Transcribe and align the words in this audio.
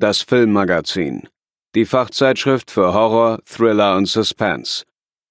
das 0.00 0.22
Filmmagazin, 0.22 1.26
die 1.74 1.84
Fachzeitschrift 1.84 2.70
für 2.70 2.94
Horror, 2.94 3.40
Thriller 3.44 3.96
und 3.96 4.06
Suspense. 4.06 4.84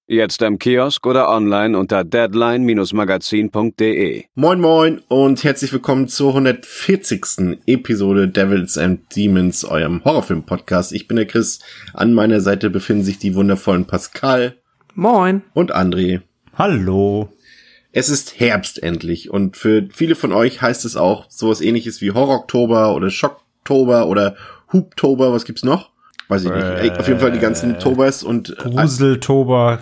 Jetzt 0.06 0.42
im 0.42 0.58
Kiosk 0.58 1.06
oder 1.06 1.30
online 1.30 1.78
unter 1.78 2.04
deadline-magazin.de. 2.04 4.24
Moin 4.34 4.60
moin 4.60 5.00
und 5.08 5.42
herzlich 5.42 5.72
willkommen 5.72 6.08
zur 6.08 6.28
140. 6.30 7.60
Episode 7.66 8.28
Devils 8.28 8.76
and 8.76 9.00
Demons, 9.16 9.64
eurem 9.64 10.04
Horrorfilm-Podcast. 10.04 10.92
Ich 10.92 11.08
bin 11.08 11.16
der 11.16 11.24
Chris. 11.26 11.60
An 11.94 12.12
meiner 12.12 12.42
Seite 12.42 12.68
befinden 12.68 13.04
sich 13.04 13.18
die 13.18 13.34
wundervollen 13.34 13.86
Pascal 13.86 14.54
Moin. 14.94 15.44
und 15.54 15.74
André. 15.74 16.20
Hallo. 16.54 17.32
Es 17.92 18.10
ist 18.10 18.38
Herbst 18.38 18.82
endlich 18.82 19.30
und 19.30 19.56
für 19.56 19.88
viele 19.90 20.14
von 20.14 20.34
euch 20.34 20.60
heißt 20.60 20.84
es 20.84 20.96
auch 20.96 21.24
sowas 21.30 21.62
ähnliches 21.62 22.02
wie 22.02 22.10
Horror-Oktober 22.10 22.94
oder 22.94 23.08
Schocktober 23.08 24.08
oder 24.08 24.36
Hubtober. 24.72 25.32
Was 25.32 25.44
gibt's 25.44 25.64
noch? 25.64 25.90
Weiß 26.28 26.44
ich 26.44 26.50
nicht. 26.50 26.62
Ey, 26.62 26.90
Auf 26.90 27.08
jeden 27.08 27.20
Fall 27.20 27.32
die 27.32 27.38
ganzen 27.38 27.78
Tobers 27.78 28.22
und 28.22 28.50
äh, 28.50 28.54
Gruseltober. 28.54 29.80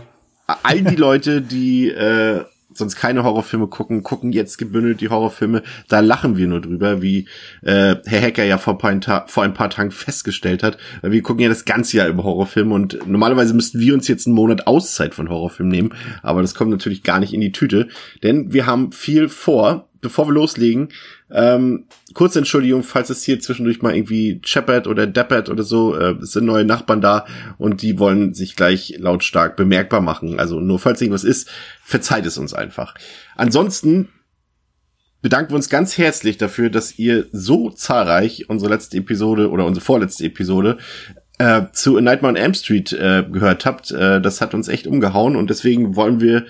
all 0.62 0.82
die 0.82 0.94
Leute, 0.96 1.42
die 1.42 1.88
äh, 1.90 2.44
sonst 2.72 2.94
keine 2.96 3.24
Horrorfilme 3.24 3.66
gucken, 3.68 4.02
gucken 4.02 4.32
jetzt 4.32 4.58
gebündelt 4.58 5.00
die 5.00 5.08
Horrorfilme. 5.08 5.62
Da 5.88 6.00
lachen 6.00 6.36
wir 6.36 6.46
nur 6.46 6.60
drüber, 6.60 7.02
wie 7.02 7.26
äh, 7.62 7.96
Herr 8.04 8.22
Hacker 8.22 8.44
ja 8.44 8.58
vor, 8.58 8.78
ein 8.84 9.00
paar, 9.00 9.26
vor 9.28 9.42
ein 9.42 9.54
paar 9.54 9.70
Tagen 9.70 9.90
festgestellt 9.90 10.62
hat. 10.62 10.76
Wir 11.02 11.22
gucken 11.22 11.42
ja 11.42 11.48
das 11.48 11.64
ganze 11.64 11.96
Jahr 11.96 12.08
über 12.08 12.22
Horrorfilme 12.22 12.74
und 12.74 12.98
normalerweise 13.08 13.54
müssten 13.54 13.80
wir 13.80 13.94
uns 13.94 14.06
jetzt 14.08 14.26
einen 14.26 14.36
Monat 14.36 14.66
Auszeit 14.66 15.14
von 15.14 15.28
Horrorfilmen 15.28 15.72
nehmen, 15.72 15.94
aber 16.22 16.42
das 16.42 16.54
kommt 16.54 16.70
natürlich 16.70 17.02
gar 17.02 17.18
nicht 17.18 17.32
in 17.32 17.40
die 17.40 17.52
Tüte, 17.52 17.88
denn 18.22 18.52
wir 18.52 18.66
haben 18.66 18.92
viel 18.92 19.28
vor. 19.28 19.88
Bevor 20.02 20.28
wir 20.28 20.34
loslegen, 20.34 20.90
ähm, 21.30 21.86
kurze 22.14 22.38
Entschuldigung, 22.38 22.84
falls 22.84 23.10
es 23.10 23.24
hier 23.24 23.40
zwischendurch 23.40 23.82
mal 23.82 23.94
irgendwie 23.94 24.40
scheppert 24.44 24.86
oder 24.86 25.06
deppert 25.06 25.48
oder 25.48 25.64
so, 25.64 25.96
äh, 25.96 26.14
es 26.22 26.32
sind 26.32 26.44
neue 26.44 26.64
Nachbarn 26.64 27.00
da 27.00 27.26
und 27.58 27.82
die 27.82 27.98
wollen 27.98 28.32
sich 28.32 28.54
gleich 28.54 28.94
lautstark 28.98 29.56
bemerkbar 29.56 30.00
machen. 30.00 30.38
Also 30.38 30.60
nur 30.60 30.78
falls 30.78 31.00
irgendwas 31.00 31.24
ist, 31.24 31.50
verzeiht 31.82 32.26
es 32.26 32.38
uns 32.38 32.54
einfach. 32.54 32.94
Ansonsten 33.34 34.08
bedanken 35.20 35.50
wir 35.50 35.56
uns 35.56 35.68
ganz 35.68 35.98
herzlich 35.98 36.38
dafür, 36.38 36.70
dass 36.70 36.96
ihr 36.96 37.26
so 37.32 37.70
zahlreich 37.70 38.48
unsere 38.48 38.70
letzte 38.70 38.98
Episode 38.98 39.50
oder 39.50 39.66
unsere 39.66 39.84
vorletzte 39.84 40.24
Episode 40.26 40.78
äh, 41.38 41.62
zu 41.72 41.96
A 41.96 42.00
Nightmare 42.00 42.34
on 42.34 42.36
Elm 42.36 42.54
Street 42.54 42.92
äh, 42.92 43.24
gehört 43.28 43.66
habt. 43.66 43.90
Äh, 43.90 44.20
das 44.20 44.40
hat 44.40 44.54
uns 44.54 44.68
echt 44.68 44.86
umgehauen 44.86 45.34
und 45.34 45.50
deswegen 45.50 45.96
wollen 45.96 46.20
wir 46.20 46.46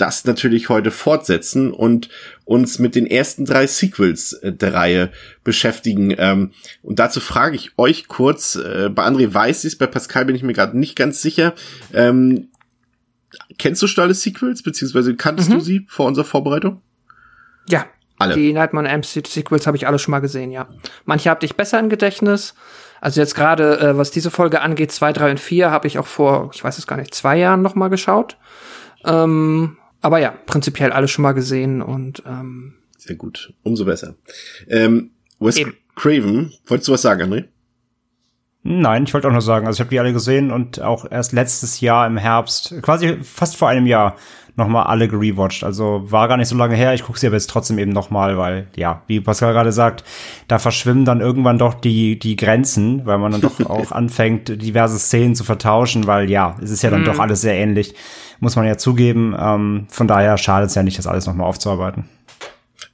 das 0.00 0.24
natürlich 0.24 0.68
heute 0.68 0.90
fortsetzen 0.90 1.72
und 1.72 2.08
uns 2.44 2.78
mit 2.78 2.94
den 2.94 3.06
ersten 3.06 3.44
drei 3.44 3.66
Sequels 3.66 4.32
äh, 4.34 4.52
der 4.52 4.74
Reihe 4.74 5.10
beschäftigen. 5.44 6.14
Ähm, 6.16 6.52
und 6.82 6.98
dazu 6.98 7.20
frage 7.20 7.56
ich 7.56 7.72
euch 7.78 8.08
kurz, 8.08 8.56
äh, 8.56 8.88
bei 8.88 9.04
André 9.04 9.32
weiß 9.32 9.64
ich 9.64 9.72
es, 9.72 9.78
bei 9.78 9.86
Pascal 9.86 10.24
bin 10.24 10.36
ich 10.36 10.42
mir 10.42 10.52
gerade 10.52 10.78
nicht 10.78 10.96
ganz 10.96 11.22
sicher. 11.22 11.54
Ähm, 11.92 12.48
kennst 13.58 13.82
du 13.82 13.86
schon 13.86 14.04
alle 14.04 14.14
Sequels, 14.14 14.62
beziehungsweise 14.62 15.14
kanntest 15.14 15.52
du 15.52 15.60
sie 15.60 15.86
vor 15.88 16.06
unserer 16.06 16.24
Vorbereitung? 16.24 16.82
Ja. 17.68 17.86
Alle. 18.18 18.34
Die 18.34 18.52
Nightmare 18.52 18.84
on 18.84 18.90
Elm 18.90 19.02
Street 19.02 19.26
Sequels 19.26 19.66
habe 19.66 19.78
ich 19.78 19.86
alle 19.86 19.98
schon 19.98 20.12
mal 20.12 20.18
gesehen, 20.18 20.50
ja. 20.50 20.68
Manche 21.06 21.30
habt 21.30 21.42
ich 21.42 21.56
besser 21.56 21.78
im 21.80 21.88
Gedächtnis. 21.88 22.54
Also 23.00 23.18
jetzt 23.18 23.34
gerade, 23.34 23.80
äh, 23.80 23.96
was 23.96 24.10
diese 24.10 24.30
Folge 24.30 24.60
angeht, 24.60 24.92
zwei, 24.92 25.14
drei 25.14 25.30
und 25.30 25.40
vier 25.40 25.70
habe 25.70 25.86
ich 25.86 25.98
auch 25.98 26.06
vor, 26.06 26.50
ich 26.52 26.62
weiß 26.62 26.76
es 26.76 26.86
gar 26.86 26.96
nicht, 26.96 27.14
zwei 27.14 27.38
Jahren 27.38 27.62
noch 27.62 27.76
mal 27.76 27.88
geschaut. 27.88 28.36
Ähm, 29.06 29.78
aber 30.00 30.18
ja, 30.18 30.30
prinzipiell 30.46 30.92
alle 30.92 31.08
schon 31.08 31.22
mal 31.22 31.32
gesehen 31.32 31.82
und 31.82 32.22
ähm, 32.26 32.74
Sehr 32.98 33.16
gut, 33.16 33.52
umso 33.62 33.84
besser. 33.84 34.14
Ähm, 34.68 35.10
Wes. 35.38 35.60
Craven, 35.96 36.52
wolltest 36.66 36.88
du 36.88 36.92
was 36.92 37.02
sagen, 37.02 37.22
André? 37.22 37.44
Nein, 38.62 39.04
ich 39.04 39.14
wollte 39.14 39.26
auch 39.28 39.32
nur 39.32 39.40
sagen, 39.40 39.66
also 39.66 39.78
ich 39.78 39.80
habe 39.80 39.90
die 39.90 40.00
alle 40.00 40.12
gesehen 40.12 40.50
und 40.50 40.82
auch 40.82 41.10
erst 41.10 41.32
letztes 41.32 41.80
Jahr 41.80 42.06
im 42.06 42.18
Herbst, 42.18 42.74
quasi 42.82 43.16
fast 43.22 43.56
vor 43.56 43.68
einem 43.68 43.86
Jahr, 43.86 44.16
nochmal 44.60 44.84
alle 44.84 45.08
gerewatcht. 45.08 45.64
Also 45.64 46.04
war 46.10 46.28
gar 46.28 46.36
nicht 46.36 46.48
so 46.48 46.56
lange 46.56 46.76
her. 46.76 46.94
Ich 46.94 47.02
gucke 47.02 47.18
sie 47.18 47.26
aber 47.26 47.36
jetzt 47.36 47.50
trotzdem 47.50 47.78
eben 47.78 47.90
nochmal, 47.92 48.38
weil, 48.38 48.68
ja, 48.76 49.02
wie 49.06 49.20
Pascal 49.20 49.52
gerade 49.52 49.72
sagt, 49.72 50.04
da 50.48 50.58
verschwimmen 50.58 51.04
dann 51.04 51.20
irgendwann 51.20 51.58
doch 51.58 51.74
die, 51.74 52.18
die 52.18 52.36
Grenzen, 52.36 53.06
weil 53.06 53.18
man 53.18 53.32
dann 53.32 53.40
doch 53.40 53.58
auch 53.68 53.90
anfängt, 53.92 54.62
diverse 54.62 54.98
Szenen 54.98 55.34
zu 55.34 55.44
vertauschen, 55.44 56.06
weil 56.06 56.30
ja, 56.30 56.56
es 56.62 56.70
ist 56.70 56.82
ja 56.82 56.90
dann 56.90 57.04
doch 57.04 57.18
alles 57.18 57.40
sehr 57.40 57.54
ähnlich, 57.54 57.94
muss 58.38 58.56
man 58.56 58.66
ja 58.66 58.76
zugeben. 58.76 59.34
Ähm, 59.38 59.86
von 59.88 60.06
daher 60.06 60.38
schadet 60.38 60.68
es 60.68 60.74
ja 60.74 60.82
nicht, 60.82 60.98
das 60.98 61.06
alles 61.06 61.26
nochmal 61.26 61.48
aufzuarbeiten. 61.48 62.04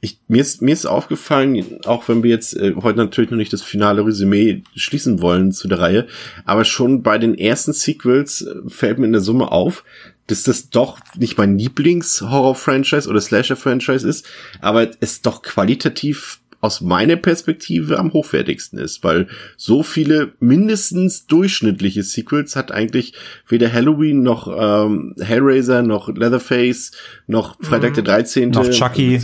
Ich, 0.00 0.18
mir, 0.28 0.42
ist, 0.42 0.62
mir 0.62 0.72
ist 0.72 0.86
aufgefallen, 0.86 1.80
auch 1.84 2.08
wenn 2.08 2.22
wir 2.22 2.30
jetzt 2.30 2.54
äh, 2.56 2.74
heute 2.82 2.98
natürlich 2.98 3.30
noch 3.30 3.38
nicht 3.38 3.52
das 3.52 3.62
finale 3.62 4.04
Resümee 4.04 4.62
schließen 4.74 5.20
wollen 5.20 5.52
zu 5.52 5.68
der 5.68 5.80
Reihe, 5.80 6.06
aber 6.44 6.64
schon 6.64 7.02
bei 7.02 7.18
den 7.18 7.36
ersten 7.36 7.72
Sequels 7.72 8.42
äh, 8.42 8.54
fällt 8.68 8.98
mir 8.98 9.06
in 9.06 9.12
der 9.12 9.22
Summe 9.22 9.52
auf, 9.52 9.84
dass 10.26 10.42
das 10.42 10.70
doch 10.70 10.98
nicht 11.16 11.38
mein 11.38 11.58
Lieblings-Horror-Franchise 11.58 13.08
oder 13.08 13.20
Slasher-Franchise 13.20 14.06
ist, 14.06 14.26
aber 14.60 14.90
es 15.00 15.22
doch 15.22 15.42
qualitativ 15.42 16.40
aus 16.60 16.80
meiner 16.80 17.16
Perspektive 17.16 17.98
am 17.98 18.12
hochwertigsten 18.12 18.78
ist, 18.78 19.04
weil 19.04 19.28
so 19.56 19.82
viele 19.82 20.32
mindestens 20.40 21.26
durchschnittliche 21.26 22.02
Sequels 22.02 22.56
hat 22.56 22.72
eigentlich 22.72 23.12
weder 23.46 23.72
Halloween 23.72 24.22
noch 24.22 24.48
ähm, 24.48 25.14
Hellraiser 25.20 25.82
noch 25.82 26.08
Leatherface 26.08 26.92
noch 27.26 27.56
Freitag 27.60 27.94
der 27.94 28.04
13. 28.04 28.50
Noch 28.50 28.68
Chucky. 28.70 29.20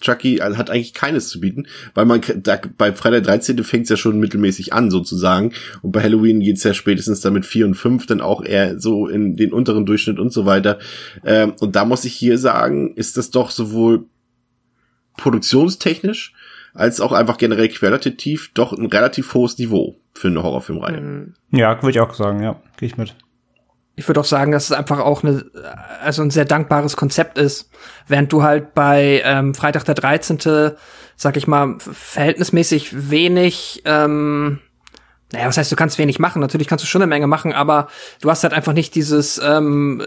Chucky 0.00 0.36
hat 0.36 0.70
eigentlich 0.70 0.94
keines 0.94 1.28
zu 1.28 1.40
bieten, 1.40 1.66
weil 1.94 2.04
man 2.04 2.20
da, 2.36 2.60
bei 2.78 2.92
Freitag 2.92 3.24
13. 3.24 3.62
fängt 3.64 3.84
es 3.84 3.90
ja 3.90 3.96
schon 3.96 4.20
mittelmäßig 4.20 4.72
an 4.72 4.90
sozusagen 4.90 5.52
und 5.82 5.92
bei 5.92 6.02
Halloween 6.02 6.40
geht's 6.40 6.62
ja 6.62 6.74
spätestens 6.74 7.20
damit 7.20 7.44
vier 7.44 7.66
und 7.66 7.74
fünf 7.74 8.06
dann 8.06 8.20
auch 8.20 8.42
eher 8.44 8.78
so 8.78 9.08
in 9.08 9.36
den 9.36 9.52
unteren 9.52 9.86
Durchschnitt 9.86 10.18
und 10.18 10.32
so 10.32 10.46
weiter. 10.46 10.78
Ähm, 11.24 11.54
und 11.60 11.76
da 11.76 11.84
muss 11.84 12.04
ich 12.04 12.14
hier 12.14 12.38
sagen, 12.38 12.94
ist 12.94 13.16
das 13.16 13.30
doch 13.30 13.50
sowohl 13.50 14.06
produktionstechnisch 15.16 16.34
als 16.72 17.00
auch 17.00 17.12
einfach 17.12 17.36
generell 17.36 17.68
qualitativ 17.68 18.52
doch 18.54 18.72
ein 18.72 18.86
relativ 18.86 19.34
hohes 19.34 19.58
Niveau 19.58 19.96
für 20.14 20.28
eine 20.28 20.42
Horrorfilmreihe. 20.42 21.32
Ja, 21.50 21.82
würde 21.82 21.90
ich 21.90 22.00
auch 22.00 22.14
sagen, 22.14 22.42
ja, 22.42 22.60
gehe 22.76 22.88
ich 22.88 22.96
mit. 22.96 23.14
Ich 24.00 24.08
würde 24.08 24.20
auch 24.20 24.24
sagen, 24.24 24.50
dass 24.50 24.64
es 24.64 24.72
einfach 24.72 24.98
auch 24.98 25.22
eine, 25.22 25.44
also 26.02 26.22
ein 26.22 26.30
sehr 26.30 26.46
dankbares 26.46 26.96
Konzept 26.96 27.36
ist. 27.36 27.70
Während 28.08 28.32
du 28.32 28.42
halt 28.42 28.72
bei 28.72 29.20
ähm, 29.26 29.54
Freitag 29.54 29.84
der 29.84 29.94
13., 29.94 30.72
sag 31.16 31.36
ich 31.36 31.46
mal, 31.46 31.76
verhältnismäßig 31.78 33.10
wenig, 33.10 33.82
ähm, 33.84 34.60
naja, 35.32 35.46
was 35.46 35.58
heißt, 35.58 35.70
du 35.70 35.76
kannst 35.76 35.98
wenig 35.98 36.18
machen? 36.18 36.40
Natürlich 36.40 36.66
kannst 36.66 36.82
du 36.82 36.88
schon 36.88 37.02
eine 37.02 37.10
Menge 37.10 37.26
machen, 37.26 37.52
aber 37.52 37.88
du 38.22 38.30
hast 38.30 38.42
halt 38.42 38.54
einfach 38.54 38.72
nicht 38.72 38.94
dieses, 38.94 39.38
ähm, 39.44 40.02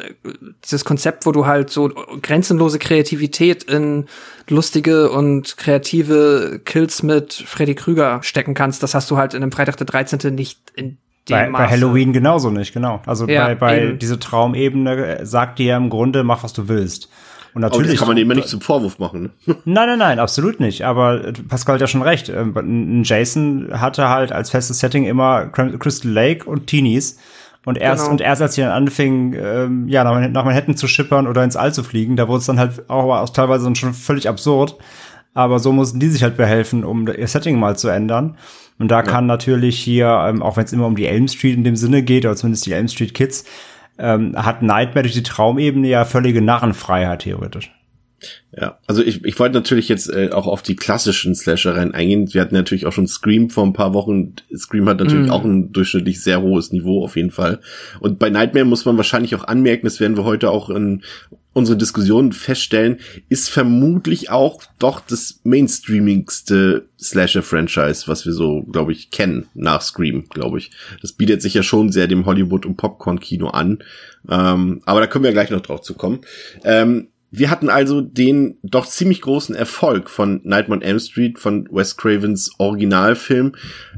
dieses 0.64 0.86
Konzept, 0.86 1.28
wo 1.28 1.32
du 1.32 1.46
halt 1.46 1.70
so 1.70 1.90
grenzenlose 1.90 2.80
Kreativität 2.80 3.62
in 3.64 4.08
lustige 4.50 5.12
und 5.12 5.56
kreative 5.58 6.62
Kills 6.66 7.04
mit 7.04 7.32
Freddy 7.32 7.76
Krüger 7.76 8.24
stecken 8.24 8.56
kannst. 8.56 8.82
Das 8.82 8.96
hast 8.96 9.12
du 9.12 9.18
halt 9.18 9.36
in 9.36 9.44
einem 9.44 9.52
Freitag 9.52 9.78
der 9.78 9.86
13. 9.86 10.34
nicht 10.34 10.60
in 10.74 10.98
Bei, 11.30 11.50
bei. 11.50 11.68
Halloween 11.68 12.12
genauso 12.14 12.50
nicht, 12.50 12.74
genau. 12.74 13.02
Also 13.06 13.28
Ja, 13.28 13.46
bei, 13.48 13.56
bei 13.56 13.82
eben. 13.84 14.00
diese 14.00 14.20
Traumebene 14.20 15.20
äh, 15.20 15.26
sagt 15.26 15.60
dir 15.60 15.76
im 15.78 15.90
Grunde, 15.90 16.24
mach 16.24 16.44
was 16.44 16.54
du 16.54 16.68
willst. 16.68 17.10
Und 17.54 17.64
Aber 17.64 17.70
das 17.70 17.78
natürlich 17.78 18.00
kann 18.00 18.08
man 18.08 18.18
immer 18.18 18.34
nicht 18.34 18.48
zum 18.48 18.62
Vorwurf 18.62 18.98
machen. 19.00 19.32
Ne? 19.46 19.56
Nein, 19.66 19.88
nein, 19.88 20.00
nein, 20.00 20.20
absolut 20.20 20.60
nicht. 20.60 20.84
Aber 20.86 21.24
äh, 21.28 21.34
Pascal 21.34 21.76
hat 21.76 21.82
ja 21.82 21.88
schon 21.88 22.02
recht. 22.02 22.28
Ähm, 22.30 22.56
Ein 22.58 23.04
Jason 23.04 23.70
hatte 23.80 24.10
halt 24.10 24.32
als 24.32 24.50
festes 24.50 24.80
Setting 24.80 25.06
immer 25.06 25.44
Cr- 25.54 25.78
Crystal 25.78 26.12
Lake 26.12 26.50
und 26.50 26.66
Teenies. 26.68 27.20
Und 27.66 27.78
erst, 27.78 28.02
Genau. 28.04 28.12
und 28.14 28.22
erst 28.22 28.42
als 28.42 28.56
sie 28.56 28.62
dann 28.62 28.72
anfingen, 28.72 29.34
ähm, 29.40 29.88
ja, 29.88 30.04
nach, 30.04 30.20
nach 30.30 30.44
Manhattan 30.46 30.76
zu 30.76 30.88
schippern 30.88 31.28
oder 31.28 31.44
ins 31.46 31.56
All 31.56 31.74
zu 31.74 31.84
fliegen, 31.84 32.16
da 32.18 32.28
wurde 32.28 32.40
es 32.40 32.46
dann 32.48 32.60
halt 32.60 32.90
auch, 32.90 33.06
auch 33.16 33.30
teilweise 33.30 33.74
schon 33.76 33.94
völlig 33.94 34.28
absurd. 34.28 34.76
Aber 35.36 35.60
so 35.60 35.72
mussten 35.72 36.00
die 36.00 36.10
sich 36.10 36.24
halt 36.24 36.36
behelfen, 36.38 36.84
um 36.84 37.08
ihr 37.08 37.28
Setting 37.28 37.58
mal 37.60 37.78
zu 37.78 37.88
ändern. 37.88 38.36
Und 38.80 38.90
da 38.90 39.02
kann 39.02 39.26
natürlich 39.26 39.80
hier, 39.80 40.08
ähm, 40.28 40.42
auch 40.42 40.58
wenn 40.58 40.66
es 40.66 40.74
immer 40.74 40.88
um 40.88 40.96
die 40.96 41.06
Elm 41.06 41.28
Street 41.28 41.56
in 41.56 41.64
dem 41.64 41.76
Sinne 41.76 42.04
geht, 42.04 42.26
oder 42.26 42.36
zumindest 42.36 42.66
die 42.66 42.74
Elm 42.74 42.88
Street 42.88 43.14
Kids, 43.14 43.46
ähm, 44.00 44.36
hat 44.36 44.62
Nightmare 44.62 45.04
durch 45.04 45.14
die 45.14 45.24
Traumebene 45.24 45.88
ja 45.88 46.06
völlige 46.06 46.42
Narrenfreiheit 46.42 47.22
theoretisch. 47.22 47.72
Ja, 48.56 48.78
also 48.88 49.04
ich, 49.04 49.24
ich 49.26 49.40
wollte 49.40 49.56
natürlich 49.56 49.90
jetzt 49.90 50.10
äh, 50.10 50.30
auch 50.32 50.48
auf 50.48 50.62
die 50.62 50.76
klassischen 50.76 51.34
Slashereien 51.34 51.94
eingehen. 51.94 52.34
Wir 52.34 52.42
hatten 52.42 52.56
natürlich 52.56 52.86
auch 52.86 52.94
schon 52.94 53.08
Scream 53.08 53.50
vor 53.50 53.66
ein 53.66 53.74
paar 53.74 53.94
Wochen. 53.94 54.34
Scream 54.56 54.88
hat 54.88 55.00
natürlich 55.00 55.28
mm. 55.28 55.32
auch 55.32 55.44
ein 55.44 55.72
durchschnittlich 55.72 56.22
sehr 56.22 56.42
hohes 56.42 56.72
Niveau 56.72 57.04
auf 57.04 57.16
jeden 57.16 57.32
Fall. 57.32 57.60
Und 58.00 58.20
bei 58.20 58.30
Nightmare 58.30 58.66
muss 58.66 58.86
man 58.86 58.98
wahrscheinlich 58.98 59.36
auch 59.36 59.46
anmerken, 59.46 59.86
das 59.86 60.00
werden 60.00 60.18
wir 60.18 60.24
heute 60.24 60.52
auch 60.52 60.70
in 60.70 61.02
unsere 61.54 61.78
Diskussion 61.78 62.34
feststellen, 62.34 63.00
ist 63.30 63.50
vermutlich 63.50 64.32
auch 64.32 64.64
doch 64.80 65.00
das 65.00 65.40
mainstreamigste 65.44 66.88
Slasher-Franchise, 67.00 68.08
was 68.08 68.26
wir 68.26 68.34
so, 68.34 68.64
glaube 68.64 68.92
ich, 68.92 69.12
kennen 69.12 69.48
nach 69.54 69.82
Scream, 69.82 70.26
glaube 70.30 70.58
ich. 70.58 70.72
Das 71.02 71.14
bietet 71.14 71.42
sich 71.42 71.54
ja 71.54 71.64
schon 71.64 71.92
sehr 71.92 72.08
dem 72.08 72.26
Hollywood- 72.26 72.66
und 72.66 72.78
Popcorn-Kino 72.78 73.48
an. 73.50 73.84
Ähm, 74.28 74.82
aber 74.86 75.00
da 75.00 75.08
können 75.08 75.24
wir 75.24 75.32
gleich 75.32 75.52
noch 75.52 75.62
drauf 75.62 75.82
zu 75.82 75.94
kommen. 75.94 76.22
Ähm, 76.64 77.10
wir 77.36 77.50
hatten 77.50 77.68
also 77.68 78.00
den 78.00 78.60
doch 78.62 78.86
ziemlich 78.86 79.22
großen 79.22 79.56
Erfolg 79.56 80.12
von 80.12 80.40
Nightmare 80.44 80.82
on 80.82 80.86
Elm 80.86 81.00
Street, 81.00 81.40
von 81.40 81.68
Wes 81.72 81.98
Cravens 81.98 82.52
Originalfilm. 82.60 83.54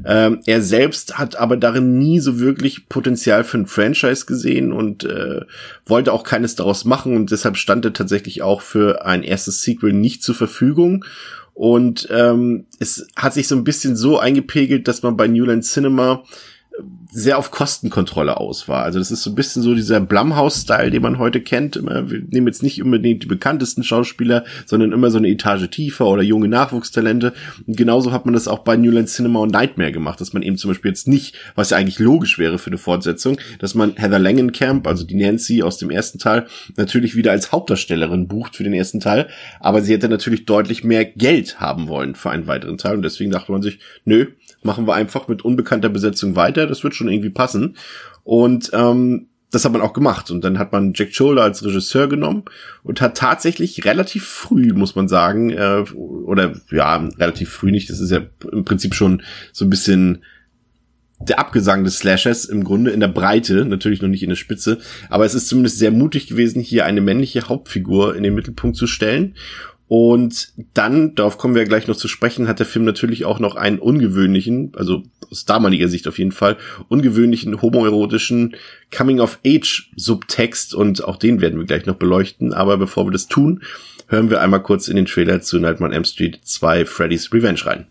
Ähm, 0.06 0.40
er 0.46 0.62
selbst 0.62 1.18
hat 1.18 1.36
aber 1.36 1.58
darin 1.58 1.98
nie 1.98 2.18
so 2.18 2.40
wirklich 2.40 2.88
Potenzial 2.88 3.44
für 3.44 3.58
ein 3.58 3.66
Franchise 3.66 4.24
gesehen 4.24 4.72
und 4.72 5.04
äh, 5.04 5.42
wollte 5.84 6.14
auch 6.14 6.24
keines 6.24 6.54
daraus 6.54 6.86
machen 6.86 7.14
und 7.14 7.30
deshalb 7.30 7.58
stand 7.58 7.84
er 7.84 7.92
tatsächlich 7.92 8.40
auch 8.40 8.62
für 8.62 9.04
ein 9.04 9.22
erstes 9.22 9.60
Sequel 9.60 9.92
nicht 9.92 10.22
zur 10.22 10.34
Verfügung. 10.34 11.04
Und 11.52 12.08
ähm, 12.10 12.64
es 12.78 13.06
hat 13.16 13.34
sich 13.34 13.48
so 13.48 13.54
ein 13.54 13.64
bisschen 13.64 13.96
so 13.96 14.18
eingepegelt, 14.18 14.88
dass 14.88 15.02
man 15.02 15.18
bei 15.18 15.26
Newland 15.26 15.64
Cinema 15.64 16.24
sehr 17.10 17.38
auf 17.38 17.50
Kostenkontrolle 17.50 18.38
aus 18.38 18.68
war. 18.68 18.82
Also 18.82 18.98
das 18.98 19.10
ist 19.10 19.22
so 19.22 19.30
ein 19.30 19.34
bisschen 19.34 19.62
so 19.62 19.74
dieser 19.74 20.00
Blumhouse-Style, 20.00 20.90
den 20.90 21.00
man 21.00 21.18
heute 21.18 21.40
kennt. 21.40 21.76
Wir 21.76 22.22
nehmen 22.28 22.46
jetzt 22.46 22.62
nicht 22.62 22.82
unbedingt 22.82 23.22
die 23.22 23.26
bekanntesten 23.26 23.82
Schauspieler, 23.82 24.44
sondern 24.66 24.92
immer 24.92 25.10
so 25.10 25.16
eine 25.16 25.28
Etage 25.28 25.70
tiefer 25.70 26.06
oder 26.06 26.22
junge 26.22 26.48
Nachwuchstalente. 26.48 27.32
Und 27.66 27.76
genauso 27.76 28.12
hat 28.12 28.26
man 28.26 28.34
das 28.34 28.48
auch 28.48 28.58
bei 28.58 28.76
Newland 28.76 29.08
Cinema 29.08 29.40
und 29.40 29.52
Nightmare 29.52 29.92
gemacht, 29.92 30.20
dass 30.20 30.34
man 30.34 30.42
eben 30.42 30.58
zum 30.58 30.70
Beispiel 30.70 30.90
jetzt 30.90 31.08
nicht, 31.08 31.36
was 31.54 31.70
ja 31.70 31.78
eigentlich 31.78 31.98
logisch 31.98 32.38
wäre 32.38 32.58
für 32.58 32.68
eine 32.68 32.78
Fortsetzung, 32.78 33.38
dass 33.60 33.74
man 33.74 33.96
Heather 33.96 34.18
Langenkamp, 34.18 34.86
also 34.86 35.06
die 35.06 35.14
Nancy 35.14 35.62
aus 35.62 35.78
dem 35.78 35.90
ersten 35.90 36.18
Teil, 36.18 36.46
natürlich 36.76 37.16
wieder 37.16 37.30
als 37.30 37.52
Hauptdarstellerin 37.52 38.28
bucht 38.28 38.56
für 38.56 38.64
den 38.64 38.74
ersten 38.74 39.00
Teil. 39.00 39.28
Aber 39.60 39.80
sie 39.80 39.94
hätte 39.94 40.08
natürlich 40.10 40.44
deutlich 40.44 40.84
mehr 40.84 41.06
Geld 41.06 41.60
haben 41.60 41.88
wollen 41.88 42.14
für 42.14 42.30
einen 42.30 42.46
weiteren 42.46 42.76
Teil. 42.76 42.96
Und 42.96 43.02
deswegen 43.02 43.30
dachte 43.30 43.52
man 43.52 43.62
sich, 43.62 43.78
nö, 44.04 44.26
machen 44.62 44.86
wir 44.86 44.94
einfach 44.94 45.28
mit 45.28 45.42
unbekannter 45.42 45.88
Besetzung 45.88 46.36
weiter. 46.36 46.65
Das 46.66 46.84
wird 46.84 46.94
schon 46.94 47.08
irgendwie 47.08 47.30
passen. 47.30 47.76
Und 48.24 48.70
ähm, 48.72 49.28
das 49.50 49.64
hat 49.64 49.72
man 49.72 49.80
auch 49.80 49.92
gemacht. 49.92 50.30
Und 50.30 50.44
dann 50.44 50.58
hat 50.58 50.72
man 50.72 50.92
Jack 50.94 51.16
Chola 51.16 51.42
als 51.42 51.64
Regisseur 51.64 52.08
genommen 52.08 52.44
und 52.82 53.00
hat 53.00 53.16
tatsächlich 53.16 53.84
relativ 53.84 54.26
früh, 54.26 54.72
muss 54.72 54.96
man 54.96 55.08
sagen, 55.08 55.50
äh, 55.50 55.84
oder 55.92 56.54
ja, 56.70 56.96
relativ 57.18 57.50
früh 57.50 57.70
nicht, 57.70 57.88
das 57.90 58.00
ist 58.00 58.10
ja 58.10 58.20
im 58.52 58.64
Prinzip 58.64 58.94
schon 58.94 59.22
so 59.52 59.64
ein 59.64 59.70
bisschen 59.70 60.22
der 61.18 61.38
Abgesang 61.38 61.84
des 61.84 61.98
Slashers 61.98 62.44
im 62.44 62.62
Grunde 62.62 62.90
in 62.90 63.00
der 63.00 63.08
Breite, 63.08 63.64
natürlich 63.64 64.02
noch 64.02 64.08
nicht 64.08 64.22
in 64.22 64.28
der 64.28 64.36
Spitze, 64.36 64.78
aber 65.08 65.24
es 65.24 65.34
ist 65.34 65.48
zumindest 65.48 65.78
sehr 65.78 65.90
mutig 65.90 66.26
gewesen, 66.26 66.60
hier 66.60 66.84
eine 66.84 67.00
männliche 67.00 67.48
Hauptfigur 67.48 68.14
in 68.16 68.22
den 68.22 68.34
Mittelpunkt 68.34 68.76
zu 68.76 68.86
stellen. 68.86 69.34
Und 69.88 70.52
dann, 70.74 71.14
darauf 71.14 71.38
kommen 71.38 71.54
wir 71.54 71.64
gleich 71.64 71.86
noch 71.86 71.96
zu 71.96 72.08
sprechen, 72.08 72.48
hat 72.48 72.58
der 72.58 72.66
Film 72.66 72.84
natürlich 72.84 73.24
auch 73.24 73.38
noch 73.38 73.54
einen 73.54 73.78
ungewöhnlichen, 73.78 74.72
also 74.76 75.04
aus 75.30 75.44
damaliger 75.44 75.88
Sicht 75.88 76.08
auf 76.08 76.18
jeden 76.18 76.32
Fall, 76.32 76.56
ungewöhnlichen 76.88 77.62
homoerotischen 77.62 78.56
Coming-of-Age-Subtext 78.96 80.74
und 80.74 81.04
auch 81.04 81.16
den 81.16 81.40
werden 81.40 81.58
wir 81.58 81.66
gleich 81.66 81.86
noch 81.86 81.96
beleuchten. 81.96 82.52
Aber 82.52 82.78
bevor 82.78 83.06
wir 83.06 83.12
das 83.12 83.28
tun, 83.28 83.62
hören 84.08 84.30
wir 84.30 84.40
einmal 84.40 84.62
kurz 84.62 84.88
in 84.88 84.96
den 84.96 85.06
Trailer 85.06 85.40
zu 85.40 85.58
Nightmare 85.58 85.90
on 85.90 85.96
M 85.96 86.04
Street 86.04 86.40
2 86.42 86.84
Freddy's 86.84 87.32
Revenge 87.32 87.64
rein. 87.64 87.86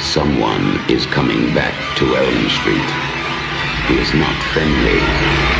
Someone 0.00 0.78
is 0.88 1.04
coming 1.10 1.52
back 1.52 1.74
to 1.96 2.04
Elm 2.14 2.48
Street. 2.48 2.90
He 3.88 3.98
is 3.98 4.14
not 4.14 4.34
friendly. 4.52 5.55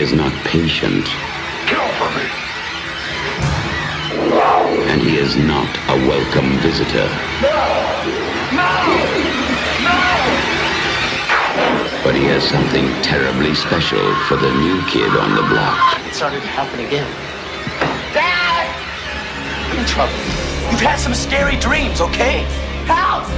He 0.00 0.06
is 0.06 0.14
not 0.14 0.32
patient. 0.46 1.04
Kill 1.68 1.86
for 2.00 2.08
me. 2.16 2.24
And 4.88 5.02
he 5.02 5.18
is 5.18 5.36
not 5.36 5.68
a 5.92 5.96
welcome 6.08 6.56
visitor. 6.64 7.04
No! 7.44 7.52
No! 8.56 8.72
No! 9.84 10.00
But 12.02 12.14
he 12.16 12.24
has 12.32 12.48
something 12.48 12.88
terribly 13.02 13.54
special 13.54 14.00
for 14.24 14.36
the 14.36 14.50
new 14.64 14.80
kid 14.86 15.10
on 15.20 15.34
the 15.34 15.42
block. 15.52 16.00
It 16.06 16.14
started 16.14 16.40
to 16.40 16.48
happen 16.48 16.80
again. 16.80 17.04
Dad! 18.14 18.72
I'm 19.68 19.80
in 19.80 19.84
trouble. 19.84 20.16
You've 20.72 20.80
had 20.80 20.98
some 20.98 21.12
scary 21.12 21.56
dreams, 21.56 22.00
okay? 22.00 22.46
Help! 22.88 23.28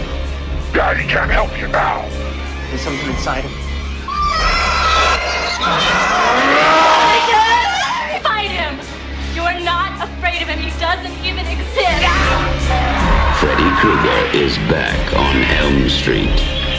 Daddy 0.73 1.09
can't 1.09 1.29
help 1.29 1.59
you 1.59 1.67
now. 1.67 2.09
There's 2.71 2.83
something 2.83 3.11
inside 3.11 3.43
him. 3.43 3.63
Fight 8.23 8.51
him! 8.51 8.79
You're 9.35 9.61
not 9.65 10.03
afraid 10.03 10.43
of 10.43 10.49
him. 10.49 10.59
He 10.59 10.71
doesn't 10.79 11.17
even 11.25 11.47
exist. 11.47 12.05
Freddy 13.41 13.71
Krueger 13.81 14.21
is 14.37 14.57
back 14.71 14.99
on 15.15 15.43
Elm 15.59 15.89
Street. 15.89 16.37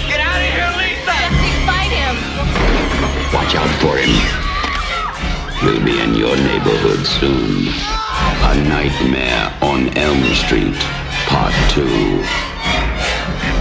Get 0.07 0.19
out 0.19 0.40
of 0.40 0.48
here, 0.51 0.72
Lisa! 0.78 1.12
Jesse, 1.12 1.54
fight 1.66 1.92
him! 1.92 2.16
Watch 3.34 3.56
out 3.56 3.74
for 3.81 3.98
him. 3.98 4.12
He'll 5.62 5.84
be 5.84 6.00
in 6.01 6.16
your 6.16 6.36
neighborhood 6.36 7.06
soon. 7.06 7.68
A 8.46 8.56
Nightmare 8.68 9.54
on 9.62 9.96
Elm 9.98 10.24
Street, 10.36 10.75
Part 11.28 11.54
2. 11.72 11.81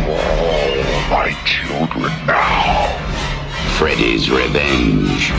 Oh, 0.04 1.06
my 1.10 1.32
children 1.44 2.12
now. 2.26 3.11
Freddy's 3.78 4.30
Revenge. 4.30 5.32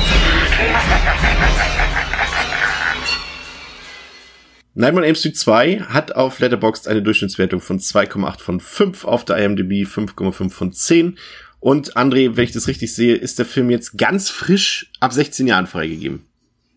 Nightmare 4.76 5.04
on 5.04 5.08
Elm 5.08 5.16
Street 5.16 5.38
2 5.38 5.80
hat 5.82 6.16
auf 6.16 6.40
Letterboxd 6.40 6.88
eine 6.88 7.02
Durchschnittswertung 7.02 7.62
von 7.62 7.80
2,8 7.80 8.40
von 8.40 8.60
5, 8.60 9.06
auf 9.06 9.24
der 9.24 9.38
IMDb 9.38 9.88
5,5 9.88 10.50
von 10.50 10.74
10. 10.74 11.18
Und 11.60 11.96
André, 11.96 12.36
wenn 12.36 12.44
ich 12.44 12.52
das 12.52 12.68
richtig 12.68 12.94
sehe, 12.94 13.16
ist 13.16 13.40
der 13.40 13.46
Film 13.46 13.70
jetzt 13.70 13.98
ganz 13.98 14.30
frisch 14.30 14.92
ab 15.00 15.14
16 15.14 15.48
Jahren 15.48 15.68
freigegeben. 15.68 16.26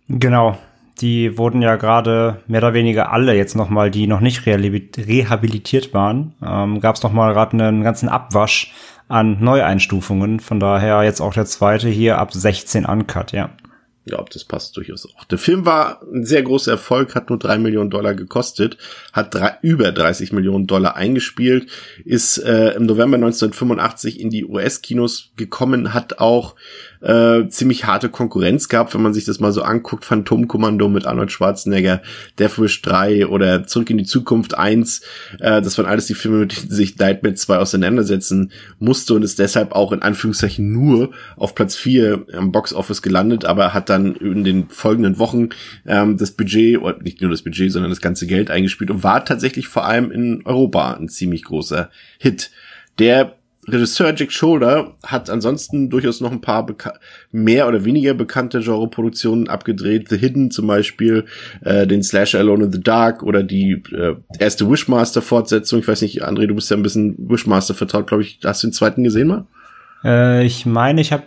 Genau. 0.08 0.58
Die 1.00 1.37
wurden 1.37 1.61
ja 1.62 1.76
gerade 1.76 2.43
mehr 2.47 2.61
oder 2.61 2.75
weniger 2.75 3.12
alle 3.12 3.35
jetzt 3.35 3.56
nochmal, 3.56 3.91
die 3.91 4.06
noch 4.06 4.20
nicht 4.20 4.47
rehabilitiert 4.47 5.93
waren, 5.93 6.35
ähm, 6.43 6.81
gab 6.81 6.97
es 6.97 7.03
nochmal 7.03 7.35
gerade 7.35 7.53
einen 7.53 7.82
ganzen 7.82 8.08
Abwasch 8.08 8.73
an 9.08 9.43
Neueinstufungen. 9.43 10.41
Von 10.41 10.60
daher 10.60 11.03
jetzt 11.05 11.20
auch 11.20 11.34
der 11.34 11.46
zweite 11.46 11.89
hier 11.89 12.19
ab 12.19 12.32
16 12.32 12.86
Uncut, 12.86 13.32
ja. 13.32 13.51
Ja, 14.08 14.25
das 14.32 14.44
passt 14.44 14.77
durchaus 14.77 15.05
auch. 15.05 15.25
Der 15.25 15.36
Film 15.36 15.67
war 15.67 16.01
ein 16.03 16.25
sehr 16.25 16.44
großer 16.44 16.70
Erfolg, 16.70 17.17
hat 17.17 17.29
nur 17.29 17.41
drei 17.41 17.58
Millionen 17.58 17.91
Dollar 17.91 18.15
gekostet, 18.15 18.79
hat 19.13 19.34
drei, 19.34 19.56
über 19.63 19.91
30 19.91 20.32
Millionen 20.32 20.69
Dollar 20.69 20.94
eingespielt, 20.94 21.69
ist 22.05 22.39
äh, 22.39 22.70
im 22.77 22.86
November 22.86 23.17
1985 23.17 24.20
in 24.20 24.31
die 24.31 24.44
US-Kinos 24.44 25.32
gekommen, 25.36 25.93
hat 25.93 26.20
auch 26.20 26.55
äh, 27.00 27.48
ziemlich 27.48 27.84
harte 27.84 28.08
Konkurrenz 28.08 28.69
gab, 28.69 28.94
wenn 28.94 29.03
man 29.03 29.15
sich 29.15 29.24
das 29.24 29.41
mal 29.41 29.53
so 29.53 29.62
anguckt. 29.62 30.05
Phantomkommando 30.05 30.88
mit 30.88 31.06
Arnold 31.06 31.32
Schwarzenegger, 31.32 32.03
Death 32.38 32.58
Wish 32.58 32.82
3 32.82 33.26
oder 33.26 33.67
Zurück 33.67 33.91
in 33.91 33.98
die 33.98 34.05
Zukunft 34.05 34.56
1. 34.56 35.03
Äh, 35.41 35.62
das 35.62 35.76
waren 35.79 35.86
alles 35.86 36.06
die 36.06 36.15
Filme, 36.15 36.38
mit 36.38 36.56
denen 36.56 36.70
sich 36.70 36.98
Nightmare 36.98 37.34
2 37.34 37.58
auseinandersetzen 37.58 38.53
musste 38.79 39.15
und 39.15 39.22
ist 39.22 39.38
deshalb 39.38 39.72
auch 39.72 39.93
in 39.93 40.03
Anführungszeichen 40.03 40.72
nur 40.72 41.10
auf 41.36 41.55
Platz 41.55 41.76
4 41.76 42.26
am 42.32 42.53
Box 42.53 42.72
Office 42.72 43.03
gelandet, 43.03 43.44
aber 43.44 43.74
hat 43.74 43.88
dann 43.88 44.15
in 44.17 44.44
den 44.44 44.69
folgenden 44.69 45.19
Wochen 45.19 45.50
ähm, 45.86 46.17
das 46.17 46.32
Budget, 46.32 46.81
oder 46.81 47.03
nicht 47.03 47.20
nur 47.20 47.31
das 47.31 47.43
Budget, 47.43 47.72
sondern 47.72 47.91
das 47.91 48.00
ganze 48.00 48.26
Geld 48.26 48.50
eingespielt 48.50 48.91
und 48.91 49.03
war 49.03 49.24
tatsächlich 49.24 49.69
vor 49.69 49.84
allem 49.84 50.10
in 50.10 50.43
Europa 50.44 50.94
ein 50.94 51.08
ziemlich 51.08 51.44
großer 51.44 51.91
Hit. 52.19 52.50
Der 52.98 53.35
Regisseur 53.69 54.15
Jack 54.17 54.32
Shoulder 54.32 54.94
hat 55.05 55.29
ansonsten 55.29 55.91
durchaus 55.91 56.20
noch 56.20 56.31
ein 56.31 56.41
paar 56.41 56.67
mehr 57.32 57.67
oder 57.67 57.85
weniger 57.85 58.15
bekannte 58.15 58.61
Genreproduktionen 58.61 59.49
abgedreht. 59.49 60.08
The 60.08 60.19
Hidden 60.19 60.51
zum 60.51 60.67
Beispiel, 60.67 61.27
äh, 61.63 61.87
den 61.87 62.03
Slasher 62.03 62.39
Alone 62.39 62.67
in 62.67 62.73
the 62.73 62.81
Dark 62.81 63.23
oder 63.23 63.43
die 63.43 63.82
äh, 63.93 64.15
erste 64.39 64.70
Wishmaster-Fortsetzung. 64.70 65.81
Ich 65.81 65.89
weiß 65.89 66.03
nicht, 66.03 66.25
André, 66.25 66.46
du 66.46 66.55
bist 66.55 66.70
ja 66.70 66.77
ein 66.77 66.82
bisschen 66.82 67.17
Wishmaster 67.19 67.75
vertraut, 67.75 68.06
glaube 68.06 68.23
ich. 68.23 68.41
Hast 68.44 68.63
du 68.63 68.69
den 68.69 68.73
zweiten 68.73 69.03
gesehen 69.03 69.29
mal? 69.29 69.46
Äh, 70.05 70.44
ich 70.44 70.67
meine, 70.67 71.01
ich 71.01 71.13
habe 71.13 71.25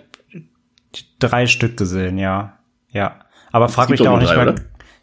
drei 1.19 1.47
Stück 1.47 1.77
gesehen, 1.77 2.17
ja. 2.17 2.57
Ja. 2.91 3.19
Aber 3.51 3.69
frag 3.69 3.89
mich 3.89 3.99
da 3.99 4.11
auch 4.11 4.19
nicht 4.19 4.31
drei, 4.31 4.45
mehr. 4.45 4.55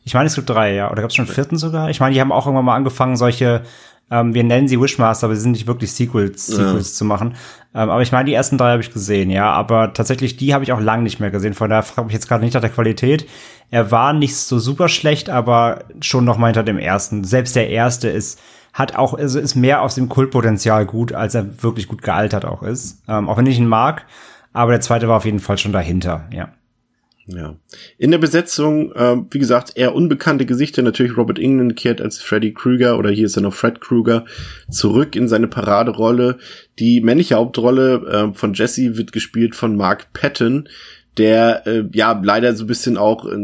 Ich 0.05 0.15
meine, 0.15 0.27
es 0.27 0.37
gibt 0.37 0.49
drei, 0.49 0.75
ja. 0.75 0.91
Oder 0.91 1.03
gab 1.03 1.11
es 1.11 1.17
schon 1.17 1.27
einen 1.27 1.35
vierten 1.35 1.59
sogar? 1.59 1.91
Ich 1.91 2.01
meine, 2.01 2.15
die 2.15 2.21
haben 2.21 2.33
auch 2.33 2.47
irgendwann 2.47 2.65
mal 2.65 2.77
angefangen, 2.77 3.17
solche 3.17 3.63
Ähm, 4.11 4.35
wir 4.35 4.45
nennen 4.45 4.69
sie 4.69 4.81
Wishmaster, 4.81 5.27
aber 5.27 5.35
sie 5.35 5.43
sind 5.43 5.53
nicht 5.53 5.67
wirklich 5.67 5.93
Sequels, 5.93 6.47
Sequels 6.47 6.91
ja. 6.91 6.95
zu 6.97 7.05
machen. 7.05 7.35
Ähm, 7.75 7.91
aber 7.91 8.03
ich 8.03 8.13
meine, 8.13 8.27
die 8.27 8.35
ersten 8.35 8.57
drei 8.57 8.71
habe 8.71 8.83
ich 8.83 8.93
gesehen, 8.93 9.31
ja. 9.31 9.51
Aber 9.51 9.93
tatsächlich, 9.93 10.37
die 10.37 10.55
habe 10.55 10.65
ich 10.65 10.73
auch 10.73 10.81
lange 10.81 11.03
nicht 11.03 11.19
mehr 11.19 11.31
gesehen. 11.31 11.55
Von 11.55 11.71
daher 11.71 11.83
frage 11.83 12.09
ich 12.09 12.15
jetzt 12.15 12.29
gerade 12.29 12.45
nicht 12.45 12.55
nach 12.55 12.61
der 12.61 12.71
Qualität. 12.71 13.27
Er 13.71 13.91
war 13.91 14.13
nicht 14.13 14.37
so 14.37 14.59
super 14.59 14.89
schlecht, 14.89 15.29
aber 15.29 15.85
schon 16.01 16.25
noch 16.25 16.39
mal 16.39 16.49
hinter 16.49 16.63
dem 16.63 16.79
ersten. 16.79 17.25
Selbst 17.25 17.57
der 17.57 17.69
erste 17.69 18.09
ist 18.09 18.41
hat 18.73 18.95
auch, 18.95 19.15
also 19.15 19.41
ist 19.41 19.55
mehr 19.55 19.81
aus 19.81 19.95
dem 19.95 20.11
Kultpotenzial 20.11 20.85
gut, 20.85 21.15
als 21.15 21.35
er 21.35 21.63
wirklich 21.63 21.89
gut 21.89 22.03
gealtert 22.03 22.45
auch 22.45 22.63
ist. 22.63 23.03
Ähm, 23.09 23.29
auch 23.29 23.39
wenn 23.39 23.47
ich 23.47 23.59
ihn 23.59 23.67
mag, 23.67 24.05
aber 24.53 24.73
der 24.73 24.83
zweite 24.83 25.09
war 25.09 25.17
auf 25.17 25.25
jeden 25.25 25.41
Fall 25.41 25.57
schon 25.57 25.73
dahinter, 25.73 26.29
ja. 26.31 26.51
Ja. 27.29 27.57
In 27.99 28.13
der 28.13 28.19
Besetzung, 28.19 28.93
äh, 28.93 29.17
wie 29.31 29.41
gesagt, 29.41 29.77
eher 29.77 29.95
unbekannte 29.95 30.47
Gesichter. 30.47 30.83
Natürlich 30.83 31.17
Robert 31.17 31.41
England 31.41 31.75
kehrt 31.75 32.01
als 32.01 32.19
Freddy 32.19 32.53
Krueger 32.53 32.99
oder 32.99 33.11
hier 33.11 33.27
ist 33.27 33.37
er 33.37 33.43
noch 33.43 33.55
Fred 33.55 33.81
Krueger 33.81 34.25
zurück 34.71 35.17
in 35.17 35.27
seine 35.27 35.49
Paraderolle. 35.49 36.39
Die 36.79 37.01
männliche 37.01 37.35
Hauptrolle 37.35 38.31
äh, 38.33 38.35
von 38.35 38.55
Jesse 38.55 38.97
wird 38.97 39.11
gespielt 39.11 39.57
von 39.57 39.77
Mark 39.77 40.13
Patton, 40.13 40.69
der 41.17 41.67
äh, 41.67 41.85
ja 41.93 42.21
leider 42.23 42.55
so 42.55 42.65
ein 42.65 42.69
bisschen 42.69 42.97
auch 42.97 43.27
äh, 43.27 43.37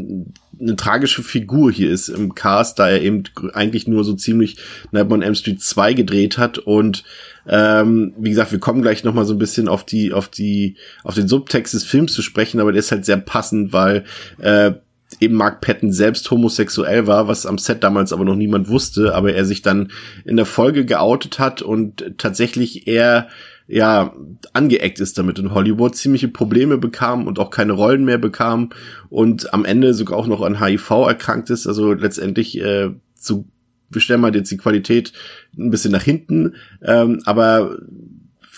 eine 0.62 0.76
tragische 0.76 1.22
Figur 1.22 1.72
hier 1.72 1.90
ist 1.90 2.08
im 2.08 2.34
Cast, 2.34 2.78
da 2.78 2.88
er 2.88 3.02
eben 3.02 3.24
eigentlich 3.52 3.88
nur 3.88 4.04
so 4.04 4.14
ziemlich 4.14 4.56
Nightmare 4.92 5.18
on 5.18 5.22
M 5.22 5.34
Street 5.34 5.60
2 5.60 5.94
gedreht 5.94 6.38
hat. 6.38 6.58
Und 6.58 7.04
ähm, 7.46 8.14
wie 8.16 8.30
gesagt, 8.30 8.52
wir 8.52 8.60
kommen 8.60 8.82
gleich 8.82 9.04
noch 9.04 9.14
mal 9.14 9.24
so 9.24 9.34
ein 9.34 9.38
bisschen 9.38 9.68
auf 9.68 9.84
die, 9.84 10.12
auf 10.12 10.28
die, 10.28 10.76
auf 11.02 11.14
den 11.14 11.28
Subtext 11.28 11.74
des 11.74 11.84
Films 11.84 12.12
zu 12.12 12.22
sprechen, 12.22 12.60
aber 12.60 12.72
der 12.72 12.80
ist 12.80 12.92
halt 12.92 13.04
sehr 13.04 13.16
passend, 13.16 13.72
weil 13.72 14.04
äh, 14.38 14.72
eben 15.20 15.34
Mark 15.34 15.60
Patton 15.60 15.92
selbst 15.92 16.30
homosexuell 16.30 17.06
war, 17.06 17.28
was 17.28 17.44
am 17.44 17.58
Set 17.58 17.82
damals 17.82 18.12
aber 18.12 18.24
noch 18.24 18.36
niemand 18.36 18.68
wusste, 18.68 19.14
aber 19.14 19.34
er 19.34 19.44
sich 19.44 19.62
dann 19.62 19.90
in 20.24 20.36
der 20.36 20.46
Folge 20.46 20.84
geoutet 20.84 21.38
hat 21.38 21.60
und 21.62 22.14
tatsächlich 22.18 22.86
eher 22.86 23.28
ja 23.66 24.14
angeeckt 24.52 25.00
ist 25.00 25.18
damit 25.18 25.38
in 25.38 25.54
Hollywood, 25.54 25.96
ziemliche 25.96 26.28
Probleme 26.28 26.78
bekam 26.78 27.26
und 27.26 27.38
auch 27.38 27.50
keine 27.50 27.72
Rollen 27.72 28.04
mehr 28.04 28.18
bekam 28.18 28.70
und 29.08 29.52
am 29.54 29.64
Ende 29.64 29.94
sogar 29.94 30.18
auch 30.18 30.26
noch 30.26 30.42
an 30.42 30.60
HIV 30.60 30.90
erkrankt 30.90 31.50
ist, 31.50 31.66
also 31.66 31.92
letztendlich 31.92 32.60
äh, 32.60 32.90
zu 33.14 33.46
wir 33.94 34.00
stellen 34.00 34.20
mal 34.20 34.34
jetzt 34.34 34.50
die 34.50 34.56
Qualität 34.56 35.12
ein 35.56 35.70
bisschen 35.70 35.92
nach 35.92 36.02
hinten, 36.02 36.54
ähm, 36.82 37.20
aber 37.24 37.76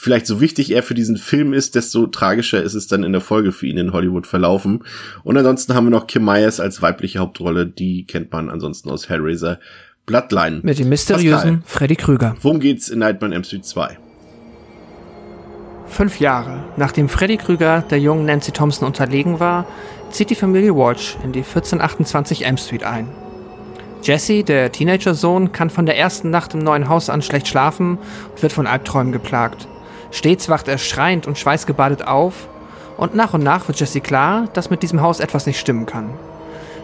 vielleicht 0.04 0.26
so 0.26 0.40
wichtig 0.40 0.70
er 0.70 0.82
für 0.82 0.94
diesen 0.94 1.16
Film 1.16 1.52
ist, 1.52 1.74
desto 1.74 2.06
tragischer 2.06 2.62
ist 2.62 2.74
es 2.74 2.86
dann 2.86 3.04
in 3.04 3.12
der 3.12 3.20
Folge 3.20 3.52
für 3.52 3.66
ihn 3.66 3.78
in 3.78 3.92
Hollywood 3.92 4.26
verlaufen. 4.26 4.84
Und 5.22 5.36
ansonsten 5.38 5.74
haben 5.74 5.86
wir 5.86 5.90
noch 5.90 6.06
Kim 6.06 6.24
Myers 6.24 6.60
als 6.60 6.82
weibliche 6.82 7.20
Hauptrolle, 7.20 7.66
die 7.66 8.06
kennt 8.06 8.30
man 8.30 8.50
ansonsten 8.50 8.90
aus 8.90 9.08
Hellraiser 9.08 9.60
Bloodline. 10.04 10.60
Mit 10.62 10.78
dem 10.78 10.90
mysteriösen 10.90 11.60
Pascal, 11.60 11.62
Freddy 11.64 11.96
Krüger. 11.96 12.36
Worum 12.42 12.60
geht's 12.60 12.90
in 12.90 12.98
Nightmare 12.98 13.32
on 13.32 13.36
M 13.36 13.44
Street 13.44 13.64
2? 13.64 13.98
Fünf 15.88 16.18
Jahre 16.18 16.64
nachdem 16.76 17.08
Freddy 17.08 17.36
Krüger 17.36 17.82
der 17.82 18.00
jungen 18.00 18.26
Nancy 18.26 18.52
Thompson 18.52 18.86
unterlegen 18.86 19.38
war, 19.40 19.66
zieht 20.10 20.30
die 20.30 20.34
Familie 20.34 20.74
Walsh 20.74 21.16
in 21.22 21.32
die 21.32 21.40
1428 21.40 22.46
M 22.46 22.56
Street 22.56 22.84
ein. 22.84 23.08
Jesse, 24.02 24.44
der 24.44 24.70
Teenager-Sohn, 24.70 25.52
kann 25.52 25.70
von 25.70 25.86
der 25.86 25.96
ersten 25.96 26.30
Nacht 26.30 26.52
im 26.54 26.60
neuen 26.60 26.88
Haus 26.88 27.08
an 27.08 27.22
schlecht 27.22 27.48
schlafen 27.48 27.98
und 28.30 28.42
wird 28.42 28.52
von 28.52 28.66
Albträumen 28.66 29.12
geplagt. 29.12 29.66
Stets 30.10 30.48
wacht 30.48 30.68
er 30.68 30.78
schreiend 30.78 31.26
und 31.26 31.38
schweißgebadet 31.38 32.06
auf 32.06 32.48
und 32.96 33.14
nach 33.14 33.34
und 33.34 33.42
nach 33.42 33.66
wird 33.66 33.80
Jesse 33.80 34.00
klar, 34.00 34.48
dass 34.52 34.70
mit 34.70 34.82
diesem 34.82 35.00
Haus 35.00 35.20
etwas 35.20 35.46
nicht 35.46 35.58
stimmen 35.58 35.86
kann. 35.86 36.10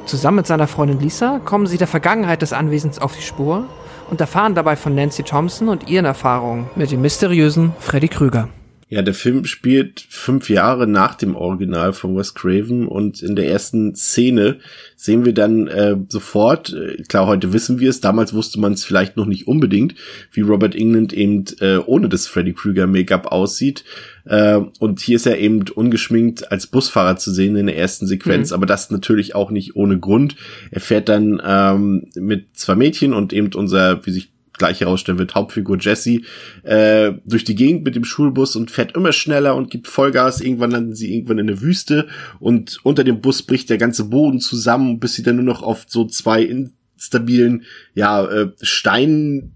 Zusammen 0.07 0.39
mit 0.39 0.47
seiner 0.47 0.67
Freundin 0.67 0.99
Lisa 0.99 1.41
kommen 1.45 1.67
sie 1.67 1.79
der 1.79 1.87
Vergangenheit 1.87 2.43
des 2.43 2.53
Anwesens 2.53 2.99
auf 2.99 3.15
die 3.15 3.23
Spur 3.23 3.67
und 4.11 4.21
erfahren 4.21 4.55
dabei 4.55 4.75
von 4.77 4.95
Nancy 4.95 5.23
Thompson 5.23 5.69
und 5.69 5.89
ihren 5.89 6.07
Erfahrungen 6.07 6.69
mit 6.75 6.91
dem 6.91 7.03
mysteriösen 7.03 7.75
Freddy 7.79 8.09
Krüger. 8.09 8.49
Ja, 8.93 9.03
der 9.03 9.15
Film 9.15 9.45
spielt 9.45 10.05
fünf 10.09 10.51
Jahre 10.51 10.89
nach 10.89 11.15
dem 11.15 11.37
Original 11.37 11.93
von 11.93 12.17
Wes 12.17 12.35
Craven 12.35 12.89
und 12.89 13.23
in 13.23 13.37
der 13.37 13.49
ersten 13.49 13.95
Szene 13.95 14.57
sehen 14.97 15.25
wir 15.25 15.33
dann 15.33 15.69
äh, 15.69 15.97
sofort, 16.09 16.73
äh, 16.73 17.01
klar, 17.05 17.29
heute 17.29 17.53
wissen 17.53 17.79
wir 17.79 17.89
es, 17.89 18.01
damals 18.01 18.35
wusste 18.35 18.59
man 18.59 18.73
es 18.73 18.85
vielleicht 18.85 19.17
noch 19.17 19.27
nicht 19.27 19.47
unbedingt, 19.47 19.95
wie 20.33 20.41
Robert 20.41 20.75
England 20.75 21.13
eben 21.13 21.45
äh, 21.61 21.77
ohne 21.77 22.09
das 22.09 22.27
Freddy 22.27 22.53
Krueger 22.53 22.89
Make-up 22.89 23.29
aussieht. 23.29 23.85
Äh, 24.25 24.59
und 24.81 24.99
hier 24.99 25.17
ist 25.17 25.27
er 25.27 25.39
eben 25.39 25.63
ungeschminkt 25.73 26.51
als 26.51 26.67
Busfahrer 26.67 27.15
zu 27.15 27.33
sehen 27.33 27.55
in 27.55 27.67
der 27.67 27.77
ersten 27.77 28.09
Sequenz, 28.09 28.51
mhm. 28.51 28.57
aber 28.57 28.67
das 28.67 28.91
natürlich 28.91 29.37
auch 29.37 29.53
nicht 29.53 29.77
ohne 29.77 30.01
Grund. 30.01 30.35
Er 30.73 30.81
fährt 30.81 31.09
dann 31.09 31.41
ähm, 31.47 32.09
mit 32.17 32.59
zwei 32.59 32.75
Mädchen 32.75 33.13
und 33.13 33.33
eben 33.33 33.55
unser, 33.55 34.05
wie 34.05 34.11
sich 34.11 34.33
gleich 34.61 34.81
herausstellen 34.81 35.19
wird, 35.19 35.35
Hauptfigur 35.35 35.79
Jesse, 35.81 36.21
äh, 36.63 37.11
durch 37.25 37.43
die 37.43 37.57
Gegend 37.57 37.83
mit 37.85 37.97
dem 37.97 38.05
Schulbus 38.05 38.55
und 38.55 38.71
fährt 38.71 38.95
immer 38.95 39.13
schneller 39.13 39.57
und 39.57 39.71
gibt 39.71 39.89
Vollgas. 39.89 40.41
Irgendwann 40.41 40.71
landen 40.71 40.95
sie 40.95 41.13
irgendwann 41.13 41.39
in 41.39 41.49
der 41.49 41.61
Wüste 41.63 42.07
und 42.39 42.79
unter 42.85 43.03
dem 43.03 43.21
Bus 43.21 43.43
bricht 43.43 43.69
der 43.71 43.79
ganze 43.79 44.05
Boden 44.05 44.39
zusammen, 44.39 45.01
bis 45.01 45.15
sie 45.15 45.25
dann 45.25 45.35
nur 45.37 45.45
noch 45.45 45.63
auf 45.63 45.87
so 45.89 46.05
zwei 46.05 46.43
instabilen, 46.43 47.65
ja, 47.95 48.25
äh, 48.27 48.51
Steinhaufen 48.61 49.51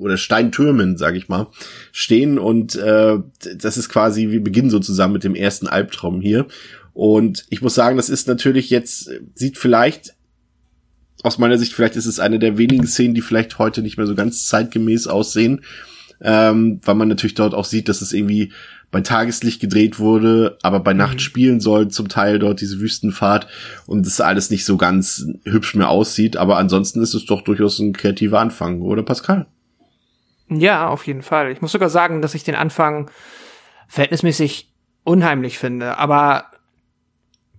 oder 0.00 0.16
Steintürmen, 0.16 0.96
sag 0.96 1.14
ich 1.14 1.28
mal, 1.28 1.48
stehen 1.92 2.38
und 2.38 2.74
äh, 2.74 3.18
das 3.56 3.76
ist 3.76 3.90
quasi, 3.90 4.30
wir 4.30 4.42
beginnen 4.42 4.70
so 4.70 4.80
mit 5.08 5.22
dem 5.22 5.34
ersten 5.34 5.68
Albtraum 5.68 6.20
hier. 6.22 6.46
Und 6.94 7.44
ich 7.50 7.62
muss 7.62 7.76
sagen, 7.76 7.96
das 7.96 8.08
ist 8.08 8.26
natürlich 8.26 8.70
jetzt, 8.70 9.08
sieht 9.34 9.56
vielleicht 9.56 10.14
aus 11.22 11.38
meiner 11.38 11.58
Sicht, 11.58 11.72
vielleicht 11.72 11.96
ist 11.96 12.06
es 12.06 12.20
eine 12.20 12.38
der 12.38 12.58
wenigen 12.58 12.86
Szenen, 12.86 13.14
die 13.14 13.20
vielleicht 13.20 13.58
heute 13.58 13.82
nicht 13.82 13.96
mehr 13.96 14.06
so 14.06 14.14
ganz 14.14 14.46
zeitgemäß 14.46 15.06
aussehen, 15.06 15.62
ähm, 16.20 16.80
weil 16.84 16.94
man 16.94 17.08
natürlich 17.08 17.34
dort 17.34 17.54
auch 17.54 17.64
sieht, 17.64 17.88
dass 17.88 18.02
es 18.02 18.12
irgendwie 18.12 18.52
bei 18.90 19.00
Tageslicht 19.02 19.60
gedreht 19.60 19.98
wurde, 19.98 20.56
aber 20.62 20.80
bei 20.80 20.94
Nacht 20.94 21.16
mhm. 21.16 21.20
spielen 21.20 21.60
soll, 21.60 21.88
zum 21.88 22.08
Teil 22.08 22.38
dort 22.38 22.60
diese 22.60 22.80
Wüstenfahrt 22.80 23.46
und 23.86 24.06
das 24.06 24.20
alles 24.20 24.50
nicht 24.50 24.64
so 24.64 24.76
ganz 24.76 25.26
hübsch 25.44 25.74
mehr 25.74 25.90
aussieht, 25.90 26.36
aber 26.36 26.56
ansonsten 26.56 27.02
ist 27.02 27.14
es 27.14 27.26
doch 27.26 27.42
durchaus 27.42 27.78
ein 27.78 27.92
kreativer 27.92 28.40
Anfang, 28.40 28.80
oder 28.80 29.02
Pascal? 29.02 29.46
Ja, 30.48 30.88
auf 30.88 31.06
jeden 31.06 31.22
Fall. 31.22 31.52
Ich 31.52 31.60
muss 31.60 31.72
sogar 31.72 31.90
sagen, 31.90 32.22
dass 32.22 32.34
ich 32.34 32.44
den 32.44 32.54
Anfang 32.54 33.10
verhältnismäßig 33.88 34.72
unheimlich 35.04 35.58
finde, 35.58 35.98
aber 35.98 36.46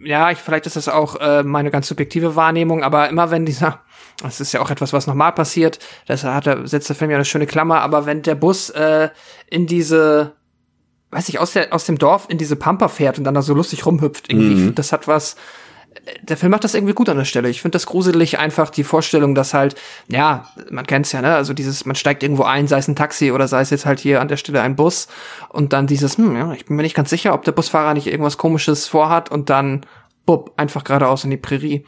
ja, 0.03 0.32
ich, 0.32 0.38
vielleicht 0.38 0.65
ist 0.65 0.75
das 0.75 0.88
auch 0.88 1.15
äh, 1.18 1.44
meine 1.44 1.72
ganz 1.72 1.88
subjektive 1.88 2.36
Wahrnehmung, 2.36 2.84
aber 2.84 3.10
immer 3.10 3.32
wenn 3.32 3.46
dieser, 3.46 3.79
das 4.22 4.39
ist 4.39 4.51
ja 4.51 4.62
auch 4.62 4.70
etwas, 4.70 4.94
was 4.94 5.08
normal 5.08 5.34
passiert, 5.34 5.79
das 6.08 6.24
hat 6.24 6.48
er, 6.48 6.68
setzt 6.68 6.89
der 6.89 6.96
Film 6.96 7.12
ja 7.12 7.18
eine 7.18 7.25
schöne 7.25 7.48
Klammer, 7.48 7.82
aber 7.82 8.06
wenn 8.06 8.22
der 8.22 8.36
Bus 8.36 8.70
äh, 8.70 9.10
in 9.50 9.68
diese, 9.68 10.34
weiß 11.12 11.29
ich, 11.29 11.39
aus, 11.39 11.53
der, 11.53 11.74
aus 11.74 11.86
dem 11.86 11.98
Dorf 11.98 12.27
in 12.29 12.38
diese 12.38 12.56
Pampa 12.56 12.88
fährt 12.88 13.18
und 13.18 13.24
dann 13.24 13.34
da 13.34 13.41
so 13.41 13.53
lustig 13.53 13.86
rumhüpft, 13.86 14.29
irgendwie, 14.29 14.56
mhm. 14.56 14.75
das 14.75 14.91
hat 14.91 15.08
was, 15.08 15.36
der 16.22 16.38
Film 16.38 16.51
macht 16.51 16.63
das 16.63 16.74
irgendwie 16.74 16.93
gut 16.93 17.10
an 17.10 17.17
der 17.17 17.25
Stelle. 17.25 17.50
Ich 17.50 17.62
finde 17.62 17.75
das 17.75 17.86
gruselig 17.86 18.39
einfach 18.39 18.69
die 18.69 18.84
Vorstellung, 18.84 19.36
dass 19.36 19.53
halt, 19.53 19.75
ja, 20.08 20.48
man 20.69 20.86
kennt's 20.86 21.12
ja, 21.12 21.22
ne, 21.22 21.36
also 21.36 21.53
dieses, 21.53 21.86
man 21.86 21.96
steigt 21.96 22.24
irgendwo 22.24 22.43
ein, 22.43 22.67
sei 22.67 22.77
es 22.77 22.88
ein 22.88 22.96
Taxi 22.96 23.31
oder 23.31 23.48
sei 23.48 23.62
es 23.62 23.69
jetzt 23.69 23.86
halt 23.86 24.00
hier 24.00 24.22
an 24.22 24.27
der 24.27 24.38
Stelle 24.38 24.62
ein 24.62 24.75
Bus 24.75 25.08
und 25.50 25.74
dann 25.74 25.88
dieses, 25.88 26.17
hm, 26.17 26.36
ja, 26.36 26.53
ich 26.53 26.65
bin 26.65 26.75
mir 26.75 26.84
nicht 26.84 26.96
ganz 26.96 27.10
sicher, 27.10 27.34
ob 27.34 27.43
der 27.43 27.51
Busfahrer 27.51 27.93
nicht 27.93 28.08
irgendwas 28.08 28.38
komisches 28.38 28.88
vorhat 28.88 29.29
und 29.29 29.50
dann, 29.50 29.86
bub, 30.25 30.53
einfach 30.58 30.84
geradeaus 30.84 31.24
in 31.24 31.31
die 31.31 31.38
Prärie 31.38 31.86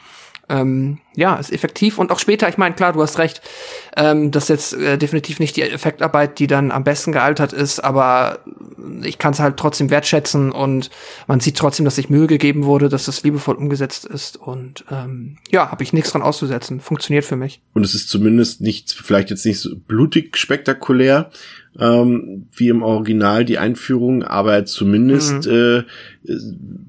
ähm, 0.51 0.99
ja, 1.15 1.35
ist 1.35 1.51
effektiv 1.51 1.97
und 1.97 2.11
auch 2.11 2.19
später, 2.19 2.47
ich 2.49 2.57
meine, 2.57 2.75
klar, 2.75 2.93
du 2.93 3.01
hast 3.01 3.17
recht, 3.17 3.41
ähm, 3.95 4.31
das 4.31 4.43
ist 4.43 4.49
jetzt 4.49 4.73
äh, 4.73 4.97
definitiv 4.97 5.39
nicht 5.39 5.55
die 5.55 5.61
Effektarbeit, 5.61 6.39
die 6.39 6.47
dann 6.47 6.71
am 6.71 6.83
besten 6.83 7.11
gealtert 7.11 7.53
ist, 7.53 7.79
aber 7.79 8.39
ich 9.03 9.17
kann 9.17 9.33
es 9.33 9.39
halt 9.39 9.57
trotzdem 9.57 9.89
wertschätzen 9.89 10.51
und 10.51 10.89
man 11.27 11.39
sieht 11.39 11.57
trotzdem, 11.57 11.85
dass 11.85 11.95
sich 11.95 12.09
Mühe 12.09 12.27
gegeben 12.27 12.65
wurde, 12.65 12.89
dass 12.89 13.05
das 13.05 13.23
liebevoll 13.23 13.55
umgesetzt 13.55 14.05
ist 14.05 14.37
und 14.37 14.83
ähm, 14.91 15.37
ja, 15.49 15.71
habe 15.71 15.83
ich 15.83 15.93
nichts 15.93 16.11
dran 16.11 16.21
auszusetzen, 16.21 16.81
funktioniert 16.81 17.25
für 17.25 17.37
mich. 17.37 17.61
Und 17.73 17.85
es 17.85 17.95
ist 17.95 18.09
zumindest 18.09 18.61
nicht, 18.61 18.91
vielleicht 18.91 19.29
jetzt 19.29 19.45
nicht 19.45 19.59
so 19.59 19.75
blutig 19.75 20.37
spektakulär, 20.37 21.31
ähm, 21.79 22.47
wie 22.53 22.67
im 22.67 22.83
Original 22.83 23.45
die 23.45 23.57
Einführung, 23.57 24.23
aber 24.23 24.65
zumindest 24.65 25.47
mhm. 25.47 25.51
äh, 25.51 25.83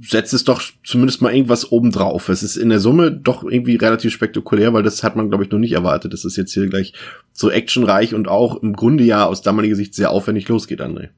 setzt 0.02 0.34
es 0.34 0.44
doch 0.44 0.62
zumindest 0.84 1.22
mal 1.22 1.32
irgendwas 1.32 1.70
obendrauf. 1.70 2.28
Es 2.28 2.42
ist 2.42 2.56
in 2.56 2.68
der 2.68 2.80
Summe 2.80 3.12
doch 3.12 3.44
irgendwie 3.44 3.76
relativ 3.76 4.12
spektakulär, 4.12 4.72
weil 4.72 4.82
das 4.82 5.02
hat 5.02 5.14
man, 5.14 5.28
glaube 5.28 5.44
ich, 5.44 5.50
noch 5.50 5.58
nicht 5.58 5.72
erwartet, 5.72 6.12
dass 6.12 6.24
es 6.24 6.36
jetzt 6.36 6.52
hier 6.52 6.66
gleich 6.68 6.94
so 7.32 7.50
actionreich 7.50 8.14
und 8.14 8.28
auch 8.28 8.62
im 8.62 8.74
Grunde 8.74 9.04
ja 9.04 9.24
aus 9.24 9.42
damaliger 9.42 9.76
Sicht 9.76 9.94
sehr 9.94 10.10
aufwendig 10.10 10.48
losgeht, 10.48 10.80
André. 10.80 11.10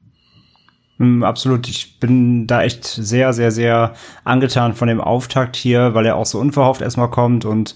Mm, 0.97 1.23
absolut. 1.23 1.67
Ich 1.67 1.99
bin 1.99 2.47
da 2.47 2.63
echt 2.63 2.85
sehr, 2.85 3.33
sehr, 3.33 3.51
sehr 3.51 3.95
angetan 4.23 4.73
von 4.73 4.87
dem 4.87 5.01
Auftakt 5.01 5.55
hier, 5.55 5.93
weil 5.93 6.05
er 6.05 6.15
auch 6.15 6.25
so 6.25 6.39
unverhofft 6.39 6.81
erstmal 6.81 7.09
kommt 7.09 7.45
und 7.45 7.75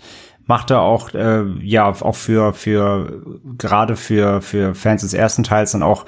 macht 0.50 0.72
er 0.72 0.82
auch 0.82 1.14
äh, 1.14 1.44
ja 1.62 1.88
auch 1.88 2.16
für 2.16 2.54
für 2.54 3.24
gerade 3.56 3.96
für 3.96 4.42
für 4.42 4.74
Fans 4.74 5.04
des 5.04 5.14
ersten 5.14 5.44
Teils 5.44 5.74
dann 5.74 5.84
auch 5.84 6.06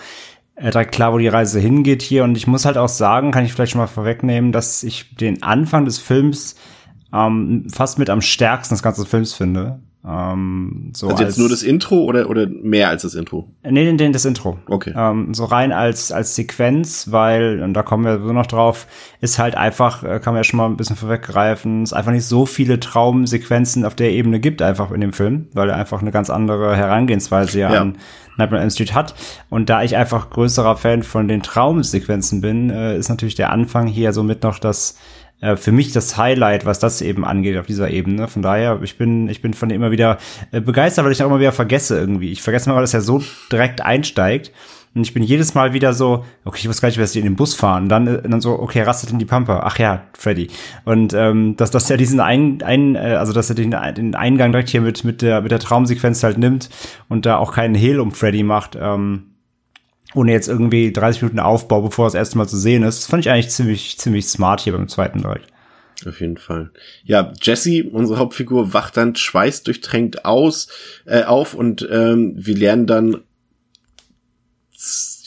äh, 0.55 0.71
direkt 0.71 0.93
klar, 0.93 1.13
wo 1.13 1.19
die 1.19 1.27
Reise 1.27 1.59
hingeht 1.59 2.01
hier. 2.01 2.23
Und 2.23 2.35
ich 2.35 2.47
muss 2.47 2.65
halt 2.65 2.75
auch 2.75 2.89
sagen, 2.89 3.31
kann 3.31 3.45
ich 3.45 3.53
vielleicht 3.53 3.73
schon 3.73 3.81
mal 3.81 3.87
vorwegnehmen, 3.87 4.51
dass 4.51 4.81
ich 4.81 5.15
den 5.15 5.43
Anfang 5.43 5.85
des 5.85 5.99
Films 5.99 6.55
ähm, 7.13 7.67
fast 7.71 7.99
mit 7.99 8.09
am 8.09 8.21
stärksten 8.21 8.73
des 8.73 8.81
ganzen 8.81 9.05
Films 9.05 9.33
finde. 9.35 9.79
Ähm, 10.03 10.91
so 10.93 11.07
also 11.07 11.19
jetzt 11.19 11.31
als, 11.33 11.37
nur 11.37 11.49
das 11.49 11.61
Intro 11.61 12.03
oder, 12.05 12.27
oder 12.29 12.47
mehr 12.47 12.89
als 12.89 13.03
das 13.03 13.13
Intro? 13.13 13.47
Nee, 13.63 13.83
nee, 13.83 13.93
nee 13.93 14.11
das 14.11 14.25
Intro. 14.25 14.57
Okay. 14.67 14.93
Ähm, 14.95 15.33
so 15.33 15.45
rein 15.45 15.71
als, 15.71 16.11
als 16.11 16.35
Sequenz, 16.35 17.11
weil, 17.11 17.61
und 17.61 17.75
da 17.75 17.83
kommen 17.83 18.05
wir 18.05 18.19
so 18.19 18.33
noch 18.33 18.47
drauf, 18.47 18.87
ist 19.21 19.37
halt 19.37 19.55
einfach, 19.55 20.03
äh, 20.03 20.19
kann 20.19 20.33
man 20.33 20.39
ja 20.39 20.43
schon 20.43 20.57
mal 20.57 20.65
ein 20.65 20.77
bisschen 20.77 20.95
vorweggreifen, 20.95 21.83
es 21.83 21.93
einfach 21.93 22.11
nicht 22.11 22.25
so 22.25 22.47
viele 22.47 22.79
Traumsequenzen 22.79 23.85
auf 23.85 23.93
der 23.93 24.11
Ebene 24.11 24.39
gibt 24.39 24.63
einfach 24.63 24.89
in 24.91 25.01
dem 25.01 25.13
Film, 25.13 25.47
weil 25.53 25.69
er 25.69 25.75
einfach 25.75 26.01
eine 26.01 26.11
ganz 26.11 26.31
andere 26.31 26.75
Herangehensweise 26.75 27.59
ja, 27.59 27.71
Ja. 27.71 27.81
an 27.81 27.97
Nightmare 28.37 28.59
on 28.59 28.63
Elm 28.63 28.71
Street 28.71 28.95
hat. 28.95 29.13
Und 29.49 29.69
da 29.69 29.83
ich 29.83 29.95
einfach 29.95 30.29
größerer 30.29 30.77
Fan 30.77 31.03
von 31.03 31.27
den 31.27 31.43
Traumsequenzen 31.43 32.41
bin, 32.41 32.69
äh, 32.69 32.97
ist 32.97 33.09
natürlich 33.09 33.35
der 33.35 33.51
Anfang 33.51 33.87
hier 33.87 34.13
somit 34.13 34.43
noch 34.43 34.57
das, 34.57 34.97
äh, 35.41 35.55
für 35.57 35.71
mich 35.71 35.91
das 35.91 36.17
Highlight, 36.17 36.65
was 36.65 36.79
das 36.79 37.01
eben 37.01 37.25
angeht 37.25 37.57
auf 37.57 37.65
dieser 37.65 37.89
Ebene. 37.89 38.27
Von 38.27 38.41
daher, 38.41 38.79
ich 38.83 38.97
bin, 38.97 39.27
ich 39.27 39.41
bin 39.41 39.53
von 39.53 39.69
dem 39.69 39.77
immer 39.77 39.91
wieder 39.91 40.17
äh, 40.51 40.61
begeistert, 40.61 41.03
weil 41.03 41.11
ich 41.11 41.21
auch 41.21 41.27
immer 41.27 41.39
wieder 41.39 41.51
vergesse 41.51 41.99
irgendwie. 41.99 42.31
Ich 42.31 42.41
vergesse 42.41 42.69
mal, 42.69 42.79
dass 42.79 42.93
er 42.93 43.01
so 43.01 43.21
direkt 43.51 43.81
einsteigt. 43.81 44.51
Und 44.93 45.03
ich 45.03 45.13
bin 45.13 45.23
jedes 45.23 45.53
Mal 45.53 45.71
wieder 45.71 45.93
so, 45.93 46.25
okay, 46.43 46.59
ich 46.59 46.67
wusste 46.67 46.81
gar 46.81 46.89
nicht, 46.89 46.97
wer 46.97 47.07
sie 47.07 47.19
in 47.19 47.25
den 47.25 47.37
Bus 47.37 47.55
fahren. 47.55 47.87
Dann, 47.89 48.07
äh, 48.07 48.21
dann 48.21 48.41
so, 48.41 48.59
okay, 48.59 48.81
rastet 48.81 49.11
in 49.11 49.19
die 49.19 49.25
Pampa. 49.25 49.61
Ach 49.63 49.79
ja, 49.79 50.03
Freddy. 50.17 50.49
Und 50.85 51.13
ähm, 51.13 51.55
dass, 51.57 51.71
dass 51.71 51.89
er 51.89 51.97
diesen 51.97 52.19
ein, 52.19 52.61
ein 52.61 52.95
also 52.97 53.33
dass 53.33 53.49
er 53.49 53.55
den, 53.55 53.75
den 53.95 54.15
Eingang 54.15 54.51
direkt 54.51 54.69
hier 54.69 54.81
mit, 54.81 55.03
mit, 55.03 55.21
der, 55.21 55.41
mit 55.41 55.51
der 55.51 55.59
Traumsequenz 55.59 56.23
halt 56.23 56.37
nimmt 56.37 56.69
und 57.09 57.25
da 57.25 57.37
auch 57.37 57.53
keinen 57.53 57.75
Hehl 57.75 57.99
um 57.99 58.11
Freddy 58.11 58.43
macht, 58.43 58.77
ähm, 58.79 59.30
ohne 60.13 60.31
jetzt 60.31 60.47
irgendwie 60.47 60.91
30 60.91 61.21
Minuten 61.21 61.39
Aufbau, 61.39 61.81
bevor 61.81 62.05
das 62.05 62.13
erste 62.13 62.37
Mal 62.37 62.47
zu 62.47 62.57
sehen 62.57 62.83
ist. 62.83 62.99
Das 62.99 63.07
fand 63.07 63.25
ich 63.25 63.31
eigentlich 63.31 63.49
ziemlich, 63.49 63.97
ziemlich 63.97 64.27
smart 64.27 64.61
hier 64.61 64.73
beim 64.73 64.87
zweiten 64.87 65.21
direkt. 65.21 65.47
Auf 66.05 66.19
jeden 66.19 66.37
Fall. 66.37 66.71
Ja, 67.03 67.31
Jesse, 67.41 67.83
unsere 67.91 68.19
Hauptfigur, 68.19 68.73
wacht 68.73 68.97
dann 68.97 69.15
schweißdurchtränkt 69.15 70.25
aus, 70.25 70.67
äh, 71.05 71.23
auf 71.23 71.53
und 71.53 71.87
ähm, 71.91 72.33
wir 72.35 72.57
lernen 72.57 72.87
dann 72.87 73.21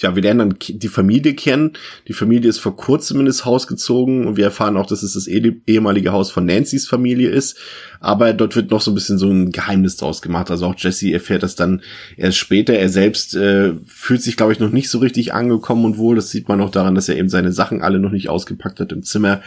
ja, 0.05 0.15
wir 0.15 0.23
lernen 0.23 0.51
dann 0.51 0.59
die 0.79 0.89
Familie 0.89 1.35
kennen. 1.35 1.73
Die 2.09 2.13
Familie 2.13 2.51
ist 2.51 2.59
vor 2.59 2.77
kurzem 2.77 3.21
in 3.21 3.27
das 3.27 3.47
Haus 3.47 3.67
gezogen 3.67 4.27
und 4.27 4.37
wir 4.37 4.45
erfahren 4.45 4.77
auch, 4.77 4.87
dass 4.87 5.03
es 5.03 5.15
das 5.15 5.27
eh- 5.27 5.57
ehemalige 5.67 6.13
Haus 6.13 6.31
von 6.31 6.45
Nancy's 6.45 6.87
Familie 6.87 7.31
ist. 7.31 7.57
Aber 8.01 8.35
dort 8.35 8.55
wird 8.55 8.71
noch 8.71 8.83
so 8.83 8.91
ein 8.91 8.95
bisschen 8.95 9.17
so 9.17 9.31
ein 9.31 9.51
Geheimnis 9.51 9.97
draus 9.97 10.21
gemacht. 10.21 10.51
Also 10.51 10.67
auch 10.67 10.75
Jesse 10.77 11.11
erfährt 11.11 11.43
das 11.43 11.57
dann 11.57 11.81
erst 12.19 12.37
später. 12.37 12.75
Er 12.75 12.91
selbst 12.91 13.35
äh, 13.35 13.73
fühlt 13.87 14.21
sich, 14.21 14.37
glaube 14.37 14.53
ich, 14.53 14.61
noch 14.61 14.71
nicht 14.71 14.91
so 14.91 14.99
richtig 14.99 15.33
angekommen 15.33 15.87
und 15.87 15.97
wohl. 15.97 16.17
Das 16.17 16.29
sieht 16.29 16.49
man 16.49 16.61
auch 16.61 16.71
daran, 16.71 16.95
dass 16.95 17.09
er 17.09 17.17
eben 17.17 17.31
seine 17.31 17.53
Sachen 17.53 17.81
alle 17.81 17.99
noch 17.99 18.13
nicht 18.13 18.29
ausgepackt 18.29 18.81
hat 18.81 18.93
im 18.93 19.05
Zimmer. 19.05 19.41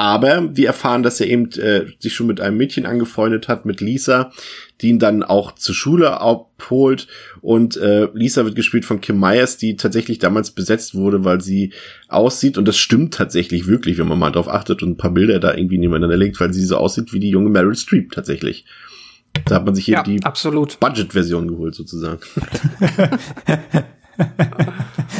Aber 0.00 0.56
wir 0.56 0.66
erfahren, 0.66 1.02
dass 1.02 1.20
er 1.20 1.26
eben 1.26 1.50
äh, 1.58 1.84
sich 1.98 2.14
schon 2.14 2.26
mit 2.26 2.40
einem 2.40 2.56
Mädchen 2.56 2.86
angefreundet 2.86 3.48
hat, 3.48 3.66
mit 3.66 3.82
Lisa, 3.82 4.32
die 4.80 4.88
ihn 4.88 4.98
dann 4.98 5.22
auch 5.22 5.54
zur 5.56 5.74
Schule 5.74 6.22
abholt. 6.22 7.06
Und 7.42 7.76
äh, 7.76 8.08
Lisa 8.14 8.46
wird 8.46 8.54
gespielt 8.54 8.86
von 8.86 9.02
Kim 9.02 9.20
Myers, 9.20 9.58
die 9.58 9.76
tatsächlich 9.76 10.18
damals 10.18 10.52
besetzt 10.52 10.94
wurde, 10.94 11.26
weil 11.26 11.42
sie 11.42 11.74
aussieht. 12.08 12.56
Und 12.56 12.66
das 12.66 12.78
stimmt 12.78 13.12
tatsächlich 13.12 13.66
wirklich, 13.66 13.98
wenn 13.98 14.08
man 14.08 14.18
mal 14.18 14.30
drauf 14.30 14.48
achtet 14.48 14.82
und 14.82 14.92
ein 14.92 14.96
paar 14.96 15.10
Bilder 15.10 15.38
da 15.38 15.52
irgendwie 15.52 15.76
nebeneinander 15.76 16.16
legt, 16.16 16.40
weil 16.40 16.54
sie 16.54 16.64
so 16.64 16.78
aussieht 16.78 17.12
wie 17.12 17.20
die 17.20 17.28
junge 17.28 17.50
Meryl 17.50 17.76
Streep 17.76 18.12
tatsächlich. 18.12 18.64
Da 19.44 19.56
hat 19.56 19.66
man 19.66 19.74
sich 19.74 19.84
hier 19.84 19.96
Ja, 19.96 20.02
die 20.02 20.22
absolut. 20.22 20.80
Budget-Version 20.80 21.46
geholt, 21.46 21.74
sozusagen. 21.74 22.20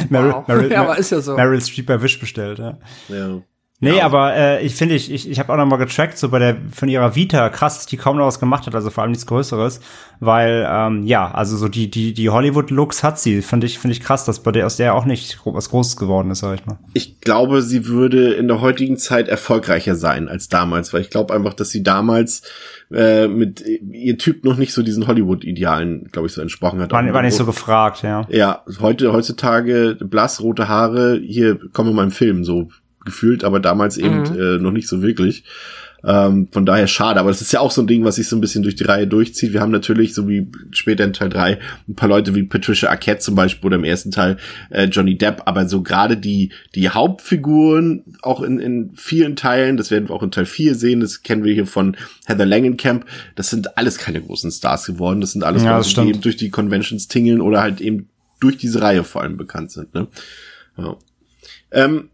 Meryl, 0.09 0.31
Wow. 0.31 0.47
Meryl, 0.47 0.71
Ja, 0.71 0.81
aber 0.81 0.97
ist 0.97 1.11
ja 1.11 1.21
so. 1.21 1.35
Meryl 1.35 1.61
Streep 1.61 1.85
bei 1.85 2.01
Wish 2.01 2.19
bestellt, 2.19 2.57
ja. 2.57 2.79
ja. 3.09 3.43
Nee, 3.83 3.97
Ja. 3.97 4.05
aber 4.05 4.35
äh, 4.35 4.63
ich 4.65 4.75
finde, 4.75 4.93
ich, 4.93 5.11
ich, 5.11 5.27
ich 5.29 5.39
habe 5.39 5.51
auch 5.51 5.57
noch 5.57 5.65
mal 5.65 5.77
getrackt, 5.77 6.17
so 6.17 6.29
bei 6.29 6.37
der 6.37 6.55
von 6.71 6.87
ihrer 6.87 7.15
Vita, 7.15 7.49
krass, 7.49 7.77
dass 7.77 7.87
die 7.87 7.97
kaum 7.97 8.15
noch 8.17 8.27
was 8.27 8.39
gemacht 8.39 8.67
hat, 8.67 8.75
also 8.75 8.91
vor 8.91 9.01
allem 9.01 9.11
nichts 9.11 9.25
Größeres, 9.25 9.79
weil 10.19 10.67
ähm, 10.69 11.03
ja, 11.07 11.31
also 11.31 11.57
so 11.57 11.67
die 11.67 11.89
die 11.89 12.13
die 12.13 12.29
Hollywood-Looks 12.29 13.03
hat 13.03 13.19
sie, 13.19 13.41
finde 13.41 13.65
ich 13.65 13.79
finde 13.79 13.93
ich 13.93 14.01
krass, 14.01 14.23
dass 14.23 14.43
bei 14.43 14.51
der 14.51 14.67
aus 14.67 14.77
der 14.77 14.93
auch 14.93 15.05
nicht 15.05 15.39
was 15.45 15.69
Großes 15.71 15.97
geworden 15.97 16.29
ist, 16.29 16.39
sag 16.39 16.59
ich 16.59 16.65
mal. 16.67 16.77
Ich 16.93 17.21
glaube, 17.21 17.63
sie 17.63 17.87
würde 17.87 18.33
in 18.33 18.47
der 18.47 18.61
heutigen 18.61 18.97
Zeit 18.97 19.27
erfolgreicher 19.27 19.95
sein 19.95 20.29
als 20.29 20.47
damals, 20.47 20.93
weil 20.93 21.01
ich 21.01 21.09
glaube 21.09 21.33
einfach, 21.33 21.55
dass 21.55 21.71
sie 21.71 21.81
damals 21.81 22.43
äh, 22.93 23.27
mit 23.27 23.63
ihr 23.65 24.17
Typ 24.19 24.43
noch 24.45 24.57
nicht 24.57 24.73
so 24.73 24.83
diesen 24.83 25.07
Hollywood-Idealen, 25.07 26.09
glaube 26.11 26.27
ich, 26.27 26.33
so 26.33 26.41
entsprochen 26.41 26.79
hat. 26.81 26.91
War, 26.91 27.13
war 27.13 27.21
nicht 27.23 27.35
so 27.35 27.45
gefragt, 27.45 28.03
ja. 28.03 28.27
Ja, 28.29 28.63
heute, 28.79 29.11
heutzutage 29.11 29.97
blass, 29.99 30.41
rote 30.41 30.67
Haare, 30.67 31.19
hier 31.25 31.57
kommen 31.73 31.89
wir 31.89 31.95
mal 31.95 32.03
im 32.03 32.11
Film 32.11 32.43
so 32.43 32.69
gefühlt, 33.05 33.43
aber 33.43 33.59
damals 33.59 33.97
eben 33.97 34.21
Mhm. 34.21 34.39
äh, 34.39 34.57
noch 34.57 34.71
nicht 34.71 34.87
so 34.87 35.01
wirklich. 35.01 35.43
Ähm, 36.03 36.47
von 36.51 36.65
daher 36.65 36.87
schade, 36.87 37.19
aber 37.19 37.29
das 37.29 37.41
ist 37.41 37.53
ja 37.53 37.59
auch 37.59 37.69
so 37.69 37.81
ein 37.81 37.85
Ding, 37.85 38.03
was 38.03 38.15
sich 38.15 38.27
so 38.27 38.35
ein 38.35 38.41
bisschen 38.41 38.63
durch 38.63 38.73
die 38.73 38.85
Reihe 38.85 39.05
durchzieht. 39.05 39.53
Wir 39.53 39.61
haben 39.61 39.69
natürlich, 39.71 40.15
so 40.15 40.27
wie 40.27 40.47
später 40.71 41.03
in 41.03 41.13
Teil 41.13 41.29
3, 41.29 41.59
ein 41.87 41.93
paar 41.95 42.09
Leute 42.09 42.33
wie 42.33 42.41
Patricia 42.41 42.89
Arquette 42.89 43.19
zum 43.19 43.35
Beispiel 43.35 43.67
oder 43.67 43.75
im 43.75 43.83
ersten 43.83 44.09
Teil 44.09 44.37
äh, 44.71 44.85
Johnny 44.85 45.15
Depp, 45.15 45.43
aber 45.45 45.69
so 45.69 45.83
gerade 45.83 46.17
die, 46.17 46.53
die 46.73 46.89
Hauptfiguren, 46.89 48.03
auch 48.23 48.41
in, 48.41 48.59
in 48.59 48.91
vielen 48.95 49.35
Teilen, 49.35 49.77
das 49.77 49.91
werden 49.91 50.09
wir 50.09 50.15
auch 50.15 50.23
in 50.23 50.31
Teil 50.31 50.47
4 50.47 50.73
sehen, 50.73 51.01
das 51.01 51.21
kennen 51.21 51.43
wir 51.43 51.53
hier 51.53 51.67
von 51.67 51.95
Heather 52.25 52.47
Langenkamp, 52.47 53.05
das 53.35 53.51
sind 53.51 53.77
alles 53.77 53.99
keine 53.99 54.21
großen 54.21 54.49
Stars 54.49 54.87
geworden, 54.87 55.21
das 55.21 55.33
sind 55.33 55.43
alles 55.43 55.63
Ja, 55.63 55.77
Leute, 55.77 56.01
die 56.01 56.09
eben 56.09 56.21
durch 56.21 56.35
die 56.37 56.49
Conventions 56.49 57.09
tingeln 57.09 57.41
oder 57.41 57.61
halt 57.61 57.79
eben 57.79 58.09
durch 58.39 58.57
diese 58.57 58.81
Reihe 58.81 59.03
vor 59.03 59.21
allem 59.21 59.37
bekannt 59.37 59.69
sind. 59.71 59.93
Ne? 59.93 60.07
Ja. 60.77 60.97
Ähm, 61.71 62.09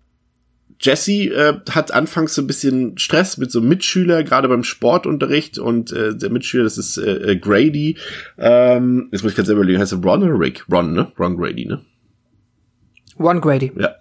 Jesse 0.80 1.34
äh, 1.34 1.60
hat 1.72 1.92
anfangs 1.92 2.36
so 2.36 2.42
ein 2.42 2.48
bisschen 2.48 2.98
Stress 2.98 3.38
mit 3.38 3.52
so 3.52 3.60
einem 3.60 3.70
Mitschüler, 3.70 4.24
gerade 4.24 4.48
beim 4.48 4.64
Sportunterricht 4.64 5.58
und 5.58 5.92
äh, 5.92 6.16
der 6.16 6.30
Mitschüler, 6.30 6.64
das 6.64 6.78
ist 6.78 6.98
äh, 6.98 7.32
äh, 7.32 7.36
Grady. 7.36 7.98
Ähm, 8.38 9.10
jetzt 9.12 9.24
muss 9.24 9.32
ich 9.32 9.38
ganz 9.38 9.48
selber 9.48 9.62
überlegen, 9.62 9.80
heißt 9.80 9.94
er 9.94 10.00
Ron 10.00 10.24
oder 10.24 10.40
Rick? 10.40 10.66
Ron, 10.72 10.94
ne? 10.94 11.12
Ron 11.18 11.36
Grady, 11.36 11.66
ne? 11.66 11.82
One 13.18 13.42
Grady. 13.42 13.72
Ja. 13.76 13.96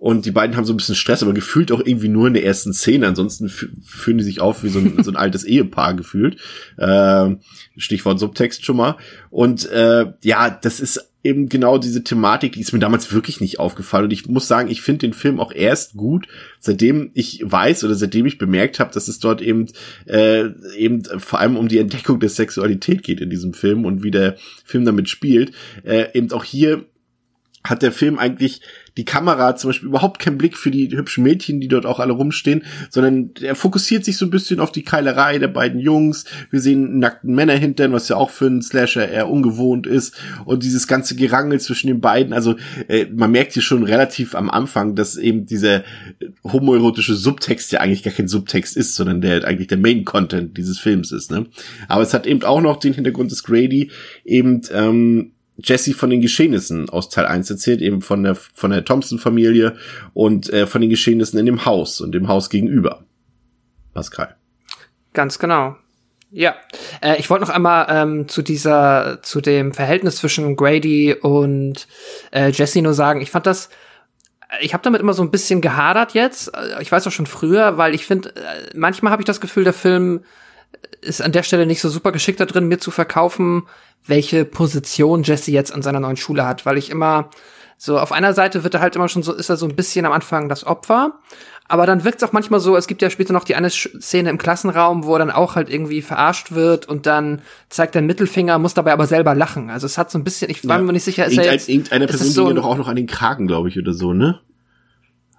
Und 0.00 0.26
die 0.26 0.30
beiden 0.30 0.56
haben 0.56 0.64
so 0.64 0.72
ein 0.72 0.76
bisschen 0.76 0.94
Stress, 0.94 1.24
aber 1.24 1.32
gefühlt 1.32 1.72
auch 1.72 1.80
irgendwie 1.84 2.08
nur 2.08 2.28
in 2.28 2.34
der 2.34 2.44
ersten 2.44 2.72
Szene. 2.72 3.08
Ansonsten 3.08 3.48
fü- 3.48 3.70
fühlen 3.84 4.18
die 4.18 4.24
sich 4.24 4.40
auf 4.40 4.62
wie 4.62 4.68
so 4.68 4.78
ein, 4.78 5.02
so 5.02 5.10
ein 5.10 5.16
altes 5.16 5.42
Ehepaar 5.42 5.94
gefühlt. 5.94 6.40
Ähm, 6.78 7.40
Stichwort 7.76 8.20
Subtext 8.20 8.64
schon 8.64 8.76
mal. 8.76 8.96
Und 9.30 9.68
äh, 9.70 10.06
ja, 10.22 10.50
das 10.50 10.78
ist 10.78 11.10
eben 11.24 11.48
genau 11.48 11.78
diese 11.78 12.04
Thematik, 12.04 12.52
die 12.52 12.60
ist 12.60 12.72
mir 12.72 12.78
damals 12.78 13.12
wirklich 13.12 13.40
nicht 13.40 13.58
aufgefallen. 13.58 14.04
Und 14.04 14.12
ich 14.12 14.28
muss 14.28 14.46
sagen, 14.46 14.70
ich 14.70 14.82
finde 14.82 15.00
den 15.00 15.12
Film 15.12 15.40
auch 15.40 15.52
erst 15.52 15.94
gut, 15.94 16.28
seitdem 16.60 17.10
ich 17.14 17.42
weiß 17.44 17.84
oder 17.84 17.94
seitdem 17.94 18.26
ich 18.26 18.38
bemerkt 18.38 18.78
habe, 18.78 18.92
dass 18.92 19.08
es 19.08 19.18
dort 19.18 19.40
eben 19.40 19.66
äh, 20.06 20.46
eben 20.76 21.02
vor 21.18 21.40
allem 21.40 21.56
um 21.56 21.68
die 21.68 21.78
Entdeckung 21.78 22.20
der 22.20 22.28
Sexualität 22.28 23.02
geht 23.02 23.20
in 23.20 23.30
diesem 23.30 23.52
Film 23.52 23.84
und 23.84 24.02
wie 24.02 24.10
der 24.10 24.36
Film 24.64 24.84
damit 24.84 25.08
spielt. 25.08 25.52
Äh, 25.84 26.16
eben 26.16 26.30
auch 26.32 26.44
hier 26.44 26.84
hat 27.68 27.82
der 27.82 27.92
Film 27.92 28.18
eigentlich 28.18 28.60
die 28.98 29.04
Kamera 29.04 29.54
zum 29.54 29.68
Beispiel 29.68 29.88
überhaupt 29.88 30.18
keinen 30.18 30.38
Blick 30.38 30.56
für 30.56 30.72
die 30.72 30.90
hübschen 30.90 31.22
Mädchen, 31.22 31.60
die 31.60 31.68
dort 31.68 31.86
auch 31.86 32.00
alle 32.00 32.12
rumstehen, 32.12 32.64
sondern 32.90 33.30
er 33.40 33.54
fokussiert 33.54 34.04
sich 34.04 34.16
so 34.16 34.26
ein 34.26 34.30
bisschen 34.30 34.58
auf 34.58 34.72
die 34.72 34.82
Keilerei 34.82 35.38
der 35.38 35.48
beiden 35.48 35.78
Jungs. 35.78 36.24
Wir 36.50 36.60
sehen 36.60 36.98
nackten 36.98 37.32
Männer 37.32 37.54
hintern, 37.54 37.92
was 37.92 38.08
ja 38.08 38.16
auch 38.16 38.30
für 38.30 38.46
einen 38.46 38.60
Slasher 38.60 39.08
eher 39.08 39.28
ungewohnt 39.28 39.86
ist. 39.86 40.16
Und 40.44 40.64
dieses 40.64 40.88
ganze 40.88 41.14
Gerangel 41.14 41.60
zwischen 41.60 41.86
den 41.86 42.00
beiden. 42.00 42.32
Also 42.32 42.56
äh, 42.88 43.06
man 43.14 43.30
merkt 43.30 43.52
hier 43.52 43.62
schon 43.62 43.84
relativ 43.84 44.34
am 44.34 44.50
Anfang, 44.50 44.96
dass 44.96 45.16
eben 45.16 45.46
dieser 45.46 45.84
homoerotische 46.42 47.14
Subtext 47.14 47.70
ja 47.70 47.78
eigentlich 47.78 48.02
gar 48.02 48.14
kein 48.14 48.26
Subtext 48.26 48.76
ist, 48.76 48.96
sondern 48.96 49.20
der 49.20 49.44
eigentlich 49.44 49.68
der 49.68 49.78
Main-Content 49.78 50.56
dieses 50.56 50.80
Films 50.80 51.12
ist. 51.12 51.30
Ne? 51.30 51.46
Aber 51.86 52.02
es 52.02 52.14
hat 52.14 52.26
eben 52.26 52.42
auch 52.42 52.60
noch 52.60 52.78
den 52.78 52.94
Hintergrund, 52.94 53.30
dass 53.30 53.44
Grady 53.44 53.92
eben 54.24 54.62
ähm, 54.72 55.32
Jesse 55.62 55.92
von 55.92 56.10
den 56.10 56.20
Geschehnissen 56.20 56.88
aus 56.88 57.08
Teil 57.08 57.26
1 57.26 57.50
erzählt, 57.50 57.82
eben 57.82 58.00
von 58.00 58.22
der, 58.22 58.34
von 58.34 58.70
der 58.70 58.84
Thompson-Familie 58.84 59.76
und 60.14 60.50
äh, 60.52 60.66
von 60.66 60.80
den 60.80 60.90
Geschehnissen 60.90 61.38
in 61.38 61.46
dem 61.46 61.64
Haus 61.64 62.00
und 62.00 62.12
dem 62.12 62.28
Haus 62.28 62.48
gegenüber. 62.48 63.04
Pascal. 63.92 64.36
Ganz 65.12 65.38
genau. 65.38 65.76
Ja, 66.30 66.54
äh, 67.00 67.16
ich 67.18 67.28
wollte 67.30 67.44
noch 67.44 67.52
einmal 67.52 67.86
ähm, 67.88 68.28
zu 68.28 68.42
dieser, 68.42 69.20
zu 69.22 69.40
dem 69.40 69.72
Verhältnis 69.72 70.16
zwischen 70.16 70.56
Grady 70.56 71.14
und 71.14 71.88
äh, 72.30 72.50
Jesse 72.50 72.82
nur 72.82 72.94
sagen, 72.94 73.20
ich 73.20 73.30
fand 73.30 73.46
das, 73.46 73.70
ich 74.60 74.74
habe 74.74 74.82
damit 74.84 75.00
immer 75.00 75.14
so 75.14 75.22
ein 75.22 75.30
bisschen 75.30 75.60
gehadert 75.60 76.14
jetzt. 76.14 76.54
Äh, 76.54 76.82
Ich 76.82 76.92
weiß 76.92 77.06
auch 77.06 77.12
schon 77.12 77.26
früher, 77.26 77.78
weil 77.78 77.94
ich 77.94 78.06
finde, 78.06 78.36
äh, 78.36 78.70
manchmal 78.74 79.10
habe 79.10 79.22
ich 79.22 79.26
das 79.26 79.40
Gefühl, 79.40 79.64
der 79.64 79.72
Film 79.72 80.20
ist 81.00 81.22
an 81.22 81.32
der 81.32 81.42
Stelle 81.42 81.66
nicht 81.66 81.80
so 81.80 81.88
super 81.88 82.12
geschickt 82.12 82.40
da 82.40 82.46
drin, 82.46 82.68
mir 82.68 82.78
zu 82.78 82.90
verkaufen, 82.90 83.64
welche 84.06 84.44
Position 84.44 85.22
Jesse 85.22 85.50
jetzt 85.50 85.72
an 85.72 85.82
seiner 85.82 86.00
neuen 86.00 86.16
Schule 86.16 86.46
hat, 86.46 86.66
weil 86.66 86.78
ich 86.78 86.90
immer 86.90 87.30
so 87.76 87.98
auf 87.98 88.10
einer 88.10 88.32
Seite 88.34 88.64
wird 88.64 88.74
er 88.74 88.80
halt 88.80 88.96
immer 88.96 89.08
schon 89.08 89.22
so, 89.22 89.32
ist 89.32 89.48
er 89.50 89.56
so 89.56 89.66
ein 89.66 89.76
bisschen 89.76 90.04
am 90.04 90.12
Anfang 90.12 90.48
das 90.48 90.66
Opfer, 90.66 91.12
aber 91.68 91.86
dann 91.86 92.02
wirkt 92.02 92.22
es 92.22 92.28
auch 92.28 92.32
manchmal 92.32 92.58
so, 92.60 92.76
es 92.76 92.86
gibt 92.88 93.02
ja 93.02 93.10
später 93.10 93.32
noch 93.32 93.44
die 93.44 93.54
eine 93.54 93.70
Szene 93.70 94.30
im 94.30 94.38
Klassenraum, 94.38 95.04
wo 95.04 95.14
er 95.14 95.18
dann 95.20 95.30
auch 95.30 95.54
halt 95.54 95.68
irgendwie 95.70 96.02
verarscht 96.02 96.52
wird 96.52 96.86
und 96.88 97.06
dann 97.06 97.42
zeigt 97.68 97.94
er 97.94 97.98
einen 97.98 98.06
Mittelfinger, 98.08 98.58
muss 98.58 98.74
dabei 98.74 98.92
aber 98.92 99.06
selber 99.06 99.34
lachen. 99.34 99.70
Also 99.70 99.86
es 99.86 99.98
hat 99.98 100.10
so 100.10 100.18
ein 100.18 100.24
bisschen, 100.24 100.50
ich 100.50 100.66
war 100.66 100.78
Ja. 100.78 100.82
mir 100.82 100.92
nicht 100.92 101.04
sicher, 101.04 101.26
ist 101.26 101.32
er 101.32 101.44
Irgendein, 101.44 101.52
jetzt, 101.54 101.68
irgendeine 101.68 102.04
ist 102.06 102.10
Person 102.12 102.32
so 102.32 102.46
ging 102.46 102.56
ja 102.56 102.62
doch 102.62 102.68
auch 102.68 102.78
noch 102.78 102.88
an 102.88 102.96
den 102.96 103.06
Kragen, 103.06 103.46
glaube 103.46 103.68
ich, 103.68 103.78
oder 103.78 103.92
so, 103.92 104.12
ne? 104.12 104.40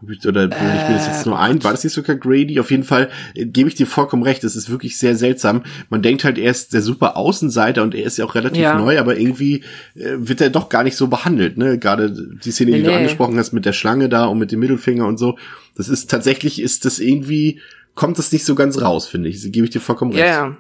Oder 0.01 0.47
bilde 0.47 0.55
ich 0.55 0.87
mir 0.89 0.95
das 0.95 1.07
jetzt 1.07 1.25
nur 1.25 1.37
ein? 1.39 1.61
War 1.63 1.71
das 1.71 1.83
nicht 1.83 1.93
sogar 1.93 2.15
Grady? 2.15 2.59
Auf 2.59 2.71
jeden 2.71 2.83
Fall 2.83 3.09
äh, 3.35 3.45
gebe 3.45 3.67
ich 3.67 3.75
dir 3.75 3.85
vollkommen 3.85 4.23
recht. 4.23 4.43
Das 4.43 4.55
ist 4.55 4.69
wirklich 4.69 4.97
sehr 4.97 5.15
seltsam. 5.15 5.63
Man 5.89 6.01
denkt 6.01 6.23
halt, 6.23 6.37
er 6.37 6.51
ist 6.51 6.73
der 6.73 6.81
super 6.81 7.17
Außenseiter 7.17 7.83
und 7.83 7.93
er 7.93 8.05
ist 8.05 8.17
ja 8.17 8.23
auch 8.25 8.35
relativ 8.35 8.61
Ja. 8.61 8.77
neu, 8.79 8.97
aber 8.99 9.17
irgendwie 9.17 9.63
äh, 9.95 10.13
wird 10.17 10.39
er 10.41 10.49
doch 10.51 10.69
gar 10.69 10.83
nicht 10.83 10.95
so 10.95 11.07
behandelt. 11.07 11.57
Ne? 11.57 11.77
Gerade 11.79 12.11
die 12.11 12.51
Szene, 12.51 12.71
die 12.71 12.77
Nee, 12.77 12.83
du 12.83 12.89
nee. 12.91 12.95
angesprochen 12.97 13.37
hast 13.37 13.51
mit 13.51 13.65
der 13.65 13.73
Schlange 13.73 14.07
da 14.07 14.25
und 14.25 14.39
mit 14.39 14.51
dem 14.53 14.59
Mittelfinger 14.61 15.05
und 15.05 15.17
so. 15.17 15.37
Das 15.75 15.89
ist 15.89 16.09
tatsächlich, 16.09 16.61
ist 16.61 16.85
das 16.85 16.99
irgendwie, 16.99 17.59
kommt 17.93 18.17
das 18.19 18.31
nicht 18.31 18.45
so 18.45 18.55
ganz 18.55 18.81
raus, 18.81 19.05
finde 19.05 19.27
ich. 19.29 19.51
Gebe 19.51 19.65
ich 19.65 19.71
dir 19.71 19.81
vollkommen 19.81 20.11
recht. 20.13 20.25
ja. 20.25 20.55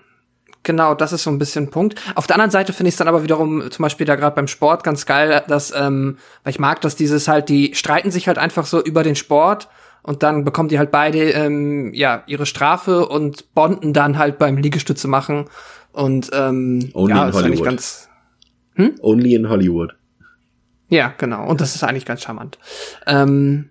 Genau, 0.63 0.93
das 0.93 1.13
ist 1.13 1.23
so 1.23 1.29
ein 1.29 1.39
bisschen 1.39 1.65
ein 1.65 1.69
Punkt. 1.69 1.95
Auf 2.15 2.27
der 2.27 2.35
anderen 2.35 2.51
Seite 2.51 2.73
finde 2.73 2.89
ich 2.89 2.93
es 2.93 2.97
dann 2.97 3.07
aber 3.07 3.23
wiederum, 3.23 3.71
zum 3.71 3.83
Beispiel 3.83 4.05
da 4.05 4.15
gerade 4.15 4.35
beim 4.35 4.47
Sport 4.47 4.83
ganz 4.83 5.05
geil, 5.05 5.41
dass, 5.47 5.73
ähm, 5.75 6.17
weil 6.43 6.51
ich 6.51 6.59
mag, 6.59 6.81
dass 6.81 6.95
dieses 6.97 7.27
halt, 7.29 7.47
die 7.49 7.73
streiten 7.75 8.11
sich 8.11 8.27
halt 8.27 8.37
einfach 8.37 8.65
so 8.65 8.83
über 8.83 9.03
den 9.03 9.15
Sport 9.15 9.69
und 10.03 10.21
dann 10.21 10.43
bekommen 10.43 10.67
die 10.69 10.77
halt 10.77 10.91
beide 10.91 11.31
ähm, 11.31 11.93
ja 11.93 12.23
ihre 12.27 12.45
Strafe 12.45 13.07
und 13.07 13.53
bonden 13.53 13.93
dann 13.93 14.17
halt 14.17 14.37
beim 14.37 14.57
Liegestütze 14.57 15.07
machen 15.07 15.45
und 15.93 16.29
ähm, 16.33 16.89
Only 16.93 17.13
ja, 17.13 17.23
in 17.23 17.29
ist 17.29 17.35
eigentlich 17.35 17.45
Hollywood. 17.59 17.65
ganz 17.65 18.09
Only 19.01 19.35
in 19.35 19.49
Hollywood. 19.49 19.95
ja 20.89 21.13
genau 21.17 21.45
und 21.47 21.61
das 21.61 21.75
ist 21.75 21.83
eigentlich 21.83 22.05
ganz 22.05 22.21
charmant. 22.21 22.57
Ähm, 23.07 23.69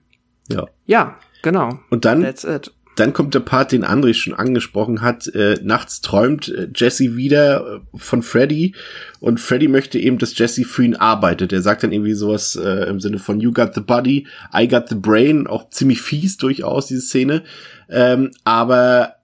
Ja. 0.49 0.67
ja, 0.87 1.17
genau. 1.43 1.79
Und 1.91 2.05
dann 2.05 2.23
That's 2.23 2.45
it. 2.45 2.73
Dann 2.99 3.13
kommt 3.13 3.35
der 3.35 3.41
Part, 3.41 3.73
den 3.73 3.85
André 3.85 4.13
schon 4.15 4.35
angesprochen 4.35 5.03
hat. 5.03 5.29
Äh, 5.29 5.59
nachts 5.63 6.01
träumt 6.01 6.49
äh, 6.49 6.69
Jesse 6.75 7.17
wieder 7.17 7.81
äh, 7.95 7.99
von 7.99 8.23
Freddy 8.23 8.75
und 9.21 9.39
Freddy 9.39 9.69
möchte 9.69 9.99
eben, 9.99 10.19
dass 10.19 10.37
Jesse 10.37 10.65
für 10.65 10.85
ihn 10.85 10.97
arbeitet. 10.97 11.53
Er 11.53 11.63
sagt 11.63 11.83
dann 11.83 11.93
irgendwie 11.93 12.15
sowas 12.15 12.57
äh, 12.57 12.89
im 12.89 12.99
Sinne 12.99 13.19
von 13.19 13.41
You 13.41 13.53
got 13.53 13.75
the 13.75 13.81
body, 13.81 14.27
I 14.53 14.67
got 14.67 14.89
the 14.89 14.97
brain. 14.97 15.47
Auch 15.47 15.71
ziemlich 15.71 16.01
fies 16.01 16.39
durchaus, 16.39 16.87
diese 16.87 17.03
Szene. 17.03 17.45
Ähm, 17.89 18.33
aber 18.45 19.18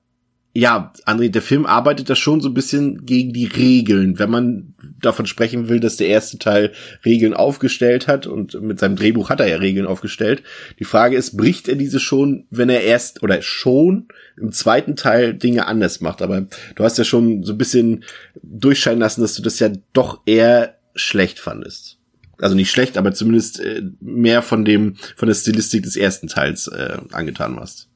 ja, 0.56 0.92
André, 1.04 1.30
der 1.30 1.42
Film 1.42 1.66
arbeitet 1.66 2.08
da 2.08 2.14
schon 2.14 2.40
so 2.40 2.48
ein 2.48 2.54
bisschen 2.54 3.04
gegen 3.04 3.32
die 3.32 3.46
Regeln, 3.46 4.20
wenn 4.20 4.30
man 4.30 4.74
davon 5.00 5.26
sprechen 5.26 5.68
will, 5.68 5.80
dass 5.80 5.96
der 5.96 6.06
erste 6.06 6.38
Teil 6.38 6.72
Regeln 7.04 7.34
aufgestellt 7.34 8.06
hat 8.06 8.28
und 8.28 8.62
mit 8.62 8.78
seinem 8.78 8.94
Drehbuch 8.94 9.30
hat 9.30 9.40
er 9.40 9.48
ja 9.48 9.56
Regeln 9.56 9.84
aufgestellt. 9.84 10.44
Die 10.78 10.84
Frage 10.84 11.16
ist, 11.16 11.36
bricht 11.36 11.68
er 11.68 11.74
diese 11.74 11.98
schon, 11.98 12.46
wenn 12.50 12.68
er 12.68 12.82
erst 12.82 13.24
oder 13.24 13.42
schon 13.42 14.06
im 14.36 14.52
zweiten 14.52 14.94
Teil 14.94 15.34
Dinge 15.34 15.66
anders 15.66 16.00
macht? 16.00 16.22
Aber 16.22 16.46
du 16.76 16.84
hast 16.84 16.98
ja 16.98 17.04
schon 17.04 17.42
so 17.42 17.52
ein 17.54 17.58
bisschen 17.58 18.04
durchscheinen 18.40 19.00
lassen, 19.00 19.22
dass 19.22 19.34
du 19.34 19.42
das 19.42 19.58
ja 19.58 19.70
doch 19.92 20.20
eher 20.24 20.76
schlecht 20.94 21.40
fandest. 21.40 21.98
Also 22.38 22.54
nicht 22.54 22.70
schlecht, 22.70 22.96
aber 22.96 23.12
zumindest 23.12 23.58
äh, 23.58 23.82
mehr 24.00 24.40
von 24.40 24.64
dem, 24.64 24.94
von 25.16 25.26
der 25.26 25.34
Stilistik 25.34 25.82
des 25.82 25.96
ersten 25.96 26.28
Teils 26.28 26.68
äh, 26.68 26.98
angetan 27.10 27.56
warst. 27.56 27.88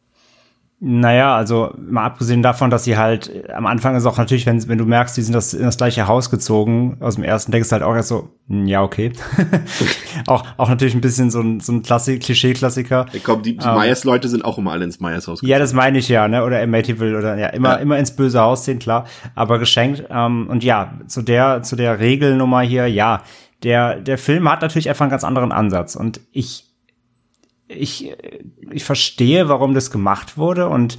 Naja, 0.80 1.34
also 1.34 1.74
mal 1.76 2.04
abgesehen 2.04 2.40
davon, 2.40 2.70
dass 2.70 2.84
sie 2.84 2.96
halt 2.96 3.32
am 3.52 3.66
Anfang 3.66 3.96
ist 3.96 4.06
auch 4.06 4.16
natürlich, 4.16 4.46
wenn, 4.46 4.68
wenn 4.68 4.78
du 4.78 4.84
merkst, 4.84 5.16
die 5.16 5.22
sind 5.22 5.34
das, 5.34 5.52
in 5.52 5.64
das 5.64 5.76
gleiche 5.76 6.06
Haus 6.06 6.30
gezogen, 6.30 6.98
aus 7.00 7.16
dem 7.16 7.24
ersten 7.24 7.50
denkst 7.50 7.68
du 7.68 7.72
halt 7.72 7.82
auch 7.82 7.96
erst 7.96 8.10
so, 8.10 8.28
hm, 8.46 8.66
ja, 8.66 8.84
okay. 8.84 9.10
auch, 10.28 10.44
auch 10.56 10.68
natürlich 10.68 10.94
ein 10.94 11.00
bisschen 11.00 11.32
so 11.32 11.40
ein, 11.40 11.58
so 11.58 11.72
ein 11.72 11.82
Klassik, 11.82 12.22
Klischee-Klassiker. 12.22 13.06
Ich 13.12 13.24
glaube, 13.24 13.42
die, 13.42 13.56
die 13.56 13.66
Ähm, 13.66 13.74
Myers-Leute 13.74 14.28
sind 14.28 14.44
auch 14.44 14.56
immer 14.56 14.70
alle 14.70 14.84
ins 14.84 15.00
Myers-Haus 15.00 15.40
Ja, 15.42 15.58
das 15.58 15.72
meine 15.72 15.98
ich 15.98 16.08
ja, 16.08 16.28
ne? 16.28 16.44
Oder 16.44 16.62
Amityville 16.62 17.18
oder 17.18 17.36
ja, 17.36 17.48
immer, 17.48 17.70
Ja. 17.70 17.74
immer 17.76 17.98
ins 17.98 18.14
böse 18.14 18.40
Haus 18.40 18.62
ziehen, 18.62 18.78
klar. 18.78 19.06
Aber 19.34 19.58
geschenkt. 19.58 20.04
Ähm, 20.10 20.46
und 20.48 20.62
ja, 20.62 20.92
zu 21.08 21.22
der, 21.22 21.64
zu 21.64 21.74
der 21.74 21.98
Regelnummer 21.98 22.60
hier, 22.60 22.86
ja, 22.86 23.22
der, 23.64 23.96
der 23.96 24.16
Film 24.18 24.48
hat 24.48 24.62
natürlich 24.62 24.88
einfach 24.88 25.02
einen 25.02 25.10
ganz 25.10 25.24
anderen 25.24 25.50
Ansatz. 25.50 25.96
Und 25.96 26.20
ich, 26.30 26.67
ich, 27.68 28.14
ich 28.70 28.84
verstehe, 28.84 29.48
warum 29.48 29.74
das 29.74 29.90
gemacht 29.90 30.36
wurde. 30.36 30.68
Und 30.68 30.98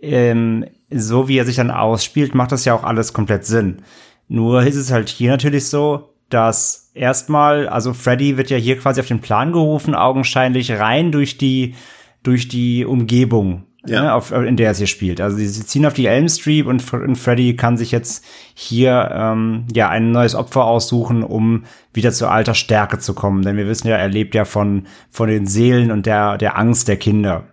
ähm, 0.00 0.66
so 0.90 1.28
wie 1.28 1.38
er 1.38 1.44
sich 1.44 1.56
dann 1.56 1.70
ausspielt, 1.70 2.34
macht 2.34 2.52
das 2.52 2.64
ja 2.64 2.74
auch 2.74 2.84
alles 2.84 3.12
komplett 3.12 3.44
Sinn. 3.44 3.82
Nur 4.28 4.62
ist 4.62 4.76
es 4.76 4.92
halt 4.92 5.08
hier 5.08 5.30
natürlich 5.30 5.66
so, 5.66 6.14
dass 6.28 6.90
erstmal, 6.94 7.68
also 7.68 7.92
Freddy 7.92 8.36
wird 8.36 8.50
ja 8.50 8.56
hier 8.56 8.78
quasi 8.78 9.00
auf 9.00 9.08
den 9.08 9.20
Plan 9.20 9.52
gerufen, 9.52 9.94
augenscheinlich 9.94 10.72
rein 10.72 11.10
durch 11.10 11.36
die, 11.36 11.74
durch 12.22 12.48
die 12.48 12.84
Umgebung, 12.84 13.64
Ja. 13.86 14.02
ne, 14.02 14.14
auf, 14.14 14.30
in 14.30 14.56
der 14.56 14.72
es 14.72 14.78
hier 14.78 14.86
spielt. 14.86 15.20
Also 15.22 15.38
sie, 15.38 15.48
ziehen 15.48 15.86
auf 15.86 15.94
die 15.94 16.04
Elm 16.06 16.28
Street 16.28 16.66
und, 16.66 16.92
und 16.92 17.16
Freddy 17.16 17.56
kann 17.56 17.78
sich 17.78 17.92
jetzt 17.92 18.24
hier 18.54 19.10
ähm, 19.12 19.64
ja 19.74 19.88
ein 19.88 20.10
neues 20.10 20.34
Opfer 20.34 20.64
aussuchen, 20.64 21.22
um 21.22 21.64
wieder 21.94 22.12
zu 22.12 22.28
alter 22.28 22.54
Stärke 22.54 22.98
zu 22.98 23.14
kommen. 23.14 23.42
Denn 23.42 23.56
wir 23.56 23.66
wissen 23.66 23.88
ja, 23.88 23.96
er 23.96 24.08
lebt 24.08 24.34
ja 24.34 24.44
von, 24.44 24.86
von 25.10 25.28
den 25.30 25.46
Seelen 25.46 25.90
und 25.90 26.04
der, 26.04 26.36
der 26.36 26.58
Angst 26.58 26.88
der 26.88 26.98
Kinder. 26.98 27.44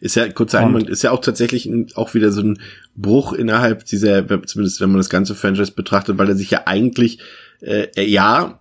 Ist 0.00 0.14
ja, 0.16 0.28
kurzer 0.28 0.60
Einwand, 0.60 0.88
ist 0.88 1.02
ja 1.02 1.10
auch 1.12 1.20
tatsächlich 1.20 1.66
ein, 1.66 1.88
auch 1.94 2.14
wieder 2.14 2.30
so 2.32 2.40
ein 2.40 2.58
Bruch 2.96 3.32
innerhalb 3.32 3.84
dieser, 3.84 4.26
zumindest 4.46 4.80
wenn 4.80 4.90
man 4.90 4.98
das 4.98 5.10
ganze 5.10 5.34
Franchise 5.34 5.72
betrachtet, 5.72 6.18
weil 6.18 6.28
er 6.28 6.36
sich 6.36 6.50
ja 6.50 6.62
eigentlich, 6.66 7.20
äh, 7.60 7.88
er- 7.94 8.06
ja, 8.08 8.58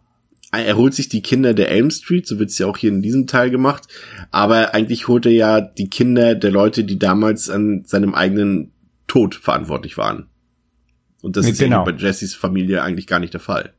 er 0.65 0.76
holt 0.78 0.93
sich 0.93 1.10
die 1.10 1.22
Kinder 1.22 1.54
der 1.54 1.70
Elm 1.72 1.89
Street, 1.91 2.28
so 2.28 2.39
wird's 2.39 2.58
ja 2.58 2.67
auch 2.67 2.78
hier 2.78 2.89
in 2.91 3.02
diesem 3.02 3.28
Teil 3.28 3.50
gemacht, 3.50 3.84
aber 4.32 4.74
eigentlich 4.74 5.08
holt 5.08 5.26
er 5.26 5.32
ja 5.34 5.62
die 5.62 5.89
Kinder 5.89 6.36
der 6.36 6.52
Leute, 6.52 6.84
die 6.84 7.00
damals 7.00 7.50
an 7.50 7.84
seinem 7.86 8.13
eigenen 8.13 8.72
Tod 9.08 9.36
verantwortlich 9.36 9.98
waren. 9.98 10.28
Und 11.22 11.36
das 11.38 11.48
ist 11.48 11.60
Genau. 11.60 11.78
ja 11.78 11.84
bei 11.84 11.91
Jessys 11.98 12.36
Familie 12.36 12.84
eigentlich 12.84 13.08
gar 13.08 13.20
nicht 13.20 13.34
der 13.34 13.41
Fall. 13.41 13.74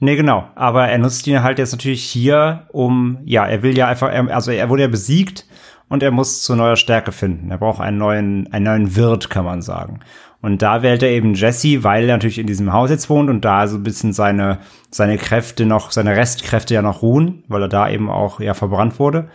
Nee, 0.00 0.16
genau. 0.16 0.48
Aber 0.56 0.88
er 0.88 0.98
nutzt 0.98 1.26
ihn 1.28 1.42
halt 1.44 1.58
jetzt 1.58 1.70
natürlich 1.72 2.02
hier, 2.02 2.66
um, 2.72 3.18
ja, 3.24 3.46
er 3.46 3.62
will 3.62 3.76
ja 3.78 3.86
einfach, 3.86 4.10
er- 4.10 4.34
also 4.34 4.50
er 4.50 4.68
wurde 4.68 4.82
ja 4.82 4.88
besiegt 4.88 5.46
und 5.88 6.02
er 6.02 6.10
muss 6.10 6.42
zu 6.42 6.56
neuer 6.56 6.74
Stärke 6.76 7.12
finden. 7.12 7.50
Er 7.52 7.58
braucht 7.58 7.80
einen 7.80 7.98
neuen, 7.98 8.52
einen 8.52 8.64
neuen 8.64 8.96
Wirt, 8.96 9.30
kann 9.30 9.44
man 9.44 9.62
sagen. 9.62 10.00
Und 10.42 10.60
da 10.60 10.82
wählt 10.82 11.04
er 11.04 11.10
eben 11.10 11.34
Jesse, 11.34 11.84
weil 11.84 12.08
er 12.08 12.16
natürlich 12.16 12.38
in 12.38 12.48
diesem 12.48 12.72
Haus 12.72 12.90
jetzt 12.90 13.08
wohnt 13.08 13.30
und 13.30 13.44
da 13.44 13.68
so 13.68 13.76
ein 13.76 13.84
bisschen 13.84 14.12
seine, 14.12 14.58
seine 14.90 15.16
Kräfte 15.16 15.66
noch, 15.66 15.92
seine 15.92 16.16
Restkräfte 16.16 16.74
ja 16.74 16.82
noch 16.82 17.00
ruhen, 17.00 17.44
weil 17.46 17.62
er 17.62 17.68
da 17.68 17.88
eben 17.88 18.10
auch, 18.10 18.40
ja, 18.40 18.52
verbrannt 18.52 18.98
wurde. 18.98 19.28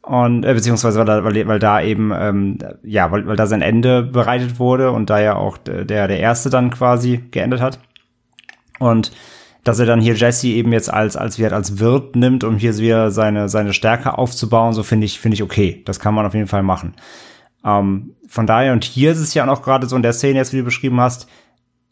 Und, 0.00 0.44
äh, 0.44 0.54
beziehungsweise 0.54 1.06
weil, 1.06 1.24
weil, 1.24 1.46
weil 1.46 1.58
da 1.58 1.82
eben, 1.82 2.10
ähm, 2.14 2.58
ja, 2.82 3.10
weil, 3.12 3.26
weil 3.26 3.36
da 3.36 3.46
sein 3.46 3.60
Ende 3.60 4.02
bereitet 4.02 4.58
wurde 4.58 4.92
und 4.92 5.10
da 5.10 5.20
ja 5.20 5.36
auch 5.36 5.58
der, 5.58 5.84
der 5.84 6.08
Erste 6.20 6.48
dann 6.48 6.70
quasi 6.70 7.22
geendet 7.30 7.60
hat. 7.60 7.78
Und 8.78 9.12
dass 9.62 9.78
er 9.80 9.86
dann 9.86 10.00
hier 10.00 10.14
Jesse 10.14 10.46
eben 10.46 10.72
jetzt 10.72 10.92
als, 10.92 11.16
als, 11.16 11.38
wie 11.38 11.42
halt 11.42 11.52
als 11.52 11.80
Wirt 11.80 12.14
nimmt, 12.14 12.44
um 12.44 12.56
hier 12.56 12.78
wieder 12.78 13.10
seine, 13.10 13.48
seine 13.48 13.72
Stärke 13.72 14.16
aufzubauen, 14.16 14.72
so 14.72 14.84
finde 14.84 15.06
ich, 15.06 15.18
finde 15.18 15.34
ich 15.34 15.42
okay. 15.42 15.82
Das 15.84 15.98
kann 15.98 16.14
man 16.14 16.24
auf 16.24 16.34
jeden 16.34 16.46
Fall 16.46 16.62
machen. 16.62 16.94
Ähm, 17.66 18.14
von 18.28 18.46
daher, 18.46 18.72
und 18.72 18.84
hier 18.84 19.10
ist 19.12 19.18
es 19.18 19.34
ja 19.34 19.46
auch 19.48 19.62
gerade 19.62 19.86
so 19.88 19.96
in 19.96 20.02
der 20.02 20.12
Szene, 20.12 20.38
jetzt 20.38 20.52
wie 20.52 20.58
du 20.58 20.64
beschrieben 20.64 21.00
hast, 21.00 21.28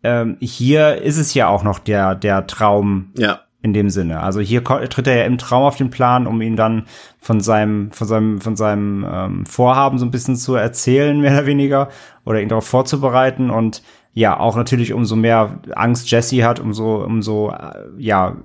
ähm, 0.02 0.36
hier 0.40 1.02
ist 1.02 1.18
es 1.18 1.34
ja 1.34 1.48
auch 1.48 1.62
noch 1.64 1.78
der, 1.78 2.14
der 2.14 2.46
Traum 2.46 3.10
Ja. 3.16 3.40
in 3.62 3.72
dem 3.72 3.90
Sinne. 3.90 4.20
Also 4.20 4.40
hier 4.40 4.62
tritt 4.62 5.06
er 5.06 5.16
ja 5.16 5.24
im 5.24 5.38
Traum 5.38 5.62
auf 5.64 5.76
den 5.76 5.90
Plan, 5.90 6.26
um 6.26 6.40
ihn 6.42 6.56
dann 6.56 6.84
von 7.18 7.40
seinem, 7.40 7.90
von 7.90 8.06
seinem, 8.06 8.40
von 8.40 8.54
seinem 8.56 9.06
ähm, 9.10 9.46
Vorhaben 9.46 9.98
so 9.98 10.04
ein 10.04 10.10
bisschen 10.10 10.36
zu 10.36 10.54
erzählen, 10.54 11.18
mehr 11.22 11.32
oder 11.32 11.46
weniger, 11.46 11.88
oder 12.24 12.40
ihn 12.40 12.48
darauf 12.48 12.66
vorzubereiten 12.66 13.50
und 13.50 13.82
ja, 14.16 14.38
auch 14.38 14.54
natürlich 14.54 14.92
umso 14.92 15.16
mehr 15.16 15.58
Angst 15.74 16.08
Jesse 16.08 16.44
hat, 16.44 16.60
umso, 16.60 17.02
umso, 17.02 17.50
äh, 17.50 17.88
ja, 17.98 18.36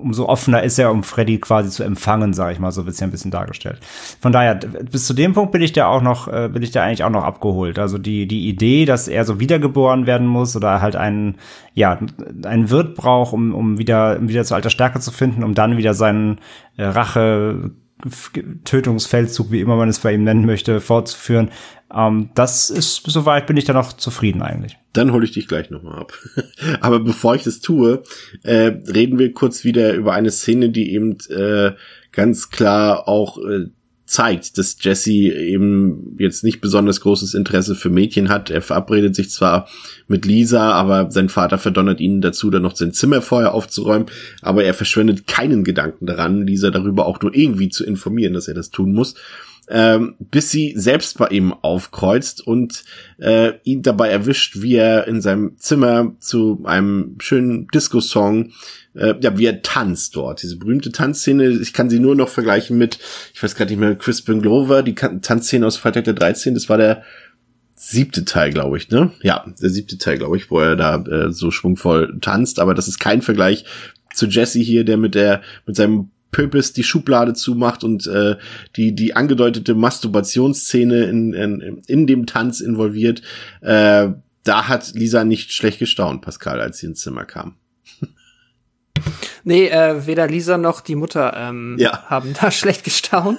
umso 0.00 0.26
offener 0.26 0.62
ist 0.62 0.78
er, 0.78 0.90
um 0.90 1.02
Freddy 1.02 1.38
quasi 1.38 1.70
zu 1.70 1.84
empfangen, 1.84 2.32
sage 2.32 2.52
ich 2.52 2.58
mal, 2.58 2.72
so 2.72 2.86
wird's 2.86 3.00
ja 3.00 3.06
ein 3.06 3.10
bisschen 3.10 3.30
dargestellt. 3.30 3.78
Von 4.20 4.32
daher, 4.32 4.54
bis 4.54 5.06
zu 5.06 5.14
dem 5.14 5.32
Punkt 5.32 5.52
bin 5.52 5.62
ich 5.62 5.72
da 5.72 5.86
auch 5.86 6.02
noch, 6.02 6.28
äh, 6.28 6.48
bin 6.52 6.62
ich 6.62 6.70
da 6.70 6.82
eigentlich 6.82 7.04
auch 7.04 7.10
noch 7.10 7.24
abgeholt. 7.24 7.78
Also 7.78 7.98
die, 7.98 8.26
die 8.26 8.48
Idee, 8.48 8.84
dass 8.84 9.08
er 9.08 9.24
so 9.24 9.40
wiedergeboren 9.40 10.06
werden 10.06 10.26
muss 10.26 10.56
oder 10.56 10.80
halt 10.80 10.96
einen, 10.96 11.36
ja, 11.74 11.98
einen 12.44 12.70
Wirt 12.70 12.94
braucht, 12.94 13.32
um, 13.32 13.54
um 13.54 13.78
wieder, 13.78 14.18
um 14.18 14.28
wieder 14.28 14.44
zu 14.44 14.54
alter 14.54 14.70
Stärke 14.70 15.00
zu 15.00 15.10
finden, 15.10 15.44
um 15.44 15.54
dann 15.54 15.76
wieder 15.76 15.94
seinen 15.94 16.38
äh, 16.76 16.84
Rache, 16.84 17.70
Tötungsfeldzug, 18.64 19.50
wie 19.50 19.60
immer 19.60 19.76
man 19.76 19.88
es 19.88 19.98
bei 20.00 20.12
ihm 20.12 20.24
nennen 20.24 20.46
möchte, 20.46 20.80
fortzuführen. 20.80 21.50
Ähm, 21.94 22.30
das 22.34 22.70
ist, 22.70 23.02
soweit 23.06 23.46
bin 23.46 23.56
ich 23.56 23.64
da 23.64 23.72
noch 23.72 23.92
zufrieden 23.92 24.42
eigentlich. 24.42 24.78
Dann 24.92 25.12
hole 25.12 25.24
ich 25.24 25.32
dich 25.32 25.48
gleich 25.48 25.70
nochmal 25.70 25.98
ab. 25.98 26.12
Aber 26.80 27.00
bevor 27.00 27.34
ich 27.34 27.42
das 27.42 27.60
tue, 27.60 28.02
äh, 28.42 28.72
reden 28.92 29.18
wir 29.18 29.32
kurz 29.32 29.64
wieder 29.64 29.94
über 29.94 30.12
eine 30.12 30.30
Szene, 30.30 30.70
die 30.70 30.92
eben 30.92 31.18
äh, 31.28 31.72
ganz 32.12 32.50
klar 32.50 33.08
auch 33.08 33.38
äh, 33.38 33.66
zeigt, 34.10 34.58
dass 34.58 34.76
Jesse 34.80 35.12
eben 35.12 36.16
jetzt 36.18 36.42
nicht 36.42 36.60
besonders 36.60 37.00
großes 37.00 37.34
Interesse 37.34 37.76
für 37.76 37.90
Mädchen 37.90 38.28
hat. 38.28 38.50
Er 38.50 38.60
verabredet 38.60 39.14
sich 39.14 39.30
zwar 39.30 39.68
mit 40.08 40.26
Lisa, 40.26 40.72
aber 40.72 41.12
sein 41.12 41.28
Vater 41.28 41.58
verdonnert 41.58 42.00
ihn 42.00 42.20
dazu, 42.20 42.50
dann 42.50 42.62
noch 42.62 42.74
sein 42.74 42.92
Zimmer 42.92 43.22
vorher 43.22 43.54
aufzuräumen. 43.54 44.08
Aber 44.42 44.64
er 44.64 44.74
verschwendet 44.74 45.28
keinen 45.28 45.62
Gedanken 45.62 46.06
daran, 46.06 46.44
Lisa 46.44 46.70
darüber 46.70 47.06
auch 47.06 47.20
nur 47.20 47.32
irgendwie 47.32 47.68
zu 47.68 47.84
informieren, 47.84 48.34
dass 48.34 48.48
er 48.48 48.54
das 48.54 48.70
tun 48.70 48.92
muss. 48.92 49.14
ähm, 49.70 50.16
bis 50.18 50.50
sie 50.50 50.74
selbst 50.76 51.16
bei 51.18 51.28
ihm 51.28 51.52
aufkreuzt 51.52 52.44
und 52.44 52.84
äh, 53.18 53.52
ihn 53.62 53.82
dabei 53.82 54.08
erwischt, 54.08 54.60
wie 54.60 54.74
er 54.74 55.06
in 55.06 55.20
seinem 55.20 55.56
Zimmer 55.58 56.12
zu 56.18 56.60
einem 56.64 57.14
schönen 57.20 57.68
Disco-Song 57.68 58.50
äh, 58.94 59.14
ja, 59.20 59.38
wie 59.38 59.46
er 59.46 59.62
tanzt 59.62 60.16
dort. 60.16 60.42
Diese 60.42 60.56
berühmte 60.56 60.92
Tanzszene, 60.92 61.48
ich 61.48 61.72
kann 61.72 61.90
sie 61.90 62.00
nur 62.00 62.14
noch 62.16 62.28
vergleichen 62.28 62.78
mit, 62.78 62.98
ich 63.32 63.42
weiß 63.42 63.54
gerade 63.54 63.72
nicht 63.72 63.80
mehr, 63.80 63.94
Crispin 63.94 64.42
Glover, 64.42 64.82
die 64.82 64.94
Tanzszene 64.94 65.66
aus 65.66 65.76
Freitag 65.76 66.04
der 66.04 66.14
13, 66.14 66.54
das 66.54 66.68
war 66.68 66.78
der 66.78 67.02
siebte 67.74 68.24
Teil, 68.24 68.52
glaube 68.52 68.76
ich, 68.76 68.90
ne? 68.90 69.10
Ja, 69.22 69.44
der 69.60 69.70
siebte 69.70 69.96
Teil, 69.96 70.18
glaube 70.18 70.36
ich, 70.36 70.50
wo 70.50 70.60
er 70.60 70.76
da 70.76 71.02
äh, 71.04 71.32
so 71.32 71.50
schwungvoll 71.50 72.18
tanzt, 72.20 72.58
aber 72.58 72.74
das 72.74 72.88
ist 72.88 72.98
kein 72.98 73.22
Vergleich 73.22 73.64
zu 74.14 74.26
Jesse 74.26 74.58
hier, 74.58 74.84
der 74.84 74.98
mit 74.98 75.14
der 75.14 75.40
mit 75.66 75.76
seinem 75.76 76.10
Pöpes 76.30 76.72
die 76.72 76.84
Schublade 76.84 77.32
zumacht 77.32 77.82
und 77.82 78.06
äh, 78.06 78.36
die 78.76 78.94
die 78.94 79.16
angedeutete 79.16 79.74
Masturbationsszene 79.74 81.04
in, 81.04 81.32
in, 81.32 81.82
in 81.86 82.06
dem 82.06 82.26
Tanz 82.26 82.60
involviert. 82.60 83.22
Äh, 83.62 84.10
da 84.42 84.68
hat 84.68 84.92
Lisa 84.94 85.24
nicht 85.24 85.52
schlecht 85.52 85.78
gestaunt, 85.78 86.22
Pascal, 86.22 86.60
als 86.60 86.78
sie 86.78 86.86
ins 86.86 87.00
Zimmer 87.00 87.24
kam. 87.24 87.56
Nee, 89.44 89.68
äh, 89.68 90.06
weder 90.06 90.26
Lisa 90.26 90.58
noch 90.58 90.82
die 90.82 90.94
Mutter 90.94 91.34
ähm, 91.34 91.76
ja. 91.78 92.04
haben 92.08 92.34
da 92.38 92.50
schlecht 92.50 92.84
gestaunt. 92.84 93.38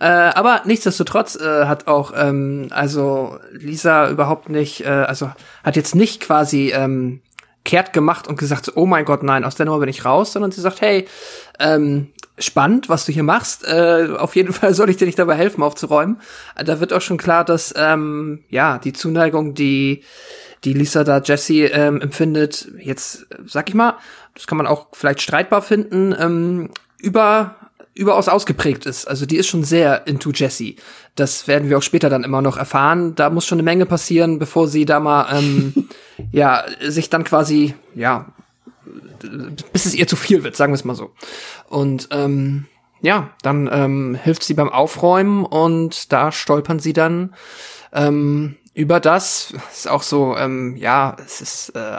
äh, 0.00 0.04
aber 0.06 0.62
nichtsdestotrotz 0.64 1.36
äh, 1.36 1.66
hat 1.66 1.88
auch, 1.88 2.12
ähm, 2.16 2.68
also 2.70 3.38
Lisa 3.52 4.08
überhaupt 4.08 4.48
nicht, 4.48 4.84
äh, 4.84 4.88
also 4.88 5.32
hat 5.64 5.74
jetzt 5.74 5.96
nicht 5.96 6.20
quasi 6.20 6.72
ähm, 6.72 7.22
kehrt 7.64 7.92
gemacht 7.92 8.28
und 8.28 8.38
gesagt, 8.38 8.72
oh 8.76 8.86
mein 8.86 9.04
Gott, 9.04 9.22
nein, 9.22 9.44
aus 9.44 9.54
der 9.54 9.66
Nummer 9.66 9.80
bin 9.80 9.88
ich 9.88 10.04
raus, 10.04 10.32
sondern 10.32 10.52
sie 10.52 10.60
sagt, 10.60 10.80
hey, 10.80 11.06
ähm, 11.58 12.12
spannend, 12.38 12.88
was 12.88 13.06
du 13.06 13.12
hier 13.12 13.22
machst. 13.22 13.64
Äh, 13.64 14.08
auf 14.18 14.36
jeden 14.36 14.52
Fall 14.52 14.74
soll 14.74 14.90
ich 14.90 14.96
dir 14.96 15.06
nicht 15.06 15.18
dabei 15.18 15.36
helfen, 15.36 15.62
aufzuräumen. 15.62 16.20
Da 16.56 16.80
wird 16.80 16.92
auch 16.92 17.00
schon 17.00 17.18
klar, 17.18 17.44
dass 17.44 17.74
ähm, 17.76 18.44
ja 18.48 18.78
die 18.78 18.92
Zuneigung, 18.92 19.54
die 19.54 20.02
die 20.64 20.72
Lisa 20.72 21.04
da 21.04 21.20
Jesse 21.20 21.66
ähm, 21.66 22.00
empfindet, 22.00 22.68
jetzt 22.78 23.26
sag 23.46 23.68
ich 23.68 23.74
mal, 23.74 23.96
das 24.34 24.46
kann 24.46 24.58
man 24.58 24.66
auch 24.66 24.88
vielleicht 24.92 25.20
streitbar 25.20 25.62
finden, 25.62 26.14
ähm, 26.18 26.70
über 26.98 27.56
überaus 27.94 28.28
ausgeprägt 28.28 28.86
ist. 28.86 29.06
Also 29.06 29.26
die 29.26 29.36
ist 29.36 29.48
schon 29.48 29.64
sehr 29.64 30.06
into 30.06 30.30
Jesse. 30.30 30.76
Das 31.14 31.46
werden 31.46 31.68
wir 31.68 31.76
auch 31.76 31.82
später 31.82 32.08
dann 32.08 32.24
immer 32.24 32.40
noch 32.40 32.56
erfahren. 32.56 33.14
Da 33.14 33.28
muss 33.28 33.46
schon 33.46 33.56
eine 33.56 33.64
Menge 33.64 33.84
passieren, 33.84 34.38
bevor 34.38 34.66
sie 34.66 34.86
da 34.86 34.98
mal 34.98 35.26
ähm, 35.36 35.88
ja 36.32 36.64
sich 36.80 37.10
dann 37.10 37.24
quasi 37.24 37.74
ja 37.94 38.32
bis 39.72 39.86
es 39.86 39.94
ihr 39.94 40.08
zu 40.08 40.16
viel 40.16 40.42
wird, 40.42 40.56
sagen 40.56 40.72
wir 40.72 40.76
es 40.76 40.84
mal 40.84 40.94
so. 40.94 41.12
Und 41.68 42.08
ähm, 42.10 42.66
ja, 43.00 43.30
dann 43.42 43.68
ähm, 43.72 44.18
hilft 44.20 44.42
sie 44.42 44.54
beim 44.54 44.68
Aufräumen 44.68 45.44
und 45.44 46.12
da 46.12 46.32
stolpern 46.32 46.78
sie 46.78 46.92
dann 46.92 47.34
ähm, 47.92 48.56
über 48.74 49.00
das. 49.00 49.54
Ist 49.72 49.88
auch 49.88 50.02
so, 50.02 50.36
ähm, 50.36 50.76
ja, 50.76 51.16
es 51.24 51.40
ist 51.40 51.70
äh, 51.70 51.98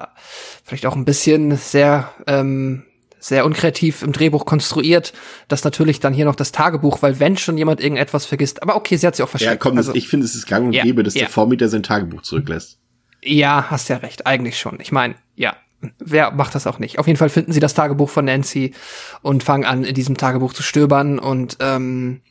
vielleicht 0.64 0.86
auch 0.86 0.96
ein 0.96 1.06
bisschen 1.06 1.58
sehr, 1.58 2.12
ähm, 2.28 2.84
sehr 3.20 3.46
unkreativ 3.46 4.02
im 4.02 4.12
Drehbuch 4.12 4.46
konstruiert, 4.46 5.14
dass 5.48 5.64
natürlich 5.64 6.00
dann 6.00 6.14
hier 6.14 6.26
noch 6.26 6.36
das 6.36 6.52
Tagebuch, 6.52 7.02
weil 7.02 7.20
wenn 7.20 7.38
schon 7.38 7.58
jemand 7.58 7.80
irgendetwas 7.80 8.26
vergisst, 8.26 8.62
aber 8.62 8.76
okay, 8.76 8.98
sie 8.98 9.08
hat 9.08 9.16
sich 9.16 9.24
auch 9.24 9.30
versteckt. 9.30 9.54
Ja, 9.54 9.58
komm, 9.58 9.78
also, 9.78 9.96
ich 9.96 10.08
finde, 10.08 10.26
es 10.26 10.36
ist 10.36 10.46
gang 10.46 10.68
und 10.68 10.74
ja, 10.74 10.84
gäbe, 10.84 11.04
dass 11.04 11.14
ja. 11.14 11.22
der 11.22 11.30
Vormieter 11.30 11.70
sein 11.70 11.84
Tagebuch 11.84 12.22
zurücklässt. 12.22 12.80
Ja, 13.24 13.68
hast 13.70 13.88
ja 13.88 13.98
recht, 13.98 14.28
eigentlich 14.28 14.60
schon. 14.60 14.80
Ich 14.82 14.92
meine, 14.92 15.16
ja, 15.36 15.56
wer 16.00 16.32
macht 16.32 16.56
das 16.56 16.68
auch 16.68 16.80
nicht? 16.80 17.00
Auf 17.00 17.08
jeden 17.08 17.18
Fall 17.18 17.30
finden 17.30 17.54
sie 17.54 17.62
das 17.62 17.74
Tagebuch 17.74 18.10
von 18.10 18.26
Nancy 18.26 18.74
und 19.22 19.44
fangen 19.44 19.64
an, 19.64 19.86
in 19.86 19.96
diesem 19.96 20.18
Tagebuch 20.18 20.54
zu 20.54 20.64
stöbern 20.64 21.20
und 21.20 21.58
ähm, 21.62 22.22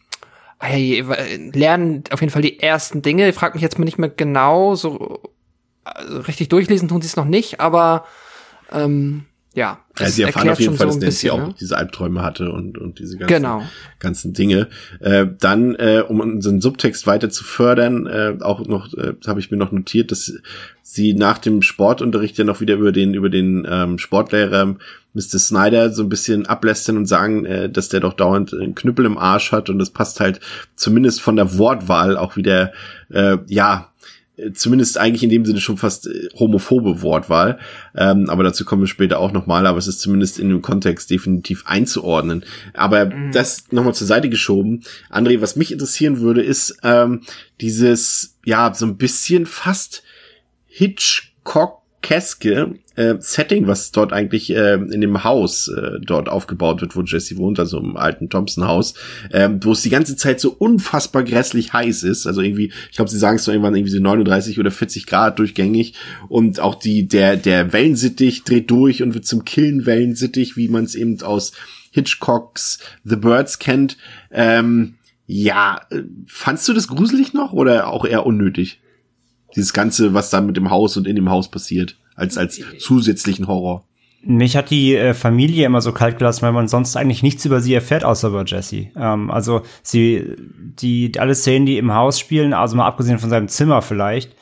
lernen 0.63 2.05
auf 2.11 2.21
jeden 2.21 2.33
Fall 2.33 2.43
die 2.43 2.61
ersten 2.61 3.03
Dinge. 3.03 3.29
Ich 3.29 3.35
frage 3.35 3.55
mich 3.55 3.63
jetzt 3.63 3.79
mal 3.79 3.85
nicht 3.85 3.99
mehr 3.99 4.09
genau, 4.09 4.75
so 4.75 5.21
also 5.85 6.21
richtig 6.21 6.49
durchlesen 6.49 6.89
tun 6.89 7.03
sie 7.03 7.09
es 7.09 7.17
noch 7.17 7.25
nicht, 7.25 7.61
aber 7.61 8.05
ähm, 8.73 9.25
ja. 9.55 9.81
ja 9.99 10.09
sie 10.09 10.23
erfahren 10.23 10.49
auf 10.49 10.61
jeden 10.61 10.77
Fall, 10.77 10.91
so 10.91 10.99
dass 10.99 11.03
Nancy 11.03 11.31
auch 11.31 11.49
ne? 11.49 11.55
diese 11.61 11.77
Albträume 11.77 12.23
hatte 12.23 12.51
und, 12.51 12.79
und 12.79 12.99
diese 12.99 13.19
ganzen, 13.19 13.35
genau. 13.35 13.63
ganzen 13.99 14.33
Dinge. 14.33 14.69
Äh, 15.01 15.27
dann, 15.39 15.75
äh, 15.75 16.03
um 16.07 16.21
unseren 16.21 16.61
Subtext 16.61 17.07
weiter 17.07 17.31
zu 17.31 17.45
fördern, 17.45 18.07
äh, 18.07 18.37
auch 18.41 18.67
noch, 18.67 18.93
äh, 18.95 19.15
habe 19.27 19.41
ich 19.41 19.51
mir 19.51 19.57
noch 19.59 19.73
notiert, 19.73 20.11
dass 20.11 20.33
sie 20.83 21.15
nach 21.15 21.39
dem 21.39 21.63
Sportunterricht 21.63 22.39
ja 22.39 22.45
noch 22.45 22.61
wieder 22.61 22.75
über 22.75 22.93
den, 22.93 23.15
über 23.15 23.31
den 23.31 23.67
ähm, 23.69 23.99
Sportlehrer 23.99 24.77
Mr. 25.15 25.39
Snyder 25.39 25.93
so 25.93 26.03
ein 26.03 26.09
bisschen 26.09 26.47
ablästern 26.47 26.97
und 26.97 27.07
sagen, 27.07 27.45
äh, 27.45 27.69
dass 27.69 27.89
der 27.89 28.01
doch 28.01 28.15
dauernd 28.15 28.55
einen 28.55 28.75
Knüppel 28.75 29.05
im 29.05 29.19
Arsch 29.19 29.53
hat 29.53 29.69
und 29.69 29.79
das 29.79 29.91
passt 29.91 30.21
halt 30.21 30.41
zumindest 30.75 31.21
von 31.21 31.37
der 31.37 31.59
Wortwahl 31.59 32.17
auch 32.17 32.37
wieder, 32.37 32.73
äh, 33.11 33.39
ja, 33.47 33.92
zumindest 34.55 34.99
eigentlich 34.99 35.23
in 35.23 35.31
dem 35.31 35.45
Sinne 35.45 35.61
schon 35.61 35.77
fast 35.77 36.07
äh, 36.07 36.29
homophobe 36.39 37.03
Wortwahl. 37.03 37.59
Ähm, 37.95 38.31
aber 38.31 38.43
dazu 38.43 38.65
kommen 38.65 38.83
wir 38.83 38.89
später 38.89 39.19
auch 39.19 39.33
nochmal, 39.33 39.67
aber 39.67 39.79
es 39.79 39.87
ist 39.87 40.01
zumindest 40.01 40.39
in 40.39 40.49
dem 40.49 40.63
Kontext 40.63 41.11
definitiv 41.11 41.65
einzuordnen. 41.67 42.45
Aber 42.75 43.07
mhm. 43.07 43.33
das 43.33 43.71
nochmal 43.71 43.95
zur 43.95 44.07
Seite 44.07 44.31
geschoben. 44.31 44.83
André, 45.11 45.41
was 45.41 45.57
mich 45.57 45.73
interessieren 45.73 46.21
würde, 46.21 46.43
ist 46.43 46.79
ähm, 46.83 47.23
dieses, 47.61 48.39
ja, 48.45 48.73
so 48.75 48.87
ein 48.87 48.97
bisschen 48.97 49.47
fast 49.47 50.03
Hitchcock-keske 52.03 52.75
äh, 52.95 53.15
Setting, 53.21 53.67
was 53.67 53.91
dort 53.91 54.13
eigentlich 54.13 54.51
äh, 54.51 54.75
in 54.75 55.01
dem 55.01 55.25
Haus 55.25 55.69
äh, 55.69 55.99
dort 56.05 56.29
aufgebaut 56.29 56.83
wird, 56.83 56.95
wo 56.95 57.03
Jesse 57.03 57.37
wohnt, 57.39 57.59
also 57.59 57.79
im 57.79 57.97
alten 57.97 58.29
Thompson-Haus, 58.29 58.95
äh, 59.31 59.49
wo 59.63 59.73
es 59.73 59.83
die 59.83 59.91
ganze 59.91 60.17
Zeit 60.17 60.41
so 60.41 60.53
unfassbar 60.53 61.23
grässlich 61.23 61.73
heiß 61.73 62.03
ist. 62.03 62.27
Also 62.27 62.43
irgendwie, 62.43 62.73
ich 62.91 62.97
glaube, 62.97 63.11
sie 63.11 63.19
sagen 63.19 63.37
es 63.37 63.45
so 63.45 63.53
irgendwann 63.53 63.75
irgendwie 63.75 63.93
so 63.93 64.01
39 64.01 64.59
oder 64.61 64.71
40 64.71 65.07
Grad 65.07 65.39
durchgängig 65.39 65.95
und 66.29 66.61
auch 66.61 66.75
die 66.75 67.09
der 67.09 67.37
der 67.37 67.73
Wellensittich 67.73 68.45
dreht 68.45 68.71
durch 68.71 69.03
und 69.03 69.15
wird 69.15 69.25
zum 69.25 69.45
Killen-Wellensittich, 69.45 70.57
wie 70.57 70.69
man 70.69 70.85
es 70.85 70.95
eben 70.95 71.21
aus 71.23 71.53
Hitchcocks 71.93 72.79
The 73.05 73.17
Birds 73.17 73.59
kennt. 73.59 73.97
Ähm, 74.31 74.95
ja, 75.27 75.81
äh, 75.91 76.03
fandst 76.27 76.69
du 76.69 76.75
das 76.75 76.89
gruselig 76.89 77.33
noch 77.33 77.53
oder 77.53 77.89
auch 77.89 78.05
eher 78.05 78.27
unnötig? 78.27 78.82
Dieses 79.55 79.73
Ganze, 79.73 80.15
was 80.15 80.31
da 80.31 80.41
mit 80.41 80.57
dem 80.57 80.71
Haus 80.71 80.97
und 80.97 81.07
in 81.07 81.17
dem 81.17 81.31
Haus 81.31 81.51
passiert 81.51 81.97
als, 82.15 82.39
als 82.39 82.61
zusätzlichen 82.79 83.47
Horror. 83.47 83.85
Mich 84.25 84.57
hat 84.57 84.71
die 84.71 84.95
äh, 84.95 85.15
Familie 85.15 85.67
immer 85.67 85.81
so 85.81 85.91
kalt 85.91 86.19
gelassen, 86.19 86.43
weil 86.43 86.53
man 86.53 86.69
sonst 86.69 86.97
eigentlich 86.97 87.25
nichts 87.25 87.45
über 87.45 87.61
sie 87.61 87.75
erfährt, 87.75 88.05
außer 88.05 88.29
über 88.29 88.45
Jesse. 88.45 88.89
Ähm, 88.97 89.31
also 89.33 89.63
sie, 89.83 90.37
die, 90.79 91.13
alle 91.19 91.35
Szenen, 91.35 91.67
die 91.67 91.77
im 91.77 91.93
Haus 91.93 92.21
spielen, 92.21 92.53
also 92.53 92.77
mal 92.77 92.87
abgesehen 92.87 93.19
von 93.19 93.31
seinem 93.31 93.49
Zimmer 93.49 93.83
vielleicht, 93.83 94.37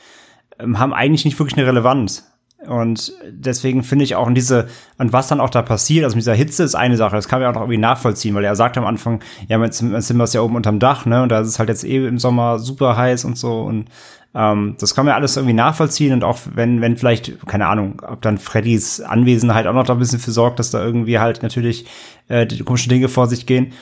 ähm, 0.59 0.77
haben 0.77 0.93
eigentlich 0.93 1.25
nicht 1.25 1.39
wirklich 1.39 1.57
eine 1.57 1.65
Relevanz. 1.65 2.27
Und 2.67 3.13
deswegen 3.27 3.81
finde 3.81 4.05
ich 4.05 4.15
auch 4.15 4.27
in 4.27 4.35
diese, 4.35 4.67
und 4.99 5.11
was 5.13 5.27
dann 5.27 5.39
auch 5.39 5.49
da 5.49 5.63
passiert, 5.63 6.03
also 6.03 6.15
mit 6.15 6.21
dieser 6.21 6.35
Hitze 6.35 6.63
ist 6.63 6.75
eine 6.75 6.95
Sache, 6.95 7.15
das 7.15 7.27
kann 7.27 7.39
man 7.39 7.45
ja 7.45 7.49
auch 7.49 7.55
noch 7.55 7.61
irgendwie 7.61 7.79
nachvollziehen, 7.79 8.35
weil 8.35 8.43
er 8.43 8.55
sagt 8.55 8.77
am 8.77 8.85
Anfang, 8.85 9.23
ja, 9.47 9.57
mein 9.57 9.71
Zimmer 9.71 10.23
ist 10.25 10.33
ja 10.35 10.41
oben 10.41 10.55
unterm 10.55 10.77
Dach, 10.77 11.07
ne, 11.07 11.23
und 11.23 11.29
da 11.29 11.39
ist 11.39 11.47
es 11.47 11.57
halt 11.57 11.69
jetzt 11.69 11.83
eh 11.83 12.05
im 12.05 12.19
Sommer 12.19 12.59
super 12.59 12.95
heiß 12.95 13.25
und 13.25 13.35
so, 13.35 13.61
und 13.61 13.85
ähm, 14.33 14.75
das 14.79 14.95
kann 14.95 15.05
man 15.05 15.11
ja 15.11 15.17
alles 15.17 15.35
irgendwie 15.35 15.53
nachvollziehen 15.53 16.13
und 16.13 16.23
auch 16.23 16.39
wenn, 16.53 16.79
wenn 16.81 16.97
vielleicht, 16.97 17.45
keine 17.47 17.67
Ahnung, 17.67 18.01
ob 18.07 18.21
dann 18.21 18.37
Freddys 18.37 19.01
Anwesenheit 19.01 19.67
auch 19.67 19.73
noch 19.73 19.85
da 19.85 19.93
ein 19.93 19.99
bisschen 19.99 20.19
für 20.19 20.31
sorgt, 20.31 20.59
dass 20.59 20.71
da 20.71 20.83
irgendwie 20.83 21.19
halt 21.19 21.43
natürlich 21.43 21.85
äh, 22.29 22.45
die 22.45 22.63
komischen 22.63 22.89
Dinge 22.89 23.09
vor 23.09 23.27
sich 23.27 23.45
gehen. 23.45 23.73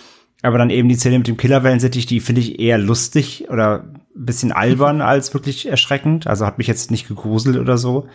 Aber 0.42 0.58
dann 0.58 0.70
eben 0.70 0.88
die 0.88 0.96
Szene 0.96 1.18
mit 1.18 1.28
dem 1.28 1.38
Killerwellensittich, 1.38 2.06
die 2.06 2.22
finde 2.22 2.42
ich 2.42 2.60
eher 2.60 2.78
lustig 2.78 3.48
oder 3.50 3.84
ein 3.84 4.26
bisschen 4.26 4.52
albern 4.52 5.02
als 5.02 5.34
wirklich 5.34 5.68
erschreckend. 5.68 6.28
Also 6.28 6.46
hat 6.46 6.58
mich 6.58 6.68
jetzt 6.68 6.92
nicht 6.92 7.08
gegruselt 7.08 7.58
oder 7.58 7.78
so. 7.78 8.08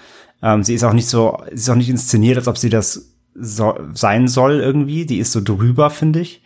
Ähm, 0.42 0.64
sie 0.64 0.74
ist 0.74 0.84
auch 0.84 0.92
nicht 0.92 1.08
so, 1.08 1.38
sie 1.48 1.54
ist 1.54 1.70
auch 1.70 1.76
nicht 1.76 1.90
inszeniert, 1.90 2.38
als 2.38 2.48
ob 2.48 2.58
sie 2.58 2.70
das 2.70 3.14
so, 3.34 3.78
sein 3.92 4.26
soll 4.26 4.60
irgendwie. 4.60 5.06
Die 5.06 5.18
ist 5.18 5.32
so 5.32 5.40
drüber, 5.42 5.90
finde 5.90 6.20
ich. 6.20 6.42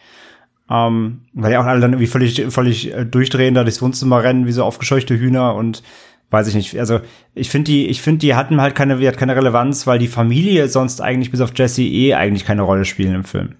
Ähm, 0.71 1.23
weil 1.33 1.53
ja 1.53 1.61
auch 1.61 1.67
alle 1.67 1.81
dann 1.81 1.93
irgendwie 1.93 2.09
völlig, 2.09 2.45
völlig 2.51 2.93
äh, 2.93 3.05
durchdrehen, 3.07 3.55
da 3.55 3.63
durchs 3.63 3.81
Wohnzimmer 3.81 4.23
rennen, 4.23 4.47
wie 4.47 4.53
so 4.53 4.65
aufgescheuchte 4.65 5.19
Hühner 5.19 5.55
und 5.55 5.83
weiß 6.31 6.49
ich 6.49 6.55
nicht. 6.55 6.79
Also 6.79 7.01
ich 7.35 7.49
finde 7.49 7.71
die, 7.71 7.87
ich 7.87 8.03
finde 8.03 8.19
die 8.19 8.35
hatten 8.35 8.61
halt 8.61 8.75
keine, 8.75 8.99
die 8.99 9.09
hat 9.09 9.17
keine 9.17 9.35
Relevanz, 9.35 9.87
weil 9.87 9.99
die 9.99 10.09
Familie 10.09 10.69
sonst 10.69 11.01
eigentlich 11.01 11.31
bis 11.31 11.41
auf 11.41 11.53
Jesse 11.55 11.83
eh 11.83 12.15
eigentlich 12.15 12.45
keine 12.45 12.63
Rolle 12.63 12.85
spielen 12.85 13.15
im 13.15 13.25
Film. 13.25 13.55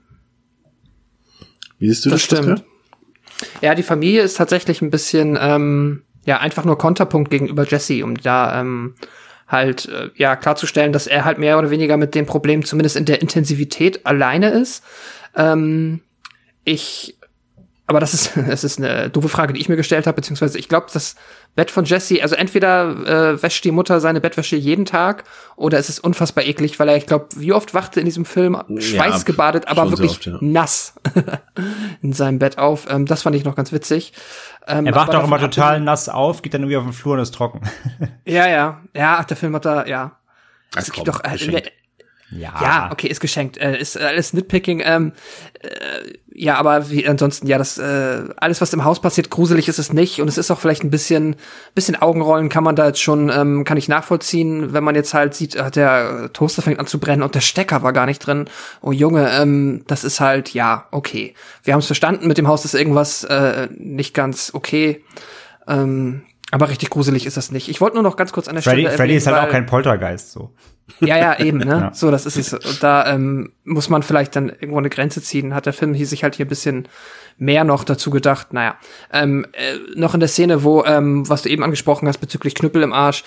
Wie 1.79 1.89
siehst 1.89 2.05
du 2.05 2.11
das? 2.11 2.27
Das 2.27 2.39
stimmt. 2.39 2.65
Ja, 3.63 3.75
die 3.75 3.83
Familie 3.83 4.23
ist 4.23 4.37
tatsächlich 4.37 4.83
ein 4.83 4.91
bisschen, 4.91 5.39
ähm, 5.41 6.03
ja, 6.27 6.39
einfach 6.39 6.65
nur 6.65 6.77
Konterpunkt 6.77 7.31
gegenüber 7.31 7.65
Jesse, 7.67 8.05
um 8.05 8.17
da 8.17 8.61
ähm, 8.61 8.95
halt, 9.47 9.89
äh, 9.89 10.11
ja, 10.17 10.37
klarzustellen, 10.37 10.93
dass 10.93 11.07
er 11.07 11.25
halt 11.25 11.39
mehr 11.39 11.59
oder 11.59 11.71
weniger 11.71 11.97
mit 11.97 12.15
dem 12.15 12.27
Problem 12.27 12.65
zumindest 12.65 12.97
in 12.97 13.05
der 13.05 13.23
Intensivität 13.23 14.05
alleine 14.05 14.51
ist. 14.51 14.85
Ähm, 15.37 16.01
ich 16.69 17.19
aber 17.89 18.01
das 18.01 18.13
ist, 18.13 18.37
das 18.49 18.63
ist 18.63 18.79
eine 18.79 19.11
doofe 19.11 19.29
Frage, 19.29 19.55
die 19.55 19.61
ich 19.61 19.69
mir 19.69 19.77
gestellt 19.77 20.07
habe, 20.07 20.17
beziehungsweise 20.17 20.59
ich 20.59 20.69
glaube, 20.69 20.87
das 20.93 21.17
Bett 21.57 21.71
von 21.73 21.87
Jesse, 21.87 22.23
also 22.23 22.37
entweder 22.37 23.33
äh, 23.33 23.43
wäscht 23.43 23.65
die 23.65 23.73
Mutter 23.73 23.99
seine 23.99 24.21
Bettwäsche 24.21 24.55
jeden 24.57 24.85
Tag 24.85 25.25
oder 25.57 25.79
es 25.79 25.89
ist 25.89 25.99
unfassbar 25.99 26.45
eklig, 26.45 26.79
weil 26.79 26.89
er, 26.91 26.97
ich 26.97 27.07
glaube, 27.07 27.29
wie 27.37 27.53
oft 27.53 27.75
wachte 27.75 27.99
in 27.99 28.05
diesem 28.05 28.27
Film 28.27 28.63
schweißgebadet, 28.79 29.67
aber 29.67 29.83
schon 29.83 29.89
sehr 29.89 29.99
wirklich 29.99 30.13
oft, 30.13 30.27
ja. 30.27 30.39
nass 30.43 30.95
in 32.03 32.13
seinem 32.13 32.39
Bett 32.39 32.59
auf. 32.59 32.87
Ähm, 32.91 33.07
das 33.07 33.23
fand 33.23 33.35
ich 33.35 33.45
noch 33.45 33.57
ganz 33.57 33.73
witzig. 33.73 34.13
Ähm, 34.67 34.87
Er 34.87 34.95
wacht 34.95 35.09
aber 35.09 35.25
auch 35.25 35.27
immer 35.27 35.41
total 35.41 35.81
nass 35.81 36.11
auf, 36.11 36.43
geht 36.43 36.53
dann 36.53 36.61
irgendwie 36.61 36.77
auf 36.77 36.85
den 36.85 36.93
Flur 36.93 37.15
und 37.15 37.21
ist 37.21 37.35
trocken. 37.35 37.63
Ja, 38.27 38.47
ja. 38.47 38.83
Ja, 38.95 39.17
ach, 39.21 39.25
der 39.25 39.37
Film 39.39 39.55
hat 39.55 39.65
da, 39.65 39.87
ja. 39.87 40.19
Ach, 40.75 40.79
Es 40.79 40.91
komm, 40.93 41.05
gibt 41.05 41.09
doch, 41.09 41.25
äh. 41.25 41.63
Ja. 42.31 42.55
ja, 42.61 42.89
okay, 42.93 43.09
ist 43.09 43.21
geschenkt. 43.21 43.57
Äh, 43.57 43.79
ist 43.79 43.99
alles 43.99 44.33
Nitpicking. 44.35 44.83
Ähm, 44.85 45.13
äh, 45.61 45.69
ja, 46.35 46.57
aber 46.57 46.91
wie 46.91 47.09
ansonsten, 47.09 47.47
ja, 47.47 47.59
das 47.59 47.79
äh, 47.79 48.23
alles, 48.37 48.61
was 48.61 48.73
im 48.73 48.85
Haus 48.85 49.01
passiert, 49.01 49.31
gruselig 49.31 49.67
ist 49.69 49.79
es 49.79 49.93
nicht. 49.93 50.21
Und 50.21 50.29
es 50.29 50.39
ist 50.39 50.51
auch 50.51 50.61
vielleicht 50.61 50.85
ein 50.85 50.91
bisschen, 50.91 51.37
bisschen 51.75 51.97
Augenrollen 51.97 52.49
kann 52.49 52.65
man 52.65 52.77
da 52.77 52.87
jetzt 52.87 53.01
schon, 53.01 53.31
ähm, 53.31 53.65
kann 53.65 53.77
ich 53.77 53.89
nachvollziehen, 53.89 54.73
wenn 54.73 54.85
man 54.85 54.95
jetzt 54.95 55.15
halt 55.15 55.35
sieht, 55.35 55.57
äh, 55.57 55.71
der 55.71 56.31
Toaster 56.33 56.63
fängt 56.63 56.79
an 56.79 56.87
zu 56.87 57.01
brennen 57.01 57.23
und 57.23 57.35
der 57.35 57.41
Stecker 57.41 57.83
war 57.83 57.93
gar 57.93 58.07
nicht 58.07 58.21
drin. 58.21 58.49
Oh 58.83 58.93
Junge, 58.93 59.31
ähm, 59.33 59.85
das 59.87 60.05
ist 60.05 60.21
halt, 60.21 60.53
ja, 60.53 60.87
okay. 60.91 61.35
Wir 61.65 61.73
haben 61.73 61.81
es 61.81 61.87
verstanden, 61.87 62.29
mit 62.29 62.39
dem 62.39 62.47
Haus 62.47 62.65
ist 62.65 62.75
irgendwas 62.75 63.25
äh, 63.25 63.69
nicht 63.77 64.15
ganz 64.15 64.51
okay. 64.53 65.03
Ähm, 65.67 66.23
aber 66.51 66.69
richtig 66.69 66.91
gruselig 66.91 67.27
ist 67.27 67.37
das 67.37 67.51
nicht. 67.51 67.69
Ich 67.69 67.81
wollte 67.81 67.97
nur 67.97 68.03
noch 68.03 68.17
ganz 68.17 68.33
kurz 68.33 68.49
an 68.49 68.55
der 68.55 68.63
Freddy, 68.63 68.83
Stelle 68.83 68.97
Freddy 68.97 69.17
ist 69.17 69.27
halt 69.27 69.39
auch 69.39 69.51
kein 69.51 69.67
Poltergeist, 69.67 70.33
so. 70.33 70.53
Ja, 71.01 71.17
ja, 71.17 71.39
eben, 71.39 71.59
ne? 71.59 71.67
Ja. 71.67 71.95
So, 71.95 72.11
das 72.11 72.27
ist 72.27 72.37
es. 72.37 72.53
Und 72.53 72.83
da 72.83 73.07
ähm, 73.13 73.53
muss 73.69 73.89
man 73.89 74.03
vielleicht 74.03 74.35
dann 74.35 74.49
irgendwo 74.49 74.79
eine 74.79 74.91
Grenze 74.91 75.23
ziehen. 75.23 75.55
Hat 75.55 75.67
der 75.67 75.73
Film 75.73 75.95
hier 75.95 76.07
sich 76.07 76.25
halt 76.25 76.35
hier 76.35 76.47
ein 76.47 76.49
bisschen 76.49 76.89
mehr 77.39 77.65
noch 77.65 77.85
dazu 77.85 78.11
gedacht. 78.11 78.53
Naja, 78.53 78.77
ähm, 79.13 79.47
äh, 79.53 79.77
noch 79.95 80.15
in 80.15 80.21
der 80.21 80.29
Szene, 80.29 80.65
wo, 80.65 80.85
ähm, 80.85 81.29
was 81.29 81.43
du 81.43 81.49
eben 81.49 81.63
angesprochen 81.63 82.09
hast 82.09 82.19
bezüglich 82.19 82.55
Knüppel 82.55 82.83
im 82.83 82.93
Arsch. 82.93 83.25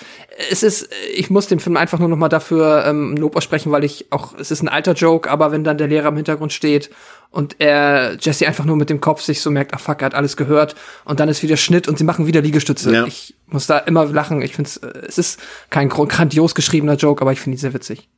Es 0.50 0.62
ist, 0.62 0.90
ich 1.14 1.30
muss 1.30 1.46
dem 1.46 1.58
Film 1.58 1.76
einfach 1.76 1.98
nur 1.98 2.08
noch 2.08 2.18
mal 2.18 2.28
dafür 2.28 2.84
ähm, 2.86 3.16
Lob 3.16 3.36
aussprechen, 3.36 3.72
weil 3.72 3.84
ich 3.84 4.12
auch, 4.12 4.34
es 4.38 4.50
ist 4.50 4.62
ein 4.62 4.68
alter 4.68 4.92
Joke, 4.92 5.30
aber 5.30 5.50
wenn 5.50 5.64
dann 5.64 5.78
der 5.78 5.88
Lehrer 5.88 6.08
im 6.08 6.16
Hintergrund 6.16 6.52
steht 6.52 6.90
und 7.30 7.56
er 7.58 8.16
Jesse 8.20 8.46
einfach 8.46 8.66
nur 8.66 8.76
mit 8.76 8.90
dem 8.90 9.00
Kopf 9.00 9.22
sich 9.22 9.40
so 9.40 9.50
merkt, 9.50 9.72
ach 9.74 9.80
fuck, 9.80 10.02
er 10.02 10.06
hat 10.06 10.14
alles 10.14 10.36
gehört 10.36 10.74
und 11.04 11.18
dann 11.18 11.28
ist 11.30 11.42
wieder 11.42 11.56
Schnitt 11.56 11.88
und 11.88 11.96
sie 11.96 12.04
machen 12.04 12.26
wieder 12.26 12.42
Liegestütze. 12.42 12.92
Ja. 12.92 13.06
Ich 13.06 13.34
muss 13.46 13.66
da 13.66 13.78
immer 13.78 14.04
lachen. 14.04 14.42
Ich 14.42 14.54
finde 14.54 14.70
äh, 14.82 15.06
es 15.06 15.16
ist 15.16 15.40
kein 15.70 15.88
grandios 15.88 16.54
geschriebener 16.54 16.96
Joke, 16.96 17.22
aber 17.22 17.32
ich 17.32 17.40
finde 17.40 17.56
ihn 17.56 17.60
sehr 17.60 17.74
witzig. 17.74 18.08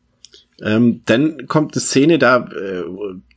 Ähm, 0.63 1.03
dann 1.07 1.47
kommt 1.47 1.75
eine 1.75 1.81
Szene 1.81 2.19
da, 2.19 2.47
äh, 2.49 2.85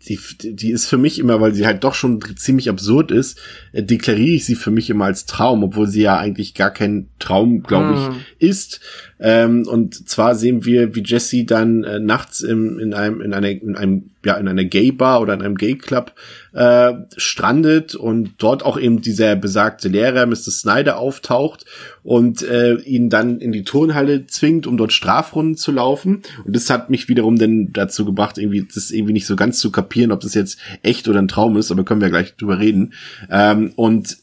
die, 0.08 0.20
die 0.42 0.72
ist 0.72 0.88
für 0.88 0.98
mich 0.98 1.20
immer, 1.20 1.42
weil 1.42 1.54
sie 1.54 1.66
halt 1.66 1.84
doch 1.84 1.94
schon 1.94 2.22
ziemlich 2.36 2.70
absurd 2.70 3.12
ist, 3.12 3.40
äh, 3.74 3.84
deklariere 3.84 4.36
ich 4.36 4.46
sie 4.46 4.56
für 4.56 4.72
mich 4.72 4.90
immer 4.90 5.06
als 5.06 5.26
Traum, 5.26 5.64
obwohl 5.64 5.88
sie 5.88 6.02
ja 6.02 6.18
eigentlich 6.18 6.54
gar 6.54 6.72
kein 6.72 7.10
Traum, 7.20 7.64
glaube 7.64 7.98
ich, 8.40 8.48
ist. 8.50 8.80
Ähm, 9.20 9.66
und 9.68 10.08
zwar 10.08 10.36
sehen 10.36 10.64
wir, 10.64 10.96
wie 10.96 11.04
Jesse 11.04 11.44
dann 11.44 11.84
äh, 11.84 12.00
nachts 12.00 12.42
im, 12.42 12.78
in 12.78 12.94
einem, 12.94 13.22
in 13.22 13.34
einer, 13.34 13.50
in 13.50 13.76
einem, 13.76 14.12
ja, 14.24 14.36
in 14.36 14.48
einer 14.48 14.66
Gay 14.66 14.92
Bar 14.92 15.22
oder 15.22 15.34
in 15.34 15.42
einem 15.42 15.56
Gay 15.56 15.76
Club 15.76 16.14
äh, 16.54 16.94
strandet 17.16 17.96
und 17.96 18.36
dort 18.38 18.64
auch 18.64 18.80
eben 18.80 19.02
dieser 19.02 19.36
besagte 19.36 19.88
Lehrer, 19.88 20.28
Mr. 20.28 20.52
Snyder, 20.52 21.00
auftaucht 21.00 21.66
und 22.04 22.44
äh, 22.44 22.76
ihn 22.76 23.10
dann 23.10 23.40
in 23.40 23.52
die 23.52 23.64
Turnhalle 23.64 24.28
zwingt, 24.28 24.68
um 24.68 24.78
dort 24.78 24.94
Strafrunden 24.94 25.56
zu 25.56 25.72
laufen. 25.72 26.22
Und 26.46 26.56
das 26.56 26.70
hat 26.70 26.92
mich 26.92 27.10
wiederum 27.10 27.38
dann 27.38 27.74
dazu 27.74 28.06
gebracht, 28.06 28.38
irgendwie 28.38 28.68
das 28.72 28.92
irgendwie 28.92 29.14
nicht 29.14 29.26
so 29.26 29.36
ganz 29.36 29.60
zu 29.60 29.72
kapieren, 29.72 29.87
ob 30.12 30.22
das 30.22 30.34
jetzt 30.34 30.60
echt 30.84 31.08
oder 31.08 31.20
ein 31.20 31.28
Traum 31.28 31.58
ist, 31.58 31.72
aber 31.72 31.84
können 31.84 32.02
wir 32.02 32.10
gleich 32.10 32.36
drüber 32.36 32.60
reden. 32.60 32.94
Ähm, 33.30 33.74
und 33.76 34.18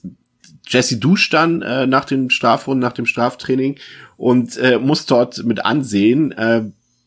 Jesse 0.66 0.96
duscht 0.96 1.34
dann 1.34 1.62
äh, 1.62 1.86
nach 1.86 2.04
den 2.04 2.30
Strafrunden, 2.30 2.80
nach 2.80 2.92
dem 2.92 3.06
Straftraining 3.06 3.78
und 4.16 4.56
äh, 4.56 4.78
muss 4.78 5.06
dort 5.06 5.44
mit 5.44 5.64
ansehen, 5.64 6.32
äh, 6.32 6.64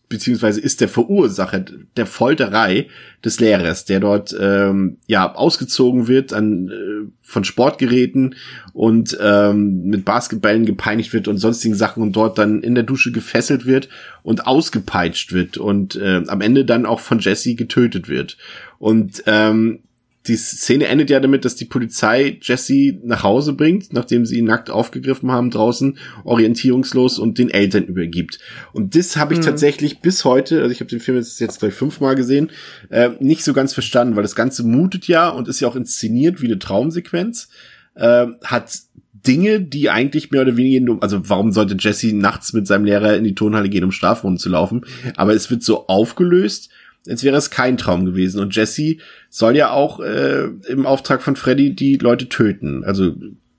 beziehungsweise 0.09 0.61
ist 0.61 0.79
der 0.79 0.87
Verursacher 0.87 1.65
der 1.97 2.05
Folterei 2.05 2.87
des 3.23 3.39
Lehrers, 3.39 3.85
der 3.85 3.99
dort 3.99 4.35
ähm, 4.39 4.97
ja 5.07 5.33
ausgezogen 5.33 6.07
wird 6.07 6.33
an 6.33 6.69
äh, 6.69 7.11
von 7.21 7.43
Sportgeräten 7.43 8.35
und 8.73 9.17
ähm, 9.21 9.83
mit 9.83 10.05
Basketballen 10.05 10.65
gepeinigt 10.65 11.11
wird 11.13 11.27
und 11.27 11.37
sonstigen 11.37 11.75
Sachen 11.75 12.03
und 12.03 12.15
dort 12.15 12.37
dann 12.37 12.61
in 12.61 12.75
der 12.75 12.85
Dusche 12.85 13.11
gefesselt 13.11 13.65
wird 13.65 13.89
und 14.23 14.47
ausgepeitscht 14.47 15.33
wird 15.33 15.57
und 15.57 15.95
äh, 15.95 16.23
am 16.27 16.41
Ende 16.41 16.63
dann 16.63 16.85
auch 16.85 17.01
von 17.01 17.19
Jesse 17.19 17.55
getötet 17.55 18.07
wird. 18.07 18.37
Und 18.79 19.23
ähm, 19.25 19.79
die 20.27 20.35
Szene 20.35 20.87
endet 20.87 21.09
ja 21.09 21.19
damit, 21.19 21.45
dass 21.45 21.55
die 21.55 21.65
Polizei 21.65 22.37
Jesse 22.41 22.99
nach 23.03 23.23
Hause 23.23 23.53
bringt, 23.53 23.93
nachdem 23.93 24.25
sie 24.25 24.39
ihn 24.39 24.45
nackt 24.45 24.69
aufgegriffen 24.69 25.31
haben 25.31 25.49
draußen, 25.49 25.97
orientierungslos 26.23 27.19
und 27.19 27.37
den 27.37 27.49
Eltern 27.49 27.85
übergibt. 27.85 28.39
Und 28.73 28.95
das 28.95 29.17
habe 29.17 29.33
ich 29.33 29.39
tatsächlich 29.39 29.99
bis 29.99 30.25
heute, 30.25 30.61
also 30.61 30.71
ich 30.71 30.79
habe 30.79 30.89
den 30.89 30.99
Film 30.99 31.17
jetzt, 31.17 31.39
jetzt 31.39 31.59
gleich 31.59 31.73
fünfmal 31.73 32.15
gesehen, 32.15 32.51
äh, 32.89 33.09
nicht 33.19 33.43
so 33.43 33.53
ganz 33.53 33.73
verstanden, 33.73 34.15
weil 34.15 34.23
das 34.23 34.35
Ganze 34.35 34.63
mutet 34.63 35.07
ja 35.07 35.29
und 35.29 35.47
ist 35.47 35.59
ja 35.59 35.67
auch 35.67 35.75
inszeniert 35.75 36.41
wie 36.41 36.47
eine 36.47 36.59
Traumsequenz, 36.59 37.49
äh, 37.95 38.27
hat 38.43 38.71
Dinge, 39.13 39.61
die 39.61 39.89
eigentlich 39.89 40.31
mehr 40.31 40.41
oder 40.41 40.57
weniger 40.57 40.85
nur, 40.85 41.03
also 41.03 41.29
warum 41.29 41.51
sollte 41.51 41.75
Jesse 41.79 42.15
nachts 42.15 42.53
mit 42.53 42.67
seinem 42.67 42.85
Lehrer 42.85 43.17
in 43.17 43.23
die 43.23 43.35
Turnhalle 43.35 43.69
gehen, 43.69 43.83
um 43.83 43.91
Strafrunden 43.91 44.39
zu 44.39 44.49
laufen? 44.49 44.85
Aber 45.15 45.33
es 45.33 45.49
wird 45.49 45.63
so 45.63 45.87
aufgelöst, 45.87 46.69
als 47.09 47.23
wäre 47.23 47.37
es 47.37 47.49
kein 47.49 47.77
Traum 47.77 48.05
gewesen. 48.05 48.41
Und 48.41 48.55
Jesse 48.55 48.97
soll 49.29 49.55
ja 49.55 49.71
auch 49.71 49.99
äh, 49.99 50.45
im 50.67 50.85
Auftrag 50.85 51.21
von 51.21 51.35
Freddy 51.35 51.75
die 51.75 51.95
Leute 51.95 52.29
töten. 52.29 52.83
Also 52.83 53.13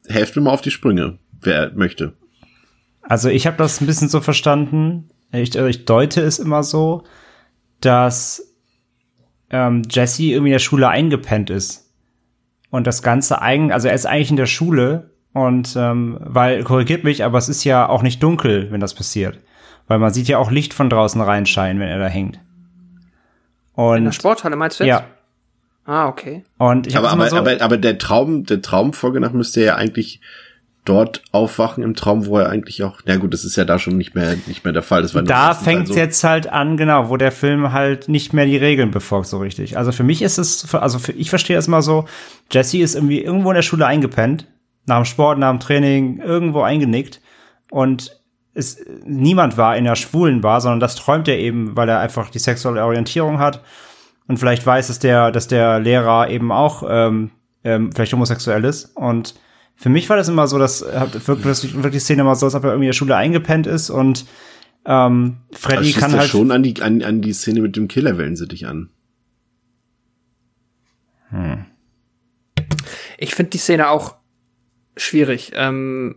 helft 0.06 0.36
mir 0.36 0.42
mal 0.42 0.52
auf 0.52 0.60
die 0.60 0.70
Sprünge, 0.70 1.18
wer 1.40 1.72
möchte. 1.74 2.12
Also 3.02 3.28
ich 3.28 3.46
habe 3.46 3.56
das 3.56 3.80
ein 3.80 3.86
bisschen 3.86 4.08
so 4.08 4.20
verstanden, 4.20 5.08
ich, 5.32 5.56
also 5.56 5.66
ich 5.66 5.84
deute 5.84 6.22
es 6.22 6.38
immer 6.38 6.62
so, 6.62 7.04
dass 7.80 8.54
ähm, 9.50 9.82
Jesse 9.88 10.24
irgendwie 10.24 10.50
in 10.50 10.54
der 10.54 10.58
Schule 10.58 10.88
eingepennt 10.88 11.50
ist. 11.50 11.92
Und 12.70 12.86
das 12.86 13.02
Ganze 13.02 13.40
eigen, 13.40 13.72
also 13.72 13.88
er 13.88 13.94
ist 13.94 14.06
eigentlich 14.06 14.30
in 14.30 14.36
der 14.36 14.46
Schule 14.46 15.10
und 15.32 15.74
ähm, 15.76 16.18
weil, 16.20 16.64
korrigiert 16.64 17.04
mich, 17.04 17.24
aber 17.24 17.38
es 17.38 17.48
ist 17.48 17.64
ja 17.64 17.88
auch 17.88 18.02
nicht 18.02 18.22
dunkel, 18.22 18.70
wenn 18.70 18.80
das 18.80 18.94
passiert. 18.94 19.38
Weil 19.86 19.98
man 19.98 20.12
sieht 20.12 20.28
ja 20.28 20.38
auch 20.38 20.50
Licht 20.50 20.74
von 20.74 20.90
draußen 20.90 21.20
reinscheinen, 21.20 21.80
wenn 21.80 21.88
er 21.88 21.98
da 21.98 22.08
hängt. 22.08 22.40
Und 23.78 23.98
In 23.98 24.04
der 24.06 24.12
Sporthalle 24.12 24.56
meinst 24.56 24.80
du 24.80 24.84
jetzt? 24.84 24.90
ja, 24.90 25.04
Ah, 25.86 26.08
okay. 26.08 26.44
und 26.58 26.88
ich 26.88 26.96
habe 26.96 27.08
Aber, 27.08 27.22
aber, 27.22 27.30
so, 27.30 27.36
aber, 27.36 27.62
aber 27.62 27.76
der 27.78 27.96
Traum, 27.96 28.44
der 28.44 28.60
Traumfolge 28.60 29.20
nach 29.20 29.32
müsste 29.32 29.60
er 29.60 29.66
ja 29.66 29.74
eigentlich 29.76 30.20
dort 30.84 31.22
aufwachen 31.30 31.84
im 31.84 31.94
Traum, 31.94 32.26
wo 32.26 32.38
er 32.38 32.48
eigentlich 32.48 32.82
auch, 32.82 33.00
na 33.06 33.16
gut, 33.16 33.32
das 33.32 33.44
ist 33.44 33.54
ja 33.56 33.64
da 33.64 33.78
schon 33.78 33.96
nicht 33.96 34.16
mehr, 34.16 34.36
nicht 34.46 34.64
mehr 34.64 34.72
der 34.72 34.82
Fall. 34.82 35.02
Das 35.02 35.14
war 35.14 35.22
da 35.22 35.54
fängt 35.54 35.86
so. 35.86 35.94
jetzt 35.94 36.24
halt 36.24 36.48
an, 36.48 36.76
genau, 36.76 37.08
wo 37.08 37.16
der 37.16 37.30
Film 37.30 37.72
halt 37.72 38.08
nicht 38.08 38.32
mehr 38.32 38.46
die 38.46 38.56
Regeln 38.56 38.90
befolgt 38.90 39.28
so 39.28 39.38
richtig. 39.38 39.78
Also 39.78 39.92
für 39.92 40.02
mich 40.02 40.22
ist 40.22 40.38
es, 40.38 40.74
also 40.74 40.98
für, 40.98 41.12
ich 41.12 41.30
verstehe 41.30 41.56
es 41.56 41.68
mal 41.68 41.82
so, 41.82 42.06
Jesse 42.50 42.78
ist 42.78 42.96
irgendwie 42.96 43.22
irgendwo 43.22 43.50
in 43.50 43.54
der 43.54 43.62
Schule 43.62 43.86
eingepennt, 43.86 44.46
nach 44.86 44.96
dem 44.96 45.04
Sport, 45.04 45.38
nach 45.38 45.50
dem 45.50 45.60
Training, 45.60 46.18
irgendwo 46.20 46.62
eingenickt 46.62 47.20
und 47.70 48.17
es, 48.58 48.84
niemand 49.04 49.56
war 49.56 49.76
in 49.76 49.84
der 49.84 49.94
schwulen 49.94 50.40
Bar, 50.40 50.60
sondern 50.60 50.80
das 50.80 50.96
träumt 50.96 51.28
er 51.28 51.38
eben, 51.38 51.76
weil 51.76 51.88
er 51.88 52.00
einfach 52.00 52.28
die 52.28 52.40
sexuelle 52.40 52.84
Orientierung 52.84 53.38
hat 53.38 53.62
und 54.26 54.38
vielleicht 54.38 54.66
weiß, 54.66 54.88
dass 54.88 54.98
der, 54.98 55.30
dass 55.30 55.46
der 55.46 55.78
Lehrer 55.78 56.28
eben 56.28 56.50
auch 56.50 56.82
ähm, 56.88 57.30
ähm, 57.62 57.92
vielleicht 57.92 58.12
homosexuell 58.12 58.64
ist 58.64 58.96
und 58.96 59.34
für 59.76 59.90
mich 59.90 60.10
war 60.10 60.16
das 60.16 60.28
immer 60.28 60.48
so, 60.48 60.58
dass 60.58 60.82
wirkt 60.82 61.44
wirklich, 61.44 61.74
wirklich 61.74 61.92
die 61.92 62.00
Szene 62.00 62.22
immer 62.22 62.34
so, 62.34 62.46
als 62.46 62.56
ob 62.56 62.64
er 62.64 62.70
irgendwie 62.70 62.86
in 62.86 62.90
der 62.90 62.94
Schule 62.94 63.14
eingepennt 63.14 63.68
ist 63.68 63.90
und 63.90 64.26
ähm, 64.84 65.36
Freddy 65.52 65.94
Also 65.94 66.00
kann 66.00 66.12
halt 66.18 66.30
schon 66.30 66.50
an 66.50 66.64
die, 66.64 66.82
an, 66.82 67.02
an 67.02 67.22
die 67.22 67.32
Szene 67.32 67.60
mit 67.60 67.76
dem 67.76 67.86
Killer 67.86 68.18
wellen 68.18 68.34
sie 68.34 68.48
dich 68.48 68.66
an. 68.66 68.90
Ich 73.18 73.34
finde 73.34 73.50
die 73.50 73.58
Szene 73.58 73.88
auch 73.88 74.16
schwierig. 74.96 75.52
Ähm, 75.54 76.16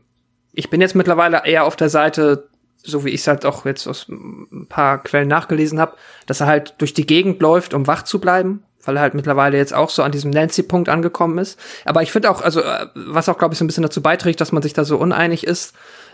ich 0.53 0.69
bin 0.69 0.81
jetzt 0.81 0.95
mittlerweile 0.95 1.45
eher 1.45 1.65
auf 1.65 1.75
der 1.75 1.89
Seite, 1.89 2.49
so 2.83 3.05
wie 3.05 3.09
ich 3.09 3.21
es 3.21 3.27
halt 3.27 3.45
auch 3.45 3.65
jetzt 3.65 3.87
aus 3.87 4.07
ein 4.09 4.67
paar 4.67 5.03
Quellen 5.03 5.27
nachgelesen 5.27 5.79
habe, 5.79 5.95
dass 6.25 6.41
er 6.41 6.47
halt 6.47 6.75
durch 6.79 6.93
die 6.93 7.05
Gegend 7.05 7.41
läuft, 7.41 7.73
um 7.73 7.87
wach 7.87 8.03
zu 8.03 8.19
bleiben, 8.19 8.63
weil 8.83 8.97
er 8.97 9.01
halt 9.01 9.13
mittlerweile 9.13 9.57
jetzt 9.57 9.73
auch 9.73 9.89
so 9.89 10.03
an 10.03 10.11
diesem 10.11 10.31
Nancy-Punkt 10.31 10.89
angekommen 10.89 11.37
ist. 11.37 11.59
Aber 11.85 12.01
ich 12.01 12.11
finde 12.11 12.31
auch, 12.31 12.41
also 12.41 12.61
äh, 12.61 12.87
was 12.95 13.29
auch, 13.29 13.37
glaube 13.37 13.53
ich, 13.53 13.59
so 13.59 13.63
ein 13.63 13.67
bisschen 13.67 13.83
dazu 13.83 14.01
beiträgt, 14.01 14.41
dass 14.41 14.51
man 14.51 14.63
sich 14.63 14.73
da 14.73 14.83
so 14.83 14.97
uneinig 14.97 15.45
ist, 15.45 15.73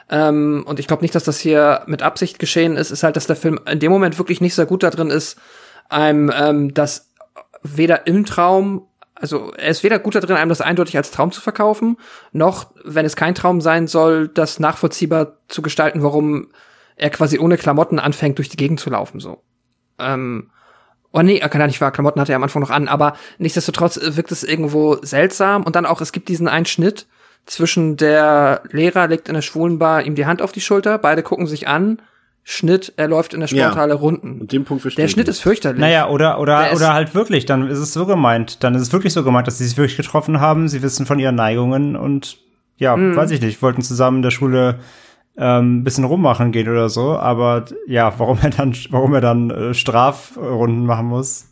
ähm, 0.10 0.64
und 0.66 0.80
ich 0.80 0.88
glaube 0.88 1.02
nicht, 1.02 1.16
dass 1.16 1.26
das 1.26 1.40
hier 1.40 1.84
mit 1.88 2.02
Absicht 2.02 2.40
geschehen 2.40 2.78
ist, 2.78 2.92
ist 2.92 3.04
halt, 3.04 3.16
dass 3.16 3.28
der 3.28 3.36
Film 3.36 3.60
in 3.70 3.80
dem 3.80 3.92
Moment 3.92 4.18
wirklich 4.18 4.42
nicht 4.42 4.56
sehr 4.56 4.66
gut 4.66 4.84
da 4.84 4.90
drin 4.90 5.10
ist, 5.10 5.38
einem 5.90 6.32
ähm, 6.34 6.74
das 6.74 7.12
weder 7.62 8.08
im 8.08 8.26
Traum, 8.26 8.88
also 9.20 9.52
er 9.54 9.70
ist 9.70 9.84
weder 9.84 10.00
gut 10.00 10.16
da 10.16 10.20
drin, 10.20 10.36
einem 10.36 10.50
das 10.50 10.62
eindeutig 10.62 10.98
als 10.98 11.12
Traum 11.12 11.32
zu 11.32 11.42
verkaufen, 11.42 11.98
noch, 12.32 12.72
wenn 12.84 13.06
es 13.06 13.16
kein 13.16 13.36
Traum 13.36 13.62
sein 13.62 13.88
soll, 13.88 14.28
das 14.28 14.60
nachvollziehbar 14.60 15.38
zu 15.48 15.62
gestalten, 15.62 16.04
warum 16.04 16.50
er 16.96 17.10
quasi 17.10 17.40
ohne 17.40 17.58
Klamotten 17.58 18.00
anfängt, 18.00 18.38
durch 18.38 18.50
die 18.50 18.58
Gegend 18.58 18.80
zu 18.80 18.90
laufen, 18.90 19.20
so. 19.20 19.44
Ähm, 20.00 20.52
Oh 21.14 21.22
nee, 21.22 21.40
kann 21.40 21.62
er 21.62 21.68
nicht 21.68 21.82
wahr, 21.82 21.92
Klamotten 21.92 22.20
hatte 22.20 22.34
er 22.34 22.36
am 22.36 22.44
Anfang 22.44 22.62
noch 22.62 22.70
an, 22.70 22.88
aber 22.88 23.14
nichtsdestotrotz 23.38 24.00
wirkt 24.04 24.32
es 24.32 24.44
irgendwo 24.44 24.98
seltsam 25.02 25.64
und 25.64 25.76
dann 25.76 25.86
auch, 25.86 26.02
es 26.02 26.12
gibt 26.12 26.28
diesen 26.28 26.48
einen 26.48 26.66
Schnitt 26.66 27.08
zwischen 27.46 27.96
der 27.96 28.62
Lehrer 28.70 29.08
legt 29.08 29.30
in 29.30 29.34
der 29.34 29.42
Schwulenbar 29.42 30.04
ihm 30.04 30.16
die 30.16 30.26
Hand 30.26 30.42
auf 30.42 30.52
die 30.52 30.62
Schulter, 30.62 30.98
beide 30.98 31.24
gucken 31.24 31.48
sich 31.48 31.68
an, 31.68 32.02
Schnitt, 32.50 32.94
er 32.96 33.10
läuft 33.10 33.34
in 33.34 33.42
der 33.42 33.48
Sporthalle 33.48 33.94
Ja. 33.96 34.00
Runden. 34.00 34.40
Und 34.40 34.54
den 34.54 34.64
Punkt 34.64 34.82
verstehe 34.82 35.04
Der 35.04 35.10
Schnitt 35.10 35.28
ist 35.28 35.42
fürchterlich. 35.42 35.82
Naja, 35.82 36.08
oder, 36.08 36.40
oder, 36.40 36.72
oder 36.74 36.94
halt 36.94 37.14
wirklich, 37.14 37.46
dann 37.46 37.68
ist 37.68 37.78
es 37.80 37.92
so 37.92 38.06
gemeint. 38.06 38.64
Dann 38.64 38.74
ist 38.74 38.84
es 38.84 38.94
wirklich 38.94 39.12
so 39.12 39.24
gemeint, 39.26 39.48
dass 39.48 39.58
sie 39.58 39.66
sich 39.68 39.76
wirklich 39.78 39.98
getroffen 39.98 40.40
haben, 40.40 40.70
sie 40.70 40.82
wissen 40.82 41.06
von 41.06 41.20
ihren 41.20 41.36
Neigungen 41.36 41.98
und 41.98 42.38
ja, 42.78 42.96
Mhm. 42.96 43.18
weiß 43.18 43.32
ich 43.32 43.42
nicht, 43.42 43.62
wollten 43.62 43.82
zusammen 43.82 44.18
in 44.20 44.24
der 44.24 44.32
Schule 44.32 44.80
ähm, 45.38 45.80
ein 45.80 45.84
bisschen 45.84 46.06
rummachen 46.06 46.54
gehen 46.54 46.70
oder 46.70 46.88
so, 46.88 47.18
aber 47.18 47.66
ja, 47.86 48.14
warum 48.18 48.40
er 48.42 48.50
dann, 48.52 48.74
warum 48.92 49.14
er 49.14 49.22
dann 49.22 49.50
äh, 49.52 49.74
Strafrunden 49.74 50.86
machen 50.86 51.08
muss, 51.08 51.48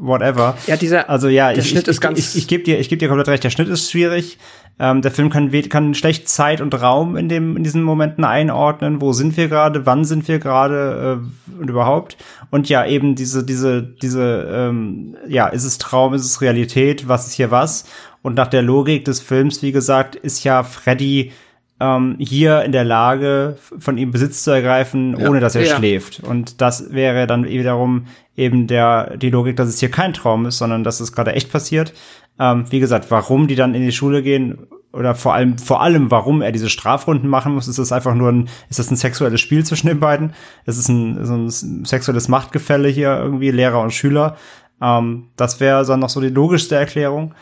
whatever. 0.00 0.56
Ja, 0.66 0.76
dieser, 0.76 1.08
Also 1.10 1.28
ja, 1.28 1.50
der 1.52 1.58
ich, 1.62 1.68
Schnitt 1.70 1.82
ich, 1.84 1.88
ist 1.88 2.00
ganz- 2.00 2.18
ich, 2.18 2.36
ich 2.36 2.48
gebe 2.48 2.64
dir, 2.64 2.78
ich 2.80 2.88
gebe 2.88 2.98
dir 2.98 3.08
komplett 3.08 3.28
recht. 3.28 3.44
Der 3.44 3.50
Schnitt 3.50 3.68
ist 3.68 3.90
schwierig. 3.90 4.38
Ähm, 4.78 5.02
der 5.02 5.10
Film 5.10 5.28
kann, 5.28 5.50
kann 5.68 5.94
schlecht 5.94 6.26
Zeit 6.28 6.62
und 6.62 6.80
Raum 6.80 7.16
in 7.16 7.28
dem 7.28 7.54
in 7.56 7.62
diesen 7.64 7.82
Momenten 7.82 8.24
einordnen. 8.24 9.02
Wo 9.02 9.12
sind 9.12 9.36
wir 9.36 9.48
gerade? 9.48 9.84
Wann 9.84 10.04
sind 10.04 10.26
wir 10.26 10.38
gerade 10.38 11.20
äh, 11.20 11.60
und 11.60 11.68
überhaupt? 11.68 12.16
Und 12.50 12.68
ja, 12.70 12.86
eben 12.86 13.14
diese 13.14 13.44
diese 13.44 13.82
diese 13.82 14.48
ähm, 14.50 15.16
ja, 15.28 15.48
ist 15.48 15.64
es 15.64 15.76
Traum, 15.76 16.14
ist 16.14 16.24
es 16.24 16.40
Realität? 16.40 17.08
Was 17.08 17.26
ist 17.26 17.34
hier 17.34 17.50
was? 17.50 17.84
Und 18.22 18.36
nach 18.36 18.48
der 18.48 18.62
Logik 18.62 19.04
des 19.04 19.20
Films, 19.20 19.60
wie 19.62 19.72
gesagt, 19.72 20.14
ist 20.16 20.44
ja 20.44 20.62
Freddy 20.62 21.32
ähm, 21.78 22.16
hier 22.18 22.62
in 22.62 22.72
der 22.72 22.84
Lage, 22.84 23.56
von 23.78 23.96
ihm 23.98 24.10
Besitz 24.10 24.44
zu 24.44 24.50
ergreifen, 24.50 25.16
Ja. 25.18 25.28
ohne 25.28 25.40
dass 25.40 25.54
er 25.54 25.64
Ja. 25.64 25.76
schläft. 25.76 26.20
Und 26.20 26.60
das 26.62 26.92
wäre 26.92 27.26
dann 27.26 27.44
wiederum 27.44 28.06
eben 28.40 28.66
der, 28.66 29.16
die 29.16 29.30
Logik, 29.30 29.56
dass 29.56 29.68
es 29.68 29.78
hier 29.78 29.90
kein 29.90 30.12
Traum 30.12 30.46
ist, 30.46 30.58
sondern 30.58 30.82
dass 30.82 30.98
es 31.00 31.12
gerade 31.12 31.34
echt 31.34 31.52
passiert. 31.52 31.92
Ähm, 32.38 32.64
wie 32.70 32.80
gesagt, 32.80 33.10
warum 33.10 33.46
die 33.46 33.54
dann 33.54 33.74
in 33.74 33.82
die 33.82 33.92
Schule 33.92 34.22
gehen 34.22 34.66
oder 34.92 35.14
vor 35.14 35.34
allem, 35.34 35.58
vor 35.58 35.82
allem, 35.82 36.10
warum 36.10 36.42
er 36.42 36.50
diese 36.50 36.70
Strafrunden 36.70 37.28
machen 37.28 37.54
muss, 37.54 37.68
ist 37.68 37.78
das 37.78 37.92
einfach 37.92 38.14
nur 38.14 38.30
ein, 38.30 38.48
ist 38.70 38.78
das 38.78 38.90
ein 38.90 38.96
sexuelles 38.96 39.40
Spiel 39.40 39.64
zwischen 39.64 39.86
den 39.86 40.00
beiden? 40.00 40.32
Es 40.64 40.78
ist 40.78 40.88
ein, 40.88 41.24
so 41.24 41.34
ein 41.34 41.84
sexuelles 41.84 42.28
Machtgefälle 42.28 42.88
hier 42.88 43.16
irgendwie, 43.16 43.50
Lehrer 43.50 43.80
und 43.80 43.92
Schüler. 43.92 44.36
Ähm, 44.80 45.28
das 45.36 45.60
wäre 45.60 45.84
dann 45.84 46.00
noch 46.00 46.08
so 46.08 46.20
die 46.20 46.28
logischste 46.28 46.74
Erklärung. 46.74 47.34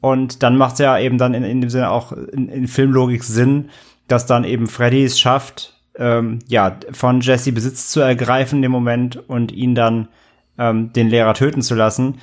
Und 0.00 0.42
dann 0.42 0.56
macht 0.56 0.74
es 0.74 0.78
ja 0.80 0.98
eben 0.98 1.18
dann 1.18 1.34
in, 1.34 1.44
in 1.44 1.60
dem 1.60 1.70
Sinne 1.70 1.90
auch 1.90 2.12
in, 2.12 2.48
in 2.48 2.66
Filmlogik 2.66 3.24
Sinn, 3.24 3.70
dass 4.08 4.26
dann 4.26 4.44
eben 4.44 4.66
Freddy 4.66 5.04
es 5.04 5.18
schafft, 5.20 5.74
ähm, 5.98 6.40
ja, 6.46 6.78
von 6.92 7.20
Jesse 7.20 7.52
Besitz 7.52 7.88
zu 7.88 8.00
ergreifen 8.00 8.56
in 8.56 8.62
dem 8.62 8.72
Moment 8.72 9.16
und 9.28 9.52
ihn 9.52 9.74
dann 9.74 10.08
ähm, 10.58 10.92
den 10.92 11.08
Lehrer 11.08 11.34
töten 11.34 11.62
zu 11.62 11.74
lassen. 11.74 12.16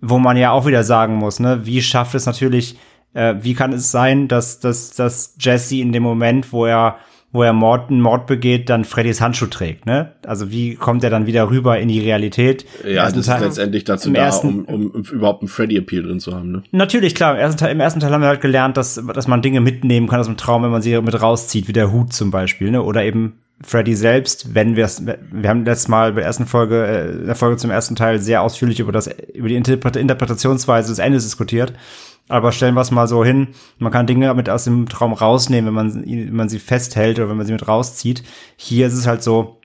Wo 0.00 0.18
man 0.18 0.36
ja 0.36 0.50
auch 0.52 0.66
wieder 0.66 0.82
sagen 0.82 1.16
muss, 1.16 1.40
ne, 1.40 1.66
wie 1.66 1.82
schafft 1.82 2.14
es 2.14 2.24
natürlich, 2.24 2.78
äh, 3.12 3.34
wie 3.40 3.54
kann 3.54 3.72
es 3.72 3.90
sein, 3.90 4.28
dass, 4.28 4.58
dass, 4.60 4.94
dass 4.94 5.36
Jesse 5.38 5.76
in 5.76 5.92
dem 5.92 6.02
Moment, 6.02 6.52
wo 6.52 6.64
er 6.66 6.96
wo 7.32 7.44
er 7.44 7.52
Mord, 7.52 7.90
einen 7.90 8.00
Mord 8.00 8.26
begeht, 8.26 8.68
dann 8.70 8.84
Freddys 8.84 9.20
Handschuh 9.20 9.46
trägt, 9.46 9.86
ne? 9.86 10.14
Also 10.26 10.50
wie 10.50 10.74
kommt 10.74 11.04
er 11.04 11.10
dann 11.10 11.26
wieder 11.26 11.48
rüber 11.48 11.78
in 11.78 11.86
die 11.86 12.00
Realität? 12.00 12.66
Ja, 12.84 13.04
das 13.04 13.16
ist 13.16 13.26
Teil- 13.26 13.44
letztendlich 13.44 13.84
dazu 13.84 14.10
da, 14.10 14.20
ersten- 14.20 14.64
um, 14.64 14.64
um, 14.64 14.90
um 14.90 15.02
überhaupt 15.02 15.40
einen 15.42 15.48
Freddy-Appeal 15.48 16.02
drin 16.02 16.18
zu 16.18 16.34
haben, 16.34 16.50
ne? 16.50 16.62
Natürlich, 16.72 17.14
klar. 17.14 17.34
Im 17.34 17.38
ersten, 17.40 17.60
Teil, 17.60 17.70
Im 17.70 17.78
ersten 17.78 18.00
Teil 18.00 18.10
haben 18.12 18.22
wir 18.22 18.26
halt 18.26 18.40
gelernt, 18.40 18.76
dass, 18.76 19.00
dass 19.14 19.28
man 19.28 19.42
Dinge 19.42 19.60
mitnehmen 19.60 20.08
kann 20.08 20.18
aus 20.18 20.26
dem 20.26 20.38
Traum, 20.38 20.64
wenn 20.64 20.72
man 20.72 20.82
sie 20.82 21.00
mit 21.00 21.22
rauszieht, 21.22 21.68
wie 21.68 21.72
der 21.72 21.92
Hut 21.92 22.12
zum 22.12 22.32
Beispiel, 22.32 22.72
ne? 22.72 22.82
Oder 22.82 23.04
eben 23.04 23.34
Freddy 23.62 23.94
selbst, 23.94 24.54
wenn 24.54 24.74
wir 24.74 24.86
es, 24.86 25.04
wir 25.04 25.48
haben 25.48 25.64
letztes 25.64 25.88
Mal 25.88 26.12
bei 26.12 26.20
der 26.20 26.26
ersten 26.26 26.46
Folge, 26.46 26.86
äh, 26.86 27.26
der 27.26 27.34
Folge 27.34 27.58
zum 27.58 27.70
ersten 27.70 27.94
Teil 27.94 28.18
sehr 28.18 28.42
ausführlich 28.42 28.80
über 28.80 28.92
das, 28.92 29.10
über 29.34 29.48
die 29.48 29.56
Interpret 29.56 29.96
Interpretationsweise 29.96 30.88
des 30.88 30.98
Endes 30.98 31.24
diskutiert. 31.24 31.74
Aber 32.28 32.52
stellen 32.52 32.74
wir 32.74 32.80
es 32.80 32.92
mal 32.92 33.08
so 33.08 33.24
hin, 33.24 33.48
man 33.78 33.92
kann 33.92 34.06
Dinge 34.06 34.32
mit 34.34 34.48
aus 34.48 34.64
dem 34.64 34.88
Traum 34.88 35.12
rausnehmen, 35.12 35.66
wenn 35.66 35.74
man, 35.74 36.04
wenn 36.06 36.34
man 36.34 36.48
sie 36.48 36.60
festhält 36.60 37.18
oder 37.18 37.28
wenn 37.28 37.36
man 37.36 37.46
sie 37.46 37.52
mit 37.52 37.66
rauszieht. 37.66 38.22
Hier 38.56 38.86
ist 38.86 38.94
es 38.94 39.06
halt 39.06 39.22
so, 39.22 39.58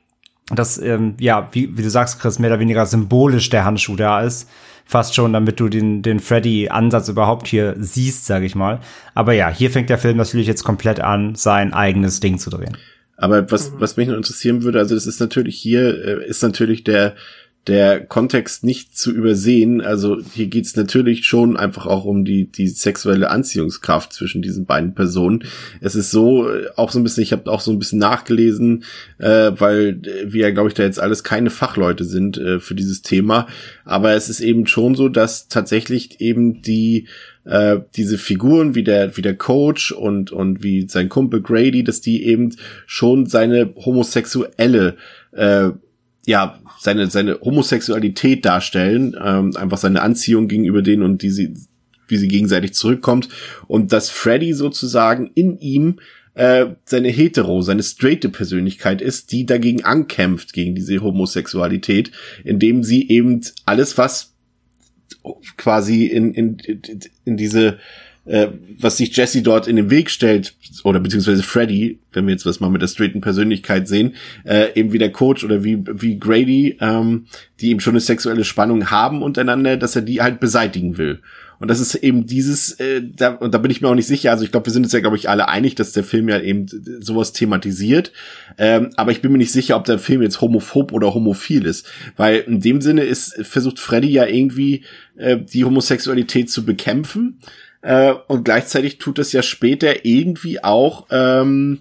dass, 0.47 0.77
ähm, 0.79 1.13
ja, 1.19 1.47
wie, 1.51 1.77
wie 1.77 1.83
du 1.83 1.89
sagst, 1.89 2.19
Chris, 2.19 2.39
mehr 2.39 2.49
oder 2.49 2.59
weniger 2.59 2.85
symbolisch 2.85 3.49
der 3.49 3.65
Handschuh 3.65 3.95
da 3.95 4.21
ist. 4.21 4.49
Fast 4.83 5.15
schon, 5.15 5.33
damit 5.33 5.59
du 5.59 5.69
den, 5.69 6.01
den 6.01 6.19
Freddy-Ansatz 6.19 7.07
überhaupt 7.07 7.47
hier 7.47 7.75
siehst, 7.79 8.25
sag 8.25 8.43
ich 8.43 8.55
mal. 8.55 8.79
Aber 9.13 9.33
ja, 9.33 9.49
hier 9.49 9.71
fängt 9.71 9.89
der 9.89 9.97
Film 9.97 10.17
natürlich 10.17 10.47
jetzt 10.47 10.63
komplett 10.63 10.99
an, 10.99 11.35
sein 11.35 11.73
eigenes 11.73 12.19
Ding 12.19 12.37
zu 12.37 12.49
drehen. 12.49 12.77
Aber 13.17 13.49
was, 13.51 13.73
was 13.79 13.97
mich 13.97 14.07
noch 14.07 14.17
interessieren 14.17 14.63
würde, 14.63 14.79
also 14.79 14.95
das 14.95 15.07
ist 15.07 15.19
natürlich 15.19 15.57
hier, 15.57 16.03
äh, 16.03 16.27
ist 16.27 16.43
natürlich 16.43 16.83
der, 16.83 17.15
der 17.67 18.05
Kontext 18.05 18.63
nicht 18.63 18.95
zu 18.97 19.11
übersehen. 19.11 19.81
Also 19.81 20.19
hier 20.33 20.47
geht's 20.47 20.75
natürlich 20.75 21.25
schon 21.25 21.57
einfach 21.57 21.87
auch 21.87 22.05
um 22.05 22.23
die, 22.23 22.45
die 22.45 22.67
sexuelle 22.67 23.31
Anziehungskraft 23.31 24.13
zwischen 24.13 24.41
diesen 24.41 24.65
beiden 24.65 24.93
Personen. 24.93 25.45
Es 25.81 25.95
ist 25.95 26.11
so, 26.11 26.49
äh, 26.49 26.67
auch 26.75 26.91
so 26.91 26.99
ein 26.99 27.03
bisschen, 27.03 27.23
ich 27.23 27.31
habe 27.31 27.49
auch 27.51 27.61
so 27.61 27.71
ein 27.71 27.79
bisschen 27.79 27.99
nachgelesen, 27.99 28.83
äh, 29.17 29.51
weil 29.57 30.01
äh, 30.03 30.31
wir 30.31 30.41
ja, 30.41 30.51
glaube 30.51 30.69
ich, 30.69 30.75
da 30.75 30.83
jetzt 30.83 30.99
alles 30.99 31.23
keine 31.23 31.49
Fachleute 31.49 32.03
sind 32.03 32.37
äh, 32.37 32.59
für 32.59 32.75
dieses 32.75 33.01
Thema. 33.01 33.47
Aber 33.83 34.13
es 34.13 34.29
ist 34.29 34.41
eben 34.41 34.67
schon 34.67 34.93
so, 34.95 35.09
dass 35.09 35.47
tatsächlich 35.47 36.21
eben 36.21 36.61
die 36.61 37.07
äh, 37.45 37.77
diese 37.95 38.17
Figuren 38.17 38.75
wie 38.75 38.83
der 38.83 39.15
wie 39.17 39.21
der 39.21 39.35
Coach 39.35 39.91
und 39.91 40.31
und 40.31 40.63
wie 40.63 40.87
sein 40.87 41.09
Kumpel 41.09 41.41
Grady, 41.41 41.83
dass 41.83 42.01
die 42.01 42.25
eben 42.25 42.55
schon 42.85 43.25
seine 43.25 43.73
homosexuelle 43.75 44.97
äh, 45.31 45.69
ja 46.25 46.59
seine 46.79 47.09
seine 47.09 47.39
Homosexualität 47.41 48.45
darstellen, 48.45 49.15
ähm, 49.21 49.55
einfach 49.55 49.77
seine 49.77 50.01
Anziehung 50.01 50.47
gegenüber 50.47 50.81
denen 50.81 51.03
und 51.03 51.21
die 51.21 51.29
sie 51.29 51.53
wie 52.07 52.17
sie 52.17 52.27
gegenseitig 52.27 52.73
zurückkommt. 52.73 53.29
Und 53.67 53.91
dass 53.91 54.09
Freddy 54.09 54.53
sozusagen 54.53 55.31
in 55.33 55.57
ihm 55.59 55.99
äh, 56.35 56.67
seine 56.83 57.09
hetero, 57.09 57.61
seine 57.61 57.81
straighte 57.81 58.29
Persönlichkeit 58.29 59.01
ist, 59.01 59.31
die 59.31 59.45
dagegen 59.45 59.83
ankämpft 59.83 60.53
gegen 60.53 60.75
diese 60.75 61.01
Homosexualität, 61.01 62.11
indem 62.43 62.83
sie 62.83 63.09
eben 63.09 63.41
alles 63.65 63.97
was 63.97 64.34
quasi 65.57 66.05
in, 66.05 66.33
in, 66.33 66.57
in 67.25 67.37
diese, 67.37 67.79
äh, 68.25 68.47
was 68.79 68.97
sich 68.97 69.15
Jesse 69.15 69.41
dort 69.41 69.67
in 69.67 69.75
den 69.75 69.89
Weg 69.89 70.09
stellt, 70.09 70.55
oder 70.83 70.99
beziehungsweise 70.99 71.43
Freddy, 71.43 71.99
wenn 72.13 72.25
wir 72.25 72.33
jetzt 72.33 72.45
was 72.45 72.59
mal 72.59 72.69
mit 72.69 72.81
der 72.81 72.87
straighten 72.87 73.21
Persönlichkeit 73.21 73.87
sehen, 73.87 74.15
äh, 74.43 74.73
eben 74.75 74.93
wie 74.93 74.97
der 74.97 75.11
Coach 75.11 75.43
oder 75.43 75.63
wie, 75.63 75.83
wie 75.85 76.19
Grady, 76.19 76.77
ähm, 76.79 77.25
die 77.59 77.69
eben 77.69 77.79
schon 77.79 77.93
eine 77.93 78.01
sexuelle 78.01 78.43
Spannung 78.43 78.89
haben 78.89 79.21
untereinander, 79.21 79.77
dass 79.77 79.95
er 79.95 80.01
die 80.01 80.21
halt 80.21 80.39
beseitigen 80.39 80.97
will. 80.97 81.21
Und 81.59 81.69
das 81.69 81.79
ist 81.79 81.95
eben 81.95 82.25
dieses, 82.25 82.71
äh, 82.79 83.01
da, 83.03 83.29
und 83.29 83.53
da 83.53 83.57
bin 83.57 83.71
ich 83.71 83.81
mir 83.81 83.87
auch 83.87 83.95
nicht 83.95 84.07
sicher, 84.07 84.31
also 84.31 84.43
ich 84.43 84.51
glaube, 84.51 84.65
wir 84.67 84.73
sind 84.73 84.83
uns 84.83 84.93
ja, 84.93 84.99
glaube 84.99 85.15
ich, 85.15 85.29
alle 85.29 85.47
einig, 85.47 85.75
dass 85.75 85.91
der 85.91 86.03
Film 86.03 86.29
ja 86.29 86.39
eben 86.39 86.67
sowas 86.99 87.33
thematisiert. 87.33 88.11
Ähm, 88.57 88.89
aber 88.95 89.11
ich 89.11 89.21
bin 89.21 89.31
mir 89.31 89.37
nicht 89.37 89.51
sicher, 89.51 89.77
ob 89.77 89.85
der 89.85 89.99
Film 89.99 90.21
jetzt 90.21 90.41
homophob 90.41 90.91
oder 90.91 91.13
homophil 91.13 91.65
ist. 91.65 91.89
Weil 92.17 92.39
in 92.39 92.59
dem 92.59 92.81
Sinne 92.81 93.03
ist, 93.03 93.35
versucht 93.45 93.79
Freddy 93.79 94.09
ja 94.09 94.25
irgendwie 94.25 94.83
äh, 95.15 95.37
die 95.37 95.65
Homosexualität 95.65 96.49
zu 96.49 96.65
bekämpfen. 96.65 97.39
Äh, 97.81 98.13
und 98.27 98.45
gleichzeitig 98.45 98.97
tut 98.97 99.19
es 99.19 99.31
ja 99.31 99.41
später 99.41 100.05
irgendwie 100.05 100.63
auch, 100.63 101.07
ähm, 101.11 101.79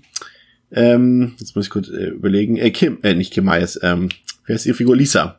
ähm, 0.70 1.34
jetzt 1.38 1.56
muss 1.56 1.66
ich 1.66 1.70
kurz 1.70 1.88
äh, 1.88 2.08
überlegen, 2.08 2.56
äh, 2.56 2.70
Kim, 2.70 2.98
äh, 3.02 3.14
nicht 3.14 3.32
Kim 3.32 3.44
Myers, 3.44 3.78
ähm, 3.82 4.08
wer 4.46 4.56
ist 4.56 4.66
ihre 4.66 4.76
Figur? 4.76 4.96
Lisa 4.96 5.38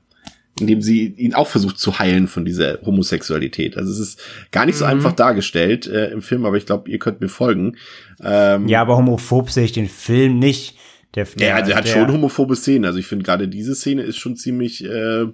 indem 0.60 0.82
sie 0.82 1.08
ihn 1.08 1.34
auch 1.34 1.48
versucht 1.48 1.78
zu 1.78 2.00
heilen 2.00 2.28
von 2.28 2.46
dieser 2.46 2.80
Homosexualität. 2.86 3.76
Also 3.78 3.92
es 3.92 4.00
ist 4.00 4.22
gar 4.52 4.66
nicht 4.66 4.78
so 4.78 4.86
einfach 4.86 5.12
dargestellt 5.14 5.86
äh, 5.88 6.12
im 6.12 6.22
Film, 6.22 6.46
aber 6.46 6.56
ich 6.58 6.66
glaube, 6.66 6.90
ihr 6.90 6.98
könnt 7.00 7.20
mir 7.22 7.28
folgen. 7.30 7.76
Ähm, 8.24 8.68
Ja, 8.68 8.82
aber 8.82 8.96
homophob 8.98 9.50
sehe 9.52 9.66
ich 9.66 9.74
den 9.74 9.90
Film 9.90 10.40
nicht. 10.40 10.76
Der, 11.16 11.26
der, 11.26 11.48
ja, 11.48 11.62
der 11.62 11.76
hat 11.78 11.86
der- 11.86 11.92
schon 11.94 12.12
homophobe 12.12 12.56
Szenen. 12.56 12.86
Also 12.86 13.00
ich 13.00 13.06
finde 13.08 13.24
gerade 13.26 13.48
diese 13.48 13.76
Szene 13.76 14.02
ist 14.04 14.18
schon 14.18 14.36
ziemlich. 14.38 14.84
Äh, 14.84 15.26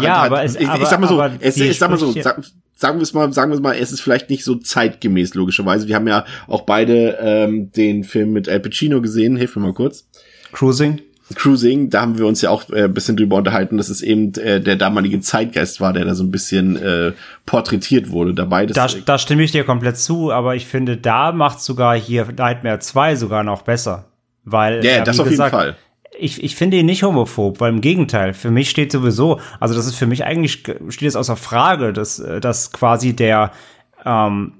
Ja, 0.00 0.22
hat- 0.22 0.26
aber 0.26 0.38
hat- 0.38 0.44
es- 0.46 0.54
ich, 0.56 0.62
ich 0.62 0.68
aber- 0.68 0.86
sag 0.86 1.00
mal 1.00 1.06
so, 1.08 1.22
es, 1.40 1.56
ich 1.56 1.78
sag 1.78 1.90
mal 1.90 1.96
so, 1.98 2.12
sag, 2.12 2.40
sagen 2.76 2.98
wir 2.98 3.02
es 3.04 3.14
mal, 3.14 3.32
sagen 3.32 3.50
wir 3.52 3.56
es 3.56 3.62
mal, 3.62 3.76
es 3.76 3.92
ist 3.92 4.00
vielleicht 4.00 4.30
nicht 4.30 4.42
so 4.44 4.56
zeitgemäß 4.56 5.34
logischerweise. 5.34 5.86
Wir 5.88 5.94
haben 5.94 6.08
ja 6.08 6.24
auch 6.48 6.62
beide 6.62 7.18
ähm, 7.20 7.70
den 7.72 8.02
Film 8.04 8.32
mit 8.32 8.48
Al 8.48 8.58
Pacino 8.60 9.00
gesehen. 9.00 9.36
Hilf 9.36 9.54
mir 9.56 9.62
mal 9.62 9.74
kurz. 9.74 10.08
Cruising. 10.52 11.00
Cruising, 11.34 11.90
da 11.90 12.02
haben 12.02 12.18
wir 12.18 12.26
uns 12.26 12.42
ja 12.42 12.50
auch 12.50 12.68
äh, 12.70 12.84
ein 12.84 12.94
bisschen 12.94 13.16
drüber 13.16 13.36
unterhalten, 13.36 13.76
dass 13.76 13.88
es 13.88 14.02
eben 14.02 14.34
äh, 14.34 14.60
der 14.60 14.76
damalige 14.76 15.20
Zeitgeist 15.20 15.80
war, 15.80 15.92
der 15.92 16.04
da 16.04 16.14
so 16.14 16.24
ein 16.24 16.30
bisschen 16.30 16.76
äh, 16.76 17.12
porträtiert 17.46 18.10
wurde 18.10 18.34
dabei. 18.34 18.66
Das, 18.66 18.74
Da, 18.74 19.00
da 19.04 19.18
stimme 19.18 19.42
ich 19.42 19.52
dir 19.52 19.64
komplett 19.64 19.96
zu, 19.96 20.32
aber 20.32 20.54
ich 20.54 20.66
finde, 20.66 20.96
da 20.96 21.32
macht 21.32 21.60
sogar 21.60 21.96
hier 21.96 22.26
Nightmare 22.36 22.78
2 22.78 23.16
sogar 23.16 23.42
noch 23.44 23.62
besser. 23.62 24.06
Weil, 24.44 24.84
Ja, 24.84 24.92
ja, 24.98 25.04
das 25.04 25.16
wie 25.16 25.20
auf 25.20 25.26
jeden 25.26 25.32
gesagt, 25.32 25.54
Fall. 25.54 25.76
Ich, 26.18 26.42
ich 26.44 26.54
finde 26.54 26.76
ihn 26.76 26.86
nicht 26.86 27.02
homophob, 27.02 27.58
weil 27.60 27.72
im 27.72 27.80
Gegenteil, 27.80 28.34
für 28.34 28.50
mich 28.50 28.70
steht 28.70 28.92
sowieso, 28.92 29.40
also 29.58 29.74
das 29.74 29.86
ist 29.86 29.96
für 29.96 30.06
mich 30.06 30.24
eigentlich, 30.24 30.62
steht 30.88 31.08
es 31.08 31.16
außer 31.16 31.36
Frage, 31.36 31.92
dass, 31.92 32.20
äh, 32.20 32.40
dass 32.40 32.72
quasi 32.72 33.16
der 33.16 33.50
ähm, 34.04 34.52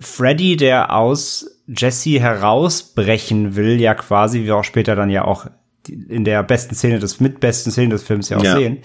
Freddy, 0.00 0.56
der 0.56 0.94
aus 0.94 1.46
Jesse 1.66 2.20
herausbrechen 2.20 3.56
will, 3.56 3.80
ja 3.80 3.94
quasi, 3.94 4.44
wie 4.44 4.52
auch 4.52 4.64
später 4.64 4.96
dann 4.96 5.10
ja 5.10 5.24
auch 5.24 5.46
in 5.88 6.24
der 6.24 6.42
besten 6.42 6.74
Szene 6.74 6.98
des, 6.98 7.20
mit 7.20 7.40
besten 7.40 7.70
Szene 7.70 7.90
des 7.90 8.02
Films 8.02 8.28
ja 8.28 8.36
auch 8.38 8.44
Ja. 8.44 8.56
sehen. 8.56 8.78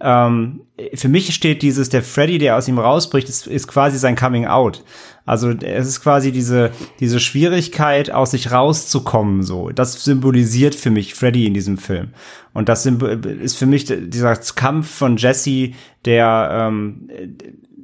Ähm, 0.00 0.60
für 0.94 1.08
mich 1.08 1.34
steht 1.34 1.62
dieses, 1.62 1.88
der 1.88 2.02
Freddy, 2.02 2.38
der 2.38 2.56
aus 2.56 2.68
ihm 2.68 2.78
rausbricht, 2.78 3.28
ist, 3.28 3.46
ist 3.46 3.66
quasi 3.68 3.98
sein 3.98 4.16
Coming 4.16 4.46
Out. 4.46 4.84
Also 5.26 5.50
es 5.50 5.86
ist 5.86 6.00
quasi 6.02 6.32
diese, 6.32 6.70
diese 7.00 7.20
Schwierigkeit, 7.20 8.10
aus 8.10 8.30
sich 8.30 8.50
rauszukommen, 8.50 9.42
so. 9.42 9.70
Das 9.70 10.02
symbolisiert 10.04 10.74
für 10.74 10.90
mich 10.90 11.14
Freddy 11.14 11.46
in 11.46 11.54
diesem 11.54 11.76
Film. 11.76 12.08
Und 12.54 12.68
das 12.68 12.86
ist 12.86 13.56
für 13.56 13.66
mich 13.66 13.84
dieser 13.86 14.34
Kampf 14.36 14.88
von 14.90 15.16
Jesse, 15.18 15.72
der, 16.06 16.48
ähm, 16.52 17.08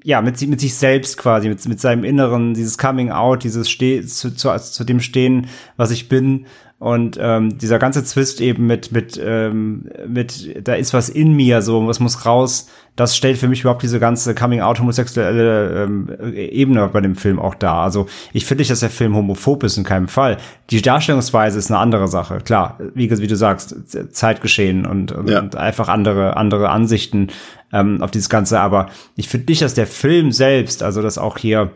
ja, 0.07 0.20
mit, 0.20 0.41
mit 0.49 0.61
sich 0.61 0.75
selbst 0.75 1.16
quasi, 1.16 1.49
mit, 1.49 1.66
mit 1.66 1.81
seinem 1.81 2.05
Inneren, 2.05 2.55
dieses 2.55 2.77
Coming 2.79 3.11
Out, 3.11 3.43
dieses 3.43 3.70
Ste 3.70 4.05
zu, 4.07 4.35
zu, 4.35 4.55
zu 4.59 4.85
dem 4.85 5.01
Stehen, 5.01 5.47
was 5.77 5.91
ich 5.91 6.09
bin. 6.09 6.47
Und 6.79 7.18
ähm, 7.20 7.57
dieser 7.57 7.79
ganze 7.79 8.05
Twist 8.05 8.41
eben 8.41 8.66
mit, 8.66 8.93
mit, 8.93 9.18
ähm, 9.22 9.89
mit, 10.07 10.66
da 10.66 10.75
ist 10.75 10.93
was 10.93 11.09
in 11.09 11.33
mir, 11.33 11.62
so, 11.62 11.87
was 11.87 12.01
muss 12.01 12.27
raus, 12.27 12.68
das 12.97 13.16
stellt 13.16 13.39
für 13.39 13.49
mich 13.49 13.61
überhaupt 13.61 13.83
diese 13.83 14.01
ganze 14.01 14.35
Coming-out 14.35 14.81
homosexuelle 14.81 15.85
ähm, 15.85 16.35
Ebene 16.35 16.87
bei 16.89 17.01
dem 17.01 17.14
Film 17.14 17.39
auch 17.39 17.55
dar. 17.55 17.83
Also 17.83 18.07
ich 18.33 18.45
finde 18.45 18.62
nicht, 18.62 18.70
dass 18.70 18.81
der 18.81 18.91
Film 18.91 19.14
homophob 19.16 19.62
ist, 19.62 19.79
in 19.79 19.85
keinem 19.85 20.09
Fall. 20.09 20.37
Die 20.70 20.83
Darstellungsweise 20.83 21.59
ist 21.59 21.70
eine 21.70 21.81
andere 21.81 22.09
Sache, 22.09 22.39
klar, 22.39 22.79
wie, 22.95 23.11
wie 23.11 23.27
du 23.27 23.37
sagst, 23.37 23.75
Zeitgeschehen 24.14 24.85
und, 24.85 25.14
Ja. 25.27 25.41
und 25.41 25.57
einfach 25.57 25.89
andere, 25.89 26.37
andere 26.37 26.70
Ansichten 26.70 27.29
ähm, 27.72 28.03
auf 28.03 28.11
dieses 28.11 28.29
Ganze. 28.29 28.61
Aber 28.61 28.89
ich 29.16 29.29
finde 29.29 29.51
nicht, 29.51 29.62
dass 29.62 29.75
der 29.75 29.87
Film 29.87 30.33
selbst, 30.33 30.83
also 30.83 31.03
dass 31.03 31.18
auch 31.18 31.39
hier 31.39 31.70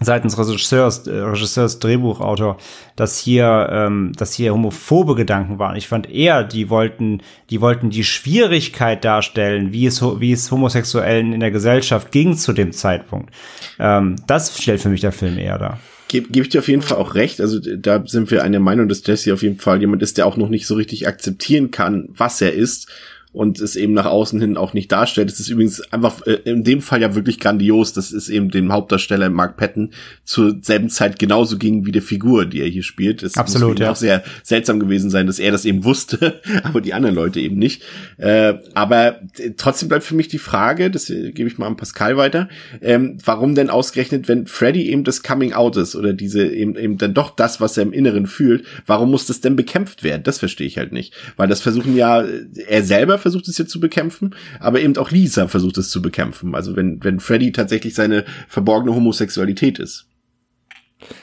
seitens 0.00 0.38
Regisseurs, 0.38 1.06
äh, 1.06 1.12
Regisseurs, 1.12 1.78
Drehbuchautor, 1.78 2.58
dass 2.96 3.18
hier, 3.18 3.68
ähm, 3.70 4.12
dass 4.16 4.32
hier 4.32 4.52
homophobe 4.52 5.14
Gedanken 5.14 5.58
waren. 5.58 5.76
Ich 5.76 5.88
fand 5.88 6.10
eher, 6.10 6.44
die 6.44 6.70
wollten, 6.70 7.22
die 7.50 7.60
wollten 7.60 7.90
die 7.90 8.04
Schwierigkeit 8.04 9.04
darstellen, 9.04 9.72
wie 9.72 9.86
es, 9.86 10.02
wie 10.02 10.32
es 10.32 10.50
Homosexuellen 10.50 11.32
in 11.32 11.40
der 11.40 11.50
Gesellschaft 11.50 12.10
ging 12.10 12.36
zu 12.36 12.52
dem 12.52 12.72
Zeitpunkt. 12.72 13.34
Ähm, 13.78 14.16
das 14.26 14.60
stellt 14.60 14.80
für 14.80 14.88
mich 14.88 15.02
der 15.02 15.12
Film 15.12 15.38
eher 15.38 15.58
dar. 15.58 15.78
Gebe 16.08 16.28
geb 16.28 16.44
ich 16.44 16.50
dir 16.50 16.58
auf 16.58 16.68
jeden 16.68 16.82
Fall 16.82 16.98
auch 16.98 17.14
recht. 17.14 17.40
Also 17.40 17.58
da 17.58 18.02
sind 18.06 18.30
wir 18.30 18.42
einer 18.42 18.60
Meinung, 18.60 18.88
dass 18.88 19.06
Jesse 19.06 19.32
auf 19.32 19.42
jeden 19.42 19.58
Fall 19.58 19.80
jemand 19.80 20.02
ist, 20.02 20.18
der 20.18 20.26
auch 20.26 20.36
noch 20.36 20.48
nicht 20.48 20.66
so 20.66 20.74
richtig 20.74 21.08
akzeptieren 21.08 21.70
kann, 21.70 22.08
was 22.10 22.40
er 22.40 22.52
ist 22.52 22.88
und 23.32 23.60
es 23.60 23.76
eben 23.76 23.94
nach 23.94 24.04
außen 24.04 24.40
hin 24.40 24.56
auch 24.56 24.74
nicht 24.74 24.92
darstellt. 24.92 25.30
Es 25.30 25.40
ist 25.40 25.48
übrigens 25.48 25.80
einfach 25.92 26.26
äh, 26.26 26.34
in 26.44 26.64
dem 26.64 26.82
Fall 26.82 27.00
ja 27.00 27.14
wirklich 27.14 27.40
grandios. 27.40 27.94
Das 27.94 28.12
ist 28.12 28.28
eben 28.28 28.50
dem 28.50 28.72
Hauptdarsteller 28.72 29.30
Mark 29.30 29.56
Patton 29.56 29.90
zur 30.24 30.58
selben 30.60 30.90
Zeit 30.90 31.18
genauso 31.18 31.56
ging 31.56 31.86
wie 31.86 31.92
der 31.92 32.02
Figur, 32.02 32.44
die 32.44 32.60
er 32.60 32.68
hier 32.68 32.82
spielt. 32.82 33.22
Es 33.22 33.36
Absolut, 33.36 33.78
muss 33.78 33.80
ja. 33.80 33.90
auch 33.90 33.96
sehr 33.96 34.22
seltsam 34.42 34.80
gewesen 34.80 35.08
sein, 35.08 35.26
dass 35.26 35.38
er 35.38 35.50
das 35.50 35.64
eben 35.64 35.84
wusste, 35.84 36.40
aber 36.62 36.82
die 36.82 36.92
anderen 36.92 37.14
Leute 37.14 37.40
eben 37.40 37.56
nicht. 37.56 37.82
Äh, 38.18 38.54
aber 38.74 39.22
äh, 39.38 39.52
trotzdem 39.56 39.88
bleibt 39.88 40.04
für 40.04 40.14
mich 40.14 40.28
die 40.28 40.38
Frage, 40.38 40.90
das 40.90 41.08
äh, 41.08 41.32
gebe 41.32 41.48
ich 41.48 41.56
mal 41.56 41.66
an 41.66 41.76
Pascal 41.76 42.18
weiter, 42.18 42.50
ähm, 42.82 43.16
warum 43.24 43.54
denn 43.54 43.70
ausgerechnet, 43.70 44.28
wenn 44.28 44.46
Freddy 44.46 44.90
eben 44.90 45.04
das 45.04 45.22
Coming 45.22 45.54
Out 45.54 45.78
ist 45.78 45.96
oder 45.96 46.12
diese 46.12 46.46
eben, 46.46 46.76
eben 46.76 46.98
dann 46.98 47.14
doch 47.14 47.34
das, 47.34 47.62
was 47.62 47.78
er 47.78 47.84
im 47.84 47.94
Inneren 47.94 48.26
fühlt, 48.26 48.66
warum 48.84 49.10
muss 49.10 49.26
das 49.26 49.40
denn 49.40 49.56
bekämpft 49.56 50.02
werden? 50.02 50.22
Das 50.22 50.38
verstehe 50.38 50.66
ich 50.66 50.76
halt 50.76 50.92
nicht. 50.92 51.14
Weil 51.36 51.48
das 51.48 51.62
versuchen 51.62 51.96
ja, 51.96 52.20
äh, 52.20 52.44
er 52.68 52.82
selber 52.82 53.21
versucht 53.22 53.48
es 53.48 53.58
ja 53.58 53.66
zu 53.66 53.80
bekämpfen, 53.80 54.34
aber 54.60 54.80
eben 54.80 54.96
auch 54.98 55.10
Lisa 55.10 55.48
versucht 55.48 55.78
es 55.78 55.90
zu 55.90 56.02
bekämpfen. 56.02 56.54
Also 56.54 56.76
wenn, 56.76 57.02
wenn 57.02 57.20
Freddy 57.20 57.52
tatsächlich 57.52 57.94
seine 57.94 58.24
verborgene 58.48 58.94
Homosexualität 58.94 59.78
ist. 59.78 60.06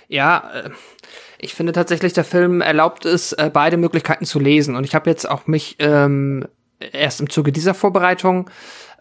Ja, 0.07 0.49
äh, 0.53 0.69
ich 1.39 1.53
finde 1.53 1.71
tatsächlich, 1.71 2.13
der 2.13 2.25
Film 2.25 2.61
erlaubt 2.61 3.05
es, 3.05 3.33
äh, 3.33 3.49
beide 3.51 3.77
Möglichkeiten 3.77 4.25
zu 4.25 4.39
lesen. 4.39 4.75
Und 4.75 4.83
ich 4.83 4.93
habe 4.95 5.09
jetzt 5.09 5.29
auch 5.29 5.47
mich 5.47 5.77
ähm, 5.79 6.45
erst 6.91 7.21
im 7.21 7.29
Zuge 7.29 7.51
dieser 7.51 7.73
Vorbereitung 7.73 8.49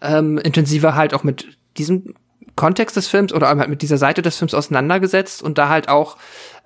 ähm, 0.00 0.38
intensiver 0.38 0.94
halt 0.94 1.14
auch 1.14 1.24
mit 1.24 1.48
diesem 1.76 2.14
Kontext 2.54 2.96
des 2.96 3.06
Films 3.06 3.32
oder 3.32 3.48
halt 3.48 3.68
mit 3.68 3.82
dieser 3.82 3.98
Seite 3.98 4.22
des 4.22 4.36
Films 4.36 4.54
auseinandergesetzt 4.54 5.42
und 5.42 5.58
da 5.58 5.68
halt 5.68 5.88
auch 5.88 6.16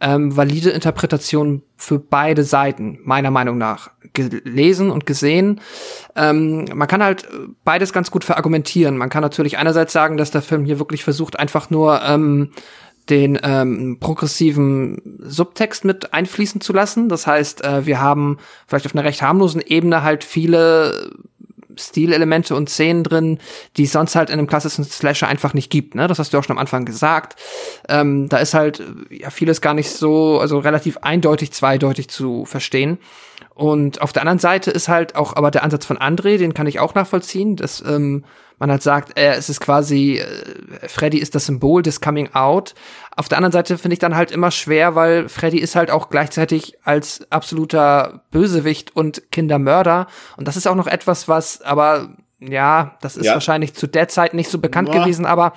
ähm, 0.02 0.36
valide 0.36 0.70
Interpretationen 0.70 1.62
für 1.76 1.98
beide 1.98 2.44
Seiten, 2.44 2.98
meiner 3.04 3.30
Meinung 3.30 3.56
nach, 3.56 3.90
gelesen 4.12 4.90
und 4.90 5.06
gesehen. 5.06 5.60
Ähm, 6.16 6.66
man 6.74 6.88
kann 6.88 7.02
halt 7.02 7.28
beides 7.64 7.92
ganz 7.92 8.10
gut 8.10 8.24
verargumentieren. 8.24 8.98
Man 8.98 9.08
kann 9.08 9.22
natürlich 9.22 9.56
einerseits 9.56 9.92
sagen, 9.92 10.16
dass 10.16 10.30
der 10.30 10.42
Film 10.42 10.64
hier 10.64 10.78
wirklich 10.78 11.04
versucht, 11.04 11.38
einfach 11.38 11.70
nur 11.70 12.02
ähm, 12.02 12.50
den 13.08 13.38
ähm, 13.42 13.98
progressiven 13.98 15.18
Subtext 15.18 15.84
mit 15.84 16.14
einfließen 16.14 16.60
zu 16.60 16.72
lassen. 16.72 17.08
Das 17.08 17.26
heißt, 17.26 17.64
äh, 17.64 17.86
wir 17.86 18.00
haben 18.00 18.38
vielleicht 18.66 18.86
auf 18.86 18.94
einer 18.94 19.04
recht 19.04 19.22
harmlosen 19.22 19.60
Ebene 19.60 20.02
halt 20.02 20.24
viele 20.24 21.10
Stilelemente 21.76 22.54
und 22.54 22.68
Szenen 22.68 23.04
drin, 23.04 23.38
die 23.76 23.84
es 23.84 23.92
sonst 23.92 24.14
halt 24.16 24.30
in 24.30 24.38
einem 24.38 24.46
klassischen 24.46 24.84
Slasher 24.84 25.28
einfach 25.28 25.54
nicht 25.54 25.70
gibt. 25.70 25.94
Ne? 25.94 26.06
Das 26.06 26.18
hast 26.18 26.32
du 26.32 26.38
auch 26.38 26.44
schon 26.44 26.56
am 26.56 26.60
Anfang 26.60 26.84
gesagt. 26.84 27.40
Ähm, 27.88 28.28
da 28.28 28.38
ist 28.38 28.54
halt 28.54 28.80
äh, 28.80 28.84
ja 29.22 29.30
vieles 29.30 29.60
gar 29.60 29.74
nicht 29.74 29.90
so, 29.90 30.38
also 30.38 30.58
relativ 30.58 30.98
eindeutig, 30.98 31.52
zweideutig 31.52 32.08
zu 32.08 32.44
verstehen. 32.44 32.98
Und 33.54 34.00
auf 34.00 34.12
der 34.12 34.22
anderen 34.22 34.38
Seite 34.38 34.70
ist 34.70 34.88
halt 34.88 35.14
auch 35.14 35.36
aber 35.36 35.50
der 35.50 35.62
Ansatz 35.62 35.84
von 35.84 35.98
André, 35.98 36.38
den 36.38 36.54
kann 36.54 36.66
ich 36.66 36.80
auch 36.80 36.94
nachvollziehen, 36.94 37.56
dass 37.56 37.82
ähm, 37.86 38.24
man 38.62 38.70
halt 38.70 38.82
sagt, 38.82 39.18
äh, 39.18 39.34
es 39.34 39.48
ist 39.48 39.60
quasi, 39.60 40.18
äh, 40.18 40.88
Freddy 40.88 41.18
ist 41.18 41.34
das 41.34 41.46
Symbol 41.46 41.82
des 41.82 42.00
Coming 42.00 42.32
Out. 42.32 42.74
Auf 43.16 43.28
der 43.28 43.38
anderen 43.38 43.52
Seite 43.52 43.76
finde 43.76 43.94
ich 43.94 43.98
dann 43.98 44.14
halt 44.16 44.30
immer 44.30 44.50
schwer, 44.50 44.94
weil 44.94 45.28
Freddy 45.28 45.58
ist 45.58 45.74
halt 45.76 45.90
auch 45.90 46.08
gleichzeitig 46.10 46.74
als 46.84 47.26
absoluter 47.30 48.22
Bösewicht 48.30 48.94
und 48.96 49.30
Kindermörder. 49.32 50.06
Und 50.36 50.46
das 50.48 50.56
ist 50.56 50.66
auch 50.68 50.76
noch 50.76 50.86
etwas, 50.86 51.26
was, 51.28 51.60
aber 51.62 52.10
ja, 52.38 52.96
das 53.00 53.16
ist 53.16 53.26
Ja. 53.26 53.34
wahrscheinlich 53.34 53.74
zu 53.74 53.86
der 53.88 54.08
Zeit 54.08 54.32
nicht 54.34 54.48
so 54.50 54.58
bekannt 54.58 54.94
Ja. 54.94 55.02
gewesen, 55.02 55.26
aber 55.26 55.52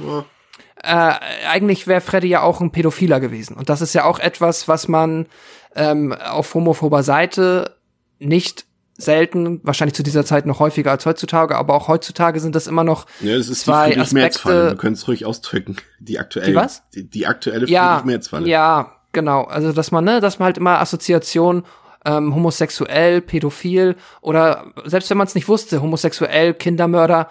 äh, 0.84 1.12
eigentlich 1.50 1.86
wäre 1.88 2.02
Freddy 2.02 2.28
ja 2.28 2.42
auch 2.42 2.60
ein 2.60 2.72
Pädophiler 2.72 3.20
gewesen. 3.20 3.56
Und 3.56 3.70
das 3.70 3.82
ist 3.82 3.94
ja 3.94 4.06
auch 4.06 4.20
etwas, 4.20 4.68
was 4.68 4.88
man 4.88 5.28
ähm, 5.76 6.12
auf 6.14 6.54
homophober 6.56 7.04
Seite 7.04 7.76
nicht 8.20 8.66
selten, 8.98 9.60
wahrscheinlich 9.64 9.96
zu 9.96 10.04
dieser 10.04 10.26
Zeit 10.26 10.46
noch 10.46 10.60
häufiger 10.60 10.92
als 10.92 11.06
heutzutage, 11.06 11.56
aber 11.56 11.74
auch 11.74 11.88
heutzutage 11.88 12.40
sind 12.40 12.56
das 12.56 12.68
immer 12.68 12.84
noch 12.84 13.06
Ja, 13.20 13.38
das 13.38 13.50
ist 13.50 13.62
zwei 13.62 13.92
die. 13.92 14.00
Aspekte. 14.00 14.76
Können 14.78 14.94
es 14.94 15.08
ruhig 15.08 15.26
ausdrücken. 15.26 15.76
Die 16.00 16.18
aktuelle. 16.18 16.48
Die 16.48 16.56
was? 16.56 16.84
Die, 16.94 17.04
die 17.10 17.28
aktuelle 17.28 17.68
ja, 17.68 17.96
Friedrich-Merz-Falle. 17.96 18.48
ja, 18.48 18.92
genau. 19.12 19.44
Also 19.44 19.74
dass 19.74 19.92
man, 19.92 20.06
ne, 20.06 20.22
dass 20.22 20.40
man 20.40 20.46
halt 20.46 20.58
immer 20.58 20.80
Assoziation 20.80 21.64
ähm, 22.06 22.34
homosexuell, 22.36 23.22
pädophil 23.22 23.96
oder 24.22 24.66
selbst 24.86 25.10
wenn 25.10 25.18
man 25.18 25.28
es 25.28 25.36
nicht 25.36 25.48
wusste, 25.48 25.82
homosexuell, 25.82 26.54
Kindermörder 26.54 27.30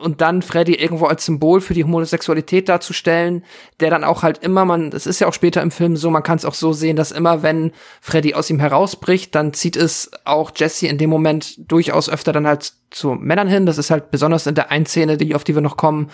und 0.00 0.20
dann 0.20 0.42
Freddy 0.42 0.74
irgendwo 0.74 1.06
als 1.06 1.24
Symbol 1.24 1.60
für 1.60 1.74
die 1.74 1.84
Homosexualität 1.84 2.68
darzustellen, 2.68 3.44
der 3.80 3.90
dann 3.90 4.04
auch 4.04 4.22
halt 4.22 4.38
immer, 4.38 4.64
man, 4.64 4.90
das 4.90 5.06
ist 5.06 5.20
ja 5.20 5.28
auch 5.28 5.32
später 5.32 5.62
im 5.62 5.70
Film 5.70 5.96
so, 5.96 6.10
man 6.10 6.22
kann 6.22 6.36
es 6.36 6.44
auch 6.44 6.54
so 6.54 6.72
sehen, 6.72 6.96
dass 6.96 7.12
immer, 7.12 7.42
wenn 7.42 7.72
Freddy 8.00 8.34
aus 8.34 8.50
ihm 8.50 8.60
herausbricht, 8.60 9.34
dann 9.34 9.54
zieht 9.54 9.76
es 9.76 10.10
auch 10.24 10.50
Jesse 10.54 10.88
in 10.88 10.98
dem 10.98 11.10
Moment 11.10 11.70
durchaus 11.70 12.10
öfter 12.10 12.32
dann 12.32 12.46
halt 12.46 12.72
zu 12.90 13.14
Männern 13.14 13.48
hin. 13.48 13.64
Das 13.64 13.78
ist 13.78 13.90
halt 13.90 14.10
besonders 14.10 14.46
in 14.46 14.54
der 14.54 14.70
einen 14.70 14.86
Szene, 14.86 15.16
die, 15.16 15.34
auf 15.34 15.44
die 15.44 15.54
wir 15.54 15.62
noch 15.62 15.76
kommen, 15.76 16.10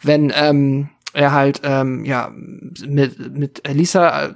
wenn 0.00 0.32
ähm, 0.34 0.88
er 1.12 1.32
halt 1.32 1.60
ähm, 1.64 2.04
ja 2.04 2.32
mit, 2.34 3.36
mit 3.36 3.68
Elisa 3.68 4.26
äh, 4.26 4.34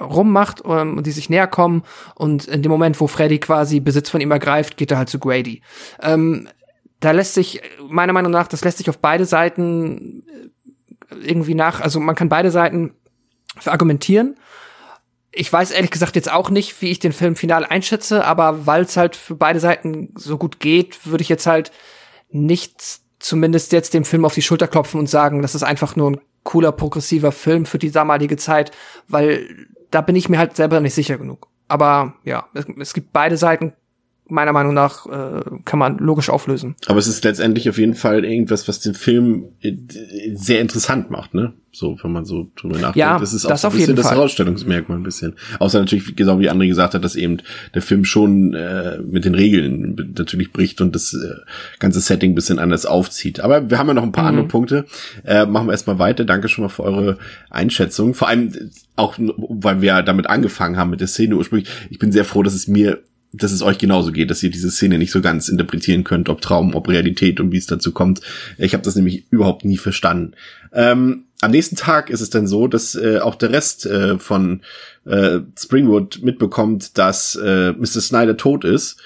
rummacht 0.00 0.62
ähm, 0.64 0.96
und 0.96 1.06
die 1.06 1.12
sich 1.12 1.30
näher 1.30 1.46
kommen 1.46 1.82
und 2.14 2.46
in 2.46 2.62
dem 2.62 2.70
Moment, 2.70 3.00
wo 3.00 3.06
Freddy 3.06 3.38
quasi 3.38 3.80
Besitz 3.80 4.08
von 4.08 4.20
ihm 4.20 4.30
ergreift, 4.30 4.76
geht 4.76 4.90
er 4.90 4.98
halt 4.98 5.08
zu 5.08 5.18
Grady. 5.18 5.62
Ähm, 6.00 6.48
da 7.04 7.10
lässt 7.10 7.34
sich, 7.34 7.60
meiner 7.86 8.14
Meinung 8.14 8.32
nach, 8.32 8.48
das 8.48 8.64
lässt 8.64 8.78
sich 8.78 8.88
auf 8.88 8.98
beide 8.98 9.26
Seiten 9.26 10.24
äh, 11.10 11.14
irgendwie 11.16 11.54
nach, 11.54 11.80
also 11.80 12.00
man 12.00 12.14
kann 12.14 12.30
beide 12.30 12.50
Seiten 12.50 12.94
verargumentieren. 13.56 14.36
Ich 15.30 15.52
weiß 15.52 15.72
ehrlich 15.72 15.90
gesagt 15.90 16.16
jetzt 16.16 16.32
auch 16.32 16.48
nicht, 16.48 16.80
wie 16.80 16.90
ich 16.90 17.00
den 17.00 17.12
Film 17.12 17.36
final 17.36 17.64
einschätze, 17.64 18.24
aber 18.24 18.66
weil 18.66 18.82
es 18.82 18.96
halt 18.96 19.16
für 19.16 19.34
beide 19.34 19.60
Seiten 19.60 20.14
so 20.16 20.38
gut 20.38 20.60
geht, 20.60 21.06
würde 21.06 21.22
ich 21.22 21.28
jetzt 21.28 21.46
halt 21.46 21.72
nicht 22.30 23.00
zumindest 23.18 23.72
jetzt 23.72 23.94
dem 23.94 24.04
Film 24.04 24.24
auf 24.24 24.34
die 24.34 24.42
Schulter 24.42 24.68
klopfen 24.68 25.00
und 25.00 25.08
sagen, 25.08 25.42
das 25.42 25.54
ist 25.54 25.62
einfach 25.62 25.96
nur 25.96 26.12
ein 26.12 26.20
cooler, 26.42 26.72
progressiver 26.72 27.32
Film 27.32 27.66
für 27.66 27.78
die 27.78 27.90
damalige 27.90 28.36
Zeit, 28.36 28.70
weil 29.08 29.66
da 29.90 30.00
bin 30.00 30.16
ich 30.16 30.28
mir 30.28 30.38
halt 30.38 30.56
selber 30.56 30.80
nicht 30.80 30.94
sicher 30.94 31.18
genug. 31.18 31.48
Aber 31.68 32.14
ja, 32.24 32.46
es, 32.54 32.66
es 32.78 32.94
gibt 32.94 33.12
beide 33.12 33.36
Seiten, 33.36 33.72
meiner 34.34 34.52
Meinung 34.52 34.74
nach, 34.74 35.06
äh, 35.06 35.42
kann 35.64 35.78
man 35.78 35.98
logisch 35.98 36.28
auflösen. 36.28 36.74
Aber 36.86 36.98
es 36.98 37.06
ist 37.06 37.24
letztendlich 37.24 37.68
auf 37.68 37.78
jeden 37.78 37.94
Fall 37.94 38.24
irgendwas, 38.24 38.68
was 38.68 38.80
den 38.80 38.94
Film 38.94 39.46
äh, 39.62 39.74
sehr 40.34 40.60
interessant 40.60 41.10
macht, 41.10 41.34
ne? 41.34 41.54
So, 41.74 41.98
wenn 42.02 42.12
man 42.12 42.24
so 42.24 42.52
drüber 42.54 42.76
nachdenkt. 42.76 42.96
Ja, 42.96 43.18
das 43.18 43.34
ist 43.34 43.46
auch 43.46 43.50
das 43.50 43.62
so 43.62 43.68
ein 43.68 43.74
bisschen 43.74 43.96
das 43.96 44.06
Fall. 44.06 44.16
Herausstellungsmerkmal 44.16 44.96
ein 44.96 45.02
bisschen. 45.02 45.34
Außer 45.58 45.80
natürlich, 45.80 46.14
genau 46.14 46.38
wie 46.38 46.48
André 46.48 46.68
gesagt 46.68 46.94
hat, 46.94 47.02
dass 47.02 47.16
eben 47.16 47.38
der 47.74 47.82
Film 47.82 48.04
schon 48.04 48.54
äh, 48.54 48.98
mit 49.00 49.24
den 49.24 49.34
Regeln 49.34 50.14
natürlich 50.16 50.52
bricht 50.52 50.80
und 50.80 50.94
das 50.94 51.14
äh, 51.14 51.34
ganze 51.80 52.00
Setting 52.00 52.30
ein 52.30 52.34
bisschen 52.36 52.60
anders 52.60 52.86
aufzieht. 52.86 53.40
Aber 53.40 53.70
wir 53.70 53.78
haben 53.78 53.88
ja 53.88 53.94
noch 53.94 54.04
ein 54.04 54.12
paar 54.12 54.26
andere 54.26 54.46
Punkte. 54.46 54.84
Äh, 55.24 55.46
machen 55.46 55.66
wir 55.66 55.72
erstmal 55.72 55.98
weiter. 55.98 56.24
Danke 56.24 56.48
schon 56.48 56.62
mal 56.62 56.68
für 56.68 56.84
eure 56.84 57.18
Einschätzung. 57.50 58.14
Vor 58.14 58.28
allem 58.28 58.52
auch, 58.94 59.18
weil 59.18 59.80
wir 59.80 60.02
damit 60.02 60.28
angefangen 60.28 60.76
haben 60.76 60.90
mit 60.90 61.00
der 61.00 61.08
Szene 61.08 61.34
ursprünglich. 61.34 61.68
Ich 61.90 61.98
bin 61.98 62.12
sehr 62.12 62.24
froh, 62.24 62.44
dass 62.44 62.54
es 62.54 62.68
mir 62.68 63.00
dass 63.36 63.52
es 63.52 63.62
euch 63.62 63.78
genauso 63.78 64.12
geht, 64.12 64.30
dass 64.30 64.42
ihr 64.42 64.50
diese 64.50 64.70
Szene 64.70 64.98
nicht 64.98 65.10
so 65.10 65.20
ganz 65.20 65.48
interpretieren 65.48 66.04
könnt, 66.04 66.28
ob 66.28 66.40
Traum, 66.40 66.74
ob 66.74 66.88
Realität 66.88 67.40
und 67.40 67.52
wie 67.52 67.56
es 67.56 67.66
dazu 67.66 67.92
kommt. 67.92 68.20
Ich 68.58 68.74
habe 68.74 68.84
das 68.84 68.96
nämlich 68.96 69.24
überhaupt 69.30 69.64
nie 69.64 69.76
verstanden. 69.76 70.34
Ähm, 70.72 71.24
am 71.40 71.50
nächsten 71.50 71.76
Tag 71.76 72.10
ist 72.10 72.20
es 72.20 72.30
dann 72.30 72.46
so, 72.46 72.68
dass 72.68 72.94
äh, 72.94 73.18
auch 73.18 73.34
der 73.34 73.50
Rest 73.50 73.86
äh, 73.86 74.18
von 74.18 74.62
äh, 75.04 75.40
Springwood 75.58 76.20
mitbekommt, 76.22 76.96
dass 76.96 77.36
äh, 77.36 77.72
Mr. 77.72 78.00
Snyder 78.00 78.36
tot 78.36 78.64
ist. 78.64 78.96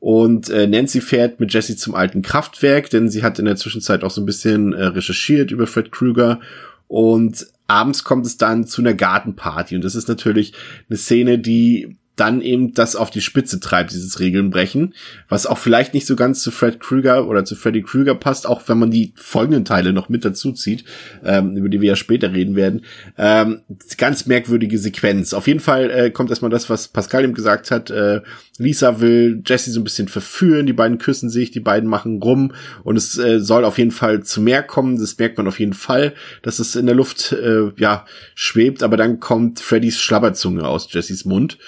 Und 0.00 0.48
äh, 0.48 0.68
Nancy 0.68 1.00
fährt 1.00 1.40
mit 1.40 1.52
Jesse 1.52 1.76
zum 1.76 1.94
alten 1.94 2.22
Kraftwerk, 2.22 2.88
denn 2.90 3.08
sie 3.08 3.24
hat 3.24 3.38
in 3.40 3.46
der 3.46 3.56
Zwischenzeit 3.56 4.04
auch 4.04 4.12
so 4.12 4.20
ein 4.20 4.26
bisschen 4.26 4.72
äh, 4.72 4.84
recherchiert 4.84 5.50
über 5.50 5.66
Fred 5.66 5.90
Krueger. 5.90 6.40
Und 6.86 7.46
abends 7.66 8.04
kommt 8.04 8.24
es 8.26 8.36
dann 8.36 8.66
zu 8.66 8.80
einer 8.80 8.94
Gartenparty. 8.94 9.74
Und 9.74 9.84
das 9.84 9.96
ist 9.96 10.08
natürlich 10.08 10.52
eine 10.88 10.98
Szene, 10.98 11.38
die 11.38 11.96
dann 12.18 12.40
eben 12.40 12.74
das 12.74 12.96
auf 12.96 13.10
die 13.10 13.20
Spitze 13.20 13.60
treibt, 13.60 13.92
dieses 13.92 14.20
Regelnbrechen, 14.20 14.94
was 15.28 15.46
auch 15.46 15.58
vielleicht 15.58 15.94
nicht 15.94 16.06
so 16.06 16.16
ganz 16.16 16.42
zu 16.42 16.50
Fred 16.50 16.80
Krüger 16.80 17.28
oder 17.28 17.44
zu 17.44 17.56
Freddy 17.56 17.82
Krüger 17.82 18.14
passt, 18.14 18.46
auch 18.46 18.62
wenn 18.66 18.78
man 18.78 18.90
die 18.90 19.12
folgenden 19.16 19.64
Teile 19.64 19.92
noch 19.92 20.08
mit 20.08 20.24
dazu 20.24 20.52
zieht, 20.52 20.84
ähm, 21.24 21.56
über 21.56 21.68
die 21.68 21.80
wir 21.80 21.90
ja 21.90 21.96
später 21.96 22.32
reden 22.32 22.56
werden. 22.56 22.82
Ähm, 23.16 23.60
ganz 23.96 24.26
merkwürdige 24.26 24.78
Sequenz. 24.78 25.32
Auf 25.32 25.46
jeden 25.46 25.60
Fall 25.60 25.90
äh, 25.90 26.10
kommt 26.10 26.30
erstmal 26.30 26.50
das, 26.50 26.68
was 26.68 26.88
Pascal 26.88 27.24
ihm 27.24 27.34
gesagt 27.34 27.70
hat. 27.70 27.90
Äh, 27.90 28.22
Lisa 28.58 29.00
will 29.00 29.42
Jesse 29.46 29.70
so 29.70 29.80
ein 29.80 29.84
bisschen 29.84 30.08
verführen, 30.08 30.66
die 30.66 30.72
beiden 30.72 30.98
küssen 30.98 31.30
sich, 31.30 31.50
die 31.50 31.60
beiden 31.60 31.88
machen 31.88 32.20
rum 32.20 32.52
und 32.82 32.96
es 32.96 33.16
äh, 33.18 33.40
soll 33.40 33.64
auf 33.64 33.78
jeden 33.78 33.92
Fall 33.92 34.24
zu 34.24 34.40
mehr 34.40 34.62
kommen. 34.62 34.98
Das 34.98 35.16
merkt 35.18 35.38
man 35.38 35.46
auf 35.46 35.60
jeden 35.60 35.74
Fall, 35.74 36.14
dass 36.42 36.58
es 36.58 36.74
in 36.74 36.86
der 36.86 36.94
Luft 36.94 37.32
äh, 37.32 37.70
ja 37.76 38.04
schwebt, 38.34 38.82
aber 38.82 38.96
dann 38.96 39.20
kommt 39.20 39.60
Freddys 39.60 40.00
Schlabberzunge 40.00 40.66
aus 40.66 40.92
Jessys 40.92 41.24
Mund 41.24 41.58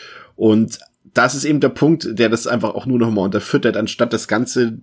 und 0.40 0.78
das 1.12 1.34
ist 1.34 1.44
eben 1.44 1.60
der 1.60 1.68
Punkt, 1.68 2.18
der 2.18 2.30
das 2.30 2.46
einfach 2.46 2.74
auch 2.74 2.86
nur 2.86 2.98
noch 2.98 3.10
mal 3.10 3.26
unterfüttert, 3.26 3.76
anstatt 3.76 4.14
das 4.14 4.26
Ganze 4.26 4.78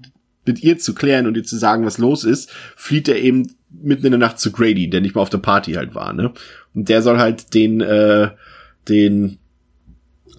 mit 0.45 0.61
ihr 0.61 0.77
zu 0.77 0.93
klären 0.93 1.25
und 1.25 1.35
ihr 1.35 1.45
zu 1.45 1.57
sagen, 1.57 1.83
was 1.83 1.97
los 1.97 2.23
ist, 2.25 2.51
flieht 2.75 3.07
er 3.07 3.19
eben 3.19 3.55
mitten 3.71 4.05
in 4.05 4.11
der 4.11 4.19
Nacht 4.19 4.37
zu 4.37 4.51
Grady, 4.51 4.87
der 4.87 5.01
nicht 5.01 5.15
mal 5.15 5.21
auf 5.23 5.31
der 5.31 5.39
Party 5.39 5.73
halt 5.73 5.95
war, 5.95 6.13
ne? 6.13 6.31
Und 6.75 6.89
der 6.89 7.01
soll 7.01 7.17
halt 7.17 7.55
den, 7.55 7.81
äh, 7.81 8.29
den, 8.87 9.39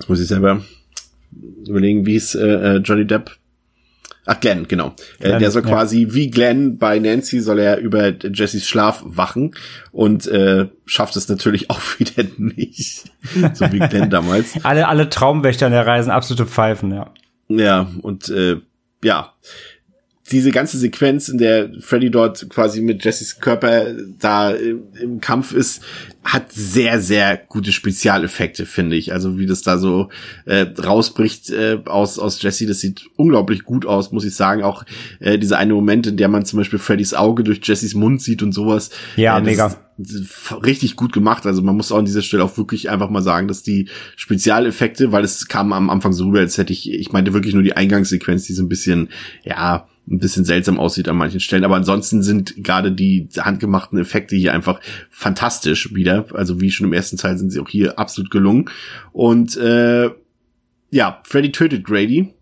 muss 0.07 0.21
ich 0.21 0.29
selber 0.29 0.63
überlegen, 1.67 2.07
wie 2.07 2.15
es 2.15 2.37
äh, 2.37 2.77
Johnny 2.77 3.05
Depp 3.05 3.33
Ach, 4.31 4.39
Glenn, 4.41 4.69
genau. 4.69 4.95
Glenn, 5.21 5.37
äh, 5.37 5.39
der 5.39 5.51
soll 5.51 5.63
ja. 5.63 5.71
quasi 5.71 6.09
wie 6.11 6.31
Glenn 6.31 6.77
bei 6.77 6.99
Nancy 6.99 7.41
soll 7.41 7.61
er 7.61 7.79
über 7.79 8.13
Jessys 8.13 8.67
Schlaf 8.67 9.03
wachen 9.07 9.55
und 9.91 10.27
äh, 10.27 10.67
schafft 10.85 11.17
es 11.17 11.31
natürlich 11.31 11.71
auch 11.71 11.81
wieder 11.99 12.25
nicht. 12.37 13.05
so 13.55 13.73
wie 13.73 13.79
Glenn 13.79 14.11
damals. 14.11 14.63
alle, 14.65 14.87
alle 14.87 15.09
Traumwächter 15.09 15.67
in 15.67 15.73
der 15.73 15.87
Reisen 15.87 16.11
absolute 16.11 16.45
Pfeifen, 16.45 16.93
ja. 16.93 17.11
Ja, 17.49 17.89
und 18.03 18.29
äh, 18.29 18.57
ja, 19.03 19.33
diese 20.31 20.51
ganze 20.51 20.79
Sequenz, 20.79 21.29
in 21.29 21.39
der 21.39 21.71
Freddy 21.81 22.11
dort 22.11 22.49
quasi 22.51 22.81
mit 22.81 23.05
Jessys 23.05 23.41
Körper 23.41 23.95
da 24.19 24.51
im, 24.51 25.21
Kampf 25.21 25.53
ist, 25.53 25.83
hat 26.23 26.53
sehr, 26.53 27.01
sehr 27.01 27.37
gute 27.37 27.73
Spezialeffekte, 27.73 28.67
finde 28.67 28.97
ich. 28.97 29.13
Also 29.13 29.39
wie 29.39 29.47
das 29.47 29.63
da 29.63 29.79
so 29.79 30.11
äh, 30.45 30.67
rausbricht 30.79 31.51
äh, 31.51 31.79
aus, 31.87 32.19
aus 32.19 32.43
Jessie, 32.43 32.67
das 32.67 32.81
sieht 32.81 33.07
unglaublich 33.17 33.65
gut 33.65 33.87
aus, 33.87 34.13
muss 34.13 34.25
ich 34.25 34.35
sagen. 34.35 34.63
Auch 34.63 34.85
äh, 35.21 35.39
diese 35.39 35.57
eine 35.57 35.73
Moment, 35.73 36.07
in 36.07 36.17
der 36.17 36.29
man 36.29 36.45
zum 36.45 36.59
Beispiel 36.59 36.79
Freddys 36.79 37.15
Auge 37.15 37.45
durch 37.45 37.61
Jessys 37.63 37.95
Mund 37.95 38.21
sieht 38.21 38.43
und 38.43 38.53
sowas. 38.53 38.91
Ja, 39.17 39.39
äh, 39.39 39.43
mega. 39.43 39.75
Richtig 40.65 40.95
gut 40.95 41.13
gemacht. 41.13 41.45
Also 41.45 41.61
man 41.63 41.77
muss 41.77 41.91
auch 41.91 41.99
an 41.99 42.05
dieser 42.05 42.23
Stelle 42.23 42.45
auch 42.45 42.57
wirklich 42.57 42.89
einfach 42.89 43.11
mal 43.11 43.23
sagen, 43.23 43.49
dass 43.49 43.65
die 43.65 43.89
Spezialeffekte, 44.15 45.11
weil 45.11 45.25
es 45.25 45.49
kam 45.49 45.73
am 45.73 45.91
Anfang 45.91 46.13
so 46.13 46.27
rüber, 46.27 46.39
als 46.39 46.57
hätte 46.57 46.73
ich, 46.73 46.93
ich 46.93 47.11
meinte 47.13 47.35
wirklich 47.35 47.55
nur 47.55 47.65
die 47.65 47.77
Eingangssequenz, 47.77 48.45
die 48.45 48.53
so 48.53 48.63
ein 48.63 48.69
bisschen, 48.69 49.09
ja, 49.43 49.89
ein 50.11 50.19
bisschen 50.19 50.45
seltsam 50.45 50.79
aussieht 50.79 51.09
an 51.09 51.17
manchen 51.17 51.41
Stellen. 51.41 51.65
Aber 51.65 51.77
ansonsten 51.77 52.23
sind 52.23 52.65
gerade 52.65 52.93
die 52.93 53.29
handgemachten 53.39 53.99
Effekte 53.99 54.37
hier 54.37 54.55
einfach 54.55 54.81
fantastisch 55.11 55.95
wieder. 55.95 56.27
Also 56.35 56.61
wie 56.61 56.71
schon 56.71 56.87
im 56.87 56.93
ersten 56.93 57.17
Teil 57.17 57.39
sind 57.39 57.51
sie 57.51 57.61
auch 57.61 57.69
hier 57.69 57.99
absolut 57.99 58.31
gelungen. 58.31 58.71
Und 59.13 59.57
äh, 59.57 60.11
ja, 60.91 61.21
Freddy 61.25 61.53
tötet 61.53 61.85
Grady. 61.85 62.35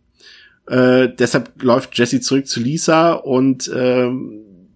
Äh, 0.67 1.09
deshalb 1.19 1.63
läuft 1.63 1.97
Jesse 1.99 2.21
zurück 2.21 2.47
zu 2.47 2.61
Lisa 2.61 3.13
und 3.13 3.69
äh, 3.69 4.11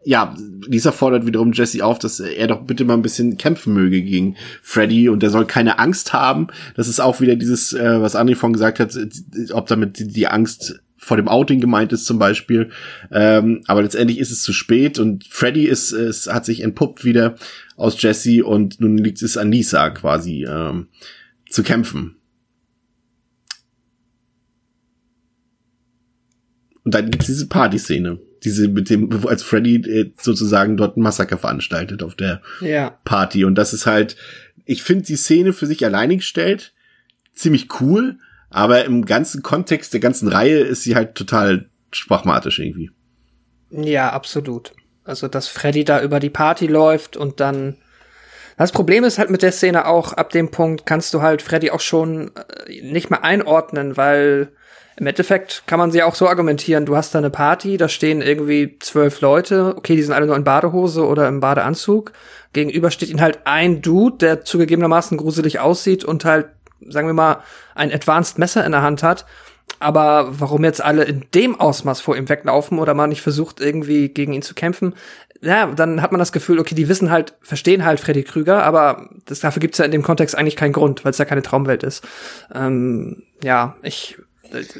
ja, 0.05 0.35
Lisa 0.67 0.93
fordert 0.93 1.27
wiederum 1.27 1.53
Jesse 1.53 1.85
auf, 1.85 1.99
dass 1.99 2.21
er 2.21 2.47
doch 2.47 2.63
bitte 2.63 2.85
mal 2.85 2.95
ein 2.95 3.03
bisschen 3.03 3.37
kämpfen 3.37 3.75
möge 3.75 4.01
gegen 4.03 4.37
Freddy 4.63 5.09
und 5.09 5.23
er 5.23 5.31
soll 5.31 5.47
keine 5.47 5.79
Angst 5.79 6.13
haben. 6.13 6.47
Das 6.75 6.89
ist 6.89 7.01
auch 7.01 7.21
wieder 7.21 7.37
dieses, 7.37 7.73
äh, 7.73 8.01
was 8.01 8.17
André 8.17 8.35
von 8.35 8.53
gesagt 8.53 8.81
hat, 8.81 8.97
ob 9.53 9.67
damit 9.67 9.99
die, 9.99 10.07
die 10.07 10.27
Angst 10.27 10.81
vor 11.01 11.17
dem 11.17 11.29
Outing 11.29 11.61
gemeint 11.61 11.93
ist 11.93 12.05
zum 12.05 12.19
Beispiel. 12.19 12.71
Ähm, 13.11 13.63
aber 13.67 13.83
letztendlich 13.83 14.19
ist 14.19 14.31
es 14.31 14.43
zu 14.43 14.53
spät 14.53 14.99
und 14.99 15.27
Freddy 15.27 15.65
ist, 15.65 15.93
es 15.93 16.27
hat 16.27 16.45
sich 16.45 16.61
entpuppt 16.61 17.05
wieder 17.05 17.37
aus 17.77 18.01
Jesse 18.01 18.45
und 18.45 18.81
nun 18.81 18.99
liegt 18.99 19.23
es 19.23 19.39
an 19.39 19.51
Lisa 19.51 19.91
quasi 19.91 20.45
ähm, 20.49 20.89
zu 21.49 21.63
kämpfen. 21.63 22.17
Und 26.85 26.95
dann 26.95 27.11
gibt's 27.11 27.27
diese 27.27 27.49
Partyszene, 27.49 28.19
diese 28.45 28.69
mit 28.69 28.91
dem, 28.91 29.27
als 29.27 29.43
Freddy 29.43 29.77
äh, 29.77 30.13
sozusagen 30.21 30.77
dort 30.77 30.97
ein 30.97 31.03
Massaker 31.03 31.39
veranstaltet 31.39 32.03
auf 32.03 32.15
der 32.15 32.43
ja. 32.61 32.99
Party. 33.05 33.45
Und 33.45 33.55
das 33.55 33.73
ist 33.73 33.87
halt, 33.87 34.17
ich 34.67 34.83
finde 34.83 35.07
die 35.07 35.17
Szene 35.17 35.55
für 35.55 35.67
sich 35.67 35.85
alleine 35.85 36.17
gestellt 36.17 36.75
ziemlich 37.33 37.81
cool, 37.81 38.19
aber 38.51 38.85
im 38.85 39.07
ganzen 39.07 39.43
Kontext 39.43 39.93
der 39.93 40.01
ganzen 40.01 40.29
Reihe 40.29 40.59
ist 40.59 40.83
sie 40.83 40.97
halt 40.97 41.15
total 41.15 41.71
sprachmatisch 41.93 42.59
irgendwie. 42.59 42.91
Ja, 43.71 44.11
absolut. 44.11 44.73
Also, 45.05 45.29
dass 45.29 45.49
Freddy 45.49 45.85
da 45.85 46.03
über 46.03 46.21
die 46.21 46.31
Party 46.31 46.67
läuft 46.67 47.17
und 47.17 47.41
dann. 47.41 47.77
Das 48.57 48.73
Problem 48.73 49.05
ist 49.05 49.19
halt 49.19 49.31
mit 49.31 49.43
der 49.43 49.53
Szene 49.53 49.87
auch, 49.87 50.13
ab 50.13 50.31
dem 50.31 50.51
Punkt 50.51 50.85
kannst 50.85 51.15
du 51.15 51.23
halt 51.23 51.41
Freddy 51.41 51.71
auch 51.71 51.81
schon 51.81 52.31
äh, 52.67 52.83
nicht 52.83 53.09
mehr 53.09 53.25
einordnen, 53.25 53.97
weil 53.97 54.53
im 54.99 55.07
Endeffekt 55.07 55.63
kann 55.67 55.79
man 55.79 55.91
sie 55.91 56.03
auch 56.03 56.15
so 56.15 56.29
argumentieren, 56.29 56.85
du 56.85 56.95
hast 56.95 57.15
da 57.15 57.21
eine 57.21 57.31
Party, 57.31 57.79
da 57.79 57.89
stehen 57.89 58.21
irgendwie 58.21 58.77
zwölf 58.81 59.23
Leute, 59.23 59.75
okay, 59.79 59.97
die 59.97 60.03
sind 60.03 60.13
alle 60.13 60.27
nur 60.27 60.37
in 60.37 60.45
Badehose 60.45 61.07
oder 61.07 61.27
im 61.27 61.41
Badeanzug. 61.41 62.13
Gegenüber 62.53 62.91
steht 62.91 63.09
ihnen 63.09 63.23
halt 63.23 63.39
ein 63.45 63.81
Dude, 63.81 64.19
der 64.19 64.45
zugegebenermaßen 64.45 65.17
gruselig 65.17 65.59
aussieht 65.59 66.05
und 66.05 66.27
halt 66.27 66.49
sagen 66.89 67.07
wir 67.07 67.15
mal, 67.15 67.43
ein 67.75 67.93
Advanced 67.93 68.39
Messer 68.39 68.65
in 68.65 68.73
der 68.73 68.83
Hand 68.83 69.03
hat. 69.03 69.27
Aber 69.79 70.29
warum 70.41 70.65
jetzt 70.65 70.83
alle 70.83 71.05
in 71.05 71.25
dem 71.35 71.59
Ausmaß 71.59 72.01
vor 72.01 72.17
ihm 72.17 72.29
weglaufen 72.29 72.79
oder 72.79 72.95
man 72.95 73.11
nicht 73.11 73.23
versucht, 73.23 73.61
irgendwie 73.61 74.09
gegen 74.09 74.33
ihn 74.33 74.43
zu 74.43 74.55
kämpfen, 74.55 74.95
ja, 75.43 75.67
dann 75.67 76.03
hat 76.03 76.13
man 76.13 76.19
das 76.19 76.33
Gefühl, 76.33 76.59
okay, 76.59 76.75
die 76.75 76.89
wissen 76.89 77.11
halt, 77.11 77.35
verstehen 77.41 77.85
halt 77.85 77.99
Freddy 77.99 78.25
Krüger, 78.25 78.63
aber 78.63 79.09
das, 79.25 79.41
dafür 79.41 79.61
gibt's 79.61 79.79
ja 79.79 79.85
in 79.85 79.91
dem 79.91 80.03
Kontext 80.03 80.37
eigentlich 80.37 80.57
keinen 80.57 80.73
Grund, 80.73 81.05
weil 81.05 81.13
es 81.13 81.19
ja 81.19 81.25
keine 81.25 81.43
Traumwelt 81.43 81.83
ist. 81.83 82.07
Ähm, 82.55 83.23
ja, 83.43 83.77
ich 83.83 84.19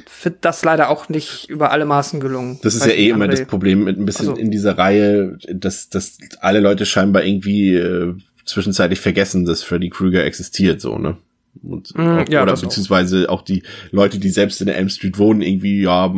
finde 0.07 0.39
das 0.43 0.65
leider 0.65 0.91
auch 0.91 1.09
nicht 1.09 1.49
über 1.49 1.71
alle 1.71 1.87
Maßen 1.87 2.21
gelungen. 2.21 2.59
Das 2.63 2.75
ist 2.75 2.85
ja 2.85 2.93
eh 2.93 3.09
immer 3.09 3.29
das 3.29 3.47
Problem 3.47 3.85
mit 3.85 3.99
ein 3.99 4.05
bisschen 4.05 4.31
also. 4.31 4.41
in 4.41 4.51
dieser 4.51 4.77
Reihe, 4.77 5.39
dass, 5.49 5.89
dass 5.89 6.19
alle 6.41 6.61
Leute 6.61 6.85
scheinbar 6.87 7.25
irgendwie 7.25 7.77
äh, 7.77 8.15
zwischenzeitlich 8.45 9.01
vergessen, 9.01 9.45
dass 9.45 9.63
Freddy 9.63 9.89
Krüger 9.89 10.25
existiert, 10.25 10.81
so, 10.81 10.99
ne? 10.99 11.17
Und, 11.63 11.97
mm, 11.97 12.25
ja, 12.31 12.43
oder 12.43 12.57
beziehungsweise 12.57 13.29
auch. 13.29 13.41
auch 13.41 13.43
die 13.43 13.63
Leute, 13.91 14.19
die 14.19 14.31
selbst 14.31 14.61
in 14.61 14.67
der 14.67 14.77
Elm 14.77 14.89
Street 14.89 15.19
wohnen, 15.19 15.43
irgendwie, 15.43 15.83
ja, 15.83 16.15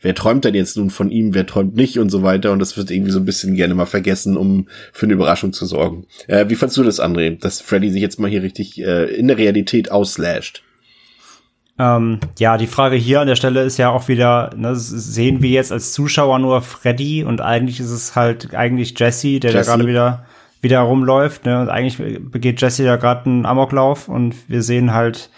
wer 0.00 0.14
träumt 0.14 0.44
denn 0.44 0.54
jetzt 0.54 0.76
nun 0.76 0.90
von 0.90 1.10
ihm, 1.10 1.34
wer 1.34 1.46
träumt 1.46 1.76
nicht 1.76 1.98
und 1.98 2.10
so 2.10 2.22
weiter. 2.22 2.52
Und 2.52 2.58
das 2.58 2.76
wird 2.76 2.90
irgendwie 2.90 3.10
so 3.10 3.18
ein 3.18 3.24
bisschen 3.24 3.54
gerne 3.54 3.74
mal 3.74 3.86
vergessen, 3.86 4.36
um 4.36 4.68
für 4.92 5.06
eine 5.06 5.14
Überraschung 5.14 5.52
zu 5.52 5.66
sorgen. 5.66 6.06
Äh, 6.26 6.48
wie 6.48 6.54
fandst 6.54 6.76
du 6.76 6.82
das, 6.82 7.00
André, 7.00 7.38
dass 7.38 7.60
Freddy 7.60 7.90
sich 7.90 8.02
jetzt 8.02 8.20
mal 8.20 8.30
hier 8.30 8.42
richtig 8.42 8.80
äh, 8.80 9.04
in 9.14 9.28
der 9.28 9.38
Realität 9.38 9.90
ausslasht? 9.90 10.62
Ähm, 11.80 12.18
ja, 12.38 12.58
die 12.58 12.66
Frage 12.66 12.96
hier 12.96 13.20
an 13.20 13.28
der 13.28 13.36
Stelle 13.36 13.62
ist 13.62 13.76
ja 13.76 13.90
auch 13.90 14.08
wieder, 14.08 14.50
ne, 14.56 14.74
sehen 14.74 15.42
wir 15.42 15.50
jetzt 15.50 15.70
als 15.70 15.92
Zuschauer 15.92 16.40
nur 16.40 16.60
Freddy 16.60 17.22
und 17.22 17.40
eigentlich 17.40 17.78
ist 17.78 17.90
es 17.90 18.16
halt 18.16 18.52
eigentlich 18.54 18.98
Jesse, 18.98 19.38
der 19.38 19.52
Jesse. 19.52 19.64
da 19.64 19.76
gerade 19.76 19.88
wieder 19.88 20.26
wieder 20.60 20.80
rumläuft. 20.80 21.44
Ne? 21.44 21.60
Und 21.60 21.68
eigentlich 21.68 21.98
begeht 22.30 22.60
Jesse 22.60 22.84
ja 22.84 22.96
gerade 22.96 23.26
einen 23.26 23.46
Amoklauf 23.46 24.08
und 24.08 24.34
wir 24.48 24.62
sehen 24.62 24.92
halt 24.92 25.30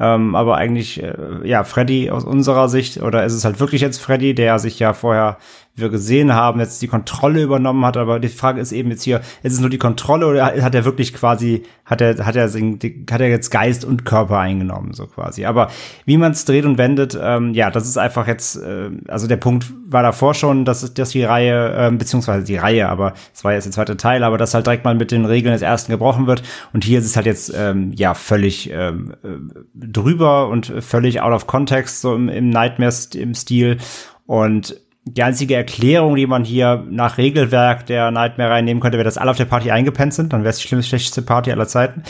ähm, 0.00 0.34
aber 0.34 0.56
eigentlich, 0.56 1.02
äh, 1.02 1.14
ja, 1.44 1.62
Freddy 1.62 2.10
aus 2.10 2.24
unserer 2.24 2.68
Sicht, 2.68 3.00
oder 3.00 3.24
ist 3.24 3.32
es 3.32 3.44
halt 3.44 3.60
wirklich 3.60 3.80
jetzt 3.80 4.00
Freddy, 4.00 4.34
der 4.34 4.58
sich 4.58 4.78
ja 4.80 4.92
vorher 4.92 5.38
wir 5.76 5.88
gesehen 5.88 6.32
haben, 6.34 6.60
jetzt 6.60 6.80
die 6.82 6.86
Kontrolle 6.86 7.42
übernommen 7.42 7.84
hat. 7.84 7.96
Aber 7.96 8.20
die 8.20 8.28
Frage 8.28 8.60
ist 8.60 8.70
eben 8.72 8.90
jetzt 8.90 9.02
hier, 9.02 9.20
ist 9.42 9.54
es 9.54 9.60
nur 9.60 9.70
die 9.70 9.78
Kontrolle 9.78 10.26
oder 10.26 10.44
hat 10.44 10.74
er 10.74 10.84
wirklich 10.84 11.12
quasi, 11.12 11.64
hat 11.84 12.00
er, 12.00 12.24
hat 12.24 12.36
er, 12.36 12.48
hat 12.48 13.20
er 13.20 13.28
jetzt 13.28 13.50
Geist 13.50 13.84
und 13.84 14.04
Körper 14.04 14.38
eingenommen, 14.38 14.92
so 14.92 15.06
quasi. 15.06 15.44
Aber 15.44 15.70
wie 16.04 16.16
man 16.16 16.32
es 16.32 16.44
dreht 16.44 16.64
und 16.64 16.78
wendet, 16.78 17.18
ähm, 17.20 17.54
ja, 17.54 17.70
das 17.70 17.88
ist 17.88 17.98
einfach 17.98 18.28
jetzt, 18.28 18.56
äh, 18.56 18.90
also 19.08 19.26
der 19.26 19.36
Punkt 19.36 19.66
war 19.86 20.02
davor 20.02 20.34
schon, 20.34 20.64
dass, 20.64 20.94
dass 20.94 21.10
die 21.10 21.24
Reihe, 21.24 21.88
äh, 21.88 21.90
beziehungsweise 21.90 22.44
die 22.44 22.56
Reihe, 22.56 22.88
aber 22.88 23.14
es 23.34 23.42
war 23.42 23.52
jetzt 23.52 23.64
der 23.64 23.72
zweite 23.72 23.96
Teil, 23.96 24.22
aber 24.22 24.38
dass 24.38 24.54
halt 24.54 24.66
direkt 24.66 24.84
mal 24.84 24.94
mit 24.94 25.10
den 25.10 25.24
Regeln 25.24 25.52
des 25.52 25.62
ersten 25.62 25.90
gebrochen 25.90 26.28
wird. 26.28 26.44
Und 26.72 26.84
hier 26.84 27.00
ist 27.00 27.06
es 27.06 27.16
halt 27.16 27.26
jetzt, 27.26 27.52
ähm, 27.56 27.92
ja, 27.96 28.14
völlig 28.14 28.70
ähm, 28.70 29.14
äh, 29.24 29.28
drüber 29.74 30.48
und 30.48 30.72
völlig 30.80 31.20
out 31.20 31.32
of 31.32 31.48
context, 31.48 32.00
so 32.00 32.14
im, 32.14 32.28
im 32.28 32.50
Nightmare-Stil. 32.50 33.78
Und 34.26 34.80
die 35.06 35.22
einzige 35.22 35.54
Erklärung, 35.54 36.16
die 36.16 36.26
man 36.26 36.44
hier 36.44 36.84
nach 36.88 37.18
Regelwerk 37.18 37.84
der 37.86 38.10
Nightmare 38.10 38.50
reinnehmen 38.50 38.80
könnte, 38.80 38.96
wäre, 38.96 39.04
dass 39.04 39.18
alle 39.18 39.30
auf 39.30 39.36
der 39.36 39.44
Party 39.44 39.70
eingepennt 39.70 40.14
sind. 40.14 40.32
Dann 40.32 40.40
wäre 40.40 40.50
es 40.50 40.58
die 40.58 40.66
schlimmste, 40.66 40.88
schlechteste 40.88 41.22
Party 41.22 41.52
aller 41.52 41.68
Zeiten. 41.68 42.02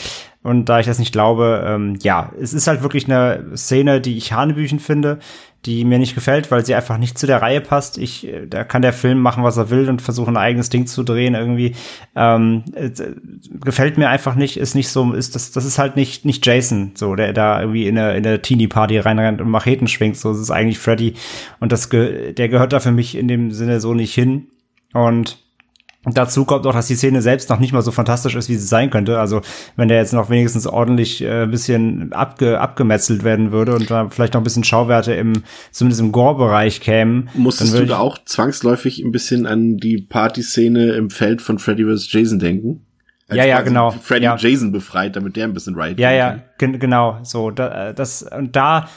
Und 0.45 0.69
da 0.69 0.79
ich 0.79 0.87
das 0.87 1.01
nicht 1.01 1.13
glaube, 1.13 1.65
ähm, 1.67 1.99
ja, 2.03 2.31
es 2.41 2.55
ist 2.55 2.69
halt 2.69 2.83
wirklich 2.83 3.07
eine 3.07 3.57
Szene, 3.57 4.01
die 4.01 4.17
ich 4.17 4.33
hanebüchen 4.33 4.79
finde, 4.79 5.19
die 5.67 5.85
mir 5.85 5.99
nicht 5.99 6.15
gefällt, 6.15 6.51
weil 6.51 6.65
sie 6.65 6.75
einfach 6.75 6.99
nicht 6.99 7.19
zu 7.19 7.27
der 7.27 7.41
Reihe 7.41 7.61
passt. 7.61 7.97
Ich, 7.99 8.27
äh, 8.27 8.47
da 8.47 8.65
kann 8.65 8.83
der 8.83 8.93
Film 8.93 9.19
machen, 9.19 9.45
was 9.45 9.57
er 9.57 9.71
will 9.71 9.89
und 9.89 10.03
versuchen, 10.03 10.37
ein 10.37 10.43
eigenes 10.43 10.69
Ding 10.69 10.87
zu 10.87 11.03
drehen 11.03 11.35
irgendwie. 11.35 11.75
Ähm, 12.15 12.65
äh, 12.75 12.91
gefällt 13.61 13.97
mir 13.97 14.09
einfach 14.09 14.35
nicht, 14.35 14.57
ist 14.57 14.75
nicht 14.75 14.89
so, 14.89 15.13
ist 15.13 15.35
das, 15.35 15.53
das 15.53 15.65
ist 15.65 15.79
halt 15.79 15.97
nicht, 15.97 16.25
nicht 16.25 16.45
Jason, 16.45 16.93
so, 16.95 17.15
der 17.15 17.33
da 17.33 17.61
irgendwie 17.61 17.87
in 17.87 17.99
eine, 17.99 18.17
in 18.17 18.27
eine 18.27 18.43
Teenie-Party 18.43 18.99
reinrennt 18.99 19.41
und 19.41 19.49
Macheten 19.49 19.89
schwingt, 19.89 20.17
so, 20.17 20.33
das 20.33 20.41
ist 20.41 20.51
eigentlich 20.51 20.79
Freddy. 20.79 21.15
Und 21.61 21.73
das, 21.73 21.89
der 21.89 22.49
gehört 22.49 22.73
da 22.73 22.81
für 22.81 22.93
mich 22.93 23.17
in 23.17 23.29
dem 23.29 23.51
Sinne 23.51 23.81
so 23.81 23.95
nicht 23.95 24.15
hin. 24.15 24.49
Und 24.93 25.44
Dazu 26.07 26.45
kommt 26.45 26.67
auch, 26.67 26.73
dass 26.73 26.87
die 26.87 26.97
Szene 26.97 27.23
selbst 27.23 27.49
noch 27.49 27.59
nicht 27.59 27.73
mal 27.73 27.83
so 27.83 27.91
fantastisch 27.91 28.35
ist, 28.35 28.49
wie 28.49 28.57
sie 28.57 28.67
sein 28.67 28.91
könnte. 28.91 29.19
Also 29.19 29.41
wenn 29.77 29.89
der 29.89 29.99
jetzt 29.99 30.13
noch 30.13 30.29
wenigstens 30.29 30.67
ordentlich 30.67 31.23
äh, 31.23 31.47
bisschen 31.47 32.13
abge 32.13 32.61
abgemetzelt 32.61 33.25
werden 33.25 33.53
würde 33.53 33.75
und 33.75 33.91
da 33.91 34.09
vielleicht 34.11 34.35
noch 34.35 34.41
ein 34.41 34.45
bisschen 34.45 34.65
Schauwerte 34.65 35.15
im, 35.15 35.43
zumindest 35.71 36.01
im 36.01 36.13
Gore-Bereich 36.13 36.81
kämen. 36.81 37.31
Musstest 37.35 37.79
du 37.79 37.87
da 37.87 37.99
auch 37.99 38.19
zwangsläufig 38.25 39.03
ein 39.03 39.13
bisschen 39.13 39.47
an 39.47 39.79
die 39.79 39.99
Partyszene 39.99 40.93
im 40.93 41.11
Feld 41.11 41.41
von 41.41 41.59
Freddy 41.59 41.85
vs. 41.85 42.13
Jason 42.13 42.39
denken? 42.39 42.85
Ja, 43.37 43.45
ja, 43.45 43.61
genau. 43.63 43.91
Freddy 43.91 44.25
ja. 44.25 44.37
Jason 44.37 44.73
befreit, 44.73 45.17
damit 45.17 45.37
der 45.37 45.45
ein 45.45 45.55
bisschen 45.55 45.75
right 45.75 45.99
Ja, 45.99 46.11
ja, 46.11 46.39
genau. 46.59 47.19
So, 47.23 47.51
da, 47.51 47.93
das, 47.93 48.23
und 48.23 48.55
da, 48.57 48.89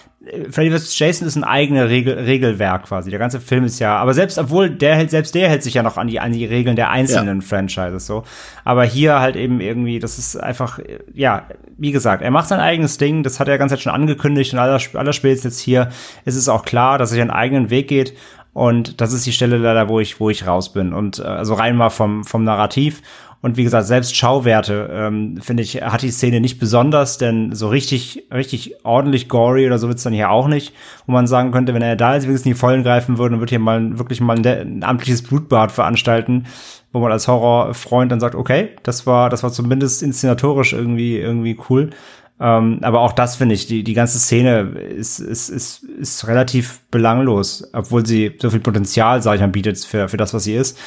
Freddy 0.49 0.71
vs. 0.71 0.97
Jason 0.97 1.27
ist 1.27 1.35
ein 1.35 1.43
eigenes 1.43 1.89
Regel, 1.89 2.17
Regelwerk 2.17 2.83
quasi. 2.83 3.09
Der 3.09 3.19
ganze 3.19 3.39
Film 3.39 3.63
ist 3.63 3.79
ja, 3.79 3.97
aber 3.97 4.13
selbst, 4.13 4.37
obwohl 4.37 4.69
der 4.69 4.95
hält, 4.95 5.11
selbst 5.11 5.35
der 5.35 5.49
hält 5.49 5.63
sich 5.63 5.75
ja 5.75 5.83
noch 5.83 5.97
an 5.97 6.07
die, 6.07 6.19
an 6.19 6.31
die 6.31 6.45
Regeln 6.45 6.75
der 6.75 6.89
einzelnen 6.89 7.41
ja. 7.41 7.45
Franchises 7.45 8.05
so. 8.05 8.23
Aber 8.63 8.83
hier 8.83 9.19
halt 9.19 9.35
eben 9.35 9.61
irgendwie, 9.61 9.99
das 9.99 10.17
ist 10.17 10.35
einfach, 10.35 10.79
ja, 11.13 11.43
wie 11.77 11.91
gesagt, 11.91 12.23
er 12.23 12.31
macht 12.31 12.47
sein 12.47 12.59
eigenes 12.59 12.97
Ding, 12.97 13.23
das 13.23 13.39
hat 13.39 13.47
er 13.47 13.57
ganz 13.57 13.79
schon 13.79 13.93
angekündigt 13.93 14.53
und 14.53 14.59
aller, 14.59 14.81
aller 14.93 15.13
spätestens 15.13 15.47
jetzt 15.47 15.59
hier 15.59 15.89
ist 16.25 16.35
es 16.35 16.49
auch 16.49 16.65
klar, 16.65 16.97
dass 16.97 17.11
er 17.13 17.21
einen 17.21 17.31
eigenen 17.31 17.69
Weg 17.69 17.87
geht. 17.87 18.13
Und 18.53 19.01
das 19.01 19.13
ist 19.13 19.23
die 19.27 19.33
Stelle 19.33 19.57
leider, 19.57 19.87
wo 19.87 19.99
ich, 19.99 20.19
wo 20.19 20.31
ich 20.31 20.47
raus 20.47 20.73
bin. 20.73 20.91
Und 20.91 21.19
äh, 21.19 21.23
also 21.23 21.53
rein 21.53 21.77
mal 21.77 21.91
vom, 21.91 22.23
vom 22.23 22.43
Narrativ. 22.43 23.03
Und 23.41 23.55
wie 23.55 23.63
gesagt, 23.63 23.85
selbst 23.85 24.15
Schauwerte, 24.15 24.89
ähm, 24.91 25.37
finde 25.41 25.61
ich, 25.61 25.81
hat 25.83 26.01
die 26.01 26.11
Szene 26.11 26.41
nicht 26.41 26.59
besonders, 26.59 27.17
denn 27.17 27.53
so 27.53 27.69
richtig, 27.69 28.25
richtig 28.33 28.83
ordentlich 28.83 29.29
gory 29.29 29.67
oder 29.67 29.77
so 29.77 29.87
wird's 29.87 30.03
dann 30.03 30.13
hier 30.13 30.31
auch 30.31 30.47
nicht, 30.47 30.73
wo 31.05 31.11
man 31.11 31.27
sagen 31.27 31.51
könnte, 31.51 31.73
wenn 31.73 31.83
er 31.83 31.95
da 31.95 32.15
jetzt 32.15 32.27
wirklich 32.27 32.45
in 32.45 32.53
die 32.53 32.57
Vollen 32.57 32.83
greifen 32.83 33.17
würde, 33.17 33.31
dann 33.31 33.39
wird 33.39 33.51
hier 33.51 33.59
mal 33.59 33.99
wirklich 33.99 34.21
mal 34.21 34.37
ein, 34.37 34.45
ein 34.45 34.83
amtliches 34.83 35.21
Blutbad 35.21 35.71
veranstalten, 35.71 36.45
wo 36.91 36.99
man 36.99 37.11
als 37.11 37.27
Horrorfreund 37.27 38.11
dann 38.11 38.19
sagt, 38.19 38.35
okay, 38.35 38.69
das 38.83 39.05
war, 39.05 39.29
das 39.29 39.43
war 39.43 39.51
zumindest 39.51 40.01
inszenatorisch 40.01 40.73
irgendwie, 40.73 41.17
irgendwie 41.17 41.57
cool. 41.69 41.91
Ähm, 42.39 42.79
aber 42.81 43.01
auch 43.01 43.13
das 43.13 43.35
finde 43.35 43.55
ich, 43.55 43.67
die, 43.67 43.83
die 43.83 43.93
ganze 43.93 44.19
Szene 44.19 44.61
ist, 44.61 45.19
ist, 45.19 45.49
ist, 45.49 45.83
ist 45.83 46.27
relativ 46.27 46.81
belanglos, 46.91 47.67
obwohl 47.73 48.05
sie 48.05 48.35
so 48.39 48.49
viel 48.49 48.59
Potenzial, 48.59 49.21
sag 49.21 49.35
ich 49.35 49.41
mal, 49.41 49.47
bietet 49.47 49.79
für, 49.79 50.07
für 50.07 50.17
das, 50.17 50.33
was 50.33 50.43
sie 50.43 50.55
ist. 50.55 50.77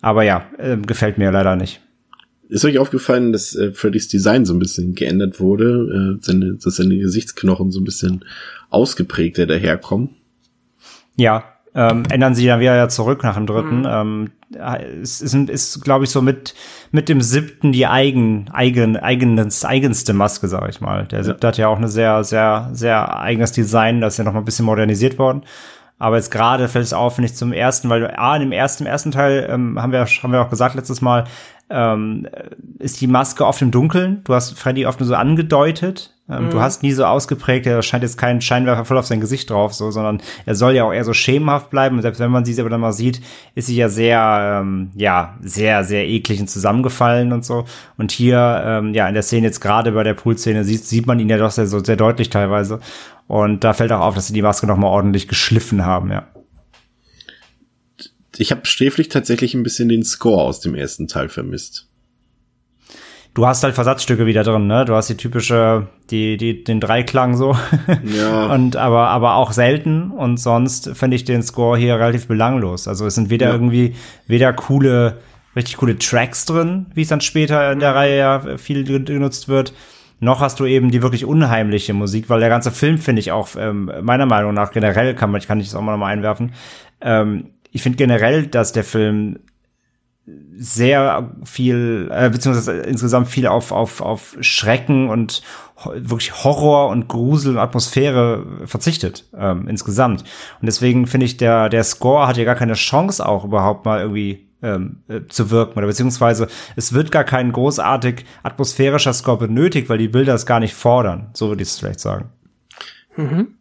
Aber 0.00 0.22
ja, 0.22 0.46
äh, 0.58 0.76
gefällt 0.76 1.18
mir 1.18 1.30
leider 1.30 1.56
nicht. 1.56 1.80
Ist 2.48 2.64
euch 2.64 2.78
aufgefallen, 2.78 3.32
dass 3.32 3.54
äh, 3.56 3.72
Freddys 3.72 4.08
Design 4.08 4.44
so 4.44 4.54
ein 4.54 4.58
bisschen 4.58 4.94
geändert 4.94 5.40
wurde, 5.40 6.18
äh, 6.18 6.24
seine, 6.24 6.54
dass 6.54 6.76
seine 6.76 6.96
Gesichtsknochen 6.96 7.70
so 7.70 7.80
ein 7.80 7.84
bisschen 7.84 8.24
ausgeprägter 8.70 9.46
daherkommen? 9.46 10.10
Ja, 11.16 11.44
ähm, 11.74 12.04
ändern 12.10 12.34
sie 12.34 12.46
dann 12.46 12.60
wieder 12.60 12.76
ja 12.76 12.88
zurück 12.88 13.22
nach 13.24 13.34
dem 13.34 13.46
dritten. 13.46 13.80
Mhm. 13.80 13.88
Ähm, 13.88 14.30
es 15.02 15.20
ist, 15.20 15.34
ist 15.34 15.82
glaube 15.82 16.04
ich, 16.04 16.10
so 16.10 16.22
mit, 16.22 16.54
mit 16.92 17.08
dem 17.08 17.20
siebten 17.20 17.72
die 17.72 17.86
eigen, 17.86 18.46
eigen, 18.52 18.96
eigenes, 18.96 19.64
eigenste 19.64 20.12
Maske, 20.12 20.46
sage 20.46 20.70
ich 20.70 20.80
mal. 20.80 21.06
Der 21.06 21.24
siebte 21.24 21.46
ja. 21.46 21.48
hat 21.48 21.58
ja 21.58 21.68
auch 21.68 21.78
eine 21.78 21.88
sehr, 21.88 22.22
sehr, 22.22 22.70
sehr 22.72 23.18
eigenes 23.18 23.50
Design, 23.50 24.00
das 24.00 24.14
ist 24.14 24.18
ja 24.18 24.24
noch 24.24 24.32
mal 24.32 24.40
ein 24.40 24.44
bisschen 24.44 24.66
modernisiert 24.66 25.18
worden. 25.18 25.42
Aber 25.98 26.16
jetzt 26.16 26.30
gerade 26.30 26.68
fällt 26.68 26.84
es 26.84 26.92
auf, 26.92 27.18
wenn 27.18 27.24
ich 27.24 27.34
zum 27.34 27.52
ersten, 27.52 27.88
weil 27.88 28.10
A, 28.16 28.36
in 28.36 28.42
dem 28.42 28.52
ersten, 28.52 28.84
im 28.84 28.90
ersten 28.90 29.12
Teil 29.12 29.46
ähm, 29.48 29.80
haben 29.80 29.92
wir 29.92 30.04
haben 30.04 30.32
wir 30.32 30.42
auch 30.42 30.50
gesagt 30.50 30.74
letztes 30.74 31.00
Mal, 31.00 31.24
ähm, 31.70 32.28
ist 32.78 33.00
die 33.00 33.06
Maske 33.06 33.46
oft 33.46 33.62
im 33.62 33.70
Dunkeln. 33.70 34.22
Du 34.24 34.34
hast 34.34 34.58
Freddy 34.58 34.86
oft 34.86 35.00
nur 35.00 35.06
so 35.06 35.14
angedeutet. 35.14 36.14
Ähm, 36.28 36.46
mhm. 36.46 36.50
Du 36.50 36.60
hast 36.60 36.82
nie 36.82 36.92
so 36.92 37.04
ausgeprägt, 37.04 37.66
er 37.66 37.82
scheint 37.82 38.02
jetzt 38.02 38.16
keinen 38.16 38.40
Scheinwerfer 38.40 38.86
voll 38.86 38.96
auf 38.96 39.06
sein 39.06 39.20
Gesicht 39.20 39.50
drauf, 39.50 39.74
so, 39.74 39.90
sondern 39.90 40.22
er 40.46 40.54
soll 40.54 40.74
ja 40.74 40.84
auch 40.84 40.92
eher 40.92 41.04
so 41.04 41.12
schemenhaft 41.12 41.68
bleiben. 41.68 41.96
Und 41.96 42.02
selbst 42.02 42.18
wenn 42.18 42.30
man 42.30 42.46
sie 42.46 42.58
aber 42.58 42.70
dann 42.70 42.80
mal 42.80 42.92
sieht, 42.92 43.20
ist 43.54 43.66
sie 43.66 43.76
ja 43.76 43.88
sehr, 43.90 44.60
ähm, 44.62 44.90
ja, 44.94 45.36
sehr, 45.42 45.84
sehr 45.84 46.06
eklig 46.06 46.40
und 46.40 46.48
zusammengefallen 46.48 47.32
und 47.32 47.44
so. 47.44 47.66
Und 47.98 48.10
hier, 48.10 48.62
ähm, 48.64 48.94
ja, 48.94 49.06
in 49.06 49.14
der 49.14 49.22
Szene 49.22 49.46
jetzt 49.46 49.60
gerade 49.60 49.92
bei 49.92 50.02
der 50.02 50.14
Pool-Szene 50.14 50.64
sieht, 50.64 50.84
sieht 50.84 51.06
man 51.06 51.20
ihn 51.20 51.28
ja 51.28 51.36
doch 51.36 51.50
sehr, 51.50 51.66
so 51.66 51.82
sehr 51.84 51.96
deutlich 51.96 52.30
teilweise. 52.30 52.80
Und 53.26 53.64
da 53.64 53.72
fällt 53.72 53.92
auch 53.92 54.00
auf, 54.00 54.14
dass 54.14 54.26
sie 54.26 54.34
die 54.34 54.42
Maske 54.42 54.66
noch 54.66 54.76
mal 54.76 54.88
ordentlich 54.88 55.28
geschliffen 55.28 55.84
haben, 55.84 56.10
ja 56.10 56.28
ich 58.38 58.50
habe 58.50 58.66
sträflich 58.66 59.08
tatsächlich 59.08 59.54
ein 59.54 59.62
bisschen 59.62 59.88
den 59.88 60.04
Score 60.04 60.42
aus 60.42 60.60
dem 60.60 60.74
ersten 60.74 61.08
Teil 61.08 61.28
vermisst. 61.28 61.88
Du 63.34 63.46
hast 63.46 63.64
halt 63.64 63.74
Versatzstücke 63.74 64.26
wieder 64.26 64.44
drin, 64.44 64.68
ne? 64.68 64.84
Du 64.84 64.94
hast 64.94 65.08
die 65.08 65.16
typische, 65.16 65.88
die, 66.10 66.36
die, 66.36 66.62
den 66.62 66.78
Dreiklang 66.78 67.36
so. 67.36 67.56
Ja. 68.04 68.46
und 68.54 68.76
aber, 68.76 69.08
aber 69.08 69.34
auch 69.34 69.50
selten. 69.50 70.12
Und 70.12 70.38
sonst 70.38 70.90
finde 70.94 71.16
ich 71.16 71.24
den 71.24 71.42
Score 71.42 71.76
hier 71.76 71.96
relativ 71.96 72.28
belanglos. 72.28 72.86
Also 72.86 73.06
es 73.06 73.16
sind 73.16 73.30
weder 73.30 73.48
ja. 73.48 73.52
irgendwie, 73.52 73.96
weder 74.28 74.52
coole, 74.52 75.18
richtig 75.56 75.78
coole 75.78 75.98
Tracks 75.98 76.44
drin, 76.44 76.86
wie 76.94 77.02
es 77.02 77.08
dann 77.08 77.20
später 77.20 77.72
in 77.72 77.80
der 77.80 77.96
Reihe 77.96 78.18
ja 78.18 78.56
viel 78.56 78.84
genutzt 78.84 79.48
wird. 79.48 79.72
Noch 80.20 80.40
hast 80.40 80.60
du 80.60 80.66
eben 80.66 80.90
die 80.90 81.02
wirklich 81.02 81.24
unheimliche 81.24 81.92
Musik, 81.92 82.30
weil 82.30 82.40
der 82.40 82.48
ganze 82.48 82.70
Film 82.70 82.98
finde 82.98 83.20
ich 83.20 83.32
auch, 83.32 83.48
ähm, 83.58 83.90
meiner 84.02 84.26
Meinung 84.26 84.54
nach 84.54 84.70
generell 84.70 85.14
kann 85.14 85.30
man, 85.30 85.40
kann 85.40 85.60
ich 85.60 85.66
das 85.66 85.74
auch 85.74 85.82
mal 85.82 85.92
nochmal 85.92 86.12
einwerfen, 86.12 86.52
ähm, 87.00 87.50
ich 87.70 87.82
finde 87.82 87.96
generell, 87.96 88.46
dass 88.46 88.72
der 88.72 88.84
Film 88.84 89.40
sehr 90.56 91.32
viel, 91.44 92.08
äh, 92.12 92.30
beziehungsweise 92.30 92.72
insgesamt 92.82 93.28
viel 93.28 93.46
auf, 93.46 93.72
auf, 93.72 94.00
auf 94.00 94.36
Schrecken 94.40 95.10
und 95.10 95.42
wirklich 95.94 96.44
Horror 96.44 96.88
und 96.88 97.08
Grusel 97.08 97.54
und 97.54 97.58
Atmosphäre 97.58 98.46
verzichtet, 98.64 99.26
ähm, 99.36 99.68
insgesamt. 99.68 100.22
Und 100.22 100.66
deswegen 100.66 101.06
finde 101.06 101.26
ich, 101.26 101.36
der, 101.36 101.68
der 101.68 101.84
Score 101.84 102.26
hat 102.26 102.36
ja 102.36 102.44
gar 102.44 102.54
keine 102.54 102.74
Chance 102.74 103.26
auch 103.26 103.44
überhaupt 103.44 103.84
mal 103.84 104.00
irgendwie 104.00 104.48
ähm, 104.64 104.96
äh, 105.08 105.20
zu 105.28 105.50
wirken 105.50 105.78
oder 105.78 105.86
beziehungsweise 105.86 106.48
es 106.74 106.92
wird 106.92 107.12
gar 107.12 107.24
kein 107.24 107.52
großartig 107.52 108.24
atmosphärischer 108.42 109.12
Score 109.12 109.38
benötigt, 109.38 109.88
weil 109.88 109.98
die 109.98 110.08
Bilder 110.08 110.34
es 110.34 110.46
gar 110.46 110.60
nicht 110.60 110.74
fordern. 110.74 111.28
So 111.34 111.48
würde 111.48 111.62
ich 111.62 111.68
es 111.68 111.78
vielleicht 111.78 112.00
sagen. 112.00 112.30
Mhm. 113.16 113.54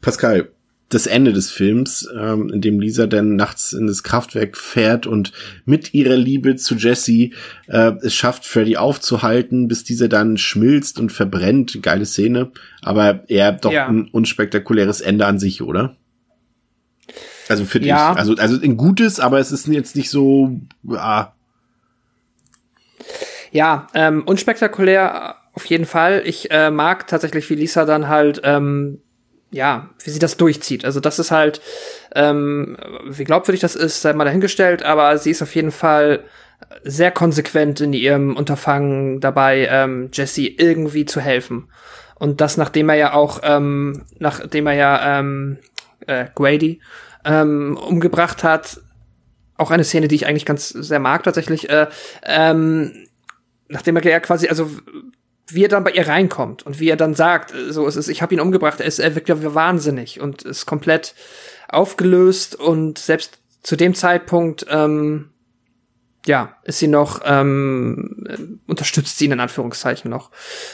Pascal, 0.00 0.50
das 0.88 1.06
Ende 1.06 1.32
des 1.32 1.50
Films, 1.50 2.08
ähm, 2.18 2.50
in 2.50 2.60
dem 2.62 2.80
Lisa 2.80 3.06
dann 3.06 3.36
nachts 3.36 3.74
in 3.74 3.86
das 3.86 4.02
Kraftwerk 4.02 4.56
fährt 4.56 5.06
und 5.06 5.32
mit 5.66 5.92
ihrer 5.92 6.16
Liebe 6.16 6.56
zu 6.56 6.76
Jesse 6.76 7.30
äh, 7.66 7.92
es 8.00 8.14
schafft, 8.14 8.46
Freddy 8.46 8.78
aufzuhalten, 8.78 9.68
bis 9.68 9.84
dieser 9.84 10.08
dann 10.08 10.38
schmilzt 10.38 10.98
und 10.98 11.12
verbrennt. 11.12 11.82
Geile 11.82 12.06
Szene, 12.06 12.50
aber 12.80 13.28
eher 13.28 13.52
doch 13.52 13.72
ja. 13.72 13.86
ein 13.86 14.08
unspektakuläres 14.08 15.02
Ende 15.02 15.26
an 15.26 15.38
sich, 15.38 15.60
oder? 15.60 15.96
Also 17.48 17.64
finde 17.64 17.88
ja. 17.88 18.12
ich. 18.12 18.18
Also, 18.18 18.34
also 18.36 18.60
ein 18.60 18.76
gutes, 18.76 19.20
aber 19.20 19.38
es 19.38 19.52
ist 19.52 19.66
jetzt 19.68 19.96
nicht 19.96 20.10
so. 20.10 20.60
Ah. 20.90 21.32
Ja, 23.50 23.86
ähm, 23.94 24.22
unspektakulär 24.24 25.36
auf 25.54 25.64
jeden 25.66 25.86
Fall. 25.86 26.22
Ich 26.24 26.50
äh, 26.50 26.70
mag 26.70 27.06
tatsächlich, 27.06 27.48
wie 27.50 27.54
Lisa 27.54 27.84
dann 27.84 28.08
halt 28.08 28.40
ähm, 28.44 29.00
ja, 29.50 29.90
wie 30.02 30.10
sie 30.10 30.18
das 30.18 30.36
durchzieht. 30.36 30.84
Also 30.84 31.00
das 31.00 31.18
ist 31.18 31.30
halt, 31.30 31.60
ähm, 32.14 32.76
wie 33.06 33.24
glaubwürdig 33.24 33.60
das 33.60 33.76
ist, 33.76 34.02
sei 34.02 34.12
mal 34.12 34.24
dahingestellt, 34.24 34.82
aber 34.82 35.16
sie 35.18 35.30
ist 35.30 35.42
auf 35.42 35.54
jeden 35.54 35.70
Fall 35.70 36.24
sehr 36.82 37.10
konsequent 37.10 37.80
in 37.80 37.92
ihrem 37.92 38.36
Unterfangen 38.36 39.20
dabei, 39.20 39.68
ähm, 39.70 40.10
Jesse 40.12 40.46
irgendwie 40.46 41.06
zu 41.06 41.20
helfen. 41.20 41.68
Und 42.16 42.40
das, 42.40 42.56
nachdem 42.56 42.88
er 42.88 42.96
ja 42.96 43.14
auch, 43.14 43.40
ähm, 43.42 44.04
nachdem 44.18 44.66
er 44.66 44.74
ja 44.74 45.18
ähm, 45.18 45.58
äh, 46.06 46.26
Grady 46.34 46.80
ähm, 47.24 47.76
umgebracht 47.76 48.44
hat. 48.44 48.80
Auch 49.56 49.70
eine 49.70 49.84
Szene, 49.84 50.08
die 50.08 50.14
ich 50.14 50.26
eigentlich 50.26 50.46
ganz 50.46 50.68
sehr 50.68 51.00
mag 51.00 51.22
tatsächlich. 51.22 51.68
Äh, 51.68 51.88
ähm, 52.24 53.06
nachdem 53.68 53.96
er 53.96 54.04
ja 54.04 54.20
quasi, 54.20 54.48
also 54.48 54.70
wie 55.46 55.64
er 55.64 55.68
dann 55.68 55.84
bei 55.84 55.90
ihr 55.90 56.06
reinkommt 56.06 56.64
und 56.64 56.78
wie 56.78 56.88
er 56.88 56.96
dann 56.96 57.14
sagt, 57.14 57.54
so 57.70 57.86
es 57.86 57.96
ist, 57.96 58.08
ich 58.08 58.22
habe 58.22 58.34
ihn 58.34 58.40
umgebracht, 58.40 58.80
er 58.80 58.86
ist, 58.86 58.98
er 58.98 59.14
wirkt 59.14 59.28
wahnsinnig 59.54 60.20
und 60.20 60.42
ist 60.42 60.66
komplett 60.66 61.14
aufgelöst 61.68 62.54
und 62.54 62.98
selbst 62.98 63.38
zu 63.62 63.76
dem 63.76 63.94
Zeitpunkt, 63.94 64.66
ähm, 64.68 65.30
ja, 66.26 66.56
ist 66.64 66.78
sie 66.78 66.88
noch, 66.88 67.20
ähm, 67.24 68.60
unterstützt 68.66 69.18
sie 69.18 69.26
ihn 69.26 69.32
in 69.32 69.40
Anführungszeichen 69.40 70.10
noch 70.10 70.30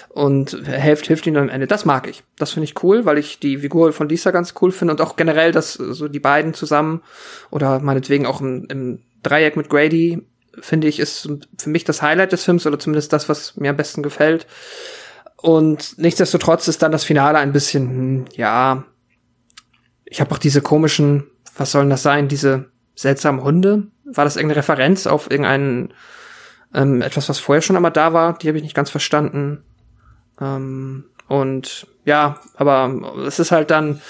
und 0.08 0.50
hilft, 0.64 1.06
hilft 1.06 1.26
ihm 1.26 1.36
am 1.36 1.48
Ende. 1.48 1.66
Das 1.66 1.84
mag 1.84 2.08
ich. 2.08 2.24
Das 2.36 2.52
finde 2.52 2.64
ich 2.64 2.82
cool, 2.82 3.04
weil 3.04 3.18
ich 3.18 3.38
die 3.38 3.58
Figur 3.58 3.92
von 3.92 4.08
Lisa 4.08 4.30
ganz 4.30 4.54
cool 4.60 4.72
finde 4.72 4.94
und 4.94 5.00
auch 5.00 5.16
generell, 5.16 5.52
dass 5.52 5.74
so 5.74 6.08
die 6.08 6.20
beiden 6.20 6.54
zusammen 6.54 7.02
oder 7.50 7.80
meinetwegen 7.80 8.26
auch 8.26 8.40
im, 8.40 8.66
im 8.68 9.02
Dreieck 9.22 9.56
mit 9.56 9.68
Grady 9.68 10.26
finde 10.60 10.88
ich, 10.88 11.00
ist 11.00 11.28
für 11.58 11.70
mich 11.70 11.84
das 11.84 12.02
Highlight 12.02 12.32
des 12.32 12.44
Films 12.44 12.66
oder 12.66 12.78
zumindest 12.78 13.12
das, 13.12 13.28
was 13.28 13.56
mir 13.56 13.70
am 13.70 13.76
besten 13.76 14.02
gefällt. 14.02 14.46
Und 15.36 15.98
nichtsdestotrotz 15.98 16.68
ist 16.68 16.82
dann 16.82 16.92
das 16.92 17.04
Finale 17.04 17.38
ein 17.38 17.52
bisschen, 17.52 17.88
hm, 17.88 18.24
ja, 18.34 18.84
ich 20.04 20.20
habe 20.20 20.32
auch 20.32 20.38
diese 20.38 20.62
komischen, 20.62 21.24
was 21.56 21.72
sollen 21.72 21.90
das 21.90 22.02
sein, 22.02 22.28
diese 22.28 22.70
seltsamen 22.94 23.42
Hunde? 23.42 23.88
War 24.04 24.24
das 24.24 24.36
irgendeine 24.36 24.58
Referenz 24.58 25.06
auf 25.06 25.30
irgendeinen, 25.30 25.94
ähm, 26.74 27.02
etwas, 27.02 27.28
was 27.28 27.38
vorher 27.38 27.62
schon 27.62 27.76
einmal 27.76 27.92
da 27.92 28.12
war? 28.12 28.36
Die 28.38 28.48
habe 28.48 28.58
ich 28.58 28.64
nicht 28.64 28.76
ganz 28.76 28.90
verstanden. 28.90 29.62
Ähm, 30.40 31.04
und 31.28 31.86
ja, 32.04 32.40
aber 32.56 33.22
es 33.26 33.38
ist 33.38 33.50
halt 33.50 33.70
dann, 33.70 34.02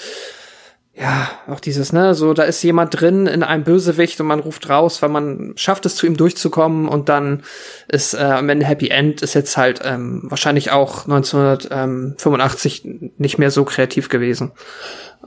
ja, 0.93 1.29
auch 1.47 1.59
dieses, 1.59 1.91
ne, 1.91 2.15
so, 2.15 2.33
da 2.33 2.43
ist 2.43 2.63
jemand 2.63 2.99
drin 2.99 3.27
in 3.27 3.43
einem 3.43 3.65
Bösewicht 3.65 4.21
und 4.21 4.27
man 4.27 4.39
ruft 4.39 4.69
raus, 4.69 5.01
weil 5.01 5.09
man 5.09 5.53
schafft 5.57 5.85
es 5.85 5.97
zu 5.97 6.05
ihm 6.05 6.15
durchzukommen 6.15 6.87
und 6.87 7.09
dann 7.09 7.43
ist 7.89 8.13
äh, 8.13 8.19
am 8.19 8.47
Ende 8.47 8.65
Happy 8.65 8.87
End 8.89 9.21
ist 9.21 9.33
jetzt 9.33 9.57
halt 9.57 9.81
ähm, 9.83 10.21
wahrscheinlich 10.23 10.71
auch 10.71 11.05
1985 11.05 13.11
nicht 13.17 13.37
mehr 13.37 13.51
so 13.51 13.65
kreativ 13.65 14.07
gewesen. 14.07 14.53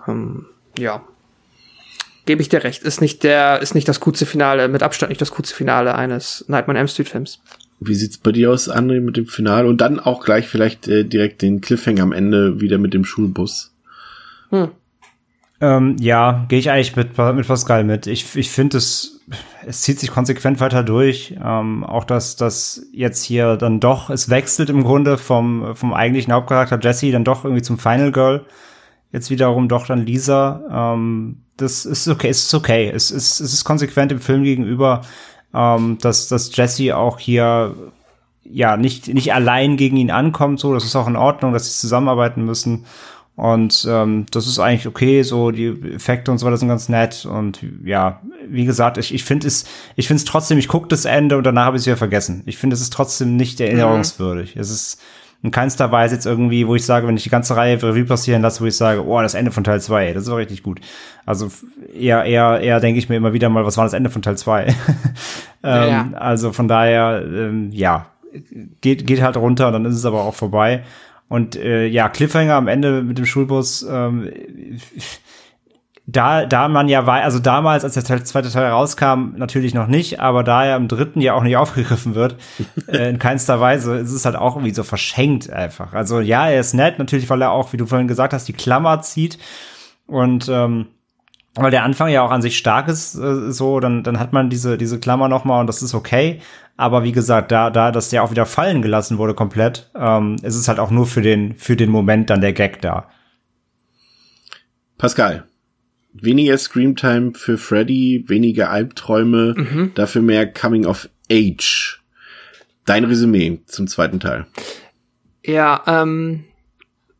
Ähm, 0.06 0.46
ja. 0.78 1.02
Gebe 2.29 2.43
ich 2.43 2.51
dir 2.51 2.62
recht. 2.62 2.83
Ist 2.83 3.01
nicht 3.01 3.22
der, 3.22 3.62
ist 3.62 3.74
nicht 3.74 3.89
das 3.89 4.01
coolste 4.01 4.26
Finale, 4.26 4.68
mit 4.68 4.83
Abstand 4.83 5.09
nicht 5.09 5.22
das 5.22 5.31
coolste 5.31 5.55
Finale 5.55 5.95
eines 5.95 6.45
Nightmare 6.47 6.76
on 6.76 6.81
Elm 6.81 6.89
Street 6.89 7.09
Films. 7.09 7.41
Wie 7.81 7.95
sieht's 7.95 8.18
bei 8.18 8.33
dir 8.33 8.51
aus, 8.51 8.70
André, 8.70 9.01
mit 9.01 9.16
dem 9.16 9.24
Finale? 9.24 9.66
Und 9.66 9.81
dann 9.81 9.99
auch 9.99 10.22
gleich 10.22 10.47
vielleicht 10.47 10.87
äh, 10.89 11.05
direkt 11.05 11.41
den 11.41 11.62
Cliffhanger 11.62 12.03
am 12.03 12.12
Ende 12.12 12.61
wieder 12.61 12.76
mit 12.76 12.93
dem 12.93 13.07
Schulbus. 13.07 13.74
Hm. 14.51 14.68
Ähm, 15.62 15.97
ja, 16.01 16.45
gehe 16.51 16.59
ich 16.59 16.70
eigentlich 16.70 16.97
mit, 16.97 17.16
mit 17.16 17.47
Pascal 17.47 17.85
mit. 17.85 18.07
Ich, 18.07 18.37
ich 18.37 18.51
finde 18.51 18.76
es, 18.76 19.22
es 19.66 19.81
zieht 19.81 19.99
sich 19.99 20.11
konsequent 20.11 20.61
weiter 20.61 20.83
durch. 20.83 21.35
Ähm, 21.43 21.83
auch 21.83 22.05
dass 22.05 22.37
das 22.37 22.89
jetzt 22.93 23.24
hier 23.24 23.57
dann 23.57 23.81
doch, 23.81 24.11
es 24.11 24.29
wechselt 24.29 24.68
im 24.68 24.85
Grunde 24.85 25.16
vom, 25.16 25.74
vom 25.74 25.95
eigentlichen 25.95 26.35
Hauptcharakter 26.35 26.79
Jesse 26.79 27.11
dann 27.11 27.24
doch 27.24 27.45
irgendwie 27.45 27.62
zum 27.62 27.79
Final 27.79 28.12
Girl. 28.12 28.45
Jetzt 29.12 29.31
wiederum 29.31 29.66
doch 29.70 29.87
dann 29.87 30.05
Lisa. 30.05 30.93
Ähm, 30.95 31.45
das 31.59 31.84
ist 31.84 32.09
okay, 32.09 32.28
es 32.28 32.44
ist 32.44 32.54
okay. 32.54 32.90
Es 32.92 33.11
ist, 33.11 33.40
es 33.40 33.52
ist 33.52 33.64
konsequent 33.64 34.11
im 34.12 34.20
Film 34.20 34.42
gegenüber, 34.42 35.02
ähm, 35.54 35.98
dass, 36.00 36.28
dass 36.28 36.54
Jesse 36.56 36.96
auch 36.96 37.18
hier 37.18 37.74
ja 38.44 38.76
nicht, 38.76 39.09
nicht 39.09 39.34
allein 39.34 39.76
gegen 39.76 39.96
ihn 39.98 40.11
ankommt. 40.11 40.61
So, 40.61 40.72
das 40.72 40.84
ist 40.84 40.96
auch 40.96 41.09
in 41.09 41.16
Ordnung, 41.16 41.52
dass 41.52 41.66
sie 41.66 41.80
zusammenarbeiten 41.80 42.44
müssen. 42.44 42.86
Und 43.36 43.86
ähm, 43.88 44.26
das 44.32 44.48
ist 44.48 44.59
eigentlich 44.59 44.88
okay, 44.88 45.22
so 45.22 45.52
die 45.52 45.68
Effekte 45.94 46.32
und 46.32 46.38
so 46.38 46.46
weiter 46.46 46.56
sind 46.56 46.68
ganz 46.68 46.88
nett. 46.88 47.24
Und 47.24 47.64
ja, 47.84 48.20
wie 48.48 48.64
gesagt, 48.64 48.98
ich, 48.98 49.14
ich 49.14 49.22
finde 49.22 49.46
es, 49.46 49.64
ich 49.94 50.09
finde 50.09 50.22
es 50.22 50.24
trotzdem, 50.24 50.59
ich 50.59 50.66
gucke 50.66 50.88
das 50.88 51.04
Ende 51.04 51.36
und 51.36 51.44
danach 51.44 51.66
habe 51.66 51.76
ich 51.76 51.82
es 51.82 51.86
wieder 51.86 51.96
vergessen. 51.96 52.42
Ich 52.46 52.59
finde, 52.59 52.74
es 52.74 52.80
ist 52.80 52.92
trotzdem 52.92 53.36
nicht 53.36 53.61
erinnerungswürdig. 53.61 54.56
Mhm. 54.56 54.61
Es 54.61 54.70
ist 54.70 55.00
in 55.43 55.51
keinster 55.53 55.93
Weise 55.93 56.16
jetzt 56.16 56.26
irgendwie, 56.26 56.66
wo 56.66 56.74
ich 56.74 56.84
sage, 56.84 57.07
wenn 57.07 57.16
ich 57.16 57.22
die 57.22 57.30
ganze 57.30 57.57
Reihe 57.57 57.80
Revue 57.80 58.05
passieren 58.05 58.43
lasse, 58.43 58.61
wo 58.61 58.66
ich 58.66 58.76
sage, 58.76 59.07
oh, 59.07 59.20
das 59.22 59.34
Ende 59.34 59.53
von 59.53 59.62
Teil 59.62 59.80
2, 59.80 60.12
das 60.12 60.24
ist 60.24 60.28
auch 60.28 60.36
richtig 60.36 60.64
gut. 60.64 60.80
Also 61.26 61.51
eher, 61.95 62.24
eher, 62.24 62.61
eher 62.61 62.80
denke 62.80 62.99
ich 62.99 63.09
mir 63.09 63.16
immer 63.16 63.32
wieder 63.32 63.49
mal, 63.49 63.64
was 63.64 63.76
war 63.76 63.84
das 63.84 63.93
Ende 63.93 64.11
von 64.11 64.22
Teil 64.22 64.36
2? 64.36 64.66
ähm, 64.66 64.74
ja. 65.62 66.11
Also 66.14 66.53
von 66.53 66.66
daher, 66.66 67.22
ähm, 67.24 67.70
ja, 67.72 68.07
geht, 68.80 69.07
geht 69.07 69.22
halt 69.22 69.36
runter, 69.36 69.70
dann 69.70 69.84
ist 69.84 69.95
es 69.95 70.05
aber 70.05 70.22
auch 70.22 70.34
vorbei. 70.34 70.82
Und 71.28 71.55
äh, 71.57 71.86
ja, 71.86 72.09
Cliffhanger 72.09 72.55
am 72.55 72.68
Ende 72.68 73.03
mit 73.03 73.18
dem 73.18 73.26
Schulbus, 73.26 73.86
ähm, 73.89 74.30
da, 76.11 76.46
da 76.46 76.68
man 76.68 76.88
ja 76.88 77.04
war, 77.04 77.20
also 77.20 77.38
damals, 77.38 77.84
als 77.84 77.92
der 77.92 78.24
zweite 78.24 78.50
Teil 78.50 78.70
rauskam, 78.70 79.34
natürlich 79.36 79.74
noch 79.74 79.88
nicht, 79.88 80.20
aber 80.20 80.42
da 80.42 80.64
er 80.64 80.76
im 80.76 80.88
dritten 80.88 81.20
ja 81.20 81.34
auch 81.34 81.42
nicht 81.42 81.56
aufgegriffen 81.59 82.14
wird, 82.14 82.36
äh, 82.86 83.11
in 83.11 83.18
keinster 83.18 83.61
Weise, 83.61 83.96
ist 83.96 84.12
es 84.12 84.24
halt 84.24 84.34
auch 84.34 84.56
irgendwie 84.56 84.72
so 84.72 84.84
verschenkt 84.84 85.50
einfach. 85.50 85.92
Also 85.92 86.20
ja, 86.20 86.48
er 86.48 86.61
ist 86.61 86.72
nett, 86.72 86.98
natürlich, 86.98 87.28
weil 87.28 87.42
er 87.42 87.50
auch, 87.50 87.74
wie 87.74 87.76
du 87.76 87.84
vorhin 87.84 88.09
gesagt 88.09 88.32
hast, 88.32 88.48
die 88.48 88.54
Klammer 88.54 89.02
zieht 89.02 89.38
und 90.06 90.48
ähm, 90.48 90.86
weil 91.56 91.70
der 91.70 91.84
Anfang 91.84 92.09
ja 92.09 92.22
auch 92.22 92.30
an 92.30 92.40
sich 92.40 92.56
stark 92.56 92.88
ist, 92.88 93.14
äh, 93.14 93.52
so, 93.52 93.78
dann, 93.78 94.02
dann 94.02 94.18
hat 94.18 94.32
man 94.32 94.48
diese, 94.48 94.78
diese 94.78 94.98
Klammer 94.98 95.28
noch 95.28 95.44
mal 95.44 95.61
und 95.61 95.66
das 95.66 95.82
ist 95.82 95.94
okay. 95.94 96.40
Aber 96.78 97.04
wie 97.04 97.12
gesagt, 97.12 97.52
da, 97.52 97.68
da 97.68 97.92
das 97.92 98.11
ja 98.12 98.22
auch 98.22 98.30
wieder 98.30 98.46
fallen 98.46 98.80
gelassen 98.80 99.18
wurde 99.18 99.34
komplett, 99.34 99.90
ähm, 99.94 100.36
ist 100.40 100.54
es 100.54 100.68
halt 100.68 100.78
auch 100.78 100.90
nur 100.90 101.06
für 101.06 101.20
den, 101.20 101.54
für 101.54 101.76
den 101.76 101.90
Moment 101.90 102.30
dann 102.30 102.40
der 102.40 102.54
Gag 102.54 102.80
da. 102.80 103.09
Pascal, 104.96 105.47
weniger 106.12 106.59
Screamtime 106.59 107.32
für 107.34 107.59
Freddy, 107.59 108.24
weniger 108.26 108.70
Albträume, 108.70 109.54
mhm. 109.56 109.92
dafür 109.94 110.22
mehr 110.22 110.50
Coming 110.52 110.86
of 110.86 111.09
Age. 111.30 112.00
Dein 112.84 113.04
Resümee 113.04 113.61
zum 113.66 113.86
zweiten 113.86 114.18
Teil. 114.18 114.46
Ja, 115.44 115.82
ähm, 115.86 116.44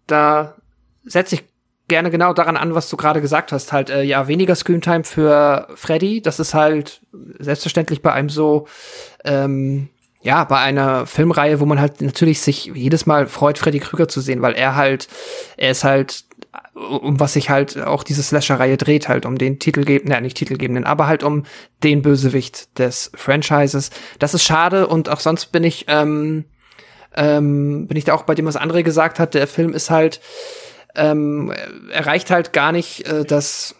da 0.07 0.57
setze 1.05 1.36
ich 1.36 1.45
gerne 1.89 2.11
genau 2.11 2.32
daran 2.32 2.57
an, 2.57 2.74
was 2.74 2.89
du 2.91 2.97
gerade 2.97 3.20
gesagt 3.20 3.53
hast. 3.53 3.72
Halt, 3.72 3.91
äh, 3.91 4.03
ja, 4.03 4.28
weniger 4.28 4.55
Screamtime 4.55 5.05
für 5.05 5.68
Freddy. 5.74 6.20
Das 6.20 6.39
ist 6.39 6.55
halt 6.55 7.01
selbstverständlich 7.39 8.03
bei 8.03 8.12
einem 8.12 8.28
so, 8.28 8.68
ähm, 9.24 9.89
ja, 10.20 10.45
bei 10.45 10.59
einer 10.59 11.07
Filmreihe, 11.07 11.61
wo 11.61 11.64
man 11.64 11.80
halt 11.80 12.01
natürlich 12.01 12.41
sich 12.41 12.66
jedes 12.66 13.07
Mal 13.07 13.26
freut, 13.26 13.59
Freddy 13.59 13.78
Krüger 13.78 14.09
zu 14.09 14.20
sehen, 14.20 14.43
weil 14.43 14.55
er 14.55 14.74
halt, 14.74 15.09
er 15.57 15.70
ist 15.70 15.84
halt, 15.84 16.24
um 16.75 17.19
was 17.19 17.33
sich 17.33 17.51
halt 17.51 17.79
auch 17.79 18.03
diese 18.05 18.23
Slasher-Reihe 18.23 18.77
dreht, 18.77 19.09
halt 19.09 19.27
um 19.27 19.39
den 19.39 19.59
Titelgebenden, 19.59 20.13
ja, 20.13 20.21
nicht 20.21 20.37
Titelgebenden, 20.37 20.85
aber 20.85 21.07
halt 21.07 21.23
um 21.23 21.45
den 21.83 22.03
Bösewicht 22.03 22.79
des 22.79 23.11
Franchises. 23.15 23.91
Das 24.19 24.35
ist 24.35 24.45
schade 24.45 24.87
und 24.87 25.09
auch 25.09 25.21
sonst 25.21 25.47
bin 25.47 25.65
ich, 25.65 25.87
ähm, 25.89 26.45
ähm, 27.17 27.87
bin 27.87 27.97
ich 27.97 28.05
da 28.05 28.15
auch 28.15 28.23
bei 28.23 28.35
dem, 28.35 28.47
was 28.47 28.59
André 28.59 28.83
gesagt 28.83 29.19
hat. 29.19 29.35
Der 29.35 29.47
Film 29.47 29.73
ist 29.75 29.91
halt, 29.91 30.21
ähm, 30.95 31.53
erreicht 31.93 32.31
halt 32.31 32.53
gar 32.53 32.73
nicht 32.73 33.07
äh, 33.07 33.25
das 33.25 33.75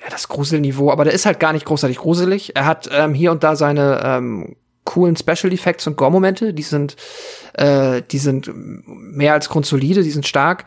ja, 0.00 0.10
das 0.10 0.28
Gruselniveau, 0.28 0.90
aber 0.90 1.04
der 1.04 1.12
ist 1.12 1.26
halt 1.26 1.40
gar 1.40 1.52
nicht 1.52 1.64
großartig 1.64 1.98
gruselig. 1.98 2.56
Er 2.56 2.66
hat 2.66 2.90
ähm, 2.92 3.14
hier 3.14 3.32
und 3.32 3.44
da 3.44 3.56
seine 3.56 4.02
ähm, 4.04 4.56
coolen 4.84 5.16
Special 5.16 5.52
Effects 5.52 5.86
und 5.86 5.96
Gore-Momente, 5.96 6.52
die 6.52 6.62
sind, 6.62 6.96
äh, 7.54 8.02
die 8.02 8.18
sind 8.18 8.50
mehr 8.54 9.32
als 9.32 9.48
grundsolide, 9.48 10.02
die 10.02 10.10
sind 10.10 10.26
stark. 10.26 10.66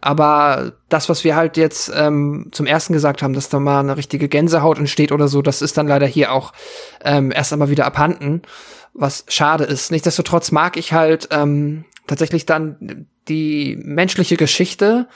Aber 0.00 0.72
das, 0.88 1.08
was 1.08 1.24
wir 1.24 1.36
halt 1.36 1.56
jetzt 1.56 1.90
ähm, 1.94 2.48
zum 2.52 2.66
ersten 2.66 2.92
gesagt 2.92 3.22
haben, 3.22 3.32
dass 3.32 3.48
da 3.48 3.58
mal 3.58 3.80
eine 3.80 3.96
richtige 3.96 4.28
Gänsehaut 4.28 4.78
entsteht 4.78 5.10
oder 5.10 5.28
so, 5.28 5.42
das 5.42 5.62
ist 5.62 5.76
dann 5.78 5.88
leider 5.88 6.06
hier 6.06 6.32
auch 6.32 6.52
ähm, 7.02 7.32
erst 7.32 7.52
einmal 7.52 7.70
wieder 7.70 7.86
abhanden, 7.86 8.42
was 8.92 9.24
schade 9.28 9.64
ist. 9.64 9.90
Nichtsdestotrotz 9.90 10.52
mag 10.52 10.76
ich 10.76 10.92
halt 10.92 11.28
ähm, 11.30 11.84
tatsächlich 12.06 12.46
dann 12.46 13.06
die 13.28 13.78
menschliche 13.82 14.36
Geschichte, 14.36 15.08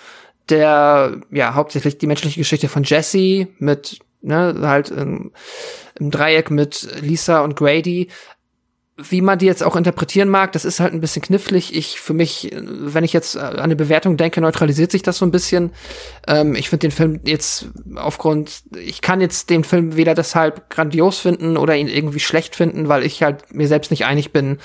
der, 0.48 1.20
ja, 1.30 1.54
hauptsächlich 1.54 1.98
die 1.98 2.06
menschliche 2.06 2.40
Geschichte 2.40 2.68
von 2.68 2.82
Jesse 2.82 3.48
mit, 3.58 4.00
ne, 4.22 4.56
halt 4.62 4.90
im, 4.90 5.32
im 5.98 6.10
Dreieck 6.10 6.50
mit 6.50 6.88
Lisa 7.00 7.40
und 7.40 7.54
Grady, 7.56 8.08
wie 9.08 9.20
man 9.20 9.38
die 9.38 9.46
jetzt 9.46 9.62
auch 9.62 9.76
interpretieren 9.76 10.28
mag, 10.28 10.52
das 10.52 10.64
ist 10.64 10.80
halt 10.80 10.92
ein 10.92 11.00
bisschen 11.00 11.22
knifflig. 11.22 11.74
Ich, 11.74 12.00
für 12.00 12.14
mich, 12.14 12.50
wenn 12.54 13.04
ich 13.04 13.12
jetzt 13.12 13.36
an 13.36 13.58
eine 13.58 13.76
Bewertung 13.76 14.16
denke, 14.16 14.40
neutralisiert 14.40 14.90
sich 14.90 15.02
das 15.02 15.18
so 15.18 15.24
ein 15.24 15.30
bisschen. 15.30 15.72
Ähm, 16.26 16.54
ich 16.54 16.68
finde 16.68 16.88
den 16.88 16.90
Film 16.90 17.20
jetzt 17.24 17.66
aufgrund, 17.96 18.62
ich 18.76 19.00
kann 19.00 19.20
jetzt 19.20 19.50
den 19.50 19.64
Film 19.64 19.96
weder 19.96 20.14
deshalb 20.14 20.70
grandios 20.70 21.18
finden 21.18 21.56
oder 21.56 21.76
ihn 21.76 21.88
irgendwie 21.88 22.20
schlecht 22.20 22.56
finden, 22.56 22.88
weil 22.88 23.04
ich 23.04 23.22
halt 23.22 23.54
mir 23.54 23.68
selbst 23.68 23.90
nicht 23.90 24.04
einig 24.04 24.32
bin, 24.32 24.58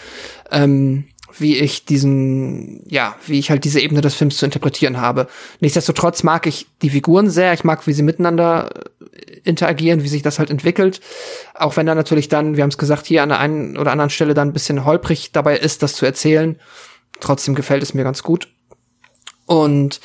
ähm, 0.51 1.05
wie 1.37 1.57
ich 1.57 1.85
diesen, 1.85 2.83
ja, 2.87 3.15
wie 3.25 3.39
ich 3.39 3.49
halt 3.49 3.63
diese 3.63 3.79
Ebene 3.79 4.01
des 4.01 4.15
Films 4.15 4.37
zu 4.37 4.45
interpretieren 4.45 4.99
habe. 4.99 5.27
Nichtsdestotrotz 5.59 6.23
mag 6.23 6.47
ich 6.47 6.67
die 6.81 6.89
Figuren 6.89 7.29
sehr, 7.29 7.53
ich 7.53 7.63
mag, 7.63 7.85
wie 7.87 7.93
sie 7.93 8.03
miteinander 8.03 8.69
äh, 9.01 9.39
interagieren, 9.43 10.03
wie 10.03 10.07
sich 10.07 10.21
das 10.21 10.39
halt 10.39 10.49
entwickelt. 10.49 11.01
Auch 11.53 11.77
wenn 11.77 11.85
da 11.85 11.95
natürlich 11.95 12.29
dann, 12.29 12.55
wir 12.55 12.63
haben 12.63 12.69
es 12.69 12.77
gesagt, 12.77 13.05
hier 13.05 13.23
an 13.23 13.29
der 13.29 13.39
einen 13.39 13.77
oder 13.77 13.91
anderen 13.91 14.09
Stelle 14.09 14.33
dann 14.33 14.49
ein 14.49 14.53
bisschen 14.53 14.85
holprig 14.85 15.31
dabei 15.31 15.57
ist, 15.57 15.83
das 15.83 15.95
zu 15.95 16.05
erzählen. 16.05 16.59
Trotzdem 17.19 17.55
gefällt 17.55 17.83
es 17.83 17.93
mir 17.93 18.03
ganz 18.03 18.23
gut. 18.23 18.49
Und 19.45 19.99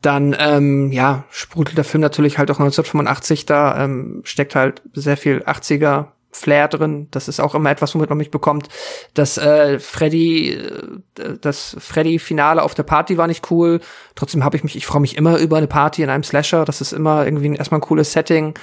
dann, 0.00 0.36
ähm, 0.38 0.92
ja, 0.92 1.24
sprudelt 1.30 1.76
der 1.76 1.84
Film 1.84 2.00
natürlich 2.00 2.38
halt 2.38 2.50
auch 2.50 2.60
1985, 2.60 3.46
da 3.46 3.84
ähm, 3.84 4.20
steckt 4.24 4.54
halt 4.54 4.82
sehr 4.94 5.16
viel 5.16 5.42
80er 5.42 6.06
Flair 6.30 6.68
drin. 6.68 7.08
Das 7.10 7.28
ist 7.28 7.40
auch 7.40 7.54
immer 7.54 7.70
etwas, 7.70 7.94
womit 7.94 8.10
man 8.10 8.18
mich 8.18 8.30
bekommt. 8.30 8.68
Das 9.14 9.38
äh, 9.38 9.78
Freddy, 9.78 10.50
äh, 10.52 11.38
das 11.40 11.76
Freddy-Finale 11.78 12.62
auf 12.62 12.74
der 12.74 12.82
Party 12.82 13.16
war 13.16 13.26
nicht 13.26 13.50
cool. 13.50 13.80
Trotzdem 14.14 14.44
habe 14.44 14.56
ich 14.56 14.64
mich, 14.64 14.76
ich 14.76 14.86
freue 14.86 15.00
mich 15.00 15.16
immer 15.16 15.38
über 15.38 15.56
eine 15.56 15.66
Party 15.66 16.02
in 16.02 16.10
einem 16.10 16.24
Slasher. 16.24 16.64
Das 16.64 16.80
ist 16.80 16.92
immer 16.92 17.24
irgendwie 17.24 17.54
erstmal 17.54 17.78
ein 17.78 17.82
cooles 17.82 18.12
Setting. 18.12 18.54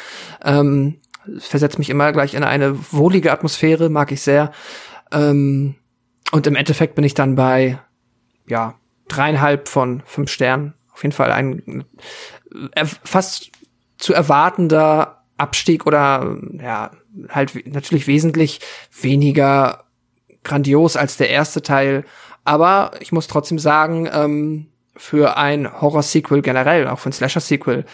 Ähm, 0.44 1.00
versetzt 1.40 1.80
mich 1.80 1.90
immer 1.90 2.12
gleich 2.12 2.34
in 2.34 2.44
eine 2.44 2.78
wohlige 2.92 3.32
Atmosphäre, 3.32 3.90
mag 3.90 4.12
ich 4.12 4.22
sehr. 4.22 4.52
Ähm, 5.12 5.76
und 6.32 6.48
im 6.48 6.56
Endeffekt 6.56 6.96
bin 6.96 7.04
ich 7.04 7.14
dann 7.14 7.36
bei, 7.36 7.80
ja, 8.48 8.76
dreieinhalb 9.08 9.70
von 9.70 10.04
fünf 10.06 10.32
Sternen. 10.32 10.74
Auf 10.92 11.04
jeden 11.04 11.14
Fall 11.14 11.32
ein 11.32 11.86
äh, 12.74 12.86
fast 12.86 13.52
zu 13.98 14.14
erwartender 14.14 15.15
Abstieg 15.38 15.86
oder 15.86 16.38
ja, 16.62 16.92
halt 17.30 17.68
natürlich 17.68 18.08
wesentlich 18.08 18.60
weniger 19.02 19.86
grandios 20.44 20.96
als 20.96 21.18
der 21.18 21.30
erste 21.30 21.62
Teil. 21.62 22.06
Aber 22.44 22.92
ich 23.00 23.12
muss 23.12 23.28
trotzdem 23.28 23.60
sagen, 23.60 24.08
ähm, 24.12 24.68
für 24.98 25.36
ein 25.36 25.82
Horror-Sequel 25.82 26.42
generell, 26.42 26.88
auch 26.88 27.00
für 27.00 27.10
ein 27.10 27.14
Slasher-Sequel, 27.14 27.86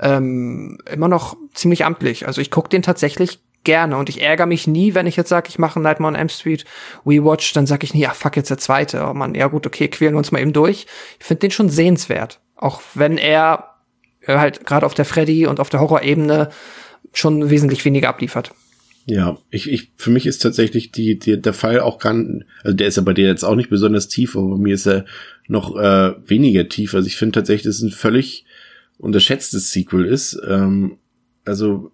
ähm, 0.00 0.78
immer 0.90 1.08
noch 1.08 1.36
ziemlich 1.54 1.84
amtlich. 1.84 2.26
Also 2.26 2.40
ich 2.40 2.50
gucke 2.50 2.68
den 2.68 2.82
tatsächlich 2.82 3.40
gerne 3.64 3.96
und 3.96 4.08
ich 4.08 4.22
ärgere 4.22 4.46
mich 4.46 4.66
nie, 4.66 4.94
wenn 4.94 5.06
ich 5.06 5.16
jetzt 5.16 5.28
sage, 5.28 5.48
ich 5.48 5.58
mache 5.58 5.76
einen 5.76 5.84
Nightmare 5.84 6.12
on 6.12 6.18
M 6.18 6.28
Street 6.28 6.64
Rewatch, 7.06 7.52
dann 7.52 7.66
sage 7.66 7.84
ich 7.84 7.94
nie, 7.94 8.06
ach 8.06 8.14
fuck, 8.14 8.36
jetzt 8.36 8.50
der 8.50 8.58
zweite. 8.58 9.06
Oh 9.08 9.14
man, 9.14 9.34
ja 9.34 9.46
gut, 9.46 9.66
okay, 9.66 9.88
quälen 9.88 10.14
wir 10.14 10.18
uns 10.18 10.32
mal 10.32 10.40
eben 10.40 10.52
durch. 10.52 10.86
Ich 11.18 11.24
finde 11.24 11.40
den 11.40 11.50
schon 11.50 11.70
sehenswert. 11.70 12.40
Auch 12.56 12.82
wenn 12.94 13.16
er 13.16 13.76
halt 14.26 14.66
gerade 14.66 14.84
auf 14.84 14.94
der 14.94 15.04
Freddy 15.04 15.46
und 15.46 15.60
auf 15.60 15.70
der 15.70 15.80
Horror-Ebene 15.80 16.50
schon 17.12 17.50
wesentlich 17.50 17.84
weniger 17.84 18.08
abliefert. 18.08 18.52
Ja, 19.06 19.38
ich, 19.50 19.70
ich, 19.70 19.92
für 19.96 20.10
mich 20.10 20.26
ist 20.26 20.40
tatsächlich 20.40 20.92
die, 20.92 21.18
die, 21.18 21.40
der 21.40 21.52
Fall 21.52 21.80
auch 21.80 21.98
gar, 21.98 22.14
also 22.62 22.76
der 22.76 22.86
ist 22.86 22.96
ja 22.96 23.02
bei 23.02 23.14
dir 23.14 23.26
jetzt 23.26 23.44
auch 23.44 23.56
nicht 23.56 23.70
besonders 23.70 24.08
tief, 24.08 24.36
aber 24.36 24.50
bei 24.50 24.58
mir 24.58 24.74
ist 24.74 24.86
er 24.86 25.04
noch 25.48 25.76
äh, 25.76 26.12
weniger 26.26 26.68
tief. 26.68 26.94
Also 26.94 27.06
ich 27.06 27.16
finde 27.16 27.32
tatsächlich, 27.32 27.64
dass 27.64 27.76
es 27.76 27.82
ein 27.82 27.90
völlig 27.90 28.44
unterschätztes 28.98 29.72
Sequel 29.72 30.04
ist. 30.04 30.40
Ähm, 30.46 30.98
also 31.44 31.92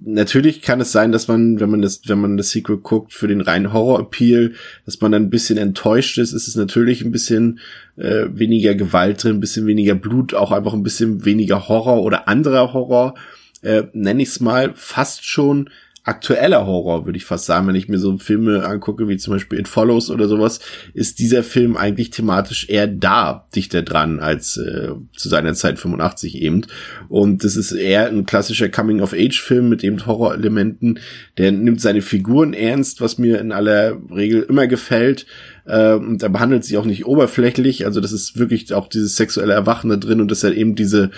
natürlich 0.00 0.62
kann 0.62 0.80
es 0.80 0.92
sein, 0.92 1.12
dass 1.12 1.28
man, 1.28 1.60
wenn 1.60 1.70
man 1.70 1.82
das, 1.82 2.02
wenn 2.06 2.20
man 2.20 2.36
das 2.36 2.50
Sequel 2.50 2.78
guckt, 2.78 3.12
für 3.12 3.28
den 3.28 3.40
reinen 3.40 3.72
Horror-Appeal, 3.72 4.52
dass 4.84 5.00
man 5.00 5.12
dann 5.12 5.24
ein 5.24 5.30
bisschen 5.30 5.58
enttäuscht 5.58 6.18
ist. 6.18 6.32
Es 6.32 6.48
ist 6.48 6.56
natürlich 6.56 7.02
ein 7.02 7.12
bisschen 7.12 7.60
äh, 7.96 8.26
weniger 8.30 8.74
Gewalt 8.74 9.22
drin, 9.22 9.36
ein 9.36 9.40
bisschen 9.40 9.66
weniger 9.66 9.94
Blut, 9.94 10.34
auch 10.34 10.52
einfach 10.52 10.74
ein 10.74 10.82
bisschen 10.82 11.24
weniger 11.24 11.68
Horror 11.68 12.02
oder 12.02 12.28
anderer 12.28 12.72
Horror. 12.72 13.14
Äh, 13.62 13.84
nenne 13.92 14.22
ich 14.22 14.28
es 14.28 14.40
mal 14.40 14.72
fast 14.74 15.24
schon 15.24 15.70
aktueller 16.08 16.66
Horror, 16.66 17.04
würde 17.04 17.18
ich 17.18 17.26
fast 17.26 17.44
sagen, 17.44 17.66
wenn 17.66 17.74
ich 17.74 17.88
mir 17.88 17.98
so 17.98 18.16
Filme 18.16 18.64
angucke, 18.64 19.08
wie 19.08 19.18
zum 19.18 19.34
Beispiel 19.34 19.58
It 19.58 19.68
Follows 19.68 20.10
oder 20.10 20.26
sowas, 20.26 20.58
ist 20.94 21.18
dieser 21.18 21.42
Film 21.42 21.76
eigentlich 21.76 22.08
thematisch 22.08 22.68
eher 22.70 22.86
da, 22.86 23.46
dichter 23.54 23.82
dran, 23.82 24.18
als 24.18 24.56
äh, 24.56 24.92
zu 25.14 25.28
seiner 25.28 25.52
Zeit 25.52 25.78
85 25.78 26.40
eben. 26.40 26.62
Und 27.10 27.44
das 27.44 27.56
ist 27.56 27.72
eher 27.72 28.08
ein 28.08 28.24
klassischer 28.24 28.70
Coming-of-Age-Film 28.70 29.68
mit 29.68 29.84
eben 29.84 30.06
Horrorelementen. 30.06 30.98
Der 31.36 31.52
nimmt 31.52 31.82
seine 31.82 32.00
Figuren 32.00 32.54
ernst, 32.54 33.02
was 33.02 33.18
mir 33.18 33.38
in 33.38 33.52
aller 33.52 33.98
Regel 34.10 34.46
immer 34.48 34.66
gefällt. 34.66 35.26
Äh, 35.66 35.92
und 35.92 36.22
er 36.22 36.30
behandelt 36.30 36.64
sie 36.64 36.78
auch 36.78 36.86
nicht 36.86 37.04
oberflächlich. 37.04 37.84
Also 37.84 38.00
das 38.00 38.12
ist 38.12 38.38
wirklich 38.38 38.72
auch 38.72 38.88
dieses 38.88 39.16
sexuelle 39.16 39.52
Erwachen 39.52 39.90
da 39.90 39.96
drin 39.96 40.22
und 40.22 40.30
dass 40.30 40.42
er 40.42 40.54
eben 40.54 40.74
diese 40.74 41.10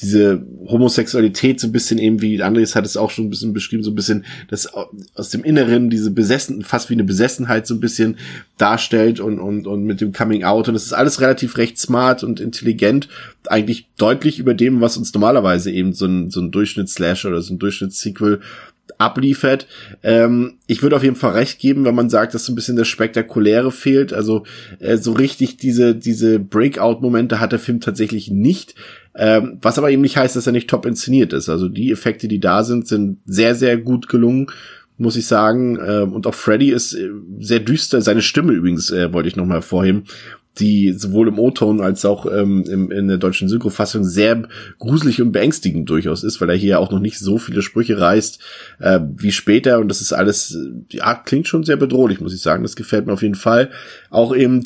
diese 0.00 0.42
Homosexualität 0.66 1.60
so 1.60 1.66
ein 1.66 1.72
bisschen 1.72 1.98
eben, 1.98 2.20
wie 2.20 2.40
Andres 2.42 2.76
hat 2.76 2.86
es 2.86 2.96
auch 2.96 3.10
schon 3.10 3.26
ein 3.26 3.30
bisschen 3.30 3.52
beschrieben, 3.52 3.82
so 3.82 3.90
ein 3.90 3.96
bisschen 3.96 4.24
das 4.48 4.68
aus 5.14 5.30
dem 5.30 5.44
Inneren, 5.44 5.90
diese 5.90 6.10
Besessen, 6.10 6.62
fast 6.62 6.88
wie 6.90 6.94
eine 6.94 7.04
Besessenheit 7.04 7.66
so 7.66 7.74
ein 7.74 7.80
bisschen 7.80 8.16
darstellt 8.58 9.20
und, 9.20 9.40
und, 9.40 9.66
und 9.66 9.84
mit 9.84 10.00
dem 10.00 10.12
Coming 10.12 10.44
Out. 10.44 10.68
Und 10.68 10.74
es 10.74 10.84
ist 10.84 10.92
alles 10.92 11.20
relativ 11.20 11.56
recht 11.56 11.78
smart 11.78 12.22
und 12.22 12.40
intelligent, 12.40 13.08
eigentlich 13.46 13.88
deutlich 13.96 14.38
über 14.38 14.54
dem, 14.54 14.80
was 14.80 14.96
uns 14.96 15.12
normalerweise 15.12 15.70
eben 15.70 15.92
so 15.92 16.06
ein, 16.06 16.30
so 16.30 16.40
ein 16.40 16.50
Durchschnitts-Slash 16.50 17.24
oder 17.24 17.40
so 17.42 17.54
ein 17.54 17.58
Durchschnitts-Sequel 17.58 18.40
abliefert. 18.98 19.66
Ähm, 20.02 20.54
ich 20.66 20.82
würde 20.82 20.96
auf 20.96 21.02
jeden 21.02 21.16
Fall 21.16 21.32
recht 21.32 21.58
geben, 21.58 21.84
wenn 21.84 21.94
man 21.94 22.10
sagt, 22.10 22.34
dass 22.34 22.44
so 22.44 22.52
ein 22.52 22.54
bisschen 22.54 22.76
das 22.76 22.88
Spektakuläre 22.88 23.70
fehlt. 23.70 24.12
Also 24.12 24.44
äh, 24.78 24.96
so 24.96 25.12
richtig 25.12 25.56
diese, 25.56 25.94
diese 25.94 26.38
Breakout-Momente 26.38 27.40
hat 27.40 27.52
der 27.52 27.58
Film 27.58 27.80
tatsächlich 27.80 28.30
nicht. 28.30 28.74
Ähm, 29.14 29.58
was 29.60 29.78
aber 29.78 29.90
eben 29.90 30.02
nicht 30.02 30.16
heißt, 30.16 30.36
dass 30.36 30.46
er 30.46 30.52
nicht 30.52 30.70
top 30.70 30.86
inszeniert 30.86 31.32
ist. 31.32 31.48
Also 31.48 31.68
die 31.68 31.90
Effekte, 31.90 32.28
die 32.28 32.40
da 32.40 32.62
sind, 32.62 32.86
sind 32.86 33.18
sehr, 33.26 33.54
sehr 33.54 33.76
gut 33.76 34.08
gelungen 34.08 34.48
muss 34.98 35.16
ich 35.16 35.26
sagen. 35.26 35.78
Ähm, 35.80 36.12
und 36.12 36.26
auch 36.26 36.34
Freddy 36.34 36.70
ist 36.70 36.92
äh, 36.92 37.10
sehr 37.38 37.60
düster. 37.60 38.02
Seine 38.02 38.20
Stimme 38.20 38.52
übrigens 38.52 38.90
äh, 38.90 39.12
wollte 39.12 39.28
ich 39.28 39.36
noch 39.36 39.46
mal 39.46 39.54
hervorheben, 39.54 40.04
die 40.58 40.92
sowohl 40.92 41.28
im 41.28 41.38
O-Ton 41.38 41.80
als 41.80 42.04
auch 42.04 42.26
ähm, 42.26 42.64
im, 42.68 42.90
in 42.90 43.08
der 43.08 43.18
deutschen 43.18 43.48
Synchrofassung 43.48 44.04
sehr 44.04 44.48
gruselig 44.78 45.22
und 45.22 45.32
beängstigend 45.32 45.88
durchaus 45.88 46.24
ist, 46.24 46.40
weil 46.40 46.50
er 46.50 46.56
hier 46.56 46.80
auch 46.80 46.90
noch 46.90 47.00
nicht 47.00 47.18
so 47.18 47.38
viele 47.38 47.62
Sprüche 47.62 48.00
reißt 48.00 48.40
äh, 48.80 49.00
wie 49.16 49.32
später. 49.32 49.78
Und 49.78 49.88
das 49.88 50.00
ist 50.00 50.12
alles, 50.12 50.56
ja, 50.90 51.14
klingt 51.14 51.48
schon 51.48 51.64
sehr 51.64 51.76
bedrohlich, 51.76 52.20
muss 52.20 52.34
ich 52.34 52.42
sagen. 52.42 52.62
Das 52.62 52.76
gefällt 52.76 53.06
mir 53.06 53.12
auf 53.12 53.22
jeden 53.22 53.34
Fall. 53.34 53.70
Auch 54.10 54.34
eben 54.34 54.64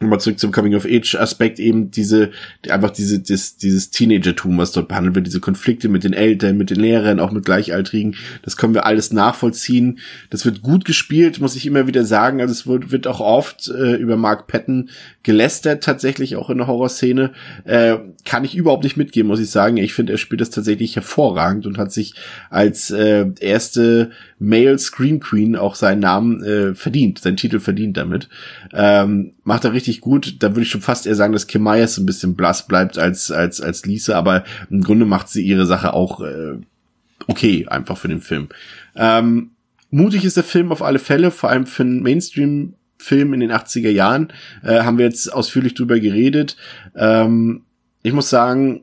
nochmal 0.00 0.20
zurück 0.20 0.38
zum 0.38 0.52
Coming-of-Age-Aspekt 0.52 1.58
eben 1.58 1.90
diese, 1.90 2.30
einfach 2.68 2.90
diese, 2.90 3.20
das, 3.20 3.56
dieses 3.56 3.90
Teenagertum, 3.90 4.58
was 4.58 4.72
dort 4.72 4.88
behandelt 4.88 5.14
wird, 5.14 5.26
diese 5.26 5.40
Konflikte 5.40 5.88
mit 5.88 6.04
den 6.04 6.12
Eltern, 6.12 6.58
mit 6.58 6.70
den 6.70 6.80
Lehrern, 6.80 7.20
auch 7.20 7.32
mit 7.32 7.44
Gleichaltrigen, 7.44 8.16
das 8.42 8.56
können 8.56 8.74
wir 8.74 8.84
alles 8.84 9.12
nachvollziehen. 9.12 9.98
Das 10.30 10.44
wird 10.44 10.62
gut 10.62 10.84
gespielt, 10.84 11.40
muss 11.40 11.56
ich 11.56 11.66
immer 11.66 11.86
wieder 11.86 12.04
sagen. 12.04 12.40
Also 12.40 12.52
es 12.52 12.66
wird, 12.66 12.90
wird 12.92 13.06
auch 13.06 13.20
oft 13.20 13.68
äh, 13.68 13.94
über 13.94 14.16
Mark 14.16 14.46
Patton 14.46 14.90
gelästert, 15.22 15.82
tatsächlich 15.82 16.36
auch 16.36 16.50
in 16.50 16.58
der 16.58 16.66
Horrorszene. 16.66 17.32
Äh, 17.64 17.96
kann 18.24 18.44
ich 18.44 18.54
überhaupt 18.54 18.84
nicht 18.84 18.96
mitgeben, 18.96 19.28
muss 19.28 19.40
ich 19.40 19.50
sagen. 19.50 19.76
Ich 19.78 19.94
finde, 19.94 20.12
er 20.12 20.18
spielt 20.18 20.40
das 20.40 20.50
tatsächlich 20.50 20.94
hervorragend 20.94 21.66
und 21.66 21.78
hat 21.78 21.92
sich 21.92 22.14
als 22.50 22.90
äh, 22.90 23.26
erste 23.40 24.10
Male 24.38 24.78
Scream 24.78 25.20
Queen 25.20 25.56
auch 25.56 25.74
seinen 25.74 26.00
Namen 26.00 26.42
äh, 26.42 26.74
verdient, 26.74 27.18
seinen 27.18 27.36
Titel 27.36 27.58
verdient 27.58 27.96
damit. 27.96 28.28
Ähm, 28.72 29.32
macht 29.44 29.64
er 29.64 29.72
richtig 29.72 30.00
gut. 30.00 30.36
Da 30.42 30.50
würde 30.50 30.62
ich 30.62 30.70
schon 30.70 30.82
fast 30.82 31.06
eher 31.06 31.14
sagen, 31.14 31.32
dass 31.32 31.46
Kim 31.46 31.62
Myers 31.62 31.96
ein 31.98 32.06
bisschen 32.06 32.36
blass 32.36 32.66
bleibt 32.66 32.98
als, 32.98 33.30
als, 33.30 33.60
als 33.60 33.86
Lisa, 33.86 34.16
aber 34.16 34.44
im 34.70 34.82
Grunde 34.82 35.06
macht 35.06 35.28
sie 35.28 35.42
ihre 35.42 35.66
Sache 35.66 35.94
auch 35.94 36.20
äh, 36.20 36.58
okay, 37.26 37.66
einfach 37.68 37.96
für 37.96 38.08
den 38.08 38.20
Film. 38.20 38.48
Ähm, 38.94 39.50
mutig 39.90 40.24
ist 40.24 40.36
der 40.36 40.44
Film 40.44 40.72
auf 40.72 40.82
alle 40.82 40.98
Fälle, 40.98 41.30
vor 41.30 41.50
allem 41.50 41.66
für 41.66 41.82
einen 41.82 42.02
Mainstream 42.02 42.74
Film 42.98 43.34
in 43.34 43.40
den 43.40 43.52
80er 43.52 43.90
Jahren, 43.90 44.32
äh, 44.62 44.80
haben 44.80 44.98
wir 44.98 45.04
jetzt 45.04 45.32
ausführlich 45.32 45.74
drüber 45.74 46.00
geredet. 46.00 46.56
Ähm, 46.94 47.62
ich 48.02 48.12
muss 48.12 48.30
sagen, 48.30 48.82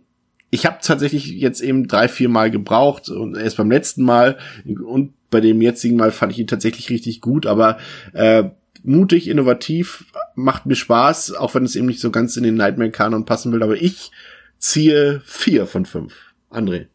ich 0.52 0.68
habe 0.68 0.78
tatsächlich 0.82 1.28
jetzt 1.28 1.62
eben 1.62 1.88
drei, 1.88 2.08
vier 2.08 2.30
Mal 2.30 2.52
gebraucht 2.52 3.10
und 3.10 3.36
erst 3.36 3.58
beim 3.58 3.72
letzten 3.72 4.04
Mal 4.04 4.38
und 4.66 5.14
bei 5.34 5.42
dem 5.42 5.62
jetzigen 5.62 5.98
Mal 5.98 6.12
fand 6.12 6.32
ich 6.32 6.40
ihn 6.40 6.48
tatsächlich 6.48 6.90
richtig 6.90 7.20
gut, 7.20 7.46
aber 7.46 7.78
äh, 8.14 8.46
mutig, 8.84 9.28
innovativ, 9.28 10.06
macht 10.36 10.66
mir 10.66 10.76
Spaß, 10.76 11.34
auch 11.34 11.56
wenn 11.56 11.66
es 11.66 11.76
eben 11.76 11.88
nicht 11.88 12.00
so 12.00 12.12
ganz 12.12 12.38
in 12.38 12.44
den 12.44 12.56
Nightmare-Kanon 12.56 13.26
passen 13.26 13.52
will, 13.52 13.64
aber 13.64 13.76
ich 13.76 14.12
ziehe 14.60 15.22
vier 15.26 15.66
von 15.66 15.86
fünf. 15.86 16.14
André. 16.50 16.88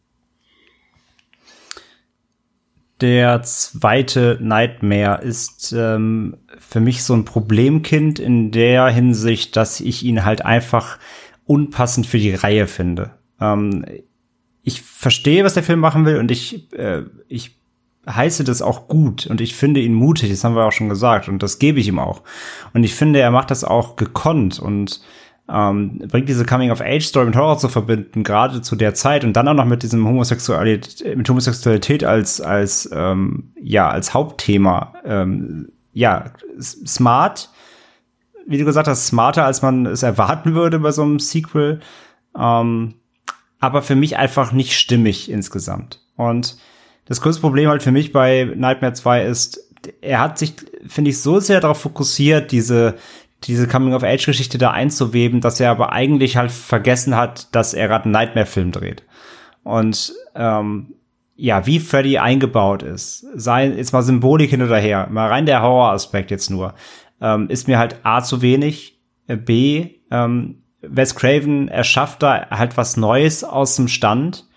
Der 3.01 3.43
zweite 3.43 4.37
Nightmare 4.41 5.21
ist 5.21 5.73
ähm, 5.77 6.37
für 6.57 6.79
mich 6.79 7.03
so 7.03 7.13
ein 7.13 7.25
Problemkind 7.25 8.19
in 8.19 8.51
der 8.51 8.87
Hinsicht, 8.87 9.55
dass 9.55 9.79
ich 9.79 10.03
ihn 10.03 10.25
halt 10.25 10.45
einfach 10.45 10.97
unpassend 11.45 12.07
für 12.07 12.17
die 12.17 12.33
Reihe 12.33 12.67
finde. 12.67 13.11
Ähm, 13.39 13.85
ich 14.63 14.81
verstehe, 14.81 15.43
was 15.43 15.53
der 15.53 15.63
Film 15.63 15.79
machen 15.79 16.05
will 16.05 16.17
und 16.17 16.29
ich, 16.29 16.73
äh, 16.73 17.03
ich 17.27 17.58
heiße 18.09 18.43
das 18.43 18.61
auch 18.61 18.87
gut. 18.87 19.27
Und 19.27 19.41
ich 19.41 19.55
finde 19.55 19.79
ihn 19.79 19.93
mutig, 19.93 20.29
das 20.29 20.43
haben 20.43 20.55
wir 20.55 20.65
auch 20.65 20.71
schon 20.71 20.89
gesagt. 20.89 21.29
Und 21.29 21.43
das 21.43 21.59
gebe 21.59 21.79
ich 21.79 21.87
ihm 21.87 21.99
auch. 21.99 22.23
Und 22.73 22.83
ich 22.83 22.95
finde, 22.95 23.19
er 23.19 23.31
macht 23.31 23.51
das 23.51 23.63
auch 23.63 23.95
gekonnt. 23.95 24.59
Und 24.59 25.01
ähm, 25.51 25.99
bringt 26.09 26.29
diese 26.29 26.45
Coming-of-Age-Story 26.45 27.25
mit 27.25 27.35
Horror 27.35 27.57
zu 27.57 27.69
verbinden, 27.69 28.23
gerade 28.23 28.61
zu 28.61 28.75
der 28.75 28.93
Zeit. 28.93 29.23
Und 29.23 29.33
dann 29.33 29.47
auch 29.47 29.53
noch 29.53 29.65
mit 29.65 29.83
diesem 29.83 30.07
Homosexualität, 30.07 31.17
mit 31.17 31.27
Homosexualität 31.27 32.03
als, 32.03 32.41
als, 32.41 32.89
ähm, 32.93 33.51
ja, 33.59 33.89
als 33.89 34.13
Hauptthema, 34.13 34.93
ähm, 35.03 35.69
ja, 35.93 36.25
smart, 36.59 37.49
wie 38.45 38.57
du 38.57 38.65
gesagt 38.65 38.87
hast, 38.87 39.07
smarter, 39.07 39.45
als 39.45 39.61
man 39.61 39.85
es 39.85 40.03
erwarten 40.03 40.53
würde 40.53 40.79
bei 40.79 40.91
so 40.91 41.03
einem 41.03 41.19
Sequel, 41.19 41.81
ähm, 42.37 42.95
aber 43.59 43.81
für 43.81 43.95
mich 43.95 44.17
einfach 44.17 44.51
nicht 44.51 44.77
stimmig 44.77 45.29
insgesamt. 45.29 46.01
Und 46.15 46.57
das 47.09 47.21
größte 47.21 47.41
Problem 47.41 47.69
halt 47.69 47.83
für 47.83 47.91
mich 47.91 48.13
bei 48.13 48.45
Nightmare 48.55 48.93
2 48.93 49.25
ist, 49.25 49.59
er 50.01 50.19
hat 50.19 50.37
sich, 50.37 50.53
finde 50.87 51.09
ich, 51.09 51.21
so 51.21 51.39
sehr 51.39 51.59
darauf 51.59 51.81
fokussiert, 51.81 52.51
diese, 52.51 52.95
diese 53.43 53.67
Coming-of-Age-Geschichte 53.67 54.57
da 54.57 54.71
einzuweben, 54.71 55.41
dass 55.41 55.59
er 55.59 55.71
aber 55.71 55.91
eigentlich 55.91 56.37
halt 56.37 56.51
vergessen 56.51 57.15
hat, 57.15 57.53
dass 57.55 57.73
er 57.73 57.87
gerade 57.87 58.05
einen 58.05 58.13
Nightmare-Film 58.13 58.71
dreht. 58.71 59.03
Und 59.63 60.13
ähm, 60.35 60.93
ja, 61.35 61.65
wie 61.65 61.79
Freddy 61.79 62.19
eingebaut 62.19 62.83
ist, 62.83 63.25
sei 63.33 63.67
jetzt 63.69 63.93
mal 63.93 64.03
Symbolik 64.03 64.51
hin 64.51 64.61
oder 64.61 64.77
her, 64.77 65.07
mal 65.09 65.29
rein 65.29 65.45
der 65.45 65.61
Horroraspekt 65.61 66.31
jetzt 66.31 66.49
nur, 66.49 66.75
ähm, 67.21 67.49
ist 67.49 67.67
mir 67.67 67.79
halt 67.79 68.01
A 68.03 68.21
zu 68.21 68.41
wenig, 68.41 68.99
äh, 69.27 69.35
B, 69.35 69.95
ähm, 70.11 70.61
Wes 70.81 71.15
Craven 71.15 71.69
erschafft 71.69 72.23
da 72.23 72.49
halt 72.51 72.77
was 72.77 72.97
Neues 72.97 73.43
aus 73.43 73.75
dem 73.75 73.87
Stand 73.87 74.47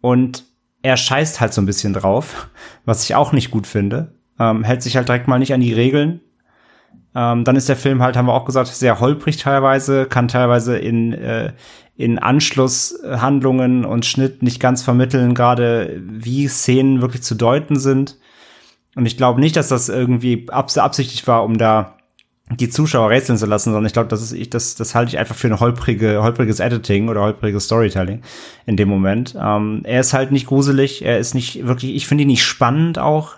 und 0.00 0.44
er 0.84 0.98
scheißt 0.98 1.40
halt 1.40 1.54
so 1.54 1.62
ein 1.62 1.66
bisschen 1.66 1.94
drauf, 1.94 2.48
was 2.84 3.02
ich 3.04 3.14
auch 3.14 3.32
nicht 3.32 3.50
gut 3.50 3.66
finde. 3.66 4.12
Ähm, 4.38 4.64
hält 4.64 4.82
sich 4.82 4.96
halt 4.96 5.08
direkt 5.08 5.26
mal 5.26 5.38
nicht 5.38 5.54
an 5.54 5.62
die 5.62 5.72
Regeln. 5.72 6.20
Ähm, 7.14 7.44
dann 7.44 7.56
ist 7.56 7.70
der 7.70 7.76
Film 7.76 8.02
halt, 8.02 8.16
haben 8.16 8.26
wir 8.26 8.34
auch 8.34 8.44
gesagt, 8.44 8.68
sehr 8.68 9.00
holprig 9.00 9.38
teilweise, 9.38 10.04
kann 10.04 10.28
teilweise 10.28 10.76
in, 10.76 11.14
äh, 11.14 11.54
in 11.96 12.18
Anschlusshandlungen 12.18 13.86
und 13.86 14.04
Schnitt 14.04 14.42
nicht 14.42 14.60
ganz 14.60 14.82
vermitteln, 14.82 15.34
gerade 15.34 16.02
wie 16.04 16.48
Szenen 16.48 17.00
wirklich 17.00 17.22
zu 17.22 17.34
deuten 17.34 17.76
sind. 17.76 18.18
Und 18.94 19.06
ich 19.06 19.16
glaube 19.16 19.40
nicht, 19.40 19.56
dass 19.56 19.68
das 19.68 19.88
irgendwie 19.88 20.46
abs 20.50 20.76
absichtlich 20.76 21.26
war, 21.26 21.44
um 21.44 21.56
da 21.56 21.96
die 22.50 22.68
Zuschauer 22.68 23.10
rätseln 23.10 23.38
zu 23.38 23.46
lassen, 23.46 23.72
sondern 23.72 23.86
ich 23.86 23.94
glaube, 23.94 24.08
das 24.08 24.20
ist 24.20 24.32
ich 24.32 24.50
das 24.50 24.74
das 24.74 24.94
halte 24.94 25.08
ich 25.10 25.18
einfach 25.18 25.34
für 25.34 25.48
ein 25.48 25.60
holprige 25.60 26.22
holpriges 26.22 26.60
Editing 26.60 27.08
oder 27.08 27.22
holpriges 27.22 27.64
Storytelling 27.64 28.22
in 28.66 28.76
dem 28.76 28.88
Moment. 28.88 29.34
Ähm, 29.40 29.80
er 29.84 30.00
ist 30.00 30.12
halt 30.12 30.30
nicht 30.30 30.46
gruselig, 30.46 31.04
er 31.04 31.18
ist 31.18 31.34
nicht 31.34 31.66
wirklich, 31.66 31.94
ich 31.94 32.06
finde 32.06 32.22
ihn 32.22 32.28
nicht 32.28 32.44
spannend 32.44 32.98
auch. 32.98 33.36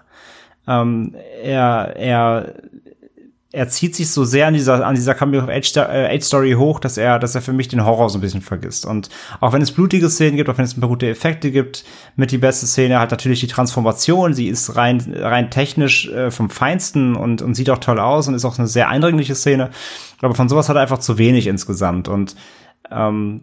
Ähm, 0.66 1.14
er 1.42 1.94
er 1.96 2.54
er 3.56 3.68
zieht 3.68 3.96
sich 3.96 4.10
so 4.10 4.24
sehr 4.26 4.48
an 4.48 4.52
dieser, 4.52 4.86
an 4.86 4.94
dieser 4.94 5.14
Coming 5.14 5.40
of 5.40 5.48
Age, 5.48 5.76
äh, 5.76 6.14
Age 6.14 6.22
Story 6.22 6.52
hoch, 6.52 6.78
dass 6.78 6.98
er, 6.98 7.18
dass 7.18 7.34
er 7.34 7.40
für 7.40 7.54
mich 7.54 7.68
den 7.68 7.86
Horror 7.86 8.10
so 8.10 8.18
ein 8.18 8.20
bisschen 8.20 8.42
vergisst. 8.42 8.84
Und 8.84 9.08
auch 9.40 9.54
wenn 9.54 9.62
es 9.62 9.72
blutige 9.72 10.10
Szenen 10.10 10.36
gibt, 10.36 10.50
auch 10.50 10.58
wenn 10.58 10.66
es 10.66 10.76
ein 10.76 10.80
paar 10.80 10.90
gute 10.90 11.08
Effekte 11.08 11.50
gibt, 11.50 11.82
mit 12.16 12.32
die 12.32 12.36
beste 12.36 12.66
Szene 12.66 13.00
hat 13.00 13.12
natürlich 13.12 13.40
die 13.40 13.46
Transformation. 13.46 14.34
Sie 14.34 14.48
ist 14.48 14.76
rein, 14.76 15.02
rein 15.16 15.50
technisch 15.50 16.06
äh, 16.10 16.30
vom 16.30 16.50
Feinsten 16.50 17.16
und, 17.16 17.40
und 17.40 17.54
sieht 17.54 17.70
auch 17.70 17.78
toll 17.78 17.98
aus 17.98 18.28
und 18.28 18.34
ist 18.34 18.44
auch 18.44 18.58
eine 18.58 18.68
sehr 18.68 18.90
eindringliche 18.90 19.34
Szene. 19.34 19.70
Aber 20.20 20.34
von 20.34 20.50
sowas 20.50 20.68
hat 20.68 20.76
er 20.76 20.82
einfach 20.82 20.98
zu 20.98 21.16
wenig 21.16 21.46
insgesamt. 21.46 22.08
Und 22.08 22.36
ähm, 22.90 23.40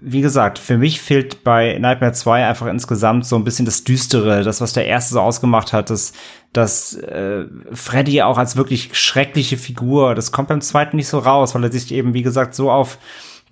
wie 0.00 0.20
gesagt, 0.20 0.58
für 0.58 0.76
mich 0.76 1.00
fehlt 1.00 1.42
bei 1.42 1.78
Nightmare 1.78 2.12
2 2.12 2.46
einfach 2.46 2.66
insgesamt 2.66 3.24
so 3.24 3.36
ein 3.36 3.44
bisschen 3.44 3.64
das 3.64 3.82
Düstere, 3.82 4.44
das, 4.44 4.60
was 4.60 4.74
der 4.74 4.86
erste 4.86 5.14
so 5.14 5.20
ausgemacht 5.20 5.72
hat, 5.72 5.88
das, 5.88 6.12
das 6.52 6.94
äh, 6.94 7.44
Freddy 7.72 8.22
auch 8.22 8.38
als 8.38 8.56
wirklich 8.56 8.90
schreckliche 8.92 9.56
Figur, 9.56 10.14
das 10.14 10.32
kommt 10.32 10.48
beim 10.48 10.60
zweiten 10.60 10.96
nicht 10.96 11.08
so 11.08 11.18
raus, 11.18 11.54
weil 11.54 11.64
er 11.64 11.72
sich 11.72 11.92
eben, 11.92 12.14
wie 12.14 12.22
gesagt, 12.22 12.54
so 12.54 12.70
auf 12.70 12.98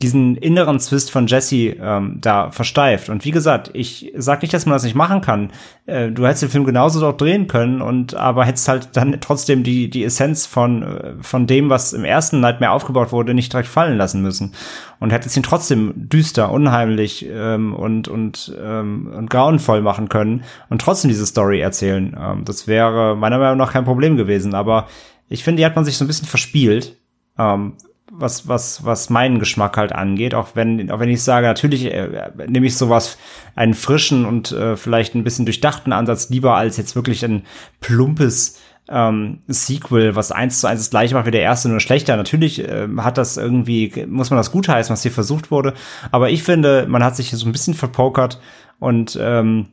diesen 0.02 0.36
inneren 0.36 0.80
Zwist 0.80 1.10
von 1.10 1.26
Jesse 1.26 1.76
ähm, 1.80 2.18
da 2.20 2.50
versteift. 2.50 3.10
Und 3.10 3.24
wie 3.24 3.30
gesagt, 3.30 3.70
ich 3.74 4.12
sag 4.16 4.40
nicht, 4.40 4.54
dass 4.54 4.64
man 4.64 4.72
das 4.72 4.84
nicht 4.84 4.94
machen 4.94 5.20
kann. 5.20 5.50
Äh, 5.86 6.10
du 6.10 6.26
hättest 6.26 6.42
den 6.42 6.48
Film 6.48 6.64
genauso 6.64 7.00
dort 7.00 7.20
drehen 7.20 7.48
können 7.48 7.82
und 7.82 8.14
aber 8.14 8.46
hättest 8.46 8.68
halt 8.68 8.88
dann 8.94 9.20
trotzdem 9.20 9.62
die 9.62 9.90
die 9.90 10.04
Essenz 10.04 10.46
von 10.46 10.82
äh, 10.82 11.12
von 11.20 11.46
dem, 11.46 11.68
was 11.68 11.92
im 11.92 12.04
ersten 12.04 12.40
Nightmare 12.40 12.72
aufgebaut 12.72 13.12
wurde, 13.12 13.34
nicht 13.34 13.52
direkt 13.52 13.68
fallen 13.68 13.98
lassen 13.98 14.22
müssen 14.22 14.52
und 15.00 15.12
hättest 15.12 15.36
ihn 15.36 15.42
trotzdem 15.42 15.92
düster, 15.94 16.50
unheimlich 16.50 17.26
ähm, 17.30 17.74
und 17.74 18.08
und 18.08 18.56
ähm, 18.58 19.12
und 19.14 19.28
grauenvoll 19.28 19.82
machen 19.82 20.08
können 20.08 20.44
und 20.68 20.80
trotzdem 20.80 21.08
diese 21.10 21.26
Story 21.26 21.60
erzählen. 21.60 22.16
Ähm, 22.18 22.44
das 22.44 22.66
wäre 22.66 23.16
meiner 23.16 23.38
Meinung 23.38 23.58
nach 23.58 23.72
kein 23.72 23.84
Problem 23.84 24.16
gewesen. 24.16 24.54
Aber 24.54 24.88
ich 25.28 25.44
finde, 25.44 25.60
die 25.60 25.66
hat 25.66 25.76
man 25.76 25.84
sich 25.84 25.96
so 25.96 26.04
ein 26.04 26.08
bisschen 26.08 26.28
verspielt. 26.28 26.96
Ähm, 27.38 27.74
was, 28.10 28.48
was, 28.48 28.84
was 28.84 29.10
meinen 29.10 29.38
Geschmack 29.38 29.76
halt 29.76 29.92
angeht. 29.92 30.34
Auch 30.34 30.48
wenn, 30.54 30.90
auch 30.90 31.00
wenn 31.00 31.08
ich 31.08 31.22
sage, 31.22 31.46
natürlich 31.46 31.86
äh, 31.86 32.30
nehme 32.46 32.66
ich 32.66 32.76
sowas, 32.76 33.18
einen 33.54 33.74
frischen 33.74 34.24
und 34.24 34.52
äh, 34.52 34.76
vielleicht 34.76 35.14
ein 35.14 35.24
bisschen 35.24 35.46
durchdachten 35.46 35.92
Ansatz 35.92 36.28
lieber 36.30 36.56
als 36.56 36.76
jetzt 36.76 36.96
wirklich 36.96 37.24
ein 37.24 37.44
plumpes 37.80 38.58
ähm, 38.88 39.38
Sequel, 39.46 40.16
was 40.16 40.32
eins 40.32 40.60
zu 40.60 40.66
eins 40.66 40.80
das 40.80 40.90
gleiche 40.90 41.14
macht 41.14 41.26
wie 41.26 41.30
der 41.30 41.42
erste, 41.42 41.68
nur 41.68 41.80
schlechter. 41.80 42.16
Natürlich 42.16 42.58
äh, 42.60 42.88
hat 42.98 43.18
das 43.18 43.36
irgendwie, 43.36 44.04
muss 44.08 44.30
man 44.30 44.36
das 44.36 44.52
gutheißen, 44.52 44.92
was 44.92 45.02
hier 45.02 45.12
versucht 45.12 45.50
wurde. 45.50 45.74
Aber 46.10 46.30
ich 46.30 46.42
finde, 46.42 46.86
man 46.88 47.04
hat 47.04 47.16
sich 47.16 47.30
so 47.30 47.46
ein 47.46 47.52
bisschen 47.52 47.74
verpokert 47.74 48.40
und 48.80 49.16
ähm, 49.20 49.68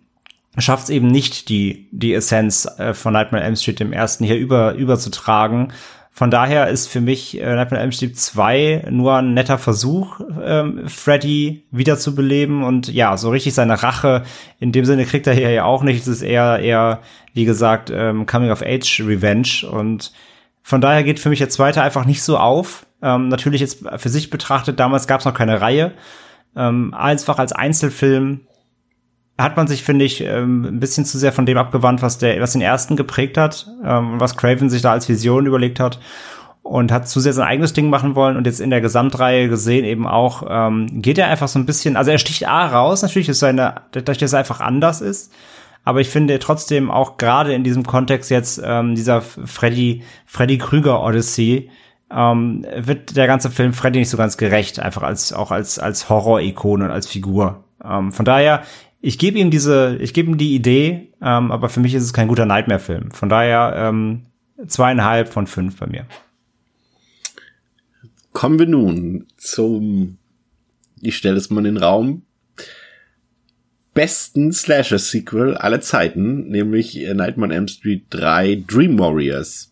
schafft 0.57 0.85
es 0.85 0.89
eben 0.89 1.07
nicht, 1.07 1.49
die, 1.49 1.87
die 1.91 2.13
Essenz 2.13 2.67
äh, 2.77 2.93
von 2.93 3.13
Nightmare 3.13 3.43
Elm 3.43 3.55
Street 3.55 3.81
im 3.81 3.93
ersten 3.93 4.23
hier 4.23 4.37
über, 4.37 4.73
überzutragen 4.73 5.73
von 6.17 6.31
daher 6.31 6.69
ist 6.69 6.87
für 6.87 6.99
mich 6.99 7.39
äh, 7.39 7.53
Nightmare 7.53 7.75
on 7.75 7.81
Elm 7.81 7.91
Street 7.91 8.17
2 8.17 8.87
nur 8.89 9.17
ein 9.17 9.35
netter 9.35 9.59
Versuch, 9.59 10.19
ähm, 10.43 10.89
Freddy 10.89 11.63
wiederzubeleben 11.69 12.63
und 12.63 12.91
ja, 12.91 13.15
so 13.17 13.29
richtig 13.29 13.53
seine 13.53 13.83
Rache 13.83 14.23
in 14.59 14.71
dem 14.71 14.83
Sinne 14.83 15.05
kriegt 15.05 15.27
er 15.27 15.35
hier 15.35 15.51
ja 15.51 15.65
auch 15.65 15.83
nicht. 15.83 16.01
Es 16.01 16.07
ist 16.07 16.23
eher, 16.23 16.57
eher, 16.57 17.01
wie 17.35 17.45
gesagt, 17.45 17.91
ähm, 17.93 18.25
Coming 18.25 18.49
of 18.49 18.63
Age 18.63 19.01
Revenge 19.01 19.69
und 19.69 20.11
von 20.63 20.81
daher 20.81 21.03
geht 21.03 21.19
für 21.19 21.29
mich 21.29 21.37
der 21.37 21.49
zweite 21.49 21.83
einfach 21.83 22.05
nicht 22.05 22.23
so 22.23 22.39
auf. 22.39 22.87
Ähm, 23.03 23.27
natürlich 23.27 23.61
jetzt 23.61 23.85
für 23.97 24.09
sich 24.09 24.31
betrachtet, 24.31 24.79
damals 24.79 25.05
gab 25.05 25.19
es 25.19 25.25
noch 25.27 25.35
keine 25.35 25.61
Reihe. 25.61 25.91
Ähm, 26.55 26.95
einfach 26.95 27.37
als 27.37 27.53
Einzelfilm 27.53 28.39
hat 29.37 29.55
man 29.55 29.67
sich, 29.67 29.83
finde 29.83 30.05
ich, 30.05 30.21
ähm, 30.21 30.65
ein 30.65 30.79
bisschen 30.79 31.05
zu 31.05 31.17
sehr 31.17 31.31
von 31.31 31.45
dem 31.45 31.57
abgewandt, 31.57 32.01
was 32.01 32.17
der, 32.17 32.41
was 32.41 32.53
den 32.53 32.61
ersten 32.61 32.95
geprägt 32.95 33.37
hat, 33.37 33.67
ähm, 33.83 34.19
was 34.19 34.35
Craven 34.35 34.69
sich 34.69 34.81
da 34.81 34.91
als 34.91 35.07
Vision 35.07 35.45
überlegt 35.45 35.79
hat 35.79 35.99
und 36.63 36.91
hat 36.91 37.07
zu 37.07 37.19
sehr 37.19 37.33
sein 37.33 37.47
eigenes 37.47 37.73
Ding 37.73 37.89
machen 37.89 38.15
wollen 38.15 38.35
und 38.35 38.47
jetzt 38.47 38.59
in 38.59 38.71
der 38.71 38.81
Gesamtreihe 38.81 39.47
gesehen 39.47 39.85
eben 39.85 40.07
auch, 40.07 40.43
ähm, 40.49 41.01
geht 41.01 41.17
er 41.17 41.27
einfach 41.27 41.47
so 41.47 41.59
ein 41.59 41.65
bisschen, 41.65 41.95
also 41.95 42.11
er 42.11 42.17
sticht 42.17 42.47
A 42.47 42.67
raus, 42.67 43.03
natürlich 43.03 43.29
ist 43.29 43.39
seine, 43.39 43.81
dadurch, 43.91 44.17
dass 44.17 44.33
er 44.33 44.39
einfach 44.39 44.59
anders 44.59 45.01
ist, 45.01 45.31
aber 45.83 46.01
ich 46.01 46.09
finde 46.09 46.39
trotzdem 46.39 46.91
auch 46.91 47.17
gerade 47.17 47.53
in 47.53 47.63
diesem 47.63 47.83
Kontext 47.85 48.29
jetzt 48.29 48.57
dieser 48.61 49.21
Freddy, 49.21 50.03
Freddy 50.25 50.57
Krüger 50.57 51.01
Odyssey, 51.01 51.69
ähm, 52.11 52.65
wird 52.75 53.15
der 53.15 53.27
ganze 53.27 53.49
Film 53.49 53.73
Freddy 53.73 53.99
nicht 53.99 54.09
so 54.09 54.17
ganz 54.17 54.37
gerecht, 54.37 54.79
einfach 54.79 55.03
als, 55.03 55.33
auch 55.33 55.51
als, 55.51 55.79
als 55.79 56.09
Horror-Ikone 56.09 56.85
und 56.85 56.91
als 56.91 57.07
Figur. 57.07 57.63
Ähm, 57.83 58.11
von 58.11 58.25
daher, 58.25 58.63
ich 59.01 59.17
gebe 59.17 59.39
ihm 59.39 59.51
diese, 59.51 59.97
ich 60.01 60.13
gebe 60.13 60.31
ihm 60.31 60.37
die 60.37 60.55
Idee, 60.55 61.13
ähm, 61.21 61.51
aber 61.51 61.69
für 61.69 61.79
mich 61.79 61.93
ist 61.93 62.03
es 62.03 62.13
kein 62.13 62.27
guter 62.27 62.45
Nightmare-Film. 62.45 63.11
Von 63.11 63.29
daher 63.29 63.73
ähm, 63.75 64.23
zweieinhalb 64.65 65.29
von 65.29 65.47
fünf 65.47 65.77
bei 65.77 65.87
mir. 65.87 66.05
Kommen 68.33 68.59
wir 68.59 68.67
nun 68.67 69.27
zum, 69.37 70.17
ich 71.01 71.17
stelle 71.17 71.37
es 71.37 71.49
mal 71.49 71.59
in 71.59 71.75
den 71.75 71.83
Raum, 71.83 72.23
besten 73.93 74.53
Slasher-Sequel 74.53 75.57
aller 75.57 75.81
Zeiten, 75.81 76.49
nämlich 76.49 76.95
Nightmare 76.95 77.49
on 77.49 77.51
Elm 77.51 77.67
Street 77.67 78.05
3 78.11 78.63
Dream 78.67 78.99
Warriors. 78.99 79.71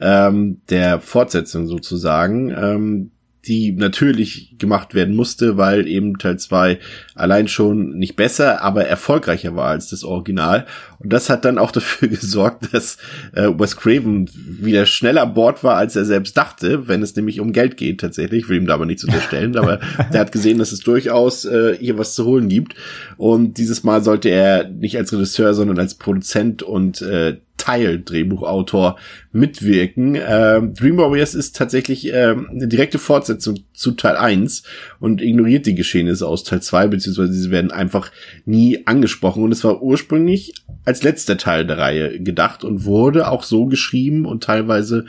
Ähm, 0.00 0.60
der 0.70 1.00
Fortsetzung 1.00 1.66
sozusagen. 1.66 2.50
Ähm, 2.50 3.10
die 3.46 3.72
natürlich 3.72 4.58
gemacht 4.58 4.94
werden 4.94 5.16
musste, 5.16 5.56
weil 5.56 5.88
eben 5.88 6.18
Teil 6.18 6.38
2 6.38 6.78
allein 7.14 7.48
schon 7.48 7.96
nicht 7.98 8.16
besser, 8.16 8.62
aber 8.62 8.86
erfolgreicher 8.86 9.56
war 9.56 9.68
als 9.68 9.88
das 9.88 10.04
Original. 10.04 10.66
Und 10.98 11.12
das 11.12 11.30
hat 11.30 11.44
dann 11.44 11.58
auch 11.58 11.70
dafür 11.72 12.08
gesorgt, 12.08 12.74
dass 12.74 12.98
äh, 13.32 13.48
Wes 13.48 13.76
Craven 13.76 14.28
wieder 14.34 14.84
schneller 14.84 15.22
an 15.22 15.34
Bord 15.34 15.64
war, 15.64 15.76
als 15.76 15.96
er 15.96 16.04
selbst 16.04 16.36
dachte, 16.36 16.86
wenn 16.88 17.02
es 17.02 17.16
nämlich 17.16 17.40
um 17.40 17.52
Geld 17.52 17.76
geht 17.76 18.00
tatsächlich. 18.00 18.44
Ich 18.44 18.48
will 18.48 18.58
ihm 18.58 18.66
da 18.66 18.74
aber 18.74 18.86
nichts 18.86 19.04
unterstellen, 19.04 19.56
aber 19.56 19.80
der 20.12 20.20
hat 20.20 20.32
gesehen, 20.32 20.58
dass 20.58 20.72
es 20.72 20.80
durchaus 20.80 21.46
äh, 21.46 21.76
hier 21.78 21.96
was 21.96 22.14
zu 22.14 22.26
holen 22.26 22.48
gibt. 22.48 22.74
Und 23.16 23.56
dieses 23.56 23.84
Mal 23.84 24.04
sollte 24.04 24.28
er 24.28 24.68
nicht 24.68 24.98
als 24.98 25.12
Regisseur, 25.12 25.54
sondern 25.54 25.78
als 25.78 25.94
Produzent 25.94 26.62
und 26.62 27.00
äh, 27.00 27.38
Teil-Drehbuchautor 27.60 28.96
mitwirken. 29.32 30.16
Ähm, 30.16 30.74
Dream 30.74 30.96
Warriors 30.96 31.34
ist 31.34 31.56
tatsächlich 31.56 32.10
ähm, 32.12 32.48
eine 32.50 32.66
direkte 32.66 32.98
Fortsetzung 32.98 33.60
zu 33.74 33.92
Teil 33.92 34.16
1 34.16 34.62
und 34.98 35.20
ignoriert 35.20 35.66
die 35.66 35.74
Geschehnisse 35.74 36.26
aus 36.26 36.42
Teil 36.42 36.62
2, 36.62 36.88
beziehungsweise 36.88 37.34
sie 37.34 37.50
werden 37.50 37.70
einfach 37.70 38.10
nie 38.46 38.86
angesprochen. 38.86 39.42
Und 39.42 39.52
es 39.52 39.62
war 39.62 39.82
ursprünglich 39.82 40.54
als 40.86 41.02
letzter 41.02 41.36
Teil 41.36 41.66
der 41.66 41.78
Reihe 41.78 42.20
gedacht 42.20 42.64
und 42.64 42.84
wurde 42.86 43.28
auch 43.28 43.42
so 43.42 43.66
geschrieben 43.66 44.24
und 44.24 44.42
teilweise 44.42 45.04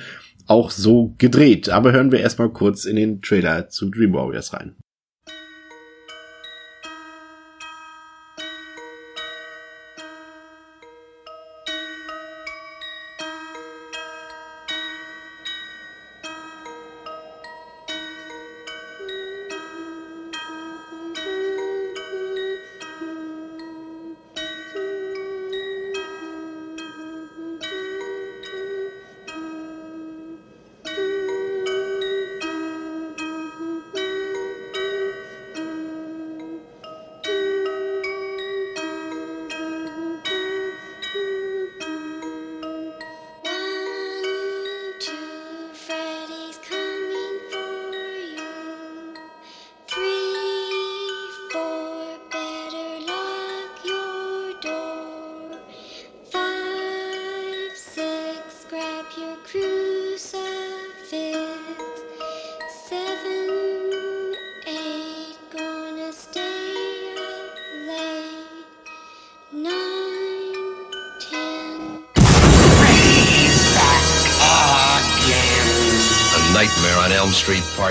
auch 0.46 0.72
so 0.72 1.16
gedreht. 1.18 1.70
Aber 1.70 1.94
hören 1.94 2.12
wir 2.12 2.20
erstmal 2.20 2.50
kurz 2.50 2.84
in 2.84 2.98
den 2.98 3.22
Trailer 3.22 3.70
zu 3.70 3.90
Dream 3.90 4.14
Warriors 4.14 4.54
rein. 4.54 4.76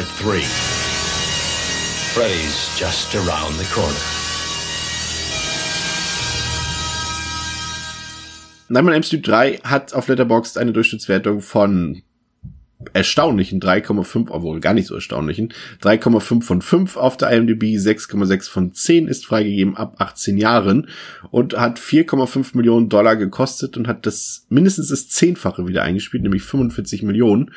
Part 0.01 0.19
3. 0.21 0.41
Freddy's 2.15 2.79
just 2.79 3.15
around 3.15 3.55
the 3.59 3.65
corner. 3.65 3.95
Nightmare 8.71 8.93
on 8.93 8.95
Elm 8.95 9.03
Street 9.03 9.27
3 9.27 9.59
hat 9.63 9.93
auf 9.93 10.09
Letterboxd 10.09 10.57
eine 10.57 10.73
Durchschnittswertung 10.73 11.43
von 11.43 12.03
erstaunlichen 12.95 13.61
3,5, 13.61 14.29
obwohl 14.31 14.61
gar 14.61 14.73
nicht 14.73 14.87
so 14.87 14.95
erstaunlichen, 14.95 15.53
3,5 15.83 16.43
von 16.43 16.63
5 16.63 16.97
auf 16.97 17.17
der 17.17 17.31
IMDb, 17.31 17.77
6,6 17.77 18.51
von 18.51 18.73
10 18.73 19.07
ist 19.07 19.27
freigegeben 19.27 19.77
ab 19.77 19.97
18 19.99 20.39
Jahren 20.39 20.89
und 21.31 21.59
hat 21.59 21.79
4,5 21.79 22.57
Millionen 22.57 22.89
Dollar 22.89 23.17
gekostet 23.17 23.77
und 23.77 23.87
hat 23.87 24.07
das 24.07 24.47
mindestens 24.49 24.89
das 24.89 25.09
Zehnfache 25.09 25.67
wieder 25.67 25.83
eingespielt, 25.83 26.23
nämlich 26.23 26.43
45 26.43 27.03
Millionen 27.03 27.51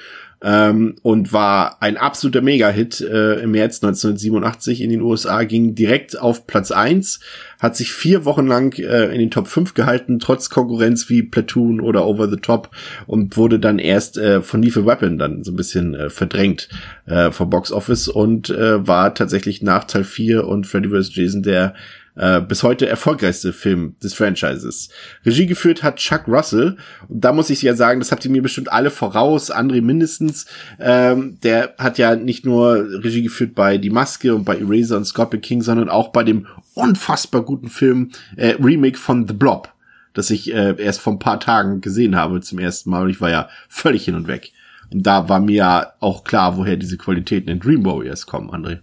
ähm, 0.44 0.95
und 1.02 1.32
war 1.32 1.82
ein 1.82 1.95
absoluter 1.95 2.41
Mega-Hit 2.41 3.02
äh, 3.02 3.41
im 3.41 3.52
März 3.52 3.82
1987 3.82 4.82
in 4.82 4.90
den 4.90 5.02
USA, 5.02 5.44
ging 5.44 5.74
direkt 5.74 6.20
auf 6.20 6.45
Platz 6.45 6.72
eins, 6.72 7.22
hat 7.60 7.78
sich 7.78 7.94
vier 7.94 8.26
Wochen 8.26 8.45
lang 8.45 8.78
äh, 8.78 9.06
in 9.06 9.20
den 9.20 9.32
Top 9.32 9.48
5 9.48 9.74
gehalten, 9.74 10.20
trotz 10.20 10.49
Konkurrenz 10.49 11.10
wie 11.10 11.24
Platoon 11.24 11.80
oder 11.80 12.06
Over 12.06 12.30
the 12.30 12.38
Top 12.38 12.72
und 13.07 13.38
wurde 13.38 13.57
dann 13.57 13.80
erst 13.80 14.18
äh, 14.18 14.41
von 14.41 14.61
Lethal 14.61 14.86
Weapon 14.86 15.18
dann 15.18 15.44
so 15.44 15.53
ein 15.53 15.56
bisschen 15.56 15.95
äh, 15.95 16.10
verdrängt 16.10 16.68
äh, 17.06 17.32
vom 17.32 17.49
Box 17.49 17.72
Office 17.72 18.10
und 18.10 18.49
äh, 18.49 18.86
war 18.86 19.15
tatsächlich 19.15 19.61
nach 19.61 19.86
Teil 19.86 20.03
4 20.03 20.45
und 20.45 20.68
Freddy 20.68 20.90
vs. 20.90 21.15
Jason 21.15 21.41
der 21.41 21.74
äh, 22.15 22.41
bis 22.41 22.64
heute 22.64 22.88
erfolgreichste 22.88 23.53
Film 23.53 23.95
des 24.02 24.14
Franchises. 24.14 24.90
Regie 25.26 25.48
geführt 25.48 25.84
hat 25.84 25.98
Chuck 25.98 26.27
Russell. 26.27 26.77
Und 27.07 27.22
da 27.23 27.34
muss 27.34 27.49
ich 27.49 27.61
ja 27.61 27.76
sagen, 27.76 27.99
das 27.99 28.11
habt 28.11 28.23
ihr 28.26 28.31
mir 28.31 28.41
bestimmt 28.41 28.72
alle 28.72 28.91
voraus, 28.91 29.52
André 29.52 29.81
mindestens. 29.81 30.45
Ähm, 30.80 31.40
der 31.44 31.76
hat 31.77 31.98
ja 31.98 32.15
nicht 32.15 32.45
nur 32.45 33.03
Regie 33.03 33.23
geführt 33.23 33.56
bei 33.56 33.77
Die 33.77 33.90
Maske 33.90 34.35
und 34.35 34.45
bei 34.45 34.57
Eraser 34.57 34.98
und 34.98 35.06
Scorpion 35.06 35.41
King, 35.41 35.61
sondern 35.61 35.90
auch 35.90 36.10
bei 36.10 36.23
dem 36.23 36.48
unfassbar 36.76 37.44
guten 37.44 37.69
Film 37.69 38.11
äh, 38.35 38.56
Remake 38.61 38.98
von 38.98 39.27
The 39.27 39.34
Blob, 39.34 39.69
das 40.14 40.30
ich 40.30 40.53
äh, 40.53 40.76
erst 40.77 41.02
vor 41.02 41.14
ein 41.14 41.19
paar 41.19 41.40
Tagen 41.40 41.81
gesehen 41.81 42.15
habe 42.15 42.41
zum 42.41 42.60
ersten 42.60 42.90
Mal 42.90 43.03
und 43.03 43.10
ich 43.10 43.22
war 43.22 43.30
ja 43.30 43.49
völlig 43.69 44.06
hin 44.06 44.15
und 44.15 44.27
weg. 44.27 44.52
Und 44.91 45.03
da 45.07 45.30
war 45.30 45.40
mir 45.40 45.56
ja 45.56 45.94
auch 45.99 46.23
klar, 46.23 46.57
woher 46.57 46.77
diese 46.77 46.98
Qualitäten 46.98 47.49
in 47.49 47.60
Dream 47.60 47.85
Warriors 47.85 48.27
kommen, 48.27 48.52
André. 48.52 48.80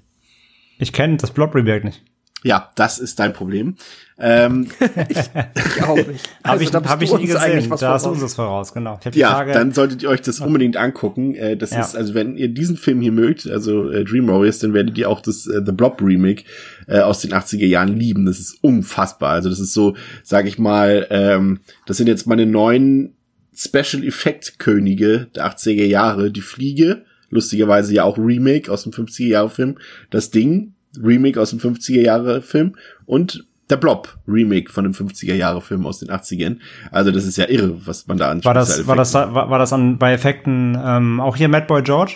Ich 0.79 0.93
kenne 0.93 1.17
das 1.19 1.31
Blob 1.31 1.55
Remake 1.55 1.87
nicht. 1.87 2.03
Ja, 2.43 2.71
das 2.75 2.99
ist 2.99 3.19
dein 3.19 3.33
Problem. 3.35 3.75
Ähm, 4.19 4.69
Ich 5.09 5.83
auch 5.83 5.97
nicht. 5.97 6.29
Habe 6.45 6.63
ich, 6.63 6.73
hab 6.73 7.03
ich 7.03 7.11
du 7.11 7.17
nie 7.17 7.23
uns 7.25 7.33
gesehen. 7.33 7.37
eigentlich 7.43 7.71
was 7.71 7.81
Da 7.81 7.97
ist 7.97 8.03
voraus. 8.03 8.13
unseres 8.15 8.35
voraus, 8.35 8.73
genau. 8.73 8.99
Ja, 9.13 9.33
Tage, 9.33 9.53
dann 9.53 9.73
solltet 9.73 10.03
ihr 10.03 10.09
euch 10.09 10.23
das 10.23 10.41
unbedingt 10.41 10.77
angucken. 10.77 11.35
Äh, 11.35 11.57
das 11.57 11.71
Ja. 11.73 11.81
ist, 11.81 11.97
also 11.97 12.15
wenn 12.15 12.37
ihr 12.37 12.49
diesen 12.49 12.77
Film 12.77 13.01
hier 13.03 13.13
mögt, 13.13 13.47
also 13.47 13.91
äh, 13.91 14.05
Dream 14.05 14.27
Warriors, 14.29 14.59
dann 14.59 14.73
werdet 14.75 14.97
ihr 14.99 15.09
auch 15.11 15.21
das 15.21 15.47
äh, 15.47 15.61
The 15.65 15.73
Blob 15.73 16.01
Remake 16.03 16.45
äh, 16.87 17.01
aus 17.01 17.21
den 17.21 17.33
80er 17.33 17.67
Jahren 17.67 17.97
lieben. 17.97 18.25
Das 18.27 18.39
ist 18.41 18.59
unfassbar. 18.63 19.31
Also 19.33 19.49
das 19.51 19.61
ist 19.61 19.73
so, 19.75 19.97
sage 20.23 20.49
ich 20.49 20.59
mal, 20.59 21.07
ähm, 21.11 21.61
das 21.87 21.97
sind 21.99 22.07
jetzt 22.07 22.27
meine 22.27 22.47
neuen 22.47 23.15
Special 23.55 24.03
Effect 24.05 24.59
Könige 24.59 25.29
der 25.35 25.47
80er 25.51 25.85
Jahre. 25.85 26.31
Die 26.31 26.41
Fliege, 26.41 27.05
lustigerweise 27.29 27.93
ja 27.95 28.05
auch 28.05 28.17
Remake 28.17 28.71
aus 28.73 28.85
dem 28.85 28.93
50er 28.93 29.27
Jahre 29.27 29.51
Film. 29.51 29.77
Das 30.11 30.31
Ding, 30.31 30.73
Remake 30.99 31.41
aus 31.41 31.51
dem 31.51 31.59
50er 31.59 32.01
Jahre 32.01 32.43
Film 32.43 32.77
und 33.07 33.47
der 33.69 33.77
Blob 33.77 34.19
Remake 34.27 34.71
von 34.71 34.85
dem 34.85 34.93
50er 34.93 35.35
Jahre 35.35 35.61
Film 35.61 35.87
aus 35.87 36.01
den 36.01 36.11
80ern. 36.11 36.57
Also 36.91 37.13
das 37.13 37.25
ist 37.25 37.37
ja 37.37 37.49
irre, 37.49 37.87
was 37.87 38.07
man 38.07 38.19
da 38.19 38.31
an 38.31 38.45
war 38.45 38.55
das, 38.55 38.87
war 38.87 38.97
das, 38.97 39.15
war, 39.15 39.33
war 39.51 39.59
das 39.59 39.73
an, 39.73 39.99
bei 39.99 40.13
Effekten 40.13 40.77
ähm, 40.83 41.21
auch 41.21 41.37
hier 41.37 41.49
Mad 41.49 41.67
Boy 41.67 41.83
George? 41.83 42.15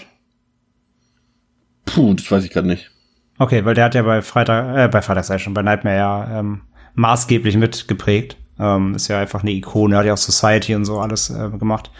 Puh, 1.84 2.14
das 2.14 2.30
weiß 2.30 2.44
ich 2.44 2.50
gerade 2.50 2.66
nicht. 2.66 2.90
Okay, 3.38 3.64
weil 3.64 3.74
der 3.74 3.84
hat 3.84 3.94
ja 3.94 4.02
bei 4.02 4.22
Freitag, 4.22 4.76
äh, 4.76 4.88
bei 4.88 5.02
Freitag 5.02 5.24
sei 5.24 5.38
schon, 5.38 5.54
bei 5.54 5.62
Nightmare 5.62 5.96
ja 5.96 6.40
ähm, 6.40 6.62
maßgeblich 6.94 7.56
mitgeprägt. 7.56 8.36
Ähm, 8.58 8.94
ist 8.94 9.08
ja 9.08 9.18
einfach 9.18 9.42
eine 9.42 9.50
Ikone, 9.50 9.96
hat 9.96 10.06
ja 10.06 10.12
auch 10.12 10.18
Society 10.18 10.76
und 10.76 10.84
so 10.84 11.00
alles 11.00 11.28
äh, 11.30 11.50
gemacht. 11.58 11.90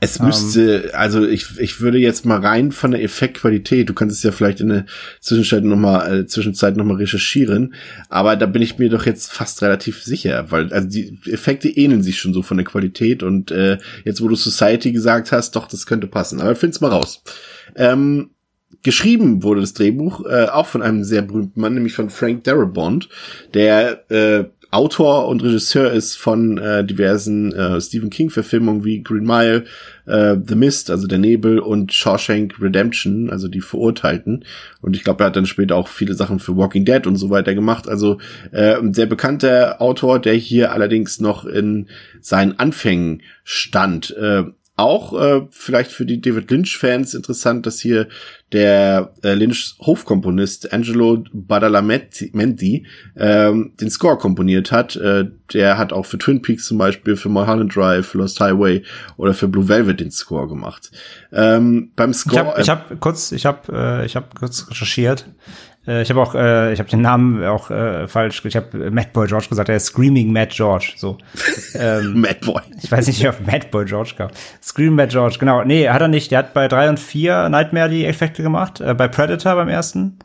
Es 0.00 0.20
Ähm. 0.20 0.26
müsste, 0.26 0.90
also 0.92 1.26
ich, 1.26 1.58
ich 1.58 1.80
würde 1.80 1.98
jetzt 1.98 2.26
mal 2.26 2.40
rein 2.40 2.72
von 2.72 2.90
der 2.90 3.02
Effektqualität, 3.02 3.88
du 3.88 3.94
kannst 3.94 4.16
es 4.16 4.22
ja 4.22 4.30
vielleicht 4.30 4.60
in 4.60 4.68
der 4.68 4.86
Zwischenzeit 5.20 5.64
nochmal, 5.64 6.20
äh, 6.20 6.26
Zwischenzeit 6.26 6.76
noch 6.76 6.84
mal 6.84 6.96
recherchieren, 6.96 7.74
aber 8.10 8.36
da 8.36 8.44
bin 8.44 8.60
ich 8.60 8.78
mir 8.78 8.90
doch 8.90 9.06
jetzt 9.06 9.32
fast 9.32 9.62
relativ 9.62 10.02
sicher, 10.02 10.50
weil 10.50 10.70
also 10.74 10.88
die 10.88 11.18
Effekte 11.26 11.68
ähneln 11.68 12.02
sich 12.02 12.18
schon 12.18 12.34
so 12.34 12.42
von 12.42 12.58
der 12.58 12.66
Qualität 12.66 13.22
und 13.22 13.50
äh, 13.50 13.78
jetzt, 14.04 14.20
wo 14.20 14.28
du 14.28 14.36
Society 14.36 14.92
gesagt 14.92 15.32
hast, 15.32 15.56
doch, 15.56 15.68
das 15.68 15.86
könnte 15.86 16.06
passen. 16.06 16.40
Aber 16.40 16.54
find's 16.54 16.82
mal 16.82 16.90
raus. 16.90 17.22
Ähm, 17.76 18.30
geschrieben 18.82 19.42
wurde 19.42 19.62
das 19.62 19.74
Drehbuch 19.74 20.24
äh, 20.26 20.46
auch 20.46 20.66
von 20.66 20.82
einem 20.82 21.02
sehr 21.02 21.22
berühmten 21.22 21.60
Mann, 21.60 21.74
nämlich 21.74 21.94
von 21.94 22.10
Frank 22.10 22.44
Darabont, 22.44 23.08
der 23.54 24.10
äh, 24.10 24.44
Autor 24.74 25.28
und 25.28 25.42
Regisseur 25.42 25.92
ist 25.92 26.16
von 26.16 26.58
äh, 26.58 26.84
diversen 26.84 27.52
äh, 27.52 27.80
Stephen 27.80 28.10
King-Verfilmungen 28.10 28.84
wie 28.84 29.02
Green 29.04 29.24
Mile, 29.24 29.64
äh, 30.06 30.36
The 30.44 30.56
Mist, 30.56 30.90
also 30.90 31.06
der 31.06 31.18
Nebel 31.18 31.60
und 31.60 31.92
Shawshank 31.92 32.60
Redemption, 32.60 33.30
also 33.30 33.46
die 33.46 33.60
Verurteilten. 33.60 34.44
Und 34.80 34.96
ich 34.96 35.04
glaube, 35.04 35.22
er 35.22 35.28
hat 35.28 35.36
dann 35.36 35.46
später 35.46 35.76
auch 35.76 35.86
viele 35.86 36.14
Sachen 36.14 36.40
für 36.40 36.56
Walking 36.56 36.84
Dead 36.84 37.06
und 37.06 37.16
so 37.16 37.30
weiter 37.30 37.54
gemacht. 37.54 37.88
Also 37.88 38.18
äh, 38.50 38.74
ein 38.74 38.94
sehr 38.94 39.06
bekannter 39.06 39.80
Autor, 39.80 40.18
der 40.18 40.34
hier 40.34 40.72
allerdings 40.72 41.20
noch 41.20 41.44
in 41.44 41.86
seinen 42.20 42.58
Anfängen 42.58 43.22
stand. 43.44 44.10
Äh, 44.16 44.44
auch 44.76 45.12
äh, 45.20 45.46
vielleicht 45.50 45.92
für 45.92 46.04
die 46.04 46.20
David 46.20 46.50
Lynch-Fans 46.50 47.14
interessant, 47.14 47.64
dass 47.64 47.78
hier 47.78 48.08
der 48.52 49.12
äh, 49.22 49.34
Lynchs 49.34 49.76
Hofkomponist 49.80 50.72
Angelo 50.72 51.24
Badalamenti 51.32 52.32
ähm, 53.16 53.72
den 53.80 53.90
Score 53.90 54.18
komponiert 54.18 54.72
hat. 54.72 54.96
Äh, 54.96 55.26
der 55.52 55.78
hat 55.78 55.92
auch 55.92 56.06
für 56.06 56.18
Twin 56.18 56.42
Peaks 56.42 56.66
zum 56.66 56.78
Beispiel, 56.78 57.16
für 57.16 57.28
Mulholland 57.28 57.74
Drive, 57.74 58.08
für 58.08 58.18
Lost 58.18 58.40
Highway 58.40 58.82
oder 59.16 59.32
für 59.32 59.46
Blue 59.46 59.68
Velvet 59.68 60.00
den 60.00 60.10
Score 60.10 60.48
gemacht. 60.48 60.90
Ähm, 61.32 61.92
beim 61.94 62.10
Ich 62.10 62.16
Score, 62.16 62.46
habe 62.46 62.60
ich 62.60 62.68
hab 62.68 63.00
kurz, 63.00 63.30
ich 63.30 63.46
habe 63.46 63.72
äh, 63.72 64.06
ich 64.06 64.16
hab 64.16 64.34
kurz 64.34 64.68
recherchiert. 64.68 65.26
Äh, 65.86 66.02
ich 66.02 66.10
habe 66.10 66.20
auch, 66.20 66.34
äh, 66.34 66.72
ich 66.72 66.78
habe 66.78 66.88
den 66.88 67.02
Namen 67.02 67.44
auch 67.44 67.70
äh, 67.70 68.08
falsch. 68.08 68.44
Ich 68.44 68.56
habe 68.56 68.90
Mad 68.90 69.08
Boy 69.12 69.26
George 69.26 69.46
gesagt. 69.48 69.68
Er 69.68 69.76
ist 69.76 69.86
Screaming 69.86 70.32
Mad 70.32 70.52
George. 70.54 70.92
So. 70.96 71.18
ähm, 71.74 72.20
Mad 72.20 72.38
Boy. 72.44 72.62
Ich 72.82 72.90
weiß 72.90 73.06
nicht, 73.06 73.22
wie 73.22 73.28
auf 73.28 73.40
Mad 73.40 73.68
Boy 73.70 73.84
George 73.84 74.14
kam. 74.16 74.30
Scream 74.62 74.94
Mad 74.94 75.10
George, 75.10 75.36
genau. 75.38 75.62
Nee, 75.64 75.88
hat 75.88 76.00
er 76.00 76.08
nicht. 76.08 76.30
Der 76.30 76.40
hat 76.40 76.54
bei 76.54 76.68
drei 76.68 76.88
und 76.88 77.00
vier 77.00 77.48
Nightmare 77.48 77.88
die 77.88 78.06
Effekte 78.06 78.42
gemacht. 78.42 78.80
Äh, 78.80 78.94
bei 78.94 79.08
Predator 79.08 79.54
beim 79.54 79.68
ersten. 79.68 80.18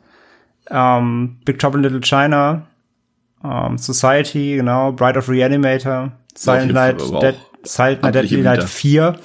Ähm, 0.70 1.38
Big 1.44 1.58
Trouble 1.58 1.78
in 1.78 1.84
Little 1.84 2.00
China. 2.00 2.66
Ähm, 3.44 3.78
Society, 3.78 4.56
genau. 4.56 4.92
Bride 4.92 5.18
of 5.18 5.28
Reanimator. 5.28 6.12
Silent 6.34 6.72
Night, 6.72 7.00
Dead, 7.20 7.36
Silent 7.62 8.02
Night, 8.02 8.14
Deadly 8.14 8.42
Night 8.42 8.58
Vita. 8.58 8.66
4. 8.66 9.16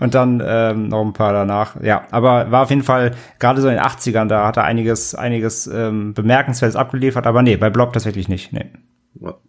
und 0.00 0.14
dann 0.14 0.42
ähm, 0.44 0.88
noch 0.88 1.04
ein 1.04 1.12
paar 1.12 1.32
danach. 1.32 1.80
Ja, 1.82 2.06
aber 2.10 2.50
war 2.50 2.62
auf 2.62 2.70
jeden 2.70 2.82
Fall 2.82 3.14
gerade 3.38 3.60
so 3.60 3.68
in 3.68 3.74
den 3.74 3.82
80ern, 3.82 4.26
da 4.26 4.46
hat 4.46 4.56
er 4.56 4.64
einiges, 4.64 5.14
einiges 5.14 5.66
ähm, 5.66 6.14
Bemerkenswertes 6.14 6.76
abgeliefert. 6.76 7.26
Aber 7.26 7.42
nee, 7.42 7.56
bei 7.56 7.70
Blob 7.70 7.92
tatsächlich 7.92 8.28
nicht. 8.28 8.52
Nee. 8.52 8.66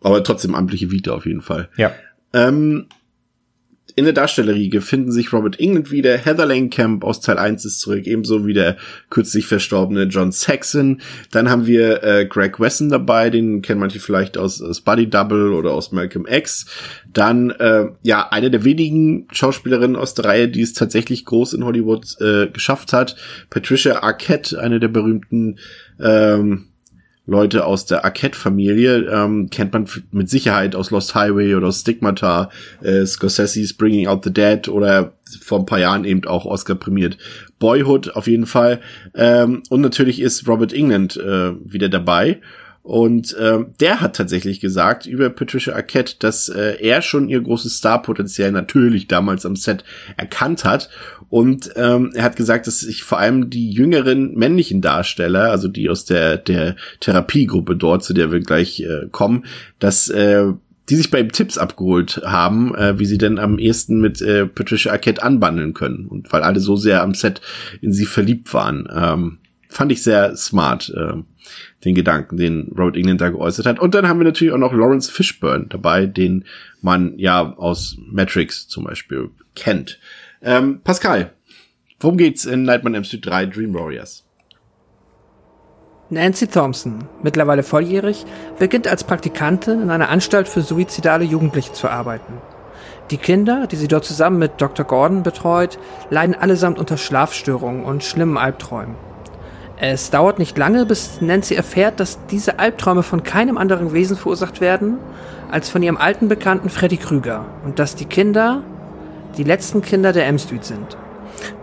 aber 0.01 0.23
trotzdem 0.23 0.55
amtliche 0.55 0.91
Vita 0.91 1.11
auf 1.11 1.25
jeden 1.25 1.41
Fall. 1.41 1.69
Ja. 1.77 1.91
Ähm, 2.33 2.87
in 3.99 4.05
der 4.05 4.13
Darstellerriege 4.13 4.79
finden 4.79 5.11
sich 5.11 5.33
Robert 5.33 5.59
England 5.59 5.91
wieder, 5.91 6.17
Heather 6.17 6.45
Langenkamp 6.45 7.03
aus 7.03 7.19
Teil 7.19 7.37
1 7.37 7.65
ist 7.65 7.81
zurück, 7.81 8.07
ebenso 8.07 8.47
wie 8.47 8.53
der 8.53 8.77
kürzlich 9.09 9.45
verstorbene 9.45 10.03
John 10.03 10.31
Saxon. 10.31 11.01
Dann 11.31 11.49
haben 11.49 11.67
wir 11.67 12.01
äh, 12.01 12.25
Greg 12.25 12.61
Wesson 12.61 12.87
dabei, 12.87 13.29
den 13.29 13.61
kennen 13.61 13.81
manche 13.81 13.99
vielleicht 13.99 14.37
aus, 14.37 14.61
aus 14.61 14.79
Buddy 14.79 15.09
Double 15.09 15.51
oder 15.51 15.73
aus 15.73 15.91
Malcolm 15.91 16.25
X. 16.29 16.65
Dann, 17.11 17.49
äh, 17.49 17.87
ja, 18.01 18.29
eine 18.31 18.49
der 18.49 18.63
wenigen 18.63 19.27
Schauspielerinnen 19.33 19.97
aus 19.97 20.13
der 20.13 20.23
Reihe, 20.23 20.47
die 20.47 20.61
es 20.61 20.71
tatsächlich 20.71 21.25
groß 21.25 21.51
in 21.51 21.65
Hollywood 21.65 22.15
äh, 22.21 22.47
geschafft 22.47 22.93
hat. 22.93 23.17
Patricia 23.49 24.01
Arquette, 24.01 24.61
eine 24.61 24.79
der 24.79 24.87
berühmten 24.87 25.59
ähm, 25.99 26.68
Leute 27.29 27.65
aus 27.65 27.85
der 27.85 28.03
Arquette-Familie 28.03 29.07
ähm, 29.11 29.49
kennt 29.49 29.73
man 29.73 29.87
mit 30.11 30.29
Sicherheit 30.29 30.75
aus 30.75 30.89
Lost 30.89 31.13
Highway 31.13 31.53
oder 31.55 31.71
Stigmata, 31.71 32.49
äh, 32.81 33.05
Scorsese's 33.05 33.73
Bringing 33.73 34.07
Out 34.07 34.23
the 34.23 34.33
Dead 34.33 34.67
oder 34.67 35.13
vor 35.41 35.59
ein 35.59 35.65
paar 35.65 35.79
Jahren 35.79 36.05
eben 36.05 36.25
auch 36.25 36.45
Oscar 36.45 36.75
prämiert. 36.75 37.17
Boyhood 37.59 38.15
auf 38.15 38.27
jeden 38.27 38.47
Fall. 38.47 38.81
Ähm, 39.13 39.61
und 39.69 39.81
natürlich 39.81 40.19
ist 40.19 40.47
Robert 40.47 40.73
England 40.73 41.17
äh, 41.17 41.51
wieder 41.63 41.89
dabei. 41.89 42.39
Und 42.81 43.35
ähm, 43.39 43.75
der 43.79 44.01
hat 44.01 44.15
tatsächlich 44.15 44.61
gesagt 44.61 45.05
über 45.05 45.29
Patricia 45.29 45.75
Arquette, 45.75 46.15
dass 46.17 46.49
äh, 46.49 46.77
er 46.79 47.03
schon 47.03 47.29
ihr 47.29 47.39
großes 47.39 47.77
Starpotenzial 47.77 48.51
natürlich 48.51 49.07
damals 49.07 49.45
am 49.45 49.55
Set 49.55 49.83
erkannt 50.17 50.65
hat. 50.65 50.89
Und 51.29 51.71
ähm, 51.75 52.11
er 52.15 52.23
hat 52.23 52.35
gesagt, 52.35 52.67
dass 52.67 52.79
sich 52.79 53.03
vor 53.03 53.19
allem 53.19 53.49
die 53.49 53.71
jüngeren 53.71 54.33
männlichen 54.33 54.81
Darsteller, 54.81 55.51
also 55.51 55.67
die 55.67 55.89
aus 55.89 56.05
der, 56.05 56.37
der 56.37 56.75
Therapiegruppe 56.99 57.75
dort, 57.75 58.03
zu 58.03 58.13
der 58.13 58.31
wir 58.31 58.39
gleich 58.39 58.79
äh, 58.81 59.07
kommen, 59.11 59.45
dass 59.77 60.09
äh, 60.09 60.53
die 60.89 60.95
sich 60.95 61.11
bei 61.11 61.19
ihm 61.19 61.31
Tipps 61.31 61.57
abgeholt 61.57 62.21
haben, 62.25 62.73
äh, 62.75 62.97
wie 62.97 63.05
sie 63.05 63.19
denn 63.19 63.37
am 63.37 63.59
ehesten 63.59 64.01
mit 64.01 64.21
äh, 64.21 64.47
Patricia 64.47 64.91
Arquette 64.91 65.21
anbandeln 65.21 65.73
können. 65.73 66.07
Und 66.07 66.31
weil 66.33 66.41
alle 66.41 66.59
so 66.59 66.75
sehr 66.75 67.03
am 67.03 67.13
Set 67.13 67.41
in 67.81 67.93
sie 67.93 68.05
verliebt 68.05 68.51
waren. 68.53 68.87
Ähm, 68.91 69.37
fand 69.69 69.91
ich 69.91 70.01
sehr 70.01 70.35
smart, 70.35 70.91
äh, 70.95 71.13
den 71.85 71.95
Gedanken, 71.95 72.37
den 72.37 72.71
Robert 72.75 72.95
England 72.95 73.21
da 73.21 73.29
geäußert 73.29 73.67
hat. 73.67 73.79
Und 73.79 73.93
dann 73.93 74.07
haben 74.07 74.19
wir 74.19 74.25
natürlich 74.25 74.53
auch 74.53 74.57
noch 74.57 74.73
Lawrence 74.73 75.11
Fishburne 75.11 75.67
dabei, 75.69 76.07
den 76.07 76.45
man 76.81 77.17
ja 77.17 77.55
aus 77.55 77.97
Matrix 78.11 78.67
zum 78.67 78.83
Beispiel 78.85 79.29
kennt. 79.55 79.99
Ähm, 80.41 80.81
Pascal, 80.83 81.31
worum 81.99 82.17
geht's 82.17 82.45
in 82.45 82.63
Nightmare 82.63 82.91
on 82.91 82.95
Elm 82.95 83.03
Street 83.03 83.25
3 83.25 83.45
Dream 83.47 83.73
Warriors? 83.73 84.23
Nancy 86.09 86.47
Thompson, 86.47 87.03
mittlerweile 87.21 87.61
volljährig, 87.61 88.25
beginnt 88.57 88.87
als 88.87 89.03
Praktikantin 89.03 89.81
in 89.81 89.91
einer 89.91 90.09
Anstalt 90.09 90.47
für 90.47 90.61
suizidale 90.61 91.23
Jugendliche 91.23 91.73
zu 91.73 91.87
arbeiten. 91.87 92.33
Die 93.11 93.17
Kinder, 93.17 93.67
die 93.67 93.75
sie 93.75 93.87
dort 93.87 94.05
zusammen 94.05 94.39
mit 94.39 94.53
Dr. 94.59 94.85
Gordon 94.85 95.23
betreut, 95.23 95.77
leiden 96.09 96.35
allesamt 96.35 96.79
unter 96.79 96.97
Schlafstörungen 96.97 97.83
und 97.83 98.03
schlimmen 98.03 98.37
Albträumen. 98.37 98.95
Es 99.77 100.09
dauert 100.09 100.39
nicht 100.39 100.57
lange, 100.57 100.85
bis 100.85 101.21
Nancy 101.21 101.55
erfährt, 101.55 101.99
dass 101.99 102.25
diese 102.27 102.59
Albträume 102.59 103.03
von 103.03 103.23
keinem 103.23 103.57
anderen 103.57 103.93
Wesen 103.93 104.17
verursacht 104.17 104.61
werden, 104.61 104.97
als 105.51 105.69
von 105.69 105.83
ihrem 105.83 105.97
alten 105.97 106.27
Bekannten 106.27 106.69
Freddy 106.69 106.97
Krüger 106.97 107.45
und 107.63 107.79
dass 107.79 107.95
die 107.95 108.05
Kinder 108.05 108.63
die 109.37 109.43
letzten 109.43 109.81
Kinder 109.81 110.13
der 110.13 110.27
M 110.27 110.37
Street 110.39 110.63
sind. 110.63 110.97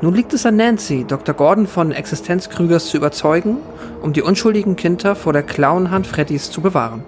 Nun 0.00 0.14
liegt 0.14 0.32
es 0.32 0.46
an 0.46 0.56
Nancy, 0.56 1.04
Dr. 1.06 1.34
Gordon 1.34 1.66
von 1.66 1.92
Existenz 1.92 2.48
Krügers 2.48 2.88
zu 2.88 2.96
überzeugen, 2.96 3.58
um 4.02 4.12
die 4.12 4.22
unschuldigen 4.22 4.76
Kinder 4.76 5.14
vor 5.14 5.32
der 5.32 5.42
Clownhand 5.42 6.06
Freddys 6.06 6.50
zu 6.50 6.60
bewahren. 6.60 7.04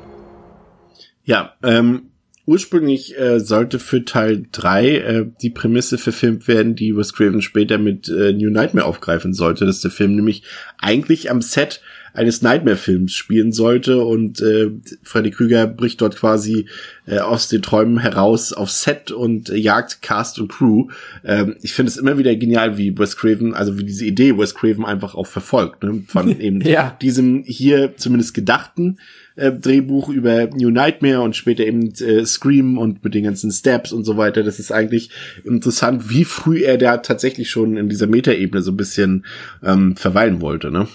Ja, 1.25 1.55
ähm, 1.63 2.11
ursprünglich 2.47 3.19
äh, 3.19 3.41
sollte 3.41 3.79
für 3.79 4.05
Teil 4.05 4.47
3 4.51 4.87
äh, 4.97 5.27
die 5.43 5.51
Prämisse 5.51 5.99
verfilmt 5.99 6.49
werden, 6.49 6.75
die 6.75 6.97
Wes 6.97 7.13
Craven 7.13 7.43
später 7.43 7.77
mit 7.77 8.09
äh, 8.09 8.33
New 8.33 8.51
Nightmare 8.51 8.87
aufgreifen 8.87 9.35
sollte, 9.35 9.67
dass 9.67 9.81
der 9.81 9.91
Film 9.91 10.17
nämlich 10.17 10.45
eigentlich 10.81 11.31
am 11.31 11.43
Set 11.43 11.83
eines 12.15 12.43
Nightmare-Films 12.43 13.13
spielen 13.13 13.53
sollte 13.53 14.05
und 14.05 14.41
äh, 14.41 14.71
Freddy 15.03 15.31
Krüger 15.31 15.67
bricht 15.67 16.01
dort 16.01 16.17
quasi 16.17 16.67
äh, 17.07 17.19
aus 17.19 17.49
den 17.49 17.63
Träumen 17.63 17.99
heraus 17.99 18.53
auf 18.53 18.71
Set 18.71 19.11
und 19.11 19.51
äh, 19.51 19.57
jagt 19.57 20.03
Cast 20.03 20.39
und 20.39 20.49
Crew. 20.49 20.89
Ähm, 21.25 21.57
ich 21.63 21.73
finde 21.75 21.91
es 21.91 21.97
immer 21.97 22.19
wieder 22.19 22.35
genial, 22.37 22.79
wie 22.79 22.97
Wes 22.99 23.17
Craven, 23.17 23.55
also 23.55 23.79
wie 23.79 23.85
diese 23.85 24.05
Idee 24.05 24.37
Wes 24.39 24.55
Craven 24.55 24.85
einfach 24.85 25.15
auch 25.15 25.27
verfolgt, 25.27 25.83
ne? 25.83 26.03
von 26.09 26.41
eben 26.41 26.61
Ja. 26.61 26.97
diesem 27.01 27.45
hier 27.47 27.97
zumindest 27.97 28.35
gedachten 28.35 28.99
äh, 29.37 29.53
Drehbuch 29.53 30.09
über 30.09 30.47
New 30.49 30.71
Nightmare 30.71 31.21
und 31.21 31.37
später 31.37 31.65
eben 31.65 31.93
äh, 32.01 32.25
Scream 32.27 32.77
und 32.79 33.05
mit 33.05 33.15
den 33.15 33.25
ganzen 33.25 33.51
Steps 33.53 33.93
und 33.93 34.05
so 34.05 34.17
weiter. 34.17 34.43
Das 34.43 34.59
ist 34.59 34.73
eigentlich 34.73 35.11
interessant, 35.45 36.11
wie 36.11 36.25
früh 36.25 36.63
er 36.65 36.77
da 36.79 36.97
tatsächlich 36.99 37.49
schon 37.51 37.77
in 37.77 37.89
dieser 37.89 38.07
Metaebene 38.09 38.63
so 38.63 38.73
ein 38.73 38.77
bisschen 38.77 39.25
ähm, 39.63 39.97
verweilen 39.97 40.41
wollte, 40.41 40.71
ne? 40.71 40.89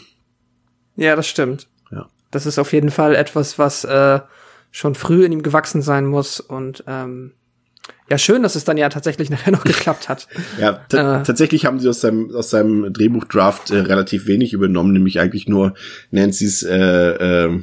Ja, 0.95 1.15
das 1.15 1.28
stimmt. 1.28 1.68
Ja. 1.91 2.07
Das 2.32 2.45
ist 2.45 2.60
auf 2.60 2.74
jeden 2.74 2.91
Fall 2.91 3.15
etwas, 3.15 3.57
was 3.60 3.84
äh, 3.84 4.20
schon 4.72 4.95
früh 4.95 5.26
in 5.26 5.32
ihm 5.32 5.44
gewachsen 5.44 5.82
sein 5.82 6.06
muss 6.06 6.40
und 6.40 6.84
ähm, 6.88 7.34
ja, 8.10 8.18
schön, 8.18 8.44
dass 8.44 8.56
es 8.56 8.64
dann 8.64 8.78
ja 8.78 8.90
tatsächlich 8.90 9.30
nachher 9.32 9.52
noch 9.52 9.64
geklappt 9.64 10.10
hat. 10.10 10.28
Ja, 10.60 10.82
Äh. 10.91 11.24
tatsächlich 11.24 11.65
haben 11.65 11.80
sie 11.80 11.90
aus 11.90 12.02
seinem, 12.02 12.34
aus 12.36 12.49
seinem 12.49 12.91
Drehbuchdraft 12.94 13.72
äh, 13.72 13.80
relativ 13.80 14.28
wenig 14.28 14.53
übernommen, 14.53 14.94
nämlich 14.94 15.20
eigentlich 15.20 15.48
nur 15.48 15.74
Nancy's 16.11 16.64
äh, 16.64 16.76
äh, 17.45 17.61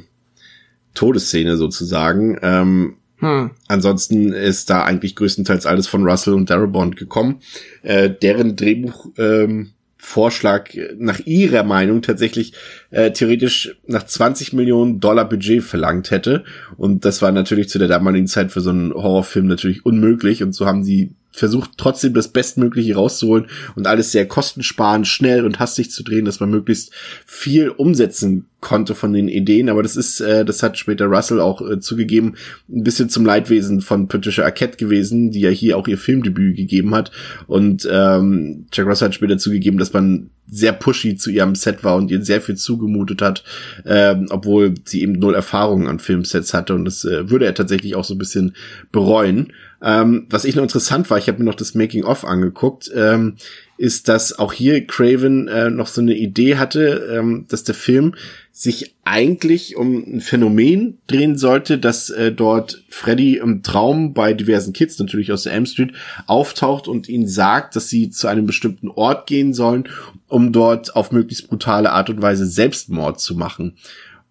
Todesszene 0.93 1.57
sozusagen. 1.57 2.37
Ähm, 2.41 2.97
Hm. 3.19 3.51
Ansonsten 3.67 4.33
ist 4.33 4.71
da 4.71 4.83
eigentlich 4.83 5.15
größtenteils 5.15 5.67
alles 5.67 5.85
von 5.87 6.03
Russell 6.03 6.33
und 6.33 6.49
Darabont 6.49 6.95
gekommen, 6.95 7.39
äh, 7.83 8.09
deren 8.09 8.55
Drehbuch 8.55 9.09
ähm, 9.19 9.73
Vorschlag 10.03 10.71
nach 10.97 11.19
ihrer 11.25 11.61
Meinung 11.63 12.01
tatsächlich 12.01 12.53
äh, 12.89 13.11
theoretisch 13.11 13.77
nach 13.85 14.03
20 14.03 14.51
Millionen 14.51 14.99
Dollar 14.99 15.29
Budget 15.29 15.63
verlangt 15.63 16.09
hätte. 16.09 16.43
Und 16.75 17.05
das 17.05 17.21
war 17.21 17.31
natürlich 17.31 17.69
zu 17.69 17.77
der 17.77 17.87
damaligen 17.87 18.25
Zeit 18.25 18.51
für 18.51 18.61
so 18.61 18.71
einen 18.71 18.91
Horrorfilm 18.93 19.45
natürlich 19.45 19.85
unmöglich. 19.85 20.41
Und 20.41 20.53
so 20.53 20.65
haben 20.65 20.83
sie 20.83 21.13
versucht, 21.31 21.71
trotzdem 21.77 22.13
das 22.13 22.27
Bestmögliche 22.27 22.95
rauszuholen 22.95 23.47
und 23.75 23.87
alles 23.87 24.11
sehr 24.11 24.27
kostensparend, 24.27 25.07
schnell 25.07 25.45
und 25.45 25.59
hastig 25.59 25.91
zu 25.91 26.03
drehen, 26.03 26.25
dass 26.25 26.39
man 26.39 26.49
möglichst 26.49 26.91
viel 27.25 27.69
umsetzen 27.69 28.47
konnte 28.59 28.93
von 28.95 29.13
den 29.13 29.27
Ideen. 29.27 29.69
Aber 29.69 29.81
das 29.81 29.95
ist, 29.95 30.19
äh, 30.19 30.45
das 30.45 30.61
hat 30.61 30.77
später 30.77 31.05
Russell 31.05 31.39
auch 31.39 31.67
äh, 31.67 31.79
zugegeben, 31.79 32.35
ein 32.69 32.83
bisschen 32.83 33.09
zum 33.09 33.25
Leidwesen 33.25 33.81
von 33.81 34.07
Patricia 34.07 34.45
Arquette 34.45 34.77
gewesen, 34.77 35.31
die 35.31 35.41
ja 35.41 35.49
hier 35.49 35.77
auch 35.77 35.87
ihr 35.87 35.97
Filmdebüt 35.97 36.55
gegeben 36.57 36.93
hat. 36.93 37.11
Und 37.47 37.87
ähm, 37.91 38.67
Jack 38.71 38.87
Russell 38.87 39.07
hat 39.07 39.15
später 39.15 39.37
zugegeben, 39.37 39.77
dass 39.77 39.93
man 39.93 40.29
sehr 40.47 40.73
pushy 40.73 41.15
zu 41.15 41.31
ihrem 41.31 41.55
Set 41.55 41.83
war 41.83 41.95
und 41.95 42.11
ihr 42.11 42.23
sehr 42.23 42.41
viel 42.41 42.55
zugemutet 42.55 43.21
hat, 43.21 43.43
ähm, 43.85 44.27
obwohl 44.29 44.75
sie 44.83 45.01
eben 45.01 45.13
null 45.13 45.33
Erfahrung 45.33 45.87
an 45.87 45.99
Filmsets 45.99 46.53
hatte 46.53 46.75
und 46.75 46.83
das 46.83 47.05
äh, 47.05 47.29
würde 47.29 47.45
er 47.45 47.53
tatsächlich 47.53 47.95
auch 47.95 48.03
so 48.03 48.15
ein 48.15 48.19
bisschen 48.19 48.53
bereuen. 48.91 49.53
Ähm, 49.83 50.27
was 50.29 50.45
ich 50.45 50.55
noch 50.55 50.63
interessant 50.63 51.09
war, 51.09 51.17
ich 51.17 51.27
habe 51.27 51.39
mir 51.39 51.45
noch 51.45 51.55
das 51.55 51.73
Making-of 51.73 52.23
angeguckt, 52.23 52.91
ähm, 52.95 53.35
ist, 53.77 54.07
dass 54.07 54.37
auch 54.37 54.53
hier 54.53 54.85
Craven 54.85 55.47
äh, 55.47 55.71
noch 55.71 55.87
so 55.87 56.01
eine 56.01 56.13
Idee 56.13 56.57
hatte, 56.57 57.17
ähm, 57.17 57.45
dass 57.49 57.63
der 57.63 57.73
Film 57.73 58.13
sich 58.51 58.95
eigentlich 59.05 59.75
um 59.75 60.17
ein 60.17 60.21
Phänomen 60.21 60.99
drehen 61.07 61.35
sollte, 61.35 61.79
dass 61.79 62.11
äh, 62.11 62.31
dort 62.31 62.83
Freddy 62.89 63.37
im 63.37 63.63
Traum 63.63 64.13
bei 64.13 64.33
diversen 64.33 64.71
Kids, 64.71 64.99
natürlich 64.99 65.31
aus 65.31 65.43
der 65.43 65.53
Elm 65.53 65.65
Street, 65.65 65.93
auftaucht 66.27 66.87
und 66.87 67.09
ihnen 67.09 67.27
sagt, 67.27 67.75
dass 67.75 67.89
sie 67.89 68.11
zu 68.11 68.27
einem 68.27 68.45
bestimmten 68.45 68.89
Ort 68.89 69.25
gehen 69.25 69.53
sollen, 69.53 69.89
um 70.27 70.51
dort 70.51 70.95
auf 70.95 71.11
möglichst 71.11 71.49
brutale 71.49 71.91
Art 71.91 72.11
und 72.11 72.21
Weise 72.21 72.45
Selbstmord 72.45 73.19
zu 73.19 73.35
machen. 73.35 73.77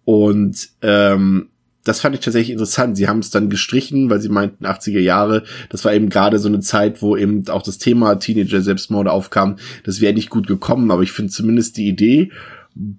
Und 0.05 0.69
ähm, 0.81 1.50
das 1.83 2.01
fand 2.01 2.15
ich 2.15 2.21
tatsächlich 2.21 2.51
interessant. 2.51 2.97
Sie 2.97 3.07
haben 3.07 3.19
es 3.19 3.31
dann 3.31 3.49
gestrichen, 3.49 4.09
weil 4.09 4.21
sie 4.21 4.29
meinten 4.29 4.65
80er 4.65 4.99
Jahre, 4.99 5.43
das 5.69 5.83
war 5.85 5.93
eben 5.93 6.09
gerade 6.09 6.39
so 6.39 6.47
eine 6.47 6.59
Zeit, 6.59 7.01
wo 7.01 7.17
eben 7.17 7.47
auch 7.49 7.63
das 7.63 7.77
Thema 7.77 8.15
Teenager 8.15 8.61
Selbstmorde 8.61 9.11
aufkam. 9.11 9.57
Das 9.83 10.01
wäre 10.01 10.13
nicht 10.13 10.29
gut 10.29 10.47
gekommen, 10.47 10.91
aber 10.91 11.03
ich 11.03 11.11
finde 11.11 11.31
zumindest 11.31 11.77
die 11.77 11.87
Idee. 11.87 12.31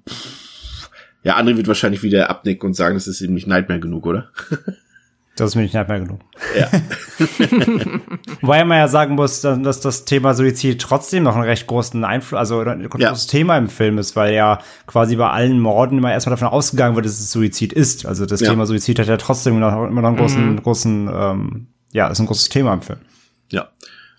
Pff, 0.09 0.91
ja, 1.25 1.39
André 1.39 1.57
wird 1.57 1.69
wahrscheinlich 1.69 2.03
wieder 2.03 2.31
abnicken 2.31 2.67
und 2.67 2.75
sagen, 2.75 2.95
das 2.95 3.07
ist 3.07 3.21
eben 3.21 3.35
nicht 3.35 3.47
Nightmare 3.47 3.81
genug, 3.81 4.07
oder? 4.07 4.31
Das 5.37 5.51
ist 5.51 5.55
mir 5.57 5.63
nicht 5.63 5.73
mehr 5.73 5.85
genug. 5.87 6.21
Ja. 6.59 6.69
Wobei 8.43 8.65
man 8.65 8.79
ja 8.79 8.89
sagen 8.89 9.15
muss, 9.15 9.41
dass 9.41 9.81
das 9.81 10.05
Thema 10.05 10.35
Suizid 10.35 10.81
trotzdem 10.81 11.23
noch 11.23 11.37
einen 11.37 11.45
recht 11.45 11.67
großen 11.67 12.05
Einfluss, 12.05 12.39
also 12.39 12.61
ein 12.61 12.87
großes 12.87 13.29
Thema 13.29 13.57
im 13.57 13.69
Film 13.71 13.97
ist, 13.97 14.15
weil 14.15 14.35
ja 14.35 14.59
quasi 14.87 15.17
bei 15.17 15.31
allen 15.31 15.59
Morden 15.59 15.99
immer 15.99 16.13
erstmal 16.13 16.37
davon 16.37 16.49
ausgegangen 16.49 16.97
wird, 16.97 17.07
dass 17.07 17.19
es 17.19 17.33
Suizid 17.33 17.73
ist. 17.73 18.05
Also 18.05 18.27
das 18.27 18.41
Ja. 18.41 18.51
Thema 18.51 18.67
Suizid 18.67 18.99
hat 18.99 19.07
ja 19.09 19.17
trotzdem 19.17 19.59
noch, 19.59 19.89
immer 19.89 20.03
noch 20.03 20.09
einen 20.09 20.19
großen, 20.19 20.63
großen, 20.63 21.11
ähm, 21.11 21.67
ja, 21.93 22.09
ist 22.09 22.21
ein 22.21 22.27
großes 22.27 22.51
Thema 22.51 22.75
im 22.75 22.83
Film. 22.83 22.99
Ja, 23.51 23.71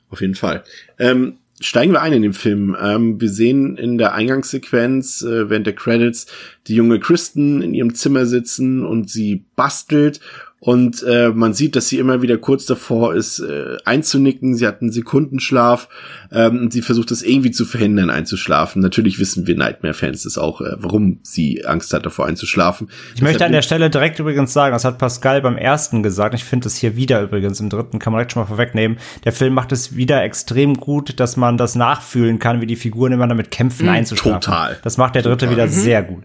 auf 0.10 0.20
jeden 0.20 0.36
Fall. 0.36 0.64
Ähm, 0.98 1.38
steigen 1.60 1.92
wir 1.92 2.02
ein 2.02 2.14
in 2.14 2.24
den 2.24 2.34
Film. 2.34 2.76
Ähm, 2.82 3.22
wir 3.22 3.30
sehen 3.30 3.78
in 3.78 4.00
der 4.00 4.14
Eingangssequenz 4.16 5.22
äh, 5.22 5.48
während 5.50 5.68
der 5.68 5.76
Credits 5.76 6.26
die 6.68 6.74
junge 6.76 7.00
Kristen 7.00 7.62
in 7.62 7.76
ihrem 7.76 7.94
Zimmer 7.94 8.26
sitzen 8.26 8.84
und 8.84 9.12
sie 9.12 9.46
bastelt 9.56 10.20
und 10.66 11.04
äh, 11.04 11.28
man 11.28 11.54
sieht, 11.54 11.76
dass 11.76 11.90
sie 11.90 11.98
immer 11.98 12.22
wieder 12.22 12.38
kurz 12.38 12.66
davor 12.66 13.16
ist, 13.16 13.40
äh, 13.40 13.76
einzunicken. 13.84 14.56
Sie 14.56 14.66
hat 14.66 14.82
einen 14.82 14.94
Sekundenschlaf 14.94 15.90
ähm, 16.32 16.62
und 16.62 16.72
sie 16.72 16.82
versucht 16.82 17.12
es 17.12 17.22
irgendwie 17.22 17.52
zu 17.52 17.66
verhindern, 17.66 18.10
einzuschlafen. 18.10 18.82
Natürlich 18.82 19.20
wissen 19.20 19.46
wir 19.46 19.58
Nightmare-Fans 19.58 20.24
das 20.24 20.38
auch, 20.38 20.62
äh, 20.62 20.76
warum 20.78 21.20
sie 21.22 21.66
Angst 21.66 21.94
hat, 21.94 22.06
davor 22.06 22.28
einzuschlafen. 22.28 22.88
Ich 23.14 23.22
möchte 23.22 23.46
an 23.46 23.52
der 23.52 23.62
Stelle 23.62 23.90
direkt 23.90 24.20
übrigens 24.20 24.54
sagen, 24.54 24.72
das 24.72 24.86
hat 24.86 25.00
Pascal 25.00 25.42
beim 25.42 25.58
ersten 25.58 26.02
gesagt, 26.02 26.34
ich 26.34 26.46
finde 26.46 26.70
es 26.70 26.78
hier 26.78 26.96
wieder 26.96 27.22
übrigens 27.22 27.60
im 27.60 27.70
dritten, 27.70 28.00
kann 28.00 28.14
man 28.14 28.20
direkt 28.20 28.32
schon 28.32 28.44
mal 28.44 28.48
vorwegnehmen, 28.48 29.00
der 29.26 29.34
Film 29.34 29.54
macht 29.54 29.74
es 29.74 29.98
wieder 29.98 30.24
extrem 30.24 30.76
gut, 30.76 31.20
dass 31.20 31.36
man 31.36 31.58
das 31.58 31.76
nachfühlen 31.76 32.40
kann, 32.40 32.62
wie 32.62 32.68
die 32.68 32.78
Figuren 32.78 33.12
immer 33.12 33.28
damit 33.28 33.52
kämpfen, 33.52 33.90
einzuschlafen. 33.90 34.40
total. 34.40 34.78
Das 34.82 34.96
macht 34.96 35.16
der 35.16 35.24
dritte 35.24 35.50
wieder 35.50 35.68
sehr 35.68 36.04
gut. 36.04 36.24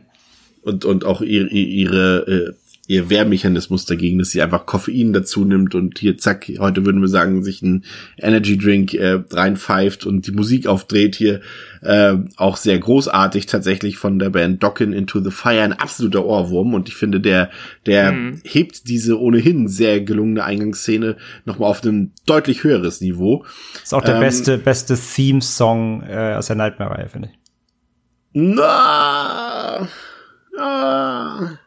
und, 0.62 0.84
und 0.84 1.04
auch 1.04 1.22
ihre, 1.22 1.48
ihre 1.48 2.18
äh, 2.28 2.67
ihr 2.88 3.10
Wehrmechanismus 3.10 3.84
dagegen, 3.84 4.18
dass 4.18 4.30
sie 4.30 4.42
einfach 4.42 4.66
Koffein 4.66 5.12
dazu 5.12 5.44
nimmt 5.44 5.74
und 5.74 5.98
hier 5.98 6.18
zack, 6.18 6.50
heute 6.58 6.84
würden 6.84 7.00
wir 7.00 7.08
sagen, 7.08 7.44
sich 7.44 7.62
ein 7.62 7.84
Energy 8.16 8.58
Drink 8.58 8.94
äh, 8.94 9.20
reinpfeift 9.30 10.06
und 10.06 10.26
die 10.26 10.32
Musik 10.32 10.66
aufdreht 10.66 11.14
hier 11.14 11.40
äh, 11.82 12.14
auch 12.36 12.56
sehr 12.56 12.78
großartig 12.78 13.46
tatsächlich 13.46 13.98
von 13.98 14.18
der 14.18 14.30
Band 14.30 14.62
Dockin 14.62 14.92
Into 14.92 15.20
the 15.20 15.30
Fire 15.30 15.62
ein 15.62 15.74
absoluter 15.74 16.24
Ohrwurm 16.24 16.74
und 16.74 16.88
ich 16.88 16.96
finde 16.96 17.20
der 17.20 17.50
der 17.86 18.12
hebt 18.44 18.88
diese 18.88 19.20
ohnehin 19.20 19.68
sehr 19.68 20.00
gelungene 20.00 20.42
Eingangsszene 20.44 21.16
noch 21.44 21.58
mal 21.58 21.66
auf 21.66 21.84
ein 21.84 22.12
deutlich 22.26 22.64
höheres 22.64 23.00
Niveau. 23.00 23.44
Ist 23.82 23.94
auch 23.94 24.02
der 24.02 24.14
Ähm, 24.14 24.20
beste, 24.20 24.58
beste 24.58 24.96
Theme-Song 24.96 26.02
äh, 26.02 26.34
aus 26.36 26.46
der 26.46 26.56
Nightmare-Reihe, 26.56 27.08
finde 27.08 27.28
ich. 27.30 27.38
Na, 28.32 29.88
ah, 30.56 31.58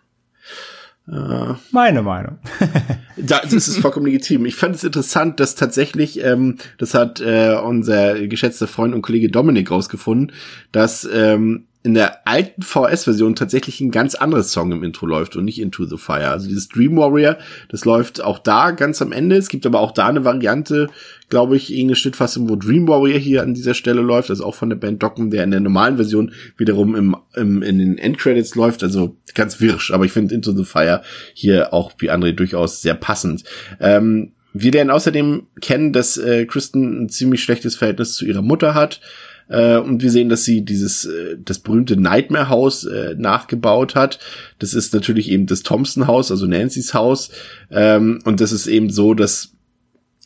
Äh, 1.11 1.53
Meine 1.71 2.01
Meinung. 2.01 2.38
da, 3.17 3.41
das 3.41 3.53
ist 3.53 3.77
vollkommen 3.79 4.05
legitim. 4.05 4.45
Ich 4.45 4.55
fand 4.55 4.75
es 4.75 4.83
interessant, 4.83 5.39
dass 5.39 5.55
tatsächlich, 5.55 6.23
ähm, 6.23 6.57
das 6.77 6.93
hat 6.93 7.19
äh, 7.19 7.55
unser 7.61 8.27
geschätzter 8.27 8.67
Freund 8.67 8.95
und 8.95 9.01
Kollege 9.01 9.29
Dominik 9.29 9.71
rausgefunden, 9.71 10.31
dass 10.71 11.07
ähm, 11.11 11.65
in 11.84 11.95
der 11.95 12.28
alten 12.28 12.62
VS-Version 12.62 13.36
tatsächlich 13.36 13.82
ein 13.82 13.90
ganz 13.90 14.14
anderes 14.14 14.52
Song 14.52 14.72
im 14.72 14.84
Intro 14.84 15.08
läuft 15.08 15.36
und 15.36 15.45
nicht 15.45 15.60
Into 15.60 15.86
the 15.86 15.98
Fire. 15.98 16.30
Also 16.30 16.48
dieses 16.48 16.70
Dream 16.70 16.95
Warrior, 16.95 17.38
das 17.70 17.86
läuft 17.86 18.22
auch 18.22 18.38
da 18.38 18.72
ganz 18.72 19.02
am 19.02 19.12
Ende. 19.12 19.36
Es 19.36 19.49
gibt 19.49 19.66
aber 19.66 19.80
auch 19.80 19.91
da 19.91 20.08
eine 20.08 20.24
Variante, 20.24 20.90
glaube 21.30 21.56
ich, 21.56 21.72
irgendeine 21.72 21.95
Schnittfassung, 21.95 22.49
wo 22.49 22.56
Dream 22.56 22.88
Warrior 22.88 23.18
hier 23.18 23.41
an 23.41 23.56
dieser 23.56 23.74
Stelle 23.74 24.02
läuft, 24.02 24.30
also 24.30 24.45
auch 24.45 24.53
von 24.53 24.70
der 24.70 24.76
Band 24.76 25.02
Docken, 25.02 25.32
der 25.32 25.44
in 25.44 25.52
der 25.52 25.60
normalen 25.60 25.95
Version 25.95 26.34
wiederum 26.56 26.95
im, 26.95 27.16
im 27.34 27.64
in 27.64 27.80
den 27.80 27.98
Endcredits 27.98 28.53
läuft, 28.53 28.84
also 28.84 29.18
ganz 29.34 29.60
wirsch. 29.60 29.91
Aber 29.91 30.06
ich 30.06 30.12
finde 30.12 30.36
Into 30.36 30.52
the 30.52 30.66
Fire 30.66 31.02
hier 31.34 31.74
auch 31.74 31.94
wie 31.98 32.12
André 32.12 32.34
durchaus 32.34 32.84
sehr 32.84 32.94
passend. 32.94 33.44
Ähm, 33.80 34.34
wir 34.53 34.72
lernen 34.72 34.91
außerdem 34.91 35.48
kennen, 35.62 35.94
dass 35.94 36.18
äh, 36.18 36.45
Kristen 36.45 37.03
ein 37.03 37.10
ziemlich 37.10 37.41
schlechtes 37.41 37.76
Verhältnis 37.76 38.14
zu 38.14 38.26
ihrer 38.26 38.41
Mutter 38.41 38.76
hat. 38.76 39.02
Äh, 39.47 39.77
und 39.77 40.01
wir 40.01 40.11
sehen, 40.11 40.30
dass 40.30 40.43
sie 40.43 40.61
dieses, 40.63 41.05
äh, 41.05 41.38
das 41.43 41.59
berühmte 41.59 41.97
Nightmare 41.97 42.49
House 42.49 42.84
äh, 42.85 43.15
nachgebaut 43.18 43.95
hat. 43.95 44.19
Das 44.59 44.73
ist 44.73 44.93
natürlich 44.93 45.30
eben 45.30 45.45
das 45.45 45.63
Thompson 45.63 46.07
Haus, 46.07 46.31
also 46.31 46.45
Nancy's 46.45 46.93
Haus. 46.93 47.31
Ähm, 47.69 48.19
und 48.26 48.41
das 48.41 48.51
ist 48.51 48.68
eben 48.68 48.89
so, 48.89 49.13
dass 49.13 49.53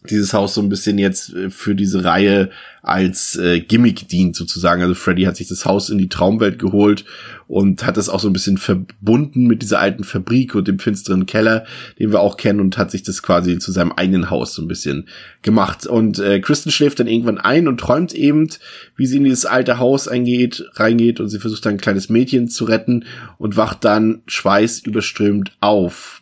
dieses 0.08 0.34
Haus 0.34 0.54
so 0.54 0.62
ein 0.62 0.70
bisschen 0.70 0.98
jetzt 0.98 1.34
äh, 1.34 1.50
für 1.50 1.76
diese 1.76 2.04
Reihe 2.04 2.50
als 2.82 3.36
äh, 3.36 3.62
Gimmick 3.62 4.08
dient 4.08 4.36
sozusagen. 4.36 4.84
Also 4.84 4.94
Freddy 4.94 5.24
hat 5.24 5.38
sich 5.38 5.48
das 5.48 5.66
Haus 5.66 5.90
in 5.90 5.98
die 5.98 6.08
Traumwelt 6.10 6.60
geholt 6.60 7.04
und 7.48 7.86
hat 7.86 7.98
es 7.98 8.10
auch 8.10 8.20
so 8.20 8.30
ein 8.30 8.34
bisschen 8.34 8.58
verbunden 8.58 9.48
mit 9.48 9.64
dieser 9.64 9.80
alten 9.80 10.04
Fabrik 10.04 10.54
und 10.54 10.68
dem 10.68 10.78
finsteren 10.78 11.26
Keller, 11.26 11.66
den 12.00 12.12
wir 12.12 12.20
auch 12.20 12.38
kennen 12.38 12.60
und 12.60 12.78
hat 12.78 12.92
sich 12.92 13.02
das 13.02 13.24
quasi 13.24 13.58
zu 13.58 13.72
seinem 13.72 13.92
eigenen 13.92 14.30
Haus 14.30 14.54
so 14.54 14.62
ein 14.62 14.68
bisschen 14.68 15.08
gemacht. 15.42 15.88
Und 15.88 16.20
äh, 16.20 16.40
Kristen 16.40 16.72
schläft 16.72 17.00
dann 17.00 17.08
irgendwann 17.08 17.40
ein 17.40 17.68
und 17.68 17.80
träumt 17.80 18.14
eben, 18.14 18.50
wie 18.96 19.08
sie 19.08 19.18
in 19.18 19.24
dieses 19.24 19.48
alte 19.48 19.80
Haus 19.80 20.08
eingeht, 20.08 20.66
reingeht 20.76 21.20
und 21.20 21.30
sie 21.30 21.40
versucht 21.40 21.66
dann 21.66 21.76
ein 21.76 21.82
kleines 21.82 22.10
Mädchen 22.10 22.50
zu 22.50 22.66
retten 22.66 23.06
und 23.40 23.58
wacht 23.58 23.84
dann 23.84 24.22
schweißüberströmt 24.28 25.54
auf. 25.60 26.22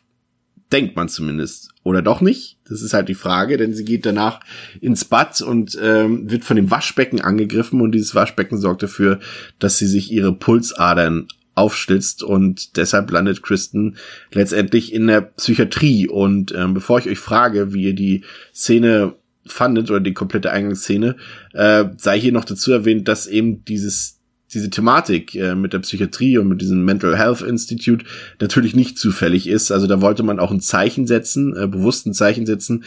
Denkt 0.72 0.96
man 0.96 1.10
zumindest. 1.10 1.70
Oder 1.84 2.02
doch 2.02 2.22
nicht? 2.22 2.58
Das 2.68 2.82
ist 2.82 2.94
halt 2.94 3.10
die 3.10 3.14
Frage, 3.14 3.58
denn 3.58 3.74
sie 3.74 3.86
geht 3.86 4.06
danach 4.06 4.40
ins 4.82 5.06
Bad 5.06 5.42
und 5.42 5.78
ähm, 5.82 6.30
wird 6.32 6.44
von 6.44 6.56
dem 6.56 6.72
Waschbecken 6.72 7.22
angegriffen 7.22 7.82
und 7.82 7.92
dieses 7.92 8.16
Waschbecken 8.16 8.58
sorgt 8.58 8.84
dafür, 8.84 9.20
dass 9.60 9.78
sie 9.78 9.88
sich 9.88 10.12
ihre 10.12 10.34
Pulsadern 10.34 11.28
aufschlitzt 11.56 12.24
und 12.24 12.78
deshalb 12.78 13.12
landet 13.12 13.44
Kristen 13.44 13.98
letztendlich 14.32 14.94
in 14.94 15.08
der 15.08 15.22
Psychiatrie. 15.22 16.08
Und 16.08 16.54
ähm, 16.56 16.74
bevor 16.74 17.00
ich 17.00 17.10
euch 17.10 17.20
frage, 17.20 17.74
wie 17.74 17.84
ihr 17.84 17.96
die 17.96 18.24
Szene 18.54 19.14
fandet 19.46 19.92
oder 19.92 20.00
die 20.00 20.14
komplette 20.14 20.52
Eingangsszene, 20.52 21.16
äh, 21.54 21.86
sei 21.98 22.20
hier 22.20 22.32
noch 22.32 22.46
dazu 22.46 22.72
erwähnt, 22.72 23.08
dass 23.08 23.28
eben 23.28 23.66
dieses 23.66 24.20
diese 24.54 24.70
Thematik 24.70 25.36
äh, 25.36 25.56
mit 25.56 25.74
der 25.74 25.80
Psychiatrie 25.80 26.38
und 26.38 26.48
mit 26.48 26.62
diesem 26.62 26.86
Mental 26.86 27.18
Health 27.18 27.42
Institute 27.42 28.06
natürlich 28.40 28.76
nicht 28.76 28.98
zufällig 28.98 29.48
ist. 29.48 29.72
Also 29.72 29.88
da 29.88 30.02
wollte 30.02 30.24
man 30.24 30.40
auch 30.40 30.52
ein 30.52 30.62
Zeichen 30.62 31.08
setzen, 31.08 31.56
äh, 31.56 31.68
bewusst 31.68 32.06
Zeichen 32.14 32.46
setzen, 32.46 32.84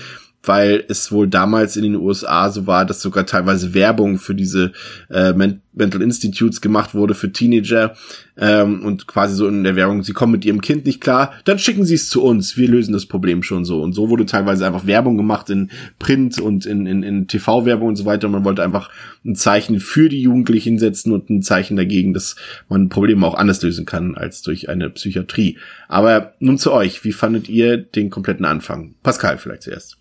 weil 0.47 0.85
es 0.89 1.13
wohl 1.13 1.29
damals 1.29 1.77
in 1.77 1.83
den 1.83 1.97
USA 1.97 2.51
so 2.51 2.67
war, 2.67 2.85
dass 2.87 3.03
sogar 3.03 3.27
teilweise 3.27 3.75
Werbung 3.75 4.19
für 4.19 4.35
diese 4.35 4.73
äh, 5.11 5.33
Mental 5.33 6.03
Institutes 6.03 6.61
gemacht 6.61 6.95
wurde 6.95 7.15
für 7.15 7.31
Teenager 7.31 7.95
ähm, 8.39 8.85
und 8.85 9.07
quasi 9.07 9.35
so 9.35 9.47
in 9.47 9.63
der 9.63 9.77
Werbung, 9.77 10.03
sie 10.03 10.13
kommen 10.13 10.33
mit 10.33 10.45
ihrem 10.45 10.61
Kind 10.61 10.87
nicht 10.87 11.01
klar, 11.01 11.33
dann 11.45 11.59
schicken 11.59 11.85
sie 11.85 11.95
es 11.95 12.09
zu 12.09 12.23
uns, 12.23 12.57
wir 12.57 12.69
lösen 12.69 12.93
das 12.93 13.07
Problem 13.07 13.43
schon 13.43 13.65
so. 13.65 13.83
Und 13.83 13.93
so 13.93 14.09
wurde 14.09 14.27
teilweise 14.27 14.67
einfach 14.67 14.87
Werbung 14.87 15.17
gemacht 15.17 15.51
in 15.51 15.71
Print 15.99 16.41
und 16.41 16.67
in, 16.67 16.87
in, 16.87 17.03
in 17.03 17.29
TV-Werbung 17.29 17.89
und 17.89 17.97
so 17.97 18.07
weiter. 18.07 18.27
Und 18.27 18.33
man 18.33 18.45
wollte 18.45 18.63
einfach 18.63 18.91
ein 19.25 19.37
Zeichen 19.37 19.81
für 19.81 20.09
die 20.09 20.23
Jugendlichen 20.23 20.79
setzen 20.79 21.13
und 21.13 21.29
ein 21.29 21.43
Zeichen 21.43 21.77
dagegen, 21.77 22.15
dass 22.15 22.37
man 22.69 22.89
Probleme 22.89 23.27
auch 23.27 23.35
anders 23.35 23.63
lösen 23.63 23.85
kann 23.85 24.17
als 24.17 24.43
durch 24.43 24.69
eine 24.69 24.91
Psychiatrie. 24.91 25.59
Aber 25.89 26.35
nun 26.39 26.59
zu 26.59 26.73
euch, 26.73 27.05
wie 27.05 27.13
fandet 27.13 27.49
ihr 27.49 27.77
den 27.77 28.11
kompletten 28.11 28.47
Anfang? 28.47 28.95
Pascal 29.03 29.39
vielleicht 29.39 29.63
zuerst. 29.63 29.99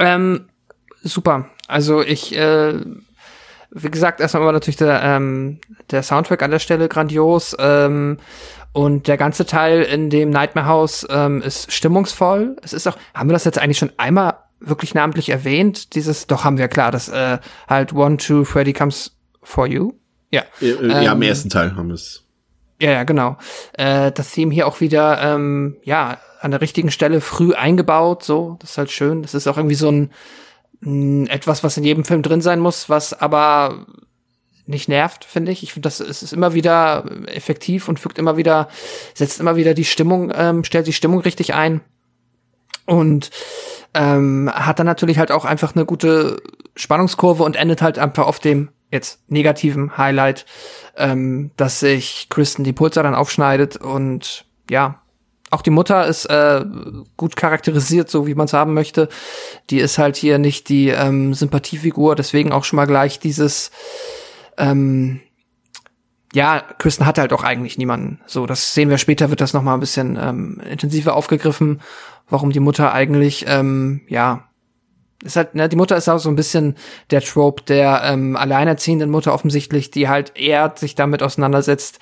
Ähm, 0.00 0.46
super. 1.02 1.46
Also 1.68 2.02
ich, 2.02 2.34
äh, 2.36 2.74
wie 3.70 3.90
gesagt, 3.90 4.20
erstmal 4.20 4.44
war 4.44 4.52
natürlich 4.52 4.76
der, 4.76 5.02
ähm, 5.02 5.60
der 5.90 6.02
Soundtrack 6.02 6.42
an 6.42 6.50
der 6.50 6.58
Stelle 6.58 6.88
grandios. 6.88 7.54
Ähm, 7.58 8.18
und 8.72 9.08
der 9.08 9.16
ganze 9.16 9.46
Teil 9.46 9.82
in 9.82 10.10
dem 10.10 10.30
Nightmare 10.30 10.66
House 10.66 11.06
ähm, 11.10 11.42
ist 11.42 11.72
stimmungsvoll. 11.72 12.56
Es 12.62 12.72
ist 12.72 12.86
auch, 12.86 12.96
haben 13.14 13.28
wir 13.28 13.34
das 13.34 13.44
jetzt 13.44 13.58
eigentlich 13.58 13.78
schon 13.78 13.92
einmal 13.96 14.34
wirklich 14.60 14.94
namentlich 14.94 15.28
erwähnt? 15.28 15.94
Dieses, 15.94 16.26
doch 16.26 16.44
haben 16.44 16.58
wir 16.58 16.68
klar, 16.68 16.92
dass 16.92 17.08
äh, 17.08 17.38
halt 17.68 17.92
One, 17.92 18.16
Two, 18.16 18.44
Freddy 18.44 18.72
Comes 18.72 19.16
for 19.42 19.66
You. 19.66 19.92
Ja. 20.30 20.44
Ja, 20.60 20.74
ähm, 20.80 20.90
ja 20.90 21.12
im 21.12 21.22
ersten 21.22 21.50
Teil 21.50 21.74
haben 21.74 21.88
wir 21.88 21.94
es. 21.94 22.24
Ja, 22.80 22.92
ja, 22.92 23.04
genau. 23.04 23.36
Äh, 23.74 24.10
das 24.12 24.32
Theme 24.32 24.54
hier 24.54 24.66
auch 24.66 24.80
wieder, 24.80 25.20
ähm, 25.22 25.76
ja, 25.84 26.18
an 26.40 26.50
der 26.50 26.62
richtigen 26.62 26.90
Stelle 26.90 27.20
früh 27.20 27.52
eingebaut, 27.52 28.22
so, 28.22 28.56
das 28.60 28.70
ist 28.70 28.78
halt 28.78 28.90
schön. 28.90 29.22
Das 29.22 29.34
ist 29.34 29.46
auch 29.46 29.58
irgendwie 29.58 29.74
so 29.74 29.90
ein, 29.90 30.10
ein 30.82 31.26
etwas, 31.26 31.62
was 31.62 31.76
in 31.76 31.84
jedem 31.84 32.04
Film 32.04 32.22
drin 32.22 32.40
sein 32.40 32.58
muss, 32.58 32.88
was 32.88 33.12
aber 33.12 33.86
nicht 34.66 34.88
nervt, 34.88 35.26
finde 35.26 35.52
ich. 35.52 35.62
Ich 35.62 35.74
finde, 35.74 35.86
das 35.86 36.00
ist 36.00 36.32
immer 36.32 36.54
wieder 36.54 37.04
effektiv 37.26 37.88
und 37.88 38.00
fügt 38.00 38.18
immer 38.18 38.38
wieder, 38.38 38.68
setzt 39.12 39.40
immer 39.40 39.56
wieder 39.56 39.74
die 39.74 39.84
Stimmung, 39.84 40.32
ähm, 40.34 40.64
stellt 40.64 40.86
die 40.86 40.94
Stimmung 40.94 41.20
richtig 41.20 41.52
ein 41.52 41.82
und 42.86 43.30
ähm, 43.92 44.50
hat 44.54 44.78
dann 44.78 44.86
natürlich 44.86 45.18
halt 45.18 45.32
auch 45.32 45.44
einfach 45.44 45.74
eine 45.74 45.84
gute 45.84 46.40
Spannungskurve 46.76 47.42
und 47.42 47.56
endet 47.56 47.82
halt 47.82 47.98
einfach 47.98 48.26
auf 48.26 48.38
dem 48.38 48.70
jetzt 48.90 49.20
negativen 49.28 49.96
Highlight, 49.96 50.46
ähm, 50.96 51.50
dass 51.56 51.80
sich 51.80 52.28
Kristen 52.28 52.64
die 52.64 52.72
Pulser 52.72 53.02
dann 53.02 53.14
aufschneidet 53.14 53.76
und 53.76 54.44
ja, 54.68 55.00
auch 55.50 55.62
die 55.62 55.70
Mutter 55.70 56.06
ist 56.06 56.26
äh, 56.26 56.64
gut 57.16 57.34
charakterisiert, 57.34 58.08
so 58.08 58.26
wie 58.26 58.36
man 58.36 58.44
es 58.44 58.52
haben 58.52 58.72
möchte. 58.72 59.08
Die 59.70 59.80
ist 59.80 59.98
halt 59.98 60.16
hier 60.16 60.38
nicht 60.38 60.68
die 60.68 60.88
ähm, 60.88 61.34
Sympathiefigur, 61.34 62.14
deswegen 62.14 62.52
auch 62.52 62.62
schon 62.64 62.76
mal 62.76 62.86
gleich 62.86 63.18
dieses 63.18 63.72
ähm, 64.56 65.20
ja, 66.32 66.60
Kristen 66.78 67.06
hat 67.06 67.18
halt 67.18 67.32
auch 67.32 67.42
eigentlich 67.42 67.78
niemanden. 67.78 68.20
So, 68.26 68.46
das 68.46 68.74
sehen 68.74 68.90
wir 68.90 68.98
später, 68.98 69.30
wird 69.30 69.40
das 69.40 69.52
noch 69.52 69.62
mal 69.62 69.74
ein 69.74 69.80
bisschen 69.80 70.16
ähm, 70.20 70.60
intensiver 70.68 71.16
aufgegriffen, 71.16 71.80
warum 72.28 72.52
die 72.52 72.60
Mutter 72.60 72.92
eigentlich 72.92 73.46
ähm, 73.48 74.02
ja 74.06 74.49
ist 75.22 75.36
halt, 75.36 75.54
ne, 75.54 75.68
die 75.68 75.76
Mutter 75.76 75.96
ist 75.96 76.08
auch 76.08 76.18
so 76.18 76.28
ein 76.28 76.36
bisschen 76.36 76.76
der 77.10 77.20
Trope 77.20 77.62
der 77.64 78.02
ähm, 78.04 78.36
alleinerziehenden 78.36 79.10
Mutter 79.10 79.34
offensichtlich, 79.34 79.90
die 79.90 80.08
halt 80.08 80.32
eher 80.36 80.72
sich 80.76 80.94
damit 80.94 81.22
auseinandersetzt, 81.22 81.98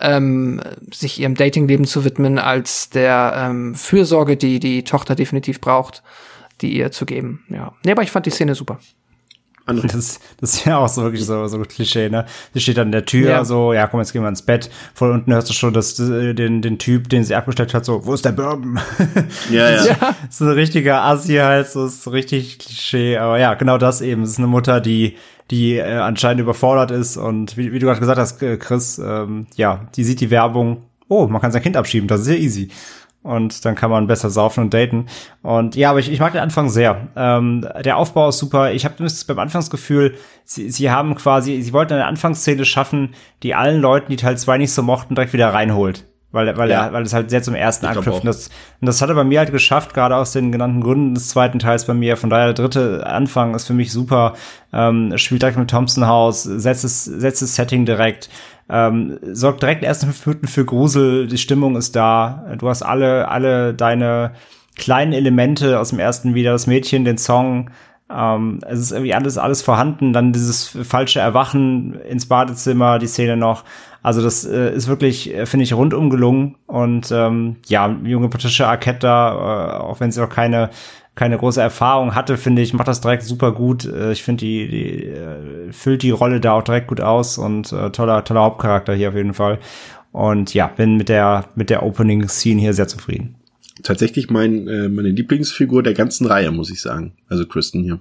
ähm, 0.00 0.60
sich 0.92 1.20
ihrem 1.20 1.34
Datingleben 1.34 1.86
zu 1.86 2.04
widmen, 2.04 2.38
als 2.38 2.90
der 2.90 3.34
ähm, 3.36 3.74
Fürsorge, 3.74 4.36
die 4.36 4.60
die 4.60 4.84
Tochter 4.84 5.14
definitiv 5.14 5.60
braucht, 5.60 6.02
die 6.60 6.74
ihr 6.74 6.90
zu 6.90 7.04
geben. 7.04 7.44
Ja. 7.48 7.74
Nee, 7.84 7.92
aber 7.92 8.02
ich 8.02 8.10
fand 8.10 8.26
die 8.26 8.30
Szene 8.30 8.54
super. 8.54 8.78
Andere. 9.66 9.86
Das, 9.94 10.20
das 10.40 10.54
ist 10.54 10.64
ja 10.64 10.78
auch 10.78 10.88
so 10.88 11.02
wirklich 11.02 11.24
so, 11.24 11.46
so 11.46 11.60
Klischee, 11.60 12.08
ne? 12.08 12.26
Sie 12.52 12.60
steht 12.60 12.78
an 12.78 12.92
der 12.92 13.04
Tür, 13.04 13.30
ja. 13.30 13.44
so, 13.44 13.72
ja, 13.72 13.86
komm, 13.86 14.00
jetzt 14.00 14.12
gehen 14.12 14.22
wir 14.22 14.28
ins 14.28 14.42
Bett. 14.42 14.70
Von 14.92 15.12
unten 15.12 15.32
hörst 15.32 15.48
du 15.48 15.54
schon 15.54 15.72
dass, 15.72 15.94
den, 15.94 16.62
den 16.62 16.78
Typ, 16.78 17.08
den 17.08 17.24
sie 17.24 17.34
abgestellt 17.34 17.72
hat, 17.74 17.84
so, 17.84 18.04
wo 18.04 18.14
ist 18.14 18.24
der 18.24 18.32
Bourbon? 18.32 18.78
Ja, 19.50 19.70
ja. 19.70 19.84
ja. 19.84 20.16
so 20.30 20.44
ein 20.44 20.50
richtiger 20.52 21.02
Assi 21.02 21.36
halt, 21.36 21.68
so 21.68 21.86
ist 21.86 22.02
so 22.02 22.10
richtig 22.10 22.58
Klischee. 22.58 23.18
Aber 23.18 23.38
ja, 23.38 23.54
genau 23.54 23.78
das 23.78 24.00
eben. 24.00 24.22
Es 24.22 24.30
ist 24.30 24.38
eine 24.38 24.46
Mutter, 24.46 24.80
die, 24.80 25.16
die 25.50 25.76
äh, 25.76 25.96
anscheinend 25.96 26.40
überfordert 26.40 26.90
ist 26.90 27.16
und 27.16 27.56
wie, 27.56 27.72
wie 27.72 27.78
du 27.78 27.86
gerade 27.86 28.00
gesagt 28.00 28.18
hast, 28.18 28.38
Chris, 28.38 28.98
ähm, 28.98 29.46
ja, 29.56 29.86
die 29.96 30.04
sieht 30.04 30.20
die 30.20 30.30
Werbung, 30.30 30.82
oh, 31.08 31.26
man 31.26 31.40
kann 31.40 31.52
sein 31.52 31.62
Kind 31.62 31.76
abschieben, 31.76 32.08
das 32.08 32.22
ist 32.22 32.28
ja 32.28 32.34
easy 32.34 32.70
und 33.24 33.64
dann 33.64 33.74
kann 33.74 33.90
man 33.90 34.06
besser 34.06 34.30
saufen 34.30 34.64
und 34.64 34.74
daten. 34.74 35.06
Und 35.42 35.74
ja, 35.74 35.90
aber 35.90 35.98
ich, 35.98 36.12
ich 36.12 36.20
mag 36.20 36.32
den 36.32 36.42
Anfang 36.42 36.68
sehr. 36.68 37.08
Ähm, 37.16 37.66
der 37.84 37.96
Aufbau 37.96 38.28
ist 38.28 38.38
super. 38.38 38.72
Ich 38.72 38.84
habe 38.84 38.94
beim 39.26 39.38
Anfangsgefühl, 39.38 40.14
sie, 40.44 40.70
sie 40.70 40.90
haben 40.90 41.14
quasi, 41.16 41.60
sie 41.62 41.72
wollten 41.72 41.94
eine 41.94 42.06
Anfangsszene 42.06 42.64
schaffen, 42.66 43.14
die 43.42 43.54
allen 43.54 43.80
Leuten, 43.80 44.12
die 44.12 44.16
Teil 44.16 44.36
2 44.38 44.58
nicht 44.58 44.72
so 44.72 44.82
mochten, 44.82 45.14
direkt 45.14 45.32
wieder 45.32 45.52
reinholt. 45.52 46.04
Weil, 46.34 46.56
weil, 46.56 46.68
ja. 46.68 46.86
er, 46.86 46.92
weil 46.92 47.04
es 47.04 47.14
halt 47.14 47.30
sehr 47.30 47.42
zum 47.42 47.54
ersten 47.54 47.86
anknüpft. 47.86 48.08
Und 48.08 48.26
das, 48.26 48.48
und 48.80 48.86
das 48.86 49.00
hat 49.00 49.08
er 49.08 49.14
bei 49.14 49.22
mir 49.22 49.38
halt 49.38 49.52
geschafft, 49.52 49.94
gerade 49.94 50.16
aus 50.16 50.32
den 50.32 50.50
genannten 50.50 50.80
Gründen 50.80 51.14
des 51.14 51.28
zweiten 51.28 51.60
Teils 51.60 51.86
bei 51.86 51.94
mir. 51.94 52.16
Von 52.16 52.28
daher 52.28 52.46
der 52.46 52.54
dritte 52.54 53.06
Anfang 53.06 53.54
ist 53.54 53.68
für 53.68 53.72
mich 53.72 53.92
super. 53.92 54.34
Ähm, 54.72 55.16
spielt 55.16 55.42
direkt 55.42 55.56
mit 55.56 55.70
Thompson 55.70 56.08
House, 56.08 56.42
setzt 56.42 56.82
es, 56.82 57.04
setzt 57.04 57.40
das 57.40 57.54
Setting 57.54 57.86
direkt. 57.86 58.28
Ähm, 58.68 59.18
sorgt 59.32 59.62
direkt 59.62 59.82
in 59.82 59.84
den 59.84 59.88
ersten 59.88 60.12
für 60.46 60.64
Grusel, 60.64 61.26
die 61.26 61.38
Stimmung 61.38 61.76
ist 61.76 61.94
da, 61.94 62.44
du 62.58 62.68
hast 62.68 62.82
alle, 62.82 63.28
alle 63.28 63.74
deine 63.74 64.32
kleinen 64.76 65.12
Elemente 65.12 65.78
aus 65.78 65.90
dem 65.90 65.98
ersten 65.98 66.34
wieder, 66.34 66.52
das 66.52 66.66
Mädchen, 66.66 67.04
den 67.04 67.18
Song, 67.18 67.70
Ähm, 68.10 68.60
es 68.66 68.80
ist 68.80 68.92
irgendwie 68.92 69.14
alles, 69.14 69.38
alles 69.38 69.62
vorhanden. 69.62 70.12
Dann 70.12 70.32
dieses 70.32 70.68
falsche 70.68 71.20
Erwachen 71.20 71.94
ins 72.02 72.26
Badezimmer, 72.26 72.98
die 72.98 73.06
Szene 73.06 73.36
noch. 73.36 73.64
Also 74.02 74.22
das 74.22 74.44
äh, 74.44 74.74
ist 74.74 74.88
wirklich, 74.88 75.34
äh, 75.34 75.46
finde 75.46 75.64
ich, 75.64 75.72
rundum 75.72 76.10
gelungen. 76.10 76.56
Und 76.66 77.10
ähm, 77.10 77.56
ja, 77.66 77.88
junge 78.04 78.28
Patricia 78.28 78.68
Arquette 78.68 79.00
da, 79.00 79.78
äh, 79.78 79.82
auch 79.82 80.00
wenn 80.00 80.12
sie 80.12 80.20
noch 80.20 80.28
keine 80.28 80.70
keine 81.14 81.38
große 81.38 81.60
Erfahrung 81.60 82.14
hatte, 82.14 82.36
finde 82.36 82.62
ich, 82.62 82.74
macht 82.74 82.88
das 82.88 83.00
direkt 83.00 83.22
super 83.22 83.52
gut. 83.52 83.84
Äh, 83.84 84.12
ich 84.12 84.22
finde, 84.22 84.44
die, 84.44 84.68
die 84.68 85.04
äh, 85.06 85.72
füllt 85.72 86.02
die 86.02 86.10
Rolle 86.10 86.40
da 86.40 86.52
auch 86.52 86.62
direkt 86.62 86.88
gut 86.88 87.00
aus 87.00 87.38
und 87.38 87.72
äh, 87.72 87.90
toller, 87.90 88.24
toller 88.24 88.42
Hauptcharakter 88.42 88.94
hier 88.94 89.10
auf 89.10 89.14
jeden 89.14 89.34
Fall. 89.34 89.58
Und 90.12 90.54
ja, 90.54 90.68
bin 90.68 90.96
mit 90.96 91.08
der, 91.08 91.46
mit 91.54 91.70
der 91.70 91.82
Opening 91.82 92.28
Scene 92.28 92.60
hier 92.60 92.74
sehr 92.74 92.88
zufrieden. 92.88 93.36
Tatsächlich 93.82 94.30
mein, 94.30 94.68
äh, 94.68 94.88
meine 94.88 95.10
Lieblingsfigur 95.10 95.82
der 95.82 95.94
ganzen 95.94 96.26
Reihe, 96.26 96.50
muss 96.50 96.70
ich 96.70 96.80
sagen. 96.80 97.12
Also 97.28 97.46
Kristen 97.46 97.82
hier. 97.82 98.00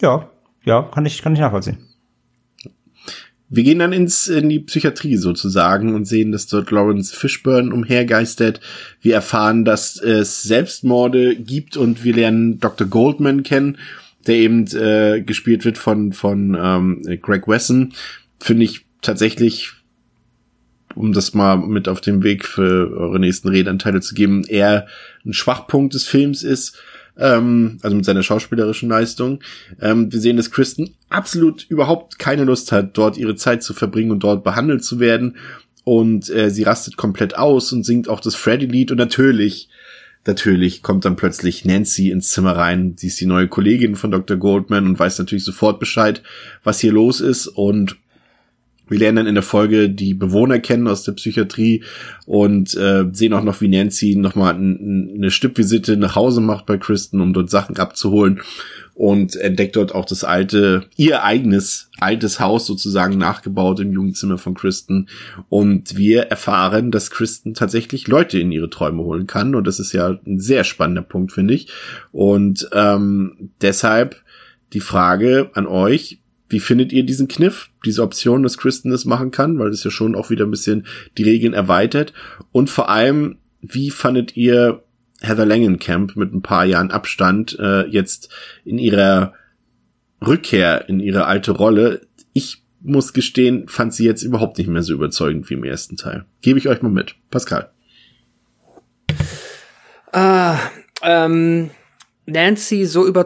Ja, 0.00 0.30
ja, 0.64 0.82
kann 0.82 1.04
ich, 1.06 1.22
kann 1.22 1.34
ich 1.34 1.40
nachvollziehen. 1.40 1.78
Wir 3.52 3.64
gehen 3.64 3.80
dann 3.80 3.92
ins, 3.92 4.28
in 4.28 4.48
die 4.48 4.60
Psychiatrie 4.60 5.16
sozusagen 5.16 5.96
und 5.96 6.04
sehen, 6.04 6.30
dass 6.30 6.46
dort 6.46 6.70
Lawrence 6.70 7.14
Fishburne 7.14 7.74
umhergeistert. 7.74 8.60
Wir 9.02 9.14
erfahren, 9.14 9.64
dass 9.64 9.96
es 9.96 10.44
Selbstmorde 10.44 11.34
gibt 11.34 11.76
und 11.76 12.04
wir 12.04 12.14
lernen 12.14 12.60
Dr. 12.60 12.86
Goldman 12.86 13.42
kennen, 13.42 13.78
der 14.28 14.36
eben 14.36 14.68
äh, 14.68 15.20
gespielt 15.22 15.64
wird 15.64 15.78
von, 15.78 16.12
von 16.12 16.56
ähm, 16.58 17.02
Greg 17.20 17.48
Wesson. 17.48 17.92
Finde 18.38 18.64
ich 18.64 18.86
tatsächlich, 19.02 19.72
um 20.94 21.12
das 21.12 21.34
mal 21.34 21.56
mit 21.56 21.88
auf 21.88 22.00
den 22.00 22.22
Weg 22.22 22.44
für 22.44 22.96
eure 22.96 23.18
nächsten 23.18 23.48
Redanteile 23.48 24.00
zu 24.00 24.14
geben, 24.14 24.44
eher 24.44 24.86
ein 25.26 25.32
Schwachpunkt 25.32 25.94
des 25.94 26.06
Films 26.06 26.44
ist 26.44 26.78
ähm, 27.20 27.78
also 27.82 27.94
mit 27.94 28.04
seiner 28.04 28.22
schauspielerischen 28.22 28.88
Leistung. 28.88 29.40
Ähm, 29.80 30.12
wir 30.12 30.20
sehen, 30.20 30.36
dass 30.36 30.50
Kristen 30.50 30.94
absolut 31.08 31.66
überhaupt 31.68 32.18
keine 32.18 32.44
Lust 32.44 32.72
hat, 32.72 32.96
dort 32.96 33.16
ihre 33.16 33.36
Zeit 33.36 33.62
zu 33.62 33.74
verbringen 33.74 34.10
und 34.10 34.24
dort 34.24 34.42
behandelt 34.42 34.82
zu 34.82 34.98
werden. 34.98 35.36
Und 35.84 36.30
äh, 36.30 36.50
sie 36.50 36.62
rastet 36.62 36.96
komplett 36.96 37.36
aus 37.36 37.72
und 37.72 37.84
singt 37.84 38.08
auch 38.08 38.20
das 38.20 38.34
Freddy-Lied. 38.34 38.90
Und 38.90 38.98
natürlich, 38.98 39.68
natürlich 40.26 40.82
kommt 40.82 41.04
dann 41.04 41.16
plötzlich 41.16 41.64
Nancy 41.64 42.10
ins 42.10 42.30
Zimmer 42.30 42.56
rein. 42.56 42.94
Sie 42.96 43.08
ist 43.08 43.20
die 43.20 43.26
neue 43.26 43.48
Kollegin 43.48 43.96
von 43.96 44.10
Dr. 44.10 44.36
Goldman 44.36 44.86
und 44.86 44.98
weiß 44.98 45.18
natürlich 45.18 45.44
sofort 45.44 45.78
Bescheid, 45.78 46.22
was 46.64 46.80
hier 46.80 46.92
los 46.92 47.20
ist. 47.20 47.46
Und 47.46 47.96
wir 48.90 48.98
lernen 48.98 49.16
dann 49.16 49.26
in 49.26 49.34
der 49.34 49.42
Folge 49.42 49.88
die 49.88 50.14
Bewohner 50.14 50.58
kennen 50.58 50.88
aus 50.88 51.04
der 51.04 51.12
Psychiatrie 51.12 51.84
und 52.26 52.74
äh, 52.76 53.06
sehen 53.12 53.32
auch 53.32 53.44
noch, 53.44 53.60
wie 53.60 53.68
Nancy 53.68 54.16
nochmal 54.16 54.54
eine 54.54 55.30
Stippvisite 55.30 55.96
nach 55.96 56.16
Hause 56.16 56.40
macht 56.40 56.66
bei 56.66 56.76
Kristen, 56.76 57.20
um 57.20 57.32
dort 57.32 57.50
Sachen 57.50 57.78
abzuholen 57.78 58.40
und 59.00 59.34
entdeckt 59.36 59.76
dort 59.76 59.94
auch 59.94 60.04
das 60.04 60.24
alte, 60.24 60.84
ihr 60.96 61.24
eigenes 61.24 61.88
altes 62.00 62.38
Haus 62.38 62.66
sozusagen 62.66 63.16
nachgebaut 63.16 63.80
im 63.80 63.92
Jugendzimmer 63.92 64.36
von 64.36 64.52
Kristen. 64.52 65.08
Und 65.48 65.96
wir 65.96 66.24
erfahren, 66.24 66.90
dass 66.90 67.10
Kristen 67.10 67.54
tatsächlich 67.54 68.08
Leute 68.08 68.38
in 68.38 68.52
ihre 68.52 68.68
Träume 68.68 69.02
holen 69.02 69.26
kann. 69.26 69.54
Und 69.54 69.66
das 69.66 69.80
ist 69.80 69.94
ja 69.94 70.18
ein 70.26 70.38
sehr 70.38 70.64
spannender 70.64 71.00
Punkt, 71.00 71.32
finde 71.32 71.54
ich. 71.54 71.68
Und 72.12 72.68
ähm, 72.74 73.50
deshalb 73.62 74.16
die 74.74 74.80
Frage 74.80 75.50
an 75.54 75.66
euch, 75.66 76.19
wie 76.50 76.60
findet 76.60 76.92
ihr 76.92 77.04
diesen 77.04 77.28
Kniff, 77.28 77.70
diese 77.86 78.02
Option, 78.02 78.42
dass 78.42 78.58
Kristen 78.58 78.90
das 78.90 79.04
machen 79.04 79.30
kann, 79.30 79.58
weil 79.58 79.70
das 79.70 79.84
ja 79.84 79.90
schon 79.90 80.16
auch 80.16 80.30
wieder 80.30 80.44
ein 80.44 80.50
bisschen 80.50 80.86
die 81.16 81.22
Regeln 81.22 81.54
erweitert? 81.54 82.12
Und 82.50 82.68
vor 82.68 82.90
allem, 82.90 83.38
wie 83.62 83.90
fandet 83.90 84.36
ihr 84.36 84.82
Heather 85.20 85.46
Langenkamp 85.46 86.16
mit 86.16 86.34
ein 86.34 86.42
paar 86.42 86.64
Jahren 86.64 86.90
Abstand 86.90 87.56
äh, 87.60 87.86
jetzt 87.86 88.30
in 88.64 88.78
ihrer 88.78 89.32
Rückkehr 90.26 90.88
in 90.88 90.98
ihre 90.98 91.26
alte 91.26 91.52
Rolle? 91.52 92.00
Ich 92.32 92.64
muss 92.80 93.12
gestehen, 93.12 93.68
fand 93.68 93.94
sie 93.94 94.04
jetzt 94.04 94.22
überhaupt 94.22 94.58
nicht 94.58 94.68
mehr 94.68 94.82
so 94.82 94.92
überzeugend 94.92 95.48
wie 95.50 95.54
im 95.54 95.64
ersten 95.64 95.96
Teil. 95.96 96.24
Gebe 96.40 96.58
ich 96.58 96.68
euch 96.68 96.82
mal 96.82 96.90
mit. 96.90 97.14
Pascal. 97.30 97.70
Äh, 100.12 100.54
ähm, 101.02 101.70
Nancy 102.26 102.86
so 102.86 103.06
über 103.06 103.24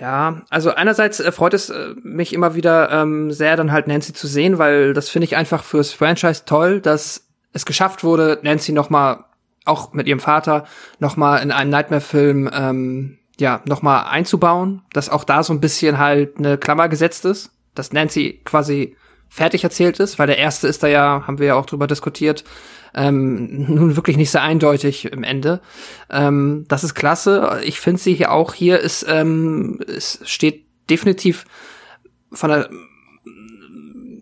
ja, 0.00 0.42
also 0.48 0.74
einerseits 0.74 1.20
äh, 1.20 1.32
freut 1.32 1.54
es 1.54 1.70
äh, 1.70 1.94
mich 2.02 2.32
immer 2.32 2.54
wieder 2.54 2.90
ähm, 2.90 3.30
sehr, 3.32 3.56
dann 3.56 3.72
halt 3.72 3.88
Nancy 3.88 4.12
zu 4.12 4.26
sehen, 4.26 4.58
weil 4.58 4.94
das 4.94 5.08
finde 5.08 5.24
ich 5.24 5.36
einfach 5.36 5.64
fürs 5.64 5.92
Franchise 5.92 6.44
toll, 6.44 6.80
dass 6.80 7.26
es 7.52 7.66
geschafft 7.66 8.04
wurde, 8.04 8.38
Nancy 8.42 8.72
noch 8.72 8.90
mal 8.90 9.24
auch 9.64 9.92
mit 9.92 10.06
ihrem 10.06 10.20
Vater 10.20 10.64
noch 10.98 11.16
mal 11.16 11.38
in 11.38 11.50
einen 11.50 11.70
Nightmare-Film 11.70 12.50
ähm, 12.52 13.18
ja 13.38 13.60
noch 13.66 13.82
mal 13.82 14.02
einzubauen, 14.02 14.82
dass 14.92 15.10
auch 15.10 15.24
da 15.24 15.42
so 15.42 15.52
ein 15.52 15.60
bisschen 15.60 15.98
halt 15.98 16.38
eine 16.38 16.58
Klammer 16.58 16.88
gesetzt 16.88 17.24
ist, 17.24 17.50
dass 17.74 17.92
Nancy 17.92 18.40
quasi 18.44 18.96
fertig 19.28 19.64
erzählt 19.64 20.00
ist, 20.00 20.18
weil 20.18 20.26
der 20.26 20.38
erste 20.38 20.68
ist 20.68 20.82
da 20.82 20.88
ja, 20.88 21.24
haben 21.26 21.38
wir 21.38 21.46
ja 21.48 21.54
auch 21.54 21.66
drüber 21.66 21.86
diskutiert, 21.86 22.44
ähm, 22.94 23.66
nun 23.68 23.96
wirklich 23.96 24.16
nicht 24.16 24.30
sehr 24.30 24.42
eindeutig 24.42 25.12
im 25.12 25.22
Ende. 25.22 25.60
Ähm, 26.10 26.64
das 26.68 26.84
ist 26.84 26.94
klasse. 26.94 27.60
Ich 27.64 27.80
finde 27.80 28.00
sie 28.00 28.14
hier 28.14 28.32
auch 28.32 28.54
hier 28.54 28.80
ist, 28.80 29.06
ähm, 29.08 29.80
es 29.86 30.20
steht 30.24 30.64
definitiv 30.90 31.44
von 32.32 32.50
der 32.50 32.70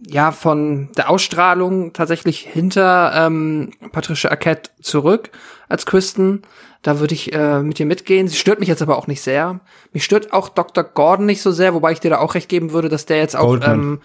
ja, 0.09 0.31
von 0.31 0.89
der 0.97 1.11
Ausstrahlung 1.11 1.93
tatsächlich 1.93 2.39
hinter 2.39 3.13
ähm, 3.15 3.73
Patricia 3.91 4.31
Arquette 4.31 4.71
zurück 4.81 5.31
als 5.69 5.85
Kristen. 5.85 6.43
Da 6.83 7.01
würde 7.01 7.15
ich 7.15 7.33
äh, 7.33 7.61
mit 7.63 7.81
ihr 7.81 7.87
mitgehen. 7.87 8.29
Sie 8.29 8.37
stört 8.37 8.61
mich 8.61 8.69
jetzt 8.69 8.83
aber 8.83 8.99
auch 8.99 9.09
nicht 9.09 9.21
sehr. 9.21 9.59
Mich 9.93 10.05
stört 10.05 10.33
auch 10.33 10.49
Dr. 10.49 10.85
Gordon 10.85 11.27
nicht 11.27 11.43
so 11.43 11.51
sehr, 11.51 11.75
wobei 11.75 11.91
ich 11.91 11.99
dir 11.99 12.11
da 12.11 12.19
auch 12.19 12.37
recht 12.37 12.49
geben 12.49 12.71
würde, 12.71 12.89
dass 12.89 13.07
der 13.07 13.17
jetzt 13.17 13.35
auch 13.35 13.59
ähm, 13.67 14.01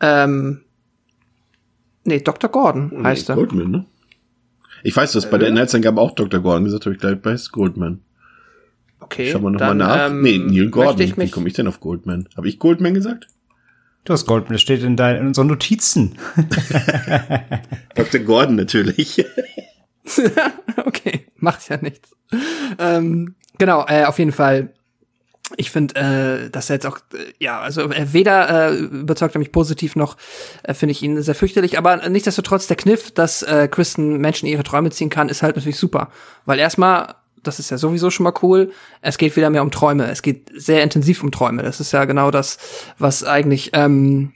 ähm, 0.00 0.62
Nee, 2.08 2.20
Dr. 2.20 2.48
Gordon 2.48 2.90
nee, 2.90 3.04
heißt 3.04 3.28
er. 3.28 3.34
Goldman, 3.34 3.70
ne? 3.70 3.84
Ich 4.82 4.96
weiß, 4.96 5.12
dass 5.12 5.26
äh, 5.26 5.28
bei 5.28 5.36
der 5.36 5.48
Inhaltsangabe 5.48 6.00
auch 6.00 6.12
Dr. 6.12 6.40
Gordon 6.40 6.64
gesagt 6.64 6.86
habe, 6.86 6.94
ich 6.94 7.00
gleich 7.00 7.20
bei 7.20 7.36
Goldman. 7.52 8.00
Okay. 8.98 9.30
Schauen 9.30 9.42
wir 9.42 9.50
nochmal 9.50 9.74
nach. 9.74 10.08
Ähm, 10.08 10.22
nee, 10.22 10.38
Neil 10.38 10.70
Gordon. 10.70 10.98
Wie 10.98 11.30
komme 11.30 11.48
ich 11.48 11.54
denn 11.54 11.68
auf 11.68 11.80
Goldman? 11.80 12.26
Habe 12.34 12.48
ich 12.48 12.58
Goldman 12.58 12.94
gesagt? 12.94 13.26
Du 14.04 14.14
hast 14.14 14.24
Goldman, 14.24 14.54
das 14.54 14.62
steht 14.62 14.82
in 14.82 14.96
deinen 14.96 15.20
in 15.20 15.26
unseren 15.26 15.48
Notizen. 15.48 16.16
Dr. 17.94 18.20
Gordon 18.20 18.56
natürlich. 18.56 19.22
okay, 20.86 21.26
macht 21.36 21.68
ja 21.68 21.76
nichts. 21.76 22.16
Ähm, 22.78 23.34
genau, 23.58 23.84
äh, 23.86 24.04
auf 24.04 24.18
jeden 24.18 24.32
Fall 24.32 24.72
ich 25.56 25.70
finde, 25.70 25.94
äh, 25.96 26.50
dass 26.50 26.70
er 26.70 26.76
jetzt 26.76 26.86
auch, 26.86 26.98
äh, 27.14 27.32
ja, 27.38 27.60
also 27.60 27.90
weder 27.90 28.70
äh, 28.70 28.76
überzeugt 28.76 29.34
er 29.34 29.38
mich 29.38 29.52
positiv 29.52 29.96
noch 29.96 30.16
äh, 30.62 30.74
finde 30.74 30.92
ich 30.92 31.02
ihn 31.02 31.22
sehr 31.22 31.34
fürchterlich, 31.34 31.78
aber 31.78 32.08
nichtsdestotrotz 32.08 32.66
der 32.66 32.76
Kniff, 32.76 33.10
dass 33.10 33.42
äh, 33.42 33.68
Kristen 33.68 34.18
Menschen 34.18 34.46
ihre 34.46 34.62
Träume 34.62 34.90
ziehen 34.90 35.10
kann, 35.10 35.28
ist 35.28 35.42
halt 35.42 35.56
natürlich 35.56 35.78
super. 35.78 36.08
Weil 36.44 36.58
erstmal, 36.58 37.14
das 37.42 37.58
ist 37.58 37.70
ja 37.70 37.78
sowieso 37.78 38.10
schon 38.10 38.24
mal 38.24 38.34
cool, 38.42 38.72
es 39.00 39.18
geht 39.18 39.36
wieder 39.36 39.50
mehr 39.50 39.62
um 39.62 39.70
Träume. 39.70 40.10
Es 40.10 40.22
geht 40.22 40.50
sehr 40.54 40.82
intensiv 40.82 41.22
um 41.22 41.30
Träume. 41.30 41.62
Das 41.62 41.80
ist 41.80 41.92
ja 41.92 42.04
genau 42.04 42.30
das, 42.30 42.58
was 42.98 43.24
eigentlich 43.24 43.70
ähm, 43.72 44.32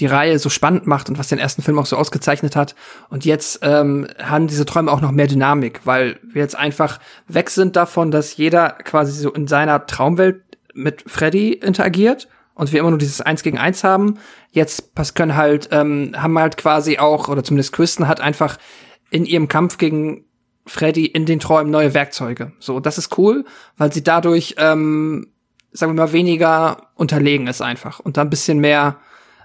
die 0.00 0.06
Reihe 0.06 0.38
so 0.38 0.50
spannend 0.50 0.86
macht 0.86 1.08
und 1.08 1.18
was 1.18 1.28
den 1.28 1.38
ersten 1.38 1.62
Film 1.62 1.78
auch 1.78 1.86
so 1.86 1.96
ausgezeichnet 1.96 2.54
hat. 2.54 2.74
Und 3.08 3.24
jetzt 3.24 3.60
ähm, 3.62 4.06
haben 4.22 4.46
diese 4.46 4.66
Träume 4.66 4.92
auch 4.92 5.00
noch 5.00 5.10
mehr 5.10 5.26
Dynamik, 5.26 5.80
weil 5.84 6.18
wir 6.22 6.42
jetzt 6.42 6.56
einfach 6.56 7.00
weg 7.28 7.50
sind 7.50 7.76
davon, 7.76 8.10
dass 8.10 8.36
jeder 8.36 8.70
quasi 8.70 9.12
so 9.12 9.32
in 9.32 9.46
seiner 9.46 9.86
Traumwelt 9.86 10.42
mit 10.76 11.04
Freddy 11.06 11.52
interagiert 11.52 12.28
und 12.54 12.72
wir 12.72 12.80
immer 12.80 12.90
nur 12.90 12.98
dieses 12.98 13.20
Eins 13.20 13.42
gegen 13.42 13.58
Eins 13.58 13.84
haben. 13.84 14.18
Jetzt 14.50 14.92
können 15.14 15.36
halt, 15.36 15.68
ähm, 15.72 16.12
haben 16.16 16.38
halt 16.38 16.56
quasi 16.56 16.98
auch, 16.98 17.28
oder 17.28 17.44
zumindest 17.44 17.72
Kristen 17.72 18.08
hat 18.08 18.20
einfach 18.20 18.58
in 19.10 19.24
ihrem 19.24 19.48
Kampf 19.48 19.78
gegen 19.78 20.24
Freddy 20.66 21.06
in 21.06 21.26
den 21.26 21.38
Träumen 21.38 21.70
neue 21.70 21.94
Werkzeuge. 21.94 22.52
So, 22.58 22.80
das 22.80 22.98
ist 22.98 23.16
cool, 23.18 23.44
weil 23.76 23.92
sie 23.92 24.02
dadurch, 24.02 24.56
ähm, 24.58 25.28
sagen 25.72 25.92
wir 25.94 26.06
mal, 26.06 26.12
weniger 26.12 26.88
unterlegen 26.94 27.46
ist 27.46 27.62
einfach 27.62 28.00
und 28.00 28.16
da 28.16 28.22
ein 28.22 28.30
bisschen 28.30 28.58
mehr, 28.58 28.98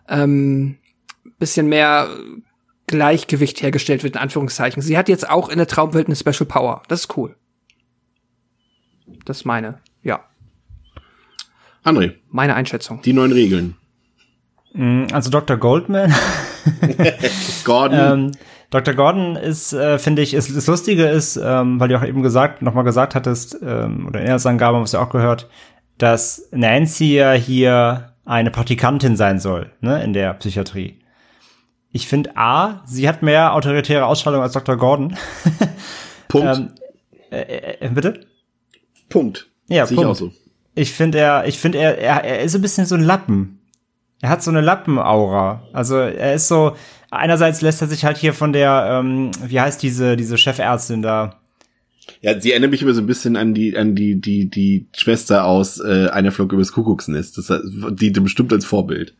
ähm, 0.07 0.77
bisschen 1.37 1.67
mehr 1.67 2.09
Gleichgewicht 2.87 3.61
hergestellt 3.61 4.03
wird, 4.03 4.15
in 4.15 4.21
Anführungszeichen. 4.21 4.81
Sie 4.81 4.97
hat 4.97 5.09
jetzt 5.09 5.29
auch 5.29 5.49
in 5.49 5.57
der 5.57 5.67
Traumwelt 5.67 6.07
eine 6.07 6.15
Special 6.15 6.45
Power. 6.45 6.81
Das 6.87 7.01
ist 7.01 7.17
cool. 7.17 7.35
Das 9.25 9.45
meine, 9.45 9.79
ja. 10.01 10.23
André. 11.83 12.13
Meine 12.29 12.55
Einschätzung. 12.55 13.01
Die 13.01 13.13
neuen 13.13 13.31
Regeln. 13.31 13.75
Mm, 14.73 15.05
also 15.11 15.29
Dr. 15.29 15.57
Goldman. 15.57 16.13
Gordon. 17.63 17.99
ähm, 17.99 18.31
Dr. 18.69 18.93
Gordon 18.93 19.35
ist, 19.35 19.73
äh, 19.73 19.99
finde 19.99 20.21
ich, 20.21 20.33
ist, 20.33 20.55
das 20.55 20.67
Lustige 20.67 21.05
ist, 21.07 21.35
ähm, 21.35 21.79
weil 21.79 21.89
du 21.89 21.97
auch 21.97 22.05
eben 22.05 22.23
gesagt, 22.23 22.61
nochmal 22.61 22.85
gesagt 22.85 23.15
hattest, 23.15 23.57
ähm, 23.61 24.07
oder 24.07 24.19
in 24.19 24.25
Inhaltsangabe 24.25 24.77
haben 24.77 24.85
wir 24.85 24.91
ja 24.91 25.05
auch 25.05 25.09
gehört, 25.09 25.49
dass 25.97 26.47
Nancy 26.51 27.15
ja 27.15 27.33
hier 27.33 28.13
eine 28.23 28.49
Praktikantin 28.49 29.17
sein 29.17 29.39
soll, 29.39 29.71
ne, 29.81 30.01
in 30.03 30.13
der 30.13 30.33
Psychiatrie. 30.35 30.99
Ich 31.91 32.07
finde 32.07 32.37
A, 32.37 32.81
sie 32.85 33.09
hat 33.09 33.21
mehr 33.21 33.53
autoritäre 33.53 34.05
Ausstrahlung 34.05 34.41
als 34.41 34.53
Dr. 34.53 34.77
Gordon. 34.77 35.17
Punkt. 36.29 36.57
ähm, 36.57 36.69
äh, 37.29 37.85
äh, 37.85 37.89
bitte? 37.89 38.21
Punkt. 39.09 39.49
Ja, 39.67 39.85
Sehe 39.85 39.95
ich 39.95 40.01
Punkt. 40.01 40.11
auch 40.11 40.15
so. 40.15 40.31
Ich 40.75 40.91
finde 40.93 41.19
er, 41.19 41.47
ich 41.47 41.59
finde 41.59 41.79
er, 41.79 41.97
er, 41.97 42.23
er 42.23 42.41
ist 42.41 42.55
ein 42.55 42.61
bisschen 42.61 42.85
so 42.85 42.95
ein 42.95 43.01
Lappen. 43.03 43.59
Er 44.21 44.29
hat 44.29 44.43
so 44.43 44.51
eine 44.51 44.61
Lappenaura. 44.61 45.63
Also 45.73 45.97
er 45.97 46.33
ist 46.35 46.47
so, 46.47 46.75
einerseits 47.09 47.61
lässt 47.61 47.81
er 47.81 47.87
sich 47.87 48.05
halt 48.05 48.17
hier 48.17 48.33
von 48.33 48.53
der, 48.53 48.87
ähm, 49.03 49.31
wie 49.45 49.59
heißt 49.59 49.81
diese, 49.81 50.15
diese 50.15 50.37
Chefärztin 50.37 51.01
da? 51.01 51.39
Ja, 52.21 52.39
sie 52.39 52.51
erinnert 52.51 52.71
mich 52.71 52.81
immer 52.83 52.93
so 52.93 53.01
ein 53.01 53.07
bisschen 53.07 53.35
an 53.35 53.53
die, 53.53 53.75
an 53.77 53.95
die, 53.95 54.19
die, 54.21 54.45
die 54.49 54.85
Schwester 54.95 55.45
aus 55.45 55.79
äh, 55.79 56.07
einer 56.09 56.31
Flug 56.31 56.53
übers 56.53 56.71
Kuckucksnest. 56.71 57.37
Das 57.37 57.49
hat- 57.49 57.63
die 57.91 58.11
bestimmt 58.11 58.53
als 58.53 58.65
Vorbild. 58.65 59.15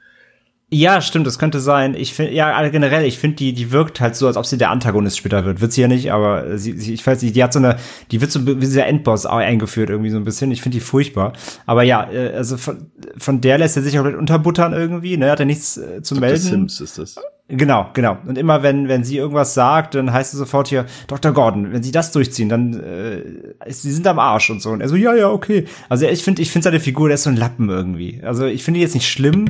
Ja, 0.73 1.01
stimmt, 1.01 1.27
das 1.27 1.37
könnte 1.37 1.59
sein. 1.59 1.95
Ich 1.95 2.13
finde, 2.13 2.31
ja, 2.31 2.53
alle 2.53 2.71
generell, 2.71 3.03
ich 3.03 3.19
finde, 3.19 3.35
die, 3.35 3.51
die 3.51 3.71
wirkt 3.71 3.99
halt 3.99 4.15
so, 4.15 4.27
als 4.27 4.37
ob 4.37 4.45
sie 4.45 4.57
der 4.57 4.71
Antagonist 4.71 5.17
später 5.17 5.43
wird. 5.43 5.59
Wird 5.59 5.73
sie 5.73 5.81
ja 5.81 5.89
nicht, 5.89 6.13
aber 6.13 6.57
sie, 6.57 6.77
sie 6.77 6.93
ich 6.93 7.05
weiß 7.05 7.21
nicht, 7.21 7.35
die 7.35 7.43
hat 7.43 7.51
so 7.51 7.59
eine, 7.59 7.75
die 8.09 8.21
wird 8.21 8.31
so 8.31 8.47
wie 8.47 8.55
dieser 8.55 8.85
Endboss 8.85 9.25
eingeführt 9.25 9.89
irgendwie 9.89 10.11
so 10.11 10.15
ein 10.15 10.23
bisschen. 10.23 10.49
Ich 10.49 10.61
finde 10.61 10.77
die 10.77 10.81
furchtbar. 10.81 11.33
Aber 11.65 11.83
ja, 11.83 12.09
äh, 12.09 12.33
also 12.35 12.55
von, 12.55 12.89
von 13.17 13.41
der 13.41 13.57
lässt 13.57 13.75
er 13.75 13.83
sich 13.83 13.99
auch 13.99 14.05
nicht 14.05 14.15
unterbuttern 14.15 14.71
irgendwie, 14.71 15.17
ne, 15.17 15.29
hat 15.29 15.41
er 15.41 15.45
nichts 15.45 15.75
äh, 15.75 16.01
zu 16.03 16.15
Dr. 16.15 16.29
melden. 16.29 16.39
Sims 16.39 16.79
ist 16.79 16.97
das. 16.97 17.15
Genau, 17.49 17.89
genau. 17.93 18.17
Und 18.25 18.37
immer 18.37 18.63
wenn, 18.63 18.87
wenn 18.87 19.03
sie 19.03 19.17
irgendwas 19.17 19.53
sagt, 19.53 19.95
dann 19.95 20.13
heißt 20.13 20.33
es 20.33 20.39
sofort 20.39 20.69
hier, 20.69 20.85
Dr. 21.07 21.33
Gordon, 21.33 21.73
wenn 21.73 21.83
sie 21.83 21.91
das 21.91 22.13
durchziehen, 22.13 22.47
dann 22.47 22.79
äh, 22.79 23.21
sie 23.67 23.91
sind 23.91 24.07
am 24.07 24.19
Arsch 24.19 24.49
und 24.49 24.61
so. 24.61 24.69
Und 24.69 24.79
er 24.79 24.87
so, 24.87 24.95
ja, 24.95 25.13
ja, 25.13 25.29
okay. 25.29 25.65
Also 25.89 26.07
ich 26.07 26.23
finde, 26.23 26.41
ich 26.41 26.49
finde 26.49 26.63
seine 26.63 26.79
Figur, 26.79 27.09
der 27.09 27.15
ist 27.15 27.23
so 27.23 27.29
ein 27.29 27.35
Lappen 27.35 27.67
irgendwie. 27.67 28.21
Also 28.23 28.45
ich 28.45 28.63
finde 28.63 28.79
ihn 28.79 28.83
jetzt 28.83 28.93
nicht 28.93 29.09
schlimm. 29.09 29.49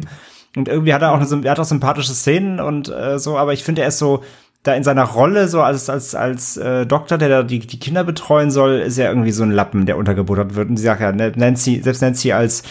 Und 0.55 0.67
irgendwie 0.67 0.93
hat 0.93 1.01
er 1.01 1.11
auch 1.13 1.19
eine, 1.19 1.45
er 1.45 1.51
hat 1.51 1.59
auch 1.59 1.65
sympathische 1.65 2.13
Szenen 2.13 2.59
und 2.59 2.89
äh, 2.89 3.19
so, 3.19 3.37
aber 3.37 3.53
ich 3.53 3.63
finde, 3.63 3.81
er 3.81 3.87
ist 3.87 3.99
so 3.99 4.21
da 4.63 4.73
in 4.73 4.83
seiner 4.83 5.05
Rolle 5.05 5.47
so 5.47 5.61
als 5.61 5.89
als 5.89 6.13
als 6.13 6.57
äh, 6.57 6.85
Doktor, 6.85 7.17
der 7.17 7.29
da 7.29 7.43
die 7.43 7.59
die 7.59 7.79
Kinder 7.79 8.03
betreuen 8.03 8.51
soll, 8.51 8.79
ist 8.79 8.97
er 8.97 9.09
irgendwie 9.09 9.31
so 9.31 9.43
ein 9.43 9.51
Lappen, 9.51 9.85
der 9.85 9.97
untergebuttert 9.97 10.55
wird. 10.55 10.69
Und 10.69 10.77
sie 10.77 10.83
sagt 10.83 11.01
ja, 11.01 11.11
ne, 11.11 11.31
Nancy, 11.35 11.81
selbst 11.81 12.01
Nancy 12.01 12.31
als 12.31 12.63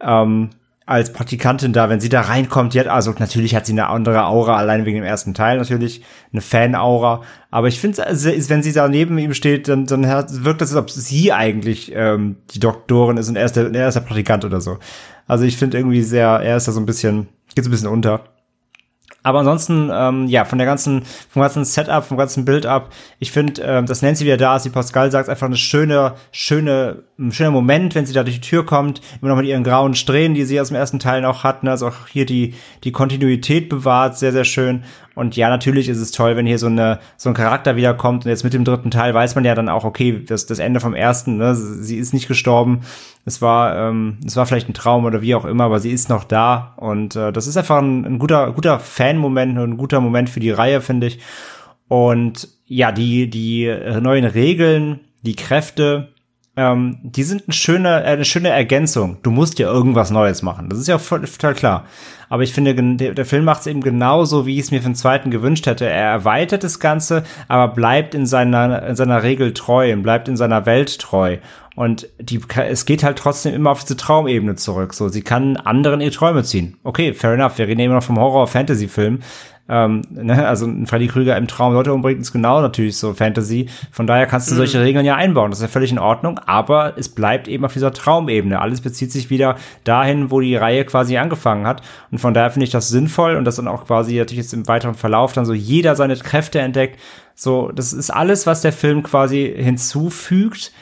ähm, 0.00 0.50
als 0.86 1.12
Praktikantin 1.14 1.72
da, 1.72 1.88
wenn 1.88 2.00
sie 2.00 2.10
da 2.10 2.20
reinkommt, 2.20 2.74
die 2.74 2.80
hat, 2.80 2.88
also 2.88 3.14
natürlich 3.18 3.54
hat 3.54 3.64
sie 3.64 3.72
eine 3.72 3.88
andere 3.88 4.26
Aura, 4.26 4.56
allein 4.58 4.84
wegen 4.84 4.98
dem 4.98 5.04
ersten 5.04 5.32
Teil 5.32 5.56
natürlich, 5.56 6.02
eine 6.30 6.42
Fan-Aura, 6.42 7.22
aber 7.50 7.68
ich 7.68 7.80
finde, 7.80 7.98
wenn 8.02 8.62
sie 8.62 8.72
da 8.72 8.86
neben 8.88 9.16
ihm 9.16 9.32
steht, 9.32 9.68
dann, 9.68 9.86
dann 9.86 10.04
wirkt 10.04 10.60
das, 10.60 10.74
als 10.74 10.82
ob 10.82 10.90
sie 10.90 11.32
eigentlich 11.32 11.90
ähm, 11.94 12.36
die 12.50 12.60
Doktorin 12.60 13.16
ist 13.16 13.30
und 13.30 13.36
er 13.36 13.46
ist 13.46 13.56
der, 13.56 13.72
er 13.74 13.88
ist 13.88 13.94
der 13.94 14.02
Praktikant 14.02 14.44
oder 14.44 14.60
so. 14.60 14.78
Also 15.26 15.44
ich 15.44 15.56
finde 15.56 15.78
irgendwie 15.78 16.02
sehr, 16.02 16.28
er 16.28 16.56
ist 16.56 16.68
da 16.68 16.72
so 16.72 16.80
ein 16.80 16.86
bisschen, 16.86 17.28
geht 17.54 17.64
so 17.64 17.70
ein 17.70 17.72
bisschen 17.72 17.88
unter. 17.88 18.24
Aber 19.24 19.38
ansonsten, 19.38 19.90
ähm, 19.90 20.26
ja, 20.26 20.44
von 20.44 20.58
der 20.58 20.66
ganzen, 20.66 21.02
vom 21.30 21.40
ganzen 21.40 21.64
Setup, 21.64 22.04
vom 22.04 22.18
ganzen 22.18 22.44
Build-up, 22.44 22.90
ich 23.18 23.32
finde, 23.32 23.62
ähm, 23.62 23.86
dass 23.86 24.02
Nancy 24.02 24.24
wieder 24.26 24.36
da 24.36 24.56
ist, 24.56 24.66
wie 24.66 24.70
Pascal 24.70 25.10
sagt, 25.10 25.30
einfach 25.30 25.46
eine 25.46 25.56
schöne, 25.56 26.14
schöne, 26.30 27.04
ein 27.16 27.30
schöner 27.30 27.52
Moment, 27.52 27.94
wenn 27.94 28.06
sie 28.06 28.12
da 28.12 28.24
durch 28.24 28.40
die 28.40 28.48
Tür 28.48 28.66
kommt, 28.66 29.00
immer 29.20 29.30
noch 29.30 29.36
mit 29.36 29.46
ihren 29.46 29.62
grauen 29.62 29.94
Strähnen, 29.94 30.34
die 30.34 30.44
sie 30.44 30.60
aus 30.60 30.68
dem 30.68 30.76
ersten 30.76 30.98
Teil 30.98 31.20
noch 31.20 31.44
hatten, 31.44 31.68
also 31.68 31.86
auch 31.86 32.08
hier 32.10 32.26
die, 32.26 32.54
die 32.82 32.90
Kontinuität 32.90 33.68
bewahrt, 33.68 34.18
sehr, 34.18 34.32
sehr 34.32 34.44
schön. 34.44 34.82
Und 35.14 35.36
ja, 35.36 35.48
natürlich 35.48 35.88
ist 35.88 36.00
es 36.00 36.10
toll, 36.10 36.36
wenn 36.36 36.46
hier 36.46 36.58
so 36.58 36.66
eine, 36.66 36.98
so 37.16 37.28
ein 37.28 37.34
Charakter 37.34 37.76
wiederkommt 37.76 38.24
und 38.24 38.30
jetzt 38.30 38.42
mit 38.42 38.52
dem 38.52 38.64
dritten 38.64 38.90
Teil 38.90 39.14
weiß 39.14 39.36
man 39.36 39.44
ja 39.44 39.54
dann 39.54 39.68
auch, 39.68 39.84
okay, 39.84 40.24
das, 40.26 40.46
das 40.46 40.58
Ende 40.58 40.80
vom 40.80 40.94
ersten, 40.94 41.36
ne, 41.36 41.54
sie 41.54 41.98
ist 41.98 42.14
nicht 42.14 42.26
gestorben, 42.26 42.80
es 43.24 43.40
war, 43.40 43.76
ähm, 43.76 44.18
es 44.26 44.34
war 44.34 44.46
vielleicht 44.46 44.68
ein 44.68 44.74
Traum 44.74 45.04
oder 45.04 45.22
wie 45.22 45.36
auch 45.36 45.44
immer, 45.44 45.64
aber 45.64 45.78
sie 45.78 45.92
ist 45.92 46.08
noch 46.08 46.24
da 46.24 46.74
und 46.78 47.14
äh, 47.14 47.32
das 47.32 47.46
ist 47.46 47.56
einfach 47.56 47.78
ein, 47.78 48.04
ein 48.04 48.18
guter, 48.18 48.50
guter 48.52 48.80
Fan-Moment 48.80 49.56
und 49.56 49.70
ein 49.74 49.76
guter 49.76 50.00
Moment 50.00 50.30
für 50.30 50.40
die 50.40 50.50
Reihe, 50.50 50.80
finde 50.80 51.06
ich. 51.06 51.20
Und 51.86 52.48
ja, 52.66 52.90
die, 52.90 53.30
die 53.30 53.72
neuen 54.00 54.24
Regeln, 54.24 55.00
die 55.22 55.36
Kräfte, 55.36 56.13
ähm, 56.56 56.98
die 57.02 57.24
sind 57.24 57.44
eine 57.46 57.52
schöne, 57.52 58.04
äh, 58.04 58.06
eine 58.06 58.24
schöne 58.24 58.50
Ergänzung. 58.50 59.18
Du 59.22 59.30
musst 59.30 59.58
ja 59.58 59.70
irgendwas 59.70 60.10
Neues 60.10 60.42
machen. 60.42 60.68
Das 60.68 60.78
ist 60.78 60.88
ja 60.88 60.98
total 60.98 61.54
klar. 61.54 61.84
Aber 62.28 62.42
ich 62.42 62.52
finde, 62.52 62.74
der, 62.74 63.14
der 63.14 63.26
Film 63.26 63.44
macht 63.44 63.60
es 63.60 63.66
eben 63.66 63.80
genauso, 63.80 64.46
wie 64.46 64.54
ich 64.54 64.64
es 64.64 64.70
mir 64.70 64.80
für 64.80 64.88
den 64.88 64.94
zweiten 64.94 65.30
gewünscht 65.30 65.66
hätte. 65.66 65.86
Er 65.86 66.10
erweitert 66.10 66.64
das 66.64 66.80
Ganze, 66.80 67.24
aber 67.48 67.74
bleibt 67.74 68.14
in 68.14 68.26
seiner, 68.26 68.86
in 68.86 68.96
seiner 68.96 69.22
Regel 69.22 69.52
treu 69.52 69.92
und 69.92 70.02
bleibt 70.02 70.28
in 70.28 70.36
seiner 70.36 70.64
Welt 70.64 70.98
treu. 70.98 71.38
Und 71.76 72.08
die, 72.20 72.40
es 72.68 72.86
geht 72.86 73.02
halt 73.02 73.18
trotzdem 73.18 73.52
immer 73.52 73.70
auf 73.70 73.82
diese 73.82 73.96
Traumebene 73.96 74.54
zurück. 74.54 74.94
So, 74.94 75.08
sie 75.08 75.22
kann 75.22 75.56
anderen 75.56 76.00
ihre 76.00 76.12
Träume 76.12 76.44
ziehen. 76.44 76.76
Okay, 76.84 77.14
fair 77.14 77.32
enough. 77.32 77.58
Wir 77.58 77.66
reden 77.66 77.80
immer 77.80 77.94
noch 77.94 78.04
vom 78.04 78.18
Horror-Fantasy-Film. 78.18 79.20
Ähm, 79.66 80.02
ne, 80.10 80.46
also 80.46 80.66
ein 80.66 80.86
Freddy 80.86 81.06
Krüger 81.08 81.36
im 81.36 81.48
Traum 81.48 81.72
Leute 81.72 81.94
umbringt, 81.94 82.20
ist 82.20 82.32
genau 82.32 82.60
natürlich 82.60 82.98
so 82.98 83.14
Fantasy. 83.14 83.68
Von 83.90 84.06
daher 84.06 84.26
kannst 84.26 84.50
du 84.50 84.54
solche 84.54 84.82
Regeln 84.82 85.06
ja 85.06 85.14
einbauen. 85.14 85.50
Das 85.50 85.60
ist 85.60 85.62
ja 85.62 85.68
völlig 85.68 85.90
in 85.90 85.98
Ordnung. 85.98 86.38
Aber 86.38 86.98
es 86.98 87.08
bleibt 87.08 87.48
eben 87.48 87.64
auf 87.64 87.72
dieser 87.72 87.92
Traumebene. 87.92 88.60
Alles 88.60 88.82
bezieht 88.82 89.10
sich 89.10 89.30
wieder 89.30 89.56
dahin, 89.84 90.30
wo 90.30 90.40
die 90.40 90.56
Reihe 90.56 90.84
quasi 90.84 91.16
angefangen 91.16 91.66
hat. 91.66 91.82
Und 92.10 92.18
von 92.18 92.34
daher 92.34 92.50
finde 92.50 92.64
ich 92.64 92.72
das 92.72 92.88
sinnvoll 92.88 93.36
und 93.36 93.44
das 93.44 93.56
dann 93.56 93.68
auch 93.68 93.86
quasi 93.86 94.18
natürlich 94.18 94.44
jetzt 94.44 94.52
im 94.52 94.68
weiteren 94.68 94.94
Verlauf 94.94 95.32
dann 95.32 95.46
so 95.46 95.54
jeder 95.54 95.96
seine 95.96 96.16
Kräfte 96.16 96.60
entdeckt. 96.60 97.00
So, 97.34 97.72
das 97.72 97.92
ist 97.92 98.10
alles, 98.10 98.46
was 98.46 98.60
der 98.60 98.72
Film 98.72 99.02
quasi 99.02 99.52
hinzufügt. 99.56 100.72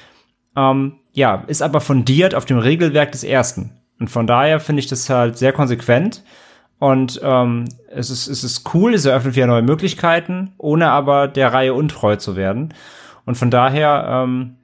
Ähm, 0.57 0.95
ja, 1.13 1.45
ist 1.47 1.63
aber 1.63 1.81
fundiert 1.81 2.35
auf 2.35 2.47
dem 2.47 2.59
Regelwerk 2.59 3.13
des 3.13 3.23
ersten. 3.23 3.71
Und 4.01 4.09
von 4.09 4.27
daher 4.27 4.59
finde 4.59 4.81
ich 4.81 4.89
das 4.89 5.09
halt 5.09 5.39
sehr 5.39 5.53
konsequent. 5.53 6.25
Und 6.83 7.21
ähm, 7.23 7.67
es, 7.91 8.11
ist, 8.11 8.27
es 8.27 8.43
ist 8.43 8.75
cool, 8.75 8.93
es 8.93 9.05
eröffnet 9.05 9.37
wieder 9.37 9.47
neue 9.47 9.63
Möglichkeiten, 9.63 10.51
ohne 10.59 10.91
aber 10.91 11.29
der 11.29 11.53
Reihe 11.53 11.75
untreu 11.75 12.17
zu 12.17 12.35
werden. 12.35 12.75
Und 13.25 13.37
von 13.37 13.53
daher, 13.53 14.05
ähm, 14.09 14.57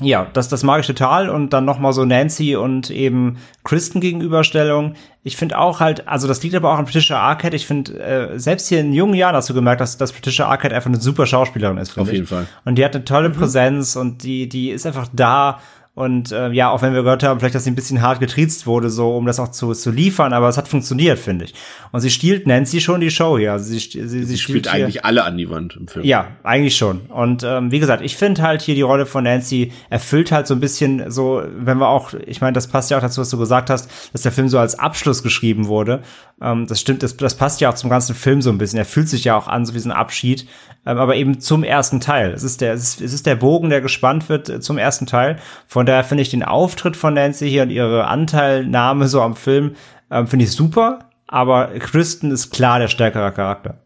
ja, 0.00 0.26
das, 0.32 0.48
das 0.48 0.64
mag 0.64 0.80
ich 0.80 0.88
total. 0.88 1.30
Und 1.30 1.52
dann 1.52 1.64
noch 1.64 1.78
mal 1.78 1.92
so 1.92 2.04
Nancy 2.04 2.56
und 2.56 2.90
eben 2.90 3.36
Kristen 3.62 4.00
Gegenüberstellung. 4.00 4.94
Ich 5.22 5.36
finde 5.36 5.56
auch 5.56 5.78
halt, 5.78 6.08
also 6.08 6.26
das 6.26 6.42
liegt 6.42 6.56
aber 6.56 6.72
auch 6.72 6.78
an 6.78 6.84
Patricia 6.84 7.20
Arquette. 7.20 7.54
Ich 7.54 7.68
finde, 7.68 7.96
äh, 7.96 8.40
selbst 8.40 8.66
hier 8.66 8.80
in 8.80 8.92
jungen 8.92 9.14
Jahren 9.14 9.36
hast 9.36 9.48
du 9.48 9.54
gemerkt, 9.54 9.80
dass, 9.80 9.96
dass 9.96 10.10
Patricia 10.10 10.48
Arquette 10.48 10.74
einfach 10.74 10.90
eine 10.90 11.00
super 11.00 11.26
Schauspielerin 11.26 11.78
ist. 11.78 11.92
finde 11.92 12.08
Auf 12.08 12.12
jeden 12.12 12.24
ich. 12.24 12.28
Fall. 12.28 12.48
Und 12.64 12.74
die 12.74 12.84
hat 12.84 12.96
eine 12.96 13.04
tolle 13.04 13.30
Präsenz 13.30 13.94
und 13.94 14.24
die, 14.24 14.48
die 14.48 14.70
ist 14.70 14.84
einfach 14.84 15.06
da. 15.12 15.60
Und 15.94 16.32
äh, 16.32 16.50
ja, 16.52 16.70
auch 16.70 16.80
wenn 16.80 16.94
wir 16.94 17.02
gehört 17.02 17.22
haben, 17.22 17.38
vielleicht, 17.40 17.54
dass 17.54 17.64
sie 17.64 17.70
ein 17.70 17.74
bisschen 17.74 18.00
hart 18.00 18.18
getriezt 18.18 18.66
wurde, 18.66 18.88
so 18.88 19.14
um 19.14 19.26
das 19.26 19.38
auch 19.38 19.48
zu, 19.50 19.74
zu 19.74 19.90
liefern, 19.90 20.32
aber 20.32 20.48
es 20.48 20.56
hat 20.56 20.66
funktioniert, 20.66 21.18
finde 21.18 21.44
ich. 21.44 21.54
Und 21.92 22.00
sie 22.00 22.08
stiehlt 22.08 22.46
Nancy 22.46 22.80
schon 22.80 23.02
die 23.02 23.10
Show 23.10 23.36
hier. 23.36 23.52
Also 23.52 23.66
sie, 23.66 23.78
sie, 23.78 24.08
sie, 24.08 24.24
Sie 24.24 24.38
spielt 24.38 24.64
hier- 24.70 24.72
eigentlich 24.86 25.04
alle 25.04 25.22
an 25.24 25.36
die 25.36 25.50
Wand 25.50 25.76
im 25.78 25.88
Film. 25.88 26.06
ja, 26.06 26.28
eigentlich 26.44 26.78
schon. 26.78 27.00
Und 27.10 27.42
ähm, 27.44 27.70
wie 27.72 27.78
gesagt, 27.78 28.02
ich 28.02 28.16
finde 28.16 28.40
halt 28.40 28.62
hier 28.62 28.74
die 28.74 28.80
Rolle 28.80 29.04
von 29.04 29.24
Nancy 29.24 29.70
erfüllt 29.90 30.32
halt 30.32 30.46
so 30.46 30.54
ein 30.54 30.60
bisschen 30.60 31.10
so, 31.10 31.42
wenn 31.58 31.76
wir 31.76 31.88
auch, 31.88 32.14
ich 32.26 32.40
meine, 32.40 32.54
das 32.54 32.68
passt 32.68 32.90
ja 32.90 32.96
auch 32.96 33.02
dazu, 33.02 33.20
was 33.20 33.28
du 33.28 33.36
gesagt 33.36 33.68
hast, 33.68 33.90
dass 34.14 34.22
der 34.22 34.32
Film 34.32 34.48
so 34.48 34.58
als 34.58 34.78
Abschluss 34.78 35.22
geschrieben 35.22 35.66
wurde. 35.66 36.00
Ähm, 36.40 36.66
das 36.66 36.80
stimmt, 36.80 37.02
das, 37.02 37.18
das 37.18 37.34
passt 37.36 37.60
ja 37.60 37.68
auch 37.68 37.74
zum 37.74 37.90
ganzen 37.90 38.14
Film 38.14 38.40
so 38.40 38.48
ein 38.48 38.56
bisschen. 38.56 38.78
Er 38.78 38.86
fühlt 38.86 39.10
sich 39.10 39.24
ja 39.24 39.36
auch 39.36 39.46
an, 39.46 39.66
so 39.66 39.74
wie 39.74 39.78
so 39.78 39.90
ein 39.90 39.92
Abschied, 39.92 40.46
aber 40.84 41.16
eben 41.16 41.40
zum 41.40 41.62
ersten 41.62 42.00
Teil. 42.00 42.32
Es 42.32 42.42
ist 42.42 42.60
der, 42.60 42.72
es 42.72 42.82
ist, 42.82 43.00
es 43.00 43.12
ist 43.12 43.26
der 43.26 43.36
Bogen, 43.36 43.70
der 43.70 43.80
gespannt 43.80 44.28
wird 44.28 44.48
äh, 44.48 44.60
zum 44.60 44.78
ersten 44.78 45.06
Teil. 45.06 45.36
Von 45.66 45.86
daher 45.86 46.04
finde 46.04 46.22
ich 46.22 46.30
den 46.30 46.42
Auftritt 46.42 46.96
von 46.96 47.14
Nancy 47.14 47.48
hier 47.48 47.62
und 47.62 47.70
ihre 47.70 48.06
Anteilnahme 48.06 49.08
so 49.08 49.20
am 49.20 49.36
Film, 49.36 49.76
ähm, 50.10 50.26
finde 50.26 50.44
ich 50.44 50.52
super. 50.52 51.10
Aber 51.28 51.68
Kristen 51.78 52.30
ist 52.30 52.50
klar 52.50 52.78
der 52.78 52.88
stärkere 52.88 53.32
Charakter. 53.32 53.78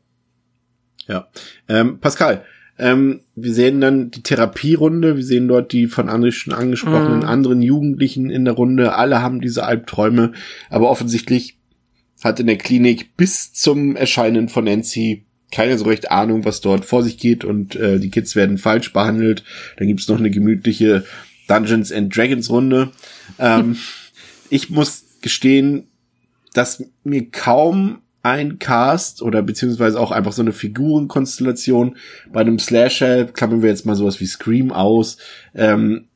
Ja. 1.06 1.28
Ähm, 1.68 2.00
Pascal, 2.00 2.42
ähm, 2.78 3.20
wir 3.34 3.54
sehen 3.54 3.80
dann 3.80 4.10
die 4.10 4.22
Therapierunde, 4.22 5.16
wir 5.16 5.24
sehen 5.24 5.48
dort 5.48 5.72
die 5.72 5.86
von 5.86 6.08
André 6.08 6.32
schon 6.32 6.52
angesprochenen 6.52 7.24
anderen 7.24 7.62
Jugendlichen 7.62 8.30
in 8.30 8.44
der 8.44 8.54
Runde, 8.54 8.94
alle 8.94 9.22
haben 9.22 9.40
diese 9.40 9.64
Albträume, 9.64 10.32
aber 10.68 10.90
offensichtlich 10.90 11.58
hat 12.24 12.40
in 12.40 12.46
der 12.46 12.58
Klinik 12.58 13.16
bis 13.16 13.52
zum 13.52 13.94
Erscheinen 13.94 14.48
von 14.48 14.64
Nancy 14.64 15.25
keine 15.52 15.78
so 15.78 15.84
recht 15.84 16.10
Ahnung, 16.10 16.44
was 16.44 16.60
dort 16.60 16.84
vor 16.84 17.02
sich 17.02 17.18
geht 17.18 17.44
und 17.44 17.76
äh, 17.76 17.98
die 17.98 18.10
Kids 18.10 18.34
werden 18.36 18.58
falsch 18.58 18.92
behandelt. 18.92 19.44
Dann 19.76 19.88
gibt's 19.88 20.08
noch 20.08 20.18
eine 20.18 20.30
gemütliche 20.30 21.04
Dungeons 21.48 21.92
and 21.92 22.14
Dragons 22.14 22.50
Runde. 22.50 22.90
Ähm, 23.38 23.76
ich 24.50 24.70
muss 24.70 25.04
gestehen, 25.22 25.88
dass 26.52 26.84
mir 27.04 27.30
kaum 27.30 27.98
ein 28.22 28.58
Cast 28.58 29.22
oder 29.22 29.40
beziehungsweise 29.42 30.00
auch 30.00 30.10
einfach 30.10 30.32
so 30.32 30.42
eine 30.42 30.52
Figurenkonstellation 30.52 31.96
bei 32.32 32.40
einem 32.40 32.58
Slasher, 32.58 33.26
klammern 33.26 33.62
wir 33.62 33.70
jetzt 33.70 33.86
mal 33.86 33.94
sowas 33.94 34.18
wie 34.20 34.26
Scream 34.26 34.72
aus, 34.72 35.18
ähm, 35.54 36.08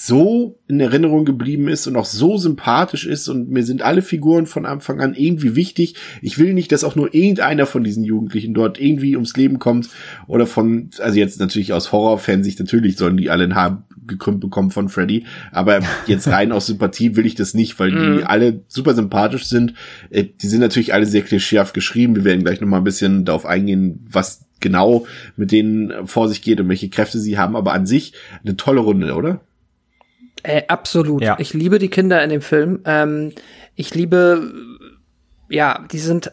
so 0.00 0.60
in 0.68 0.78
Erinnerung 0.78 1.24
geblieben 1.24 1.66
ist 1.66 1.88
und 1.88 1.96
auch 1.96 2.04
so 2.04 2.38
sympathisch 2.38 3.04
ist 3.04 3.26
und 3.26 3.50
mir 3.50 3.64
sind 3.64 3.82
alle 3.82 4.00
Figuren 4.00 4.46
von 4.46 4.64
Anfang 4.64 5.00
an 5.00 5.14
irgendwie 5.14 5.56
wichtig. 5.56 5.96
Ich 6.22 6.38
will 6.38 6.54
nicht, 6.54 6.70
dass 6.70 6.84
auch 6.84 6.94
nur 6.94 7.12
irgendeiner 7.12 7.66
von 7.66 7.82
diesen 7.82 8.04
Jugendlichen 8.04 8.54
dort 8.54 8.80
irgendwie 8.80 9.16
ums 9.16 9.36
Leben 9.36 9.58
kommt 9.58 9.88
oder 10.28 10.46
von, 10.46 10.90
also 11.00 11.18
jetzt 11.18 11.40
natürlich 11.40 11.72
aus 11.72 11.90
Horrorfansicht, 11.90 12.60
natürlich 12.60 12.96
sollen 12.96 13.16
die 13.16 13.28
alle 13.28 13.42
ein 13.42 13.56
Haar 13.56 13.88
gekrümmt 14.06 14.38
bekommen 14.38 14.70
von 14.70 14.88
Freddy, 14.88 15.24
aber 15.50 15.80
jetzt 16.06 16.28
rein 16.28 16.52
aus 16.52 16.66
Sympathie 16.66 17.16
will 17.16 17.26
ich 17.26 17.34
das 17.34 17.54
nicht, 17.54 17.80
weil 17.80 17.90
die 17.90 18.24
alle 18.24 18.62
super 18.68 18.94
sympathisch 18.94 19.46
sind. 19.46 19.74
Äh, 20.10 20.26
Die 20.40 20.46
sind 20.46 20.60
natürlich 20.60 20.94
alle 20.94 21.06
sehr 21.06 21.22
klischeehaft 21.22 21.74
geschrieben. 21.74 22.14
Wir 22.14 22.24
werden 22.24 22.44
gleich 22.44 22.60
noch 22.60 22.68
mal 22.68 22.78
ein 22.78 22.84
bisschen 22.84 23.24
darauf 23.24 23.44
eingehen, 23.44 24.06
was 24.08 24.46
genau 24.60 25.08
mit 25.36 25.50
denen 25.50 26.06
vor 26.06 26.28
sich 26.28 26.40
geht 26.40 26.60
und 26.60 26.68
welche 26.68 26.88
Kräfte 26.88 27.18
sie 27.18 27.36
haben, 27.36 27.56
aber 27.56 27.72
an 27.72 27.84
sich 27.84 28.12
eine 28.44 28.56
tolle 28.56 28.80
Runde, 28.80 29.14
oder? 29.14 29.40
Äh, 30.42 30.62
absolut. 30.68 31.22
Ja. 31.22 31.36
Ich 31.38 31.54
liebe 31.54 31.78
die 31.78 31.88
Kinder 31.88 32.22
in 32.22 32.30
dem 32.30 32.40
Film. 32.42 32.80
Ähm, 32.84 33.32
ich 33.74 33.94
liebe, 33.94 34.52
ja, 35.48 35.84
die 35.90 35.98
sind 35.98 36.32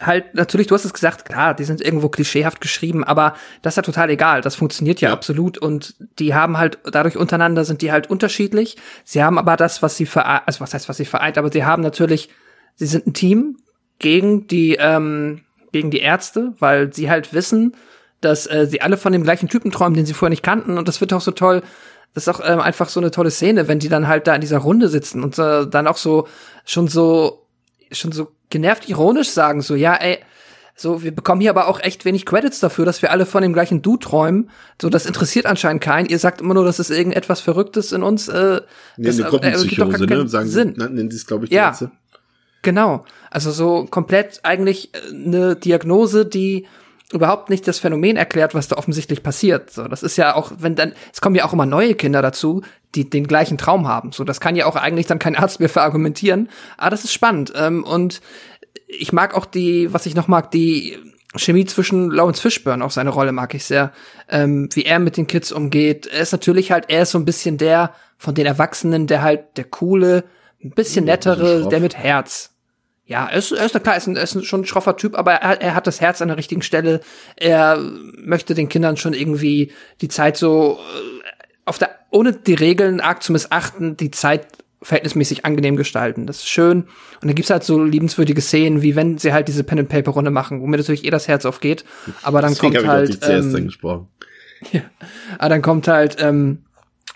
halt, 0.00 0.34
natürlich, 0.34 0.66
du 0.66 0.74
hast 0.74 0.84
es 0.84 0.94
gesagt, 0.94 1.26
klar, 1.26 1.54
die 1.54 1.64
sind 1.64 1.80
irgendwo 1.82 2.08
klischeehaft 2.08 2.60
geschrieben, 2.60 3.04
aber 3.04 3.34
das 3.62 3.72
ist 3.72 3.76
ja 3.76 3.82
total 3.82 4.10
egal. 4.10 4.40
Das 4.40 4.54
funktioniert 4.54 5.00
ja, 5.00 5.10
Ja. 5.10 5.14
absolut 5.14 5.58
und 5.58 5.94
die 6.18 6.34
haben 6.34 6.56
halt, 6.58 6.78
dadurch 6.90 7.16
untereinander 7.16 7.64
sind 7.64 7.82
die 7.82 7.92
halt 7.92 8.08
unterschiedlich. 8.08 8.76
Sie 9.04 9.22
haben 9.22 9.38
aber 9.38 9.56
das, 9.56 9.82
was 9.82 9.96
sie 9.96 10.06
vereint, 10.06 10.42
also 10.46 10.60
was 10.60 10.72
heißt, 10.74 10.88
was 10.88 10.96
sie 10.96 11.04
vereint, 11.04 11.36
aber 11.38 11.52
sie 11.52 11.64
haben 11.64 11.82
natürlich, 11.82 12.30
sie 12.76 12.86
sind 12.86 13.06
ein 13.06 13.14
Team 13.14 13.58
gegen 13.98 14.46
die, 14.46 14.76
ähm, 14.80 15.42
gegen 15.72 15.90
die 15.90 16.00
Ärzte, 16.00 16.54
weil 16.58 16.92
sie 16.92 17.10
halt 17.10 17.34
wissen, 17.34 17.76
dass 18.22 18.46
äh, 18.50 18.66
sie 18.66 18.80
alle 18.80 18.96
von 18.96 19.12
dem 19.12 19.22
gleichen 19.22 19.48
Typen 19.48 19.70
träumen, 19.70 19.94
den 19.96 20.06
sie 20.06 20.14
vorher 20.14 20.30
nicht 20.30 20.42
kannten 20.42 20.78
und 20.78 20.88
das 20.88 21.00
wird 21.00 21.12
auch 21.12 21.20
so 21.20 21.30
toll. 21.30 21.62
Das 22.14 22.26
ist 22.26 22.28
auch 22.28 22.40
ähm, 22.44 22.60
einfach 22.60 22.88
so 22.88 23.00
eine 23.00 23.10
tolle 23.10 23.30
Szene, 23.30 23.68
wenn 23.68 23.78
die 23.78 23.88
dann 23.88 24.08
halt 24.08 24.26
da 24.26 24.34
in 24.34 24.40
dieser 24.40 24.58
Runde 24.58 24.88
sitzen 24.88 25.22
und 25.22 25.38
äh, 25.38 25.66
dann 25.66 25.86
auch 25.86 25.96
so 25.96 26.26
schon 26.64 26.88
so 26.88 27.46
schon 27.92 28.12
so 28.12 28.32
genervt 28.50 28.88
ironisch 28.88 29.30
sagen, 29.30 29.62
so, 29.62 29.74
ja, 29.76 29.94
ey, 29.94 30.18
so, 30.76 31.02
wir 31.02 31.14
bekommen 31.14 31.40
hier 31.40 31.50
aber 31.50 31.68
auch 31.68 31.78
echt 31.80 32.04
wenig 32.04 32.24
Credits 32.24 32.58
dafür, 32.58 32.84
dass 32.86 33.02
wir 33.02 33.10
alle 33.10 33.26
von 33.26 33.42
dem 33.42 33.52
gleichen 33.52 33.82
Dude 33.82 34.04
träumen. 34.06 34.50
So, 34.80 34.88
das 34.88 35.04
interessiert 35.06 35.44
anscheinend 35.44 35.82
keinen. 35.82 36.08
Ihr 36.08 36.18
sagt 36.18 36.40
immer 36.40 36.54
nur, 36.54 36.64
das 36.64 36.78
ist 36.78 36.90
irgendetwas 36.90 37.40
Verrücktes 37.40 37.92
in 37.92 38.02
uns. 38.02 38.28
Äh, 38.28 38.62
Nee, 38.96 39.06
das, 39.06 39.16
eine 39.16 39.20
äh, 39.20 39.22
gar 39.22 39.30
Gruppenpsychose, 39.30 40.06
keinen 40.06 40.22
ne? 40.22 40.28
Sagen 40.28 40.48
Sinn. 40.48 40.74
Sie, 40.76 40.80
nennen 40.88 41.10
Sie 41.10 41.16
es, 41.18 41.26
glaube 41.26 41.44
ich, 41.44 41.50
die 41.50 41.56
Ja. 41.56 41.68
letzte. 41.68 41.90
Genau. 42.62 43.04
Also 43.30 43.50
so 43.50 43.86
komplett 43.90 44.40
eigentlich 44.42 44.94
äh, 44.94 45.14
eine 45.14 45.54
Diagnose, 45.56 46.24
die 46.24 46.66
überhaupt 47.12 47.50
nicht 47.50 47.66
das 47.66 47.78
Phänomen 47.78 48.16
erklärt, 48.16 48.54
was 48.54 48.68
da 48.68 48.76
offensichtlich 48.76 49.22
passiert. 49.22 49.70
So, 49.70 49.88
das 49.88 50.02
ist 50.02 50.16
ja 50.16 50.34
auch, 50.34 50.52
wenn 50.58 50.76
dann, 50.76 50.92
es 51.12 51.20
kommen 51.20 51.34
ja 51.34 51.44
auch 51.44 51.52
immer 51.52 51.66
neue 51.66 51.94
Kinder 51.94 52.22
dazu, 52.22 52.62
die 52.94 53.08
den 53.08 53.26
gleichen 53.26 53.58
Traum 53.58 53.88
haben. 53.88 54.12
So, 54.12 54.24
das 54.24 54.40
kann 54.40 54.56
ja 54.56 54.66
auch 54.66 54.76
eigentlich 54.76 55.06
dann 55.06 55.18
kein 55.18 55.36
Arzt 55.36 55.60
mehr 55.60 55.68
verargumentieren. 55.70 56.48
Aber 56.76 56.90
das 56.90 57.04
ist 57.04 57.12
spannend. 57.12 57.52
Ähm, 57.56 57.84
und 57.84 58.20
ich 58.86 59.12
mag 59.12 59.34
auch 59.34 59.46
die, 59.46 59.92
was 59.92 60.06
ich 60.06 60.14
noch 60.14 60.28
mag, 60.28 60.50
die 60.50 60.98
Chemie 61.36 61.64
zwischen 61.64 62.10
Lawrence 62.10 62.40
Fishburne, 62.40 62.84
auch 62.84 62.90
seine 62.90 63.10
Rolle 63.10 63.32
mag 63.32 63.54
ich 63.54 63.64
sehr, 63.64 63.92
ähm, 64.28 64.68
wie 64.72 64.84
er 64.84 64.98
mit 64.98 65.16
den 65.16 65.26
Kids 65.26 65.52
umgeht. 65.52 66.06
Er 66.06 66.20
ist 66.20 66.32
natürlich 66.32 66.72
halt, 66.72 66.86
er 66.88 67.02
ist 67.02 67.12
so 67.12 67.18
ein 67.18 67.24
bisschen 67.24 67.56
der 67.56 67.94
von 68.18 68.34
den 68.34 68.46
Erwachsenen, 68.46 69.06
der 69.06 69.22
halt 69.22 69.56
der 69.56 69.64
coole, 69.64 70.24
ein 70.62 70.70
bisschen 70.70 71.04
nettere, 71.04 71.68
der 71.68 71.80
mit 71.80 71.96
Herz. 71.96 72.52
Ja, 73.10 73.26
er 73.26 73.38
ist, 73.38 73.50
er 73.50 73.66
ist 73.66 73.72
klar, 73.72 73.96
er 73.96 73.96
ist, 73.96 74.06
ein, 74.06 74.14
er 74.14 74.22
ist 74.22 74.46
schon 74.46 74.60
ein 74.60 74.66
schroffer 74.66 74.96
Typ, 74.96 75.18
aber 75.18 75.32
er, 75.32 75.60
er 75.60 75.74
hat 75.74 75.88
das 75.88 76.00
Herz 76.00 76.22
an 76.22 76.28
der 76.28 76.36
richtigen 76.36 76.62
Stelle. 76.62 77.00
Er 77.34 77.76
möchte 78.16 78.54
den 78.54 78.68
Kindern 78.68 78.96
schon 78.96 79.14
irgendwie 79.14 79.72
die 80.00 80.06
Zeit 80.06 80.36
so 80.36 80.78
äh, 80.78 81.28
auf 81.64 81.78
der, 81.78 81.90
ohne 82.10 82.32
die 82.32 82.54
Regeln 82.54 83.00
arg 83.00 83.24
zu 83.24 83.32
missachten, 83.32 83.96
die 83.96 84.12
Zeit 84.12 84.46
verhältnismäßig 84.80 85.44
angenehm 85.44 85.74
gestalten. 85.74 86.28
Das 86.28 86.36
ist 86.36 86.48
schön. 86.48 86.82
Und 86.82 87.24
dann 87.24 87.34
gibt's 87.34 87.50
halt 87.50 87.64
so 87.64 87.82
liebenswürdige 87.82 88.40
Szenen, 88.40 88.80
wie 88.80 88.94
wenn 88.94 89.18
sie 89.18 89.32
halt 89.32 89.48
diese 89.48 89.64
Pen 89.64 89.80
and 89.80 89.88
Paper 89.88 90.12
Runde 90.12 90.30
machen, 90.30 90.60
wo 90.60 90.68
mir 90.68 90.76
natürlich 90.76 91.04
eh 91.04 91.10
das 91.10 91.26
Herz 91.26 91.44
aufgeht. 91.44 91.84
Aber 92.22 92.40
dann 92.40 92.52
Deswegen 92.52 92.74
kommt 92.74 92.84
ich 92.84 92.88
halt, 92.88 93.24
zuerst 93.24 93.48
ähm, 93.48 93.56
angesprochen. 93.56 94.06
aber 95.38 95.48
dann 95.48 95.62
kommt 95.62 95.88
halt 95.88 96.16
ähm, 96.20 96.58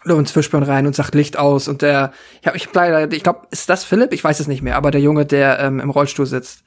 Lawrence 0.05 0.33
Fishburne 0.33 0.69
rein 0.69 0.87
und 0.87 0.95
sagt 0.95 1.15
Licht 1.15 1.39
aus 1.39 1.67
und 1.67 1.83
der, 1.83 2.13
ich 2.41 2.47
hab, 2.47 2.55
ich 2.55 2.67
hab 2.67 2.75
leider, 2.75 3.13
ich 3.13 3.23
glaube, 3.23 3.47
ist 3.51 3.69
das 3.69 3.85
Philipp? 3.85 4.13
Ich 4.13 4.23
weiß 4.23 4.39
es 4.39 4.49
nicht 4.49 4.63
mehr, 4.63 4.77
aber 4.77 4.91
der 4.91 5.01
Junge, 5.01 5.27
der 5.27 5.59
ähm, 5.59 5.81
im 5.81 5.91
Rollstuhl 5.91 6.27
sitzt, 6.27 6.63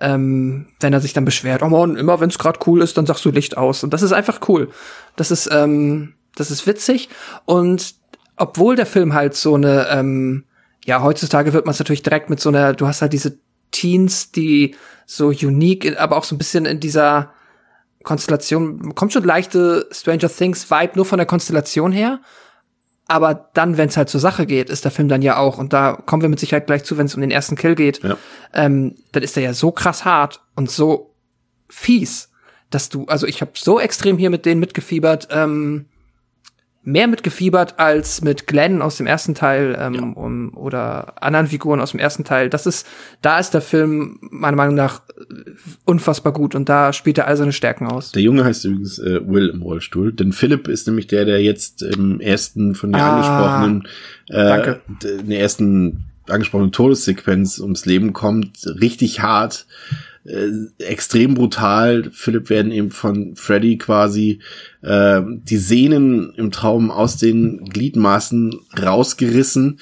ähm, 0.00 0.66
wenn 0.80 0.92
er 0.92 1.00
sich 1.00 1.12
dann 1.12 1.24
beschwert, 1.24 1.62
oh 1.62 1.68
Mann, 1.68 1.96
immer 1.96 2.20
wenn 2.20 2.30
es 2.30 2.38
gerade 2.38 2.58
cool 2.66 2.82
ist, 2.82 2.96
dann 2.98 3.06
sagst 3.06 3.24
du 3.24 3.30
Licht 3.30 3.56
aus 3.56 3.84
und 3.84 3.94
das 3.94 4.02
ist 4.02 4.12
einfach 4.12 4.40
cool. 4.48 4.68
Das 5.16 5.30
ist, 5.30 5.48
ähm, 5.52 6.14
das 6.34 6.50
ist 6.50 6.66
witzig 6.66 7.08
und 7.44 7.94
obwohl 8.36 8.74
der 8.74 8.86
Film 8.86 9.14
halt 9.14 9.34
so 9.34 9.54
eine, 9.54 9.88
ähm, 9.90 10.44
ja, 10.84 11.02
heutzutage 11.02 11.52
wird 11.52 11.66
man 11.66 11.72
es 11.72 11.78
natürlich 11.78 12.02
direkt 12.02 12.30
mit 12.30 12.40
so 12.40 12.48
einer, 12.48 12.72
du 12.72 12.86
hast 12.86 13.02
halt 13.02 13.12
diese 13.12 13.38
Teens, 13.70 14.32
die 14.32 14.74
so 15.06 15.28
unique, 15.28 15.98
aber 15.98 16.16
auch 16.16 16.24
so 16.24 16.34
ein 16.34 16.38
bisschen 16.38 16.66
in 16.66 16.80
dieser 16.80 17.32
Konstellation, 18.02 18.94
kommt 18.94 19.12
schon 19.12 19.24
leichte 19.24 19.86
Stranger 19.90 20.28
Things 20.28 20.70
Vibe 20.70 20.92
nur 20.96 21.04
von 21.04 21.18
der 21.18 21.26
Konstellation 21.26 21.92
her. 21.92 22.20
Aber 23.10 23.50
dann, 23.54 23.76
wenn 23.76 23.88
es 23.88 23.96
halt 23.96 24.08
zur 24.08 24.20
Sache 24.20 24.46
geht, 24.46 24.70
ist 24.70 24.84
der 24.84 24.92
Film 24.92 25.08
dann 25.08 25.20
ja 25.20 25.36
auch, 25.36 25.58
und 25.58 25.72
da 25.72 25.94
kommen 26.06 26.22
wir 26.22 26.28
mit 26.28 26.38
Sicherheit 26.38 26.68
gleich 26.68 26.84
zu, 26.84 26.96
wenn 26.96 27.06
es 27.06 27.14
um 27.16 27.20
den 27.20 27.32
ersten 27.32 27.56
Kill 27.56 27.74
geht, 27.74 28.00
Ja. 28.04 28.16
ähm, 28.54 28.94
dann 29.10 29.24
ist 29.24 29.36
er 29.36 29.42
ja 29.42 29.52
so 29.52 29.72
krass 29.72 30.04
hart 30.04 30.40
und 30.54 30.70
so 30.70 31.12
fies, 31.68 32.30
dass 32.70 32.88
du, 32.88 33.06
also 33.06 33.26
ich 33.26 33.40
habe 33.40 33.50
so 33.56 33.80
extrem 33.80 34.16
hier 34.16 34.30
mit 34.30 34.46
denen 34.46 34.60
mitgefiebert, 34.60 35.26
ähm, 35.32 35.86
mehr 36.82 37.08
mitgefiebert 37.08 37.78
als 37.78 38.22
mit 38.22 38.46
Glenn 38.46 38.80
aus 38.80 38.96
dem 38.96 39.06
ersten 39.06 39.34
Teil 39.34 39.76
ähm, 39.78 40.14
um, 40.14 40.56
oder 40.56 41.22
anderen 41.22 41.46
Figuren 41.46 41.80
aus 41.80 41.90
dem 41.90 42.00
ersten 42.00 42.24
Teil. 42.24 42.48
Das 42.48 42.66
ist, 42.66 42.86
da 43.20 43.38
ist 43.38 43.52
der 43.52 43.60
Film 43.60 44.18
meiner 44.30 44.56
Meinung 44.56 44.76
nach 44.76 45.02
unfassbar 45.84 46.32
gut 46.32 46.54
und 46.54 46.68
da 46.70 46.92
spielt 46.92 47.18
er 47.18 47.26
all 47.26 47.36
seine 47.36 47.52
Stärken 47.52 47.86
aus. 47.86 48.12
Der 48.12 48.22
Junge 48.22 48.44
heißt 48.44 48.64
übrigens 48.64 48.98
äh, 48.98 49.20
Will 49.26 49.48
im 49.50 49.60
Rollstuhl, 49.60 50.12
denn 50.12 50.32
Philipp 50.32 50.68
ist 50.68 50.86
nämlich 50.86 51.06
der, 51.06 51.26
der 51.26 51.42
jetzt 51.42 51.82
im 51.82 52.18
ersten 52.20 52.74
von 52.74 52.92
dir 52.92 52.98
Ah, 52.98 53.16
angesprochenen, 53.16 53.88
äh, 54.28 54.48
danke. 54.48 54.80
in 55.20 55.28
der 55.28 55.40
ersten 55.40 56.04
angesprochenen 56.28 56.72
Todessequenz 56.72 57.58
ums 57.58 57.84
Leben 57.84 58.12
kommt, 58.14 58.64
richtig 58.80 59.20
hart, 59.20 59.66
äh, 60.24 60.48
extrem 60.78 61.34
brutal. 61.34 62.10
Philipp 62.12 62.50
werden 62.50 62.72
eben 62.72 62.90
von 62.90 63.36
Freddy 63.36 63.78
quasi 63.78 64.40
äh, 64.82 65.20
die 65.24 65.56
Sehnen 65.56 66.32
im 66.34 66.50
Traum 66.50 66.90
aus 66.90 67.16
den 67.16 67.64
Gliedmaßen 67.64 68.54
rausgerissen 68.80 69.78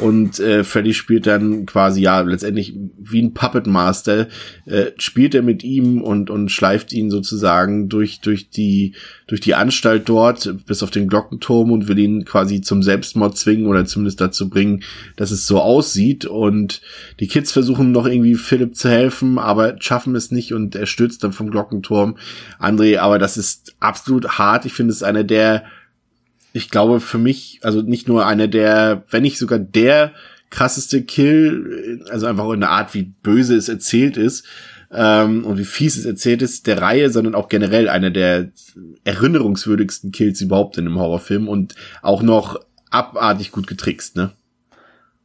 und 0.00 0.38
äh, 0.38 0.64
Freddy 0.64 0.94
spielt 0.94 1.26
dann 1.26 1.66
quasi 1.66 2.02
ja 2.02 2.20
letztendlich 2.20 2.74
wie 2.98 3.22
ein 3.22 3.34
Puppet 3.34 3.66
Master 3.66 4.28
äh, 4.66 4.92
spielt 4.98 5.34
er 5.34 5.42
mit 5.42 5.64
ihm 5.64 6.02
und 6.02 6.30
und 6.30 6.50
schleift 6.50 6.92
ihn 6.92 7.10
sozusagen 7.10 7.88
durch 7.88 8.20
durch 8.20 8.50
die 8.50 8.94
durch 9.26 9.40
die 9.40 9.54
Anstalt 9.54 10.08
dort 10.08 10.66
bis 10.66 10.82
auf 10.82 10.90
den 10.90 11.08
Glockenturm 11.08 11.72
und 11.72 11.88
will 11.88 11.98
ihn 11.98 12.24
quasi 12.24 12.60
zum 12.60 12.82
Selbstmord 12.82 13.36
zwingen 13.36 13.66
oder 13.66 13.84
zumindest 13.84 14.20
dazu 14.20 14.48
bringen, 14.48 14.82
dass 15.16 15.30
es 15.30 15.46
so 15.46 15.60
aussieht 15.60 16.24
und 16.24 16.80
die 17.20 17.26
Kids 17.26 17.52
versuchen 17.52 17.92
noch 17.92 18.06
irgendwie 18.06 18.36
Philipp 18.36 18.76
zu 18.76 18.88
helfen, 18.88 19.38
aber 19.38 19.76
schaffen 19.80 20.14
es 20.14 20.30
nicht 20.30 20.54
und 20.54 20.76
er 20.76 20.86
stürzt 20.86 21.24
dann 21.24 21.32
vom 21.32 21.50
Glockenturm. 21.50 22.16
André, 22.60 22.98
aber 22.98 23.18
das 23.18 23.36
ist 23.36 23.74
absolut 23.80 24.37
hart. 24.38 24.64
Ich 24.64 24.72
finde 24.72 24.92
es 24.92 25.02
einer 25.02 25.24
der 25.24 25.64
ich 26.52 26.70
glaube 26.70 27.00
für 27.00 27.18
mich, 27.18 27.60
also 27.62 27.82
nicht 27.82 28.08
nur 28.08 28.26
einer 28.26 28.48
der, 28.48 29.04
wenn 29.10 29.22
nicht 29.22 29.38
sogar 29.38 29.58
der 29.58 30.12
krasseste 30.50 31.02
Kill, 31.02 32.04
also 32.10 32.26
einfach 32.26 32.50
in 32.50 32.60
der 32.60 32.70
Art, 32.70 32.94
wie 32.94 33.02
böse 33.22 33.54
es 33.54 33.68
erzählt 33.68 34.16
ist 34.16 34.46
ähm, 34.90 35.44
und 35.44 35.58
wie 35.58 35.64
fies 35.64 35.96
es 35.98 36.06
erzählt 36.06 36.40
ist, 36.40 36.66
der 36.66 36.80
Reihe, 36.80 37.10
sondern 37.10 37.34
auch 37.34 37.48
generell 37.48 37.88
einer 37.88 38.10
der 38.10 38.48
erinnerungswürdigsten 39.04 40.10
Kills 40.10 40.40
überhaupt 40.40 40.78
in 40.78 40.86
einem 40.86 40.98
Horrorfilm 40.98 41.48
und 41.48 41.74
auch 42.00 42.22
noch 42.22 42.58
abartig 42.90 43.52
gut 43.52 43.66
getrickst, 43.66 44.16
ne? 44.16 44.30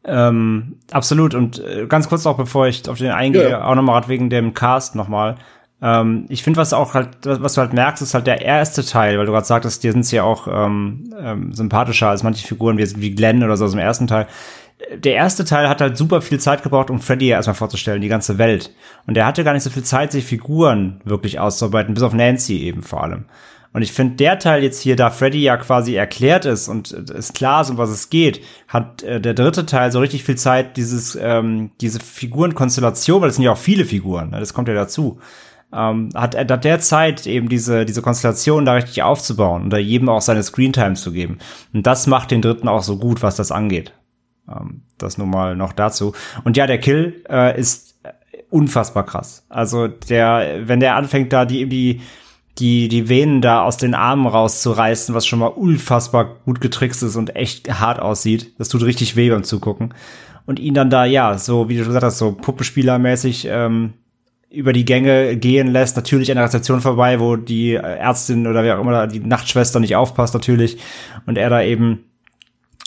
Ähm, 0.06 0.76
absolut. 0.92 1.34
Und 1.34 1.60
äh, 1.60 1.86
ganz 1.88 2.10
kurz 2.10 2.26
auch, 2.26 2.36
bevor 2.36 2.68
ich 2.68 2.90
auf 2.90 2.98
den 2.98 3.12
eingehe, 3.12 3.52
Ja. 3.52 3.64
auch 3.64 3.76
nochmal 3.76 4.04
wegen 4.10 4.30
dem 4.30 4.54
Cast 4.54 4.96
nochmal. 4.96 5.38
Ähm, 5.84 6.26
ich 6.30 6.44
finde, 6.44 6.58
was 6.58 6.72
auch 6.72 6.94
halt, 6.94 7.10
was 7.24 7.56
du 7.56 7.62
halt 7.62 7.74
merkst, 7.74 8.02
ist 8.02 8.14
halt 8.14 8.26
der 8.26 8.42
erste 8.42 8.86
Teil, 8.86 9.20
weil 9.20 9.26
du 9.26 9.34
gerade 9.34 9.46
sagtest, 9.46 9.84
dir 9.84 9.92
sind 9.92 10.06
sie 10.06 10.16
ja 10.16 10.24
auch 10.24 10.48
ähm, 10.48 11.14
ähm, 11.20 11.54
sympathischer 11.54 12.08
als 12.08 12.24
manche 12.24 12.48
Figuren 12.48 12.78
wie, 12.78 13.02
wie 13.02 13.14
Glenn 13.14 13.44
oder 13.44 13.58
so 13.58 13.66
aus 13.66 13.72
dem 13.72 13.82
ersten 13.82 14.08
Teil. 14.08 14.28
Der 14.96 15.16
erste 15.16 15.44
Teil 15.44 15.68
hat 15.68 15.82
halt 15.82 15.98
super 15.98 16.22
viel 16.22 16.40
Zeit 16.40 16.64
gebraucht, 16.64 16.90
um 16.90 17.00
Freddy 17.00 17.28
erstmal 17.28 17.56
vorzustellen, 17.56 18.02
die 18.02 18.08
ganze 18.08 18.38
Welt. 18.38 18.74
Und 19.08 19.18
er 19.18 19.26
hatte 19.26 19.44
gar 19.44 19.54
nicht 19.54 19.64
so 19.64 19.70
viel 19.70 19.84
Zeit, 19.84 20.14
sich 20.14 20.26
Figuren 20.26 21.02
wirklich 21.04 21.40
auszuarbeiten, 21.40 21.94
bis 21.94 22.04
auf 22.04 22.14
Nancy 22.14 22.60
eben 22.60 22.82
vor 22.82 23.04
allem. 23.04 23.26
Und 23.74 23.82
ich 23.82 23.92
finde, 23.92 24.16
der 24.16 24.40
Teil 24.40 24.64
jetzt 24.64 24.80
hier, 24.80 24.96
da 24.96 25.10
Freddy 25.10 25.42
ja 25.42 25.58
quasi 25.58 25.96
erklärt 25.96 26.46
ist 26.46 26.70
und 26.70 26.94
äh, 26.94 27.14
es 27.14 27.34
klar 27.34 27.62
ist, 27.62 27.72
um 27.72 27.78
was 27.78 27.90
es 27.90 28.10
geht, 28.10 28.42
hat 28.70 29.04
äh, 29.04 29.20
der 29.20 29.34
dritte 29.34 29.66
Teil 29.66 29.92
so 29.92 30.00
richtig 30.00 30.24
viel 30.24 30.36
Zeit, 30.36 30.78
dieses, 30.78 31.18
ähm, 31.20 31.72
diese 31.82 32.00
Figurenkonstellation, 32.00 33.22
weil 33.22 33.30
es 33.30 33.36
sind 33.36 33.44
ja 33.44 33.52
auch 33.52 33.58
viele 33.58 33.84
Figuren, 33.84 34.30
ne, 34.30 34.40
das 34.40 34.54
kommt 34.54 34.68
ja 34.68 34.76
dazu, 34.76 35.20
ähm, 35.74 36.10
hat 36.14 36.36
er 36.36 36.46
der 36.46 36.80
Zeit 36.80 37.26
eben 37.26 37.50
diese, 37.50 37.86
diese 37.86 38.02
Konstellation 38.02 38.66
da 38.66 38.74
richtig 38.74 39.02
aufzubauen 39.04 39.64
und 39.64 39.70
da 39.70 39.78
jedem 39.78 40.10
auch 40.10 40.22
seine 40.22 40.44
Screentime 40.44 40.94
zu 40.94 41.12
geben. 41.12 41.40
Und 41.74 41.88
das 41.88 42.08
macht 42.08 42.32
den 42.32 42.42
dritten 42.42 42.68
auch 42.68 42.84
so 42.84 42.98
gut, 42.98 43.24
was 43.24 43.36
das 43.36 43.52
angeht. 43.52 43.94
Ähm, 44.48 44.84
das 44.98 45.18
nur 45.18 45.28
mal 45.28 45.56
noch 45.56 45.74
dazu. 45.74 46.14
Und 46.44 46.58
ja, 46.58 46.68
der 46.68 46.80
Kill 46.80 47.24
äh, 47.30 47.60
ist 47.60 48.00
unfassbar 48.50 49.06
krass. 49.06 49.46
Also 49.50 49.88
der, 49.88 50.62
wenn 50.68 50.80
der 50.80 50.96
anfängt 50.96 51.34
da 51.34 51.46
die, 51.46 51.68
die, 51.68 52.02
die, 52.60 52.88
die 52.88 53.10
Venen 53.10 53.42
da 53.42 53.64
aus 53.64 53.78
den 53.78 53.96
Armen 53.96 54.28
rauszureißen, 54.28 55.16
was 55.16 55.26
schon 55.26 55.40
mal 55.40 55.48
unfassbar 55.48 56.36
gut 56.46 56.62
getrickst 56.62 57.02
ist 57.02 57.16
und 57.16 57.36
echt 57.36 57.80
hart 57.80 58.00
aussieht. 58.00 58.54
Das 58.60 58.70
tut 58.70 58.84
richtig 58.84 59.16
weh 59.16 59.30
beim 59.32 59.44
Zugucken. 59.44 59.94
Und 60.46 60.60
ihn 60.60 60.74
dann 60.74 60.90
da, 60.90 61.06
ja, 61.06 61.38
so, 61.38 61.70
wie 61.70 61.78
du 61.78 61.80
schon 61.80 61.90
gesagt 61.90 62.06
hast, 62.06 62.18
so 62.18 62.34
Puppenspielermäßig 62.34 63.48
ähm, 63.50 63.94
über 64.54 64.72
die 64.72 64.86
Gänge 64.86 65.36
gehen 65.36 65.68
lässt, 65.68 65.96
natürlich 65.96 66.30
an 66.30 66.36
der 66.36 66.46
Rezeption 66.46 66.80
vorbei, 66.80 67.20
wo 67.20 67.36
die 67.36 67.74
Ärztin 67.74 68.46
oder 68.46 68.64
wer 68.64 68.78
auch 68.78 68.82
immer 68.82 69.08
die 69.08 69.20
Nachtschwester 69.20 69.80
nicht 69.80 69.96
aufpasst, 69.96 70.34
natürlich. 70.34 70.78
Und 71.26 71.38
er 71.38 71.50
da 71.50 71.62
eben 71.62 72.06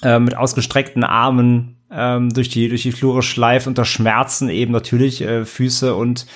äh, 0.03 0.21
mit 0.21 0.37
ausgestreckten 0.37 1.03
Armen 1.03 1.77
ähm, 1.91 2.31
durch 2.31 2.49
die 2.49 2.69
durch 2.69 2.83
die 2.83 2.93
Flure 2.93 3.23
schleift 3.23 3.67
unter 3.67 3.85
Schmerzen 3.85 4.49
eben 4.49 4.73
natürlich 4.73 5.23
äh, 5.23 5.45
Füße 5.45 5.95
und 5.95 6.27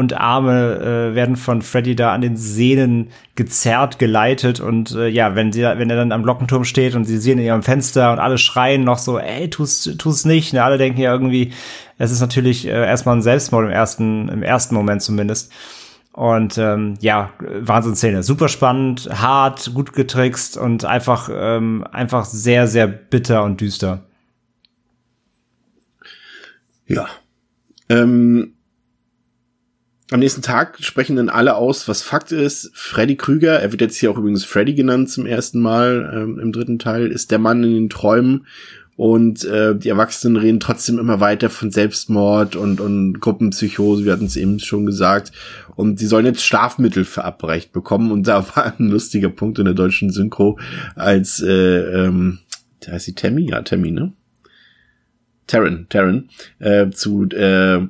und 0.00 0.14
Arme 0.14 1.10
äh, 1.10 1.14
werden 1.14 1.36
von 1.36 1.60
Freddy 1.60 1.94
da 1.94 2.14
an 2.14 2.22
den 2.22 2.34
Sehnen 2.38 3.10
gezerrt, 3.34 3.98
geleitet 3.98 4.58
und 4.58 4.92
äh, 4.92 5.08
ja, 5.08 5.34
wenn 5.34 5.52
sie 5.52 5.60
wenn 5.62 5.90
er 5.90 5.96
dann 5.96 6.10
am 6.10 6.22
Glockenturm 6.22 6.64
steht 6.64 6.94
und 6.94 7.04
sie 7.04 7.18
sehen 7.18 7.38
in 7.38 7.44
ihrem 7.44 7.62
Fenster 7.62 8.10
und 8.10 8.18
alle 8.18 8.38
schreien 8.38 8.82
noch 8.82 8.96
so, 8.96 9.18
ey, 9.18 9.50
tu's 9.50 9.94
tu's 9.98 10.24
nicht, 10.24 10.54
ne? 10.54 10.64
alle 10.64 10.78
denken 10.78 11.02
ja 11.02 11.12
irgendwie, 11.12 11.52
es 11.98 12.10
ist 12.10 12.22
natürlich 12.22 12.66
äh, 12.66 12.70
erstmal 12.70 13.16
ein 13.16 13.22
Selbstmord 13.22 13.66
im 13.66 13.70
ersten 13.70 14.30
im 14.30 14.42
ersten 14.42 14.74
Moment 14.74 15.02
zumindest. 15.02 15.52
Und 16.12 16.58
ähm, 16.58 16.96
ja, 17.00 17.30
Wahnsinnsszene. 17.38 18.22
Super 18.22 18.48
spannend, 18.48 19.08
hart, 19.12 19.72
gut 19.74 19.92
getrickst 19.92 20.56
und 20.56 20.84
einfach, 20.84 21.30
ähm, 21.32 21.84
einfach 21.92 22.24
sehr, 22.24 22.66
sehr 22.66 22.88
bitter 22.88 23.44
und 23.44 23.60
düster. 23.60 24.02
Ja. 26.86 27.06
Ähm, 27.88 28.54
am 30.10 30.20
nächsten 30.20 30.42
Tag 30.42 30.76
sprechen 30.80 31.16
dann 31.16 31.28
alle 31.28 31.54
aus, 31.54 31.86
was 31.86 32.02
Fakt 32.02 32.32
ist. 32.32 32.70
Freddy 32.74 33.16
Krüger, 33.16 33.60
er 33.60 33.70
wird 33.72 33.80
jetzt 33.80 33.96
hier 33.96 34.10
auch 34.10 34.18
übrigens 34.18 34.44
Freddy 34.44 34.74
genannt 34.74 35.10
zum 35.10 35.26
ersten 35.26 35.60
Mal 35.60 36.12
ähm, 36.14 36.38
im 36.38 36.52
dritten 36.52 36.78
Teil, 36.78 37.08
ist 37.08 37.30
der 37.30 37.38
Mann 37.38 37.62
in 37.62 37.74
den 37.74 37.90
Träumen 37.90 38.46
und 39.00 39.46
äh, 39.46 39.74
die 39.74 39.88
Erwachsenen 39.88 40.36
reden 40.36 40.60
trotzdem 40.60 40.98
immer 40.98 41.20
weiter 41.20 41.48
von 41.48 41.70
Selbstmord 41.70 42.54
und, 42.54 42.82
und 42.82 43.18
Gruppenpsychose, 43.18 44.04
wir 44.04 44.12
hatten 44.12 44.26
es 44.26 44.36
eben 44.36 44.58
schon 44.58 44.84
gesagt. 44.84 45.32
Und 45.74 46.02
die 46.02 46.06
sollen 46.06 46.26
jetzt 46.26 46.44
Schlafmittel 46.44 47.06
verabreicht 47.06 47.72
bekommen. 47.72 48.12
Und 48.12 48.28
da 48.28 48.46
war 48.54 48.74
ein 48.78 48.90
lustiger 48.90 49.30
Punkt 49.30 49.58
in 49.58 49.64
der 49.64 49.72
deutschen 49.72 50.10
Synchro, 50.10 50.58
als 50.96 51.40
äh, 51.40 51.78
ähm, 51.78 52.40
da 52.80 52.92
heißt 52.92 53.06
sie 53.06 53.14
Tammy, 53.14 53.48
ja, 53.48 53.62
Tammy, 53.62 53.90
ne? 53.90 54.12
Taryn, 55.46 55.86
Taryn, 55.88 56.28
äh, 56.58 56.90
zu 56.90 57.24
äh, 57.30 57.80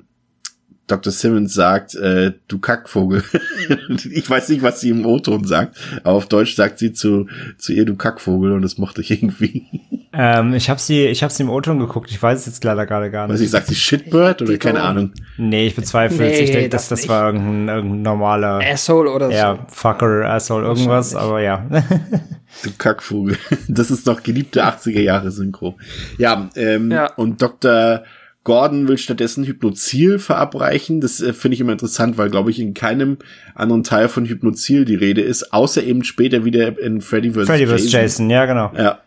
Dr. 0.91 1.13
Simmons 1.13 1.55
sagt, 1.55 1.95
äh, 1.95 2.33
du 2.49 2.59
Kackvogel. 2.59 3.23
ich 4.11 4.29
weiß 4.29 4.49
nicht, 4.49 4.63
was 4.63 4.81
sie 4.81 4.91
im 4.91 5.07
O-Ton 5.07 5.45
sagt, 5.45 5.77
aber 6.03 6.15
auf 6.17 6.27
Deutsch 6.27 6.55
sagt 6.57 6.79
sie 6.79 6.93
zu, 6.93 7.27
zu 7.59 7.73
ihr, 7.73 7.85
du 7.85 7.97
Kackvogel, 7.97 8.53
und 8.53 8.63
das 8.63 8.79
mochte 8.79 9.01
ich 9.01 9.11
irgendwie. 9.11 9.67
Ähm, 10.13 10.55
ich 10.55 10.69
habe 10.69 10.81
sie, 10.81 11.07
ich 11.07 11.23
habe 11.23 11.33
sie 11.33 11.45
im 11.45 11.51
O-Ton 11.51 11.79
geguckt. 11.79 12.11
Ich 12.11 12.21
weiß 12.21 12.41
es 12.41 12.47
jetzt 12.47 12.65
leider 12.65 12.85
gerade 12.87 13.11
gar 13.13 13.27
nicht. 13.27 13.35
Weiß 13.35 13.41
ich, 13.41 13.51
sagt 13.51 13.69
sie 13.69 13.77
Shitbird 13.77 14.43
oder 14.43 14.59
keine 14.59 14.83
Ahnung? 14.83 15.13
Nee, 15.37 15.69
ich 15.69 15.77
bezweifle 15.77 16.19
Nee, 16.19 16.33
es. 16.33 16.41
Ich 16.41 16.51
denke, 16.51 16.69
das 16.69 16.83
dass 16.83 16.89
das 16.89 17.01
nicht. 17.03 17.09
war 17.11 17.27
irgendein, 17.27 17.69
irgendein 17.77 18.03
normaler, 18.03 18.61
Asshole 18.65 19.11
oder 19.11 19.27
so. 19.27 19.33
ja, 19.37 19.67
Fucker, 19.69 20.25
Asshole, 20.29 20.67
irgendwas, 20.67 21.15
aber 21.15 21.41
ja. 21.41 21.65
Du 22.65 22.71
Kackvogel. 22.77 23.37
Das 23.69 23.93
ist 23.93 24.09
doch 24.09 24.23
geliebte 24.25 24.65
80er 24.65 25.01
Jahre 25.01 25.31
Synchro. 25.31 25.77
Ja, 26.19 26.51
ähm, 26.57 26.91
Ja. 26.91 27.13
und 27.15 27.41
Dr. 27.41 28.03
Gordon 28.43 28.89
will 28.89 28.97
stattdessen 28.97 29.45
Hypnozil 29.45 30.19
verabreichen. 30.19 31.01
Das 31.01 31.21
äh, 31.21 31.33
finde 31.33 31.55
ich 31.55 31.61
immer 31.61 31.73
interessant, 31.73 32.17
weil, 32.17 32.31
glaube 32.31 32.51
ich, 32.51 32.59
in 32.59 32.75
keinem 32.75 33.19
anderen 33.55 33.83
Teil 33.83 34.09
von 34.09 34.25
Hypnozil 34.25 34.85
die 34.85 34.95
Rede 34.95 35.21
ist, 35.21 35.53
außer 35.53 35.83
eben 35.83 36.05
später 36.05 36.45
wieder 36.45 36.79
in 36.79 37.01
Freddy 37.01 37.33
vs. 37.33 37.47
Freddy 37.47 37.67
vs. 37.67 37.71
Jason. 37.71 37.91
Jason, 37.91 38.31
ja, 38.31 38.47
genau. 38.47 38.73
Ja. 38.77 39.03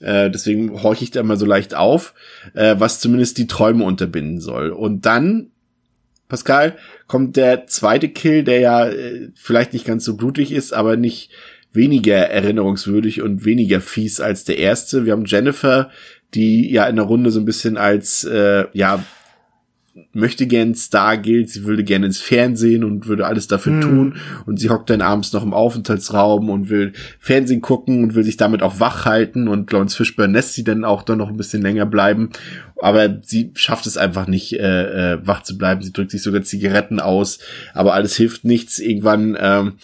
Äh, 0.00 0.30
deswegen 0.30 0.82
horche 0.82 1.04
ich 1.04 1.10
da 1.10 1.22
mal 1.22 1.36
so 1.36 1.46
leicht 1.46 1.74
auf, 1.74 2.14
äh, 2.54 2.76
was 2.78 3.00
zumindest 3.00 3.38
die 3.38 3.46
Träume 3.46 3.84
unterbinden 3.84 4.40
soll. 4.40 4.70
Und 4.70 5.04
dann, 5.06 5.50
Pascal, 6.28 6.76
kommt 7.06 7.36
der 7.36 7.66
zweite 7.66 8.08
Kill, 8.08 8.44
der 8.44 8.60
ja 8.60 8.88
äh, 8.88 9.28
vielleicht 9.34 9.74
nicht 9.74 9.84
ganz 9.84 10.04
so 10.04 10.16
blutig 10.16 10.52
ist, 10.52 10.72
aber 10.72 10.96
nicht 10.96 11.30
weniger 11.72 12.16
erinnerungswürdig 12.16 13.22
und 13.22 13.44
weniger 13.44 13.80
fies 13.80 14.20
als 14.20 14.44
der 14.44 14.58
erste. 14.58 15.04
Wir 15.04 15.12
haben 15.12 15.24
Jennifer, 15.24 15.90
die 16.34 16.70
ja 16.70 16.86
in 16.86 16.96
der 16.96 17.04
Runde 17.04 17.30
so 17.30 17.40
ein 17.40 17.44
bisschen 17.44 17.76
als 17.76 18.24
äh, 18.24 18.66
ja 18.72 19.04
möchte 20.12 20.46
gern 20.46 20.74
Star 20.74 21.16
gilt, 21.16 21.50
sie 21.50 21.64
würde 21.64 21.84
gerne 21.84 22.06
ins 22.06 22.20
Fernsehen 22.20 22.84
und 22.84 23.06
würde 23.06 23.26
alles 23.26 23.48
dafür 23.48 23.80
tun. 23.80 24.16
Und 24.46 24.58
sie 24.58 24.70
hockt 24.70 24.90
dann 24.90 25.02
abends 25.02 25.32
noch 25.32 25.42
im 25.42 25.52
Aufenthaltsraum 25.52 26.48
und 26.48 26.68
will 26.68 26.92
Fernsehen 27.18 27.60
gucken 27.60 28.04
und 28.04 28.14
will 28.14 28.24
sich 28.24 28.36
damit 28.36 28.62
auch 28.62 28.80
wach 28.80 29.04
halten. 29.04 29.48
Und 29.48 29.70
Lawrence 29.72 29.96
Fishburne 29.96 30.32
lässt 30.32 30.54
sie 30.54 30.64
dann 30.64 30.84
auch 30.84 31.02
dann 31.02 31.18
noch 31.18 31.28
ein 31.28 31.36
bisschen 31.36 31.62
länger 31.62 31.86
bleiben, 31.86 32.30
aber 32.80 33.20
sie 33.22 33.50
schafft 33.54 33.86
es 33.86 33.96
einfach 33.96 34.26
nicht 34.26 34.52
äh, 34.54 35.14
äh, 35.14 35.26
wach 35.26 35.42
zu 35.42 35.58
bleiben, 35.58 35.82
sie 35.82 35.92
drückt 35.92 36.10
sich 36.10 36.22
sogar 36.22 36.42
Zigaretten 36.42 37.00
aus, 37.00 37.38
aber 37.74 37.94
alles 37.94 38.16
hilft 38.16 38.44
nichts, 38.44 38.78
irgendwann 38.78 39.36
ähm, 39.40 39.74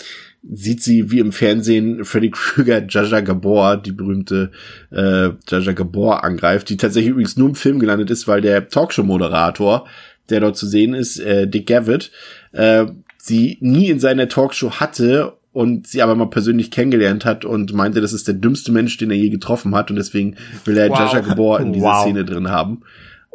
sieht 0.50 0.82
sie 0.82 1.10
wie 1.10 1.18
im 1.18 1.32
Fernsehen 1.32 2.04
Freddy 2.04 2.30
Krueger 2.30 2.84
Jaja 2.88 3.20
Gabor, 3.20 3.76
die 3.76 3.92
berühmte 3.92 4.50
äh, 4.90 5.30
Jaja 5.48 5.72
Gabor 5.72 6.24
angreift, 6.24 6.68
die 6.68 6.76
tatsächlich 6.76 7.10
übrigens 7.10 7.36
nur 7.36 7.48
im 7.48 7.54
Film 7.54 7.78
gelandet 7.78 8.10
ist, 8.10 8.28
weil 8.28 8.40
der 8.40 8.68
Talkshow-Moderator, 8.68 9.86
der 10.30 10.40
dort 10.40 10.56
zu 10.56 10.66
sehen 10.66 10.94
ist, 10.94 11.18
äh, 11.18 11.48
Dick 11.48 11.66
Gavitt, 11.66 12.10
äh, 12.52 12.86
sie 13.18 13.58
nie 13.60 13.88
in 13.88 14.00
seiner 14.00 14.28
Talkshow 14.28 14.72
hatte 14.72 15.32
und 15.52 15.86
sie 15.86 16.02
aber 16.02 16.14
mal 16.14 16.26
persönlich 16.30 16.70
kennengelernt 16.70 17.24
hat 17.24 17.44
und 17.44 17.72
meinte, 17.72 18.00
das 18.00 18.12
ist 18.12 18.28
der 18.28 18.34
dümmste 18.34 18.72
Mensch, 18.72 18.98
den 18.98 19.10
er 19.10 19.16
je 19.16 19.30
getroffen 19.30 19.74
hat 19.74 19.90
und 19.90 19.96
deswegen 19.96 20.36
will 20.64 20.76
er 20.76 20.90
Wow. 20.90 20.98
Jaja 20.98 21.20
Gabor 21.20 21.60
in 21.60 21.72
dieser 21.72 21.86
Wow. 21.92 22.02
Szene 22.02 22.24
drin 22.24 22.50
haben. 22.50 22.82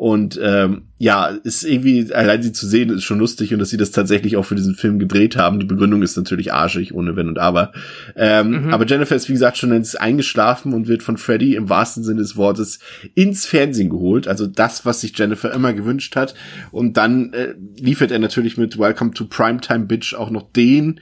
Und 0.01 0.39
ähm, 0.41 0.87
ja, 0.97 1.27
ist 1.27 1.63
irgendwie, 1.63 2.11
allein 2.11 2.41
sie 2.41 2.51
zu 2.51 2.65
sehen, 2.65 2.89
ist 2.89 3.03
schon 3.03 3.19
lustig 3.19 3.53
und 3.53 3.59
dass 3.59 3.69
sie 3.69 3.77
das 3.77 3.91
tatsächlich 3.91 4.35
auch 4.35 4.45
für 4.45 4.55
diesen 4.55 4.73
Film 4.73 4.97
gedreht 4.97 5.37
haben. 5.37 5.59
Die 5.59 5.65
Begründung 5.67 6.01
ist 6.01 6.17
natürlich 6.17 6.51
arschig, 6.51 6.95
ohne 6.95 7.15
Wenn 7.15 7.27
und 7.27 7.37
Aber. 7.37 7.71
Ähm, 8.15 8.69
Aber 8.71 8.87
Jennifer 8.87 9.15
ist, 9.15 9.29
wie 9.29 9.33
gesagt, 9.33 9.59
schon 9.59 9.69
längst 9.69 10.01
eingeschlafen 10.01 10.73
und 10.73 10.87
wird 10.87 11.03
von 11.03 11.17
Freddy 11.17 11.53
im 11.53 11.69
wahrsten 11.69 12.03
Sinne 12.03 12.21
des 12.21 12.35
Wortes 12.35 12.79
ins 13.13 13.45
Fernsehen 13.45 13.91
geholt. 13.91 14.27
Also 14.27 14.47
das, 14.47 14.87
was 14.87 15.01
sich 15.01 15.15
Jennifer 15.15 15.53
immer 15.53 15.71
gewünscht 15.71 16.15
hat. 16.15 16.33
Und 16.71 16.97
dann 16.97 17.31
äh, 17.33 17.53
liefert 17.79 18.09
er 18.09 18.17
natürlich 18.17 18.57
mit 18.57 18.79
Welcome 18.79 19.11
to 19.11 19.25
Primetime 19.25 19.85
Bitch 19.85 20.15
auch 20.15 20.31
noch 20.31 20.51
den 20.51 20.99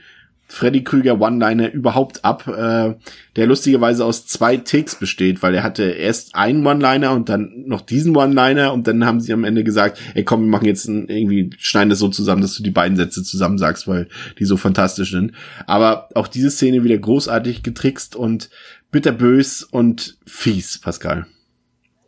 Freddy 0.50 0.82
Krüger 0.82 1.20
One-Liner 1.20 1.72
überhaupt 1.72 2.24
ab, 2.24 2.48
äh, 2.48 2.94
der 3.36 3.46
lustigerweise 3.46 4.04
aus 4.04 4.26
zwei 4.26 4.56
Takes 4.56 4.96
besteht, 4.96 5.44
weil 5.44 5.54
er 5.54 5.62
hatte 5.62 5.84
erst 5.84 6.34
einen 6.34 6.66
One-Liner 6.66 7.12
und 7.12 7.28
dann 7.28 7.66
noch 7.66 7.82
diesen 7.82 8.16
One-Liner 8.16 8.72
und 8.72 8.88
dann 8.88 9.06
haben 9.06 9.20
sie 9.20 9.32
am 9.32 9.44
Ende 9.44 9.62
gesagt, 9.62 10.00
ey 10.14 10.24
komm, 10.24 10.42
wir 10.42 10.50
machen 10.50 10.66
jetzt 10.66 10.88
ein, 10.88 11.08
irgendwie, 11.08 11.50
schneiden 11.56 11.90
das 11.90 12.00
so 12.00 12.08
zusammen, 12.08 12.42
dass 12.42 12.56
du 12.56 12.64
die 12.64 12.72
beiden 12.72 12.96
Sätze 12.96 13.22
zusammen 13.22 13.58
sagst, 13.58 13.86
weil 13.86 14.08
die 14.40 14.44
so 14.44 14.56
fantastisch 14.56 15.12
sind. 15.12 15.32
Aber 15.66 16.08
auch 16.16 16.26
diese 16.26 16.50
Szene 16.50 16.82
wieder 16.82 16.98
großartig 16.98 17.62
getrickst 17.62 18.16
und 18.16 18.50
bitterbös 18.90 19.62
und 19.62 20.18
fies, 20.26 20.80
Pascal. 20.80 21.26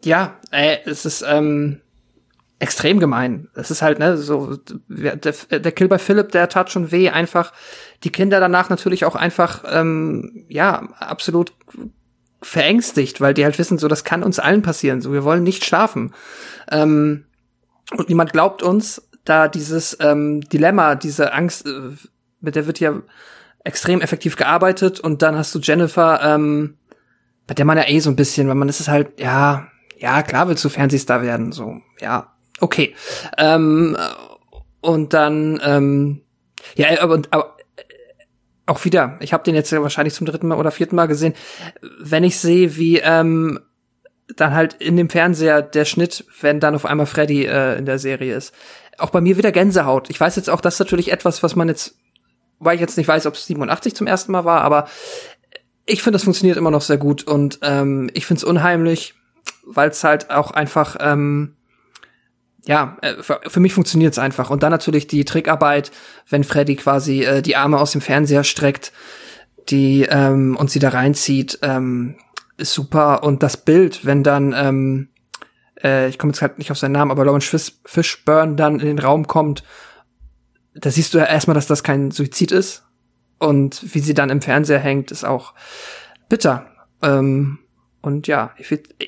Ja, 0.05 0.41
äh, 0.51 0.79
es 0.85 1.07
ist 1.07 1.25
ähm, 1.25 1.82
extrem 2.63 3.01
gemein. 3.01 3.49
Es 3.55 3.73
ist 3.73 3.83
halt, 3.83 3.99
ne, 3.99 4.17
so, 4.17 4.57
der, 4.89 5.17
der 5.17 5.73
Kill 5.73 5.89
bei 5.89 5.99
Philipp, 5.99 6.31
der 6.31 6.49
tat 6.49 6.71
schon 6.71 6.93
weh, 6.93 7.11
einfach 7.11 7.53
die 8.05 8.11
Kinder 8.11 8.39
danach 8.39 8.71
natürlich 8.71 9.05
auch 9.05 9.17
einfach, 9.17 9.65
ähm, 9.69 10.45
ja, 10.49 10.89
absolut 11.01 11.55
verängstigt, 12.41 13.21
weil 13.21 13.35
die 13.35 13.45
halt 13.45 13.59
wissen, 13.59 13.79
so, 13.79 13.89
das 13.89 14.05
kann 14.05 14.23
uns 14.23 14.39
allen 14.39 14.63
passieren, 14.63 15.01
so, 15.01 15.13
wir 15.13 15.25
wollen 15.25 15.43
nicht 15.43 15.65
schlafen. 15.65 16.15
Ähm, 16.71 17.25
und 17.97 18.09
niemand 18.09 18.33
glaubt 18.33 18.63
uns, 18.63 19.09
da 19.25 19.49
dieses 19.49 19.97
ähm, 20.01 20.41
Dilemma, 20.43 20.95
diese 20.95 21.33
Angst, 21.33 21.67
äh, 21.67 21.91
mit 22.41 22.55
der 22.55 22.69
wird 22.69 22.79
ja 22.79 23.03
extrem 23.65 24.01
effektiv 24.01 24.37
gearbeitet 24.37 25.01
und 25.01 25.23
dann 25.23 25.37
hast 25.37 25.53
du 25.53 25.59
Jennifer, 25.59 26.21
ähm, 26.23 26.77
bei 27.49 27.55
der 27.55 27.65
man 27.65 27.77
ja 27.77 27.89
eh 27.89 27.99
so 27.99 28.11
ein 28.11 28.17
bisschen, 28.17 28.47
weil 28.47 28.55
man 28.55 28.69
ist 28.69 28.79
es 28.79 28.87
halt, 28.87 29.19
ja, 29.19 29.67
ja, 29.99 30.23
klar 30.23 30.47
willst 30.47 30.65
du 30.65 30.69
Fernsehstar 30.69 31.23
werden, 31.23 31.51
so, 31.51 31.81
ja, 32.01 32.32
okay. 32.63 32.95
Ähm, 33.37 33.97
und 34.81 35.13
dann, 35.13 35.61
ähm, 35.65 36.23
ja, 36.77 37.01
aber, 37.03 37.23
aber 37.31 37.57
auch 38.67 38.85
wieder, 38.85 39.19
ich 39.21 39.33
habe 39.33 39.45
den 39.45 39.55
jetzt 39.55 39.71
ja 39.71 39.83
wahrscheinlich 39.83 40.15
zum 40.15 40.27
dritten 40.27 40.49
Mal 40.49 40.59
oder 40.59 40.71
vierten 40.71 40.97
Mal 40.97 41.07
gesehen, 41.07 41.35
wenn 42.01 42.25
ich 42.25 42.39
sehe, 42.39 42.77
wie 42.77 42.99
ähm, 42.99 43.61
dann 44.37 44.55
halt 44.55 44.75
in 44.75 44.97
dem 44.97 45.11
Fernseher 45.11 45.63
der 45.63 45.85
Schnitt, 45.85 46.25
wenn 46.41 46.61
dann 46.61 46.75
auf 46.75 46.87
einmal 46.87 47.07
Freddy 47.07 47.45
äh, 47.45 47.77
in 47.77 47.85
der 47.85 47.99
Serie 47.99 48.35
ist. 48.35 48.55
Auch 48.99 49.11
bei 49.11 49.21
mir 49.21 49.37
wieder 49.37 49.53
Gänsehaut. 49.53 50.09
Ich 50.11 50.21
weiß 50.21 50.37
jetzt 50.37 50.49
auch, 50.49 50.61
das 50.61 50.75
ist 50.75 50.81
natürlich 50.81 51.11
etwas, 51.11 51.43
was 51.43 51.57
man 51.57 51.69
jetzt, 51.69 51.97
weil 52.61 52.77
ich 52.77 52.81
jetzt 52.81 52.97
nicht 52.97 53.09
weiß, 53.09 53.27
ob 53.27 53.35
es 53.35 53.47
87 53.47 53.95
zum 53.95 54.07
ersten 54.07 54.33
Mal 54.33 54.45
war, 54.45 54.63
aber 54.63 54.87
ich 55.85 56.03
finde, 56.03 56.17
das 56.17 56.25
funktioniert 56.25 56.57
immer 56.57 56.71
noch 56.71 56.83
sehr 56.83 56.99
gut 56.99 57.25
und 57.25 57.59
ähm, 57.63 58.09
ich 58.15 58.25
finde 58.25 58.39
es 58.39 58.45
unheimlich, 58.45 59.15
weil 59.67 59.91
es 59.91 60.05
halt 60.05 60.31
auch 60.31 60.53
einfach, 60.53 60.97
ähm, 61.01 61.57
ja, 62.67 62.97
äh, 63.03 63.23
für, 63.23 63.61
mich 63.61 63.75
funktioniert 63.75 64.13
es 64.13 64.19
einfach. 64.19 64.51
Und 64.51 64.63
dann 64.63 64.71
natürlich 64.71 65.07
die 65.07 65.25
Trickarbeit, 65.25 65.91
wenn 66.29 66.45
Freddy 66.45 66.77
quasi 66.77 67.25
äh, 67.25 67.43
die 67.43 67.57
Arme 67.57 67.79
aus 67.79 67.93
dem 67.93 68.01
Fernseher 68.01 68.45
streckt, 68.45 68.93
die 69.69 70.03
ähm, 70.09 70.57
und 70.57 70.71
sie 70.71 70.79
da 70.79 70.91
reinzieht, 70.91 71.59
ähm, 71.63 72.17
ist 72.57 72.73
super. 72.73 73.25
Und 73.25 73.43
das 73.43 73.57
Bild, 73.57 74.05
wenn 74.05 74.23
dann, 74.23 74.55
ähm, 74.57 75.09
äh, 75.83 76.09
ich 76.09 76.19
komme 76.19 76.33
jetzt 76.33 76.43
halt 76.43 76.59
nicht 76.59 76.71
auf 76.71 76.79
seinen 76.79 76.93
Namen, 76.93 77.11
aber 77.11 77.25
Lawrence 77.25 77.49
Fish, 77.49 77.73
Fishburne 77.85 78.55
dann 78.55 78.81
in 78.81 78.87
den 78.87 78.99
Raum 78.99 79.27
kommt, 79.27 79.65
da 80.75 80.91
siehst 80.91 81.15
du 81.15 81.19
ja 81.19 81.25
erstmal, 81.25 81.55
dass 81.55 81.67
das 81.67 81.83
kein 81.83 82.11
Suizid 82.11 82.53
ist. 82.53 82.85
Und 83.39 83.95
wie 83.95 83.99
sie 83.99 84.15
dann 84.15 84.31
im 84.31 84.41
Fernseher 84.41 84.79
hängt, 84.79 85.11
ist 85.11 85.25
auch 85.25 85.55
bitter. 86.29 86.67
Ähm, 87.03 87.59
und 88.01 88.27
ja, 88.27 88.55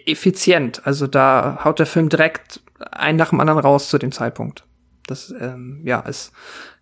effizient. 0.07 0.87
Also 0.87 1.07
da 1.07 1.61
haut 1.65 1.79
der 1.79 1.87
Film 1.87 2.09
direkt 2.09 2.61
einen 2.91 3.19
nach 3.19 3.31
dem 3.31 3.41
anderen 3.41 3.61
raus 3.61 3.89
zu 3.89 3.99
dem 3.99 4.13
Zeitpunkt. 4.13 4.65
Das 5.07 5.33
ähm, 5.39 5.83
ja 5.85 6.01
ist 6.01 6.33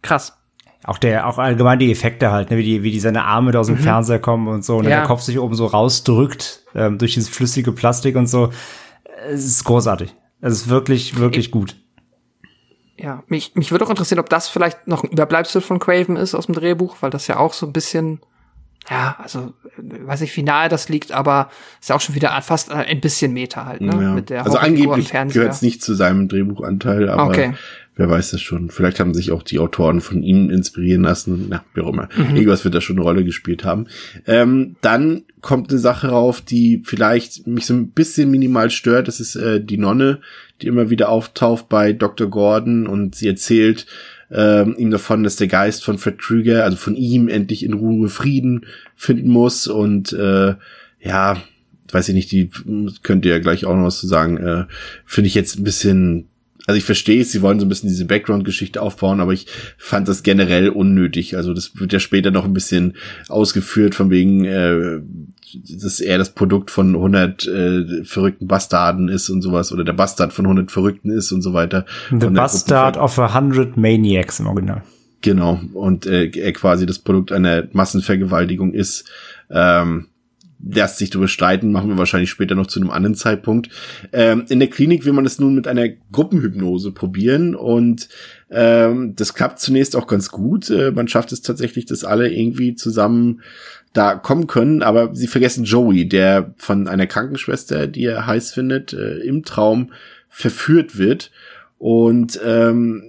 krass. 0.03 0.37
Auch 0.85 0.99
der, 0.99 1.29
auch 1.29 1.39
allgemein 1.39 1.79
die 1.79 1.93
Effekte 1.93 2.33
halt, 2.33 2.51
ne, 2.51 2.57
wie 2.57 2.65
die, 2.65 2.83
wie 2.83 2.91
die 2.91 2.99
seine 3.01 3.25
Arme 3.25 3.53
da 3.53 3.61
aus 3.61 3.69
dem 3.69 3.77
mhm. 3.77 3.83
Fernseher 3.83 4.19
kommen 4.19 4.49
und 4.49 4.65
so, 4.65 4.79
und 4.79 4.85
ja. 4.85 4.91
der 4.91 5.03
Kopf 5.03 5.21
sich 5.21 5.39
oben 5.39 5.55
so 5.55 5.67
rausdrückt 5.67 6.65
ähm, 6.75 6.99
durch 6.99 7.15
dieses 7.15 7.29
flüssige 7.29 7.71
Plastik 7.71 8.17
und 8.17 8.27
so. 8.27 8.51
Es 9.29 9.45
ist 9.45 9.63
großartig. 9.65 10.15
Es 10.41 10.53
ist 10.55 10.69
wirklich, 10.69 11.19
wirklich 11.19 11.47
ich, 11.47 11.51
gut. 11.53 11.77
Ja, 12.99 13.23
mich, 13.29 13.55
mich 13.55 13.71
würde 13.71 13.85
auch 13.85 13.91
interessieren, 13.91 14.19
ob 14.19 14.29
das 14.29 14.49
vielleicht 14.49 14.89
noch 14.89 15.05
ein 15.05 15.11
Überbleibsel 15.11 15.61
von 15.61 15.79
Craven 15.79 16.17
ist 16.17 16.35
aus 16.35 16.47
dem 16.47 16.55
Drehbuch, 16.57 16.97
weil 17.01 17.11
das 17.11 17.29
ja 17.29 17.37
auch 17.37 17.53
so 17.53 17.67
ein 17.67 17.73
bisschen, 17.73 18.21
ja, 18.91 19.17
also 19.23 19.55
weiß 19.77 20.21
nicht, 20.23 20.37
wie 20.37 20.43
nahe 20.43 20.69
das 20.69 20.89
liegt, 20.89 21.13
aber 21.13 21.51
ist 21.81 21.91
ja 21.91 21.97
auch 21.97 22.01
schon 22.01 22.15
wieder 22.15 22.41
fast 22.43 22.71
ein 22.73 23.01
bisschen 23.01 23.33
Meta 23.33 23.65
halt, 23.65 23.81
ne? 23.81 23.93
Ja. 23.93 24.13
Mit 24.13 24.31
der 24.31 24.45
also 24.45 24.59
angeblich 24.59 25.11
gehört 25.11 25.53
es 25.53 25.63
nicht 25.63 25.83
zu 25.83 25.95
seinem 25.95 26.29
Drehbuchanteil, 26.29 27.09
aber 27.09 27.27
okay 27.27 27.55
wer 27.97 28.09
weiß 28.09 28.31
das 28.31 28.41
schon. 28.41 28.71
Vielleicht 28.71 29.01
haben 29.01 29.15
sich 29.15 29.33
auch 29.33 29.43
die 29.43 29.59
Autoren 29.59 30.01
von 30.01 30.23
ihm 30.23 30.51
inspirieren 30.51 31.03
lassen. 31.03 31.47
Na, 31.49 31.65
wie 31.75 31.83
auch 31.83 31.93
immer. 31.93 32.09
Mhm. 32.17 32.37
Irgendwas 32.37 32.65
wird 32.65 32.75
da 32.75 32.81
schon 32.81 32.97
eine 32.97 33.05
Rolle 33.05 33.25
gespielt 33.25 33.65
haben. 33.65 33.87
Ähm, 34.27 34.77
dann 34.81 35.25
kommt 35.41 35.71
eine 35.71 35.79
Sache 35.79 36.09
rauf, 36.09 36.41
die 36.41 36.83
vielleicht 36.85 37.47
mich 37.47 37.67
so 37.67 37.75
ein 37.75 37.91
bisschen 37.91 38.31
minimal 38.31 38.71
stört. 38.71 39.09
Das 39.09 39.21
ist 39.21 39.37
äh, 39.37 39.63
die 39.63 39.79
Nonne, 39.79 40.21
die 40.63 40.69
immer 40.69 40.91
wieder 40.91 41.09
auftaucht 41.09 41.69
bei 41.69 41.93
Dr. 41.93 42.29
Gordon 42.29 42.87
und 42.87 43.15
sie 43.15 43.29
erzählt 43.29 43.87
ähm, 44.33 44.75
ihm 44.79 44.91
davon, 44.91 45.23
dass 45.23 45.37
der 45.37 45.49
Geist 45.49 45.85
von 45.85 45.99
Fred 45.99 46.19
Krüger, 46.19 46.65
also 46.65 46.77
von 46.77 46.97
ihm, 46.97 47.29
endlich 47.29 47.65
in 47.65 47.75
Ruhe 47.75 48.09
Frieden 48.09 48.67
finden 48.97 49.29
muss 49.29 49.67
und 49.67 50.13
äh, 50.13 50.55
ja, 51.01 51.43
weiß 51.91 52.09
ich 52.09 52.15
nicht, 52.15 52.33
die 52.33 52.51
könnt 53.03 53.25
ihr 53.25 53.33
ja 53.33 53.39
gleich 53.39 53.65
auch 53.65 53.77
noch 53.77 53.85
was 53.85 53.99
zu 53.99 54.07
sagen, 54.07 54.39
äh, 54.39 54.65
finde 55.05 55.29
ich 55.29 55.35
jetzt 55.35 55.59
ein 55.59 55.65
bisschen 55.65 56.29
also 56.67 56.79
ich 56.79 56.85
verstehe 56.85 57.21
es, 57.21 57.33
sie 57.33 57.43
wollen 57.43 57.59
so 57.59 57.67
ein 57.67 57.69
bisschen 57.69 57.89
diese 57.89 58.05
Background-Geschichte 58.05 58.81
aufbauen, 58.81 59.21
aber 59.21 59.33
ich 59.33 59.47
fand 59.79 60.07
das 60.07 60.23
generell 60.23 60.69
unnötig. 60.69 61.37
Also 61.37 61.55
das 61.55 61.73
wird 61.79 61.93
ja 61.93 61.99
später 61.99 62.31
noch 62.31 62.45
ein 62.45 62.55
bisschen 62.55 62.95
ausgeführt, 63.29 63.95
von 63.95 64.11
wegen, 64.11 64.45
äh, 64.45 65.01
dass 65.55 66.01
er 66.01 66.19
das 66.19 66.31
Produkt 66.31 66.71
von 66.71 66.95
100 66.95 67.47
äh, 67.47 68.05
verrückten 68.05 68.47
Bastarden 68.47 69.09
ist 69.09 69.31
und 69.31 69.43
sowas, 69.43 69.73
oder 69.73 69.85
der 69.85 69.93
Bastard 69.93 70.33
von 70.33 70.47
100 70.47 70.71
Verrückten 70.71 71.11
ist 71.11 71.33
und 71.33 71.43
so 71.43 71.53
weiter. 71.53 71.87
The 72.11 72.29
Bastard 72.29 72.97
of 72.97 73.19
a 73.19 73.35
hundred 73.35 73.77
Maniacs 73.77 74.41
im 74.41 74.47
Original. 74.47 74.83
Genau, 75.21 75.61
und 75.73 76.07
äh, 76.07 76.27
er 76.27 76.53
quasi 76.53 76.85
das 76.85 76.99
Produkt 76.99 77.33
einer 77.33 77.69
Massenvergewaltigung 77.73 78.75
ist. 78.75 79.09
Ähm, 79.51 80.09
lässt 80.65 80.99
sich 80.99 81.11
darüber 81.11 81.29
streiten, 81.29 81.73
machen 81.73 81.89
wir 81.89 81.99
wahrscheinlich 81.99 82.31
später 82.31 82.55
noch 82.55 82.67
zu 82.67 82.81
einem 82.81 82.91
anderen 82.91 83.15
Zeitpunkt. 83.15 83.69
Ähm, 84.13 84.45
in 84.49 84.61
der 84.61 84.71
Klinik 84.71 85.05
will 85.05 85.13
man 85.13 85.27
es 85.27 85.39
nun 85.39 85.55
mit 85.55 85.67
einer 85.67 85.89
Gruppenhypnose 86.13 86.93
probieren 86.93 87.55
und 87.55 88.09
ähm, 88.51 89.15
das 89.17 89.35
klappt 89.35 89.59
zunächst 89.59 89.97
auch 89.97 90.07
ganz 90.07 90.31
gut. 90.31 90.71
Äh, 90.71 90.93
man 90.93 91.09
schafft 91.09 91.33
es 91.33 91.43
tatsächlich, 91.43 91.87
dass 91.87 92.05
alle 92.05 92.33
irgendwie 92.33 92.75
zusammen 92.75 93.41
da 93.93 94.15
kommen 94.15 94.47
können, 94.47 94.83
aber 94.83 95.15
sie 95.15 95.27
vergessen 95.27 95.65
Joey, 95.65 96.09
der 96.09 96.55
von 96.57 96.89
einer 96.89 97.07
Krankenschwester, 97.07 97.87
die 97.87 98.05
er 98.05 98.27
heiß 98.27 98.53
findet, 98.53 98.93
äh, 98.93 99.19
im 99.19 99.45
Traum 99.45 99.93
verführt 100.29 100.97
wird. 100.97 101.31
Und 101.79 102.41
ähm, 102.45 103.03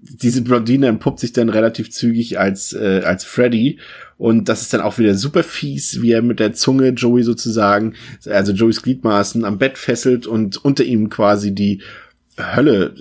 diese 0.00 0.42
Blondine 0.42 0.86
entpuppt 0.86 1.18
sich 1.18 1.32
dann 1.32 1.48
relativ 1.48 1.90
zügig 1.90 2.38
als 2.38 2.72
äh, 2.72 3.02
als 3.04 3.24
Freddy. 3.24 3.78
Und 4.16 4.48
das 4.48 4.62
ist 4.62 4.72
dann 4.72 4.80
auch 4.80 4.98
wieder 4.98 5.14
super 5.14 5.42
fies, 5.42 6.00
wie 6.02 6.12
er 6.12 6.22
mit 6.22 6.40
der 6.40 6.52
Zunge 6.52 6.90
Joey 6.90 7.22
sozusagen, 7.22 7.94
also 8.26 8.52
Joeys 8.52 8.82
Gliedmaßen 8.82 9.44
am 9.44 9.58
Bett 9.58 9.78
fesselt 9.78 10.26
und 10.26 10.64
unter 10.64 10.84
ihm 10.84 11.08
quasi 11.08 11.54
die 11.54 11.82
Hölle 12.38 12.94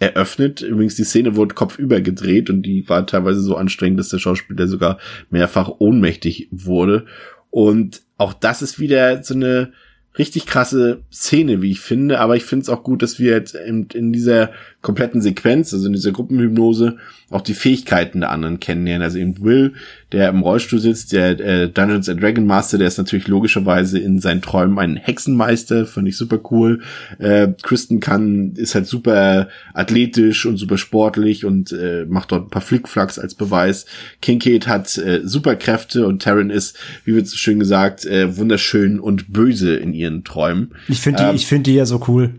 äh, 0.00 0.04
eröffnet. 0.04 0.62
Übrigens, 0.62 0.96
die 0.96 1.04
Szene 1.04 1.36
wurde 1.36 1.54
kopfüber 1.54 2.00
gedreht 2.00 2.50
und 2.50 2.62
die 2.62 2.88
war 2.88 3.06
teilweise 3.06 3.40
so 3.40 3.56
anstrengend, 3.56 4.00
dass 4.00 4.08
der 4.08 4.18
Schauspieler 4.18 4.66
sogar 4.66 4.98
mehrfach 5.30 5.70
ohnmächtig 5.78 6.48
wurde. 6.50 7.06
Und 7.50 8.02
auch 8.16 8.32
das 8.32 8.62
ist 8.62 8.78
wieder 8.78 9.22
so 9.22 9.34
eine 9.34 9.72
richtig 10.18 10.46
krasse 10.46 11.02
Szene, 11.12 11.62
wie 11.62 11.70
ich 11.70 11.80
finde. 11.80 12.18
Aber 12.20 12.36
ich 12.36 12.44
finde 12.44 12.62
es 12.64 12.68
auch 12.68 12.82
gut, 12.82 13.02
dass 13.02 13.18
wir 13.18 13.32
jetzt 13.32 13.54
in, 13.54 13.86
in 13.92 14.12
dieser 14.12 14.50
kompletten 14.80 15.20
Sequenz, 15.20 15.74
also 15.74 15.86
in 15.88 15.92
dieser 15.92 16.12
Gruppenhypnose, 16.12 16.96
auch 17.30 17.40
die 17.40 17.54
Fähigkeiten 17.54 18.20
der 18.20 18.30
anderen 18.30 18.60
kennenlernen. 18.60 19.02
Also 19.02 19.18
eben 19.18 19.42
Will, 19.42 19.74
der 20.12 20.28
im 20.28 20.40
Rollstuhl 20.40 20.78
sitzt, 20.78 21.12
der 21.12 21.38
äh, 21.40 21.68
Dungeons 21.68 22.08
and 22.08 22.22
Dragon 22.22 22.46
Master, 22.46 22.78
der 22.78 22.86
ist 22.86 22.96
natürlich 22.96 23.26
logischerweise 23.26 23.98
in 23.98 24.20
seinen 24.20 24.40
Träumen 24.40 24.78
ein 24.78 24.96
Hexenmeister, 24.96 25.84
fand 25.84 26.08
ich 26.08 26.16
super 26.16 26.38
cool. 26.50 26.80
Äh, 27.18 27.48
Kristen 27.60 27.98
kann, 27.98 28.52
ist 28.54 28.76
halt 28.76 28.86
super 28.86 29.48
athletisch 29.74 30.46
und 30.46 30.58
super 30.58 30.78
sportlich 30.78 31.44
und 31.44 31.72
äh, 31.72 32.06
macht 32.08 32.30
dort 32.30 32.46
ein 32.46 32.50
paar 32.50 32.62
Flickflacks 32.62 33.18
als 33.18 33.34
Beweis. 33.34 33.84
Kincaid 34.22 34.68
hat 34.68 34.96
äh, 34.96 35.22
Superkräfte 35.24 36.06
und 36.06 36.22
Taryn 36.22 36.50
ist, 36.50 36.78
wie 37.04 37.14
wird 37.14 37.26
so 37.26 37.36
schön 37.36 37.58
gesagt, 37.58 38.06
äh, 38.06 38.36
wunderschön 38.36 39.00
und 39.00 39.32
böse 39.32 39.74
in 39.74 39.92
ihren 39.92 40.22
Träumen. 40.22 40.70
Ich 40.86 41.00
finde 41.00 41.24
die, 41.24 41.28
ähm, 41.28 41.36
ich 41.36 41.46
finde 41.46 41.70
die 41.70 41.74
ja 41.74 41.84
so 41.84 42.02
cool. 42.06 42.32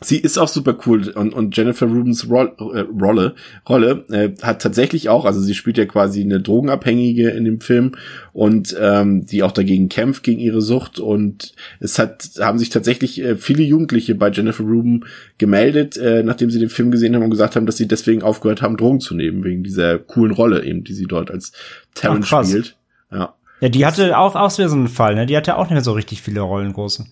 Sie 0.00 0.18
ist 0.18 0.38
auch 0.38 0.48
super 0.48 0.76
cool 0.86 1.08
und, 1.08 1.34
und 1.34 1.56
Jennifer 1.56 1.86
Rubens 1.86 2.30
Roll, 2.30 2.52
äh, 2.58 2.80
Rolle, 3.00 3.34
Rolle 3.68 4.04
äh, 4.10 4.30
hat 4.42 4.62
tatsächlich 4.62 5.08
auch, 5.08 5.24
also 5.24 5.40
sie 5.40 5.54
spielt 5.54 5.76
ja 5.76 5.86
quasi 5.86 6.20
eine 6.20 6.40
Drogenabhängige 6.40 7.30
in 7.30 7.44
dem 7.44 7.60
Film 7.60 7.92
und 8.32 8.76
ähm, 8.80 9.26
die 9.26 9.42
auch 9.42 9.50
dagegen 9.50 9.88
kämpft 9.88 10.22
gegen 10.22 10.40
ihre 10.40 10.60
Sucht 10.60 11.00
und 11.00 11.52
es 11.80 11.98
hat 11.98 12.30
haben 12.38 12.58
sich 12.58 12.70
tatsächlich 12.70 13.20
äh, 13.20 13.36
viele 13.36 13.64
Jugendliche 13.64 14.14
bei 14.14 14.30
Jennifer 14.30 14.62
Rubin 14.62 15.04
gemeldet, 15.36 15.96
äh, 15.96 16.22
nachdem 16.22 16.50
sie 16.50 16.60
den 16.60 16.70
Film 16.70 16.92
gesehen 16.92 17.16
haben 17.16 17.24
und 17.24 17.30
gesagt 17.30 17.56
haben, 17.56 17.66
dass 17.66 17.76
sie 17.76 17.88
deswegen 17.88 18.22
aufgehört 18.22 18.62
haben 18.62 18.76
Drogen 18.76 19.00
zu 19.00 19.16
nehmen 19.16 19.42
wegen 19.42 19.64
dieser 19.64 19.98
coolen 19.98 20.32
Rolle 20.32 20.64
eben, 20.64 20.84
die 20.84 20.94
sie 20.94 21.06
dort 21.06 21.30
als 21.30 21.52
Taryn 21.94 22.22
spielt. 22.22 22.76
Ja. 23.10 23.34
Ja, 23.60 23.68
die 23.68 23.84
hatte 23.84 24.16
auch 24.16 24.36
auch 24.36 24.50
so 24.50 24.62
einen 24.62 24.86
Fall, 24.86 25.16
ne? 25.16 25.26
Die 25.26 25.36
hatte 25.36 25.56
auch 25.56 25.64
nicht 25.64 25.72
mehr 25.72 25.82
so 25.82 25.90
richtig 25.90 26.22
viele 26.22 26.42
Rollen 26.42 26.72
große 26.72 27.06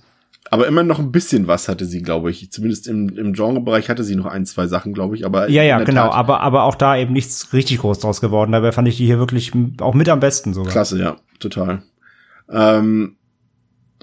aber 0.51 0.66
immer 0.66 0.82
noch 0.82 0.98
ein 0.98 1.12
bisschen 1.12 1.47
was 1.47 1.68
hatte 1.68 1.85
sie, 1.86 2.02
glaube 2.02 2.31
ich. 2.31 2.51
Zumindest 2.51 2.86
im, 2.89 3.09
im 3.16 3.32
Genrebereich 3.32 3.89
hatte 3.89 4.05
sie 4.05 4.16
noch 4.16 4.27
ein, 4.27 4.47
zwei 4.47 4.66
Sachen, 4.66 4.93
glaube 4.93 5.16
ich. 5.16 5.24
Aber 5.24 5.48
ja, 5.48 5.62
ja, 5.62 5.82
genau. 5.82 6.06
Tat, 6.06 6.14
aber 6.14 6.40
aber 6.40 6.64
auch 6.64 6.74
da 6.74 6.97
eben 6.97 7.12
nichts 7.12 7.52
richtig 7.52 7.78
groß 7.78 7.98
draus 7.98 8.20
geworden. 8.20 8.52
Dabei 8.52 8.73
fand 8.73 8.89
ich 8.89 8.97
die 8.97 9.06
hier 9.06 9.18
wirklich 9.18 9.52
auch 9.81 9.94
mit 9.94 10.09
am 10.09 10.20
besten 10.20 10.55
sogar. 10.55 10.73
Klasse, 10.73 10.98
ja, 10.98 11.16
total. 11.39 11.82
Ähm, 12.51 13.16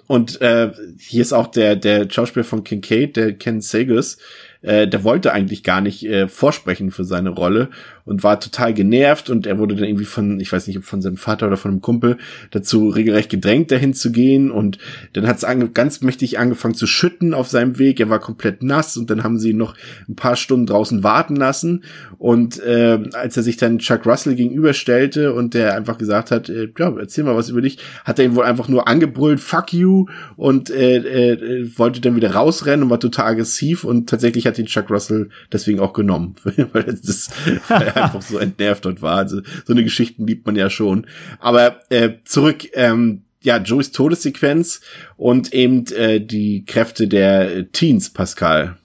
und 0.07 0.41
äh, 0.41 0.71
hier 0.99 1.21
ist 1.21 1.33
auch 1.33 1.47
der 1.47 1.75
der 1.75 2.09
Schauspieler 2.09 2.43
von 2.43 2.63
Kincaid, 2.63 3.15
der 3.15 3.33
Ken 3.33 3.61
Sagas, 3.61 4.17
äh, 4.61 4.87
der 4.87 5.03
wollte 5.03 5.31
eigentlich 5.31 5.63
gar 5.63 5.81
nicht 5.81 6.05
äh, 6.05 6.27
vorsprechen 6.27 6.91
für 6.91 7.05
seine 7.05 7.29
Rolle 7.29 7.69
und 8.05 8.23
war 8.23 8.39
total 8.39 8.73
genervt 8.73 9.29
und 9.29 9.47
er 9.47 9.57
wurde 9.57 9.75
dann 9.75 9.85
irgendwie 9.85 10.05
von, 10.05 10.39
ich 10.39 10.51
weiß 10.51 10.67
nicht, 10.67 10.77
ob 10.77 10.83
von 10.83 11.01
seinem 11.01 11.17
Vater 11.17 11.47
oder 11.47 11.57
von 11.57 11.71
einem 11.71 11.81
Kumpel 11.81 12.17
dazu 12.51 12.89
regelrecht 12.89 13.29
gedrängt, 13.29 13.71
dahin 13.71 13.93
zu 13.93 14.11
gehen 14.11 14.51
und 14.51 14.77
dann 15.13 15.27
hat 15.27 15.37
es 15.41 15.73
ganz 15.73 16.01
mächtig 16.01 16.39
angefangen 16.39 16.73
zu 16.73 16.87
schütten 16.87 17.33
auf 17.33 17.47
seinem 17.47 17.79
Weg. 17.79 17.99
Er 17.99 18.09
war 18.09 18.19
komplett 18.19 18.61
nass 18.63 18.97
und 18.97 19.09
dann 19.09 19.23
haben 19.23 19.39
sie 19.39 19.51
ihn 19.51 19.57
noch 19.57 19.75
ein 20.09 20.15
paar 20.15 20.35
Stunden 20.35 20.65
draußen 20.65 21.03
warten 21.03 21.35
lassen 21.35 21.83
und 22.17 22.61
äh, 22.61 22.99
als 23.13 23.37
er 23.37 23.43
sich 23.43 23.57
dann 23.57 23.79
Chuck 23.79 24.05
Russell 24.05 24.35
gegenüberstellte 24.35 25.33
und 25.33 25.53
der 25.53 25.75
einfach 25.75 25.97
gesagt 25.97 26.31
hat, 26.31 26.49
äh, 26.49 26.69
ja, 26.77 26.93
erzähl 26.97 27.23
mal 27.23 27.35
was 27.35 27.49
über 27.49 27.61
dich, 27.61 27.77
hat 28.03 28.19
er 28.19 28.25
ihn 28.25 28.35
wohl 28.35 28.45
einfach 28.45 28.67
nur 28.67 28.87
angebrüllt, 28.87 29.39
fuck 29.39 29.73
you 29.73 30.07
und 30.35 30.69
äh, 30.69 30.97
äh, 30.97 31.69
wollte 31.77 32.01
dann 32.01 32.15
wieder 32.15 32.33
rausrennen 32.33 32.83
und 32.83 32.89
war 32.89 32.99
total 32.99 33.33
aggressiv 33.33 33.85
und 33.85 34.09
tatsächlich 34.09 34.45
hat 34.45 34.59
ihn 34.59 34.65
Chuck 34.65 34.89
Russell 34.89 35.29
deswegen 35.51 35.79
auch 35.79 35.93
genommen, 35.93 36.35
weil 36.43 36.83
das 36.83 37.29
weil 37.69 37.92
einfach 38.03 38.21
so 38.21 38.37
entnervt 38.37 38.85
dort 38.85 39.01
war. 39.01 39.17
Also 39.17 39.41
so 39.65 39.73
eine 39.73 39.83
Geschichten 39.83 40.27
liebt 40.27 40.45
man 40.45 40.55
ja 40.55 40.69
schon. 40.69 41.07
Aber 41.39 41.81
äh, 41.89 42.11
zurück, 42.25 42.67
ähm, 42.73 43.23
ja, 43.41 43.57
Joeys 43.57 43.91
Todessequenz 43.91 44.81
und 45.17 45.53
eben 45.53 45.85
äh, 45.87 46.19
die 46.19 46.65
Kräfte 46.65 47.07
der 47.07 47.71
Teens, 47.71 48.11
Pascal. 48.11 48.77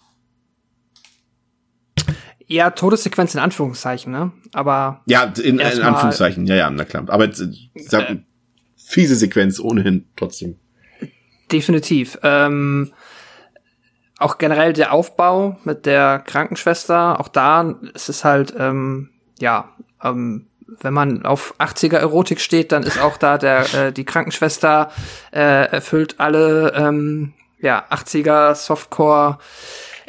Ja, 2.46 2.70
Todessequenz 2.70 3.34
in 3.34 3.40
Anführungszeichen, 3.40 4.10
ne? 4.10 4.32
Aber. 4.52 5.02
Ja, 5.06 5.24
in, 5.24 5.58
in 5.58 5.60
Anführungszeichen, 5.60 6.46
ja, 6.46 6.56
ja, 6.56 6.70
na 6.70 6.84
klar. 6.84 7.04
Aber 7.08 7.24
äh, 7.26 7.32
sag, 7.76 8.10
äh, 8.10 8.16
fiese 8.76 9.16
Sequenz 9.16 9.60
ohnehin 9.60 10.06
trotzdem. 10.16 10.56
Definitiv. 11.52 12.18
Ähm, 12.22 12.92
auch 14.18 14.38
generell 14.38 14.72
der 14.72 14.92
Aufbau 14.92 15.56
mit 15.64 15.86
der 15.86 16.18
Krankenschwester, 16.18 17.20
auch 17.20 17.28
da 17.28 17.76
ist 17.94 18.08
es 18.08 18.24
halt, 18.24 18.54
ähm, 18.58 19.10
ja, 19.38 19.68
ähm, 20.02 20.46
wenn 20.80 20.92
man 20.92 21.24
auf 21.24 21.54
80er 21.58 21.96
Erotik 21.96 22.40
steht, 22.40 22.72
dann 22.72 22.82
ist 22.82 23.00
auch 23.00 23.16
da 23.16 23.38
der 23.38 23.74
äh, 23.74 23.92
die 23.92 24.04
Krankenschwester 24.04 24.90
äh, 25.32 25.70
erfüllt 25.70 26.16
alle 26.18 26.74
ähm, 26.74 27.32
ja 27.60 27.84
80er 27.90 28.54
Softcore 28.54 29.38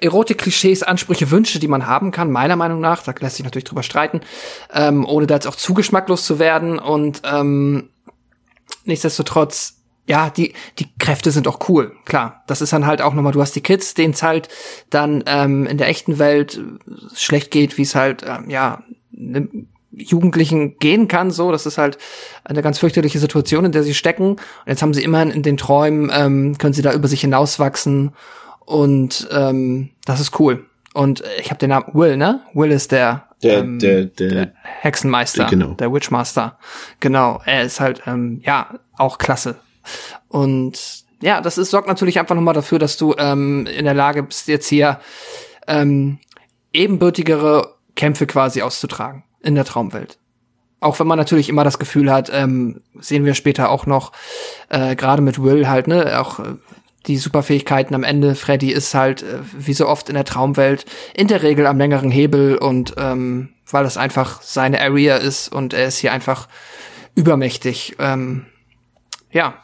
Erotik-Klischees, 0.01 0.83
Ansprüche, 0.83 1.29
Wünsche, 1.31 1.59
die 1.59 1.67
man 1.67 1.85
haben 1.85 2.11
kann, 2.11 2.31
meiner 2.31 2.55
Meinung 2.55 2.79
nach. 2.79 3.03
Da 3.03 3.13
lässt 3.19 3.35
sich 3.35 3.43
natürlich 3.43 3.65
drüber 3.65 3.83
streiten, 3.83 4.21
ähm, 4.73 5.05
ohne 5.05 5.27
da 5.27 5.35
jetzt 5.35 5.47
auch 5.47 5.55
zu 5.55 5.73
geschmacklos 5.73 6.25
zu 6.25 6.39
werden. 6.39 6.79
Und 6.79 7.21
ähm, 7.25 7.89
nichtsdestotrotz 8.85 9.78
ja, 10.09 10.29
die, 10.31 10.53
die 10.79 10.87
Kräfte 10.97 11.29
sind 11.31 11.47
auch 11.47 11.69
cool, 11.69 11.95
klar. 12.05 12.43
Das 12.47 12.61
ist 12.61 12.73
dann 12.73 12.85
halt 12.87 13.01
auch 13.01 13.13
nochmal, 13.13 13.31
du 13.31 13.41
hast 13.41 13.55
die 13.55 13.61
Kids, 13.61 13.93
denen 13.93 14.13
es 14.13 14.23
halt 14.23 14.49
dann 14.89 15.23
ähm, 15.27 15.67
in 15.67 15.77
der 15.77 15.87
echten 15.87 16.17
Welt 16.17 16.59
schlecht 17.13 17.51
geht, 17.51 17.77
wie 17.77 17.83
es 17.83 17.93
halt, 17.93 18.23
ähm, 18.27 18.49
ja, 18.49 18.81
einem 19.15 19.67
Jugendlichen 19.91 20.77
gehen 20.79 21.07
kann, 21.07 21.29
so. 21.29 21.51
Das 21.51 21.65
ist 21.65 21.77
halt 21.77 21.97
eine 22.43 22.61
ganz 22.61 22.79
fürchterliche 22.79 23.19
Situation, 23.19 23.65
in 23.65 23.71
der 23.71 23.83
sie 23.83 23.93
stecken. 23.93 24.31
Und 24.31 24.39
jetzt 24.65 24.81
haben 24.81 24.93
sie 24.93 25.03
immerhin 25.03 25.29
in 25.31 25.43
den 25.43 25.57
Träumen, 25.57 26.09
ähm, 26.13 26.57
können 26.57 26.73
sie 26.73 26.81
da 26.81 26.93
über 26.93 27.07
sich 27.07 27.21
hinauswachsen. 27.21 28.11
Und 28.65 29.27
ähm, 29.31 29.89
das 30.05 30.19
ist 30.21 30.39
cool. 30.39 30.65
Und 30.93 31.23
ich 31.39 31.49
habe 31.49 31.59
den 31.59 31.69
Namen 31.69 31.93
Will, 31.93 32.17
ne? 32.17 32.41
Will 32.53 32.71
ist 32.71 32.91
der 32.91 33.27
Der, 33.43 33.59
ähm, 33.59 33.77
der, 33.79 34.05
der, 34.05 34.29
der 34.29 34.53
Hexenmeister, 34.81 35.43
Der- 35.43 35.49
genau. 35.51 35.73
der 35.73 35.93
Witchmaster. 35.93 36.57
Genau, 36.99 37.41
er 37.45 37.63
ist 37.63 37.79
halt 37.79 38.01
ähm, 38.07 38.41
ja 38.43 38.79
auch 38.97 39.17
klasse. 39.17 39.55
Und 40.27 41.05
ja, 41.21 41.41
das 41.41 41.57
ist 41.57 41.71
sorgt 41.71 41.87
natürlich 41.87 42.19
einfach 42.19 42.35
nochmal 42.35 42.53
dafür, 42.53 42.79
dass 42.79 42.97
du 42.97 43.15
ähm, 43.17 43.65
in 43.65 43.85
der 43.85 43.93
Lage 43.93 44.23
bist, 44.23 44.47
jetzt 44.47 44.67
hier 44.67 44.99
ähm, 45.67 46.19
ebenbürtigere 46.73 47.75
Kämpfe 47.95 48.27
quasi 48.27 48.61
auszutragen 48.61 49.23
in 49.41 49.55
der 49.55 49.65
Traumwelt. 49.65 50.17
Auch 50.81 50.99
wenn 50.99 51.07
man 51.07 51.17
natürlich 51.17 51.49
immer 51.49 51.65
das 51.65 51.79
Gefühl 51.79 52.11
hat, 52.11 52.31
ähm, 52.33 52.81
sehen 52.99 53.25
wir 53.25 53.33
später 53.33 53.69
auch 53.69 53.85
noch, 53.85 54.13
äh, 54.69 54.95
gerade 54.95 55.21
mit 55.21 55.43
Will 55.43 55.67
halt, 55.67 55.87
ne, 55.87 56.19
auch 56.21 56.39
äh, 56.39 56.55
die 57.05 57.17
Superfähigkeiten 57.17 57.95
am 57.95 58.03
Ende. 58.03 58.35
Freddy 58.35 58.71
ist 58.71 58.93
halt, 58.93 59.23
äh, 59.23 59.39
wie 59.57 59.73
so 59.73 59.87
oft 59.87 60.07
in 60.07 60.15
der 60.15 60.23
Traumwelt, 60.23 60.85
in 61.13 61.27
der 61.27 61.43
Regel 61.43 61.65
am 61.65 61.77
längeren 61.77 62.11
Hebel 62.11 62.57
und 62.57 62.93
ähm, 62.97 63.49
weil 63.69 63.83
das 63.83 63.97
einfach 63.97 64.41
seine 64.41 64.81
Area 64.81 65.17
ist 65.17 65.49
und 65.49 65.73
er 65.73 65.87
ist 65.87 65.97
hier 65.97 66.13
einfach 66.13 66.47
übermächtig. 67.15 67.97
Ähm, 67.99 68.45
ja, 69.31 69.55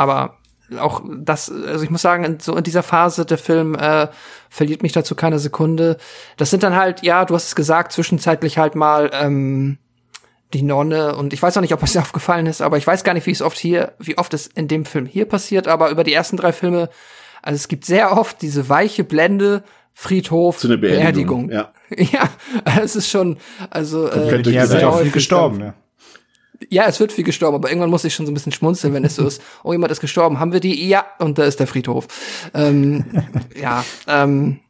aber 0.00 0.38
auch 0.78 1.02
das, 1.04 1.50
also 1.50 1.84
ich 1.84 1.90
muss 1.90 2.00
sagen, 2.00 2.24
in, 2.24 2.40
so 2.40 2.56
in 2.56 2.64
dieser 2.64 2.82
Phase 2.82 3.26
der 3.26 3.36
Film 3.36 3.74
äh, 3.74 4.08
verliert 4.48 4.82
mich 4.82 4.92
dazu 4.92 5.14
keine 5.14 5.38
Sekunde. 5.38 5.98
Das 6.38 6.48
sind 6.48 6.62
dann 6.62 6.74
halt, 6.74 7.02
ja, 7.02 7.24
du 7.26 7.34
hast 7.34 7.48
es 7.48 7.54
gesagt, 7.54 7.92
zwischenzeitlich 7.92 8.56
halt 8.56 8.74
mal 8.74 9.10
ähm, 9.12 9.78
die 10.54 10.62
Nonne 10.62 11.16
und 11.16 11.34
ich 11.34 11.42
weiß 11.42 11.56
auch 11.56 11.60
nicht, 11.60 11.74
ob 11.74 11.82
es 11.82 11.92
dir 11.92 12.00
aufgefallen 12.00 12.46
ist, 12.46 12.62
aber 12.62 12.78
ich 12.78 12.86
weiß 12.86 13.04
gar 13.04 13.12
nicht, 13.12 13.26
wie 13.26 13.32
es 13.32 13.42
oft 13.42 13.58
hier, 13.58 13.92
wie 13.98 14.16
oft 14.16 14.32
es 14.32 14.46
in 14.46 14.68
dem 14.68 14.86
Film 14.86 15.04
hier 15.04 15.26
passiert, 15.26 15.68
aber 15.68 15.90
über 15.90 16.02
die 16.02 16.14
ersten 16.14 16.38
drei 16.38 16.52
Filme, 16.52 16.88
also 17.42 17.56
es 17.56 17.68
gibt 17.68 17.84
sehr 17.84 18.16
oft 18.16 18.40
diese 18.40 18.68
weiche 18.68 19.04
Blende, 19.04 19.64
Friedhof, 19.92 20.58
Zu 20.58 20.68
einer 20.68 20.78
Beerdigung, 20.78 21.50
ja. 21.50 21.72
ja, 21.96 22.30
es 22.80 22.96
ist 22.96 23.10
schon, 23.10 23.36
also 23.68 24.08
äh, 24.08 24.30
Ja, 24.30 24.38
die 24.38 24.50
sind 24.66 24.80
ja 24.80 24.88
auch 24.88 24.92
viel 24.92 25.00
häufig 25.00 25.12
gestorben, 25.12 25.58
ne? 25.58 25.74
Ja, 26.68 26.84
es 26.86 27.00
wird 27.00 27.12
viel 27.12 27.24
gestorben, 27.24 27.54
aber 27.56 27.68
irgendwann 27.68 27.90
muss 27.90 28.04
ich 28.04 28.14
schon 28.14 28.26
so 28.26 28.32
ein 28.32 28.34
bisschen 28.34 28.52
schmunzeln, 28.52 28.92
wenn 28.92 29.04
es 29.04 29.16
so 29.16 29.26
ist, 29.26 29.42
oh, 29.62 29.72
jemand 29.72 29.92
ist 29.92 30.00
gestorben, 30.00 30.38
haben 30.38 30.52
wir 30.52 30.60
die? 30.60 30.88
Ja, 30.88 31.04
und 31.18 31.38
da 31.38 31.44
ist 31.44 31.60
der 31.60 31.66
Friedhof. 31.66 32.06
Ähm, 32.54 33.04
ja, 33.60 33.84
ähm, 34.06 34.60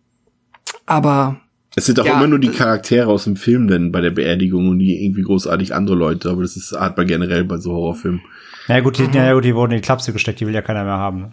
aber 0.86 1.40
Es 1.76 1.86
sind 1.86 2.00
auch 2.00 2.04
Ja, 2.04 2.16
immer 2.16 2.26
nur 2.26 2.38
die 2.38 2.50
Charaktere 2.50 3.08
aus 3.08 3.24
dem 3.24 3.36
Film 3.36 3.68
denn 3.68 3.92
bei 3.92 4.00
der 4.00 4.10
Beerdigung 4.10 4.68
und 4.68 4.76
nie 4.78 5.04
irgendwie 5.04 5.22
großartig 5.22 5.74
andere 5.74 5.96
Leute, 5.96 6.30
aber 6.30 6.42
das 6.42 6.56
ist 6.56 6.72
hat 6.72 6.96
man 6.96 7.06
generell 7.06 7.44
bei 7.44 7.58
so 7.58 7.72
Horrorfilmen. 7.72 8.20
Na 8.68 8.76
ja, 8.76 8.82
gut, 8.82 8.98
die, 8.98 9.08
ja, 9.12 9.32
gut, 9.32 9.44
die 9.44 9.54
wurden 9.54 9.72
in 9.72 9.78
die 9.78 9.82
Klapse 9.82 10.12
gesteckt, 10.12 10.40
die 10.40 10.46
will 10.46 10.54
ja 10.54 10.62
keiner 10.62 10.84
mehr 10.84 10.98
haben. 10.98 11.32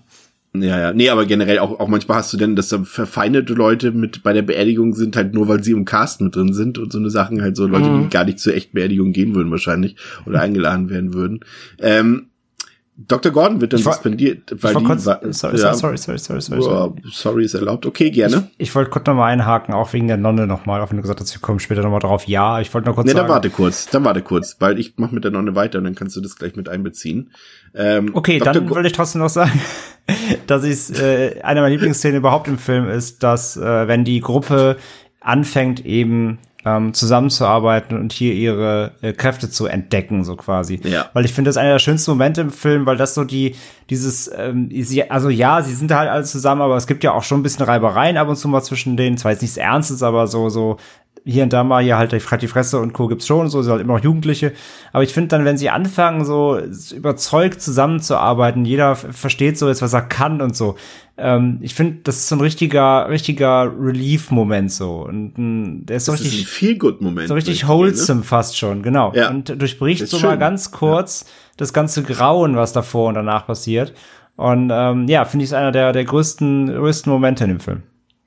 Ja, 0.61 0.79
ja. 0.79 0.93
Nee, 0.93 1.09
aber 1.09 1.25
generell 1.25 1.59
auch, 1.59 1.79
auch 1.79 1.87
manchmal 1.87 2.17
hast 2.19 2.33
du 2.33 2.37
denn, 2.37 2.55
dass 2.55 2.69
da 2.69 2.83
verfeindete 2.83 3.53
Leute 3.53 3.91
mit 3.91 4.23
bei 4.23 4.33
der 4.33 4.41
Beerdigung 4.41 4.93
sind, 4.93 5.15
halt 5.15 5.33
nur 5.33 5.47
weil 5.47 5.63
sie 5.63 5.71
im 5.71 5.85
Cast 5.85 6.21
mit 6.21 6.35
drin 6.35 6.53
sind 6.53 6.77
und 6.77 6.91
so 6.91 6.99
eine 6.99 7.09
Sachen, 7.09 7.41
halt 7.41 7.55
so 7.55 7.67
Leute, 7.67 7.89
Mhm. 7.89 8.03
die 8.03 8.09
gar 8.09 8.23
nicht 8.25 8.39
zur 8.39 8.53
echten 8.55 8.73
Beerdigung 8.75 9.11
gehen 9.13 9.35
würden 9.35 9.51
wahrscheinlich 9.51 9.95
oder 10.25 10.41
eingeladen 10.41 10.89
werden 10.89 11.13
würden. 11.13 11.39
Ähm, 11.79 12.27
Dr. 12.99 13.31
Gordon 13.31 13.61
wird 13.61 13.73
dann 13.73 13.79
Ich 13.79 13.85
war- 13.85 13.93
suspendiert, 13.93 14.55
weil 14.63 14.71
Ich 14.71 14.77
die 14.79 14.83
kurz, 14.83 15.05
wa- 15.05 15.19
sorry, 15.29 15.57
ja, 15.59 15.73
sorry, 15.75 15.97
sorry, 15.97 16.17
sorry, 16.17 16.41
sorry, 16.41 16.61
sorry. 16.63 16.91
Sorry, 17.11 17.45
ist 17.45 17.53
erlaubt. 17.53 17.85
Okay, 17.85 18.09
gerne. 18.09 18.49
Ich 18.57 18.73
wollte 18.73 18.89
kurz 18.89 19.05
noch 19.05 19.13
mal 19.13 19.27
einhaken, 19.27 19.75
auch 19.75 19.93
wegen 19.93 20.07
der 20.07 20.17
Nonne 20.17 20.47
noch 20.47 20.65
mal, 20.65 20.81
auch 20.81 20.89
wenn 20.89 20.97
du 20.97 21.03
gesagt 21.03 21.19
hast, 21.21 21.31
wir 21.35 21.39
kommen 21.41 21.59
später 21.59 21.83
noch 21.83 21.91
mal 21.91 21.99
drauf. 21.99 22.25
Ja, 22.25 22.59
ich 22.59 22.73
wollte 22.73 22.87
noch 22.87 22.95
kurz 22.95 23.05
Nee, 23.05 23.13
dann 23.13 23.21
sagen. 23.23 23.29
warte 23.33 23.49
kurz, 23.51 23.85
dann 23.87 24.03
warte 24.03 24.23
kurz, 24.23 24.55
weil 24.59 24.79
ich 24.79 24.93
mach 24.97 25.11
mit 25.11 25.23
der 25.23 25.29
Nonne 25.31 25.53
weiter 25.53 25.77
und 25.77 25.83
dann 25.83 25.93
kannst 25.93 26.15
du 26.15 26.21
das 26.21 26.35
gleich 26.37 26.55
mit 26.55 26.69
einbeziehen. 26.69 27.29
Ähm, 27.75 28.09
Okay, 28.13 28.39
Dr. 28.39 28.53
dann 28.53 28.69
wollte 28.71 28.87
ich 28.87 28.93
trotzdem 28.93 29.21
noch 29.21 29.29
sagen, 29.29 29.61
dass 30.47 30.63
ich 30.63 30.99
äh, 30.99 31.41
eine 31.43 31.61
meiner 31.61 31.69
Lieblingsszenen 31.73 32.17
überhaupt 32.17 32.47
im 32.47 32.57
Film 32.57 32.89
ist, 32.89 33.21
dass 33.21 33.57
äh, 33.57 33.87
wenn 33.87 34.05
die 34.05 34.21
Gruppe 34.21 34.77
anfängt 35.19 35.85
eben 35.85 36.39
ähm, 36.67 36.93
zusammenzuarbeiten 36.93 37.97
und 37.97 38.11
hier 38.11 38.33
ihre 38.33 38.91
äh, 39.01 39.13
Kräfte 39.13 39.49
zu 39.49 39.67
entdecken, 39.67 40.23
so 40.23 40.35
quasi. 40.35 40.79
Ja. 40.83 41.09
Weil 41.13 41.23
ich 41.23 41.33
finde, 41.33 41.49
das 41.49 41.55
ist 41.55 41.61
einer 41.61 41.73
der 41.73 41.79
schönsten 41.79 42.11
Momente 42.11 42.41
im 42.41 42.51
Film, 42.51 42.85
weil 42.85 42.97
das 42.97 43.13
so 43.13 43.23
die, 43.23 43.55
dieses, 43.89 44.29
ähm, 44.35 44.69
sie, 44.71 45.09
also 45.09 45.29
ja, 45.29 45.61
sie 45.61 45.73
sind 45.73 45.91
halt 45.91 46.09
alle 46.09 46.25
zusammen, 46.25 46.61
aber 46.61 46.75
es 46.75 46.87
gibt 46.87 47.03
ja 47.03 47.13
auch 47.13 47.23
schon 47.23 47.39
ein 47.39 47.43
bisschen 47.43 47.65
Reibereien 47.65 48.17
ab 48.17 48.27
und 48.27 48.35
zu 48.35 48.47
mal 48.49 48.63
zwischen 48.63 48.97
denen. 48.97 49.17
Zwar 49.17 49.31
jetzt 49.31 49.41
nichts 49.41 49.57
Ernstes, 49.57 50.03
aber 50.03 50.27
so, 50.27 50.49
so 50.49 50.77
hier 51.25 51.43
und 51.43 51.53
da 51.53 51.63
mal 51.63 51.83
hier 51.83 51.97
halt 51.97 52.11
die 52.11 52.17
Fre- 52.19 52.37
die 52.37 52.47
Fresse 52.47 52.79
und 52.79 52.93
Co. 52.93 53.07
gibt's 53.07 53.27
schon, 53.27 53.49
so 53.49 53.61
sind 53.61 53.71
halt 53.71 53.81
immer 53.81 53.95
noch 53.97 54.03
Jugendliche. 54.03 54.53
Aber 54.93 55.03
ich 55.03 55.13
finde 55.13 55.29
dann, 55.29 55.45
wenn 55.45 55.57
sie 55.57 55.69
anfangen, 55.69 56.25
so 56.25 56.59
überzeugt 56.95 57.61
zusammenzuarbeiten, 57.61 58.65
jeder 58.65 58.95
versteht 58.95 59.57
so 59.57 59.67
jetzt, 59.67 59.81
was 59.81 59.93
er 59.93 60.01
kann 60.03 60.41
und 60.41 60.55
so. 60.55 60.75
Ähm, 61.17 61.57
ich 61.61 61.73
finde, 61.73 61.97
das 62.03 62.17
ist 62.17 62.27
so 62.29 62.35
ein 62.35 62.41
richtiger, 62.41 63.09
richtiger 63.09 63.71
Relief-Moment 63.79 64.71
so. 64.71 65.05
Und 65.07 65.33
mm, 65.37 65.85
der 65.85 65.97
ist 65.97 66.05
so 66.05 66.11
das 66.11 66.21
ist 66.21 66.27
ein 66.27 66.29
richtig, 66.31 66.47
Feel-Good-Moment. 66.47 67.27
so 67.27 67.33
richtig 67.33 67.63
wirklich, 67.63 67.67
wholesome 67.67 68.23
fast 68.23 68.57
schon, 68.57 68.83
genau. 68.83 69.11
Ja. 69.15 69.29
Und 69.29 69.59
durchbricht 69.61 70.01
Ist 70.01 70.11
so 70.11 70.19
mal 70.19 70.31
schön. 70.31 70.39
ganz 70.39 70.71
kurz 70.71 71.25
das 71.57 71.73
ganze 71.73 72.03
Grauen, 72.03 72.55
was 72.55 72.71
davor 72.73 73.07
und 73.09 73.15
danach 73.15 73.47
passiert. 73.47 73.93
Und 74.35 74.69
ähm, 74.71 75.07
ja, 75.07 75.25
finde 75.25 75.43
ich, 75.43 75.49
ist 75.49 75.55
einer 75.55 75.71
der, 75.71 75.91
der 75.91 76.05
größten, 76.05 76.67
größten 76.75 77.11
Momente 77.11 77.43
in 77.45 77.49
dem 77.49 77.59
Film. 77.59 77.81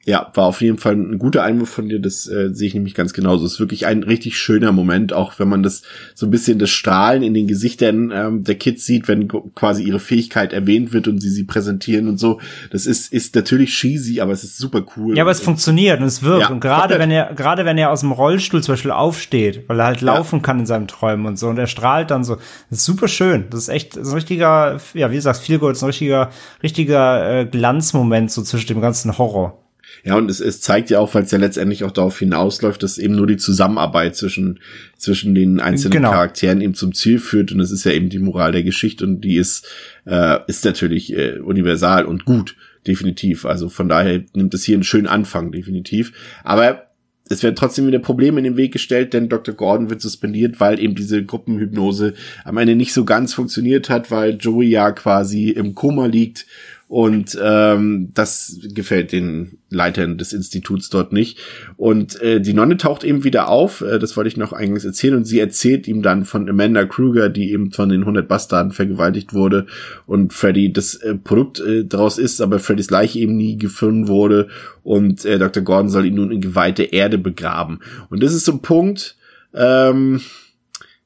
Ja, 0.07 0.31
war 0.33 0.47
auf 0.47 0.63
jeden 0.63 0.79
Fall 0.79 0.95
ein 0.95 1.19
guter 1.19 1.43
Einwurf 1.43 1.69
von 1.69 1.91
dir, 1.91 1.99
das 1.99 2.27
äh, 2.27 2.49
sehe 2.55 2.69
ich 2.69 2.75
nämlich 2.75 2.95
ganz 2.95 3.13
genauso. 3.13 3.45
Es 3.45 3.55
ist 3.55 3.61
wirklich 3.61 3.87
ein 3.87 4.03
richtig 4.03 4.39
schöner 4.39 4.73
Moment, 4.73 5.13
auch 5.13 5.39
wenn 5.39 5.49
man 5.49 5.63
das 5.63 5.83
so 6.15 6.27
ein 6.27 6.31
bisschen 6.31 6.59
das 6.59 6.71
Strahlen 6.71 7.23
in 7.23 7.35
den 7.35 7.47
Gesichtern 7.47 8.11
ähm, 8.11 8.43
der 8.43 8.55
Kids 8.55 8.87
sieht, 8.87 9.09
wenn 9.09 9.29
quasi 9.55 9.83
ihre 9.83 10.01
Fähigkeit 10.01 10.55
erwähnt 10.55 10.95
wird 10.95 11.07
und 11.07 11.21
sie 11.21 11.29
sie 11.29 11.45
präsentieren 11.45 12.09
und 12.09 12.19
so. 12.19 12.41
Das 12.71 12.87
ist 12.87 13.13
ist 13.13 13.35
natürlich 13.35 13.73
cheesy, 13.73 14.23
aber 14.23 14.33
es 14.33 14.43
ist 14.43 14.57
super 14.57 14.83
cool. 14.97 15.19
Ja, 15.19 15.25
aber 15.25 15.33
es 15.33 15.41
funktioniert 15.41 16.01
und 16.01 16.07
es 16.07 16.23
wirkt. 16.23 16.45
Ja, 16.45 16.49
und 16.49 16.61
gerade 16.61 16.99
wenn 16.99 17.11
er, 17.11 17.35
gerade 17.35 17.67
wenn 17.67 17.77
er 17.77 17.91
aus 17.91 18.01
dem 18.01 18.13
Rollstuhl 18.13 18.63
zum 18.63 18.73
Beispiel 18.73 18.93
aufsteht, 18.93 19.69
weil 19.69 19.81
er 19.81 19.85
halt 19.85 20.01
laufen 20.01 20.41
kann 20.41 20.61
in 20.61 20.67
seinen 20.67 20.89
Träumen 20.89 21.27
und 21.27 21.39
so 21.39 21.49
und 21.49 21.59
er 21.59 21.67
strahlt 21.67 22.11
dann 22.11 22.25
so. 22.25 22.37
Das 22.71 22.79
ist 22.79 22.85
super 22.87 23.07
schön. 23.07 23.45
Das 23.51 23.61
ist 23.61 23.69
echt 23.69 23.93
so 23.93 24.13
ein 24.13 24.15
richtiger, 24.15 24.81
ja, 24.95 25.11
wie 25.11 25.17
du 25.17 25.21
sagst, 25.21 25.43
viel 25.43 25.61
so 25.61 25.67
ein 25.67 25.91
richtiger, 25.91 26.31
richtiger 26.63 27.41
äh, 27.41 27.45
Glanzmoment 27.45 28.31
so 28.31 28.43
zwischen 28.43 28.69
dem 28.69 28.81
ganzen 28.81 29.19
Horror. 29.19 29.59
Ja, 30.05 30.17
und 30.17 30.31
es, 30.31 30.41
es 30.41 30.61
zeigt 30.61 30.91
ja 30.91 30.99
auch, 30.99 31.15
weil 31.15 31.25
es 31.25 31.31
ja 31.31 31.39
letztendlich 31.39 31.85
auch 31.85 31.91
darauf 31.91 32.19
hinausläuft, 32.19 32.83
dass 32.83 32.99
eben 32.99 33.15
nur 33.15 33.27
die 33.27 33.37
Zusammenarbeit 33.37 34.17
zwischen, 34.17 34.61
zwischen 34.97 35.35
den 35.35 35.61
einzelnen 35.61 35.93
Genau. 35.93 36.11
Charakteren 36.11 36.61
eben 36.61 36.75
zum 36.75 36.95
Ziel 36.95 37.19
führt. 37.19 37.53
Und 37.53 37.61
es 37.61 37.71
ist 37.71 37.85
ja 37.85 37.93
eben 37.93 38.09
die 38.09 38.19
Moral 38.19 38.53
der 38.53 38.63
Geschichte 38.63 39.05
und 39.05 39.21
die 39.21 39.37
ist, 39.37 39.67
äh, 40.07 40.39
ist 40.47 40.65
natürlich 40.65 41.17
äh, 41.17 41.39
universal 41.39 42.05
und 42.05 42.25
gut, 42.25 42.57
definitiv. 42.87 43.45
Also 43.45 43.69
von 43.69 43.89
daher 43.89 44.23
nimmt 44.35 44.55
es 44.55 44.65
hier 44.65 44.77
einen 44.77 44.85
schönen 44.85 45.07
Anfang, 45.07 45.53
definitiv. 45.53 46.13
Aber 46.45 46.91
es 47.31 47.45
werden 47.45 47.55
trotzdem 47.55 47.87
wieder 47.87 48.01
Probleme 48.01 48.39
in 48.39 48.45
den 48.45 48.57
Weg 48.57 48.73
gestellt, 48.73 49.15
denn 49.15 49.29
Dr. 49.29 49.55
Gordon 49.55 49.89
wird 49.89 50.01
suspendiert, 50.01 50.59
weil 50.59 50.81
eben 50.81 50.97
diese 50.97 51.25
Gruppenhypnose 51.25 52.15
am 52.45 52.57
Ende 52.57 52.75
nicht 52.75 52.93
so 52.93 53.05
ganz 53.05 53.35
funktioniert 53.35 53.89
hat, 53.89 54.11
weil 54.11 54.37
Joey 54.37 54.69
ja 54.69 54.91
quasi 54.91 55.51
im 55.51 55.77
Koma 55.77 56.07
liegt 56.07 56.47
und 56.91 57.39
ähm, 57.41 58.11
das 58.15 58.59
gefällt 58.75 59.13
den 59.13 59.59
Leitern 59.69 60.19
des 60.19 60.33
Instituts 60.33 60.91
dort 60.91 61.13
nicht. 61.13 61.39
Und 61.77 62.21
äh, 62.21 62.41
die 62.41 62.53
Nonne 62.53 62.79
taucht 62.79 63.05
eben 63.05 63.23
wieder 63.23 63.49
auf, 63.49 63.81
äh, 63.81 64.01
das 64.01 64.17
wollte 64.17 64.27
ich 64.27 64.37
noch 64.37 64.53
eigentlich 64.53 64.85
erzählen, 64.85 65.15
und 65.15 65.25
sie 65.25 65.39
erzählt 65.39 65.87
ihm 65.87 66.03
dann 66.03 66.25
von 66.25 66.49
Amanda 66.49 66.85
Kruger, 66.87 67.29
die 67.29 67.53
eben 67.53 67.71
von 67.71 67.91
den 67.91 68.01
100 68.01 68.27
Bastarden 68.27 68.73
vergewaltigt 68.73 69.35
wurde 69.35 69.67
und 70.07 70.33
Freddy 70.33 70.73
das 70.73 70.97
äh, 70.97 71.15
Produkt 71.15 71.61
äh, 71.61 71.85
daraus 71.85 72.19
ist, 72.19 72.41
aber 72.41 72.59
Freddys 72.59 72.91
Leiche 72.91 73.21
eben 73.21 73.37
nie 73.37 73.57
gefunden 73.57 74.09
wurde 74.09 74.49
und 74.83 75.25
äh, 75.25 75.39
Dr. 75.39 75.63
Gordon 75.63 75.91
soll 75.91 76.07
ihn 76.07 76.17
nun 76.17 76.33
in 76.33 76.41
geweihte 76.41 76.83
Erde 76.83 77.19
begraben. 77.19 77.79
Und 78.09 78.21
das 78.21 78.35
ist 78.35 78.47
so 78.47 78.53
ein 78.55 78.63
Punkt, 78.63 79.15
ähm, 79.55 80.23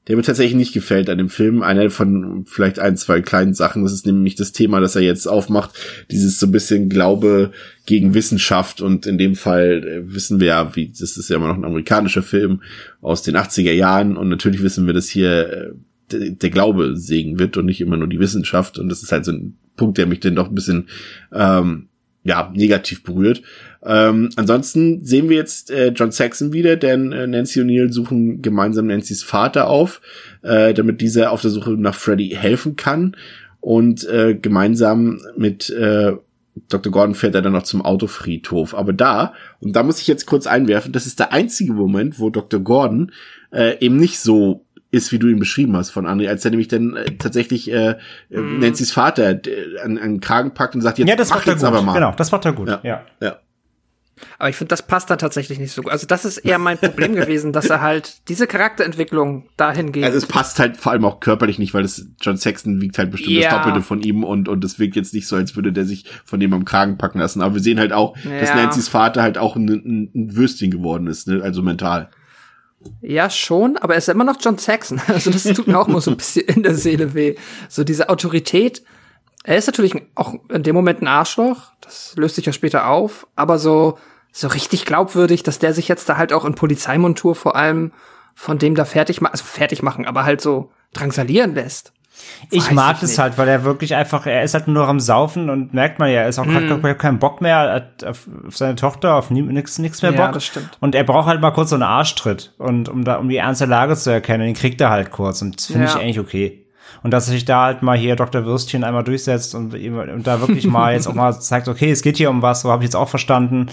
der 0.06 0.16
mir 0.16 0.22
tatsächlich 0.22 0.56
nicht 0.56 0.74
gefällt 0.74 1.08
an 1.08 1.18
dem 1.18 1.30
Film. 1.30 1.62
Einer 1.62 1.88
von 1.88 2.44
vielleicht 2.46 2.78
ein, 2.78 2.96
zwei 2.96 3.22
kleinen 3.22 3.54
Sachen. 3.54 3.82
Das 3.82 3.92
ist 3.92 4.04
nämlich 4.04 4.34
das 4.34 4.52
Thema, 4.52 4.80
das 4.80 4.96
er 4.96 5.02
jetzt 5.02 5.26
aufmacht. 5.26 5.70
Dieses 6.10 6.38
so 6.38 6.46
ein 6.46 6.52
bisschen 6.52 6.90
Glaube 6.90 7.52
gegen 7.86 8.12
Wissenschaft. 8.12 8.82
Und 8.82 9.06
in 9.06 9.16
dem 9.16 9.34
Fall 9.34 9.82
äh, 9.86 10.14
wissen 10.14 10.40
wir 10.40 10.48
ja, 10.48 10.76
wie, 10.76 10.88
das 10.88 11.16
ist 11.16 11.30
ja 11.30 11.36
immer 11.36 11.48
noch 11.48 11.56
ein 11.56 11.64
amerikanischer 11.64 12.22
Film 12.22 12.62
aus 13.00 13.22
den 13.22 13.36
80er 13.36 13.72
Jahren. 13.72 14.18
Und 14.18 14.28
natürlich 14.28 14.62
wissen 14.62 14.86
wir, 14.86 14.92
dass 14.92 15.08
hier 15.08 15.50
äh, 15.50 15.70
der, 16.12 16.30
der 16.30 16.50
Glaube 16.50 16.96
segen 16.96 17.38
wird 17.38 17.56
und 17.56 17.64
nicht 17.64 17.80
immer 17.80 17.96
nur 17.96 18.08
die 18.08 18.20
Wissenschaft. 18.20 18.78
Und 18.78 18.90
das 18.90 19.02
ist 19.02 19.10
halt 19.10 19.24
so 19.24 19.32
ein 19.32 19.56
Punkt, 19.76 19.96
der 19.96 20.06
mich 20.06 20.20
dann 20.20 20.36
doch 20.36 20.48
ein 20.48 20.54
bisschen, 20.54 20.88
ähm, 21.32 21.88
ja, 22.24 22.50
negativ 22.54 23.04
berührt. 23.04 23.42
Ähm, 23.86 24.30
ansonsten 24.36 25.04
sehen 25.04 25.28
wir 25.28 25.36
jetzt 25.36 25.70
äh, 25.70 25.88
John 25.88 26.10
Saxon 26.10 26.52
wieder, 26.52 26.76
denn 26.76 27.12
äh, 27.12 27.26
Nancy 27.26 27.60
und 27.60 27.66
Neil 27.66 27.92
suchen 27.92 28.40
gemeinsam 28.40 28.86
Nancy's 28.86 29.22
Vater 29.22 29.68
auf, 29.68 30.00
äh, 30.42 30.72
damit 30.72 31.00
dieser 31.00 31.32
auf 31.32 31.42
der 31.42 31.50
Suche 31.50 31.72
nach 31.72 31.94
Freddy 31.94 32.30
helfen 32.30 32.76
kann. 32.76 33.16
und 33.60 34.06
äh, 34.08 34.34
gemeinsam 34.34 35.20
mit 35.36 35.70
äh, 35.70 36.12
Dr. 36.68 36.92
Gordon 36.92 37.14
fährt 37.14 37.34
er 37.34 37.42
dann 37.42 37.52
noch 37.52 37.62
zum 37.62 37.82
Autofriedhof. 37.82 38.74
Aber 38.74 38.92
da, 38.92 39.32
und 39.60 39.74
da 39.74 39.82
muss 39.82 40.00
ich 40.00 40.06
jetzt 40.06 40.26
kurz 40.26 40.46
einwerfen, 40.46 40.92
das 40.92 41.06
ist 41.06 41.18
der 41.18 41.32
einzige 41.32 41.72
Moment, 41.72 42.18
wo 42.18 42.30
Dr. 42.30 42.60
Gordon 42.60 43.12
äh, 43.52 43.78
eben 43.80 43.96
nicht 43.96 44.20
so 44.20 44.64
ist, 44.90 45.10
wie 45.10 45.18
du 45.18 45.26
ihn 45.28 45.40
beschrieben 45.40 45.76
hast 45.76 45.90
von 45.90 46.06
André, 46.06 46.28
als 46.28 46.44
er 46.44 46.52
nämlich 46.52 46.68
dann 46.68 46.94
äh, 46.94 47.16
tatsächlich 47.18 47.72
äh, 47.72 47.96
mm. 48.30 48.60
Nancy's 48.60 48.92
Vater 48.92 49.30
äh, 49.30 49.80
an, 49.82 49.98
an 49.98 50.12
den 50.12 50.20
Kragen 50.20 50.54
packt 50.54 50.76
und 50.76 50.82
sagt, 50.82 50.98
jetzt 50.98 51.08
ja, 51.08 51.16
das 51.16 51.30
mach 51.30 51.36
macht 51.36 51.48
er 51.48 51.52
jetzt 51.54 51.62
gut. 51.62 51.68
aber 51.68 51.82
mal. 51.82 51.94
Genau, 51.94 52.14
das 52.16 52.30
macht 52.30 52.44
er 52.44 52.52
gut. 52.52 52.68
Ja. 52.68 52.80
ja. 52.84 53.04
ja. 53.20 53.40
Aber 54.38 54.48
ich 54.48 54.56
finde, 54.56 54.68
das 54.68 54.86
passt 54.86 55.10
dann 55.10 55.18
tatsächlich 55.18 55.58
nicht 55.58 55.72
so 55.72 55.82
gut. 55.82 55.90
Also 55.92 56.06
das 56.06 56.24
ist 56.24 56.38
eher 56.38 56.58
mein 56.58 56.78
Problem 56.78 57.14
gewesen, 57.16 57.52
dass 57.52 57.66
er 57.70 57.80
halt 57.80 58.28
diese 58.28 58.46
Charakterentwicklung 58.46 59.48
dahin 59.56 59.92
geht. 59.92 60.04
Also 60.04 60.18
es 60.18 60.26
passt 60.26 60.58
halt 60.58 60.76
vor 60.76 60.92
allem 60.92 61.04
auch 61.04 61.20
körperlich 61.20 61.58
nicht, 61.58 61.74
weil 61.74 61.84
es 61.84 62.06
John 62.20 62.36
Sexton 62.36 62.80
wiegt 62.80 62.96
halt 62.98 63.10
bestimmt 63.10 63.36
Ja. 63.36 63.50
das 63.50 63.58
Doppelte 63.64 63.82
von 63.82 64.02
ihm 64.02 64.22
und 64.24 64.48
und 64.48 64.64
es 64.64 64.78
wirkt 64.78 64.96
jetzt 64.96 65.14
nicht 65.14 65.26
so, 65.26 65.36
als 65.36 65.56
würde 65.56 65.72
der 65.72 65.84
sich 65.84 66.04
von 66.24 66.38
dem 66.40 66.52
am 66.52 66.64
Kragen 66.64 66.96
packen 66.98 67.18
lassen. 67.18 67.42
Aber 67.42 67.54
wir 67.54 67.62
sehen 67.62 67.78
halt 67.80 67.92
auch, 67.92 68.14
dass 68.16 68.48
Ja. 68.50 68.54
Nancy's 68.56 68.88
Vater 68.88 69.22
halt 69.22 69.38
auch 69.38 69.56
ein, 69.56 69.68
ein, 69.68 70.10
ein 70.14 70.36
Würstchen 70.36 70.70
geworden 70.70 71.06
ist, 71.06 71.26
ne? 71.28 71.42
also 71.42 71.62
mental. 71.62 72.08
Ja, 73.00 73.30
schon, 73.30 73.76
aber 73.78 73.94
er 73.94 73.98
ist 73.98 74.08
immer 74.10 74.24
noch 74.24 74.36
John 74.40 74.58
Saxon. 74.58 75.00
Also 75.08 75.30
das 75.30 75.44
tut 75.44 75.66
mir 75.66 75.78
auch 75.78 75.88
immer 75.88 76.00
so 76.00 76.10
ein 76.10 76.16
bisschen 76.18 76.46
in 76.46 76.62
der 76.62 76.74
Seele 76.74 77.14
weh. 77.14 77.34
So 77.68 77.82
diese 77.82 78.08
Autorität. 78.10 78.82
Er 79.44 79.56
ist 79.56 79.66
natürlich 79.66 79.94
auch 80.14 80.34
in 80.50 80.62
dem 80.62 80.74
Moment 80.74 81.02
ein 81.02 81.06
Arschloch. 81.08 81.58
Das 81.80 82.14
löst 82.16 82.34
sich 82.36 82.46
ja 82.46 82.52
später 82.52 82.88
auf. 82.88 83.26
Aber 83.36 83.58
so, 83.58 83.98
so 84.32 84.48
richtig 84.48 84.84
glaubwürdig, 84.86 85.42
dass 85.42 85.58
der 85.58 85.74
sich 85.74 85.86
jetzt 85.86 86.08
da 86.08 86.16
halt 86.16 86.32
auch 86.32 86.44
in 86.44 86.54
Polizeimontur 86.54 87.34
vor 87.34 87.54
allem 87.54 87.92
von 88.34 88.58
dem 88.58 88.74
da 88.74 88.84
fertig 88.84 89.20
machen, 89.20 89.32
also 89.32 89.44
fertig 89.44 89.82
machen, 89.82 90.06
aber 90.06 90.24
halt 90.24 90.40
so 90.40 90.72
drangsalieren 90.92 91.54
lässt. 91.54 91.92
Ich 92.50 92.66
Weiß 92.66 92.72
mag 92.72 93.02
nicht. 93.02 93.18
halt, 93.18 93.38
weil 93.38 93.48
er 93.48 93.64
wirklich 93.64 93.94
einfach, 93.96 94.24
er 94.26 94.44
ist 94.44 94.54
halt 94.54 94.66
nur 94.68 94.82
noch 94.82 94.88
am 94.88 95.00
Saufen 95.00 95.50
und 95.50 95.74
merkt 95.74 95.98
man 95.98 96.08
ja, 96.10 96.20
er 96.22 96.28
ist 96.28 96.38
auch 96.38 96.46
Mhm. 96.46 96.70
hat 96.82 96.98
keinen 96.98 97.18
Bock 97.18 97.40
mehr 97.40 97.58
hat 97.72 98.04
auf, 98.04 98.26
seine 98.50 98.76
Tochter, 98.76 99.16
auf 99.16 99.30
nichts 99.30 99.78
nix 99.78 100.00
mehr 100.00 100.12
Ja, 100.12 100.24
Bock. 100.26 100.32
das 100.34 100.46
stimmt. 100.46 100.70
Und 100.80 100.94
er 100.94 101.04
braucht 101.04 101.26
halt 101.26 101.40
mal 101.40 101.50
kurz 101.50 101.70
so 101.70 101.76
einen 101.76 101.82
Arschtritt 101.82 102.54
und 102.58 102.88
um 102.88 103.04
da 103.04 103.16
um 103.16 103.28
die 103.28 103.36
ernste 103.36 103.66
Lage 103.66 103.96
zu 103.96 104.10
erkennen, 104.10 104.46
den 104.46 104.54
kriegt 104.54 104.80
er 104.80 104.90
halt 104.90 105.10
kurz 105.10 105.42
und 105.42 105.56
das 105.56 105.66
finde 105.66 105.84
Ja. 105.86 105.90
ich 105.90 105.96
eigentlich 105.96 106.20
okay. 106.20 106.63
Und 107.02 107.10
dass 107.10 107.26
sich 107.26 107.44
da 107.44 107.64
halt 107.64 107.82
mal 107.82 107.96
hier 107.96 108.16
Dr. 108.16 108.44
Würstchen 108.44 108.84
einmal 108.84 109.04
durchsetzt 109.04 109.54
und, 109.54 109.74
und 109.74 110.26
da 110.26 110.40
wirklich 110.40 110.66
mal 110.66 110.92
jetzt 110.94 111.06
auch 111.06 111.14
mal 111.14 111.32
zeigt, 111.40 111.68
okay, 111.68 111.90
es 111.90 112.02
geht 112.02 112.16
hier 112.16 112.30
um 112.30 112.42
was, 112.42 112.62
so 112.62 112.70
habe 112.70 112.82
ich 112.82 112.88
jetzt 112.88 112.96
auch 112.96 113.08
verstanden 113.08 113.66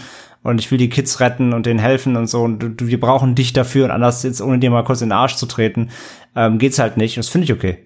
und 0.44 0.60
ich 0.60 0.72
will 0.72 0.78
die 0.78 0.90
Kids 0.90 1.20
retten 1.20 1.54
und 1.54 1.66
denen 1.66 1.80
helfen 1.80 2.16
und 2.18 2.28
so 2.28 2.42
und 2.42 2.60
du, 2.60 2.88
wir 2.88 3.00
brauchen 3.00 3.36
dich 3.36 3.54
dafür 3.54 3.86
und 3.86 3.92
anders 3.92 4.24
jetzt 4.24 4.42
ohne 4.42 4.60
dir 4.60 4.72
mal 4.72 4.84
kurz 4.84 5.02
in 5.02 5.10
den 5.10 5.18
Arsch 5.18 5.36
zu 5.36 5.46
treten, 5.46 5.90
ähm, 6.36 6.58
geht's 6.58 6.80
halt 6.80 6.98
nicht. 6.98 7.18
Und 7.18 7.26
das 7.26 7.30
finde 7.30 7.46
ich 7.46 7.54
okay. 7.54 7.78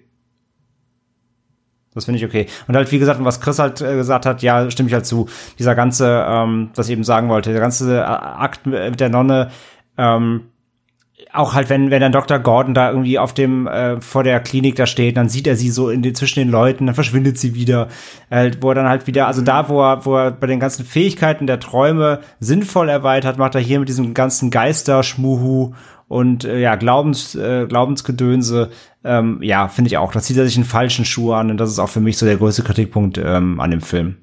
Das 1.94 2.04
finde 2.04 2.18
ich 2.18 2.26
okay. 2.26 2.46
Und 2.68 2.76
halt, 2.76 2.92
wie 2.92 2.98
gesagt, 2.98 3.24
was 3.24 3.40
Chris 3.40 3.58
halt 3.58 3.80
äh, 3.80 3.94
gesagt 3.94 4.26
hat, 4.26 4.42
ja, 4.42 4.70
stimme 4.70 4.88
ich 4.88 4.92
halt 4.92 5.06
zu. 5.06 5.28
Dieser 5.58 5.74
ganze, 5.74 6.26
ähm, 6.28 6.70
was 6.74 6.88
ich 6.88 6.92
eben 6.92 7.04
sagen 7.04 7.30
wollte, 7.30 7.52
der 7.52 7.60
ganze 7.60 8.00
äh, 8.00 8.02
Akt 8.02 8.66
mit 8.66 9.00
der 9.00 9.08
Nonne, 9.08 9.50
ähm, 9.96 10.42
auch 11.36 11.54
halt, 11.54 11.70
wenn, 11.70 11.90
wenn 11.90 12.00
dann 12.00 12.12
Dr. 12.12 12.38
Gordon 12.38 12.74
da 12.74 12.90
irgendwie 12.90 13.18
auf 13.18 13.34
dem, 13.34 13.66
äh, 13.66 14.00
vor 14.00 14.24
der 14.24 14.40
Klinik 14.40 14.76
da 14.76 14.86
steht, 14.86 15.16
dann 15.16 15.28
sieht 15.28 15.46
er 15.46 15.56
sie 15.56 15.70
so 15.70 15.90
in 15.90 16.02
den, 16.02 16.14
zwischen 16.14 16.40
den 16.40 16.50
Leuten, 16.50 16.86
dann 16.86 16.94
verschwindet 16.94 17.38
sie 17.38 17.54
wieder, 17.54 17.88
äh, 18.30 18.50
wo 18.60 18.70
er 18.70 18.74
dann 18.74 18.88
halt 18.88 19.06
wieder, 19.06 19.26
also 19.26 19.42
da, 19.42 19.68
wo 19.68 19.82
er, 19.82 20.04
wo 20.04 20.16
er 20.16 20.30
bei 20.30 20.46
den 20.46 20.60
ganzen 20.60 20.84
Fähigkeiten 20.84 21.46
der 21.46 21.60
Träume 21.60 22.20
sinnvoll 22.40 22.88
erweitert, 22.88 23.38
macht 23.38 23.54
er 23.54 23.60
hier 23.60 23.78
mit 23.78 23.88
diesem 23.88 24.14
ganzen 24.14 24.50
Geister-Schmuhu 24.50 25.74
und 26.08 26.44
äh, 26.44 26.60
ja, 26.60 26.76
Glaubens, 26.76 27.34
äh, 27.34 27.66
Glaubensgedönse, 27.66 28.70
ähm, 29.04 29.40
ja, 29.42 29.68
finde 29.68 29.88
ich 29.88 29.98
auch. 29.98 30.12
Da 30.12 30.20
zieht 30.20 30.36
er 30.36 30.46
sich 30.46 30.56
einen 30.56 30.64
falschen 30.64 31.04
Schuh 31.04 31.32
an 31.32 31.50
und 31.50 31.58
das 31.58 31.70
ist 31.70 31.78
auch 31.78 31.88
für 31.88 32.00
mich 32.00 32.18
so 32.18 32.26
der 32.26 32.36
größte 32.36 32.62
Kritikpunkt 32.62 33.18
ähm, 33.18 33.60
an 33.60 33.70
dem 33.70 33.80
Film. 33.80 34.16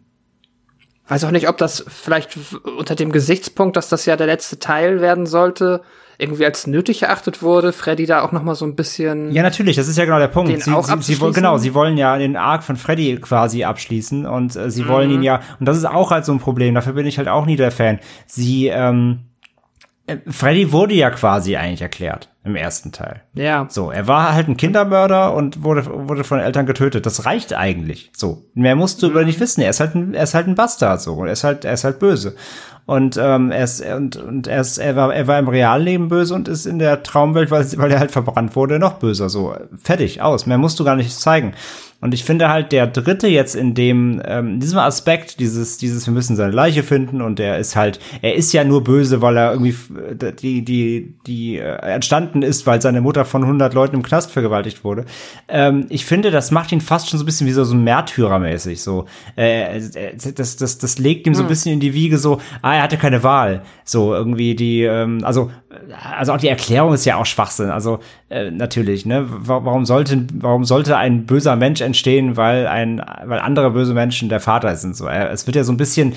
Weiß 1.07 1.25
auch 1.25 1.31
nicht, 1.31 1.49
ob 1.49 1.57
das 1.57 1.83
vielleicht 1.87 2.37
unter 2.77 2.95
dem 2.95 3.11
Gesichtspunkt, 3.11 3.75
dass 3.75 3.89
das 3.89 4.05
ja 4.05 4.15
der 4.15 4.27
letzte 4.27 4.59
Teil 4.59 5.01
werden 5.01 5.25
sollte, 5.25 5.81
irgendwie 6.23 6.45
als 6.45 6.65
nötig 6.65 7.03
erachtet 7.03 7.41
wurde, 7.43 7.71
Freddy 7.73 8.05
da 8.07 8.21
auch 8.23 8.31
noch 8.31 8.41
mal 8.43 8.55
so 8.55 8.65
ein 8.65 8.75
bisschen. 8.75 9.31
Ja, 9.31 9.43
natürlich, 9.43 9.75
das 9.75 9.87
ist 9.87 9.97
ja 9.97 10.05
genau 10.05 10.17
der 10.19 10.27
Punkt. 10.29 10.49
Den 10.51 10.59
sie, 10.59 10.71
auch 10.71 10.85
sie, 10.87 11.13
sie, 11.13 11.21
wollen- 11.21 11.33
genau, 11.33 11.57
sie 11.59 11.73
wollen 11.75 11.97
ja 11.97 12.17
den 12.17 12.35
Arc 12.35 12.63
von 12.63 12.75
Freddy 12.77 13.17
quasi 13.17 13.63
abschließen 13.63 14.25
und 14.25 14.55
äh, 14.55 14.71
sie 14.71 14.87
wollen 14.87 15.09
Mhm. 15.09 15.15
ihn 15.17 15.23
ja, 15.23 15.41
und 15.59 15.67
das 15.67 15.77
ist 15.77 15.85
auch 15.85 16.09
halt 16.11 16.25
so 16.25 16.31
ein 16.31 16.39
Problem, 16.39 16.73
dafür 16.73 16.93
bin 16.93 17.05
ich 17.05 17.17
halt 17.19 17.27
auch 17.27 17.45
nie 17.45 17.55
der 17.57 17.71
Fan. 17.71 17.99
Sie, 18.25 18.67
ähm, 18.67 19.25
äh, 20.07 20.17
Freddy 20.27 20.71
wurde 20.71 20.95
ja 20.95 21.11
quasi 21.11 21.55
eigentlich 21.55 21.81
erklärt 21.81 22.29
im 22.45 22.57
ersten 22.57 22.91
Teil. 22.91 23.21
Ja. 23.35 23.67
So, 23.69 23.89
er 23.89 24.05
war 24.07 24.33
halt 24.33 24.49
ein 24.49 24.57
Kindermörder 24.57 25.33
und 25.33 25.63
wurde, 25.63 25.85
wurde 26.09 26.25
von 26.25 26.39
Eltern 26.39 26.65
getötet. 26.65 27.05
Das 27.05 27.25
reicht 27.25 27.53
eigentlich. 27.53 28.11
So. 28.13 28.43
Mehr 28.53 28.75
musst 28.75 29.01
du 29.01 29.07
über 29.07 29.21
ihn 29.21 29.27
nicht 29.27 29.39
wissen. 29.39 29.61
Er 29.61 29.69
ist 29.69 29.79
halt 29.79 29.95
ein, 29.95 30.13
er 30.13 30.23
ist 30.23 30.33
halt 30.33 30.47
ein 30.47 30.55
Bastard, 30.55 31.01
so. 31.01 31.13
Und 31.13 31.27
er 31.27 31.33
ist 31.33 31.45
halt, 31.45 31.63
er 31.63 31.71
ist 31.73 31.85
halt 31.85 31.99
böse. 31.99 32.35
Und, 32.85 33.17
ähm, 33.17 33.51
er 33.51 33.63
ist, 33.63 33.81
und, 33.85 34.17
und 34.17 34.47
er 34.47 34.61
ist, 34.61 34.77
er 34.77 34.95
war, 34.95 35.13
er 35.13 35.27
war 35.27 35.39
im 35.39 35.47
Realleben 35.47 36.09
böse 36.09 36.33
und 36.33 36.47
ist 36.47 36.65
in 36.65 36.79
der 36.79 37.01
Traumwelt, 37.03 37.49
weil, 37.49 37.65
weil 37.77 37.91
er 37.91 37.99
halt 37.99 38.11
verbrannt 38.11 38.55
wurde, 38.55 38.77
noch 38.79 38.93
böser. 38.93 39.29
So. 39.29 39.55
Fertig, 39.81 40.21
aus. 40.21 40.45
Mehr 40.45 40.57
musst 40.57 40.79
du 40.79 40.83
gar 40.83 40.95
nicht 40.97 41.11
zeigen. 41.17 41.53
Und 42.01 42.13
ich 42.13 42.25
finde 42.25 42.49
halt, 42.49 42.73
der 42.73 42.85
dritte 42.87 43.29
jetzt 43.29 43.55
in 43.55 43.75
dem, 43.75 44.21
ähm, 44.25 44.55
in 44.55 44.59
diesem 44.59 44.79
Aspekt, 44.79 45.39
dieses, 45.39 45.77
dieses, 45.77 46.05
wir 46.05 46.13
müssen 46.13 46.35
seine 46.35 46.51
Leiche 46.51 46.83
finden 46.83 47.21
und 47.21 47.39
er 47.39 47.57
ist 47.59 47.77
halt, 47.77 47.97
er 48.21 48.35
ist 48.35 48.51
ja 48.51 48.65
nur 48.65 48.83
böse, 48.83 49.21
weil 49.21 49.37
er 49.37 49.51
irgendwie, 49.53 49.69
f- 49.69 49.89
die, 50.41 50.65
die, 50.65 51.15
die, 51.25 51.59
äh, 51.59 51.77
entstanden 51.77 52.41
ist, 52.41 52.67
weil 52.67 52.81
seine 52.81 52.99
Mutter 52.99 53.23
von 53.23 53.43
100 53.43 53.73
Leuten 53.73 53.95
im 53.95 54.03
Knast 54.03 54.31
vergewaltigt 54.31 54.83
wurde. 54.83 55.05
Ähm, 55.47 55.85
ich 55.87 56.05
finde, 56.05 56.29
das 56.29 56.51
macht 56.51 56.73
ihn 56.73 56.81
fast 56.81 57.09
schon 57.09 57.19
so 57.19 57.23
ein 57.23 57.25
bisschen 57.25 57.47
wie 57.47 57.53
so, 57.53 57.63
so 57.63 57.73
Märtyrermäßig, 57.73 58.81
so, 58.81 59.05
äh, 59.37 59.77
äh, 59.77 60.17
das, 60.35 60.57
das, 60.57 60.77
das 60.79 60.97
legt 60.99 61.25
ihm 61.25 61.35
so 61.35 61.43
ein 61.43 61.47
bisschen 61.47 61.71
in 61.71 61.79
die 61.79 61.93
Wiege 61.93 62.17
so, 62.17 62.41
ah, 62.61 62.72
er 62.77 62.83
hatte 62.83 62.97
keine 62.97 63.23
Wahl, 63.23 63.61
so 63.83 64.13
irgendwie 64.13 64.55
die, 64.55 64.83
ähm, 64.83 65.19
also, 65.23 65.51
also 66.17 66.33
auch 66.33 66.37
die 66.37 66.47
Erklärung 66.47 66.93
ist 66.93 67.05
ja 67.05 67.17
auch 67.17 67.25
Schwachsinn, 67.25 67.69
also, 67.69 67.99
äh, 68.29 68.51
natürlich, 68.51 69.05
ne, 69.05 69.25
Wa- 69.27 69.61
warum 69.63 69.85
sollte, 69.85 70.25
warum 70.33 70.65
sollte 70.65 70.97
ein 70.97 71.25
böser 71.25 71.55
Mensch 71.55 71.81
entstehen, 71.81 72.37
weil 72.37 72.67
ein, 72.67 73.03
weil 73.25 73.39
andere 73.39 73.71
böse 73.71 73.93
Menschen 73.93 74.29
der 74.29 74.39
Vater 74.39 74.75
sind, 74.75 74.95
so, 74.95 75.07
es 75.07 75.47
wird 75.47 75.55
ja 75.55 75.63
so 75.63 75.71
ein 75.73 75.77
bisschen, 75.77 76.13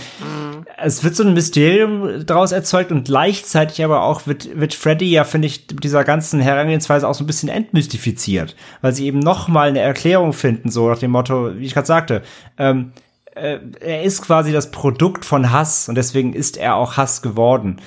es 0.78 1.02
wird 1.04 1.16
so 1.16 1.24
ein 1.24 1.32
Mysterium 1.32 2.26
daraus 2.26 2.52
erzeugt 2.52 2.92
und 2.92 3.04
gleichzeitig 3.06 3.82
aber 3.82 4.02
auch 4.02 4.26
wird, 4.26 4.58
wird 4.60 4.74
Freddy 4.74 5.10
ja, 5.10 5.24
finde 5.24 5.46
ich, 5.46 5.64
mit 5.72 5.84
dieser 5.84 6.04
ganzen 6.04 6.40
Herangehensweise 6.40 7.08
auch 7.08 7.14
so 7.14 7.24
ein 7.24 7.26
bisschen 7.26 7.48
entmystifiziert, 7.48 8.54
weil 8.82 8.92
sie 8.94 9.06
eben 9.06 9.20
noch 9.20 9.48
mal 9.48 9.68
eine 9.68 9.80
Erklärung 9.80 10.32
finden, 10.34 10.70
so 10.70 10.88
nach 10.90 10.98
dem 10.98 11.12
Motto, 11.12 11.56
wie 11.56 11.64
ich 11.64 11.72
gerade 11.74 11.86
sagte, 11.86 12.22
ähm, 12.58 12.92
äh, 12.96 13.05
er 13.36 14.02
ist 14.02 14.22
quasi 14.22 14.50
das 14.50 14.70
Produkt 14.70 15.24
von 15.24 15.52
Hass 15.52 15.88
und 15.88 15.94
deswegen 15.94 16.32
ist 16.32 16.56
er 16.56 16.76
auch 16.76 16.96
Hass 16.96 17.20
geworden. 17.20 17.80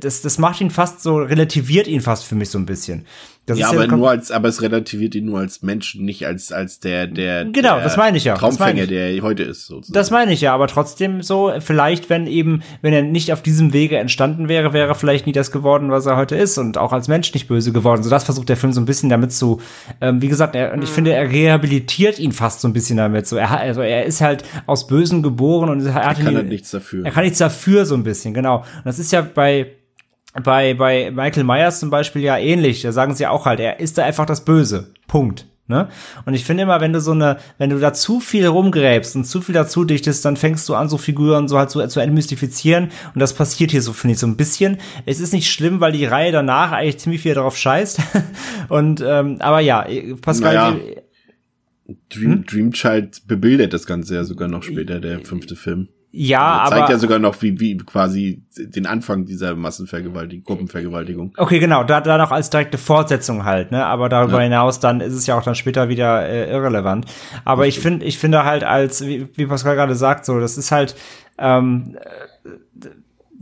Das, 0.00 0.22
das 0.22 0.38
macht 0.38 0.60
ihn 0.62 0.70
fast 0.70 1.02
so, 1.02 1.16
relativiert 1.18 1.86
ihn 1.86 2.00
fast 2.00 2.24
für 2.24 2.34
mich 2.34 2.48
so 2.48 2.58
ein 2.58 2.64
bisschen. 2.64 3.04
Das 3.46 3.58
ja, 3.58 3.68
ist 3.68 3.74
aber 3.74 3.84
kom- 3.84 3.96
nur 3.98 4.08
als, 4.08 4.30
aber 4.30 4.48
es 4.48 4.62
relativiert 4.62 5.14
ihn 5.14 5.26
nur 5.26 5.38
als 5.40 5.60
Menschen, 5.60 6.06
nicht 6.06 6.26
als, 6.26 6.50
als 6.50 6.80
der, 6.80 7.06
der, 7.06 7.44
Genau, 7.44 7.74
der 7.74 7.84
das 7.84 7.98
meine 7.98 8.16
ich 8.16 8.24
ja, 8.24 8.34
Traumfänger, 8.36 8.84
ich. 8.84 8.88
der 8.88 9.20
heute 9.20 9.42
ist, 9.42 9.66
sozusagen. 9.66 9.92
Das 9.92 10.10
meine 10.10 10.32
ich 10.32 10.40
ja, 10.40 10.54
aber 10.54 10.66
trotzdem 10.66 11.20
so, 11.22 11.52
vielleicht, 11.60 12.08
wenn 12.08 12.26
eben, 12.26 12.62
wenn 12.80 12.94
er 12.94 13.02
nicht 13.02 13.30
auf 13.34 13.42
diesem 13.42 13.74
Wege 13.74 13.98
entstanden 13.98 14.48
wäre, 14.48 14.72
wäre 14.72 14.88
er 14.88 14.94
vielleicht 14.94 15.26
nie 15.26 15.32
das 15.32 15.50
geworden, 15.52 15.90
was 15.90 16.06
er 16.06 16.16
heute 16.16 16.36
ist 16.36 16.56
und 16.56 16.78
auch 16.78 16.94
als 16.94 17.06
Mensch 17.06 17.34
nicht 17.34 17.46
böse 17.46 17.70
geworden. 17.72 18.02
So, 18.02 18.08
das 18.08 18.24
versucht 18.24 18.48
der 18.48 18.56
Film 18.56 18.72
so 18.72 18.80
ein 18.80 18.86
bisschen 18.86 19.10
damit 19.10 19.32
zu, 19.32 19.60
ähm, 20.00 20.22
wie 20.22 20.28
gesagt, 20.28 20.56
er, 20.56 20.72
und 20.72 20.82
ich 20.82 20.88
finde, 20.88 21.12
er 21.12 21.30
rehabilitiert 21.30 22.18
ihn 22.18 22.32
fast 22.32 22.62
so 22.62 22.68
ein 22.68 22.72
bisschen 22.72 22.96
damit. 22.96 23.26
So, 23.26 23.36
er, 23.36 23.50
also 23.60 23.82
er 23.82 24.06
ist 24.06 24.22
halt 24.22 24.42
aus 24.64 24.86
Bösen 24.86 25.22
geboren 25.22 25.68
und 25.68 25.84
er 25.84 25.92
hat 25.92 26.16
kann 26.16 26.28
ihn- 26.30 26.36
halt 26.36 26.48
nichts 26.48 26.70
dafür. 26.70 27.04
Er 27.04 27.10
kann 27.12 27.24
nichts 27.24 27.40
dafür, 27.40 27.84
so 27.84 27.94
ein 27.94 28.04
bisschen, 28.04 28.32
genau. 28.32 28.60
Und 28.60 28.86
das 28.86 28.98
ist 28.98 29.12
ja 29.12 29.20
bei, 29.20 29.66
bei, 30.42 30.74
bei 30.74 31.10
Michael 31.10 31.44
Myers 31.44 31.80
zum 31.80 31.90
Beispiel 31.90 32.22
ja 32.22 32.36
ähnlich. 32.36 32.82
Da 32.82 32.92
sagen 32.92 33.14
sie 33.14 33.26
auch 33.26 33.46
halt, 33.46 33.60
er 33.60 33.80
ist 33.80 33.98
da 33.98 34.04
einfach 34.04 34.26
das 34.26 34.44
Böse. 34.44 34.92
Punkt. 35.06 35.46
Ne? 35.66 35.88
Und 36.26 36.34
ich 36.34 36.44
finde 36.44 36.64
immer, 36.64 36.82
wenn 36.82 36.92
du 36.92 37.00
so 37.00 37.12
eine, 37.12 37.38
wenn 37.56 37.70
du 37.70 37.78
da 37.78 37.94
zu 37.94 38.20
viel 38.20 38.46
rumgräbst 38.46 39.16
und 39.16 39.24
zu 39.24 39.40
viel 39.40 39.54
dazu 39.54 39.84
dichtest, 39.84 40.22
dann 40.24 40.36
fängst 40.36 40.68
du 40.68 40.74
an, 40.74 40.90
so 40.90 40.98
Figuren 40.98 41.48
so 41.48 41.58
halt 41.58 41.70
so 41.70 41.86
zu 41.86 42.00
entmystifizieren. 42.00 42.90
Und 43.14 43.20
das 43.20 43.32
passiert 43.32 43.70
hier 43.70 43.80
so, 43.80 43.94
finde 43.94 44.12
ich, 44.12 44.18
so 44.18 44.26
ein 44.26 44.36
bisschen. 44.36 44.76
Es 45.06 45.20
ist 45.20 45.32
nicht 45.32 45.50
schlimm, 45.50 45.80
weil 45.80 45.92
die 45.92 46.04
Reihe 46.04 46.32
danach 46.32 46.72
eigentlich 46.72 46.98
ziemlich 46.98 47.22
viel 47.22 47.34
darauf 47.34 47.56
scheißt. 47.56 47.98
und, 48.68 49.02
ähm, 49.06 49.36
aber 49.40 49.60
ja, 49.60 49.86
Pascal, 50.20 50.54
Naja. 50.54 50.76
Dream, 52.10 52.32
Hm? 52.32 52.46
Dream 52.46 52.72
Child 52.72 53.26
bebildert 53.26 53.72
das 53.72 53.86
Ganze 53.86 54.16
ja 54.16 54.24
sogar 54.24 54.48
noch 54.48 54.62
später, 54.62 55.00
der 55.00 55.20
fünfte 55.20 55.56
Film. 55.56 55.88
Ja, 56.16 56.62
Er 56.64 56.70
zeigt 56.70 56.82
aber. 56.82 56.90
ja 56.92 56.98
sogar 56.98 57.18
noch, 57.18 57.42
wie, 57.42 57.58
wie 57.58 57.76
quasi 57.78 58.42
den 58.56 58.86
Anfang 58.86 59.24
dieser 59.24 59.56
Massenvergewaltigung, 59.56 60.44
Gruppenvergewaltigung. 60.44 61.32
Okay, 61.36 61.58
genau, 61.58 61.82
da, 61.82 62.00
da 62.00 62.18
noch 62.18 62.30
als 62.30 62.50
direkte 62.50 62.78
Fortsetzung 62.78 63.44
halt, 63.44 63.72
ne? 63.72 63.84
Aber 63.84 64.08
darüber 64.08 64.36
Ja. 64.38 64.44
hinaus 64.44 64.78
dann 64.78 65.00
ist 65.00 65.14
es 65.14 65.26
ja 65.26 65.36
auch 65.36 65.42
dann 65.42 65.56
später 65.56 65.88
wieder 65.88 66.28
äh, 66.28 66.48
irrelevant. 66.52 67.06
Aber 67.44 67.66
ich 67.66 67.80
finde, 67.80 68.06
ich 68.06 68.18
finde 68.18 68.44
halt 68.44 68.62
als, 68.62 69.04
wie, 69.04 69.26
wie 69.34 69.46
Pascal 69.46 69.74
gerade 69.74 69.96
sagt, 69.96 70.24
so, 70.24 70.38
das 70.38 70.56
ist 70.56 70.70
halt, 70.70 70.94
ähm, 71.36 71.96
äh, 72.04 72.88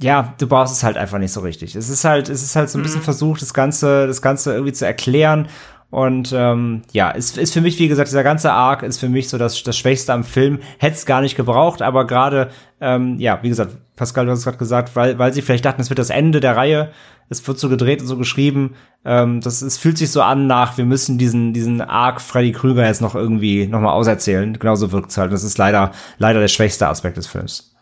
ja, 0.01 0.35
du 0.39 0.47
brauchst 0.49 0.75
es 0.75 0.83
halt 0.83 0.97
einfach 0.97 1.19
nicht 1.19 1.33
so 1.33 1.41
richtig. 1.41 1.77
Es 1.77 1.89
ist 1.89 2.05
halt, 2.05 2.29
es 2.29 2.43
ist 2.43 2.57
halt 2.57 2.71
so 2.71 2.79
ein 2.79 2.83
bisschen 2.83 3.03
versucht, 3.03 3.43
das 3.43 3.55
Ganze, 3.55 4.07
das 4.07 4.23
Ganze 4.23 4.53
irgendwie 4.53 4.73
zu 4.73 4.87
erklären. 4.87 5.47
Und 5.93 6.33
ähm, 6.35 6.81
ja, 6.93 7.11
ist, 7.11 7.37
ist 7.37 7.53
für 7.53 7.61
mich, 7.61 7.79
wie 7.79 7.87
gesagt, 7.87 8.09
dieser 8.09 8.23
ganze 8.23 8.51
Arc 8.51 8.83
ist 8.83 8.99
für 8.99 9.11
mich 9.11 9.29
so 9.29 9.37
das, 9.37 9.63
das 9.63 9.77
Schwächste 9.77 10.15
am 10.15 10.25
Film. 10.25 10.59
Hätte 10.79 10.95
es 10.95 11.05
gar 11.05 11.21
nicht 11.21 11.37
gebraucht, 11.37 11.83
aber 11.83 12.07
gerade, 12.07 12.49
ähm, 12.81 13.19
ja, 13.19 13.39
wie 13.43 13.51
gesagt, 13.51 13.77
Pascal, 13.95 14.25
du 14.25 14.33
hast 14.33 14.45
gerade 14.45 14.57
gesagt, 14.57 14.97
weil, 14.97 15.19
weil 15.19 15.35
sie 15.35 15.43
vielleicht 15.43 15.67
dachten, 15.67 15.83
es 15.83 15.91
wird 15.91 15.99
das 15.99 16.09
Ende 16.09 16.41
der 16.41 16.57
Reihe, 16.57 16.93
es 17.29 17.47
wird 17.47 17.59
so 17.59 17.69
gedreht 17.69 18.01
und 18.01 18.07
so 18.07 18.17
geschrieben. 18.17 18.75
Ähm, 19.05 19.43
das 19.43 19.61
es 19.61 19.77
fühlt 19.77 19.99
sich 19.99 20.11
so 20.11 20.23
an 20.23 20.47
nach, 20.47 20.79
wir 20.79 20.87
müssen 20.87 21.19
diesen, 21.19 21.53
diesen 21.53 21.83
Arc 21.83 22.23
Freddy 22.23 22.53
Krüger 22.53 22.87
jetzt 22.87 23.03
noch 23.03 23.15
irgendwie 23.15 23.67
nochmal 23.67 23.93
auserzählen. 23.93 24.59
Genauso 24.59 24.93
wirkt's 24.93 25.19
halt. 25.19 25.31
Das 25.31 25.45
ist 25.45 25.59
leider, 25.59 25.93
leider 26.17 26.41
der 26.41 26.49
schwächste 26.49 26.89
Aspekt 26.89 27.19
des 27.19 27.27
Films. 27.27 27.77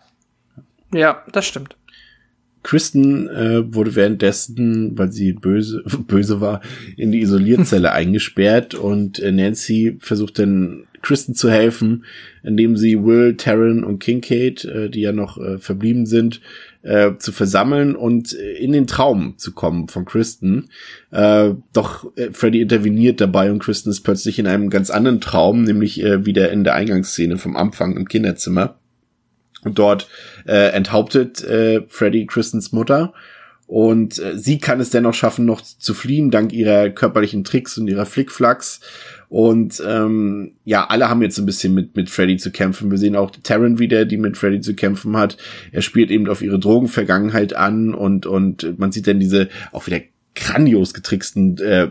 Ja, 0.92 1.22
das 1.30 1.46
stimmt. 1.46 1.76
Kristen 2.62 3.28
äh, 3.28 3.74
wurde 3.74 3.94
währenddessen, 3.96 4.98
weil 4.98 5.12
sie 5.12 5.32
böse, 5.32 5.82
böse 6.06 6.40
war, 6.40 6.60
in 6.96 7.12
die 7.12 7.22
Isolierzelle 7.22 7.92
eingesperrt 7.92 8.74
und 8.74 9.18
äh, 9.18 9.32
Nancy 9.32 9.96
versucht 10.00 10.38
dann 10.38 10.84
Kristen 11.02 11.34
zu 11.34 11.50
helfen, 11.50 12.04
indem 12.42 12.76
sie 12.76 13.02
Will, 13.02 13.36
Taryn 13.36 13.84
und 13.84 14.00
Kincaid, 14.00 14.64
äh, 14.64 14.90
die 14.90 15.00
ja 15.00 15.12
noch 15.12 15.38
äh, 15.38 15.58
verblieben 15.58 16.06
sind, 16.06 16.40
äh, 16.82 17.12
zu 17.18 17.32
versammeln 17.32 17.96
und 17.96 18.34
äh, 18.34 18.52
in 18.52 18.72
den 18.72 18.86
Traum 18.86 19.34
zu 19.38 19.52
kommen 19.52 19.88
von 19.88 20.04
Kristen. 20.04 20.68
Äh, 21.10 21.54
doch 21.72 22.14
äh, 22.16 22.30
Freddy 22.32 22.60
interveniert 22.60 23.20
dabei 23.20 23.50
und 23.50 23.60
Kristen 23.60 23.90
ist 23.90 24.02
plötzlich 24.02 24.38
in 24.38 24.46
einem 24.46 24.70
ganz 24.70 24.90
anderen 24.90 25.20
Traum, 25.20 25.62
nämlich 25.62 26.02
äh, 26.02 26.26
wieder 26.26 26.50
in 26.50 26.64
der 26.64 26.74
Eingangsszene 26.74 27.38
vom 27.38 27.56
Anfang 27.56 27.96
im 27.96 28.06
Kinderzimmer. 28.06 28.78
Und 29.64 29.78
dort 29.78 30.08
äh, 30.46 30.72
enthauptet 30.72 31.42
äh, 31.44 31.82
Freddy 31.88 32.26
Kristens 32.26 32.72
Mutter. 32.72 33.12
Und 33.70 34.18
äh, 34.18 34.36
sie 34.36 34.58
kann 34.58 34.80
es 34.80 34.90
dennoch 34.90 35.14
schaffen, 35.14 35.44
noch 35.44 35.60
zu 35.60 35.94
fliehen, 35.94 36.32
dank 36.32 36.52
ihrer 36.52 36.90
körperlichen 36.90 37.44
Tricks 37.44 37.78
und 37.78 37.86
ihrer 37.86 38.04
Flickflacks. 38.04 38.80
Und 39.28 39.80
ähm, 39.86 40.54
ja, 40.64 40.86
alle 40.88 41.08
haben 41.08 41.22
jetzt 41.22 41.38
ein 41.38 41.46
bisschen 41.46 41.72
mit, 41.72 41.94
mit 41.94 42.10
Freddy 42.10 42.36
zu 42.36 42.50
kämpfen. 42.50 42.90
Wir 42.90 42.98
sehen 42.98 43.14
auch 43.14 43.30
Taryn 43.30 43.78
wieder, 43.78 44.06
die 44.06 44.16
mit 44.16 44.36
Freddy 44.36 44.60
zu 44.60 44.74
kämpfen 44.74 45.16
hat. 45.16 45.36
Er 45.70 45.82
spielt 45.82 46.10
eben 46.10 46.28
auf 46.28 46.42
ihre 46.42 46.58
Drogenvergangenheit 46.58 47.54
an 47.54 47.94
und, 47.94 48.26
und 48.26 48.76
man 48.80 48.90
sieht 48.90 49.06
dann 49.06 49.20
diese 49.20 49.48
auch 49.70 49.86
wieder 49.86 50.00
grandios 50.34 50.94
getricksten 50.94 51.58
äh, 51.58 51.88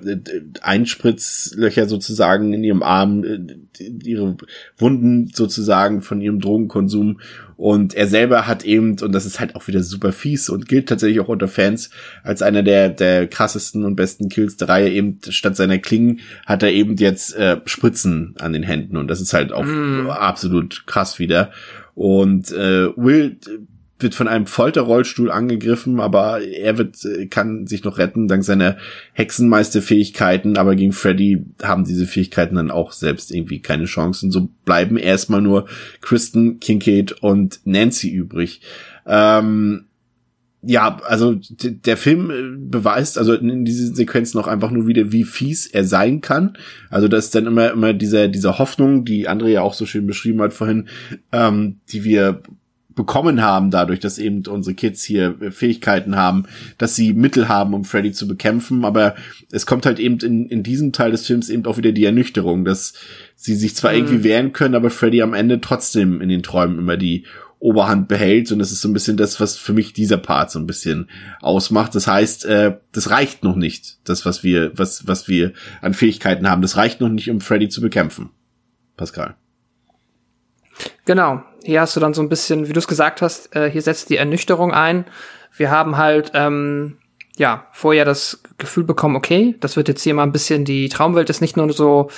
Einspritzlöcher 0.61 1.87
sozusagen 1.87 2.53
in 2.53 2.63
ihrem 2.63 2.83
Arm, 2.83 3.23
äh, 3.23 3.83
ihre 4.03 4.37
Wunden 4.77 5.29
sozusagen 5.33 6.01
von 6.01 6.21
ihrem 6.21 6.39
Drogenkonsum. 6.39 7.19
Und 7.57 7.93
er 7.93 8.07
selber 8.07 8.47
hat 8.47 8.63
eben, 8.63 8.97
und 9.01 9.11
das 9.11 9.25
ist 9.25 9.41
halt 9.41 9.55
auch 9.55 9.67
wieder 9.67 9.83
super 9.83 10.13
fies 10.13 10.47
und 10.47 10.69
gilt 10.69 10.87
tatsächlich 10.87 11.19
auch 11.19 11.27
unter 11.27 11.49
Fans 11.49 11.89
als 12.23 12.41
einer 12.41 12.63
der, 12.63 12.87
der 12.87 13.27
krassesten 13.27 13.83
und 13.83 13.97
besten 13.97 14.29
Kills 14.29 14.55
der 14.55 14.69
Reihe, 14.69 14.89
eben 14.89 15.19
statt 15.27 15.57
seiner 15.57 15.77
Klingen 15.77 16.21
hat 16.45 16.63
er 16.63 16.71
eben 16.71 16.95
jetzt 16.95 17.35
äh, 17.35 17.59
Spritzen 17.65 18.35
an 18.39 18.53
den 18.53 18.63
Händen. 18.63 18.95
Und 18.95 19.09
das 19.09 19.19
ist 19.19 19.33
halt 19.33 19.51
auch 19.51 19.65
mm. 19.65 20.09
absolut 20.09 20.87
krass 20.87 21.19
wieder. 21.19 21.51
Und 21.95 22.51
äh, 22.53 22.95
Will 22.95 23.37
wird 23.99 24.15
von 24.15 24.27
einem 24.27 24.45
Folterrollstuhl 24.45 25.29
angegriffen, 25.29 25.99
aber 25.99 26.41
er 26.41 26.77
wird, 26.77 27.03
äh, 27.05 27.27
kann 27.27 27.67
sich 27.67 27.83
noch 27.83 27.97
retten 27.97 28.27
dank 28.27 28.43
seiner 28.43 28.77
Hexenmeisterfähigkeiten, 29.13 30.57
aber 30.57 30.75
gegen 30.75 30.93
Freddy 30.93 31.45
haben 31.61 31.83
diese 31.83 32.07
Fähigkeiten 32.07 32.55
dann 32.55 32.71
auch 32.71 32.93
selbst 32.93 33.31
irgendwie 33.31 33.61
keine 33.61 33.85
Chancen. 33.85 34.31
So 34.31 34.49
bleiben 34.65 34.97
erstmal 34.97 35.41
nur 35.41 35.67
Kristen, 36.01 36.59
Kincaid 36.59 37.11
und 37.21 37.59
Nancy 37.65 38.09
übrig. 38.09 38.61
Ähm, 39.05 39.85
ja, 40.61 40.97
also 41.05 41.39
der 41.61 41.95
Film 41.95 42.31
äh, 42.31 42.57
beweist 42.57 43.17
also 43.17 43.33
in 43.33 43.63
diesen 43.63 43.95
Sequenzen 43.95 44.37
noch 44.37 44.47
einfach 44.47 44.71
nur 44.71 44.87
wieder, 44.87 45.11
wie 45.11 45.23
fies 45.23 45.67
er 45.67 45.85
sein 45.85 46.19
kann. 46.19 46.57
Also 46.89 47.07
das 47.07 47.25
ist 47.25 47.35
dann 47.35 47.45
immer 47.45 47.71
immer 47.71 47.93
dieser 47.93 48.27
dieser 48.27 48.59
Hoffnung, 48.59 49.05
die 49.05 49.29
Andrea 49.29 49.49
ja 49.49 49.61
auch 49.61 49.73
so 49.73 49.85
schön 49.85 50.05
beschrieben 50.05 50.41
hat 50.41 50.53
vorhin, 50.53 50.89
ähm, 51.31 51.77
die 51.89 52.03
wir 52.03 52.41
bekommen 52.99 53.41
haben, 53.41 53.71
dadurch, 53.71 54.01
dass 54.01 54.17
eben 54.17 54.45
unsere 54.45 54.75
Kids 54.75 55.05
hier 55.05 55.33
Fähigkeiten 55.51 56.17
haben, 56.17 56.43
dass 56.77 56.97
sie 56.97 57.13
Mittel 57.13 57.47
haben, 57.47 57.73
um 57.73 57.85
Freddy 57.85 58.11
zu 58.11 58.27
bekämpfen. 58.27 58.83
Aber 58.83 59.15
es 59.53 59.65
kommt 59.65 59.85
halt 59.85 59.99
eben 59.99 60.19
in, 60.19 60.47
in 60.47 60.63
diesem 60.63 60.91
Teil 60.91 61.11
des 61.11 61.25
Films 61.25 61.47
eben 61.47 61.65
auch 61.65 61.77
wieder 61.77 61.93
die 61.93 62.03
Ernüchterung, 62.03 62.65
dass 62.65 62.91
sie 63.37 63.55
sich 63.55 63.73
zwar 63.73 63.91
mhm. 63.91 63.97
irgendwie 63.99 64.23
wehren 64.25 64.51
können, 64.51 64.75
aber 64.75 64.89
Freddy 64.89 65.21
am 65.21 65.33
Ende 65.33 65.61
trotzdem 65.61 66.19
in 66.19 66.27
den 66.27 66.43
Träumen 66.43 66.77
immer 66.77 66.97
die 66.97 67.23
Oberhand 67.59 68.09
behält. 68.09 68.51
Und 68.51 68.59
das 68.59 68.73
ist 68.73 68.81
so 68.81 68.89
ein 68.89 68.93
bisschen 68.93 69.15
das, 69.15 69.39
was 69.39 69.55
für 69.55 69.71
mich 69.71 69.93
dieser 69.93 70.17
Part 70.17 70.51
so 70.51 70.59
ein 70.59 70.67
bisschen 70.67 71.09
ausmacht. 71.39 71.95
Das 71.95 72.05
heißt, 72.05 72.43
äh, 72.47 72.79
das 72.91 73.09
reicht 73.09 73.45
noch 73.45 73.55
nicht, 73.55 73.99
das, 74.03 74.25
was 74.25 74.43
wir, 74.43 74.77
was, 74.77 75.07
was 75.07 75.29
wir 75.29 75.53
an 75.81 75.93
Fähigkeiten 75.93 76.49
haben. 76.49 76.61
Das 76.61 76.75
reicht 76.75 76.99
noch 76.99 77.07
nicht, 77.07 77.29
um 77.29 77.39
Freddy 77.39 77.69
zu 77.69 77.79
bekämpfen. 77.79 78.31
Pascal. 78.97 79.35
Genau. 81.05 81.43
Hier 81.63 81.81
hast 81.81 81.95
du 81.95 81.99
dann 81.99 82.13
so 82.13 82.21
ein 82.21 82.29
bisschen, 82.29 82.67
wie 82.67 82.73
du 82.73 82.79
es 82.79 82.87
gesagt 82.87 83.21
hast, 83.21 83.55
äh, 83.55 83.69
hier 83.69 83.81
setzt 83.81 84.09
die 84.09 84.17
Ernüchterung 84.17 84.73
ein. 84.73 85.05
Wir 85.55 85.71
haben 85.71 85.97
halt, 85.97 86.31
ähm, 86.33 86.97
ja, 87.39 87.67
vorher 87.71 88.03
das 88.03 88.43
Gefühl 88.57 88.83
bekommen, 88.83 89.15
okay, 89.15 89.55
das 89.61 89.77
wird 89.77 89.87
jetzt 89.87 90.03
hier 90.03 90.13
mal 90.13 90.23
ein 90.23 90.33
bisschen, 90.33 90.65
die 90.65 90.89
Traumwelt 90.89 91.29
ist 91.29 91.39
nicht 91.39 91.55
nur 91.55 91.71
so 91.71 92.09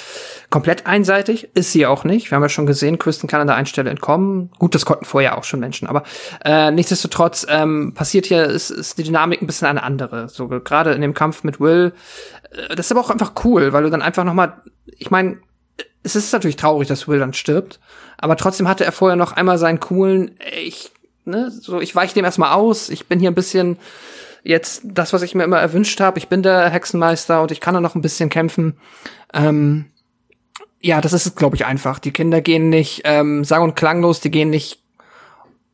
komplett 0.50 0.88
einseitig, 0.88 1.50
ist 1.54 1.72
sie 1.72 1.86
auch 1.86 2.04
nicht. 2.04 2.32
Wir 2.32 2.36
haben 2.36 2.42
ja 2.42 2.50
schon 2.50 2.66
gesehen, 2.66 2.98
Kristen 2.98 3.28
kann 3.28 3.40
an 3.40 3.46
der 3.46 3.56
einen 3.56 3.68
Stelle 3.68 3.92
entkommen. 3.92 4.50
Gut, 4.58 4.74
das 4.74 4.84
konnten 4.84 5.06
vorher 5.06 5.38
auch 5.38 5.44
schon 5.44 5.60
Menschen, 5.60 5.88
aber 5.88 6.04
äh, 6.44 6.72
nichtsdestotrotz 6.72 7.46
ähm, 7.50 7.94
passiert 7.94 8.26
hier, 8.26 8.46
ist, 8.46 8.72
ist 8.72 8.98
die 8.98 9.04
Dynamik 9.04 9.44
ein 9.44 9.48
bisschen 9.48 9.68
eine 9.68 9.84
andere. 9.84 10.28
So 10.28 10.48
gerade 10.48 10.94
in 10.94 11.02
dem 11.02 11.14
Kampf 11.14 11.44
mit 11.44 11.60
Will, 11.60 11.94
äh, 12.52 12.76
das 12.76 12.88
ist 12.88 12.92
aber 12.92 13.02
auch 13.02 13.12
einfach 13.12 13.34
cool, 13.46 13.74
weil 13.74 13.84
du 13.84 13.92
dann 13.92 14.02
einfach 14.02 14.24
noch 14.24 14.34
mal, 14.34 14.64
ich 14.98 15.12
meine, 15.12 15.38
es 16.04 16.16
ist 16.16 16.34
natürlich 16.34 16.56
traurig, 16.56 16.88
dass 16.88 17.08
Will 17.08 17.20
dann 17.20 17.34
stirbt, 17.34 17.80
aber 18.18 18.36
trotzdem 18.36 18.68
hatte 18.68 18.86
er 18.86 18.92
vorher 18.92 19.16
noch 19.16 19.34
einmal 19.34 19.58
seinen 19.58 19.80
coolen, 19.80 20.32
ich, 20.64 20.92
ne, 21.26 21.52
so, 21.52 21.80
ich 21.80 21.96
weiche 21.96 22.14
dem 22.14 22.26
erstmal 22.26 22.54
aus, 22.54 22.90
ich 22.90 23.08
bin 23.08 23.20
hier 23.20 23.32
ein 23.32 23.36
bisschen 23.36 23.78
jetzt 24.44 24.82
das, 24.86 25.14
was 25.14 25.22
ich 25.22 25.36
mir 25.36 25.44
immer 25.44 25.60
erwünscht 25.60 26.00
habe, 26.00 26.18
ich 26.18 26.28
bin 26.28 26.44
der 26.44 26.70
Hexenmeister 26.70 27.42
und 27.42 27.52
ich 27.52 27.60
kann 27.60 27.74
da 27.74 27.82
noch 27.82 27.96
ein 27.96 28.02
bisschen 28.02 28.30
kämpfen. 28.30 28.78
Ähm, 29.34 29.86
ja, 30.82 31.00
das 31.00 31.14
ist, 31.14 31.36
glaube 31.36 31.56
ich, 31.56 31.66
einfach. 31.66 32.00
Die 32.00 32.12
Kinder 32.12 32.42
gehen 32.42 32.70
nicht 32.70 33.02
ähm, 33.06 33.44
sang- 33.44 33.62
und 33.62 33.76
klanglos, 33.76 34.20
die 34.20 34.32
gehen 34.32 34.50
nicht 34.50 34.82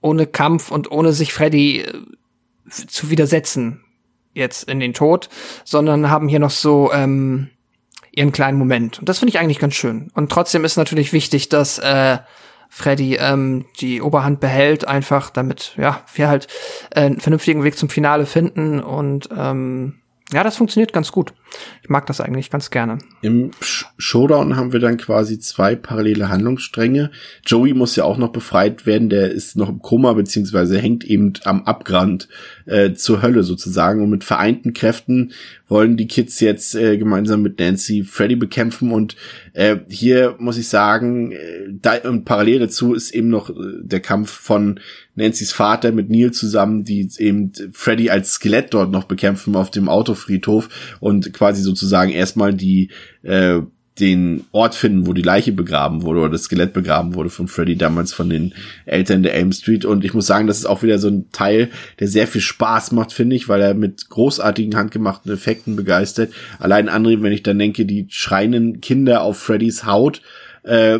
ohne 0.01 0.27
Kampf 0.27 0.69
und 0.69 0.91
ohne 0.91 1.13
sich 1.13 1.33
Freddy 1.33 1.81
äh, 1.81 1.93
zu 2.69 3.09
widersetzen 3.09 3.83
jetzt 4.33 4.69
in 4.69 4.79
den 4.79 4.93
Tod, 4.93 5.29
sondern 5.63 6.09
haben 6.09 6.27
hier 6.27 6.39
noch 6.39 6.51
so 6.51 6.91
ähm, 6.93 7.49
ihren 8.17 8.31
kleinen 8.31 8.57
Moment. 8.57 8.99
Und 8.99 9.07
das 9.07 9.19
finde 9.19 9.29
ich 9.29 9.39
eigentlich 9.39 9.59
ganz 9.59 9.75
schön. 9.75 10.09
Und 10.15 10.31
trotzdem 10.31 10.65
ist 10.65 10.75
natürlich 10.75 11.13
wichtig, 11.13 11.49
dass 11.49 11.77
äh, 11.77 12.17
Freddy 12.69 13.15
ähm, 13.15 13.65
die 13.79 14.01
Oberhand 14.01 14.39
behält, 14.39 14.87
einfach 14.87 15.29
damit 15.29 15.73
ja 15.77 16.01
wir 16.15 16.27
halt 16.27 16.47
äh, 16.91 17.01
einen 17.01 17.19
vernünftigen 17.19 17.63
Weg 17.63 17.77
zum 17.77 17.89
Finale 17.89 18.25
finden 18.25 18.81
und 18.81 19.29
ähm, 19.37 19.99
ja, 20.33 20.43
das 20.43 20.57
funktioniert 20.57 20.91
ganz 20.91 21.13
gut. 21.13 21.33
Ich 21.81 21.89
mag 21.89 22.05
das 22.05 22.19
eigentlich 22.19 22.49
ganz 22.49 22.69
gerne. 22.69 22.97
Im 23.21 23.51
Showdown 23.97 24.57
haben 24.57 24.73
wir 24.73 24.81
dann 24.81 24.97
quasi 24.97 25.39
zwei 25.39 25.75
parallele 25.75 26.27
Handlungsstränge. 26.27 27.11
Joey 27.45 27.73
muss 27.73 27.95
ja 27.95 28.03
auch 28.03 28.17
noch 28.17 28.33
befreit 28.33 28.85
werden, 28.85 29.09
der 29.09 29.31
ist 29.31 29.55
noch 29.55 29.69
im 29.69 29.81
Koma, 29.81 30.11
beziehungsweise 30.11 30.79
hängt 30.79 31.05
eben 31.05 31.31
am 31.45 31.63
Abgrund 31.63 32.27
äh, 32.65 32.91
zur 32.93 33.21
Hölle 33.21 33.43
sozusagen. 33.43 34.03
Und 34.03 34.09
mit 34.09 34.25
vereinten 34.25 34.73
Kräften 34.73 35.31
wollen 35.69 35.95
die 35.95 36.07
Kids 36.07 36.41
jetzt 36.41 36.75
äh, 36.75 36.97
gemeinsam 36.97 37.41
mit 37.41 37.59
Nancy 37.59 38.03
Freddy 38.03 38.35
bekämpfen. 38.35 38.91
Und 38.91 39.15
äh, 39.53 39.77
hier 39.87 40.35
muss 40.39 40.57
ich 40.57 40.67
sagen, 40.67 41.31
äh, 41.31 41.69
da, 41.69 41.95
und 42.03 42.25
parallel 42.25 42.59
dazu 42.59 42.93
ist 42.93 43.11
eben 43.11 43.29
noch 43.29 43.49
äh, 43.49 43.53
der 43.81 44.01
Kampf 44.01 44.31
von 44.31 44.81
Nancy's 45.17 45.51
Vater 45.51 45.91
mit 45.91 46.09
Neil 46.09 46.31
zusammen, 46.31 46.83
die 46.83 47.09
eben 47.17 47.51
Freddy 47.73 48.09
als 48.09 48.33
Skelett 48.33 48.73
dort 48.73 48.91
noch 48.91 49.03
bekämpfen 49.03 49.55
auf 49.55 49.71
dem 49.71 49.89
Autofriedhof 49.89 50.69
und 50.99 51.33
quasi 51.33 51.61
sozusagen 51.61 52.11
erstmal 52.11 52.53
die 52.53 52.89
äh, 53.23 53.59
den 53.99 54.45
Ort 54.51 54.75
finden, 54.75 55.07
wo 55.07 55.13
die 55.13 55.21
Leiche 55.21 55.51
begraben 55.51 56.03
wurde 56.03 56.19
oder 56.19 56.29
das 56.29 56.43
Skelett 56.43 56.73
begraben 56.73 57.15
wurde 57.15 57.29
von 57.29 57.47
Freddy 57.47 57.75
damals 57.75 58.13
von 58.13 58.29
den 58.29 58.53
Eltern 58.85 59.23
der 59.23 59.33
Elm 59.33 59.51
Street. 59.51 59.85
Und 59.85 60.05
ich 60.05 60.13
muss 60.13 60.27
sagen, 60.27 60.47
das 60.47 60.59
ist 60.59 60.65
auch 60.65 60.83
wieder 60.83 60.99
so 60.99 61.07
ein 61.07 61.31
Teil, 61.31 61.69
der 61.99 62.07
sehr 62.07 62.27
viel 62.27 62.41
Spaß 62.41 62.91
macht, 62.91 63.11
finde 63.11 63.35
ich, 63.35 63.49
weil 63.49 63.61
er 63.61 63.73
mit 63.73 64.09
großartigen 64.09 64.75
handgemachten 64.75 65.31
Effekten 65.31 65.75
begeistert. 65.75 66.31
Allein 66.59 66.89
andere, 66.89 67.21
wenn 67.23 67.33
ich 67.33 67.43
dann 67.43 67.59
denke, 67.59 67.85
die 67.85 68.05
schreienden 68.09 68.81
Kinder 68.81 69.21
auf 69.21 69.39
Freddys 69.39 69.85
Haut, 69.85 70.21
äh, 70.63 70.99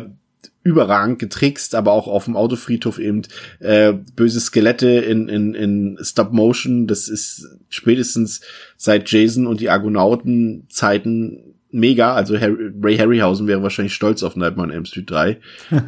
überragend 0.62 1.18
getrickst, 1.18 1.74
aber 1.74 1.92
auch 1.92 2.08
auf 2.08 2.26
dem 2.26 2.36
Autofriedhof 2.36 2.98
eben 2.98 3.22
äh, 3.60 3.92
böse 3.92 4.40
Skelette 4.40 4.88
in, 4.88 5.28
in, 5.28 5.54
in 5.54 5.98
Stop 6.02 6.32
Motion. 6.32 6.86
Das 6.86 7.08
ist 7.08 7.46
spätestens 7.68 8.40
seit 8.76 9.10
Jason 9.10 9.46
und 9.46 9.60
die 9.60 9.70
Argonauten 9.70 10.66
Zeiten 10.68 11.48
mega. 11.70 12.14
Also 12.14 12.38
Harry, 12.38 12.70
Ray 12.82 12.96
Harryhausen 12.96 13.46
wäre 13.46 13.62
wahrscheinlich 13.62 13.94
stolz 13.94 14.22
auf 14.22 14.36
Nightmare 14.36 14.68
on 14.68 14.74
Elm 14.74 14.84
Street 14.84 15.10
3. 15.10 15.38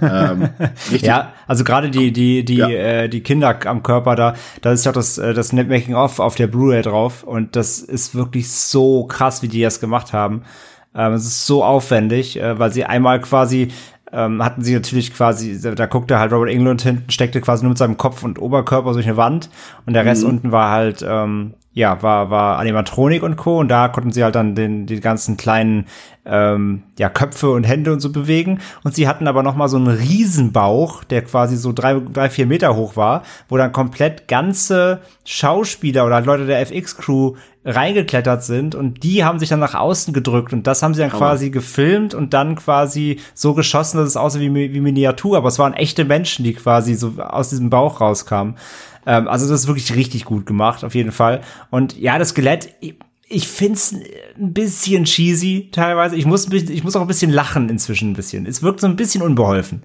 ähm, 0.03 0.49
ja, 1.01 1.33
also 1.47 1.65
gerade 1.65 1.91
die 1.91 2.13
die 2.13 2.45
die 2.45 2.57
ja. 2.57 2.69
äh, 2.69 3.09
die 3.09 3.23
Kinder 3.23 3.59
am 3.67 3.83
Körper 3.83 4.17
da, 4.17 4.35
da 4.63 4.73
ist 4.73 4.85
ja 4.85 4.93
das 4.93 5.19
äh, 5.19 5.35
das 5.35 5.53
Making 5.53 5.95
of 5.95 6.21
auf 6.21 6.35
der 6.35 6.47
Blu-ray 6.47 6.83
drauf 6.83 7.23
und 7.23 7.57
das 7.57 7.81
ist 7.81 8.15
wirklich 8.15 8.51
so 8.51 9.05
krass, 9.05 9.43
wie 9.43 9.49
die 9.49 9.63
das 9.63 9.81
gemacht 9.81 10.13
haben. 10.13 10.43
Ähm, 10.95 11.13
es 11.13 11.25
ist 11.25 11.47
so 11.47 11.65
aufwendig, 11.65 12.39
äh, 12.41 12.59
weil 12.59 12.73
sie 12.73 12.85
einmal 12.85 13.21
quasi 13.21 13.69
ähm, 14.13 14.45
hatten 14.45 14.63
sie 14.63 14.75
natürlich 14.75 15.13
quasi, 15.13 15.61
da 15.61 15.87
guckte 15.87 16.19
halt 16.19 16.33
Robert 16.33 16.51
England 16.51 16.83
hinten, 16.83 17.11
steckte 17.11 17.41
quasi 17.41 17.65
nur 17.65 17.71
mit 17.71 17.79
seinem 17.79 17.97
Kopf 17.97 18.23
und 18.23 18.41
Oberkörper 18.41 18.93
durch 18.93 19.07
eine 19.07 19.17
Wand 19.17 19.51
und 19.87 19.95
der 19.95 20.05
Rest 20.05 20.23
mhm. 20.25 20.31
unten 20.31 20.53
war 20.53 20.71
halt, 20.71 21.05
ähm, 21.07 21.55
ja, 21.73 22.03
war, 22.03 22.31
war 22.31 22.59
Animatronik 22.59 23.23
und 23.23 23.37
Co. 23.37 23.59
Und 23.59 23.69
da 23.69 23.89
konnten 23.89 24.13
sie 24.13 24.25
halt 24.25 24.35
dann 24.35 24.55
den, 24.55 24.87
die 24.87 25.01
ganzen 25.01 25.37
kleinen 25.37 25.87
ähm, 26.31 26.85
ja, 26.99 27.11
Köpfe 27.11 27.51
und 27.51 27.65
Hände 27.65 27.93
und 27.93 28.01
so 28.01 28.13
bewegen. 28.13 28.61
Und 28.85 28.95
sie 28.95 29.09
hatten 29.09 29.27
aber 29.27 29.43
noch 29.43 29.57
mal 29.57 29.69
so 29.69 29.77
einen 29.77 29.89
Riesenbauch, 29.89 31.03
der 31.05 31.23
quasi 31.23 31.57
so 31.57 31.73
drei, 31.73 32.01
drei, 32.13 32.31
vier 32.31 32.47
Meter 32.47 32.77
hoch 32.77 32.97
war, 32.97 33.25
wo 33.49 33.57
dann 33.57 33.73
komplett 33.73 34.29
ganze 34.29 35.01
Schauspieler 35.25 36.07
oder 36.07 36.21
Leute 36.21 36.47
der 36.47 36.61
FX-Crew 36.61 37.35
reingeklettert 37.65 38.43
sind 38.43 38.75
und 38.75 39.03
die 39.03 39.23
haben 39.23 39.39
sich 39.39 39.51
dann 39.51 39.61
nach 39.61 39.75
außen 39.75 40.15
gedrückt 40.15 40.55
und 40.55 40.67
das 40.67 40.83
haben 40.83 40.95
sie 40.95 41.01
dann 41.01 41.13
Hammer. 41.13 41.19
quasi 41.19 41.51
gefilmt 41.51 42.15
und 42.15 42.33
dann 42.33 42.57
quasi 42.57 43.21
so 43.35 43.53
geschossen, 43.53 43.99
dass 43.99 44.09
es 44.09 44.17
aussah 44.17 44.41
wie, 44.41 44.55
wie 44.55 44.81
Miniatur, 44.81 45.37
aber 45.37 45.49
es 45.49 45.59
waren 45.59 45.75
echte 45.75 46.07
Menschen, 46.07 46.43
die 46.43 46.55
quasi 46.55 46.95
so 46.95 47.15
aus 47.19 47.51
diesem 47.51 47.69
Bauch 47.69 48.01
rauskamen. 48.01 48.55
Ähm, 49.05 49.29
also 49.29 49.47
das 49.47 49.61
ist 49.61 49.67
wirklich 49.67 49.95
richtig 49.95 50.25
gut 50.25 50.47
gemacht, 50.47 50.85
auf 50.85 50.95
jeden 50.95 51.13
Fall. 51.13 51.43
Und 51.69 51.99
ja, 51.99 52.19
das 52.19 52.31
Skelett, 52.31 52.75
ich, 53.33 53.47
find's 53.47 53.93
ein 53.93 54.53
bisschen 54.53 55.05
cheesy 55.05 55.69
teilweise. 55.71 56.17
Ich 56.17 56.27
muss, 56.27 56.51
ich 56.51 56.83
muss 56.83 56.97
auch 56.97 57.01
ein 57.01 57.07
bisschen 57.07 57.31
lachen 57.31 57.69
inzwischen 57.69 58.11
ein 58.11 58.15
bisschen. 58.15 58.45
Es 58.45 58.63
wirkt 58.63 58.81
so 58.81 58.89
ein 58.89 58.97
bisschen 58.97 59.23
unbeholfen. 59.23 59.85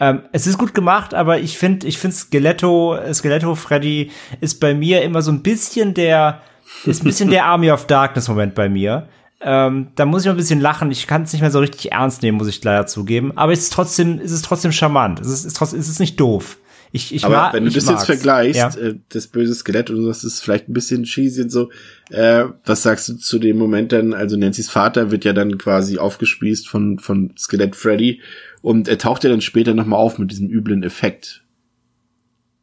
Ähm, 0.00 0.22
es 0.32 0.46
ist 0.46 0.56
gut 0.56 0.72
gemacht, 0.72 1.12
aber 1.12 1.38
ich 1.38 1.58
finde, 1.58 1.86
ich 1.86 1.98
finde 1.98 2.16
Skeletto, 2.16 2.98
Skeletto 3.12 3.54
Freddy 3.54 4.10
ist 4.40 4.60
bei 4.60 4.74
mir 4.74 5.02
immer 5.02 5.20
so 5.20 5.30
ein 5.30 5.42
bisschen 5.42 5.92
der, 5.92 6.40
ist 6.84 7.02
ein 7.02 7.04
bisschen 7.04 7.28
der 7.28 7.44
Army 7.46 7.70
of 7.70 7.86
Darkness 7.86 8.28
Moment 8.28 8.54
bei 8.54 8.70
mir. 8.70 9.08
Ähm, 9.42 9.88
da 9.94 10.06
muss 10.06 10.22
ich 10.22 10.26
mal 10.26 10.32
ein 10.32 10.38
bisschen 10.38 10.60
lachen. 10.60 10.90
Ich 10.90 11.06
kann 11.06 11.22
es 11.22 11.32
nicht 11.34 11.42
mehr 11.42 11.50
so 11.50 11.58
richtig 11.58 11.92
ernst 11.92 12.22
nehmen, 12.22 12.38
muss 12.38 12.48
ich 12.48 12.64
leider 12.64 12.86
zugeben. 12.86 13.36
Aber 13.36 13.52
es 13.52 13.60
ist 13.60 13.74
trotzdem, 13.74 14.18
es 14.18 14.32
ist 14.32 14.46
trotzdem 14.46 14.72
charmant. 14.72 15.20
Es 15.20 15.28
ist, 15.28 15.44
ist 15.44 15.56
trotzdem, 15.56 15.78
es 15.78 15.88
ist 15.88 16.00
nicht 16.00 16.18
doof. 16.18 16.56
Ich, 16.96 17.14
ich 17.14 17.24
Aber 17.26 17.52
wenn 17.52 17.64
du 17.66 17.70
das 17.70 17.84
mag's. 17.84 17.98
jetzt 18.00 18.06
vergleichst, 18.06 18.56
ja. 18.56 18.74
äh, 18.76 18.94
das 19.10 19.26
böse 19.26 19.54
Skelett 19.54 19.90
und 19.90 20.06
das 20.06 20.24
ist 20.24 20.42
vielleicht 20.42 20.68
ein 20.68 20.72
bisschen 20.72 21.04
cheesy 21.04 21.42
und 21.42 21.50
so, 21.50 21.68
äh, 22.10 22.44
was 22.64 22.82
sagst 22.82 23.08
du 23.10 23.18
zu 23.18 23.38
dem 23.38 23.58
Moment 23.58 23.92
dann, 23.92 24.14
also 24.14 24.36
Nancy's 24.36 24.70
Vater 24.70 25.10
wird 25.10 25.26
ja 25.26 25.34
dann 25.34 25.58
quasi 25.58 25.98
aufgespießt 25.98 26.66
von, 26.66 26.98
von 26.98 27.34
Skelett 27.36 27.76
Freddy 27.76 28.22
und 28.62 28.88
er 28.88 28.96
taucht 28.96 29.24
ja 29.24 29.30
dann 29.30 29.42
später 29.42 29.74
nochmal 29.74 30.00
auf 30.00 30.18
mit 30.18 30.30
diesem 30.30 30.48
üblen 30.48 30.82
Effekt. 30.82 31.42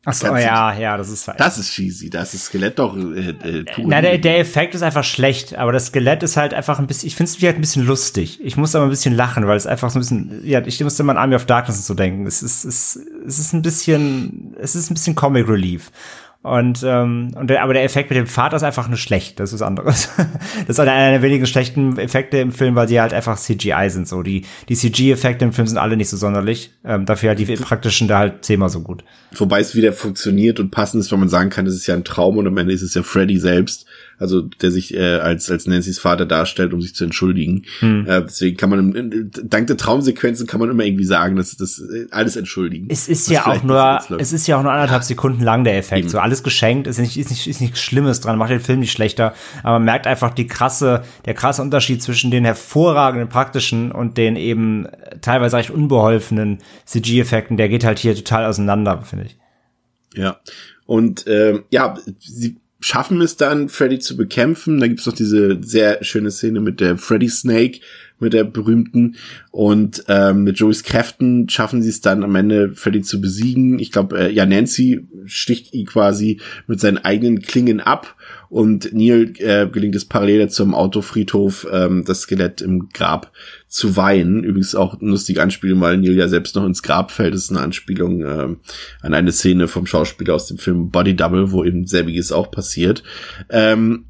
Ach 0.06 0.14
so, 0.14 0.28
ja, 0.36 0.74
ja, 0.78 0.98
das 0.98 1.10
ist 1.10 1.30
halt. 1.30 1.40
Das 1.40 1.58
ist 1.58 1.72
cheesy, 1.72 2.10
das 2.10 2.34
ist 2.34 2.46
Skelett 2.46 2.78
doch. 2.78 2.98
Äh, 2.98 3.30
äh, 3.30 3.66
Na, 3.78 4.02
der, 4.02 4.18
der 4.18 4.40
Effekt 4.40 4.76
ist 4.76 4.82
einfach 4.82 5.06
schlecht, 5.06 5.56
aber 5.56 5.72
das 5.72 5.88
Skelett 5.88 6.24
ist 6.24 6.36
halt 6.36 6.54
einfach 6.54 6.80
ein 6.80 6.88
bisschen, 6.88 7.08
ich 7.08 7.16
finde 7.16 7.32
es 7.32 7.42
halt 7.42 7.56
ein 7.56 7.62
bisschen 7.62 7.86
lustig. 7.86 8.40
Ich 8.44 8.58
muss 8.58 8.76
aber 8.76 8.86
ein 8.86 8.90
bisschen 8.90 9.16
lachen, 9.16 9.48
weil 9.48 9.56
es 9.56 9.66
einfach 9.66 9.90
so 9.90 10.00
ein 10.00 10.02
bisschen, 10.02 10.42
ja, 10.46 10.60
ich 10.66 10.84
musste 10.84 11.04
mal 11.04 11.14
an 11.14 11.20
Army 11.20 11.36
of 11.36 11.46
Darkness 11.46 11.88
so 11.88 11.94
denken. 11.94 12.28
Es 12.28 12.44
ist, 12.44 12.66
es, 12.66 13.00
es 13.26 13.40
ist 13.40 13.54
ein 13.54 13.62
bisschen, 13.62 14.54
es 14.60 14.76
ist 14.76 14.92
ein 14.92 14.96
bisschen 14.96 15.16
Comic 15.16 15.48
Relief. 15.48 15.90
Und, 16.44 16.84
ähm, 16.86 17.32
und 17.36 17.50
der, 17.50 17.64
aber 17.64 17.74
der 17.74 17.86
Effekt 17.86 18.10
mit 18.10 18.20
dem 18.20 18.28
Vater 18.28 18.58
ist 18.58 18.64
einfach 18.64 18.90
nur 18.90 18.98
schlecht. 18.98 19.40
Das 19.40 19.52
ist 19.52 19.62
was 19.62 19.62
anderes. 19.66 20.10
das 20.68 20.78
ist 20.78 20.80
einer 20.80 21.12
der 21.12 21.22
wenigen 21.22 21.46
schlechten 21.46 21.98
Effekte 21.98 22.38
im 22.38 22.52
Film, 22.52 22.76
weil 22.76 22.90
sie 22.90 23.00
halt 23.00 23.14
einfach 23.14 23.40
CGI 23.40 23.90
sind. 23.90 24.10
So 24.10 24.24
die 24.24 24.44
die 24.68 24.76
CG-Effekte 24.76 25.46
im 25.46 25.54
Film 25.54 25.68
sind 25.68 25.78
alle 25.78 25.96
nicht 25.96 26.10
so 26.10 26.18
sonderlich. 26.18 26.74
Ähm, 26.84 27.06
dafür 27.06 27.30
halt 27.30 27.40
die 27.40 27.46
praktischen 27.46 28.10
da 28.10 28.18
halt 28.18 28.44
zehnmal 28.44 28.68
so 28.68 28.82
gut. 28.82 29.06
Wobei 29.36 29.62
es 29.62 29.74
wieder 29.74 29.94
funktioniert 29.94 30.60
und 30.60 30.70
passend 30.70 31.02
ist, 31.02 31.14
wenn 31.14 31.20
man 31.22 31.30
sagen 31.30 31.50
kann, 31.50 31.64
das 31.64 31.76
ist 31.76 31.88
ja 31.88 31.96
ein 31.96 32.04
Traum 32.04 32.38
und 32.38 32.46
am 32.46 32.58
Ende 32.58 32.74
ist 32.74 32.82
es 32.82 32.94
ja 32.94 33.04
Freddy 33.04 33.40
selbst, 33.40 33.86
also 34.18 34.42
der 34.42 34.72
sich 34.72 34.94
äh, 34.94 35.16
als 35.16 35.50
als 35.50 35.68
Nancy's 35.68 36.00
Vater 36.00 36.26
darstellt, 36.26 36.74
um 36.74 36.82
sich 36.82 36.96
zu 36.96 37.04
entschuldigen. 37.04 37.64
Hm. 37.80 38.08
Äh, 38.08 38.22
deswegen 38.24 38.58
kann 38.58 38.70
man 38.70 38.94
im, 38.94 39.32
dank 39.44 39.68
der 39.68 39.78
Traumsequenzen 39.78 40.48
kann 40.48 40.60
man 40.60 40.70
immer 40.70 40.84
irgendwie 40.84 41.06
sagen, 41.06 41.36
dass 41.36 41.56
das 41.58 41.80
äh, 41.80 42.08
alles 42.12 42.36
entschuldigen. 42.36 42.88
Es 42.90 43.08
ist 43.08 43.30
ja 43.30 43.46
auch 43.46 43.64
nur 43.64 44.00
es 44.20 44.34
ist 44.34 44.48
ja 44.48 44.58
auch 44.58 44.64
nur 44.64 44.72
anderthalb 44.72 45.04
Sekunden 45.04 45.44
lang 45.44 45.64
der 45.64 45.78
Effekt. 45.78 46.02
Eben. 46.02 46.10
So 46.10 46.20
alles 46.20 46.44
geschenkt, 46.44 46.88
ist 46.88 47.00
nicht 47.00 47.18
ist 47.18 47.30
nicht 47.30 47.48
ist 47.48 47.62
nichts 47.62 47.82
Schlimmes 47.82 48.22
dran, 48.22 48.38
macht 48.38 48.52
den 48.52 48.60
Film 48.60 48.80
nicht 48.80 48.92
schlechter, 48.92 49.34
aber 49.64 49.74
man 49.74 49.86
merkt 49.86 50.08
einfach 50.08 50.34
die 50.34 50.48
krasse 50.48 51.04
der 51.26 51.34
krasse 51.34 51.62
Unterschied 51.62 52.02
zwischen 52.02 52.32
den 52.32 52.46
hervorragenden 52.46 53.30
praktischen 53.30 53.92
und 53.92 54.18
den 54.18 54.36
eben 54.36 54.88
teilweise 55.22 55.58
recht 55.58 55.70
unbeholfenen 55.70 56.60
CG-Effekten. 56.86 57.58
Der 57.58 57.70
geht 57.70 57.84
halt 57.84 58.00
hier 58.00 58.16
total 58.16 58.46
auseinander, 58.46 59.02
finde 59.04 59.26
ich. 59.26 59.38
Ja. 60.16 60.40
Und 60.86 61.28
äh, 61.28 61.62
ja, 61.70 61.96
sie 62.20 62.58
schaffen 62.84 63.22
es 63.22 63.38
dann, 63.38 63.70
Freddy 63.70 64.00
zu 64.00 64.18
bekämpfen. 64.18 64.80
Da 64.80 64.88
gibt's 64.88 65.06
noch 65.06 65.14
diese 65.14 65.58
sehr 65.62 66.04
schöne 66.04 66.32
Szene 66.32 66.60
mit 66.60 66.82
der 66.82 66.98
Freddy 66.98 67.30
Snake, 67.30 67.80
mit 68.20 68.34
der 68.34 68.44
berühmten. 68.44 69.16
Und 69.52 70.04
ähm, 70.10 70.44
mit 70.44 70.60
Joeys 70.60 70.84
Kräften 70.84 71.48
schaffen 71.48 71.82
sie 71.82 71.90
es 71.90 72.02
dann 72.02 72.24
am 72.24 72.36
Ende, 72.36 72.74
Freddy 72.76 73.02
zu 73.02 73.22
besiegen. 73.22 73.80
Ich 73.80 73.92
glaube, 73.92 74.20
äh, 74.20 74.32
ja, 74.32 74.46
Nancy 74.46 75.08
sticht 75.26 75.74
ihn 75.74 75.86
quasi 75.86 76.42
mit 76.68 76.82
seinen 76.82 76.98
eigenen 76.98 77.42
Klingen 77.42 77.80
ab. 77.80 78.18
Und 78.54 78.94
Neil 78.94 79.34
äh, 79.40 79.68
gelingt 79.68 79.96
es 79.96 80.06
parallel 80.06 80.38
dazu 80.38 80.62
am 80.62 80.76
Autofriedhof 80.76 81.66
ähm, 81.72 82.04
das 82.06 82.22
Skelett 82.22 82.62
im 82.62 82.90
Grab 82.90 83.32
zu 83.68 83.96
weihen. 83.96 84.44
Übrigens 84.44 84.76
auch 84.76 85.02
eine 85.02 85.10
lustige 85.10 85.42
Anspielung, 85.42 85.82
weil 85.82 85.98
Neil 85.98 86.16
ja 86.16 86.28
selbst 86.28 86.56
noch 86.56 86.64
ins 86.64 86.84
Grab 86.84 87.10
fällt. 87.10 87.34
Das 87.34 87.46
ist 87.46 87.50
eine 87.50 87.62
Anspielung 87.62 88.22
ähm, 88.22 88.60
an 89.02 89.16
eine 89.16 89.32
Szene 89.32 89.68
vom 89.68 89.88
Schauspieler 89.88 90.36
aus 90.36 90.46
dem 90.46 90.60
Film 90.60 90.92
Body 90.92 91.16
Double, 91.16 91.52
wo 91.52 91.64
eben 91.64 91.88
selbiges 91.88 92.32
auch 92.32 92.52
passiert. 92.52 93.02
Ähm, 93.50 94.06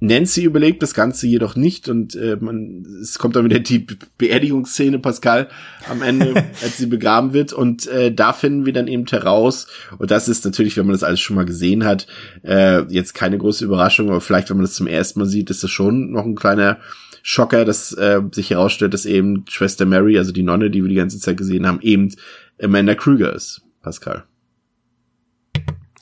Nancy 0.00 0.44
überlegt 0.44 0.82
das 0.82 0.94
Ganze 0.94 1.26
jedoch 1.26 1.56
nicht 1.56 1.88
und 1.88 2.14
äh, 2.16 2.36
man, 2.40 2.86
es 3.02 3.18
kommt 3.18 3.36
dann 3.36 3.44
wieder 3.44 3.58
die 3.58 3.86
Beerdigungsszene, 4.18 4.98
Pascal, 4.98 5.48
am 5.88 6.02
Ende, 6.02 6.34
als 6.62 6.78
sie 6.78 6.86
begraben 6.86 7.34
wird 7.34 7.52
und 7.52 7.86
äh, 7.86 8.12
da 8.12 8.32
finden 8.32 8.64
wir 8.64 8.72
dann 8.72 8.88
eben 8.88 9.06
heraus 9.06 9.66
und 9.98 10.10
das 10.10 10.28
ist 10.28 10.44
natürlich, 10.44 10.76
wenn 10.76 10.86
man 10.86 10.94
das 10.94 11.02
alles 11.02 11.20
schon 11.20 11.36
mal 11.36 11.44
gesehen 11.44 11.84
hat, 11.84 12.06
äh, 12.42 12.82
jetzt 12.92 13.14
keine 13.14 13.36
große 13.36 13.64
Überraschung, 13.64 14.08
aber 14.08 14.22
vielleicht, 14.22 14.48
wenn 14.48 14.56
man 14.56 14.64
das 14.64 14.74
zum 14.74 14.86
ersten 14.86 15.20
Mal 15.20 15.26
sieht, 15.26 15.50
ist 15.50 15.62
das 15.62 15.70
schon 15.70 16.12
noch 16.12 16.24
ein 16.24 16.34
kleiner 16.34 16.78
Schocker, 17.22 17.66
dass 17.66 17.92
äh, 17.92 18.22
sich 18.32 18.50
herausstellt, 18.50 18.94
dass 18.94 19.04
eben 19.04 19.44
Schwester 19.48 19.84
Mary, 19.84 20.16
also 20.16 20.32
die 20.32 20.42
Nonne, 20.42 20.70
die 20.70 20.82
wir 20.82 20.88
die 20.88 20.94
ganze 20.94 21.20
Zeit 21.20 21.36
gesehen 21.36 21.66
haben, 21.66 21.80
eben 21.82 22.14
Amanda 22.60 22.94
Krüger 22.94 23.34
ist, 23.34 23.62
Pascal. 23.82 24.24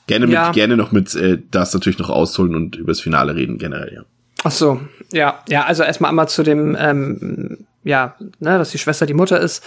Gerne 0.08 0.26
mit, 0.26 0.34
ja. 0.34 0.50
gerne 0.52 0.76
noch 0.76 0.90
mit 0.90 1.14
äh, 1.14 1.38
das 1.50 1.74
natürlich 1.74 1.98
noch 1.98 2.08
ausholen 2.08 2.54
und 2.56 2.76
übers 2.76 2.98
Finale 2.98 3.36
reden 3.36 3.58
generell, 3.58 3.92
ja. 3.94 4.02
Ach 4.42 4.50
so, 4.50 4.80
ja, 5.12 5.44
ja, 5.48 5.64
also 5.64 5.82
erstmal 5.82 6.08
einmal 6.08 6.28
zu 6.28 6.42
dem, 6.42 6.76
ähm, 6.80 7.66
ja, 7.84 8.16
ne, 8.38 8.56
dass 8.58 8.70
die 8.70 8.78
Schwester 8.78 9.04
die 9.04 9.14
Mutter 9.14 9.38
ist. 9.38 9.62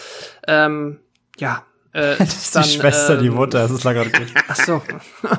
Ähm, 0.47 0.97
ja, 1.37 1.63
äh, 1.93 2.15
das 2.17 2.33
ist 2.33 2.55
dann, 2.55 2.63
die 2.63 2.69
Schwester 2.69 3.17
ähm, 3.17 3.23
die 3.23 3.29
Mutter, 3.29 3.59
das 3.59 3.71
ist 3.71 3.83
leider 3.83 4.03
richtig. 4.03 4.33
Ach 4.47 4.55
so, 4.55 4.81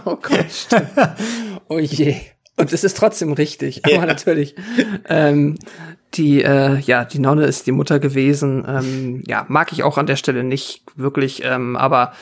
oh 0.04 0.16
Gott, 0.16 0.46
stimmt. 0.50 0.90
oh 1.68 1.78
je. 1.80 2.16
Und 2.56 2.72
es 2.72 2.84
ist 2.84 2.96
trotzdem 2.96 3.32
richtig, 3.32 3.84
aber 3.84 3.94
ja. 3.94 4.06
natürlich. 4.06 4.54
Ähm, 5.08 5.58
die, 6.14 6.44
äh, 6.44 6.78
ja, 6.78 7.04
die 7.04 7.18
Nonne 7.18 7.46
ist 7.46 7.66
die 7.66 7.72
Mutter 7.72 7.98
gewesen. 7.98 8.64
Ähm, 8.68 9.22
ja, 9.26 9.46
mag 9.48 9.72
ich 9.72 9.82
auch 9.82 9.98
an 9.98 10.06
der 10.06 10.16
Stelle 10.16 10.44
nicht 10.44 10.84
wirklich, 10.94 11.42
ähm, 11.44 11.76
aber 11.76 12.12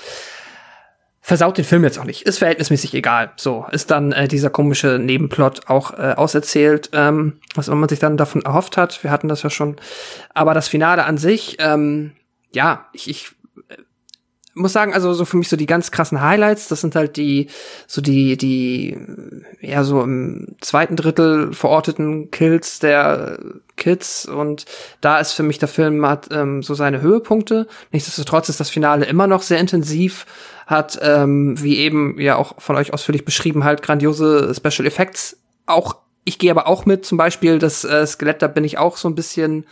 versaut 1.31 1.59
den 1.59 1.65
Film 1.65 1.85
jetzt 1.85 1.97
auch 1.97 2.05
nicht. 2.05 2.23
Ist 2.23 2.39
verhältnismäßig 2.39 2.93
egal. 2.93 3.31
So, 3.37 3.65
ist 3.71 3.93
dann 3.93 4.11
äh, 4.11 4.27
dieser 4.27 4.51
komische 4.51 4.99
Nebenplot 4.99 5.69
auch 5.69 5.97
äh, 5.97 6.15
auserzählt, 6.17 6.91
ähm, 6.93 7.35
was 7.55 7.69
man 7.69 7.89
sich 7.89 8.01
dann 8.01 8.17
davon 8.17 8.43
erhofft 8.43 8.77
hat. 8.77 9.05
Wir 9.05 9.13
hatten 9.13 9.29
das 9.29 9.45
ja 9.45 9.49
schon. 9.49 9.77
Aber 10.35 10.55
das 10.55 10.67
Finale 10.67 11.05
an 11.05 11.19
sich, 11.19 11.57
ähm, 11.61 12.11
ja, 12.53 12.87
ich, 12.93 13.09
ich 13.09 13.31
muss 14.55 14.73
sagen, 14.73 14.93
also 14.93 15.13
so 15.13 15.25
für 15.25 15.37
mich 15.37 15.49
so 15.49 15.57
die 15.57 15.67
ganz 15.67 15.91
krassen 15.91 16.21
Highlights, 16.21 16.69
das 16.69 16.81
sind 16.81 16.97
halt 16.97 17.17
die, 17.17 17.49
so 17.87 18.01
die, 18.01 18.37
die, 18.37 18.99
ja, 19.61 19.85
so 19.85 20.03
im 20.03 20.57
zweiten 20.61 20.97
Drittel 20.97 21.53
verorteten 21.53 22.31
Kills 22.31 22.81
der 22.81 23.39
Kids 23.77 24.27
und 24.27 24.67
da 25.01 25.19
ist 25.19 25.33
für 25.33 25.43
mich 25.43 25.59
der 25.59 25.69
Film 25.69 26.05
hat 26.07 26.29
ähm, 26.33 26.63
so 26.63 26.75
seine 26.75 27.01
Höhepunkte. 27.01 27.69
Nichtsdestotrotz 27.93 28.49
ist 28.49 28.61
das 28.61 28.71
Finale 28.71 29.07
immer 29.07 29.27
noch 29.27 29.43
sehr 29.43 29.59
intensiv 29.59 30.27
hat, 30.67 30.99
ähm, 31.03 31.61
wie 31.61 31.79
eben 31.79 32.21
ja 32.21 32.37
auch 32.37 32.61
von 32.61 32.77
euch 32.77 32.93
ausführlich 32.93 33.25
beschrieben, 33.25 33.65
halt 33.65 33.83
grandiose 33.83 34.55
Special 34.55 34.87
Effects. 34.87 35.39
Auch, 35.67 35.97
ich 36.25 36.39
gehe 36.39 36.51
aber 36.51 36.67
auch 36.67 36.87
mit, 36.87 37.05
zum 37.05 37.19
Beispiel 37.19 37.59
das 37.59 37.85
äh, 37.85 38.07
Skelett, 38.07 38.43
da 38.43 38.47
bin 38.47 38.65
ich 38.65 38.79
auch 38.79 38.97
so 38.97 39.09
ein 39.09 39.15
bisschen, 39.15 39.67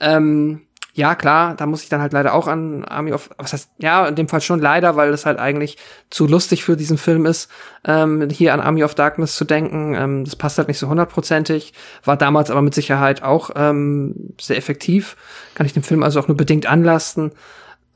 ähm, 0.00 0.67
ja, 0.98 1.14
klar, 1.14 1.54
da 1.54 1.64
muss 1.66 1.84
ich 1.84 1.88
dann 1.88 2.00
halt 2.00 2.12
leider 2.12 2.34
auch 2.34 2.48
an 2.48 2.84
Army 2.84 3.12
of, 3.12 3.30
was 3.38 3.52
heißt, 3.52 3.70
ja, 3.78 4.08
in 4.08 4.16
dem 4.16 4.26
Fall 4.26 4.40
schon 4.40 4.58
leider, 4.58 4.96
weil 4.96 5.12
das 5.12 5.26
halt 5.26 5.38
eigentlich 5.38 5.78
zu 6.10 6.26
lustig 6.26 6.64
für 6.64 6.76
diesen 6.76 6.98
Film 6.98 7.24
ist, 7.24 7.48
ähm, 7.84 8.28
hier 8.30 8.52
an 8.52 8.58
Army 8.58 8.82
of 8.82 8.96
Darkness 8.96 9.36
zu 9.36 9.44
denken. 9.44 9.94
Ähm, 9.94 10.24
das 10.24 10.34
passt 10.34 10.58
halt 10.58 10.66
nicht 10.66 10.80
so 10.80 10.88
hundertprozentig, 10.88 11.72
war 12.02 12.16
damals 12.16 12.50
aber 12.50 12.62
mit 12.62 12.74
Sicherheit 12.74 13.22
auch 13.22 13.50
ähm, 13.54 14.34
sehr 14.40 14.56
effektiv. 14.56 15.16
Kann 15.54 15.66
ich 15.66 15.72
dem 15.72 15.84
Film 15.84 16.02
also 16.02 16.18
auch 16.18 16.26
nur 16.26 16.36
bedingt 16.36 16.66
anlasten. 16.66 17.30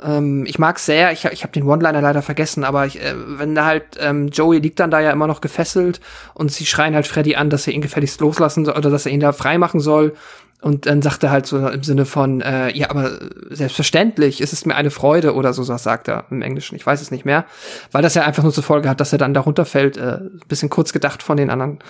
Ähm, 0.00 0.46
ich 0.46 0.60
mag 0.60 0.78
sehr, 0.78 1.10
ich, 1.10 1.24
ich 1.24 1.42
habe 1.42 1.52
den 1.52 1.64
One-Liner 1.64 2.00
leider 2.00 2.22
vergessen, 2.22 2.62
aber 2.62 2.86
ich, 2.86 3.00
äh, 3.00 3.14
wenn 3.16 3.56
da 3.56 3.64
halt, 3.64 3.98
ähm, 3.98 4.28
Joey 4.28 4.60
liegt 4.60 4.78
dann 4.78 4.92
da 4.92 5.00
ja 5.00 5.10
immer 5.10 5.26
noch 5.26 5.40
gefesselt 5.40 6.00
und 6.34 6.52
sie 6.52 6.66
schreien 6.66 6.94
halt 6.94 7.08
Freddy 7.08 7.34
an, 7.34 7.50
dass 7.50 7.66
er 7.66 7.72
ihn 7.72 7.82
gefälligst 7.82 8.20
loslassen 8.20 8.64
soll 8.64 8.76
oder 8.76 8.90
dass 8.90 9.06
er 9.06 9.12
ihn 9.12 9.20
da 9.20 9.32
freimachen 9.32 9.80
soll. 9.80 10.14
Und 10.62 10.86
dann 10.86 11.02
sagt 11.02 11.24
er 11.24 11.32
halt 11.32 11.46
so 11.46 11.66
im 11.66 11.82
Sinne 11.82 12.06
von, 12.06 12.40
äh, 12.40 12.70
ja, 12.76 12.88
aber 12.88 13.18
selbstverständlich 13.50 14.40
ist 14.40 14.52
es 14.52 14.64
mir 14.64 14.76
eine 14.76 14.90
Freude 14.90 15.34
oder 15.34 15.52
so, 15.52 15.64
das 15.64 15.82
sagt 15.82 16.08
er 16.08 16.26
im 16.30 16.40
Englischen. 16.40 16.76
Ich 16.76 16.86
weiß 16.86 17.02
es 17.02 17.10
nicht 17.10 17.24
mehr. 17.24 17.46
Weil 17.90 18.02
das 18.02 18.14
ja 18.14 18.22
einfach 18.22 18.44
nur 18.44 18.52
zur 18.52 18.62
Folge 18.62 18.88
hat, 18.88 19.00
dass 19.00 19.12
er 19.12 19.18
dann 19.18 19.34
darunter 19.34 19.64
fällt, 19.64 19.96
äh, 19.96 20.20
bisschen 20.46 20.70
kurz 20.70 20.92
gedacht 20.92 21.20
von 21.24 21.36
den 21.36 21.50
anderen. 21.50 21.80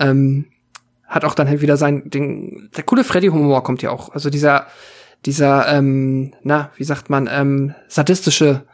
Ähm, 0.00 0.46
hat 1.06 1.24
auch 1.24 1.36
dann 1.36 1.48
halt 1.48 1.60
wieder 1.60 1.76
sein, 1.76 2.10
den, 2.10 2.68
der 2.76 2.82
coole 2.82 3.04
Freddy-Humor 3.04 3.62
kommt 3.62 3.82
ja 3.82 3.90
auch. 3.90 4.12
Also 4.12 4.28
dieser, 4.28 4.66
dieser, 5.24 5.68
ähm, 5.68 6.32
na, 6.42 6.70
wie 6.74 6.84
sagt 6.84 7.08
man, 7.08 7.28
ähm, 7.30 7.76
sadistische, 7.86 8.64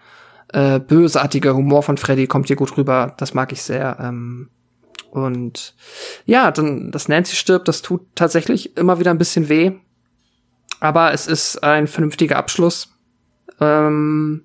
äh, 0.55 0.81
bösartige 0.81 1.55
Humor 1.55 1.83
von 1.83 1.99
Freddy 1.99 2.27
kommt 2.27 2.47
hier 2.47 2.57
gut 2.57 2.75
rüber. 2.79 3.13
Das 3.19 3.35
mag 3.35 3.53
ich 3.53 3.63
sehr. 3.63 3.99
Ähm, 4.01 4.49
und 5.11 5.75
ja, 6.25 6.51
dann, 6.51 6.91
dass 6.91 7.09
Nancy 7.09 7.37
stirbt, 7.37 7.69
das 7.69 7.83
tut 7.83 8.01
tatsächlich 8.15 8.77
immer 8.77 8.99
wieder 8.99 9.11
ein 9.11 9.19
bisschen 9.19 9.49
weh. 9.49 9.73
Aber 10.81 11.13
es 11.13 11.27
ist 11.27 11.63
ein 11.63 11.87
vernünftiger 11.87 12.37
Abschluss. 12.37 12.95
Ähm, 13.61 14.45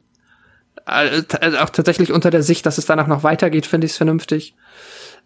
äh, 0.85 1.23
auch 1.57 1.69
tatsächlich 1.69 2.11
unter 2.11 2.31
der 2.31 2.43
Sicht, 2.43 2.65
dass 2.65 2.77
es 2.77 2.85
danach 2.85 3.07
noch 3.07 3.23
weitergeht, 3.23 3.65
finde 3.65 3.85
ich 3.85 3.91
es 3.91 3.97
vernünftig. 3.97 4.55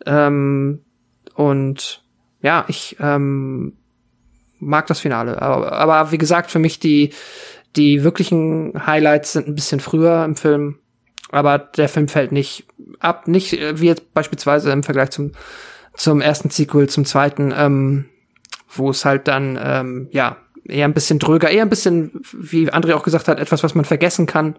Ähm, 0.05 0.83
und 1.33 2.03
ja, 2.41 2.65
ich 2.67 2.97
ähm, 2.99 3.77
mag 4.59 4.87
das 4.87 4.99
Finale. 4.99 5.41
Aber, 5.41 5.71
aber 5.71 6.11
wie 6.11 6.17
gesagt, 6.17 6.51
für 6.51 6.59
mich 6.59 6.79
die, 6.79 7.13
die 7.75 8.03
wirklichen 8.03 8.85
Highlights 8.85 9.33
sind 9.33 9.47
ein 9.47 9.55
bisschen 9.55 9.79
früher 9.79 10.23
im 10.23 10.35
Film. 10.35 10.79
Aber 11.31 11.57
der 11.59 11.89
Film 11.89 12.07
fällt 12.07 12.31
nicht 12.31 12.65
ab, 12.99 13.27
nicht 13.27 13.53
äh, 13.53 13.79
wie 13.79 13.87
jetzt 13.87 14.13
beispielsweise 14.13 14.71
im 14.71 14.83
Vergleich 14.83 15.11
zum, 15.11 15.31
zum 15.95 16.21
ersten 16.21 16.49
Sequel, 16.49 16.89
zum 16.89 17.05
zweiten, 17.05 17.53
ähm, 17.55 18.05
wo 18.69 18.89
es 18.89 19.05
halt 19.05 19.27
dann, 19.27 19.59
ähm, 19.61 20.07
ja, 20.11 20.37
eher 20.65 20.85
ein 20.85 20.93
bisschen 20.93 21.19
dröger, 21.19 21.49
eher 21.49 21.63
ein 21.63 21.69
bisschen, 21.69 22.21
wie 22.33 22.71
André 22.71 22.93
auch 22.93 23.03
gesagt 23.03 23.27
hat, 23.27 23.39
etwas, 23.39 23.63
was 23.63 23.75
man 23.75 23.85
vergessen 23.85 24.25
kann. 24.25 24.55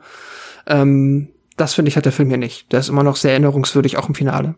Ähm, 0.66 1.28
das 1.56 1.74
finde 1.74 1.90
ich 1.90 1.96
hat 1.96 2.04
der 2.04 2.12
Film 2.12 2.28
hier 2.28 2.38
nicht. 2.38 2.72
Der 2.72 2.80
ist 2.80 2.88
immer 2.88 3.02
noch 3.02 3.16
sehr 3.16 3.32
erinnerungswürdig, 3.32 3.98
auch 3.98 4.08
im 4.08 4.14
Finale. 4.14 4.54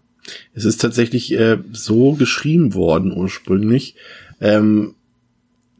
Es 0.54 0.64
ist 0.64 0.80
tatsächlich 0.80 1.32
äh, 1.32 1.58
so 1.72 2.12
geschrieben 2.12 2.74
worden 2.74 3.12
ursprünglich, 3.12 3.96
ähm, 4.40 4.94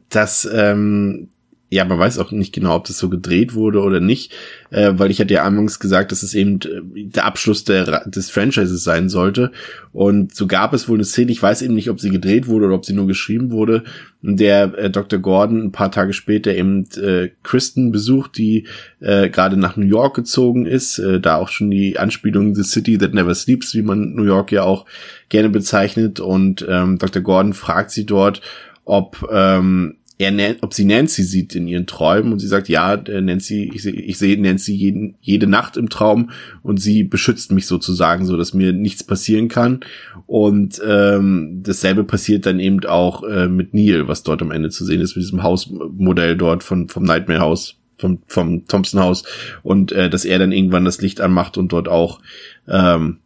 dass 0.09 0.47
ähm, 0.51 1.29
ja, 1.75 1.83
man 1.83 1.99
weiß 1.99 2.19
auch 2.19 2.31
nicht 2.31 2.53
genau, 2.53 2.73
ob 2.73 2.85
das 2.85 2.97
so 2.97 3.09
gedreht 3.09 3.53
wurde 3.53 3.81
oder 3.81 3.99
nicht, 3.99 4.33
äh, 4.71 4.93
weil 4.95 5.11
ich 5.11 5.19
hatte 5.19 5.33
ja 5.33 5.43
anfangs 5.43 5.77
gesagt, 5.77 6.13
dass 6.13 6.23
es 6.23 6.33
eben 6.33 6.61
äh, 6.61 7.03
der 7.03 7.25
Abschluss 7.25 7.65
der, 7.65 8.07
des 8.07 8.29
Franchises 8.29 8.83
sein 8.85 9.09
sollte. 9.09 9.51
Und 9.91 10.33
so 10.33 10.47
gab 10.47 10.73
es 10.73 10.87
wohl 10.87 10.95
eine 10.95 11.03
Szene, 11.03 11.33
ich 11.33 11.43
weiß 11.43 11.61
eben 11.63 11.75
nicht, 11.75 11.89
ob 11.89 11.99
sie 11.99 12.11
gedreht 12.11 12.47
wurde 12.47 12.67
oder 12.67 12.75
ob 12.75 12.85
sie 12.85 12.93
nur 12.93 13.07
geschrieben 13.07 13.51
wurde, 13.51 13.83
in 14.23 14.37
der 14.37 14.73
äh, 14.77 14.89
Dr. 14.89 15.19
Gordon 15.19 15.65
ein 15.65 15.71
paar 15.73 15.91
Tage 15.91 16.13
später 16.13 16.55
eben 16.55 16.87
äh, 16.95 17.31
Kristen 17.43 17.91
besucht, 17.91 18.37
die 18.37 18.67
äh, 19.01 19.29
gerade 19.29 19.57
nach 19.57 19.75
New 19.75 19.85
York 19.85 20.15
gezogen 20.15 20.65
ist, 20.65 20.97
äh, 20.97 21.19
da 21.19 21.35
auch 21.35 21.49
schon 21.49 21.69
die 21.69 21.99
Anspielung 21.99 22.55
The 22.55 22.63
City 22.63 22.97
That 22.97 23.13
Never 23.13 23.35
Sleeps, 23.35 23.75
wie 23.75 23.81
man 23.81 24.13
New 24.13 24.23
York 24.23 24.53
ja 24.53 24.63
auch 24.63 24.85
gerne 25.27 25.49
bezeichnet. 25.49 26.21
Und 26.21 26.65
ähm, 26.69 26.99
Dr. 26.99 27.21
Gordon 27.21 27.53
fragt 27.53 27.91
sie 27.91 28.05
dort, 28.05 28.39
ob 28.85 29.27
ähm, 29.29 29.97
er, 30.17 30.55
ob 30.61 30.73
sie 30.73 30.85
Nancy 30.85 31.23
sieht 31.23 31.55
in 31.55 31.67
ihren 31.67 31.87
Träumen 31.87 32.31
und 32.31 32.39
sie 32.39 32.47
sagt, 32.47 32.69
ja, 32.69 32.95
Nancy, 32.95 33.69
ich, 33.73 33.83
sehe 33.83 33.93
ich 33.93 34.17
sehe 34.17 34.41
Nancy 34.41 34.73
jeden, 34.73 35.15
jede 35.19 35.47
Nacht 35.47 35.75
im 35.75 35.89
Traum 35.89 36.31
und 36.63 36.81
sie 36.81 37.03
beschützt 37.03 37.51
mich 37.51 37.67
sozusagen, 37.67 38.25
so 38.25 38.37
dass 38.37 38.53
mir 38.53 38.71
nichts 38.71 39.03
passieren 39.03 39.49
kann. 39.49 39.81
Und 40.25 40.81
ähm, 40.87 41.61
dasselbe 41.63 42.05
passiert 42.05 42.45
dann 42.45 42.59
eben 42.59 42.85
auch 42.85 43.23
äh, 43.23 43.47
mit 43.47 43.73
Neil, 43.73 44.07
was 44.07 44.23
dort 44.23 44.41
am 44.41 44.51
Ende 44.51 44.69
zu 44.69 44.85
sehen 44.85 45.01
ist, 45.01 45.15
mit 45.15 45.25
diesem 45.25 45.43
Hausmodell 45.43 46.37
dort 46.37 46.63
von, 46.63 46.87
vom 46.87 47.03
Nightmare 47.03 47.41
House, 47.41 47.75
vom, 47.97 48.19
vom 48.27 48.67
Thompson 48.67 49.01
Haus 49.01 49.23
und 49.63 49.91
äh, 49.91 50.09
dass 50.09 50.25
er 50.25 50.39
dann 50.39 50.51
irgendwann 50.51 50.85
das 50.85 51.01
Licht 51.01 51.19
anmacht 51.19 51.57
und 51.57 51.71
dort 51.71 51.87
auch 51.87 52.21
ähm, 52.67 53.19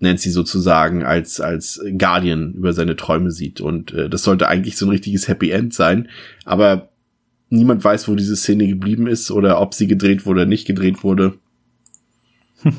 Nancy 0.00 0.30
sozusagen 0.30 1.04
als, 1.04 1.40
als 1.40 1.80
Guardian 1.96 2.52
über 2.54 2.72
seine 2.72 2.96
Träume 2.96 3.30
sieht. 3.30 3.60
Und 3.60 3.92
äh, 3.92 4.08
das 4.08 4.22
sollte 4.22 4.48
eigentlich 4.48 4.76
so 4.76 4.86
ein 4.86 4.90
richtiges 4.90 5.28
Happy 5.28 5.50
End 5.50 5.74
sein. 5.74 6.08
Aber 6.44 6.90
niemand 7.48 7.84
weiß, 7.84 8.08
wo 8.08 8.14
diese 8.14 8.36
Szene 8.36 8.66
geblieben 8.66 9.06
ist 9.06 9.30
oder 9.30 9.60
ob 9.60 9.74
sie 9.74 9.86
gedreht 9.86 10.26
wurde 10.26 10.40
oder 10.42 10.48
nicht 10.48 10.66
gedreht 10.66 11.02
wurde. 11.04 11.34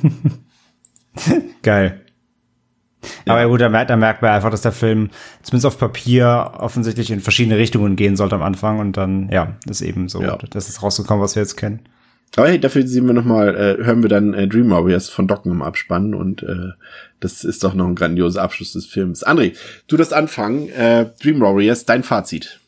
Geil. 1.62 2.02
Ja. 3.26 3.34
Aber 3.34 3.48
gut, 3.50 3.62
da 3.62 3.70
merkt, 3.70 3.90
da 3.90 3.98
merkt 3.98 4.22
man 4.22 4.32
einfach, 4.32 4.50
dass 4.50 4.62
der 4.62 4.72
Film 4.72 5.10
zumindest 5.44 5.68
auf 5.68 5.78
Papier 5.78 6.54
offensichtlich 6.58 7.12
in 7.12 7.20
verschiedene 7.20 7.58
Richtungen 7.58 7.96
gehen 7.96 8.16
sollte 8.16 8.36
am 8.36 8.42
Anfang 8.42 8.80
und 8.80 8.98
dann, 8.98 9.30
ja, 9.30 9.58
ist 9.70 9.82
eben 9.82 10.10
so, 10.10 10.22
ja. 10.22 10.38
das 10.50 10.70
ist 10.70 10.82
rausgekommen, 10.82 11.24
was 11.24 11.36
wir 11.36 11.44
jetzt 11.44 11.56
kennen. 11.56 11.82
Aber 12.36 12.50
hey, 12.50 12.60
dafür 12.60 12.86
sehen 12.86 13.08
wir 13.08 13.14
noch 13.14 13.26
mal, 13.26 13.56
äh, 13.56 13.84
hören 13.84 14.02
wir 14.02 14.10
dann 14.10 14.34
äh, 14.34 14.48
Dream 14.48 14.70
Warriors 14.70 15.10
von 15.10 15.28
Docken 15.28 15.52
im 15.52 15.62
Abspann 15.62 16.14
und 16.14 16.44
äh, 16.44 16.72
das 17.20 17.44
ist 17.44 17.64
doch 17.64 17.74
noch 17.74 17.88
ein 17.88 17.96
grandioser 17.96 18.42
Abschluss 18.42 18.74
des 18.74 18.86
Films. 18.86 19.26
André, 19.26 19.56
du 19.88 19.96
das 19.96 20.12
anfangen. 20.12 20.70
Äh, 20.70 21.08
Dream 21.22 21.40
Warriors, 21.40 21.86
dein 21.86 22.04
Fazit. 22.04 22.60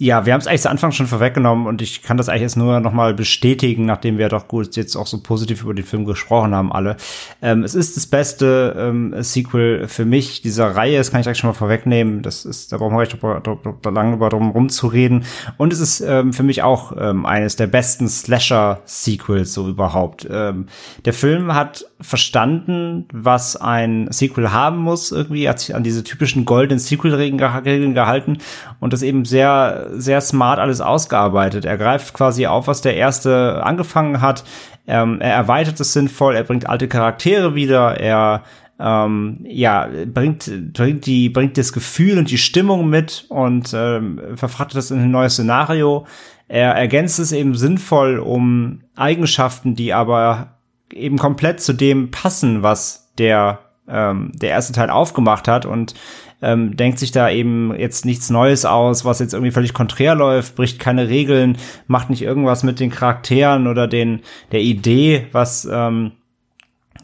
Ja, 0.00 0.26
wir 0.26 0.32
haben 0.32 0.40
es 0.40 0.46
eigentlich 0.46 0.60
zu 0.60 0.70
Anfang 0.70 0.92
schon 0.92 1.08
vorweggenommen 1.08 1.66
und 1.66 1.82
ich 1.82 2.02
kann 2.02 2.16
das 2.16 2.28
eigentlich 2.28 2.42
jetzt 2.42 2.56
nur 2.56 2.78
nochmal 2.78 3.14
bestätigen, 3.14 3.84
nachdem 3.84 4.16
wir 4.16 4.28
doch 4.28 4.46
gut 4.46 4.76
jetzt 4.76 4.94
auch 4.94 5.08
so 5.08 5.20
positiv 5.20 5.64
über 5.64 5.74
den 5.74 5.84
Film 5.84 6.04
gesprochen 6.04 6.54
haben, 6.54 6.72
alle. 6.72 6.96
Ähm, 7.42 7.64
es 7.64 7.74
ist 7.74 7.96
das 7.96 8.06
beste 8.06 8.76
ähm, 8.78 9.12
Sequel 9.24 9.88
für 9.88 10.04
mich 10.04 10.40
dieser 10.40 10.76
Reihe, 10.76 10.98
das 10.98 11.10
kann 11.10 11.18
ich 11.18 11.24
gleich 11.24 11.38
schon 11.38 11.50
mal 11.50 11.54
vorwegnehmen. 11.54 12.22
Das 12.22 12.44
ist, 12.44 12.70
da 12.70 12.76
brauchen 12.76 12.96
wir 12.96 13.00
nicht 13.00 13.84
lange 13.84 14.14
über 14.14 14.28
drum 14.28 14.50
rumzureden. 14.50 15.24
Und 15.56 15.72
es 15.72 15.80
ist 15.80 16.00
ähm, 16.00 16.32
für 16.32 16.44
mich 16.44 16.62
auch 16.62 16.92
ähm, 16.96 17.26
eines 17.26 17.56
der 17.56 17.66
besten 17.66 18.08
Slasher-Sequels 18.08 19.52
so 19.52 19.68
überhaupt. 19.68 20.28
Ähm, 20.30 20.66
der 21.06 21.12
Film 21.12 21.54
hat 21.56 21.86
verstanden, 22.00 23.06
was 23.12 23.56
ein 23.56 24.06
Sequel 24.10 24.52
haben 24.52 24.78
muss, 24.78 25.10
irgendwie, 25.10 25.48
hat 25.48 25.58
sich 25.58 25.74
an 25.74 25.82
diese 25.82 26.04
typischen 26.04 26.44
goldenen 26.44 26.78
Sequel-Regeln 26.78 27.94
gehalten 27.94 28.38
und 28.78 28.92
das 28.92 29.02
eben 29.02 29.24
sehr 29.24 29.90
sehr 29.94 30.20
smart 30.20 30.60
alles 30.60 30.80
ausgearbeitet. 30.80 31.64
Er 31.64 31.76
greift 31.76 32.14
quasi 32.14 32.46
auf, 32.46 32.68
was 32.68 32.82
der 32.82 32.96
erste 32.96 33.64
angefangen 33.64 34.20
hat. 34.20 34.44
Ähm, 34.86 35.20
er 35.20 35.32
erweitert 35.32 35.80
es 35.80 35.92
sinnvoll, 35.92 36.36
er 36.36 36.44
bringt 36.44 36.68
alte 36.68 36.88
Charaktere 36.88 37.54
wieder, 37.54 37.98
er 38.00 38.44
ähm, 38.80 39.40
ja, 39.42 39.88
bringt, 40.06 40.72
bringt, 40.72 41.06
die, 41.06 41.28
bringt 41.28 41.58
das 41.58 41.72
Gefühl 41.72 42.16
und 42.18 42.30
die 42.30 42.38
Stimmung 42.38 42.88
mit 42.88 43.26
und 43.28 43.72
ähm, 43.74 44.20
verfrachtet 44.36 44.76
das 44.76 44.90
in 44.90 45.00
ein 45.00 45.10
neues 45.10 45.32
Szenario. 45.32 46.06
Er 46.46 46.72
ergänzt 46.74 47.18
es 47.18 47.32
eben 47.32 47.54
sinnvoll 47.54 48.18
um 48.18 48.80
Eigenschaften, 48.94 49.74
die 49.74 49.92
aber 49.92 50.57
eben 50.92 51.18
komplett 51.18 51.60
zu 51.60 51.72
dem 51.72 52.10
passen, 52.10 52.62
was 52.62 53.10
der, 53.18 53.60
ähm, 53.88 54.32
der 54.34 54.50
erste 54.50 54.72
Teil 54.72 54.90
aufgemacht 54.90 55.48
hat 55.48 55.66
und 55.66 55.94
ähm, 56.40 56.76
denkt 56.76 56.98
sich 56.98 57.10
da 57.10 57.30
eben 57.30 57.74
jetzt 57.78 58.04
nichts 58.04 58.30
Neues 58.30 58.64
aus, 58.64 59.04
was 59.04 59.18
jetzt 59.18 59.34
irgendwie 59.34 59.50
völlig 59.50 59.74
konträr 59.74 60.14
läuft, 60.14 60.54
bricht 60.54 60.78
keine 60.78 61.08
Regeln, 61.08 61.58
macht 61.86 62.10
nicht 62.10 62.22
irgendwas 62.22 62.62
mit 62.62 62.78
den 62.80 62.90
Charakteren 62.90 63.66
oder 63.66 63.88
den 63.88 64.20
der 64.52 64.60
Idee, 64.60 65.26
was 65.32 65.68
ähm, 65.70 66.12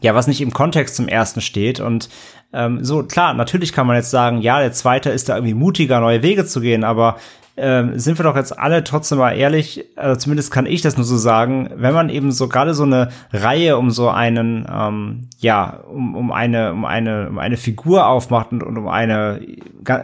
ja 0.01 0.15
was 0.15 0.27
nicht 0.27 0.41
im 0.41 0.53
Kontext 0.53 0.95
zum 0.95 1.07
ersten 1.07 1.41
steht 1.41 1.79
und 1.79 2.09
ähm, 2.55 2.83
so 2.83 3.03
klar, 3.03 3.33
natürlich 3.33 3.73
kann 3.73 3.85
man 3.85 3.95
jetzt 3.95 4.11
sagen, 4.11 4.41
ja, 4.41 4.59
der 4.59 4.71
zweite 4.71 5.09
ist 5.09 5.29
da 5.29 5.35
irgendwie 5.35 5.53
mutiger, 5.53 5.99
neue 5.99 6.23
Wege 6.23 6.45
zu 6.45 6.61
gehen, 6.61 6.83
aber 6.83 7.17
ähm, 7.57 7.97
sind 7.97 8.19
wir 8.19 8.23
doch 8.23 8.35
jetzt 8.35 8.57
alle 8.57 8.83
trotzdem 8.83 9.17
mal 9.17 9.31
ehrlich, 9.31 9.85
also 9.95 10.19
zumindest 10.19 10.51
kann 10.51 10.65
ich 10.65 10.81
das 10.81 10.97
nur 10.97 11.05
so 11.05 11.15
sagen, 11.15 11.69
wenn 11.75 11.93
man 11.93 12.09
eben 12.09 12.31
so 12.31 12.49
gerade 12.49 12.73
so 12.73 12.83
eine 12.83 13.09
Reihe 13.31 13.77
um 13.77 13.91
so 13.91 14.09
einen, 14.09 14.67
ähm, 14.69 15.29
ja, 15.39 15.79
um, 15.89 16.15
um 16.15 16.31
eine, 16.31 16.73
um 16.73 16.83
eine, 16.83 17.29
um 17.29 17.39
eine 17.39 17.57
Figur 17.57 18.07
aufmacht 18.07 18.51
und, 18.51 18.61
und 18.61 18.77
um 18.77 18.87
eine, 18.89 19.39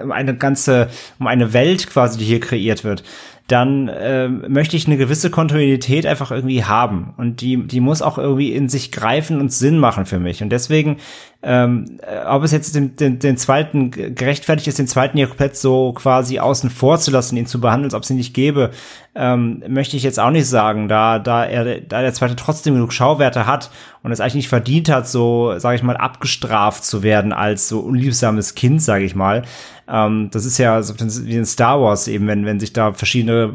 um 0.02 0.12
eine 0.12 0.36
ganze, 0.36 0.88
um 1.20 1.28
eine 1.28 1.52
Welt 1.52 1.90
quasi, 1.90 2.18
die 2.18 2.26
hier 2.26 2.40
kreiert 2.40 2.86
wird, 2.86 3.04
dann 3.52 3.90
äh, 3.90 4.30
möchte 4.30 4.78
ich 4.78 4.88
eine 4.88 4.96
gewisse 4.96 5.30
Kontinuität 5.30 6.06
einfach 6.06 6.32
irgendwie 6.32 6.64
haben. 6.64 7.14
Und 7.18 7.42
die, 7.42 7.58
die 7.68 7.82
muss 7.82 8.02
auch 8.02 8.18
irgendwie 8.18 8.54
in 8.54 8.70
sich 8.70 8.94
greifen 8.94 9.42
und 9.42 9.52
Sinn 9.52 9.78
machen 9.78 10.06
für 10.06 10.20
mich. 10.20 10.42
Und 10.42 10.52
deswegen, 10.52 10.98
ähm, 11.44 12.00
äh, 12.02 12.26
ob 12.28 12.44
es 12.44 12.52
jetzt 12.52 12.76
den, 12.76 12.96
den, 12.96 13.18
den 13.18 13.36
zweiten 13.38 13.90
gerechtfertigt 13.90 14.68
ist, 14.68 14.78
den 14.78 14.88
zweiten 14.88 15.18
komplett 15.26 15.58
so 15.58 15.92
quasi 15.94 16.40
außen 16.40 16.70
vor 16.70 17.00
zu 17.00 17.10
lassen, 17.10 17.36
ihn 17.38 17.48
zu 17.48 17.60
behandeln, 17.60 17.94
ob 17.96 18.04
es 18.04 18.10
ihn 18.12 18.18
nicht 18.18 18.36
gäbe, 18.36 18.72
ähm, 19.16 19.64
möchte 19.68 19.98
ich 19.98 20.04
jetzt 20.04 20.20
auch 20.20 20.30
nicht 20.30 20.48
sagen, 20.48 20.88
da, 20.88 21.20
da 21.20 21.44
er, 21.44 21.82
da 21.82 22.02
der 22.02 22.14
zweite 22.14 22.36
trotzdem 22.36 22.76
genug 22.76 22.94
Schauwerte 22.94 23.46
hat 23.46 23.72
und 24.04 24.12
es 24.12 24.22
eigentlich 24.22 24.36
nicht 24.36 24.50
verdient 24.50 24.90
hat, 24.90 25.08
so, 25.08 25.58
sage 25.58 25.76
ich 25.76 25.84
mal, 25.84 25.98
abgestraft 25.98 26.86
zu 26.86 27.04
werden 27.04 27.34
als 27.34 27.68
so 27.68 27.80
unliebsames 27.80 28.56
Kind, 28.56 28.82
sage 28.82 29.04
ich 29.04 29.16
mal. 29.16 29.44
Ähm, 29.92 30.30
das 30.32 30.46
ist 30.46 30.58
ja 30.58 30.82
so 30.82 30.94
wie 30.98 31.36
in 31.36 31.46
Star 31.46 31.82
Wars 31.82 32.08
eben, 32.08 32.26
wenn, 32.28 32.46
wenn 32.46 32.62
sich 32.62 32.72
da 32.72 32.94
verschiedene 32.94 33.54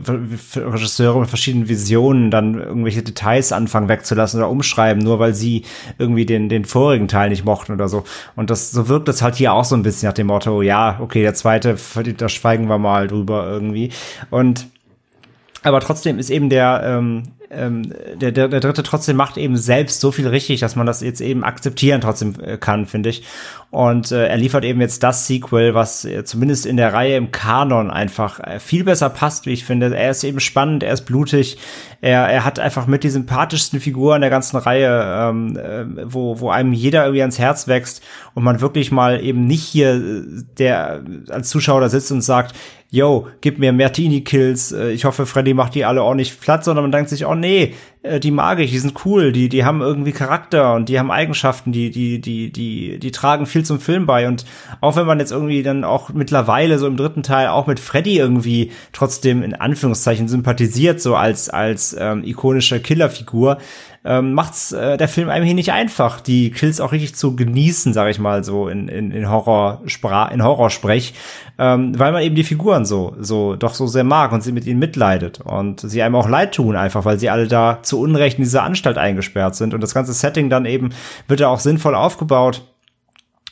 Regisseure 0.55 1.21
mit 1.21 1.31
verschiedenen 1.31 1.69
Visionen 1.69 2.31
dann 2.31 2.61
irgendwelche 2.61 3.03
Details 3.03 3.53
anfangen 3.53 3.89
wegzulassen 3.89 4.39
oder 4.39 4.51
umschreiben, 4.51 5.03
nur 5.03 5.19
weil 5.19 5.35
sie 5.35 5.63
irgendwie 5.99 6.27
den, 6.27 6.51
den 6.51 6.67
vorigen 6.67 7.09
Teil 7.09 7.31
nicht 7.31 7.47
mochten 7.47 7.73
oder 7.77 7.89
so. 7.89 8.05
Und 8.35 8.51
das, 8.51 8.70
so 8.70 8.89
wirkt 8.89 9.09
es 9.09 9.23
halt 9.23 9.36
hier 9.36 9.53
auch 9.53 9.65
so 9.65 9.77
ein 9.77 9.82
bisschen 9.82 10.09
nach 10.09 10.15
dem 10.15 10.27
Motto, 10.27 10.62
ja, 10.62 10.98
okay, 11.01 11.23
der 11.23 11.35
zweite, 11.35 11.77
da 12.16 12.28
schweigen 12.28 12.69
wir 12.69 12.78
mal 12.78 13.07
drüber 13.07 13.47
irgendwie. 13.48 13.93
Und 14.31 14.66
aber 15.62 15.81
trotzdem 15.81 16.19
ist 16.19 16.31
eben 16.31 16.48
der, 16.48 16.82
ähm, 16.85 17.24
ähm, 17.51 17.93
der, 18.14 18.32
der, 18.32 18.48
der 18.48 18.60
dritte 18.60 18.82
trotzdem 18.82 19.16
macht 19.16 19.36
eben 19.36 19.56
selbst 19.56 20.01
so 20.01 20.10
viel 20.10 20.27
richtig, 20.27 20.60
dass 20.60 20.77
man 20.77 20.86
das 20.86 21.01
jetzt 21.01 21.20
eben 21.20 21.44
akzeptieren 21.44 22.01
trotzdem 22.01 22.35
äh, 22.40 22.59
kann, 22.59 22.86
finde 22.86 23.10
ich. 23.10 23.23
Und 23.70 24.10
äh, 24.10 24.27
er 24.28 24.36
liefert 24.36 24.64
eben 24.64 24.81
jetzt 24.81 25.02
das 25.02 25.27
Sequel, 25.27 25.74
was 25.74 26.05
äh, 26.05 26.24
zumindest 26.24 26.66
in 26.66 26.77
der 26.77 26.93
Reihe 26.93 27.16
im 27.16 27.31
Kanon 27.31 27.90
einfach 27.90 28.40
äh, 28.40 28.59
viel 28.59 28.85
besser 28.85 29.10
passt, 29.10 29.47
wie 29.47 29.52
ich 29.52 29.64
finde. 29.64 29.94
Er 29.94 30.10
ist 30.10 30.24
eben 30.24 30.40
spannend, 30.40 30.82
er 30.82 30.94
ist 30.94 31.02
blutig, 31.02 31.59
er, 32.01 32.28
er 32.28 32.44
hat 32.44 32.59
einfach 32.59 32.86
mit 32.86 33.05
die 33.05 33.10
sympathischsten 33.10 33.81
Figuren 33.81 34.20
der 34.20 34.31
ganzen 34.31 34.56
Reihe, 34.56 35.31
ähm, 35.31 35.56
äh, 35.56 36.12
wo, 36.12 36.40
wo 36.40 36.51
einem 36.51 36.73
jeder 36.73 37.05
irgendwie 37.05 37.23
ans 37.23 37.39
Herz 37.39 37.68
wächst 37.68 38.02
und 38.35 38.44
man 38.44 38.60
wirklich 38.60 38.90
mal 38.93 39.23
eben 39.23 39.47
nicht 39.47 39.64
hier 39.64 39.94
äh, 39.94 40.23
der 40.59 41.02
als 41.28 41.48
Zuschauer 41.51 41.81
da 41.81 41.89
sitzt 41.89 42.12
und 42.12 42.23
sagt, 42.23 42.55
yo, 42.97 43.28
gib 43.40 43.59
mir 43.59 43.73
Martini-Kills, 43.73 44.73
äh, 44.73 44.90
ich 44.90 45.05
hoffe, 45.05 45.27
Freddy 45.27 45.55
macht 45.55 45.74
die 45.74 45.85
alle 45.85 46.02
ordentlich 46.02 46.40
platt, 46.40 46.64
sondern 46.64 46.85
man 46.85 46.93
denkt 46.93 47.10
sich, 47.10 47.27
oh 47.27 47.35
nee, 47.35 47.74
äh, 48.02 48.18
die 48.18 48.31
mag 48.31 48.59
ich, 48.59 48.70
die 48.70 48.78
sind 48.78 48.94
cool, 49.05 49.32
die, 49.32 49.48
die 49.48 49.64
haben 49.64 49.81
irgendwie 49.81 50.12
Charakter 50.12 50.74
und 50.74 50.89
die 50.89 50.98
haben 50.98 51.10
Eigenschaften, 51.10 51.73
die, 51.73 51.90
die, 51.90 52.20
die, 52.20 52.51
die, 52.51 52.98
die 52.98 53.10
tragen 53.10 53.47
viel 53.47 53.64
zum 53.64 53.81
Film 53.81 54.06
bei. 54.06 54.27
Und 54.27 54.47
auch 54.81 54.97
wenn 54.97 55.06
man 55.06 55.20
jetzt 55.20 55.32
irgendwie 55.32 55.62
dann 55.62 55.85
auch 55.85 56.10
mittlerweile 56.10 56.78
so 56.78 56.86
im 56.86 56.97
dritten 56.97 57.23
Teil 57.23 57.48
auch 57.48 57.66
mit 57.66 57.81
Freddy 57.81 58.18
irgendwie 58.18 58.73
trotzdem 58.93 59.43
in 59.43 59.55
Anführungszeichen 59.55 60.28
sympathisiert, 60.28 61.01
so 61.01 61.16
als, 61.16 61.51
als 61.51 61.94
ähm, 61.98 62.24
ikonische 62.24 62.81
Killerfigur, 62.81 63.59
ähm, 64.07 64.33
macht's 64.33 64.73
äh, 64.73 64.97
der 64.97 65.09
Film 65.09 65.28
einem 65.28 65.45
hier 65.45 65.55
nicht 65.55 65.73
einfach, 65.73 66.20
die 66.20 66.51
Kills 66.51 66.81
auch 66.81 66.93
richtig 66.93 67.16
zu 67.16 67.37
genießen, 67.37 67.93
sage 67.93 68.11
ich 68.11 68.19
mal 68.19 68.45
so 68.45 68.69
in, 68.69 68.89
in, 68.89 69.11
in 69.11 69.28
Horrorsprach, 69.28 70.31
in 70.31 70.43
Horrorsprech, 70.43 71.15
ähm, 71.59 71.99
weil 71.99 72.12
man 72.12 72.23
eben 72.23 72.37
die 72.37 72.45
Figuren 72.45 72.85
so 72.85 73.16
so 73.19 73.57
doch 73.57 73.74
so 73.74 73.87
sehr 73.87 74.05
mag 74.05 74.33
und 74.33 74.43
sie 74.43 74.53
mit 74.53 74.66
ihnen 74.66 74.78
mitleidet 74.78 75.41
und 75.41 75.81
sie 75.81 76.03
einem 76.03 76.15
auch 76.15 76.28
leid 76.28 76.55
tun 76.55 76.77
einfach, 76.77 77.05
weil 77.05 77.19
sie 77.19 77.31
alle 77.31 77.49
da 77.49 77.81
zu 77.83 78.01
Unrecht 78.01 78.39
in 78.39 78.45
dieser 78.45 78.62
Anstalt 78.62 78.99
eingesperrt 78.99 79.57
sind 79.57 79.74
und 79.74 79.81
das 79.81 79.95
ganze 79.95 80.12
Setting 80.12 80.51
dann 80.51 80.65
eben 80.65 80.91
wird 81.28 81.41
ja 81.41 81.49
auch 81.49 81.61
sinnvoll 81.61 81.95
aufgebaut 81.95 82.62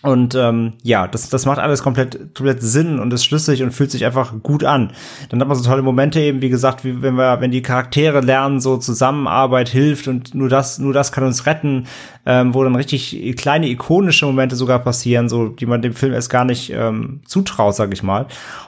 und 0.04 0.34
ähm, 0.34 0.74
ja, 0.82 1.08
das, 1.08 1.30
das 1.30 1.46
macht 1.46 1.58
alles 1.58 1.82
komplett, 1.82 2.34
komplett 2.34 2.60
Sinn 2.62 2.98
und 2.98 3.10
ist 3.14 3.24
schlüssig 3.24 3.62
und 3.62 3.70
fühlt 3.70 3.90
sich 3.90 4.04
einfach 4.04 4.34
gut 4.42 4.62
an. 4.62 4.90
Dann 5.30 5.40
hat 5.40 5.48
man 5.48 5.56
so 5.56 5.64
tolle 5.64 5.80
Momente 5.80 6.20
eben, 6.20 6.42
wie 6.42 6.50
gesagt, 6.50 6.84
wie 6.84 7.00
wenn 7.00 7.14
wir, 7.14 7.40
wenn 7.40 7.50
die 7.50 7.62
Charaktere 7.62 8.20
lernen, 8.20 8.60
so 8.60 8.76
Zusammenarbeit 8.76 9.70
hilft 9.70 10.06
und 10.06 10.34
nur 10.34 10.50
das, 10.50 10.78
nur 10.78 10.92
das 10.92 11.10
kann 11.10 11.24
uns 11.24 11.46
retten, 11.46 11.86
ähm, 12.26 12.52
wo 12.52 12.62
dann 12.62 12.76
richtig 12.76 13.34
kleine 13.38 13.66
ikonische 13.70 14.26
Momente 14.26 14.56
sogar 14.56 14.80
passieren, 14.80 15.30
so 15.30 15.48
die 15.48 15.64
man 15.64 15.80
dem 15.80 15.94
Film 15.94 16.12
erst 16.12 16.28
gar 16.28 16.44
nicht 16.44 16.70
ähm, 16.70 17.20
zutraut, 17.24 17.74
sag 17.74 17.90
ich 17.94 18.02
mal. 18.02 18.26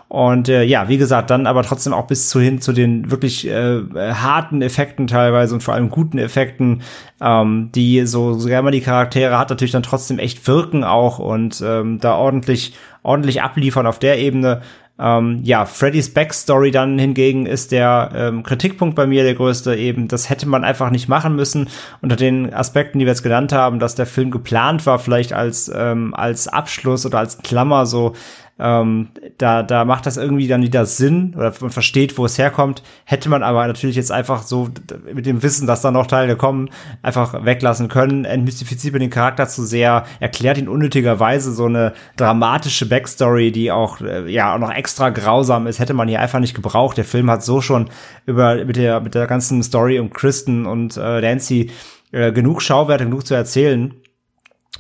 Und 0.09 0.49
äh, 0.49 0.63
ja, 0.63 0.89
wie 0.89 0.99
gesagt, 0.99 1.31
dann 1.31 1.47
aber 1.47 1.63
trotzdem 1.65 1.93
auch 1.93 2.07
bis 2.07 2.29
zu 2.29 2.41
hin 2.41 2.61
zu 2.61 2.73
den 2.73 3.11
wirklich 3.11 3.47
äh, 3.49 3.83
harten 3.95 4.63
Effekten 4.63 5.09
teilweise 5.09 5.55
und 5.55 5.63
vor 5.63 5.75
allem 5.75 5.91
guten 5.91 6.19
Effekten, 6.19 6.83
ähm, 7.21 7.71
die 7.75 8.07
so, 8.07 8.35
so 8.35 8.47
gerne 8.47 8.63
man 8.63 8.73
die 8.73 8.81
Charaktere 8.81 9.37
hat, 9.37 9.51
natürlich 9.51 9.73
dann 9.73 9.83
trotzdem 9.83 10.21
echt 10.21 10.47
wirken 10.47 10.85
auch 10.85 11.19
und 11.19 11.63
ähm, 11.65 11.99
da 12.01 12.15
ordentlich, 12.15 12.75
ordentlich 13.03 13.43
abliefern 13.43 13.87
auf 13.87 13.99
der 13.99 14.19
Ebene. 14.19 14.63
Ähm, 14.99 15.41
ja, 15.43 15.67
Freddys 15.67 16.15
Backstory 16.15 16.71
dann 16.71 16.99
hingegen 16.99 17.45
ist 17.45 17.71
der 17.71 18.13
ähm, 18.15 18.43
Kritikpunkt 18.45 18.95
bei 18.97 19.07
mir 19.07 19.25
der 19.25 19.35
größte 19.35 19.75
eben. 19.75 20.09
Das 20.09 20.31
hätte 20.31 20.49
man 20.49 20.65
einfach 20.65 20.91
nicht 20.91 21.09
machen 21.09 21.37
müssen 21.37 21.69
unter 22.01 22.17
den 22.17 22.55
Aspekten, 22.55 22.99
die 22.99 23.05
wir 23.05 23.13
jetzt 23.13 23.23
genannt 23.23 23.53
haben, 23.53 23.79
dass 23.79 23.95
der 23.95 24.07
Film 24.07 24.31
geplant 24.31 24.87
war, 24.87 24.99
vielleicht 24.99 25.35
als 25.35 25.71
ähm, 25.75 26.15
als 26.15 26.49
Abschluss 26.49 27.05
oder 27.05 27.19
als 27.19 27.39
Klammer 27.39 27.85
so 27.85 28.15
ähm, 28.59 29.09
da, 29.37 29.63
da 29.63 29.85
macht 29.85 30.07
das 30.07 30.17
irgendwie 30.17 30.49
dann 30.49 30.63
wieder 30.63 30.87
Sinn 30.87 31.35
oder 31.37 31.53
man 31.61 31.71
versteht, 31.71 32.17
wo 32.17 32.25
es 32.25 32.39
herkommt. 32.39 32.83
Hätte 33.05 33.29
man 33.29 33.43
aber 33.43 33.67
natürlich 33.67 33.97
jetzt 33.97 34.11
einfach 34.11 34.43
so 34.43 34.71
mit 35.13 35.27
dem 35.27 35.43
Wissen, 35.43 35.67
dass 35.67 35.83
da 35.83 35.91
noch 35.91 36.07
Teile 36.07 36.37
kommen, 36.37 36.71
einfach 37.03 37.45
weglassen 37.45 37.89
können. 37.89 38.25
Entmystifiziert 38.25 38.95
man 38.95 39.01
den 39.01 39.11
Charakter 39.11 39.47
zu 39.47 39.63
sehr, 39.63 40.07
erklärt 40.21 40.57
ihn 40.57 40.69
unnötigerweise 40.69 41.53
so 41.53 41.67
eine 41.67 41.93
dramatische 42.17 42.89
Backstory, 42.89 43.53
die 43.53 43.71
auch 43.71 44.01
äh, 44.01 44.31
ja 44.31 44.55
auch 44.55 44.59
noch 44.59 44.73
extra 44.73 45.11
grausam 45.11 45.67
ist, 45.67 45.79
hätte 45.79 45.95
man 45.95 46.09
hier 46.09 46.21
einfach 46.21 46.41
nicht 46.41 46.55
gebraucht. 46.55 46.97
Der 46.97 47.05
Film 47.05 47.31
hat 47.31 47.45
so 47.45 47.61
schon 47.61 47.91
über 48.25 48.65
mit 48.65 48.77
der 48.77 49.01
mit 49.01 49.15
der 49.15 49.27
ganzen 49.27 49.63
Story 49.63 49.99
um 49.99 50.11
Kristen 50.11 50.65
und 50.65 50.97
äh, 50.97 51.21
Nancy 51.21 51.71
äh, 52.11 52.33
genug 52.33 52.63
Schauwerte, 52.63 53.05
genug 53.05 53.27
zu 53.27 53.35
erzählen 53.35 53.93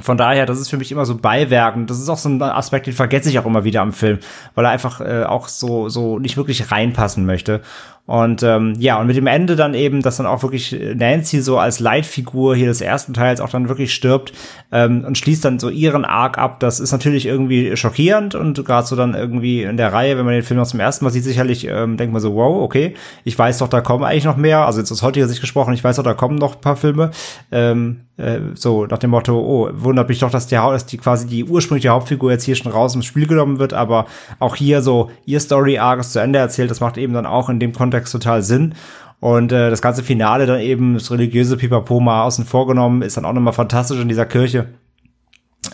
von 0.01 0.18
daher, 0.18 0.47
das 0.47 0.60
ist 0.60 0.68
für 0.68 0.77
mich 0.77 0.93
immer 0.93 1.06
so 1.06 1.16
Beiwerk 1.16 1.77
und 1.77 1.89
das 1.89 1.98
ist 1.98 2.09
auch 2.09 2.18
so 2.18 2.28
ein 2.28 2.43
Aspekt, 2.43 2.86
den 2.86 2.94
vergesse 2.94 3.31
ich 3.31 3.39
auch 3.39 3.47
immer 3.47 3.64
wieder 3.64 3.81
am 3.81 3.93
Film, 3.93 4.18
weil 4.55 4.64
er 4.64 4.70
einfach 4.70 5.01
äh, 5.01 5.24
auch 5.24 5.48
so 5.48 5.89
so 5.89 6.18
nicht 6.18 6.36
wirklich 6.36 6.70
reinpassen 6.70 7.24
möchte. 7.24 7.62
Und 8.07 8.45
ähm, 8.45 8.74
ja, 8.78 9.01
und 9.01 9.09
mit 9.09 9.16
dem 9.16 9.27
Ende 9.27 9.57
dann 9.57 9.74
eben, 9.74 10.01
dass 10.01 10.19
dann 10.19 10.27
auch 10.27 10.43
wirklich 10.43 10.77
Nancy 10.95 11.41
so 11.41 11.59
als 11.59 11.81
Leitfigur 11.81 12.55
hier 12.55 12.66
des 12.66 12.81
ersten 12.81 13.15
Teils 13.15 13.41
auch 13.41 13.49
dann 13.51 13.69
wirklich 13.69 13.93
stirbt 13.93 14.33
ähm, 14.70 15.05
und 15.05 15.19
schließt 15.19 15.45
dann 15.45 15.59
so 15.59 15.69
ihren 15.69 16.05
Arc 16.05 16.39
ab. 16.39 16.61
Das 16.61 16.78
ist 16.78 16.93
natürlich 16.93 17.27
irgendwie 17.27 17.77
schockierend 17.77 18.37
und 18.37 18.65
gerade 18.65 18.87
so 18.87 18.95
dann 18.95 19.15
irgendwie 19.15 19.62
in 19.62 19.77
der 19.77 19.93
Reihe, 19.93 20.16
wenn 20.16 20.24
man 20.24 20.35
den 20.35 20.45
Film 20.45 20.61
noch 20.61 20.69
zum 20.69 20.78
ersten 20.78 21.05
Mal 21.05 21.11
sieht, 21.11 21.24
sicherlich 21.24 21.66
ähm, 21.66 21.97
denkt 21.97 22.12
man 22.12 22.23
so, 22.23 22.35
wow, 22.35 22.62
okay, 22.62 22.95
ich 23.24 23.37
weiß 23.37 23.59
doch, 23.59 23.69
da 23.69 23.81
kommen 23.81 24.05
eigentlich 24.05 24.24
noch 24.24 24.37
mehr. 24.37 24.66
Also 24.66 24.78
jetzt 24.78 24.93
aus 24.93 25.03
heutiger 25.03 25.27
Sicht 25.27 25.41
gesprochen, 25.41 25.74
ich 25.74 25.83
weiß 25.83 25.97
doch, 25.97 26.05
da 26.05 26.15
kommen 26.15 26.37
noch 26.37 26.55
ein 26.55 26.61
paar 26.61 26.77
Filme. 26.77 27.11
Ähm, 27.51 28.03
äh, 28.19 28.41
so 28.55 28.87
nach 28.87 28.99
dem 28.99 29.11
Motto, 29.11 29.39
oh, 29.39 29.69
wundert 29.74 30.09
mich 30.09 30.20
doch, 30.20 30.31
dass 30.31 30.47
der 30.47 30.66
dass 30.70 30.87
die 30.87 30.97
quasi 30.97 31.27
die 31.27 31.45
ursprüngliche 31.45 31.91
Hauptfigur 31.91 32.31
jetzt 32.31 32.45
hier 32.45 32.57
schon 32.57 32.73
raus 32.73 32.95
ins 32.95 33.05
Spiel 33.05 33.27
genommen 33.27 33.59
wird, 33.59 33.74
aber 33.74 34.07
auch 34.39 34.57
hier 34.57 34.81
so 34.81 35.11
ihr 35.27 35.41
Story 35.41 35.78
Arc 35.78 36.01
ist 36.01 36.12
zu 36.12 36.20
Ende 36.20 36.39
erzählt. 36.39 36.70
Das 36.70 36.81
macht 36.81 36.97
eben 36.97 37.12
dann 37.12 37.27
auch 37.27 37.49
in 37.51 37.60
dem 37.60 37.73
Kontext 37.73 37.95
Kontext 37.97 38.12
total 38.12 38.42
Sinn. 38.42 38.75
Und 39.18 39.50
äh, 39.50 39.70
das 39.70 39.81
ganze 39.81 40.02
Finale 40.02 40.47
dann 40.47 40.60
eben, 40.60 40.94
das 40.94 41.10
religiöse 41.10 41.57
Pipapo 41.57 42.00
mal 42.00 42.25
außen 42.25 42.44
vorgenommen, 42.44 43.02
ist 43.02 43.16
dann 43.16 43.25
auch 43.25 43.33
nochmal 43.33 43.55
fantastisch 43.55 43.99
in 43.99 44.08
dieser 44.08 44.26
Kirche. 44.26 44.66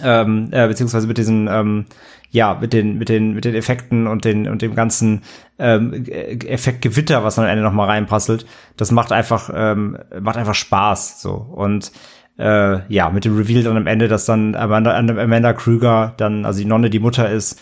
Ähm, 0.03 0.49
äh, 0.53 0.69
beziehungsweise 0.69 1.07
mit 1.07 1.19
diesen, 1.19 1.49
ähm, 1.49 1.87
ja, 2.31 2.57
mit 2.59 2.73
den, 2.73 2.99
mit 2.99 3.09
den, 3.09 3.35
mit 3.35 3.45
den 3.45 3.55
Effekten 3.55 4.07
und 4.07 4.25
den, 4.25 4.49
und 4.49 4.63
dem 4.63 4.75
ganzen 4.75 5.23
ähm, 5.59 6.07
Effektgewitter, 6.07 7.25
was 7.25 7.35
dann 7.35 7.45
am 7.45 7.51
Ende 7.51 7.65
nochmal 7.65 7.89
reinpasselt. 7.89 8.47
Das 8.77 8.91
macht 8.91 9.13
einfach, 9.13 9.51
ähm, 9.55 9.99
macht 10.21 10.39
einfach 10.39 10.55
Spaß, 10.55 11.21
so. 11.21 11.33
Und 11.33 11.93
äh, 12.39 12.81
ja, 12.91 13.11
mit 13.11 13.25
dem 13.25 13.37
Reveal 13.37 13.65
dann 13.65 13.77
am 13.77 13.87
Ende, 13.87 14.09
dass 14.09 14.25
dann 14.25 14.55
Amanda, 14.55 14.97
Amanda 14.97 15.53
Krüger 15.53 16.15
dann, 16.17 16.47
also 16.47 16.61
die 16.61 16.65
Nonne 16.65 16.89
die 16.89 17.01
Mutter 17.01 17.29
ist, 17.29 17.61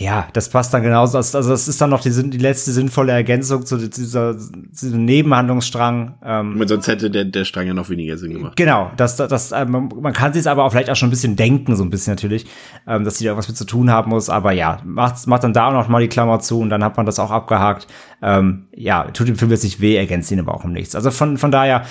ja, 0.00 0.28
das 0.32 0.48
passt 0.48 0.72
dann 0.72 0.84
genauso. 0.84 1.18
Also 1.18 1.48
das 1.50 1.66
ist 1.66 1.80
dann 1.80 1.90
noch 1.90 2.00
die, 2.00 2.30
die 2.30 2.38
letzte 2.38 2.70
sinnvolle 2.70 3.10
Ergänzung 3.10 3.66
zu 3.66 3.76
dieser, 3.76 4.34
diesem 4.34 5.04
Nebenhandlungsstrang. 5.04 6.14
Ähm, 6.24 6.62
sonst 6.68 6.86
hätte 6.86 7.10
der, 7.10 7.24
der 7.24 7.44
Strang 7.44 7.66
ja 7.66 7.74
noch 7.74 7.90
weniger 7.90 8.16
Sinn 8.16 8.32
gemacht. 8.32 8.56
Genau, 8.56 8.92
das, 8.96 9.16
das, 9.16 9.28
das 9.28 9.50
äh, 9.50 9.64
man 9.64 10.12
kann 10.12 10.32
sich 10.32 10.48
aber 10.48 10.64
auch 10.64 10.70
vielleicht 10.70 10.88
auch 10.88 10.96
schon 10.96 11.08
ein 11.08 11.10
bisschen 11.10 11.34
denken, 11.34 11.74
so 11.74 11.82
ein 11.82 11.90
bisschen 11.90 12.12
natürlich, 12.12 12.46
ähm, 12.86 13.02
dass 13.02 13.18
sie 13.18 13.24
da 13.24 13.36
was 13.36 13.48
mit 13.48 13.56
zu 13.56 13.64
tun 13.64 13.90
haben 13.90 14.10
muss. 14.10 14.30
Aber 14.30 14.52
ja, 14.52 14.80
macht, 14.84 15.26
macht 15.26 15.42
dann 15.42 15.52
da 15.52 15.66
auch 15.66 15.72
noch 15.72 15.88
mal 15.88 16.00
die 16.00 16.08
Klammer 16.08 16.38
zu 16.38 16.60
und 16.60 16.70
dann 16.70 16.84
hat 16.84 16.96
man 16.96 17.04
das 17.04 17.18
auch 17.18 17.32
abgehakt. 17.32 17.88
Ähm, 18.22 18.66
ja, 18.76 19.02
tut 19.10 19.26
dem 19.26 19.36
Film 19.36 19.50
jetzt 19.50 19.64
nicht 19.64 19.80
weh, 19.80 19.96
ergänzt 19.96 20.30
ihn 20.30 20.38
aber 20.38 20.54
auch 20.54 20.62
um 20.62 20.72
nichts. 20.72 20.94
Also 20.94 21.10
von, 21.10 21.38
von 21.38 21.50
daher, 21.50 21.82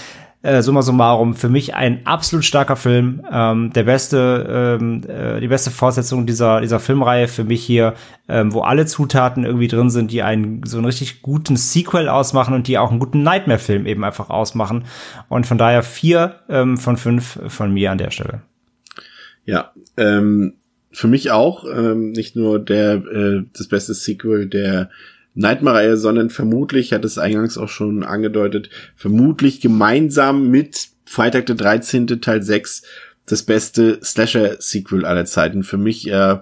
äh, 0.44 0.62
summa 0.62 0.82
summarum 0.82 1.34
für 1.34 1.50
mich 1.50 1.74
ein 1.76 2.06
absolut 2.06 2.46
starker 2.46 2.76
Film. 2.76 3.24
Ähm, 3.32 3.74
der 3.74 3.84
beste, 3.84 4.78
ähm, 4.80 5.04
äh, 5.08 5.40
die 5.40 5.48
beste 5.48 5.72
Fortsetzung 5.72 6.26
dieser, 6.26 6.62
dieser 6.62 6.80
Filmreihe 6.80 7.28
für 7.28 7.44
mich 7.44 7.64
hier, 7.64 7.96
ähm, 8.30 8.54
wo 8.54 8.62
alle 8.62 8.86
Zutaten 8.86 9.44
irgendwie 9.44 9.68
drin 9.68 9.90
sind, 9.90 10.12
die 10.12 10.22
einen 10.22 10.62
so 10.64 10.78
einen 10.78 10.86
richtig 10.86 11.22
guten 11.22 11.58
Sequel 11.58 12.08
ausmachen 12.08 12.54
und 12.54 12.68
die 12.68 12.78
auch 12.78 12.92
einen 12.92 13.00
guten 13.00 13.24
Nightmare-Film 13.24 13.86
eben 13.86 14.04
einfach 14.04 14.30
ausmachen. 14.30 14.86
Und 15.28 15.48
von 15.48 15.58
daher 15.58 15.84
vier 15.84 16.36
ähm, 16.50 16.78
von 16.78 16.98
fünf 16.98 17.40
von 17.48 17.74
mir 17.74 17.92
an 17.92 17.98
der 17.98 18.12
Stelle. 18.12 18.42
Ja, 19.46 19.72
ähm, 19.98 20.54
für 20.92 21.08
mich 21.08 21.32
auch 21.32 21.66
ähm, 21.66 22.12
nicht 22.12 22.36
nur 22.36 22.60
der 22.60 22.96
äh, 22.96 23.44
das 23.54 23.68
beste 23.68 23.94
Sequel 23.94 24.48
der 24.48 24.90
Nightmare-Reihe, 25.38 25.98
sondern 25.98 26.30
vermutlich, 26.30 26.94
hat 26.94 27.06
es 27.06 27.18
eingangs 27.18 27.58
auch 27.58 27.70
schon 27.70 28.04
angedeutet, 28.04 28.70
vermutlich 28.96 29.62
gemeinsam 29.62 30.50
mit 30.50 30.90
Freitag 31.06 31.46
der 31.46 31.56
13. 31.56 32.08
Teil 32.22 32.44
6 32.44 32.84
das 33.28 33.44
beste 33.44 34.00
Slasher-Sequel 34.04 35.06
aller 35.06 35.26
Zeiten. 35.26 35.64
Für 35.64 35.78
mich, 35.78 36.10
äh, 36.10 36.40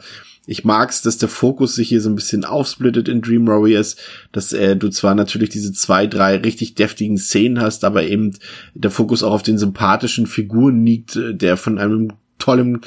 ich 0.47 0.63
mag's, 0.63 1.01
dass 1.01 1.17
der 1.17 1.29
Fokus 1.29 1.75
sich 1.75 1.89
hier 1.89 2.01
so 2.01 2.09
ein 2.09 2.15
bisschen 2.15 2.45
aufsplittet 2.45 3.07
in 3.07 3.21
Dream 3.21 3.47
Warriors, 3.47 3.97
dass 4.31 4.53
äh, 4.53 4.77
du 4.77 4.89
zwar 4.89 5.15
natürlich 5.15 5.49
diese 5.49 5.73
zwei, 5.73 6.07
drei 6.07 6.37
richtig 6.37 6.75
deftigen 6.75 7.17
Szenen 7.17 7.59
hast, 7.59 7.83
aber 7.83 8.03
eben 8.03 8.37
der 8.75 8.91
Fokus 8.91 9.23
auch 9.23 9.33
auf 9.33 9.43
den 9.43 9.57
sympathischen 9.57 10.27
Figuren 10.27 10.85
liegt, 10.85 11.15
äh, 11.15 11.33
der 11.33 11.57
von 11.57 11.79
einem 11.79 12.13
tollen 12.37 12.81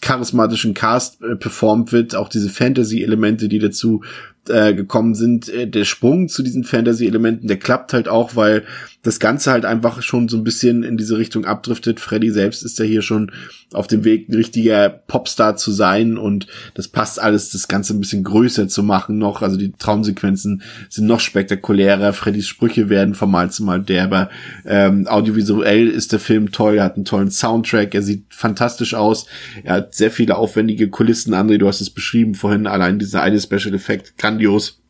charismatischen 0.00 0.74
Cast 0.74 1.22
äh, 1.22 1.36
performt 1.36 1.92
wird, 1.92 2.14
auch 2.14 2.28
diese 2.28 2.48
Fantasy-Elemente, 2.48 3.48
die 3.48 3.58
dazu 3.58 4.02
äh, 4.50 4.74
gekommen 4.74 5.14
sind. 5.14 5.48
Äh, 5.48 5.66
der 5.66 5.84
Sprung 5.84 6.28
zu 6.28 6.42
diesen 6.42 6.64
Fantasy-Elementen, 6.64 7.48
der 7.48 7.58
klappt 7.58 7.92
halt 7.92 8.08
auch, 8.08 8.36
weil 8.36 8.64
das 9.02 9.20
Ganze 9.20 9.52
halt 9.52 9.64
einfach 9.64 10.02
schon 10.02 10.28
so 10.28 10.36
ein 10.36 10.44
bisschen 10.44 10.82
in 10.82 10.96
diese 10.96 11.18
Richtung 11.18 11.44
abdriftet. 11.44 12.00
Freddy 12.00 12.30
selbst 12.30 12.64
ist 12.64 12.78
ja 12.78 12.84
hier 12.84 13.02
schon 13.02 13.30
auf 13.72 13.86
dem 13.86 14.04
Weg, 14.04 14.28
ein 14.28 14.34
richtiger 14.34 14.88
Popstar 14.88 15.56
zu 15.56 15.70
sein 15.70 16.16
und 16.16 16.46
das 16.74 16.88
passt 16.88 17.20
alles, 17.20 17.50
das 17.50 17.68
Ganze 17.68 17.94
ein 17.94 18.00
bisschen 18.00 18.24
größer 18.24 18.66
zu 18.66 18.82
machen 18.82 19.18
noch. 19.18 19.42
Also 19.42 19.56
die 19.56 19.72
Traumsequenzen 19.72 20.62
sind 20.88 21.06
noch 21.06 21.20
spektakulärer. 21.20 22.12
Freddys 22.12 22.48
Sprüche 22.48 22.88
werden 22.88 23.14
von 23.14 23.30
Mal 23.30 23.50
zu 23.50 23.62
Mal 23.62 23.82
derber. 23.82 24.30
Ähm, 24.66 25.06
audiovisuell 25.06 25.88
ist 25.88 26.12
der 26.12 26.18
Film 26.20 26.50
toll, 26.50 26.76
er 26.76 26.84
hat 26.84 26.96
einen 26.96 27.04
tollen 27.04 27.30
Soundtrack, 27.30 27.94
er 27.94 28.02
sieht 28.02 28.24
fantastisch 28.30 28.94
aus. 28.94 29.26
Er 29.62 29.74
hat 29.74 29.94
sehr 29.94 30.10
viele 30.10 30.36
aufwendige 30.36 30.88
Kulissen. 30.88 31.34
André, 31.34 31.58
du 31.58 31.68
hast 31.68 31.80
es 31.80 31.90
beschrieben 31.90 32.34
vorhin, 32.34 32.66
allein 32.66 32.98
dieser 32.98 33.22
eine 33.22 33.40
Special 33.40 33.74
Effekt, 33.74 34.18
grandios 34.38 34.80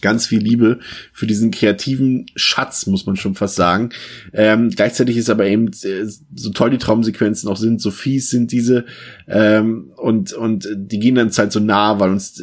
ganz 0.00 0.26
viel 0.26 0.40
Liebe 0.40 0.80
für 1.14 1.26
diesen 1.26 1.50
kreativen 1.50 2.26
Schatz, 2.36 2.86
muss 2.86 3.06
man 3.06 3.16
schon 3.16 3.34
fast 3.34 3.54
sagen. 3.54 3.88
Ähm, 4.34 4.68
gleichzeitig 4.68 5.16
ist 5.16 5.30
aber 5.30 5.46
eben, 5.46 5.68
äh, 5.82 6.06
so 6.34 6.50
toll 6.50 6.70
die 6.70 6.78
Traumsequenzen 6.78 7.48
auch 7.48 7.56
sind, 7.56 7.80
so 7.80 7.90
fies 7.90 8.28
sind 8.28 8.52
diese, 8.52 8.84
ähm, 9.26 9.92
und, 9.96 10.34
und 10.34 10.68
die 10.76 10.98
gehen 10.98 11.14
dann 11.14 11.30
halt 11.30 11.52
so 11.52 11.60
nah, 11.60 12.00
weil 12.00 12.10
uns 12.10 12.42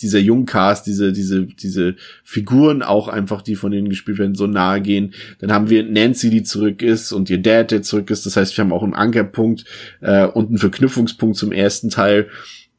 dieser 0.00 0.20
Jungcast, 0.20 0.86
diese, 0.86 1.12
diese, 1.12 1.44
diese 1.44 1.96
Figuren 2.24 2.82
auch 2.82 3.08
einfach, 3.08 3.42
die 3.42 3.56
von 3.56 3.72
denen 3.72 3.90
gespielt 3.90 4.18
werden, 4.18 4.34
so 4.34 4.46
nahe 4.46 4.80
gehen. 4.80 5.12
Dann 5.38 5.52
haben 5.52 5.68
wir 5.68 5.84
Nancy, 5.84 6.30
die 6.30 6.42
zurück 6.42 6.80
ist 6.80 7.12
und 7.12 7.28
ihr 7.28 7.42
Dad, 7.42 7.70
der 7.70 7.82
zurück 7.82 8.10
ist. 8.10 8.24
Das 8.24 8.36
heißt, 8.36 8.56
wir 8.56 8.64
haben 8.64 8.72
auch 8.72 8.82
einen 8.82 8.94
Ankerpunkt 8.94 9.64
äh, 10.00 10.26
und 10.26 10.48
einen 10.48 10.58
Verknüpfungspunkt 10.58 11.36
zum 11.36 11.52
ersten 11.52 11.90
Teil. 11.90 12.28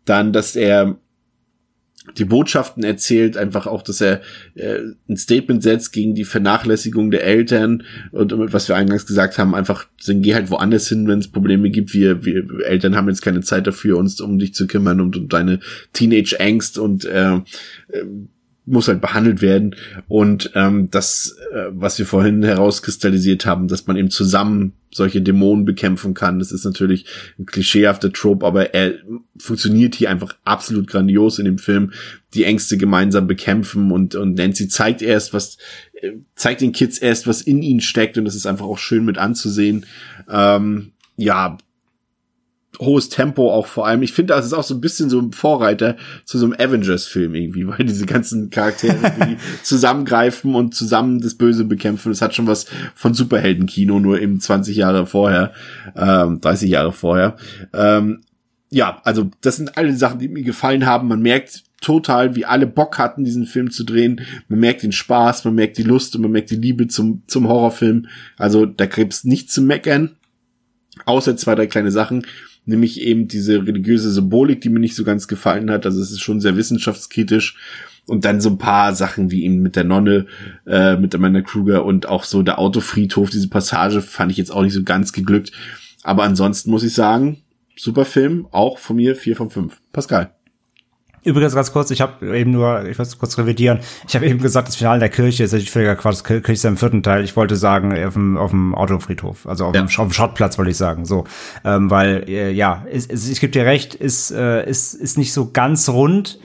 Dann, 0.05 0.33
dass 0.33 0.55
er 0.57 0.97
die 2.17 2.25
Botschaften 2.25 2.83
erzählt, 2.83 3.37
einfach 3.37 3.67
auch, 3.67 3.81
dass 3.81 4.01
er 4.01 4.21
äh, 4.55 4.79
ein 5.09 5.17
Statement 5.17 5.63
setzt 5.63 5.91
gegen 5.91 6.15
die 6.15 6.23
Vernachlässigung 6.23 7.11
der 7.11 7.23
Eltern 7.23 7.83
und 8.11 8.33
was 8.53 8.67
wir 8.67 8.75
eingangs 8.75 9.05
gesagt 9.05 9.37
haben, 9.37 9.55
einfach 9.55 9.87
dann 10.05 10.21
geh 10.21 10.33
halt 10.33 10.49
woanders 10.49 10.87
hin, 10.87 11.07
wenn 11.07 11.19
es 11.19 11.27
Probleme 11.27 11.69
gibt. 11.69 11.93
Wir, 11.93 12.25
wir 12.25 12.45
Eltern 12.65 12.95
haben 12.95 13.09
jetzt 13.09 13.21
keine 13.21 13.41
Zeit 13.41 13.67
dafür, 13.67 13.97
uns 13.97 14.19
um 14.21 14.39
dich 14.39 14.53
zu 14.53 14.67
kümmern 14.67 15.01
und 15.01 15.15
um 15.15 15.29
deine 15.29 15.59
Teenage-Angst 15.93 16.77
und 16.77 17.05
äh, 17.05 17.35
äh 17.35 17.41
muss 18.65 18.87
halt 18.87 19.01
behandelt 19.01 19.41
werden. 19.41 19.75
Und 20.07 20.51
ähm, 20.55 20.89
das, 20.89 21.35
äh, 21.51 21.65
was 21.71 21.99
wir 21.99 22.05
vorhin 22.05 22.43
herauskristallisiert 22.43 23.45
haben, 23.45 23.67
dass 23.67 23.87
man 23.87 23.97
eben 23.97 24.09
zusammen 24.09 24.73
solche 24.95 25.21
Dämonen 25.21 25.65
bekämpfen 25.65 26.13
kann, 26.13 26.39
das 26.39 26.51
ist 26.51 26.65
natürlich 26.65 27.05
ein 27.39 27.45
klischeehafter 27.45 28.11
Trope, 28.11 28.45
aber 28.45 28.73
er 28.73 28.95
funktioniert 29.37 29.95
hier 29.95 30.09
einfach 30.09 30.35
absolut 30.43 30.87
grandios 30.87 31.39
in 31.39 31.45
dem 31.45 31.57
Film. 31.57 31.91
Die 32.33 32.45
Ängste 32.45 32.77
gemeinsam 32.77 33.27
bekämpfen 33.27 33.91
und, 33.91 34.15
und 34.15 34.35
Nancy 34.35 34.67
zeigt 34.67 35.01
erst, 35.01 35.33
was, 35.33 35.57
äh, 35.93 36.11
zeigt 36.35 36.61
den 36.61 36.71
Kids 36.71 36.97
erst, 36.97 37.27
was 37.27 37.41
in 37.41 37.61
ihnen 37.61 37.81
steckt 37.81 38.17
und 38.17 38.25
das 38.25 38.35
ist 38.35 38.45
einfach 38.45 38.65
auch 38.65 38.77
schön 38.77 39.05
mit 39.05 39.17
anzusehen. 39.17 39.85
Ähm, 40.29 40.91
ja, 41.15 41.57
hohes 42.79 43.09
Tempo 43.09 43.51
auch 43.51 43.67
vor 43.67 43.85
allem. 43.85 44.01
Ich 44.01 44.13
finde, 44.13 44.33
das 44.33 44.45
ist 44.45 44.53
auch 44.53 44.63
so 44.63 44.73
ein 44.73 44.81
bisschen 44.81 45.09
so 45.09 45.19
ein 45.19 45.31
Vorreiter 45.31 45.95
zu 46.25 46.37
so 46.37 46.45
einem 46.45 46.55
Avengers-Film 46.57 47.35
irgendwie, 47.35 47.67
weil 47.67 47.85
diese 47.85 48.05
ganzen 48.05 48.49
Charaktere 48.49 48.95
die 49.27 49.37
zusammengreifen 49.63 50.55
und 50.55 50.73
zusammen 50.73 51.21
das 51.21 51.35
Böse 51.35 51.65
bekämpfen. 51.65 52.09
Das 52.09 52.21
hat 52.21 52.35
schon 52.35 52.47
was 52.47 52.65
von 52.95 53.13
Superheldenkino, 53.13 53.99
nur 53.99 54.19
eben 54.19 54.39
20 54.39 54.75
Jahre 54.75 55.05
vorher, 55.05 55.53
ähm, 55.95 56.41
30 56.41 56.69
Jahre 56.69 56.91
vorher. 56.91 57.37
Ähm, 57.73 58.21
ja, 58.69 59.01
also 59.03 59.29
das 59.41 59.57
sind 59.57 59.77
alle 59.77 59.95
Sachen, 59.95 60.19
die 60.19 60.27
mir 60.27 60.43
gefallen 60.43 60.85
haben. 60.85 61.07
Man 61.07 61.21
merkt 61.21 61.63
total, 61.79 62.35
wie 62.35 62.45
alle 62.45 62.65
Bock 62.65 62.97
hatten, 62.97 63.23
diesen 63.23 63.45
Film 63.45 63.69
zu 63.69 63.83
drehen. 63.83 64.21
Man 64.47 64.59
merkt 64.59 64.81
den 64.81 64.91
Spaß, 64.91 65.45
man 65.45 65.53
merkt 65.53 65.77
die 65.77 65.83
Lust 65.83 66.15
und 66.15 66.23
man 66.23 66.31
merkt 66.31 66.49
die 66.49 66.55
Liebe 66.55 66.87
zum, 66.87 67.21
zum 67.27 67.47
Horrorfilm. 67.47 68.07
Also 68.37 68.65
da 68.65 68.87
gibt's 68.87 69.25
nichts 69.25 69.53
zu 69.53 69.61
meckern. 69.61 70.15
Außer 71.05 71.35
zwei, 71.37 71.55
drei 71.55 71.67
kleine 71.67 71.91
Sachen 71.91 72.25
nämlich 72.65 73.01
eben 73.01 73.27
diese 73.27 73.65
religiöse 73.65 74.11
Symbolik, 74.11 74.61
die 74.61 74.69
mir 74.69 74.79
nicht 74.79 74.95
so 74.95 75.03
ganz 75.03 75.27
gefallen 75.27 75.69
hat. 75.69 75.85
Also 75.85 76.01
es 76.01 76.11
ist 76.11 76.21
schon 76.21 76.39
sehr 76.39 76.57
wissenschaftskritisch. 76.57 77.57
Und 78.05 78.25
dann 78.25 78.41
so 78.41 78.49
ein 78.49 78.57
paar 78.57 78.93
Sachen 78.93 79.31
wie 79.31 79.45
eben 79.45 79.61
mit 79.61 79.77
der 79.77 79.85
Nonne, 79.85 80.25
äh, 80.67 80.97
mit 80.97 81.15
Amanda 81.15 81.41
Kruger 81.41 81.85
und 81.85 82.05
auch 82.05 82.25
so 82.25 82.41
der 82.41 82.59
Autofriedhof, 82.59 83.29
diese 83.29 83.47
Passage 83.47 84.01
fand 84.01 84.29
ich 84.29 84.37
jetzt 84.37 84.51
auch 84.51 84.61
nicht 84.61 84.73
so 84.73 84.83
ganz 84.83 85.13
geglückt. 85.13 85.53
Aber 86.03 86.23
ansonsten 86.23 86.69
muss 86.69 86.83
ich 86.83 86.93
sagen, 86.93 87.37
super 87.77 88.03
Film, 88.03 88.45
auch 88.51 88.77
von 88.77 88.97
mir 88.97 89.15
vier 89.15 89.37
von 89.37 89.49
fünf. 89.49 89.79
Pascal. 89.93 90.33
Übrigens 91.23 91.55
ganz 91.55 91.71
kurz, 91.71 91.89
ich 91.91 92.01
habe 92.01 92.37
eben 92.37 92.51
nur, 92.51 92.85
ich 92.85 92.97
muss 92.97 93.17
kurz 93.17 93.37
revidieren, 93.37 93.79
ich 94.07 94.15
habe 94.15 94.25
eben 94.25 94.39
gesagt, 94.39 94.67
das 94.67 94.75
Finale 94.75 94.99
der 94.99 95.09
Kirche 95.09 95.43
ist 95.43 95.53
natürlich 95.53 95.71
völliger 95.71 95.95
Quatsch, 95.95 96.23
Kirche 96.23 96.51
ist 96.51 96.63
ja 96.63 96.69
im 96.69 96.77
vierten 96.77 97.01
Teil, 97.01 97.23
ich 97.23 97.35
wollte 97.35 97.55
sagen, 97.55 97.91
auf 98.05 98.13
dem, 98.13 98.37
auf 98.37 98.51
dem 98.51 98.75
Autofriedhof, 98.75 99.47
also 99.47 99.65
auf, 99.65 99.75
ja. 99.75 99.81
dem, 99.81 99.87
auf 99.87 100.07
dem 100.07 100.11
Schrottplatz 100.11 100.57
wollte 100.57 100.71
ich 100.71 100.77
sagen, 100.77 101.05
so, 101.05 101.23
ähm, 101.63 101.89
weil, 101.89 102.25
äh, 102.27 102.51
ja, 102.51 102.85
ist, 102.91 103.09
ist, 103.09 103.29
ich 103.29 103.39
gebe 103.39 103.51
dir 103.51 103.65
recht, 103.65 103.95
ist, 103.95 104.31
äh, 104.31 104.69
ist, 104.69 104.93
ist 104.95 105.17
nicht 105.17 105.31
so 105.31 105.51
ganz 105.51 105.87
rund, 105.87 106.39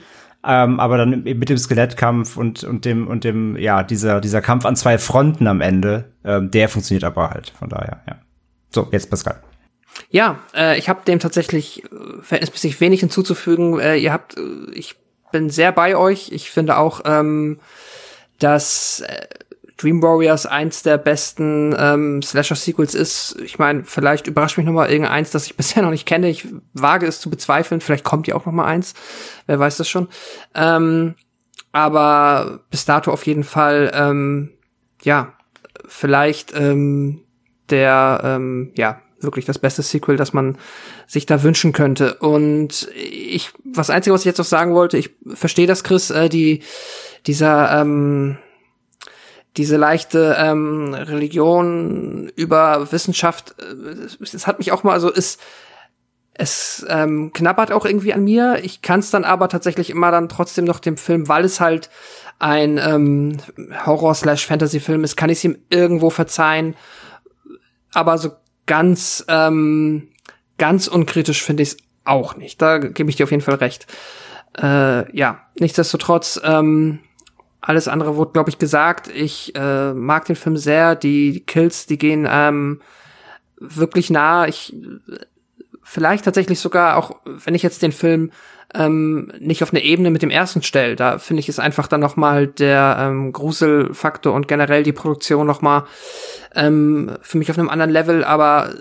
ähm, 0.45 0.79
aber 0.79 0.97
dann 0.97 1.23
mit 1.23 1.49
dem 1.49 1.57
Skelettkampf 1.57 2.37
und, 2.37 2.63
und 2.63 2.85
dem, 2.85 3.07
und 3.07 3.25
dem, 3.25 3.57
ja, 3.57 3.83
dieser, 3.83 4.21
dieser 4.21 4.41
Kampf 4.41 4.65
an 4.65 4.77
zwei 4.77 4.97
Fronten 4.97 5.47
am 5.47 5.59
Ende, 5.59 6.13
ähm, 6.23 6.51
der 6.51 6.69
funktioniert 6.69 7.03
aber 7.03 7.31
halt, 7.31 7.51
von 7.59 7.67
daher, 7.67 8.01
ja. 8.07 8.15
So, 8.71 8.87
jetzt 8.91 9.09
Pascal. 9.09 9.41
Ja, 10.09 10.39
äh, 10.55 10.77
ich 10.77 10.89
habe 10.89 11.05
dem 11.05 11.19
tatsächlich 11.19 11.83
äh, 11.83 11.87
verhältnismäßig 12.21 12.79
wenig 12.81 13.01
hinzuzufügen. 13.01 13.79
Äh, 13.79 13.97
ihr 13.97 14.13
habt, 14.13 14.37
äh, 14.37 14.71
ich 14.73 14.95
bin 15.31 15.49
sehr 15.49 15.71
bei 15.71 15.95
euch. 15.95 16.31
Ich 16.31 16.49
finde 16.49 16.77
auch, 16.77 17.01
ähm, 17.05 17.59
dass 18.39 19.01
äh, 19.01 19.27
Dream 19.77 20.01
Warriors 20.01 20.45
eins 20.45 20.83
der 20.83 20.97
besten 20.97 21.73
ähm, 21.77 22.21
Slasher-Sequels 22.21 22.95
ist. 22.95 23.37
Ich 23.43 23.59
meine, 23.59 23.85
vielleicht 23.85 24.27
überrascht 24.27 24.57
mich 24.57 24.65
noch 24.65 24.73
mal 24.73 24.89
irgendeins, 24.89 25.31
das 25.31 25.45
ich 25.45 25.55
bisher 25.57 25.83
noch 25.83 25.91
nicht 25.91 26.05
kenne. 26.05 26.29
Ich 26.29 26.47
wage 26.73 27.07
es 27.07 27.21
zu 27.21 27.29
bezweifeln. 27.29 27.81
Vielleicht 27.81 28.03
kommt 28.03 28.27
ja 28.27 28.35
auch 28.35 28.45
noch 28.45 28.53
mal 28.53 28.65
eins. 28.65 28.93
Wer 29.45 29.59
weiß 29.59 29.77
das 29.77 29.89
schon. 29.89 30.09
Ähm, 30.55 31.15
aber 31.71 32.61
bis 32.71 32.85
dato 32.85 33.11
auf 33.11 33.25
jeden 33.25 33.43
Fall, 33.43 33.91
ähm, 33.93 34.51
ja, 35.03 35.33
vielleicht 35.85 36.53
ähm, 36.55 37.21
der, 37.69 38.21
ähm, 38.23 38.71
ja, 38.75 39.01
wirklich 39.21 39.45
das 39.45 39.59
beste 39.59 39.81
Sequel, 39.81 40.17
das 40.17 40.33
man 40.33 40.57
sich 41.07 41.25
da 41.25 41.43
wünschen 41.43 41.73
könnte. 41.73 42.15
Und 42.15 42.89
ich, 42.95 43.51
was 43.63 43.89
einzige, 43.89 44.13
was 44.13 44.21
ich 44.21 44.25
jetzt 44.25 44.37
noch 44.37 44.45
sagen 44.45 44.73
wollte, 44.73 44.97
ich 44.97 45.11
verstehe 45.33 45.67
das, 45.67 45.83
Chris, 45.83 46.09
äh, 46.09 46.29
die, 46.29 46.63
dieser, 47.25 47.81
ähm, 47.81 48.37
diese 49.57 49.77
leichte 49.77 50.35
ähm, 50.39 50.93
Religion 50.93 52.31
über 52.35 52.91
Wissenschaft, 52.91 53.55
äh, 53.59 54.23
es 54.23 54.47
hat 54.47 54.59
mich 54.59 54.71
auch 54.71 54.83
mal, 54.83 54.93
also 54.93 55.09
ist, 55.09 55.39
es 56.39 56.85
ähm, 56.87 57.33
knabbert 57.33 57.73
auch 57.73 57.85
irgendwie 57.85 58.13
an 58.13 58.23
mir. 58.23 58.59
Ich 58.63 58.81
kann 58.81 59.01
es 59.01 59.11
dann 59.11 59.25
aber 59.25 59.49
tatsächlich 59.49 59.89
immer 59.89 60.09
dann 60.09 60.29
trotzdem 60.29 60.63
noch 60.63 60.79
dem 60.79 60.95
Film, 60.95 61.27
weil 61.27 61.43
es 61.43 61.59
halt 61.59 61.89
ein 62.39 62.77
ähm, 62.77 63.37
Horror-slash-Fantasy-Film 63.85 65.03
ist, 65.03 65.17
kann 65.17 65.29
ich 65.29 65.39
es 65.39 65.43
ihm 65.43 65.57
irgendwo 65.69 66.09
verzeihen. 66.09 66.75
Aber 67.93 68.17
so 68.17 68.31
ganz, 68.69 69.25
ähm, 69.27 70.09
ganz 70.59 70.87
unkritisch 70.87 71.43
finde 71.43 71.63
ich 71.63 71.69
es 71.69 71.77
auch 72.05 72.37
nicht. 72.37 72.61
Da 72.61 72.77
gebe 72.77 73.09
ich 73.09 73.15
dir 73.15 73.23
auf 73.23 73.31
jeden 73.31 73.41
Fall 73.41 73.55
recht. 73.55 73.87
Äh, 74.57 75.17
ja, 75.17 75.41
nichtsdestotrotz, 75.59 76.39
ähm, 76.43 76.99
alles 77.61 77.87
andere 77.87 78.15
wurde, 78.15 78.31
glaube 78.31 78.51
ich, 78.51 78.59
gesagt. 78.59 79.07
Ich 79.07 79.55
äh, 79.55 79.93
mag 79.93 80.25
den 80.25 80.35
Film 80.35 80.55
sehr. 80.55 80.95
Die 80.95 81.41
Kills, 81.41 81.87
die 81.87 81.97
gehen 81.97 82.27
ähm, 82.29 82.81
wirklich 83.57 84.11
nah. 84.11 84.47
Ich 84.47 84.75
vielleicht 85.83 86.25
tatsächlich 86.25 86.59
sogar 86.59 86.97
auch, 86.97 87.15
wenn 87.25 87.55
ich 87.55 87.63
jetzt 87.63 87.81
den 87.81 87.91
Film 87.91 88.31
ähm, 88.73 89.31
nicht 89.39 89.63
auf 89.63 89.71
eine 89.71 89.83
Ebene 89.83 90.11
mit 90.11 90.21
dem 90.21 90.29
ersten 90.29 90.61
stelle, 90.61 90.95
da 90.95 91.17
finde 91.17 91.39
ich 91.39 91.49
es 91.49 91.59
einfach 91.59 91.87
dann 91.87 92.01
noch 92.01 92.15
mal 92.15 92.47
der 92.47 92.97
ähm, 92.99 93.31
Gruselfaktor 93.33 94.33
und 94.33 94.47
generell 94.47 94.83
die 94.83 94.91
Produktion 94.91 95.47
noch 95.47 95.61
mal 95.61 95.85
ähm, 96.55 97.17
für 97.21 97.37
mich 97.37 97.49
auf 97.49 97.57
einem 97.57 97.69
anderen 97.69 97.91
Level, 97.91 98.23
aber 98.23 98.73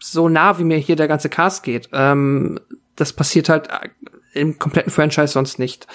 so 0.00 0.28
nah 0.28 0.58
wie 0.58 0.64
mir 0.64 0.78
hier 0.78 0.96
der 0.96 1.08
ganze 1.08 1.28
Cast 1.28 1.62
geht, 1.62 1.88
ähm, 1.92 2.58
das 2.96 3.12
passiert 3.12 3.48
halt 3.48 3.68
im 4.32 4.58
kompletten 4.58 4.92
Franchise 4.92 5.28
sonst 5.28 5.58
nicht. 5.58 5.86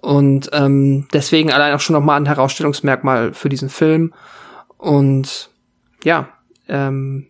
Und 0.00 0.50
ähm, 0.52 1.08
deswegen 1.12 1.52
allein 1.52 1.74
auch 1.74 1.80
schon 1.80 1.94
noch 1.94 2.02
mal 2.02 2.16
ein 2.16 2.26
Herausstellungsmerkmal 2.26 3.34
für 3.34 3.48
diesen 3.48 3.68
Film. 3.68 4.14
Und 4.76 5.50
ja, 6.04 6.28
ähm, 6.68 7.26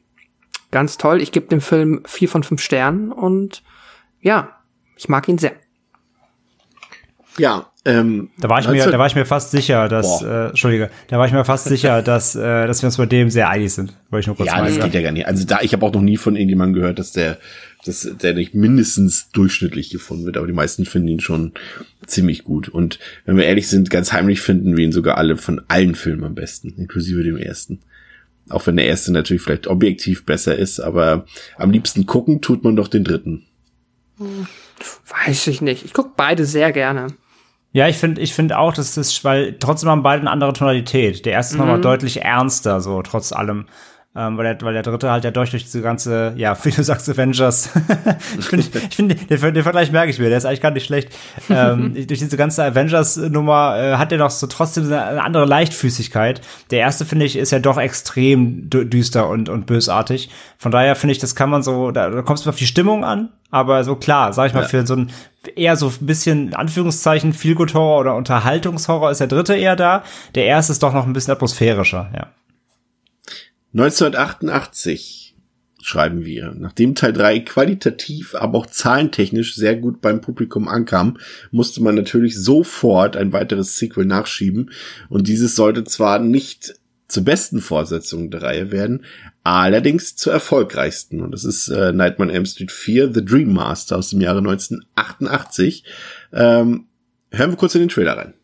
ganz 0.71 0.97
toll. 0.99 1.21
Ich 1.21 1.33
gebe 1.33 1.47
dem 1.47 1.61
Film 1.61 2.03
vier 2.05 2.29
von 2.29 2.43
fünf 2.43 2.61
Sternen 2.61 3.11
und 3.13 3.63
ja, 4.21 4.60
ich 5.01 5.09
mag 5.09 5.27
ihn 5.29 5.39
sehr. 5.39 5.53
Ja, 7.39 7.73
Ähm, 7.87 8.29
Da 8.39 8.51
war 8.51 8.61
ich 8.61 8.67
mir, 8.67 8.75
19 8.75 8.93
da 8.93 8.99
war 8.99 9.07
ich 9.07 9.15
mir 9.15 9.25
fast 9.25 9.51
sicher, 9.51 9.89
dass, 9.89 10.21
äh, 10.21 10.49
Entschuldige, 10.49 10.91
da 11.09 11.19
war 11.19 11.27
ich 11.27 11.33
mir 11.33 11.47
fast 11.47 11.65
sicher, 11.65 12.03
dass, 12.13 12.37
äh, 12.37 12.67
dass 12.67 12.83
wir 12.83 12.89
uns 12.89 12.99
bei 12.99 13.07
dem 13.07 13.31
sehr 13.31 13.49
einig 13.49 13.73
sind. 13.73 13.97
Wollte 14.11 14.21
ich 14.21 14.27
nur 14.27 14.37
kurz 14.37 14.49
ja, 14.49 14.63
das 14.63 14.79
geht 14.79 14.93
ja 14.93 15.01
gar 15.01 15.13
nicht. 15.13 15.27
Also 15.27 15.47
da, 15.47 15.61
ich 15.63 15.73
habe 15.73 15.87
auch 15.87 15.93
noch 15.95 16.03
nie 16.03 16.19
von 16.19 16.37
irgendjemandem 16.37 16.83
gehört, 16.83 16.99
dass 16.99 17.13
der, 17.13 17.39
dass 17.87 18.07
der 18.21 18.35
nicht 18.35 18.53
mindestens 18.55 19.31
durchschnittlich 19.31 19.89
gefunden 19.89 20.27
wird, 20.27 20.37
aber 20.37 20.47
die 20.47 20.53
meisten 20.53 20.85
finden 20.85 21.09
ihn 21.09 21.21
schon 21.21 21.53
ziemlich 22.05 22.45
gut. 22.45 22.69
Und 22.69 22.99
wenn 23.25 23.39
wir 23.39 23.47
ehrlich 23.47 23.69
sind, 23.69 23.89
ganz 23.89 24.13
heimlich 24.13 24.43
finden 24.43 24.77
wir 24.77 24.85
ihn 24.85 24.93
sogar 24.93 25.17
alle 25.17 25.39
von 25.39 25.63
allen 25.69 25.95
Filmen 25.95 26.25
am 26.25 26.35
besten, 26.35 26.75
inklusive 26.77 27.23
dem 27.23 27.39
ersten. 27.39 27.81
Auch 28.51 28.67
wenn 28.67 28.77
der 28.77 28.87
erste 28.87 29.13
natürlich 29.13 29.43
vielleicht 29.43 29.69
objektiv 29.69 30.27
besser 30.27 30.55
ist, 30.55 30.81
aber 30.81 31.25
am 31.57 31.71
liebsten 31.71 32.05
gucken 32.05 32.43
tut 32.43 32.63
man 32.63 32.77
doch 32.77 32.89
den 32.89 33.05
dritten. 33.05 33.47
Weiß 35.27 35.47
ich 35.47 35.61
nicht. 35.61 35.85
Ich 35.85 35.93
guck 35.93 36.17
beide 36.17 36.45
sehr 36.45 36.73
gerne. 36.73 37.09
Ja, 37.73 37.87
ich 37.87 37.99
finde, 37.99 38.21
ich 38.21 38.35
finde 38.35 38.59
auch, 38.59 38.75
dass 38.75 38.95
das, 38.95 39.25
weil 39.25 39.57
trotzdem 39.59 39.89
haben 39.91 40.03
beide 40.03 40.23
eine 40.23 40.31
andere 40.31 40.53
Tonalität. 40.53 41.25
Der 41.25 41.35
erste 41.35 41.55
ist 41.55 41.59
nochmal 41.59 41.81
deutlich 41.81 42.23
ernster, 42.23 42.81
so 42.81 43.03
trotz 43.03 43.33
allem. 43.33 43.67
Ähm, 44.17 44.37
weil, 44.37 44.43
der, 44.57 44.67
weil 44.67 44.73
der 44.73 44.83
dritte 44.83 45.09
halt 45.09 45.23
ja 45.23 45.31
durch, 45.31 45.51
durch 45.53 45.63
diese 45.63 45.83
ganze, 45.83 46.33
ja, 46.37 46.57
wie 46.65 46.73
du 46.73 46.83
sagst, 46.83 47.09
Avengers. 47.09 47.71
ich 48.41 48.45
finde, 48.47 48.67
ich 48.89 48.97
finde, 48.97 49.15
den, 49.15 49.55
den 49.55 49.63
Vergleich 49.63 49.93
merke 49.93 50.11
ich 50.11 50.19
mir, 50.19 50.29
der 50.29 50.39
ist 50.39 50.45
eigentlich 50.45 50.61
gar 50.61 50.73
nicht 50.73 50.85
schlecht. 50.85 51.11
ähm, 51.49 51.95
durch 52.09 52.19
diese 52.19 52.37
ganze 52.37 52.65
Avengers-Nummer 52.65 53.77
äh, 53.79 53.97
hat 53.99 54.11
der 54.11 54.19
noch 54.19 54.31
so 54.31 54.49
trotzdem 54.49 54.87
eine 54.93 55.23
andere 55.23 55.45
Leichtfüßigkeit. 55.45 56.41
Der 56.73 56.81
erste, 56.81 57.05
finde 57.05 57.25
ich, 57.25 57.37
ist 57.37 57.53
ja 57.53 57.61
doch 57.61 57.79
extrem 57.79 58.69
dü- 58.69 58.85
düster 58.85 59.29
und, 59.29 59.49
und 59.49 59.67
bösartig. 59.67 60.29
Von 60.59 60.73
daher 60.73 60.97
finde 60.97 61.13
ich, 61.13 61.19
das 61.19 61.37
kann 61.37 61.49
man 61.49 61.63
so, 61.63 61.93
da, 61.93 62.11
da 62.11 62.23
kommt 62.23 62.41
es 62.41 62.49
auf 62.49 62.57
die 62.57 62.67
Stimmung 62.67 63.05
an, 63.05 63.29
aber 63.53 63.85
so 63.85 63.95
klar, 63.95 64.33
sag 64.33 64.49
ich 64.49 64.55
mal, 64.55 64.63
Ja. 64.63 64.69
für 64.69 64.85
so 64.87 64.97
ein 64.97 65.11
eher 65.55 65.77
so 65.77 65.87
ein 65.87 66.07
bisschen, 66.07 66.53
Anführungszeichen, 66.55 67.33
Feelgood-Horror 67.33 68.01
oder 68.01 68.15
Unterhaltungshorror 68.17 69.11
ist 69.13 69.21
der 69.21 69.29
dritte 69.29 69.55
eher 69.55 69.77
da. 69.77 70.03
Der 70.35 70.47
erste 70.47 70.73
ist 70.73 70.83
doch 70.83 70.93
noch 70.93 71.07
ein 71.07 71.13
bisschen 71.13 71.33
atmosphärischer, 71.33 72.11
ja. 72.15 72.27
1988 73.73 75.31
schreiben 75.83 76.25
wir, 76.25 76.55
nachdem 76.59 76.95
Teil 76.95 77.13
3 77.13 77.41
qualitativ, 77.41 78.35
aber 78.35 78.59
auch 78.59 78.67
zahlentechnisch 78.67 79.55
sehr 79.55 79.77
gut 79.77 80.01
beim 80.01 80.21
Publikum 80.21 80.69
ankam, 80.69 81.19
musste 81.51 81.83
man 81.83 81.95
natürlich 81.95 82.39
sofort 82.39 83.17
ein 83.17 83.33
weiteres 83.33 83.79
Sequel 83.79 84.05
nachschieben 84.05 84.71
und 85.09 85.29
dieses 85.29 85.57
sollte 85.57 85.85
zwar 85.85 86.19
nicht 86.19 86.75
zur 87.09 87.25
besten 87.25 87.61
Fortsetzung 87.61 88.31
der 88.31 88.43
Reihe 88.43 88.71
werden, 88.71 89.05
allerdings 89.43 90.17
zur 90.17 90.33
erfolgreichsten 90.33 91.21
und 91.21 91.33
das 91.33 91.45
ist 91.45 91.69
äh, 91.69 91.93
Nightmare 91.93 92.31
on 92.31 92.35
Elm 92.35 92.47
Street 92.47 92.71
4 92.71 93.15
The 93.15 93.25
Dream 93.25 93.53
Master 93.53 93.97
aus 93.97 94.11
dem 94.11 94.21
Jahre 94.21 94.39
1988. 94.39 95.85
Ähm, 96.33 96.87
hören 97.33 97.51
wir 97.51 97.57
kurz 97.57 97.75
in 97.75 97.81
den 97.81 97.89
Trailer 97.89 98.17
rein. 98.17 98.35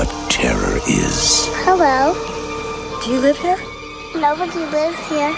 What 0.00 0.30
terror 0.30 0.78
is? 0.88 1.44
Hello. 1.66 2.14
Do 3.04 3.10
you 3.10 3.20
live 3.20 3.36
here? 3.36 3.58
Nobody 4.16 4.64
lives 4.72 4.96
here. 5.12 5.28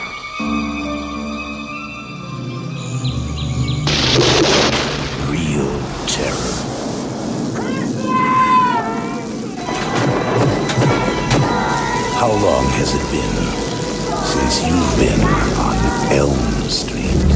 Real 5.26 5.72
terror. 6.06 6.54
How 12.20 12.30
long 12.30 12.64
has 12.78 12.94
it 12.94 13.04
been 13.10 13.38
since 14.30 14.62
you've 14.64 14.94
been 15.02 15.22
on 15.58 15.76
Elm 16.12 16.70
Street? 16.70 17.30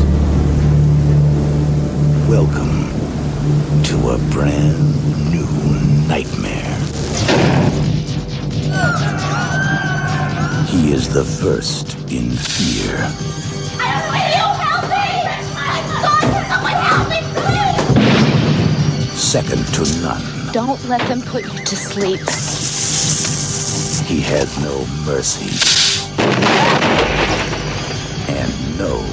Welcome 2.31 2.87
to 3.83 4.11
a 4.11 4.19
brand 4.31 5.33
new 5.33 6.07
nightmare. 6.07 6.76
He 10.69 10.93
is 10.93 11.09
the 11.13 11.25
first 11.25 11.95
in 12.11 12.31
fear. 12.31 12.97
Will 14.11 14.29
you 14.37 14.47
help 14.63 14.85
me? 14.91 15.09
God, 16.03 16.25
someone 16.51 16.79
help 16.89 17.09
me, 17.09 17.21
please! 17.35 17.97
second 19.17 19.65
to 19.75 19.83
none. 20.03 20.53
Don't 20.53 20.83
let 20.89 21.01
them 21.09 21.21
put 21.21 21.45
you 21.45 21.65
to 21.65 21.77
sleep. 21.77 22.21
He 24.07 24.21
has 24.21 24.57
no 24.63 24.87
mercy 25.05 25.51
and 28.29 28.79
no 28.79 29.05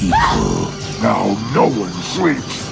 equal. 0.00 0.70
Now 1.02 1.36
no 1.52 1.68
one 1.68 1.92
sleeps. 2.14 2.70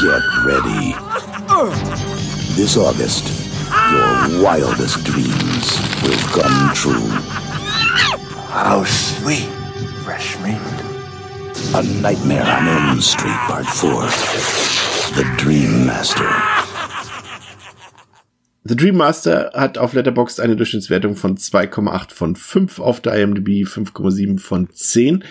Get 0.00 0.22
ready. 0.46 2.21
This 2.54 2.76
August, 2.76 3.24
your 3.90 4.42
wildest 4.42 5.02
dreams 5.04 5.80
will 6.02 6.18
come 6.28 6.74
true. 6.74 7.08
How 8.50 8.84
sweet, 8.84 9.48
fresh 10.04 10.38
meat. 10.40 10.60
A 11.74 11.82
Nightmare 12.02 12.44
on 12.44 12.68
Elm 12.68 13.00
Street 13.00 13.32
Part 13.48 13.64
4. 13.64 13.92
The 15.16 15.24
Dream 15.38 15.86
Master. 15.86 16.28
The 18.64 18.76
Dream 18.76 18.98
Master 18.98 19.50
hat 19.54 19.78
auf 19.78 19.94
Letterboxd 19.94 20.38
eine 20.38 20.54
Durchschnittswertung 20.54 21.16
von 21.16 21.38
2,8 21.38 22.12
von 22.12 22.36
5, 22.36 22.80
auf 22.80 23.00
der 23.00 23.14
IMDb 23.14 23.66
5,7 23.66 24.38
von 24.38 24.68
10. 24.70 25.24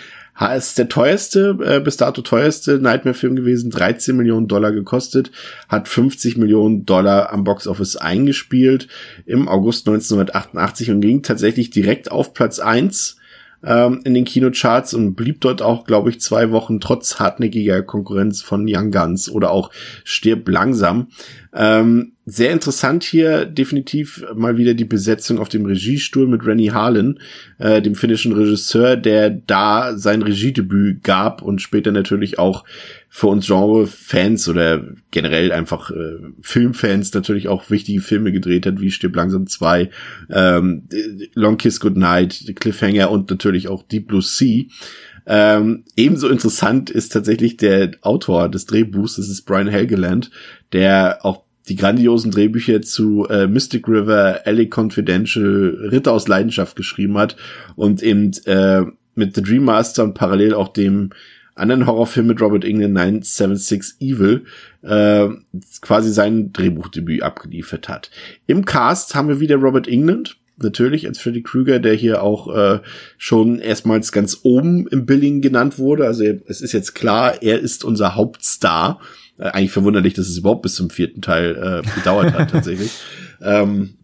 Ist 0.56 0.78
der 0.78 0.88
teuerste, 0.88 1.58
äh, 1.62 1.80
bis 1.80 1.98
dato 1.98 2.20
teuerste 2.22 2.78
Nightmare-Film 2.78 3.36
gewesen, 3.36 3.70
13 3.70 4.16
Millionen 4.16 4.48
Dollar 4.48 4.72
gekostet, 4.72 5.30
hat 5.68 5.88
50 5.88 6.36
Millionen 6.36 6.84
Dollar 6.84 7.32
am 7.32 7.44
Boxoffice 7.44 7.96
eingespielt 7.96 8.88
im 9.24 9.46
August 9.46 9.86
1988 9.86 10.90
und 10.90 11.00
ging 11.00 11.22
tatsächlich 11.22 11.70
direkt 11.70 12.10
auf 12.10 12.34
Platz 12.34 12.58
1 12.58 13.18
ähm, 13.64 14.00
in 14.04 14.14
den 14.14 14.24
Kinocharts 14.24 14.94
und 14.94 15.14
blieb 15.14 15.40
dort 15.40 15.62
auch, 15.62 15.84
glaube 15.84 16.10
ich, 16.10 16.20
zwei 16.20 16.50
Wochen 16.50 16.80
trotz 16.80 17.18
hartnäckiger 17.20 17.82
Konkurrenz 17.82 18.42
von 18.42 18.66
Young 18.68 18.90
Guns 18.90 19.30
oder 19.30 19.50
auch 19.50 19.70
Stirb 20.04 20.48
langsam. 20.48 21.08
Ähm, 21.54 22.12
sehr 22.24 22.52
interessant 22.52 23.02
hier 23.02 23.46
definitiv 23.46 24.24
mal 24.34 24.56
wieder 24.56 24.74
die 24.74 24.84
Besetzung 24.84 25.38
auf 25.38 25.48
dem 25.48 25.66
Regiestuhl 25.66 26.28
mit 26.28 26.46
Rennie 26.46 26.70
Harlan, 26.70 27.18
äh, 27.58 27.82
dem 27.82 27.96
finnischen 27.96 28.32
Regisseur, 28.32 28.96
der 28.96 29.30
da 29.30 29.96
sein 29.96 30.22
Regiedebüt 30.22 31.02
gab 31.02 31.42
und 31.42 31.60
später 31.60 31.90
natürlich 31.90 32.38
auch 32.38 32.64
für 33.08 33.26
uns 33.26 33.46
Genre-Fans 33.46 34.48
oder 34.48 34.86
generell 35.10 35.50
einfach 35.50 35.90
äh, 35.90 36.18
Filmfans 36.40 37.12
natürlich 37.12 37.48
auch 37.48 37.70
wichtige 37.70 38.00
Filme 38.00 38.30
gedreht 38.30 38.66
hat, 38.66 38.80
wie 38.80 38.92
Stirb 38.92 39.16
langsam 39.16 39.48
2, 39.48 39.90
ähm, 40.30 40.88
Long 41.34 41.58
Kiss 41.58 41.80
Goodnight, 41.80 42.54
Cliffhanger 42.54 43.10
und 43.10 43.30
natürlich 43.30 43.66
auch 43.66 43.82
Deep 43.82 44.06
Blue 44.06 44.22
Sea. 44.22 44.64
Ähm, 45.26 45.84
ebenso 45.96 46.28
interessant 46.28 46.88
ist 46.88 47.12
tatsächlich 47.12 47.56
der 47.56 47.92
Autor 48.00 48.48
des 48.48 48.66
Drehbuchs, 48.66 49.16
das 49.16 49.28
ist 49.28 49.42
Brian 49.42 49.68
Helgeland, 49.68 50.30
der 50.72 51.18
auch 51.22 51.42
die 51.68 51.76
grandiosen 51.76 52.30
Drehbücher 52.30 52.82
zu 52.82 53.26
äh, 53.28 53.46
Mystic 53.46 53.88
River, 53.88 54.40
LA 54.44 54.64
Confidential, 54.64 55.88
Ritter 55.90 56.12
aus 56.12 56.28
Leidenschaft 56.28 56.76
geschrieben 56.76 57.18
hat 57.18 57.36
und 57.76 58.02
eben 58.02 58.32
äh, 58.46 58.82
mit 59.14 59.34
The 59.34 59.42
Dream 59.42 59.64
Master 59.64 60.04
und 60.04 60.14
parallel 60.14 60.54
auch 60.54 60.68
dem 60.68 61.10
anderen 61.54 61.86
Horrorfilm 61.86 62.26
mit 62.26 62.40
Robert 62.40 62.64
England 62.64 62.94
976 62.94 64.00
Evil 64.00 64.44
äh, 64.82 65.28
quasi 65.80 66.10
sein 66.10 66.52
Drehbuchdebüt 66.52 67.22
abgeliefert 67.22 67.88
hat. 67.88 68.10
Im 68.46 68.64
Cast 68.64 69.14
haben 69.14 69.28
wir 69.28 69.40
wieder 69.40 69.56
Robert 69.56 69.86
England, 69.86 70.38
natürlich 70.56 71.06
als 71.06 71.18
Freddy 71.18 71.42
Krueger, 71.42 71.78
der 71.78 71.94
hier 71.94 72.22
auch 72.22 72.54
äh, 72.54 72.80
schon 73.18 73.58
erstmals 73.58 74.12
ganz 74.12 74.40
oben 74.42 74.86
im 74.88 75.06
Billing 75.06 75.40
genannt 75.40 75.78
wurde. 75.78 76.06
Also 76.06 76.24
es 76.46 76.60
ist 76.60 76.72
jetzt 76.72 76.94
klar, 76.94 77.42
er 77.42 77.60
ist 77.60 77.84
unser 77.84 78.14
Hauptstar. 78.14 79.00
Äh, 79.38 79.48
eigentlich 79.48 79.72
verwunderlich, 79.72 80.14
dass 80.14 80.28
es 80.28 80.38
überhaupt 80.38 80.62
bis 80.62 80.74
zum 80.74 80.90
vierten 80.90 81.22
Teil 81.22 81.82
äh, 81.84 81.88
gedauert 81.96 82.32
hat 82.34 82.50
tatsächlich. 82.52 82.92
Ähm, 83.40 83.94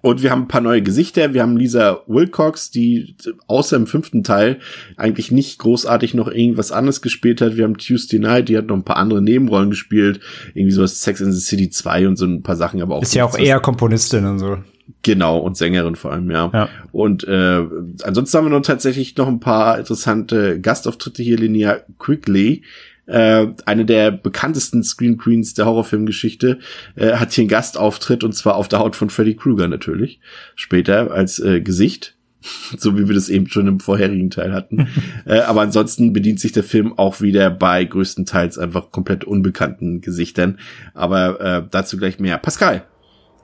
und 0.00 0.22
wir 0.22 0.30
haben 0.30 0.42
ein 0.42 0.48
paar 0.48 0.60
neue 0.60 0.80
Gesichter. 0.80 1.34
Wir 1.34 1.42
haben 1.42 1.56
Lisa 1.56 2.02
Wilcox, 2.06 2.70
die 2.70 3.16
außer 3.48 3.76
im 3.76 3.86
fünften 3.88 4.22
Teil 4.22 4.60
eigentlich 4.96 5.32
nicht 5.32 5.58
großartig 5.58 6.14
noch 6.14 6.28
irgendwas 6.28 6.70
anderes 6.70 7.02
gespielt 7.02 7.40
hat. 7.40 7.56
Wir 7.56 7.64
haben 7.64 7.76
Tuesday 7.78 8.20
Night, 8.20 8.48
die 8.48 8.56
hat 8.56 8.66
noch 8.66 8.76
ein 8.76 8.84
paar 8.84 8.96
andere 8.96 9.20
Nebenrollen 9.20 9.70
gespielt. 9.70 10.20
Irgendwie 10.54 10.70
sowas 10.70 11.02
Sex 11.02 11.20
in 11.20 11.32
the 11.32 11.40
City 11.40 11.68
2 11.68 12.06
und 12.06 12.16
so 12.16 12.26
ein 12.26 12.42
paar 12.42 12.56
Sachen, 12.56 12.80
aber 12.80 12.96
auch 12.96 13.02
Ist 13.02 13.14
ja 13.14 13.24
auch 13.24 13.36
eher 13.36 13.58
Komponistin 13.58 14.24
und 14.24 14.38
so. 14.38 14.58
Genau, 15.02 15.38
und 15.38 15.56
Sängerin 15.56 15.96
vor 15.96 16.12
allem, 16.12 16.30
ja. 16.30 16.50
Ja. 16.52 16.68
Und 16.92 17.24
äh, 17.24 17.62
ansonsten 18.02 18.38
haben 18.38 18.44
wir 18.46 18.50
noch 18.50 18.62
tatsächlich 18.62 19.16
noch 19.16 19.28
ein 19.28 19.40
paar 19.40 19.78
interessante 19.78 20.60
Gastauftritte 20.60 21.22
hier. 21.22 21.36
Linnea 21.36 21.80
Quigley 21.98 22.62
äh, 23.08 23.46
eine 23.66 23.84
der 23.84 24.10
bekanntesten 24.10 24.82
Scream 24.82 25.18
Queens 25.18 25.54
der 25.54 25.66
Horrorfilmgeschichte, 25.66 26.58
äh, 26.94 27.12
hat 27.14 27.32
hier 27.32 27.42
einen 27.42 27.48
Gastauftritt 27.48 28.22
und 28.24 28.32
zwar 28.32 28.56
auf 28.56 28.68
der 28.68 28.78
Haut 28.78 28.96
von 28.96 29.10
Freddy 29.10 29.34
Krueger 29.34 29.68
natürlich. 29.68 30.20
Später 30.54 31.10
als 31.10 31.38
äh, 31.38 31.60
Gesicht. 31.60 32.14
so 32.78 32.96
wie 32.96 33.08
wir 33.08 33.14
das 33.14 33.28
eben 33.28 33.48
schon 33.48 33.66
im 33.66 33.80
vorherigen 33.80 34.30
Teil 34.30 34.52
hatten. 34.52 34.88
äh, 35.26 35.40
aber 35.40 35.62
ansonsten 35.62 36.12
bedient 36.12 36.40
sich 36.40 36.52
der 36.52 36.62
Film 36.62 36.96
auch 36.96 37.20
wieder 37.20 37.50
bei 37.50 37.84
größtenteils 37.84 38.58
einfach 38.58 38.92
komplett 38.92 39.24
unbekannten 39.24 40.00
Gesichtern. 40.00 40.58
Aber 40.94 41.40
äh, 41.40 41.62
dazu 41.68 41.96
gleich 41.96 42.20
mehr. 42.20 42.38
Pascal, 42.38 42.84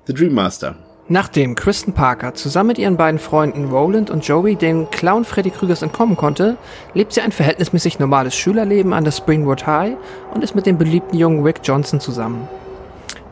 The 0.07 0.15
Dream 0.15 0.35
Master. 0.35 0.94
Nachdem 1.09 1.55
Kristen 1.55 1.93
Parker 1.93 2.33
zusammen 2.33 2.69
mit 2.69 2.79
ihren 2.79 2.97
beiden 2.97 3.21
Freunden 3.21 3.67
Roland 3.67 4.09
und 4.09 4.27
Joey 4.27 4.57
den 4.57 4.89
Clown 4.89 5.27
Freddy 5.27 5.51
Krügers 5.51 5.83
entkommen 5.83 6.17
konnte, 6.17 6.57
lebt 6.95 7.13
sie 7.13 7.21
ein 7.21 7.31
verhältnismäßig 7.31 7.99
normales 7.99 8.35
Schülerleben 8.35 8.95
an 8.95 9.05
der 9.05 9.13
Springwood 9.13 9.67
High 9.67 9.99
und 10.33 10.43
ist 10.43 10.55
mit 10.55 10.65
dem 10.65 10.79
beliebten 10.79 11.19
jungen 11.19 11.43
Rick 11.43 11.61
Johnson 11.63 12.01
zusammen. 12.01 12.49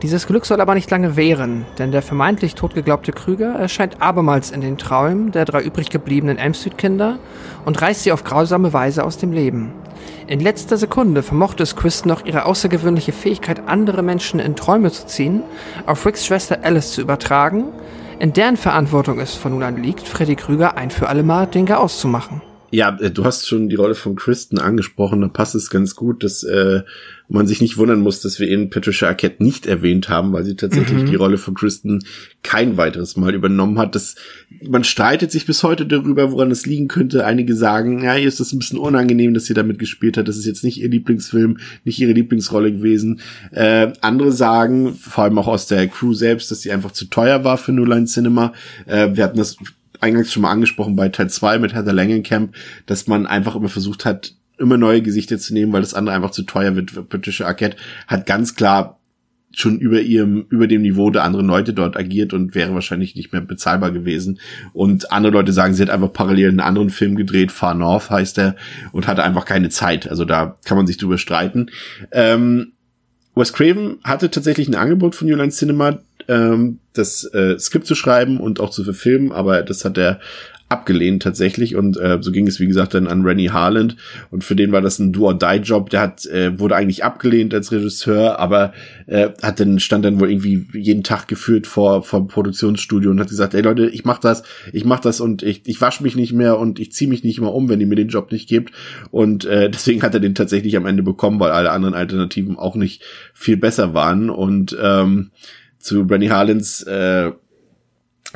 Dieses 0.03 0.27
Glück 0.27 0.45
soll 0.45 0.59
aber 0.59 0.75
nicht 0.75 0.91
lange 0.91 1.15
währen, 1.15 1.65
denn 1.77 1.93
der 1.93 2.01
vermeintlich 2.01 2.55
totgeglaubte 2.55 3.13
Krüger 3.13 3.55
erscheint 3.55 4.01
abermals 4.01 4.51
in 4.51 4.59
den 4.59 4.77
Träumen 4.77 5.31
der 5.31 5.45
drei 5.45 5.61
übrig 5.61 5.89
gebliebenen 5.89 6.37
Elm 6.37 6.53
Street 6.53 6.77
Kinder 6.77 7.19
und 7.63 7.81
reißt 7.81 8.03
sie 8.03 8.11
auf 8.11 8.25
grausame 8.25 8.73
Weise 8.73 9.05
aus 9.05 9.17
dem 9.17 9.31
Leben. 9.31 9.71
In 10.27 10.41
letzter 10.41 10.75
Sekunde 10.75 11.23
vermochte 11.23 11.63
es 11.63 11.77
Kristen 11.77 12.09
noch 12.09 12.25
ihre 12.25 12.45
außergewöhnliche 12.45 13.13
Fähigkeit, 13.13 13.61
andere 13.65 14.03
Menschen 14.03 14.41
in 14.41 14.57
Träume 14.57 14.91
zu 14.91 15.07
ziehen, 15.07 15.41
auf 15.85 16.05
Ricks 16.05 16.25
Schwester 16.25 16.59
Alice 16.63 16.91
zu 16.91 16.99
übertragen, 16.99 17.69
in 18.19 18.33
deren 18.33 18.57
Verantwortung 18.57 19.21
es 19.21 19.35
von 19.35 19.53
nun 19.53 19.63
an 19.63 19.81
liegt, 19.81 20.05
Freddy 20.05 20.35
Krüger 20.35 20.75
ein 20.75 20.91
für 20.91 21.07
allemal 21.07 21.47
den 21.47 21.65
Chaos 21.65 21.99
zu 21.99 22.09
machen. 22.09 22.41
Ja, 22.73 22.97
äh, 22.99 23.11
du 23.11 23.23
hast 23.23 23.47
schon 23.47 23.69
die 23.69 23.75
Rolle 23.75 23.93
von 23.93 24.15
Kristen 24.15 24.57
angesprochen, 24.57 25.21
da 25.21 25.27
passt 25.27 25.53
es 25.53 25.69
ganz 25.69 25.95
gut, 25.95 26.23
dass 26.23 26.41
äh, 26.41 26.81
man 27.29 27.45
sich 27.45 27.61
nicht 27.61 27.77
wundern 27.77 28.01
muss, 28.01 28.19
dass 28.21 28.39
wir 28.39 28.47
eben 28.47 28.71
Patricia 28.71 29.07
Arquette 29.07 29.43
nicht 29.43 29.67
erwähnt 29.67 30.09
haben, 30.09 30.33
weil 30.33 30.43
sie 30.43 30.55
tatsächlich 30.55 31.03
mhm. 31.03 31.05
die 31.05 31.15
Rolle 31.15 31.37
von 31.37 31.53
Kristen 31.53 32.03
kein 32.41 32.75
weiteres 32.75 33.15
Mal 33.15 33.35
übernommen 33.35 33.77
hat. 33.77 33.93
Das, 33.93 34.15
man 34.67 34.83
streitet 34.83 35.31
sich 35.31 35.45
bis 35.45 35.61
heute 35.61 35.85
darüber, 35.85 36.31
woran 36.31 36.49
es 36.49 36.65
liegen 36.65 36.87
könnte. 36.87 37.25
Einige 37.27 37.55
sagen, 37.55 38.03
ja, 38.03 38.17
ihr 38.17 38.27
ist 38.27 38.39
das 38.39 38.51
ein 38.53 38.59
bisschen 38.59 38.79
unangenehm, 38.79 39.35
dass 39.35 39.45
sie 39.45 39.53
damit 39.53 39.77
gespielt 39.77 40.17
hat. 40.17 40.27
Das 40.27 40.37
ist 40.37 40.47
jetzt 40.47 40.63
nicht 40.63 40.81
ihr 40.81 40.89
Lieblingsfilm, 40.89 41.59
nicht 41.83 41.99
ihre 41.99 42.13
Lieblingsrolle 42.13 42.73
gewesen. 42.73 43.21
Äh, 43.51 43.93
andere 44.01 44.31
sagen, 44.31 44.95
vor 44.95 45.25
allem 45.25 45.37
auch 45.37 45.47
aus 45.47 45.67
der 45.67 45.87
Crew 45.87 46.13
selbst, 46.13 46.49
dass 46.49 46.61
sie 46.61 46.71
einfach 46.71 46.91
zu 46.91 47.05
teuer 47.05 47.43
war 47.43 47.59
für 47.59 47.71
New 47.71 47.85
Line 47.85 48.05
Cinema. 48.05 48.51
Äh, 48.87 49.09
wir 49.13 49.23
hatten 49.23 49.37
das 49.37 49.57
eingangs 50.03 50.31
schon 50.31 50.43
mal 50.43 50.51
angesprochen 50.51 50.95
bei 50.95 51.09
Teil 51.09 51.29
2 51.29 51.59
mit 51.59 51.73
Heather 51.73 51.93
Langenkamp, 51.93 52.55
dass 52.85 53.07
man 53.07 53.25
einfach 53.25 53.55
immer 53.55 53.69
versucht 53.69 54.05
hat, 54.05 54.35
immer 54.57 54.77
neue 54.77 55.01
Gesichter 55.01 55.39
zu 55.39 55.53
nehmen, 55.53 55.73
weil 55.73 55.81
das 55.81 55.93
andere 55.93 56.15
einfach 56.15 56.31
zu 56.31 56.43
teuer 56.43 56.75
wird. 56.75 57.09
Patricia 57.09 57.47
Arquette 57.47 57.77
hat 58.07 58.25
ganz 58.25 58.55
klar 58.55 58.99
schon 59.55 59.79
über 59.79 60.01
ihrem, 60.01 60.45
über 60.49 60.67
dem 60.67 60.81
Niveau 60.81 61.11
der 61.11 61.23
anderen 61.23 61.45
Leute 61.45 61.73
dort 61.73 61.95
agiert 61.95 62.33
und 62.33 62.55
wäre 62.55 62.73
wahrscheinlich 62.73 63.15
nicht 63.15 63.31
mehr 63.31 63.41
bezahlbar 63.41 63.91
gewesen. 63.91 64.39
Und 64.73 65.11
andere 65.11 65.33
Leute 65.33 65.53
sagen, 65.53 65.73
sie 65.73 65.83
hat 65.83 65.91
einfach 65.91 66.11
parallel 66.11 66.49
einen 66.49 66.59
anderen 66.59 66.89
Film 66.89 67.15
gedreht, 67.15 67.51
Far 67.51 67.75
North 67.75 68.09
heißt 68.09 68.39
er, 68.39 68.55
und 68.91 69.07
hatte 69.07 69.23
einfach 69.23 69.45
keine 69.45 69.69
Zeit. 69.69 70.09
Also 70.09 70.25
da 70.25 70.57
kann 70.65 70.77
man 70.77 70.87
sich 70.87 70.97
drüber 70.97 71.19
streiten. 71.19 71.69
Ähm, 72.11 72.73
Wes 73.35 73.53
Craven 73.53 73.97
hatte 74.03 74.29
tatsächlich 74.29 74.67
ein 74.67 74.75
Angebot 74.75 75.15
von 75.15 75.27
New 75.27 75.35
Line 75.35 75.51
Cinema, 75.51 75.99
ähm, 76.27 76.79
das 76.93 77.23
äh, 77.33 77.57
Skript 77.59 77.87
zu 77.87 77.95
schreiben 77.95 78.39
und 78.39 78.59
auch 78.59 78.69
zu 78.69 78.83
verfilmen, 78.83 79.31
aber 79.31 79.63
das 79.63 79.85
hat 79.85 79.97
er 79.97 80.19
abgelehnt 80.73 81.21
tatsächlich 81.21 81.75
und 81.75 81.97
äh, 81.97 82.17
so 82.19 82.31
ging 82.31 82.47
es 82.47 82.59
wie 82.59 82.65
gesagt 82.65 82.95
dann 82.95 83.07
an 83.07 83.21
Rennie 83.21 83.51
Harland 83.51 83.95
und 84.31 84.43
für 84.43 84.55
den 84.55 84.71
war 84.71 84.81
das 84.81 84.97
ein 84.97 85.13
Do-or-Die-Job, 85.13 85.91
der 85.91 86.01
hat 86.01 86.25
äh, 86.25 86.59
wurde 86.59 86.75
eigentlich 86.75 87.03
abgelehnt 87.03 87.53
als 87.53 87.71
Regisseur, 87.71 88.39
aber 88.39 88.73
äh, 89.05 89.29
hat 89.43 89.59
dann 89.59 89.79
stand 89.79 90.03
dann 90.03 90.19
wohl 90.19 90.31
irgendwie 90.31 90.67
jeden 90.73 91.03
Tag 91.03 91.27
geführt 91.27 91.67
vor 91.67 92.01
vor 92.01 92.27
Produktionsstudio 92.27 93.11
und 93.11 93.19
hat 93.19 93.29
gesagt, 93.29 93.53
ey 93.53 93.61
Leute, 93.61 93.87
ich 93.87 94.03
mach 94.03 94.17
das, 94.17 94.41
ich 94.71 94.83
mach 94.83 94.99
das 94.99 95.21
und 95.21 95.43
ich 95.43 95.61
ich 95.65 95.79
wasche 95.79 96.01
mich 96.01 96.15
nicht 96.15 96.33
mehr 96.33 96.57
und 96.57 96.79
ich 96.79 96.91
ziehe 96.91 97.09
mich 97.09 97.23
nicht 97.23 97.39
mehr 97.39 97.53
um, 97.53 97.69
wenn 97.69 97.79
ihr 97.79 97.87
mir 97.87 97.95
den 97.95 98.07
Job 98.07 98.31
nicht 98.31 98.49
gebt. 98.49 98.73
Und 99.11 99.45
äh, 99.45 99.69
deswegen 99.73 100.01
hat 100.01 100.15
er 100.15 100.19
den 100.19 100.33
tatsächlich 100.33 100.75
am 100.75 100.87
Ende 100.87 101.03
bekommen, 101.03 101.39
weil 101.39 101.51
alle 101.51 101.71
anderen 101.71 101.93
Alternativen 101.93 102.57
auch 102.57 102.75
nicht 102.75 103.03
viel 103.33 103.57
besser 103.57 103.93
waren. 103.93 104.31
Und 104.31 104.75
ähm, 104.81 105.29
zu 105.83 106.01
Rennie 106.03 106.29
Harlands 106.29 106.81
äh, 106.83 107.31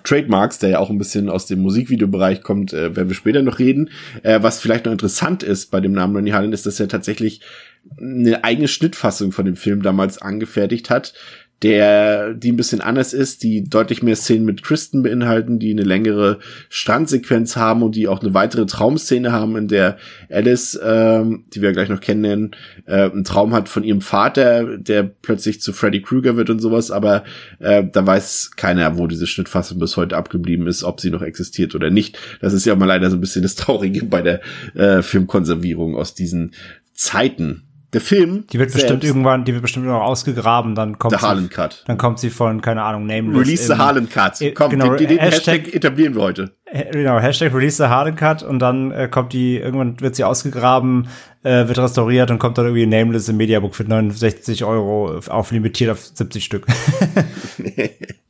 Trademarks, 0.03 0.59
der 0.59 0.69
ja 0.69 0.79
auch 0.79 0.89
ein 0.89 0.97
bisschen 0.97 1.29
aus 1.29 1.47
dem 1.47 1.59
Musikvideobereich 1.61 2.41
kommt, 2.41 2.73
äh, 2.73 2.95
werden 2.95 3.07
wir 3.07 3.15
später 3.15 3.41
noch 3.41 3.57
reden. 3.57 3.89
Äh, 4.21 4.43
was 4.43 4.59
vielleicht 4.59 4.85
noch 4.85 4.91
interessant 4.91 5.43
ist 5.43 5.71
bei 5.71 5.79
dem 5.79 5.93
Namen 5.93 6.15
Rennie 6.15 6.33
Harlan, 6.33 6.53
ist, 6.53 6.65
dass 6.65 6.79
er 6.79 6.87
tatsächlich 6.87 7.41
eine 7.97 8.43
eigene 8.43 8.67
Schnittfassung 8.67 9.31
von 9.31 9.45
dem 9.45 9.55
Film 9.55 9.81
damals 9.81 10.21
angefertigt 10.21 10.89
hat, 10.89 11.13
der, 11.63 12.35
die 12.35 12.51
ein 12.51 12.57
bisschen 12.57 12.81
anders 12.81 13.13
ist, 13.13 13.41
die 13.41 13.63
deutlich 13.63 14.03
mehr 14.03 14.15
Szenen 14.15 14.45
mit 14.45 14.61
Kristen 14.61 15.01
beinhalten, 15.01 15.57
die 15.57 15.71
eine 15.71 15.83
längere 15.83 16.37
Strandsequenz 16.69 17.55
haben 17.55 17.81
und 17.81 17.95
die 17.95 18.07
auch 18.07 18.21
eine 18.21 18.35
weitere 18.35 18.67
Traumszene 18.67 19.31
haben, 19.31 19.57
in 19.57 19.67
der 19.67 19.97
Alice, 20.29 20.79
ähm, 20.83 21.45
die 21.53 21.61
wir 21.63 21.71
gleich 21.71 21.89
noch 21.89 21.99
kennenlernen, 21.99 22.51
äh, 22.85 23.09
einen 23.09 23.23
Traum 23.23 23.53
hat 23.53 23.69
von 23.69 23.83
ihrem 23.83 24.01
Vater, 24.01 24.77
der 24.77 25.03
plötzlich 25.03 25.59
zu 25.59 25.73
Freddy 25.73 26.01
Krueger 26.01 26.37
wird 26.37 26.51
und 26.51 26.59
sowas, 26.59 26.91
aber 26.91 27.23
äh, 27.59 27.83
da 27.91 28.05
weiß 28.05 28.51
keiner, 28.55 28.97
wo 28.99 29.07
diese 29.07 29.25
Schnittfassung 29.25 29.79
bis 29.79 29.97
heute 29.97 30.15
abgeblieben 30.15 30.67
ist, 30.67 30.83
ob 30.83 31.01
sie 31.01 31.09
noch 31.09 31.23
existiert 31.23 31.73
oder 31.73 31.89
nicht. 31.89 32.19
Das 32.39 32.53
ist 32.53 32.65
ja 32.65 32.75
mal 32.75 32.85
leider 32.85 33.09
so 33.09 33.17
ein 33.17 33.21
bisschen 33.21 33.41
das 33.41 33.55
Traurige 33.55 34.05
bei 34.05 34.21
der 34.21 34.41
äh, 34.75 35.01
Filmkonservierung 35.01 35.95
aus 35.95 36.13
diesen 36.13 36.51
Zeiten 36.93 37.66
der 37.97 38.01
Film. 38.01 38.45
Die 38.51 38.59
wird 38.59 38.73
bestimmt 38.73 39.03
irgendwann, 39.03 39.45
die 39.45 39.53
wird 39.53 39.61
bestimmt 39.61 39.85
noch 39.85 40.01
ausgegraben, 40.01 40.75
dann 40.75 40.97
kommt 40.99 41.13
der 41.13 41.21
Harlan 41.21 41.49
Cut. 41.49 41.83
Dann 41.87 41.97
kommt 41.97 42.19
sie 42.19 42.29
von, 42.29 42.61
keine 42.61 42.83
Ahnung, 42.83 43.05
Nameless. 43.05 43.47
Release 43.47 43.67
the 43.67 43.73
Harlan 43.73 44.09
Cut. 44.09 44.39
Komm, 44.55 44.71
genau, 44.71 44.95
den, 44.95 45.07
den 45.07 45.19
Hashtag, 45.19 45.65
Hashtag, 45.65 45.75
etablieren 45.75 46.15
wir 46.15 46.21
heute. 46.21 46.51
Genau, 46.91 47.19
Hashtag 47.19 47.53
Release 47.53 47.77
the 47.77 47.89
Harlan 47.89 48.15
Cut 48.15 48.43
und 48.43 48.59
dann 48.59 48.91
äh, 48.91 49.07
kommt 49.07 49.33
die, 49.33 49.57
irgendwann 49.57 49.99
wird 49.99 50.15
sie 50.15 50.23
ausgegraben, 50.23 51.07
äh, 51.43 51.67
wird 51.67 51.79
restauriert 51.79 52.29
und 52.29 52.39
kommt 52.39 52.57
dann 52.57 52.65
irgendwie 52.65 52.85
Nameless 52.85 53.29
im 53.29 53.37
Mediabook 53.37 53.75
für 53.75 53.83
69 53.83 54.63
Euro 54.63 55.19
auf 55.27 55.51
limitiert 55.51 55.91
auf 55.91 56.05
70 56.05 56.43
Stück. 56.43 56.65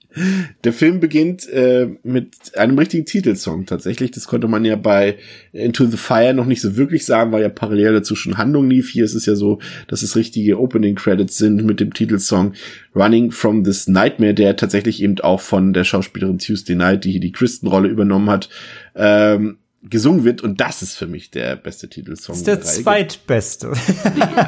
Der 0.63 0.73
Film 0.73 0.99
beginnt 0.99 1.47
äh, 1.49 1.87
mit 2.03 2.57
einem 2.57 2.77
richtigen 2.77 3.05
Titelsong 3.05 3.65
tatsächlich. 3.65 4.11
Das 4.11 4.27
konnte 4.27 4.47
man 4.47 4.65
ja 4.65 4.75
bei 4.75 5.17
Into 5.53 5.85
the 5.85 5.97
Fire 5.97 6.33
noch 6.33 6.45
nicht 6.45 6.61
so 6.61 6.77
wirklich 6.77 7.05
sagen, 7.05 7.31
weil 7.31 7.41
ja 7.41 7.49
parallel 7.49 7.93
dazu 7.93 8.15
schon 8.15 8.37
Handlung 8.37 8.69
lief. 8.69 8.89
Hier 8.89 9.05
ist 9.05 9.15
es 9.15 9.25
ja 9.25 9.35
so, 9.35 9.59
dass 9.87 10.01
es 10.01 10.15
richtige 10.15 10.59
Opening 10.59 10.95
Credits 10.95 11.37
sind 11.37 11.63
mit 11.65 11.79
dem 11.79 11.93
Titelsong 11.93 12.53
Running 12.95 13.31
from 13.31 13.63
this 13.63 13.87
Nightmare, 13.87 14.33
der 14.33 14.55
tatsächlich 14.55 15.01
eben 15.01 15.19
auch 15.19 15.41
von 15.41 15.73
der 15.73 15.83
Schauspielerin 15.83 16.39
Tuesday 16.39 16.75
Night, 16.75 17.03
die 17.03 17.11
hier 17.11 17.21
die 17.21 17.31
Christenrolle 17.31 17.89
übernommen 17.89 18.29
hat, 18.29 18.49
ähm, 18.95 19.57
gesungen 19.83 20.23
wird 20.23 20.41
und 20.41 20.59
das 20.59 20.81
ist 20.81 20.95
für 20.95 21.07
mich 21.07 21.31
der 21.31 21.55
beste 21.55 21.89
Titelsong. 21.89 22.33
Das 22.33 22.39
ist 22.39 22.47
der 22.47 22.61
zweitbeste. 22.61 23.73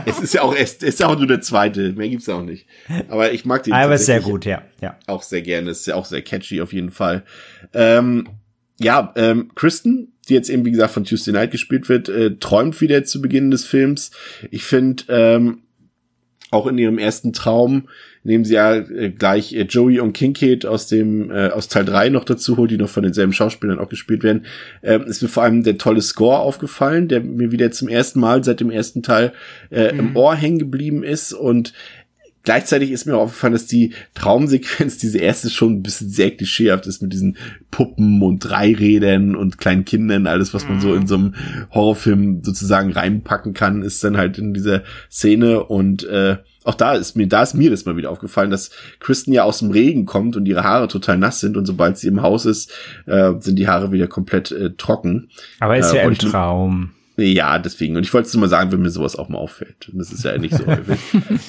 es 0.05 0.19
ist 0.19 0.33
ja 0.33 0.41
auch 0.41 0.55
es 0.55 0.75
ist 0.75 0.99
ja 0.99 1.07
auch 1.07 1.17
nur 1.17 1.27
der 1.27 1.41
zweite, 1.41 1.93
mehr 1.93 2.09
gibt's 2.09 2.27
auch 2.29 2.43
nicht. 2.43 2.65
Aber 3.09 3.31
ich 3.31 3.45
mag 3.45 3.63
den. 3.63 3.73
Aber 3.73 3.95
ist 3.95 4.05
sehr 4.05 4.21
gut, 4.21 4.45
ja, 4.45 4.63
ja. 4.81 4.97
Auch 5.07 5.23
sehr 5.23 5.41
gerne, 5.41 5.71
ist 5.71 5.87
ja 5.87 5.95
auch 5.95 6.05
sehr 6.05 6.21
catchy 6.21 6.61
auf 6.61 6.73
jeden 6.73 6.91
Fall. 6.91 7.23
Ähm, 7.73 8.27
ja, 8.79 9.13
ähm, 9.15 9.51
Kristen, 9.55 10.13
die 10.27 10.33
jetzt 10.33 10.49
eben 10.49 10.65
wie 10.65 10.71
gesagt 10.71 10.93
von 10.93 11.03
Tuesday 11.03 11.33
Night 11.33 11.51
gespielt 11.51 11.89
wird, 11.89 12.09
äh, 12.09 12.35
träumt 12.37 12.79
wieder 12.81 13.03
zu 13.03 13.21
Beginn 13.21 13.51
des 13.51 13.65
Films. 13.65 14.11
Ich 14.51 14.63
finde 14.63 15.03
ähm, 15.09 15.61
auch 16.51 16.67
in 16.67 16.77
ihrem 16.77 16.97
ersten 16.97 17.33
Traum 17.33 17.87
nehmen 18.23 18.43
sie 18.43 18.55
ja 18.55 18.75
äh, 18.75 19.09
gleich 19.11 19.53
äh, 19.53 19.63
Joey 19.63 19.99
und 19.99 20.13
Kincaid 20.13 20.65
aus 20.65 20.87
dem 20.87 21.31
äh, 21.31 21.49
aus 21.49 21.67
Teil 21.67 21.85
3 21.85 22.09
noch 22.09 22.25
dazu 22.25 22.57
holt, 22.57 22.71
die 22.71 22.77
noch 22.77 22.89
von 22.89 23.03
denselben 23.03 23.33
Schauspielern 23.33 23.79
auch 23.79 23.89
gespielt 23.89 24.23
werden. 24.23 24.45
Ähm, 24.83 25.03
ist 25.03 25.21
mir 25.21 25.29
vor 25.29 25.43
allem 25.43 25.63
der 25.63 25.77
tolle 25.77 26.01
Score 26.01 26.39
aufgefallen, 26.39 27.07
der 27.07 27.21
mir 27.21 27.51
wieder 27.51 27.71
zum 27.71 27.87
ersten 27.87 28.19
Mal 28.19 28.43
seit 28.43 28.59
dem 28.59 28.71
ersten 28.71 29.03
Teil 29.03 29.31
äh, 29.71 29.93
mhm. 29.93 29.99
im 29.99 30.15
Ohr 30.15 30.35
hängen 30.35 30.59
geblieben 30.59 31.03
ist 31.03 31.33
und 31.33 31.73
Gleichzeitig 32.43 32.91
ist 32.91 33.05
mir 33.05 33.15
auch 33.15 33.23
aufgefallen, 33.23 33.53
dass 33.53 33.65
die 33.65 33.93
Traumsequenz, 34.13 34.97
diese 34.97 35.17
erste 35.17 35.49
schon 35.49 35.73
ein 35.73 35.83
bisschen 35.83 36.09
sehr 36.09 36.31
klischeehaft 36.31 36.87
ist 36.87 37.01
mit 37.01 37.11
diesen 37.11 37.37
Puppen 37.69 38.21
und 38.21 38.39
Dreirädern 38.39 39.35
und 39.35 39.57
kleinen 39.57 39.85
Kindern, 39.85 40.25
alles, 40.25 40.53
was 40.53 40.67
man 40.67 40.79
so 40.79 40.93
in 40.93 41.05
so 41.05 41.15
einem 41.15 41.35
Horrorfilm 41.71 42.43
sozusagen 42.43 42.91
reinpacken 42.93 43.53
kann, 43.53 43.81
ist 43.81 44.03
dann 44.03 44.17
halt 44.17 44.37
in 44.37 44.53
dieser 44.53 44.83
Szene 45.11 45.63
und 45.63 46.03
äh, 46.05 46.37
auch 46.63 46.75
da 46.75 46.93
ist 46.93 47.15
mir, 47.15 47.27
da 47.27 47.41
ist 47.41 47.55
mir 47.55 47.69
das 47.69 47.85
mal 47.85 47.97
wieder 47.97 48.11
aufgefallen, 48.11 48.51
dass 48.51 48.71
Kristen 48.99 49.33
ja 49.33 49.43
aus 49.43 49.59
dem 49.59 49.71
Regen 49.71 50.05
kommt 50.05 50.35
und 50.35 50.45
ihre 50.45 50.63
Haare 50.63 50.87
total 50.87 51.17
nass 51.17 51.39
sind 51.39 51.57
und 51.57 51.65
sobald 51.65 51.97
sie 51.97 52.07
im 52.07 52.21
Haus 52.21 52.45
ist, 52.45 52.71
äh, 53.05 53.33
sind 53.39 53.57
die 53.57 53.67
Haare 53.67 53.91
wieder 53.91 54.07
komplett 54.07 54.51
äh, 54.51 54.71
trocken. 54.71 55.29
Aber 55.59 55.77
ist 55.77 55.91
äh, 55.93 55.97
ja 55.97 56.03
ein 56.03 56.15
Traum. 56.15 56.91
Ja, 57.21 57.59
deswegen. 57.59 57.95
Und 57.97 58.03
ich 58.03 58.13
wollte 58.13 58.27
es 58.27 58.33
nur 58.33 58.41
mal 58.41 58.47
sagen, 58.49 58.71
wenn 58.71 58.81
mir 58.81 58.89
sowas 58.89 59.15
auch 59.15 59.29
mal 59.29 59.37
auffällt. 59.37 59.89
Und 59.91 59.99
das 59.99 60.11
ist 60.11 60.23
ja 60.23 60.37
nicht 60.37 60.55
so 60.55 60.65
häufig. 60.67 60.99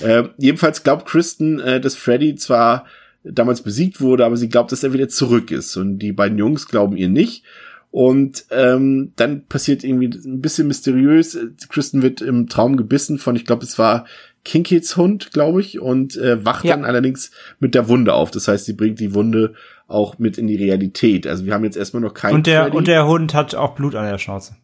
äh, 0.02 0.24
jedenfalls 0.38 0.82
glaubt 0.82 1.06
Kristen, 1.06 1.60
äh, 1.60 1.80
dass 1.80 1.96
Freddy 1.96 2.34
zwar 2.34 2.86
damals 3.24 3.62
besiegt 3.62 4.00
wurde, 4.00 4.24
aber 4.24 4.36
sie 4.36 4.48
glaubt, 4.48 4.72
dass 4.72 4.82
er 4.82 4.92
wieder 4.92 5.08
zurück 5.08 5.50
ist. 5.50 5.76
Und 5.76 5.98
die 5.98 6.12
beiden 6.12 6.38
Jungs 6.38 6.66
glauben 6.68 6.96
ihr 6.96 7.08
nicht. 7.08 7.44
Und 7.92 8.44
ähm, 8.50 9.12
dann 9.16 9.46
passiert 9.46 9.82
irgendwie 9.84 10.06
ein 10.06 10.40
bisschen 10.40 10.68
mysteriös. 10.68 11.36
Kristen 11.68 12.02
wird 12.02 12.20
im 12.22 12.48
Traum 12.48 12.76
gebissen 12.76 13.18
von, 13.18 13.34
ich 13.34 13.44
glaube, 13.44 13.64
es 13.64 13.78
war 13.80 14.06
Kinkids 14.44 14.96
Hund, 14.96 15.32
glaube 15.32 15.60
ich, 15.60 15.80
und 15.80 16.16
äh, 16.16 16.44
wacht 16.44 16.64
Ja. 16.64 16.76
dann 16.76 16.84
allerdings 16.84 17.30
mit 17.58 17.74
der 17.74 17.88
Wunde 17.88 18.14
auf. 18.14 18.30
Das 18.30 18.46
heißt, 18.48 18.64
sie 18.64 18.72
bringt 18.74 19.00
die 19.00 19.12
Wunde 19.12 19.54
auch 19.88 20.18
mit 20.20 20.38
in 20.38 20.46
die 20.46 20.54
Realität. 20.56 21.26
Also 21.26 21.44
wir 21.44 21.52
haben 21.52 21.64
jetzt 21.64 21.76
erstmal 21.76 22.00
noch 22.00 22.14
keinen 22.14 22.36
Und 22.36 22.46
der, 22.46 22.62
Freddy. 22.62 22.76
und 22.76 22.86
der 22.88 23.06
Hund 23.08 23.34
hat 23.34 23.54
auch 23.56 23.74
Blut 23.74 23.96
an 23.96 24.08
der 24.08 24.18
Schnauze. 24.18 24.54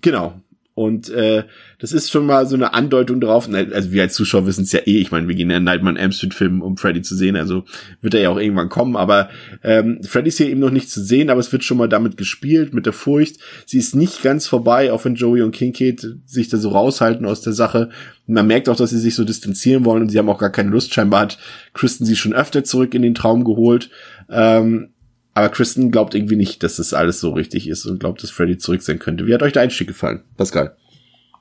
Genau. 0.00 0.40
Und 0.76 1.08
äh, 1.08 1.44
das 1.78 1.92
ist 1.92 2.10
schon 2.10 2.26
mal 2.26 2.46
so 2.46 2.54
eine 2.54 2.74
Andeutung 2.74 3.18
drauf. 3.18 3.48
Also 3.50 3.92
wir 3.92 4.02
als 4.02 4.12
Zuschauer 4.12 4.46
wissen 4.46 4.64
es 4.64 4.72
ja 4.72 4.80
eh. 4.80 4.98
Ich 4.98 5.10
meine, 5.10 5.26
wir 5.26 5.34
gehen 5.34 5.50
ja 5.50 5.56
Elm 5.56 6.12
Street 6.12 6.34
Film, 6.34 6.60
um 6.60 6.76
Freddy 6.76 7.00
zu 7.00 7.16
sehen. 7.16 7.34
Also 7.34 7.64
wird 8.02 8.12
er 8.12 8.20
ja 8.20 8.28
auch 8.28 8.36
irgendwann 8.36 8.68
kommen. 8.68 8.94
Aber 8.94 9.30
ähm, 9.64 10.02
Freddy 10.02 10.28
ist 10.28 10.36
hier 10.36 10.50
eben 10.50 10.60
noch 10.60 10.70
nicht 10.70 10.90
zu 10.90 11.02
sehen. 11.02 11.30
Aber 11.30 11.40
es 11.40 11.50
wird 11.50 11.64
schon 11.64 11.78
mal 11.78 11.88
damit 11.88 12.18
gespielt, 12.18 12.74
mit 12.74 12.84
der 12.84 12.92
Furcht. 12.92 13.38
Sie 13.64 13.78
ist 13.78 13.96
nicht 13.96 14.22
ganz 14.22 14.46
vorbei, 14.46 14.92
auch 14.92 15.02
wenn 15.06 15.14
Joey 15.14 15.40
und 15.40 15.52
Kincaid 15.52 16.06
sich 16.26 16.50
da 16.50 16.58
so 16.58 16.68
raushalten 16.68 17.24
aus 17.24 17.40
der 17.40 17.54
Sache. 17.54 17.88
Man 18.26 18.46
merkt 18.46 18.68
auch, 18.68 18.76
dass 18.76 18.90
sie 18.90 18.98
sich 18.98 19.14
so 19.14 19.24
distanzieren 19.24 19.86
wollen. 19.86 20.02
Und 20.02 20.10
sie 20.10 20.18
haben 20.18 20.28
auch 20.28 20.38
gar 20.38 20.52
keine 20.52 20.68
Lust. 20.68 20.92
Scheinbar 20.92 21.20
hat 21.20 21.38
Kristen 21.72 22.04
sie 22.04 22.16
schon 22.16 22.34
öfter 22.34 22.64
zurück 22.64 22.92
in 22.92 23.00
den 23.00 23.14
Traum 23.14 23.44
geholt. 23.44 23.88
Ähm, 24.28 24.90
aber 25.36 25.50
Kristen 25.50 25.90
glaubt 25.90 26.14
irgendwie 26.14 26.34
nicht, 26.34 26.62
dass 26.62 26.76
das 26.76 26.94
alles 26.94 27.20
so 27.20 27.30
richtig 27.32 27.68
ist 27.68 27.84
und 27.84 28.00
glaubt, 28.00 28.22
dass 28.22 28.30
Freddy 28.30 28.56
zurück 28.56 28.80
sein 28.80 28.98
könnte. 28.98 29.26
Wie 29.26 29.34
hat 29.34 29.42
euch 29.42 29.52
der 29.52 29.60
Einstieg 29.60 29.86
gefallen? 29.86 30.22
Pascal. 30.38 30.74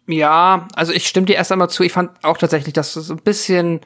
Ja, 0.06 0.68
also 0.76 0.92
ich 0.92 1.08
stimme 1.08 1.28
dir 1.28 1.38
erst 1.38 1.54
einmal 1.54 1.70
zu. 1.70 1.82
Ich 1.82 1.94
fand 1.94 2.12
auch 2.22 2.38
tatsächlich, 2.38 2.74
dass 2.74 2.98
es 2.98 3.10
ein 3.10 3.22
bisschen, 3.24 3.80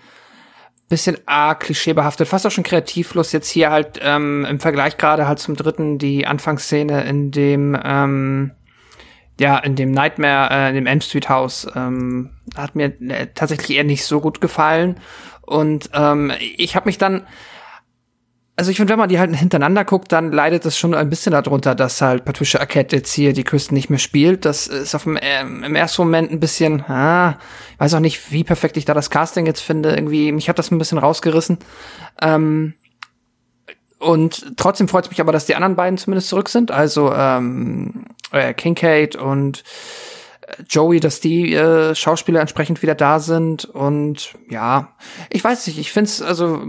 bisschen 0.89 1.19
arg 1.27 1.59
klischeebehaftet, 1.59 2.27
fast 2.27 2.47
auch 2.47 2.51
schon 2.51 2.63
kreativlos 2.63 3.31
jetzt 3.33 3.49
hier 3.51 3.69
halt 3.69 3.99
ähm, 4.01 4.47
im 4.49 4.59
Vergleich 4.59 4.97
gerade 4.97 5.27
halt 5.27 5.37
zum 5.37 5.55
dritten 5.55 5.99
die 5.99 6.25
Anfangsszene 6.25 7.03
in 7.03 7.29
dem 7.29 7.79
ähm, 7.83 8.49
ja 9.39 9.59
in 9.59 9.75
dem 9.75 9.91
Nightmare, 9.91 10.49
äh, 10.51 10.69
in 10.69 10.75
dem 10.75 10.87
Elm 10.87 11.01
Street 11.01 11.29
Haus 11.29 11.67
ähm, 11.75 12.31
hat 12.57 12.75
mir 12.75 12.99
äh, 12.99 13.27
tatsächlich 13.35 13.77
eher 13.77 13.83
nicht 13.83 14.05
so 14.05 14.21
gut 14.21 14.41
gefallen 14.41 14.99
und 15.43 15.91
ähm, 15.93 16.31
ich 16.57 16.75
habe 16.75 16.87
mich 16.87 16.97
dann 16.97 17.27
also 18.59 18.71
ich 18.71 18.77
finde, 18.77 18.91
wenn 18.91 18.99
man 18.99 19.07
die 19.07 19.19
halt 19.19 19.33
hintereinander 19.33 19.85
guckt, 19.85 20.11
dann 20.11 20.33
leidet 20.33 20.65
es 20.65 20.77
schon 20.77 20.93
ein 20.93 21.09
bisschen 21.09 21.31
darunter, 21.31 21.75
dass 21.75 22.01
halt 22.01 22.25
Patricia 22.25 22.59
Arquette 22.59 22.97
jetzt 22.97 23.13
hier 23.13 23.31
die 23.31 23.45
Kristen 23.45 23.73
nicht 23.73 23.89
mehr 23.89 23.99
spielt. 23.99 24.43
Das 24.43 24.67
ist 24.67 24.93
auf 24.95 25.03
dem, 25.03 25.17
ähm, 25.21 25.63
im 25.63 25.75
ersten 25.75 26.01
Moment 26.01 26.29
ein 26.29 26.41
bisschen, 26.41 26.81
ah, 26.81 27.37
ich 27.71 27.79
weiß 27.79 27.93
auch 27.93 28.01
nicht, 28.01 28.33
wie 28.33 28.43
perfekt 28.43 28.75
ich 28.75 28.83
da 28.83 28.93
das 28.93 29.09
Casting 29.09 29.45
jetzt 29.45 29.61
finde. 29.61 29.95
Irgendwie, 29.95 30.33
mich 30.33 30.49
hat 30.49 30.59
das 30.59 30.71
ein 30.71 30.77
bisschen 30.77 30.97
rausgerissen. 30.97 31.57
Ähm, 32.21 32.73
und 33.97 34.57
trotzdem 34.57 34.89
freut 34.89 35.05
es 35.05 35.09
mich 35.09 35.21
aber, 35.21 35.31
dass 35.31 35.45
die 35.45 35.55
anderen 35.55 35.77
beiden 35.77 35.97
zumindest 35.97 36.27
zurück 36.27 36.49
sind. 36.49 36.69
Also 36.69 37.13
ähm, 37.13 38.07
äh, 38.33 38.53
Kincaid 38.53 39.15
und 39.15 39.59
äh, 39.59 40.18
Joey, 40.69 40.99
dass 40.99 41.19
die 41.19 41.53
äh, 41.53 41.95
Schauspieler 41.95 42.41
entsprechend 42.41 42.81
wieder 42.81 42.95
da 42.95 43.19
sind 43.19 43.65
und 43.65 44.33
ja, 44.49 44.95
ich 45.29 45.43
weiß 45.43 45.67
nicht, 45.67 45.79
ich 45.79 45.91
find's 45.91 46.21
also 46.21 46.61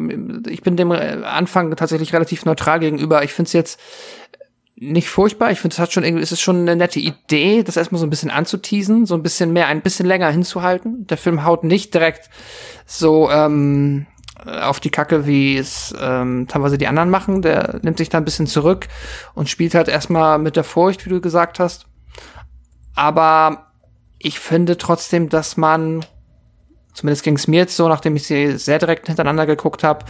ich 0.48 0.62
bin 0.62 0.76
dem 0.76 0.90
äh, 0.90 1.22
Anfang 1.24 1.74
tatsächlich 1.76 2.12
relativ 2.12 2.44
neutral 2.44 2.80
gegenüber. 2.80 3.22
Ich 3.24 3.32
find's 3.32 3.52
jetzt 3.52 3.80
nicht 4.76 5.08
furchtbar. 5.08 5.50
Ich 5.50 5.60
finde, 5.60 5.74
es 5.74 5.78
hat 5.78 5.92
schon 5.92 6.04
irgendwie, 6.04 6.22
es 6.22 6.32
ist 6.32 6.40
schon 6.40 6.60
eine 6.60 6.74
nette 6.74 7.00
Idee, 7.00 7.62
das 7.62 7.76
erstmal 7.76 7.98
so 7.98 8.06
ein 8.06 8.10
bisschen 8.10 8.30
anzuteasen, 8.30 9.04
so 9.04 9.14
ein 9.14 9.22
bisschen 9.22 9.52
mehr, 9.52 9.66
ein 9.66 9.82
bisschen 9.82 10.06
länger 10.06 10.30
hinzuhalten. 10.30 11.06
Der 11.06 11.18
Film 11.18 11.44
haut 11.44 11.64
nicht 11.64 11.92
direkt 11.92 12.30
so 12.86 13.30
ähm, 13.30 14.06
auf 14.46 14.80
die 14.80 14.90
Kacke, 14.90 15.26
wie 15.26 15.58
es 15.58 15.94
ähm, 16.00 16.46
teilweise 16.48 16.78
die 16.78 16.86
anderen 16.86 17.10
machen. 17.10 17.42
Der 17.42 17.78
nimmt 17.82 17.98
sich 17.98 18.08
da 18.08 18.18
ein 18.18 18.24
bisschen 18.24 18.46
zurück 18.46 18.88
und 19.34 19.50
spielt 19.50 19.74
halt 19.74 19.88
erstmal 19.88 20.38
mit 20.38 20.56
der 20.56 20.64
Furcht, 20.64 21.04
wie 21.04 21.10
du 21.10 21.20
gesagt 21.20 21.60
hast. 21.60 21.86
Aber 22.94 23.69
ich 24.20 24.38
finde 24.38 24.76
trotzdem, 24.76 25.28
dass 25.30 25.56
man, 25.56 26.04
zumindest 26.92 27.24
ging 27.24 27.36
es 27.36 27.48
mir 27.48 27.60
jetzt 27.60 27.76
so, 27.76 27.88
nachdem 27.88 28.14
ich 28.16 28.26
sie 28.26 28.58
sehr 28.58 28.78
direkt 28.78 29.06
hintereinander 29.06 29.46
geguckt 29.46 29.82
habe, 29.82 30.04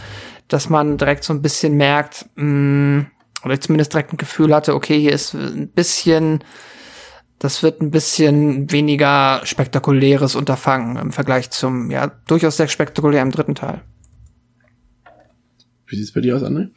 dass 0.49 0.69
man 0.69 0.97
direkt 0.97 1.23
so 1.23 1.33
ein 1.33 1.41
bisschen 1.41 1.75
merkt, 1.77 2.25
mh, 2.35 3.05
oder 3.43 3.53
ich 3.53 3.61
zumindest 3.61 3.93
direkt 3.93 4.13
ein 4.13 4.17
Gefühl 4.17 4.53
hatte, 4.53 4.75
okay, 4.75 4.99
hier 4.99 5.13
ist 5.13 5.33
ein 5.33 5.69
bisschen, 5.69 6.43
das 7.39 7.63
wird 7.63 7.81
ein 7.81 7.89
bisschen 7.89 8.69
weniger 8.71 9.41
spektakuläres 9.45 10.35
Unterfangen 10.35 10.97
im 10.97 11.11
Vergleich 11.11 11.49
zum, 11.49 11.89
ja, 11.89 12.11
durchaus 12.27 12.57
sehr 12.57 12.67
spektakulären 12.67 13.31
dritten 13.31 13.55
Teil. 13.55 13.81
Wie 15.87 15.95
sieht's 15.95 16.11
bei 16.11 16.21
dir 16.21 16.35
aus, 16.35 16.43
André? 16.43 16.69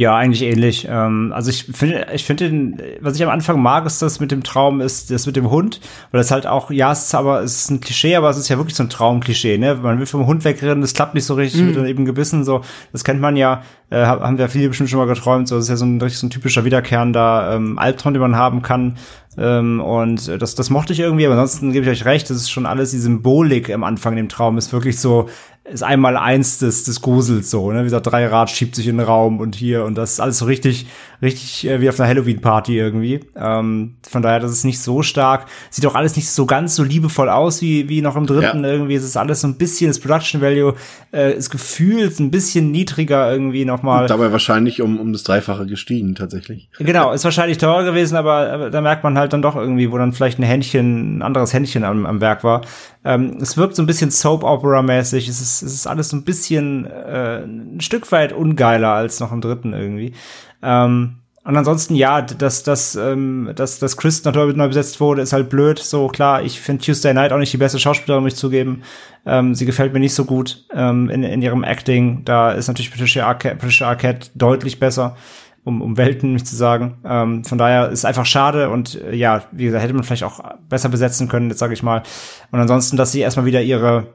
Ja, 0.00 0.16
eigentlich 0.16 0.40
ähnlich. 0.40 0.86
Ähm, 0.90 1.30
also 1.34 1.50
ich 1.50 1.64
finde, 1.64 2.06
ich 2.14 2.24
finde, 2.24 2.48
den- 2.48 2.82
was 3.02 3.16
ich 3.16 3.22
am 3.22 3.28
Anfang 3.28 3.60
mag, 3.60 3.84
ist 3.84 4.00
das 4.00 4.18
mit 4.18 4.30
dem 4.30 4.42
Traum, 4.42 4.80
ist 4.80 5.10
das 5.10 5.26
mit 5.26 5.36
dem 5.36 5.50
Hund, 5.50 5.78
weil 6.10 6.22
das 6.22 6.30
halt 6.30 6.46
auch, 6.46 6.70
ja, 6.70 6.90
es 6.90 7.04
ist 7.04 7.14
aber, 7.14 7.42
es 7.42 7.54
ist 7.64 7.70
ein 7.70 7.80
Klischee, 7.80 8.16
aber 8.16 8.30
es 8.30 8.38
ist 8.38 8.48
ja 8.48 8.56
wirklich 8.56 8.76
so 8.76 8.82
ein 8.82 8.88
Traumklischee, 8.88 9.58
ne? 9.58 9.74
Man 9.74 9.98
will 9.98 10.06
vom 10.06 10.24
Hund 10.26 10.42
wegrennen, 10.46 10.80
das 10.80 10.94
klappt 10.94 11.12
nicht 11.14 11.26
so 11.26 11.34
richtig, 11.34 11.60
Mhm. 11.60 11.66
wird 11.66 11.76
dann 11.76 11.86
eben 11.86 12.06
gebissen, 12.06 12.44
so. 12.44 12.62
Das 12.92 13.04
kennt 13.04 13.20
man 13.20 13.36
ja, 13.36 13.62
äh, 13.90 14.06
hab- 14.06 14.22
haben 14.22 14.38
wir 14.38 14.48
viele 14.48 14.68
bestimmt 14.68 14.88
schon 14.88 15.00
mal 15.00 15.06
geträumt, 15.06 15.48
so. 15.48 15.56
Das 15.56 15.64
ist 15.66 15.68
ja 15.68 15.76
so 15.76 15.84
ein, 15.84 16.00
so 16.08 16.26
ein 16.26 16.30
typischer 16.30 16.64
wiederkehrender 16.64 17.52
ähm, 17.56 17.78
Albtraum, 17.78 18.14
den 18.14 18.22
man 18.22 18.36
haben 18.36 18.62
kann. 18.62 18.96
Ähm, 19.36 19.80
und 19.82 20.28
das, 20.40 20.54
das 20.54 20.70
mochte 20.70 20.94
ich 20.94 21.00
irgendwie, 21.00 21.26
aber 21.26 21.34
ansonsten 21.34 21.72
gebe 21.72 21.84
ich 21.84 21.90
euch 21.92 22.06
recht, 22.06 22.30
das 22.30 22.38
ist 22.38 22.50
schon 22.50 22.64
alles 22.64 22.90
die 22.92 22.98
Symbolik 22.98 23.70
am 23.70 23.84
Anfang 23.84 24.16
im 24.16 24.30
Traum, 24.30 24.56
ist 24.56 24.72
wirklich 24.72 24.98
so, 24.98 25.28
ist 25.64 25.82
einmal 25.82 26.16
eins 26.16 26.58
des, 26.58 26.84
des 26.84 27.00
Grusels 27.00 27.50
so, 27.50 27.70
ne? 27.70 27.80
Wie 27.80 27.84
gesagt, 27.84 28.06
drei 28.06 28.26
Rad 28.26 28.50
schiebt 28.50 28.74
sich 28.74 28.88
in 28.88 28.96
den 28.96 29.06
Raum 29.06 29.40
und 29.40 29.54
hier 29.54 29.84
und 29.84 29.94
das 29.94 30.12
ist 30.12 30.20
alles 30.20 30.38
so 30.38 30.46
richtig, 30.46 30.86
richtig 31.22 31.68
äh, 31.68 31.80
wie 31.80 31.88
auf 31.88 32.00
einer 32.00 32.08
Halloween-Party 32.08 32.76
irgendwie. 32.78 33.20
Ähm, 33.36 33.96
von 34.08 34.22
daher, 34.22 34.40
das 34.40 34.52
ist 34.52 34.64
nicht 34.64 34.80
so 34.80 35.02
stark. 35.02 35.46
Sieht 35.70 35.86
auch 35.86 35.94
alles 35.94 36.16
nicht 36.16 36.30
so 36.30 36.46
ganz 36.46 36.76
so 36.76 36.82
liebevoll 36.82 37.28
aus 37.28 37.60
wie, 37.62 37.88
wie 37.88 38.00
noch 38.00 38.16
im 38.16 38.26
dritten 38.26 38.64
Ja. 38.64 38.70
irgendwie. 38.70 38.94
Es 38.94 39.04
ist 39.04 39.16
alles 39.16 39.42
so 39.42 39.48
ein 39.48 39.58
bisschen, 39.58 39.88
das 39.88 40.00
Production 40.00 40.40
Value 40.40 40.74
äh, 41.12 41.34
ist 41.34 41.50
gefühlt 41.50 42.18
ein 42.20 42.30
bisschen 42.30 42.70
niedriger 42.70 43.30
irgendwie 43.30 43.64
nochmal. 43.64 44.06
Dabei 44.06 44.32
wahrscheinlich 44.32 44.80
um, 44.80 44.98
um 44.98 45.12
das 45.12 45.24
Dreifache 45.24 45.66
gestiegen, 45.66 46.14
tatsächlich. 46.14 46.70
Genau, 46.78 47.12
ist 47.12 47.24
wahrscheinlich 47.24 47.58
teurer 47.58 47.84
gewesen, 47.84 48.16
aber, 48.16 48.50
aber 48.50 48.70
da 48.70 48.80
merkt 48.80 49.04
man 49.04 49.18
halt 49.18 49.32
dann 49.34 49.42
doch 49.42 49.56
irgendwie, 49.56 49.92
wo 49.92 49.98
dann 49.98 50.12
vielleicht 50.14 50.38
ein 50.38 50.44
Händchen, 50.44 51.18
ein 51.18 51.22
anderes 51.22 51.52
Händchen 51.52 51.84
am, 51.84 52.06
am 52.06 52.20
Werk 52.20 52.44
war. 52.44 52.62
Ähm, 53.04 53.38
es 53.40 53.56
wirkt 53.56 53.76
so 53.76 53.82
ein 53.82 53.86
bisschen 53.86 54.10
Soap-Opera-mäßig. 54.10 55.28
Es 55.28 55.40
ist, 55.40 55.62
es 55.62 55.72
ist 55.72 55.86
alles 55.86 56.10
so 56.10 56.16
ein 56.16 56.24
bisschen 56.24 56.86
äh, 56.86 57.44
ein 57.44 57.80
Stück 57.80 58.10
weit 58.12 58.32
ungeiler 58.32 58.92
als 58.92 59.20
noch 59.20 59.32
im 59.32 59.40
dritten 59.40 59.72
irgendwie. 59.72 60.12
Ähm, 60.62 61.16
und 61.42 61.56
ansonsten, 61.56 61.94
ja, 61.94 62.20
dass, 62.20 62.62
dass, 62.64 62.96
ähm, 62.96 63.52
dass, 63.56 63.78
dass 63.78 63.96
Chris 63.96 64.22
natürlich 64.24 64.56
neu 64.56 64.68
besetzt 64.68 65.00
wurde, 65.00 65.22
ist 65.22 65.32
halt 65.32 65.48
blöd. 65.48 65.78
So, 65.78 66.08
klar, 66.08 66.42
ich 66.42 66.60
finde 66.60 66.84
Tuesday 66.84 67.14
Night 67.14 67.32
auch 67.32 67.38
nicht 67.38 67.52
die 67.52 67.56
beste 67.56 67.78
Schauspielerin, 67.78 68.22
muss 68.22 68.34
ich 68.34 68.38
zugeben. 68.38 68.82
Ähm, 69.24 69.54
sie 69.54 69.64
gefällt 69.64 69.94
mir 69.94 70.00
nicht 70.00 70.14
so 70.14 70.26
gut 70.26 70.66
ähm, 70.74 71.08
in, 71.08 71.22
in 71.22 71.40
ihrem 71.40 71.64
Acting. 71.64 72.24
Da 72.26 72.52
ist 72.52 72.68
natürlich 72.68 72.90
Patricia 72.90 73.26
Arquette, 73.26 73.56
Patricia 73.56 73.88
Arquette 73.88 74.28
deutlich 74.34 74.78
besser 74.78 75.16
um, 75.64 75.82
um 75.82 75.96
Welten 75.96 76.32
nicht 76.32 76.46
zu 76.46 76.56
sagen. 76.56 76.98
Ähm, 77.04 77.44
von 77.44 77.58
daher 77.58 77.90
ist 77.90 78.04
einfach 78.04 78.26
schade 78.26 78.70
und 78.70 79.00
äh, 79.00 79.14
ja, 79.14 79.42
wie 79.52 79.64
gesagt, 79.64 79.82
hätte 79.82 79.94
man 79.94 80.04
vielleicht 80.04 80.24
auch 80.24 80.40
besser 80.68 80.88
besetzen 80.88 81.28
können, 81.28 81.50
jetzt 81.50 81.58
sage 81.58 81.74
ich 81.74 81.82
mal. 81.82 82.02
Und 82.50 82.60
ansonsten, 82.60 82.96
dass 82.96 83.12
sie 83.12 83.20
erstmal 83.20 83.46
wieder 83.46 83.62
ihre 83.62 84.14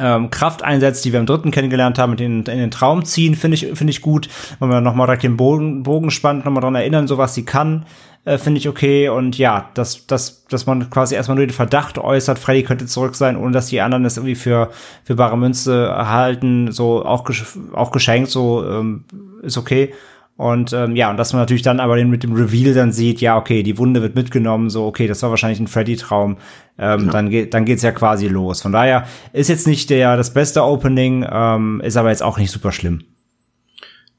ähm, 0.00 0.30
Kraft 0.30 0.62
einsetzt, 0.62 1.04
die 1.04 1.12
wir 1.12 1.20
im 1.20 1.26
dritten 1.26 1.50
kennengelernt 1.50 1.98
haben, 1.98 2.10
mit 2.10 2.20
den, 2.20 2.38
in 2.38 2.58
den 2.58 2.70
Traum 2.70 3.04
ziehen, 3.04 3.34
finde 3.34 3.56
ich, 3.56 3.66
finde 3.74 3.90
ich 3.90 4.00
gut. 4.00 4.28
Wenn 4.58 4.68
man 4.68 4.82
nochmal 4.82 5.06
direkt 5.06 5.22
den 5.22 5.36
Bogen, 5.36 5.82
Bogen 5.82 6.10
spannt, 6.10 6.44
nochmal 6.44 6.62
dran 6.62 6.74
erinnern, 6.74 7.06
so 7.06 7.18
was 7.18 7.34
sie 7.34 7.44
kann, 7.44 7.84
äh, 8.24 8.38
finde 8.38 8.58
ich 8.58 8.68
okay. 8.68 9.08
Und 9.08 9.38
ja, 9.38 9.70
dass, 9.74 10.06
dass, 10.06 10.44
dass 10.46 10.66
man 10.66 10.90
quasi 10.90 11.14
erstmal 11.14 11.36
nur 11.36 11.46
den 11.46 11.52
Verdacht 11.52 11.98
äußert, 11.98 12.38
Freddy 12.38 12.62
könnte 12.62 12.86
zurück 12.86 13.14
sein, 13.14 13.36
ohne 13.36 13.52
dass 13.52 13.66
die 13.66 13.80
anderen 13.80 14.04
es 14.04 14.16
irgendwie 14.16 14.34
für, 14.34 14.70
für 15.04 15.14
bare 15.14 15.36
Münze 15.38 15.86
erhalten, 15.86 16.72
so 16.72 17.04
auch, 17.04 17.28
auch 17.72 17.90
geschenkt, 17.90 18.30
so 18.30 18.64
ähm, 18.64 19.04
ist 19.42 19.58
okay. 19.58 19.92
Und 20.40 20.72
ähm, 20.72 20.96
ja, 20.96 21.10
und 21.10 21.18
dass 21.18 21.34
man 21.34 21.42
natürlich 21.42 21.60
dann 21.60 21.80
aber 21.80 21.96
den 21.96 22.08
mit 22.08 22.22
dem 22.22 22.32
Reveal 22.32 22.72
dann 22.72 22.92
sieht, 22.92 23.20
ja, 23.20 23.36
okay, 23.36 23.62
die 23.62 23.76
Wunde 23.76 24.00
wird 24.00 24.14
mitgenommen, 24.14 24.70
so, 24.70 24.86
okay, 24.86 25.06
das 25.06 25.22
war 25.22 25.28
wahrscheinlich 25.28 25.60
ein 25.60 25.66
Freddy-Traum. 25.66 26.38
Ähm, 26.78 27.04
Ja. 27.04 27.10
Dann 27.12 27.28
geht 27.28 27.52
dann 27.52 27.66
geht's 27.66 27.82
ja 27.82 27.92
quasi 27.92 28.26
los. 28.26 28.62
Von 28.62 28.72
daher 28.72 29.06
ist 29.34 29.48
jetzt 29.48 29.66
nicht 29.66 29.90
der 29.90 30.16
das 30.16 30.32
beste 30.32 30.62
Opening, 30.64 31.26
ähm, 31.30 31.82
ist 31.84 31.98
aber 31.98 32.08
jetzt 32.08 32.22
auch 32.22 32.38
nicht 32.38 32.50
super 32.50 32.72
schlimm. 32.72 33.02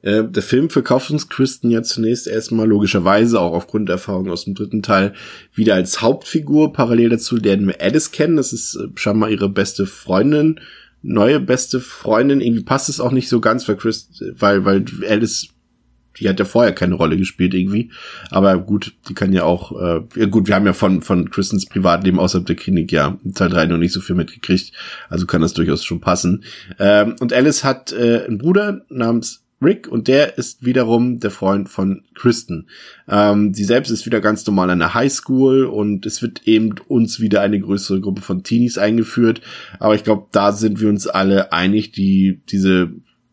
Äh, 0.04 0.26
der 0.26 0.44
Film 0.44 0.70
verkauft 0.70 1.10
uns 1.10 1.28
Kristen 1.28 1.72
ja 1.72 1.82
zunächst 1.82 2.28
erstmal 2.28 2.68
logischerweise, 2.68 3.40
auch 3.40 3.54
aufgrund 3.54 3.90
der 3.90 3.96
Erfahrung 3.96 4.30
aus 4.30 4.46
dem 4.46 4.54
dritten 4.54 4.84
Teil, 4.84 5.14
wieder 5.56 5.74
als 5.74 6.04
Hauptfigur. 6.04 6.72
Parallel 6.72 7.10
dazu 7.10 7.36
lernen 7.36 7.66
wir 7.66 7.82
Alice 7.82 8.12
kennen. 8.12 8.38
Das 8.38 8.54
ist 8.54 8.76
äh, 8.76 8.90
scheinbar 8.94 9.32
ihre 9.32 9.50
beste 9.50 9.88
Freundin, 9.88 10.60
neue 11.02 11.40
beste 11.40 11.80
Freundin. 11.80 12.42
Irgendwie 12.42 12.64
passt 12.64 12.90
es 12.90 13.00
auch 13.00 13.12
nicht 13.12 13.28
so 13.28 13.42
ganz, 13.42 13.68
weil 13.68 13.78
Chris, 13.78 14.08
weil, 14.38 14.66
weil 14.66 14.86
Alice 15.10 15.48
die 16.20 16.28
hat 16.28 16.40
ja 16.40 16.46
vorher 16.46 16.74
keine 16.74 16.96
Rolle 16.96 17.18
gespielt 17.18 17.54
irgendwie. 17.54 17.92
Aber 18.30 18.58
gut, 18.58 18.94
die 19.08 19.14
kann 19.14 19.34
ja 19.34 19.44
auch, 19.44 19.72
äh, 19.80 20.02
ja 20.16 20.26
gut, 20.26 20.48
wir 20.48 20.56
haben 20.56 20.66
ja 20.66 20.74
von, 20.74 21.02
von 21.02 21.30
Kristens 21.30 21.66
Privatleben 21.66 22.20
außerhalb 22.20 22.46
der 22.46 22.56
Klinik 22.56 22.92
ja 22.92 23.18
in 23.24 23.34
Teil 23.34 23.50
3 23.50 23.68
noch 23.68 23.78
nicht 23.78 23.94
so 23.94 24.02
viel 24.02 24.16
mitgekriegt. 24.16 24.74
Also 25.10 25.26
kann 25.26 25.42
das 25.42 25.54
durchaus 25.54 25.84
schon 25.84 26.02
passen. 26.02 26.44
Ähm, 26.80 27.16
und 27.20 27.34
Alice 27.34 27.64
hat 27.64 27.92
äh, 27.92 28.26
einen 28.26 28.38
Bruder 28.38 28.82
namens 28.90 29.42
Rick 29.62 29.88
und 29.88 30.08
der 30.08 30.38
ist 30.38 30.66
wiederum 30.66 31.20
der 31.20 31.30
Freund 31.30 31.70
von 31.70 32.04
Kristen. 32.16 32.68
Ähm, 33.08 33.54
sie 33.54 33.64
selbst 33.64 33.92
ist 33.92 34.06
wieder 34.06 34.20
ganz 34.20 34.46
normal 34.46 34.72
an 34.72 34.80
der 34.80 34.96
Highschool 34.96 35.66
und 35.66 36.06
es 36.06 36.22
wird 36.22 36.48
eben 36.48 36.76
uns 36.88 37.20
wieder 37.20 37.42
eine 37.42 37.60
größere 37.60 38.02
Gruppe 38.02 38.22
von 38.22 38.44
Teenies 38.44 38.80
eingeführt. 38.80 39.42
Aber 39.80 39.94
ich 39.94 40.04
glaube, 40.04 40.28
da 40.32 40.52
sind 40.52 40.82
wir 40.82 40.90
uns 40.90 41.06
alle 41.08 41.54
einig, 41.54 41.92
die 41.92 42.42
diese 42.50 42.92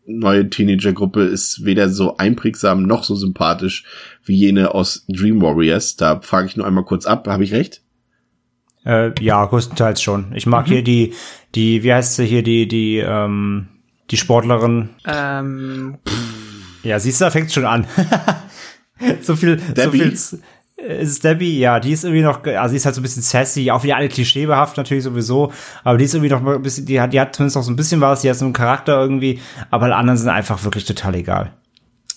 neue 0.09 0.49
Teenager-Gruppe 0.49 1.21
ist 1.21 1.63
weder 1.63 1.89
so 1.89 2.17
einprägsam 2.17 2.83
noch 2.83 3.03
so 3.03 3.15
sympathisch 3.15 3.85
wie 4.25 4.35
jene 4.35 4.73
aus 4.73 5.05
Dream 5.07 5.41
Warriors. 5.41 5.95
Da 5.95 6.19
frage 6.21 6.47
ich 6.47 6.57
nur 6.57 6.65
einmal 6.65 6.85
kurz 6.85 7.05
ab, 7.05 7.27
habe 7.27 7.43
ich 7.43 7.53
recht? 7.53 7.81
Äh, 8.85 9.11
ja, 9.21 9.45
größtenteils 9.45 10.01
schon. 10.01 10.33
Ich 10.35 10.45
mag 10.45 10.67
mhm. 10.67 10.71
hier 10.71 10.83
die, 10.83 11.13
die, 11.55 11.83
wie 11.83 11.93
heißt 11.93 12.15
sie 12.15 12.25
hier, 12.25 12.43
die, 12.43 12.67
die, 12.67 12.97
ähm, 12.97 13.67
die 14.09 14.17
Sportlerin. 14.17 14.89
Ähm. 15.05 15.97
Ja, 16.83 16.99
siehst 16.99 17.21
du, 17.21 17.25
da 17.25 17.31
fängt 17.31 17.51
schon 17.51 17.65
an. 17.65 17.85
so 19.21 19.35
viel, 19.35 19.57
Debbie. 19.57 19.81
so 20.15 20.37
viel. 20.37 20.43
Ist 20.87 21.23
Debbie, 21.23 21.59
ja, 21.59 21.79
die 21.79 21.91
ist 21.91 22.05
irgendwie 22.05 22.21
noch, 22.21 22.43
also 22.43 22.71
die 22.71 22.77
ist 22.77 22.85
halt 22.85 22.95
so 22.95 23.01
ein 23.01 23.03
bisschen 23.03 23.21
sassy, 23.21 23.69
auch 23.69 23.83
wie 23.83 23.93
alle 23.93 24.07
klischeebehaft 24.07 24.77
natürlich 24.77 25.03
sowieso, 25.03 25.51
aber 25.83 25.97
die 25.97 26.05
ist 26.05 26.13
irgendwie 26.13 26.31
noch 26.31 26.41
mal 26.41 26.55
ein 26.55 26.61
bisschen, 26.61 26.85
die 26.85 27.01
hat, 27.01 27.11
die 27.11 27.19
hat 27.19 27.35
zumindest 27.35 27.57
noch 27.57 27.63
so 27.63 27.71
ein 27.71 27.75
bisschen 27.75 27.99
was, 27.99 28.21
die 28.21 28.29
hat 28.29 28.37
so 28.37 28.45
einen 28.45 28.53
Charakter 28.53 28.99
irgendwie, 28.99 29.39
aber 29.71 29.85
alle 29.85 29.95
anderen 29.97 30.17
sind 30.17 30.29
einfach 30.29 30.63
wirklich 30.63 30.85
total 30.85 31.15
egal. 31.15 31.53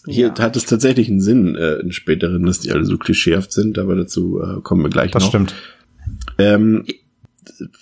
Hier 0.07 0.33
ja. 0.37 0.45
hat 0.45 0.57
es 0.57 0.65
tatsächlich 0.65 1.09
einen 1.09 1.21
Sinn 1.21 1.57
äh, 1.57 1.75
in 1.81 1.93
späteren, 1.93 2.45
dass 2.45 2.61
die 2.61 2.73
alle 2.73 2.85
so 2.85 2.99
klischeehaft 2.99 3.53
sind, 3.53 3.79
aber 3.79 3.95
dazu 3.97 4.41
äh, 4.41 4.61
kommen 4.61 4.83
wir 4.83 4.91
gleich 4.91 5.11
das 5.11 5.25
noch. 5.25 5.33
Das 5.33 5.51
stimmt. 5.51 5.55
Ähm, 6.39 6.85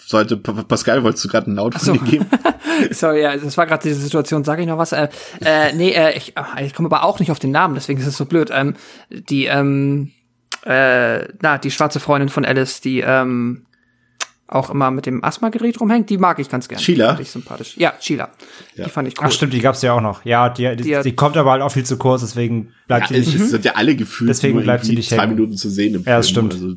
sollte 0.07 0.36
Pascal, 0.36 1.02
wolltest 1.02 1.25
du 1.25 1.28
gerade 1.28 1.47
einen 1.47 1.57
Laut 1.57 1.75
von 1.75 1.84
so. 1.84 1.92
dir 1.92 2.10
geben? 2.10 2.26
Sorry, 2.91 3.23
ja, 3.23 3.36
das 3.36 3.57
war 3.57 3.67
gerade 3.67 3.83
diese 3.83 4.00
Situation. 4.00 4.44
Sag 4.44 4.59
ich 4.59 4.67
noch 4.67 4.78
was? 4.78 4.92
Äh, 4.92 5.09
äh, 5.44 5.73
nee, 5.75 5.91
äh, 5.91 6.17
ich, 6.17 6.34
ich 6.62 6.75
komme 6.75 6.86
aber 6.86 7.05
auch 7.05 7.20
nicht 7.20 7.31
auf 7.31 7.39
den 7.39 7.50
Namen, 7.50 7.75
deswegen 7.75 8.00
ist 8.00 8.07
es 8.07 8.17
so 8.17 8.25
blöd. 8.25 8.50
Ähm, 8.52 8.75
die, 9.10 9.47
ähm, 9.47 10.12
äh, 10.64 11.28
na, 11.40 11.58
die 11.58 11.70
schwarze 11.70 12.00
Freundin 12.00 12.28
von 12.28 12.44
Alice, 12.44 12.80
die 12.80 13.00
ähm, 13.00 13.66
auch 14.50 14.70
immer 14.70 14.90
mit 14.90 15.06
dem 15.06 15.22
Asthma-Gerät 15.22 15.80
rumhängt, 15.80 16.10
die 16.10 16.18
mag 16.18 16.39
ich 16.39 16.48
ganz 16.48 16.68
gerne. 16.68 16.82
Sheila? 16.82 17.05
Die 17.05 17.10
fand 17.12 17.20
ich 17.20 17.30
sympathisch. 17.30 17.76
Ja, 17.76 17.94
Sheila. 18.00 18.30
Ja. 18.74 18.84
Die 18.84 18.90
fand 18.90 19.08
ich 19.08 19.18
cool. 19.18 19.26
Ach 19.28 19.32
stimmt, 19.32 19.52
die 19.52 19.60
gab's 19.60 19.82
ja 19.82 19.92
auch 19.92 20.00
noch. 20.00 20.24
Ja, 20.24 20.48
die, 20.48 20.76
die, 20.76 20.82
die, 20.82 21.02
die 21.02 21.14
kommt 21.14 21.36
aber 21.36 21.52
halt 21.52 21.62
auch 21.62 21.70
viel 21.70 21.84
zu 21.84 21.97
kurz, 21.97 22.22
deswegen 22.22 22.72
bleibt 22.89 23.10
ja, 23.10 23.22
sie 23.22 23.30
nicht. 23.30 23.40
Es 23.40 23.50
sind 23.50 23.64
ja 23.64 23.74
alle 23.76 23.94
gefühlt 23.94 24.28
deswegen 24.28 24.60
bleibt 24.62 24.84
sie 24.84 24.94
nicht 24.94 25.08
zwei 25.08 25.22
hängen. 25.22 25.36
Minuten 25.36 25.56
zu 25.56 25.70
sehen 25.70 25.94
im 25.94 26.02
Ja, 26.02 26.16
das 26.16 26.28
stimmt. 26.28 26.52
Also, 26.52 26.74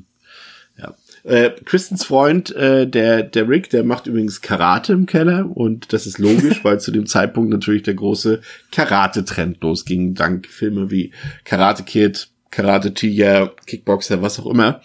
ja. 0.77 0.93
Äh, 1.23 1.51
Christens 1.65 2.03
Freund, 2.03 2.53
äh, 2.55 2.87
der, 2.87 3.23
der 3.23 3.47
Rick, 3.47 3.69
der 3.69 3.83
macht 3.83 4.07
übrigens 4.07 4.41
Karate 4.41 4.93
im 4.93 5.05
Keller 5.05 5.49
und 5.49 5.93
das 5.93 6.05
ist 6.05 6.19
logisch, 6.19 6.59
weil 6.63 6.79
zu 6.79 6.91
dem 6.91 7.07
Zeitpunkt 7.07 7.49
natürlich 7.49 7.83
der 7.83 7.95
große 7.95 8.41
Karate-Trend 8.71 9.61
losging, 9.61 10.13
dank 10.13 10.47
Filme 10.47 10.91
wie 10.91 11.11
Karate 11.43 11.83
Kid, 11.83 12.29
Karate 12.53 12.93
Tiger, 12.93 13.55
Kickboxer, 13.65 14.21
was 14.21 14.39
auch 14.39 14.45
immer. 14.45 14.81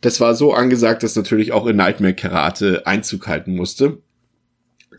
Das 0.00 0.20
war 0.20 0.34
so 0.34 0.52
angesagt, 0.52 1.04
dass 1.04 1.14
natürlich 1.14 1.52
auch 1.52 1.66
in 1.66 1.76
Nightmare 1.76 2.14
Karate 2.14 2.86
Einzug 2.86 3.28
halten 3.28 3.54
musste. 3.54 4.02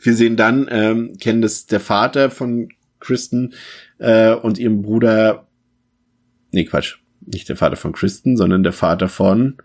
Wir 0.02 0.16
sehen 0.16 0.38
dann, 0.38 0.68
ähm, 0.72 1.18
kennen 1.20 1.42
das 1.42 1.66
der 1.66 1.82
Vater 1.82 2.32
von 2.32 2.70
Kristen 3.00 3.54
äh, 3.98 4.34
und 4.34 4.58
ihrem 4.58 4.82
Bruder. 4.82 5.48
Nee, 6.52 6.64
Quatsch. 6.64 6.96
Nicht 7.20 7.50
der 7.50 7.58
Vater 7.58 7.76
von 7.76 7.92
Kristen, 7.92 8.38
sondern 8.38 8.64
der 8.64 8.72
Vater 8.72 9.10
von 9.10 9.58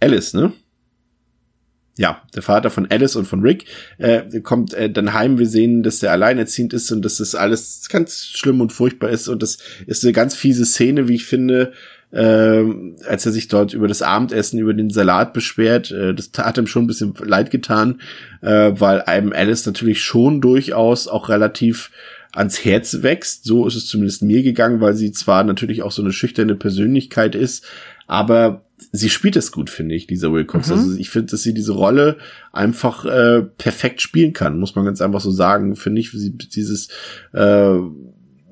Alice, 0.00 0.34
ne? 0.34 0.52
Ja, 1.98 2.22
der 2.34 2.42
Vater 2.42 2.70
von 2.70 2.86
Alice 2.90 3.16
und 3.16 3.26
von 3.26 3.40
Rick 3.40 3.64
äh, 3.98 4.40
kommt 4.40 4.74
äh, 4.74 4.90
dann 4.90 5.14
heim. 5.14 5.38
Wir 5.38 5.46
sehen, 5.46 5.82
dass 5.82 6.00
der 6.00 6.12
alleinerziehend 6.12 6.74
ist 6.74 6.92
und 6.92 7.02
dass 7.02 7.16
das 7.18 7.34
alles 7.34 7.88
ganz 7.88 8.26
schlimm 8.26 8.60
und 8.60 8.72
furchtbar 8.72 9.08
ist. 9.10 9.28
Und 9.28 9.42
das 9.42 9.58
ist 9.86 10.04
eine 10.04 10.12
ganz 10.12 10.34
fiese 10.34 10.66
Szene, 10.66 11.08
wie 11.08 11.14
ich 11.14 11.24
finde, 11.24 11.72
äh, 12.12 12.64
als 13.08 13.24
er 13.24 13.32
sich 13.32 13.48
dort 13.48 13.72
über 13.72 13.88
das 13.88 14.02
Abendessen, 14.02 14.58
über 14.58 14.74
den 14.74 14.90
Salat 14.90 15.32
beschwert. 15.32 15.90
Äh, 15.90 16.14
das 16.14 16.30
hat 16.36 16.58
ihm 16.58 16.66
schon 16.66 16.84
ein 16.84 16.88
bisschen 16.88 17.14
leid 17.24 17.50
getan, 17.50 18.00
äh, 18.42 18.72
weil 18.74 19.00
einem 19.02 19.32
Alice 19.32 19.64
natürlich 19.64 20.02
schon 20.02 20.42
durchaus 20.42 21.08
auch 21.08 21.30
relativ 21.30 21.90
ans 22.32 22.62
Herz 22.62 23.02
wächst. 23.02 23.44
So 23.44 23.66
ist 23.66 23.74
es 23.74 23.86
zumindest 23.86 24.22
mir 24.22 24.42
gegangen, 24.42 24.82
weil 24.82 24.94
sie 24.94 25.12
zwar 25.12 25.44
natürlich 25.44 25.82
auch 25.82 25.92
so 25.92 26.02
eine 26.02 26.12
schüchterne 26.12 26.54
Persönlichkeit 26.56 27.34
ist, 27.34 27.64
aber 28.06 28.65
sie 28.92 29.10
spielt 29.10 29.36
es 29.36 29.52
gut, 29.52 29.70
finde 29.70 29.94
ich, 29.94 30.06
dieser 30.06 30.32
Will 30.32 30.44
Cox. 30.44 30.68
Mhm. 30.68 30.74
Also 30.74 30.96
ich 30.96 31.10
finde, 31.10 31.30
dass 31.30 31.42
sie 31.42 31.54
diese 31.54 31.72
Rolle 31.72 32.18
einfach 32.52 33.04
äh, 33.04 33.42
perfekt 33.42 34.02
spielen 34.02 34.32
kann, 34.32 34.58
muss 34.58 34.74
man 34.74 34.84
ganz 34.84 35.00
einfach 35.00 35.20
so 35.20 35.30
sagen. 35.30 35.76
Finde 35.76 36.00
ich, 36.00 36.10
sie 36.10 36.32
dieses 36.32 36.88
äh, 37.32 37.78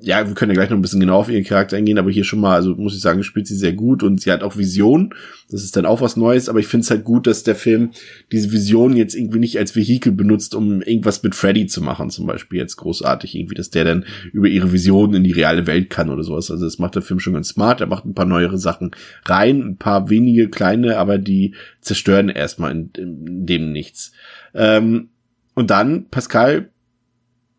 ja, 0.01 0.27
wir 0.27 0.35
können 0.35 0.51
ja 0.51 0.55
gleich 0.55 0.69
noch 0.69 0.77
ein 0.77 0.81
bisschen 0.81 0.99
genau 0.99 1.19
auf 1.19 1.29
ihren 1.29 1.43
Charakter 1.43 1.77
eingehen, 1.77 1.97
aber 1.97 2.11
hier 2.11 2.25
schon 2.25 2.41
mal, 2.41 2.55
also 2.55 2.75
muss 2.75 2.95
ich 2.95 3.01
sagen, 3.01 3.23
spielt 3.23 3.47
sie 3.47 3.55
sehr 3.55 3.73
gut 3.73 4.03
und 4.03 4.21
sie 4.21 4.31
hat 4.31 4.43
auch 4.43 4.57
Vision. 4.57 5.13
Das 5.49 5.63
ist 5.63 5.77
dann 5.77 5.85
auch 5.85 6.01
was 6.01 6.17
Neues, 6.17 6.49
aber 6.49 6.59
ich 6.59 6.67
finde 6.67 6.83
es 6.83 6.91
halt 6.91 7.05
gut, 7.05 7.27
dass 7.27 7.43
der 7.43 7.55
Film 7.55 7.91
diese 8.31 8.51
Vision 8.51 8.97
jetzt 8.97 9.15
irgendwie 9.15 9.39
nicht 9.39 9.57
als 9.57 9.75
Vehikel 9.75 10.11
benutzt, 10.11 10.53
um 10.53 10.81
irgendwas 10.81 11.23
mit 11.23 11.33
Freddy 11.33 11.65
zu 11.67 11.81
machen, 11.81 12.09
zum 12.09 12.27
Beispiel 12.27 12.59
jetzt 12.59 12.75
großartig 12.75 13.35
irgendwie, 13.35 13.55
dass 13.55 13.69
der 13.69 13.85
dann 13.85 14.05
über 14.33 14.47
ihre 14.47 14.73
Visionen 14.73 15.15
in 15.15 15.23
die 15.23 15.31
reale 15.31 15.65
Welt 15.65 15.89
kann 15.89 16.09
oder 16.09 16.23
sowas. 16.23 16.51
Also 16.51 16.65
das 16.65 16.77
macht 16.77 16.95
der 16.95 17.01
Film 17.01 17.19
schon 17.19 17.33
ganz 17.33 17.49
smart. 17.49 17.79
Er 17.79 17.87
macht 17.87 18.05
ein 18.05 18.13
paar 18.13 18.25
neuere 18.25 18.57
Sachen 18.57 18.91
rein, 19.25 19.61
ein 19.61 19.77
paar 19.77 20.09
wenige 20.09 20.49
kleine, 20.49 20.97
aber 20.97 21.17
die 21.17 21.55
zerstören 21.79 22.29
erstmal 22.29 22.71
in, 22.71 22.91
in 22.97 23.45
dem 23.45 23.71
nichts. 23.71 24.11
Ähm, 24.53 25.09
und 25.53 25.69
dann, 25.69 26.09
Pascal, 26.09 26.69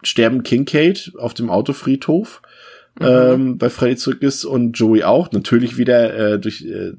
sterben 0.06 0.42
Kincaid 0.42 1.12
auf 1.18 1.34
dem 1.34 1.50
Autofriedhof. 1.50 2.40
Mhm. 2.98 3.06
Ähm, 3.06 3.58
bei 3.58 3.68
Freddy 3.68 3.96
zurück 3.96 4.22
ist 4.22 4.44
und 4.46 4.72
Joey 4.72 5.02
auch. 5.02 5.30
Natürlich 5.30 5.76
wieder 5.76 6.34
äh, 6.34 6.38
durch, 6.38 6.62
äh, 6.62 6.92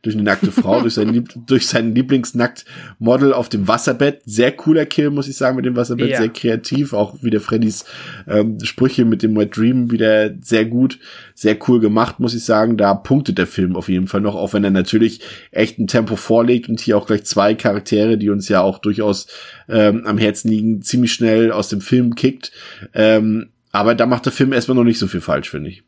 durch 0.00 0.14
eine 0.14 0.24
nackte 0.24 0.50
Frau, 0.50 0.80
durch 0.82 0.94
sein, 0.94 1.10
Lieb 1.10 1.28
durch 1.46 1.66
sein 1.66 1.94
Lieblingsnackt-Model 1.94 3.34
auf 3.34 3.50
dem 3.50 3.68
Wasserbett. 3.68 4.22
Sehr 4.24 4.52
cooler 4.52 4.86
Kill, 4.86 5.10
muss 5.10 5.28
ich 5.28 5.36
sagen, 5.36 5.56
mit 5.56 5.66
dem 5.66 5.76
Wasserbett. 5.76 6.08
Ja. 6.08 6.18
Sehr 6.18 6.30
kreativ. 6.30 6.94
Auch 6.94 7.22
wieder 7.22 7.40
Freddys 7.40 7.84
ähm, 8.26 8.58
Sprüche 8.62 9.04
mit 9.04 9.22
dem 9.22 9.36
Wet 9.36 9.54
Dream 9.54 9.90
wieder 9.90 10.30
sehr 10.40 10.64
gut, 10.64 10.98
sehr 11.34 11.56
cool 11.68 11.80
gemacht, 11.80 12.18
muss 12.18 12.34
ich 12.34 12.44
sagen. 12.44 12.78
Da 12.78 12.94
punktet 12.94 13.36
der 13.36 13.46
Film 13.46 13.76
auf 13.76 13.90
jeden 13.90 14.06
Fall 14.06 14.22
noch, 14.22 14.34
auch 14.34 14.54
wenn 14.54 14.64
er 14.64 14.70
natürlich 14.70 15.20
echt 15.50 15.78
ein 15.78 15.86
Tempo 15.86 16.16
vorlegt 16.16 16.70
und 16.70 16.80
hier 16.80 16.96
auch 16.96 17.06
gleich 17.06 17.24
zwei 17.24 17.54
Charaktere, 17.54 18.16
die 18.16 18.30
uns 18.30 18.48
ja 18.48 18.62
auch 18.62 18.78
durchaus 18.78 19.26
ähm, 19.68 20.06
am 20.06 20.16
Herzen 20.16 20.48
liegen, 20.48 20.82
ziemlich 20.82 21.12
schnell 21.12 21.52
aus 21.52 21.68
dem 21.68 21.82
Film 21.82 22.14
kickt. 22.14 22.52
Ähm, 22.94 23.51
aber 23.72 23.94
da 23.94 24.06
macht 24.06 24.26
der 24.26 24.32
Film 24.32 24.52
erstmal 24.52 24.76
noch 24.76 24.84
nicht 24.84 24.98
so 24.98 25.08
viel 25.08 25.22
falsch, 25.22 25.50
finde 25.50 25.70
ich. 25.70 25.82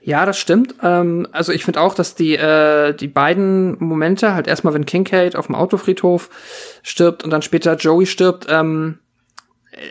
Ja, 0.00 0.24
das 0.24 0.38
stimmt. 0.38 0.76
Ähm, 0.82 1.26
also 1.32 1.52
ich 1.52 1.64
finde 1.64 1.80
auch, 1.80 1.94
dass 1.94 2.14
die, 2.14 2.36
äh, 2.36 2.94
die 2.94 3.08
beiden 3.08 3.76
Momente, 3.82 4.34
halt 4.34 4.46
erstmal, 4.46 4.72
wenn 4.72 4.86
Kincaid 4.86 5.34
auf 5.34 5.46
dem 5.46 5.56
Autofriedhof 5.56 6.30
stirbt 6.82 7.24
und 7.24 7.30
dann 7.30 7.42
später 7.42 7.74
Joey 7.74 8.06
stirbt, 8.06 8.46
ähm, 8.48 9.00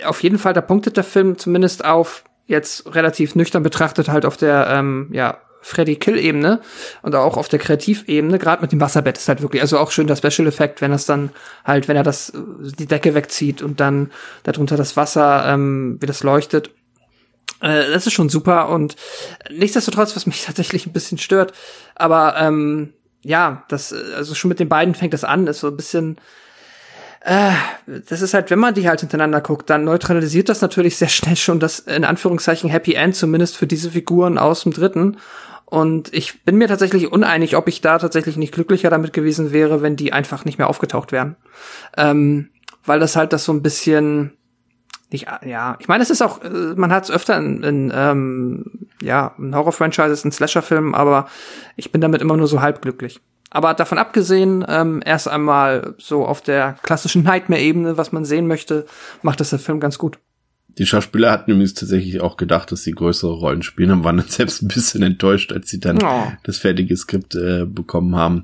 auf 0.05 0.23
jeden 0.23 0.39
Fall, 0.39 0.53
da 0.53 0.61
punktet 0.61 0.95
der 0.95 1.03
Film 1.03 1.37
zumindest 1.37 1.83
auf, 1.83 2.23
jetzt 2.47 2.95
relativ 2.95 3.35
nüchtern 3.35 3.63
betrachtet, 3.63 4.07
halt 4.07 4.25
auf 4.25 4.37
der, 4.37 4.67
ähm, 4.69 5.09
ja, 5.11 5.39
Freddy 5.61 5.95
Kill-Ebene 5.95 6.59
und 7.03 7.15
auch 7.15 7.37
auf 7.37 7.47
der 7.47 7.59
Kreativebene, 7.59 8.37
gerade 8.37 8.61
mit 8.61 8.73
dem 8.73 8.81
Wasserbett 8.81 9.17
ist 9.17 9.29
halt 9.29 9.41
wirklich, 9.41 9.61
also 9.61 9.77
auch 9.77 9.91
schön 9.91 10.07
der 10.07 10.17
Special 10.17 10.45
Effekt, 10.45 10.81
wenn 10.81 10.91
das 10.91 11.05
dann 11.05 11.29
halt, 11.63 11.87
wenn 11.87 11.95
er 11.95 12.03
das, 12.03 12.33
die 12.35 12.85
Decke 12.85 13.15
wegzieht 13.15 13.61
und 13.61 13.79
dann 13.79 14.11
darunter 14.43 14.75
das 14.75 14.97
Wasser, 14.97 15.45
ähm, 15.47 15.97
wie 16.01 16.05
das 16.05 16.21
leuchtet 16.21 16.71
äh, 17.61 17.91
das 17.91 18.07
ist 18.07 18.13
schon 18.13 18.29
super 18.29 18.69
und 18.69 18.95
nichtsdestotrotz, 19.49 20.15
was 20.15 20.25
mich 20.25 20.43
tatsächlich 20.45 20.85
ein 20.85 20.93
bisschen 20.93 21.17
stört, 21.17 21.53
aber 21.95 22.35
ähm, 22.37 22.93
ja, 23.23 23.63
das, 23.69 23.93
also 23.93 24.35
schon 24.35 24.49
mit 24.49 24.59
den 24.59 24.69
beiden 24.69 24.95
fängt 24.95 25.13
das 25.13 25.23
an, 25.23 25.47
ist 25.47 25.61
so 25.61 25.67
ein 25.67 25.77
bisschen, 25.77 26.17
äh, 27.21 27.51
das 27.87 28.21
ist 28.21 28.33
halt, 28.33 28.51
wenn 28.51 28.59
man 28.59 28.73
die 28.73 28.87
halt 28.87 28.99
hintereinander 28.99 29.39
guckt, 29.39 29.69
dann 29.69 29.85
neutralisiert 29.85 30.49
das 30.49 30.61
natürlich 30.61 30.97
sehr 30.97 31.07
schnell 31.09 31.37
schon 31.37 31.59
das 31.59 31.79
in 31.79 32.03
Anführungszeichen 32.03 32.69
Happy 32.69 32.93
End, 32.93 33.15
zumindest 33.15 33.57
für 33.57 33.67
diese 33.67 33.91
Figuren 33.91 34.37
aus 34.37 34.63
dem 34.63 34.73
dritten. 34.73 35.17
Und 35.65 36.13
ich 36.13 36.43
bin 36.43 36.57
mir 36.57 36.67
tatsächlich 36.67 37.11
uneinig, 37.11 37.55
ob 37.55 37.67
ich 37.67 37.81
da 37.81 37.97
tatsächlich 37.97 38.37
nicht 38.37 38.53
glücklicher 38.53 38.91
damit 38.91 39.11
gewesen 39.11 39.51
wäre, 39.51 39.81
wenn 39.81 39.95
die 39.95 40.13
einfach 40.13 40.45
nicht 40.45 40.59
mehr 40.59 40.69
aufgetaucht 40.69 41.11
wären. 41.11 41.35
Ähm, 41.97 42.49
weil 42.85 42.99
das 42.99 43.15
halt 43.15 43.33
das 43.33 43.45
so 43.45 43.53
ein 43.53 43.63
bisschen, 43.63 44.33
nicht, 45.13 45.27
ja, 45.45 45.77
ich 45.79 45.87
meine, 45.87 46.03
es 46.03 46.09
ist 46.09 46.21
auch, 46.21 46.43
äh, 46.43 46.73
man 46.75 46.91
hat 46.91 47.05
es 47.05 47.11
öfter 47.11 47.37
in, 47.37 47.63
in 47.63 47.93
ähm, 47.95 48.65
ja, 49.01 49.33
in 49.37 49.55
Horror-Franchises, 49.55 50.25
in 50.25 50.31
Slasher-Filmen, 50.31 50.95
aber 50.95 51.27
ich 51.75 51.91
bin 51.91 52.01
damit 52.01 52.21
immer 52.21 52.37
nur 52.37 52.47
so 52.47 52.61
halb 52.61 52.81
glücklich. 52.81 53.21
Aber 53.49 53.73
davon 53.75 53.99
abgesehen, 53.99 54.65
ähm, 54.67 55.01
erst 55.05 55.27
einmal 55.27 55.93
so 55.99 56.25
auf 56.25 56.41
der 56.41 56.75
klassischen 56.81 57.23
Nightmare-Ebene, 57.23 57.97
was 57.97 58.11
man 58.11 58.25
sehen 58.25 58.47
möchte, 58.47 58.85
macht 59.21 59.39
das 59.39 59.51
der 59.51 59.59
Film 59.59 59.79
ganz 59.79 59.97
gut. 59.97 60.17
Die 60.77 60.85
Schauspieler 60.85 61.31
hatten 61.31 61.51
übrigens 61.51 61.75
tatsächlich 61.75 62.21
auch 62.21 62.35
gedacht, 62.35 62.71
dass 62.71 62.83
sie 62.83 62.91
größere 62.91 63.33
Rollen 63.33 63.61
spielen 63.61 63.91
und 63.91 64.03
waren 64.03 64.17
dann 64.17 64.27
selbst 64.29 64.61
ein 64.61 64.67
bisschen 64.67 65.03
enttäuscht, 65.03 65.51
als 65.51 65.69
sie 65.69 65.79
dann 65.79 66.01
oh. 66.03 66.31
das 66.43 66.57
fertige 66.57 66.95
Skript 66.97 67.35
äh, 67.35 67.65
bekommen 67.65 68.15
haben. 68.15 68.43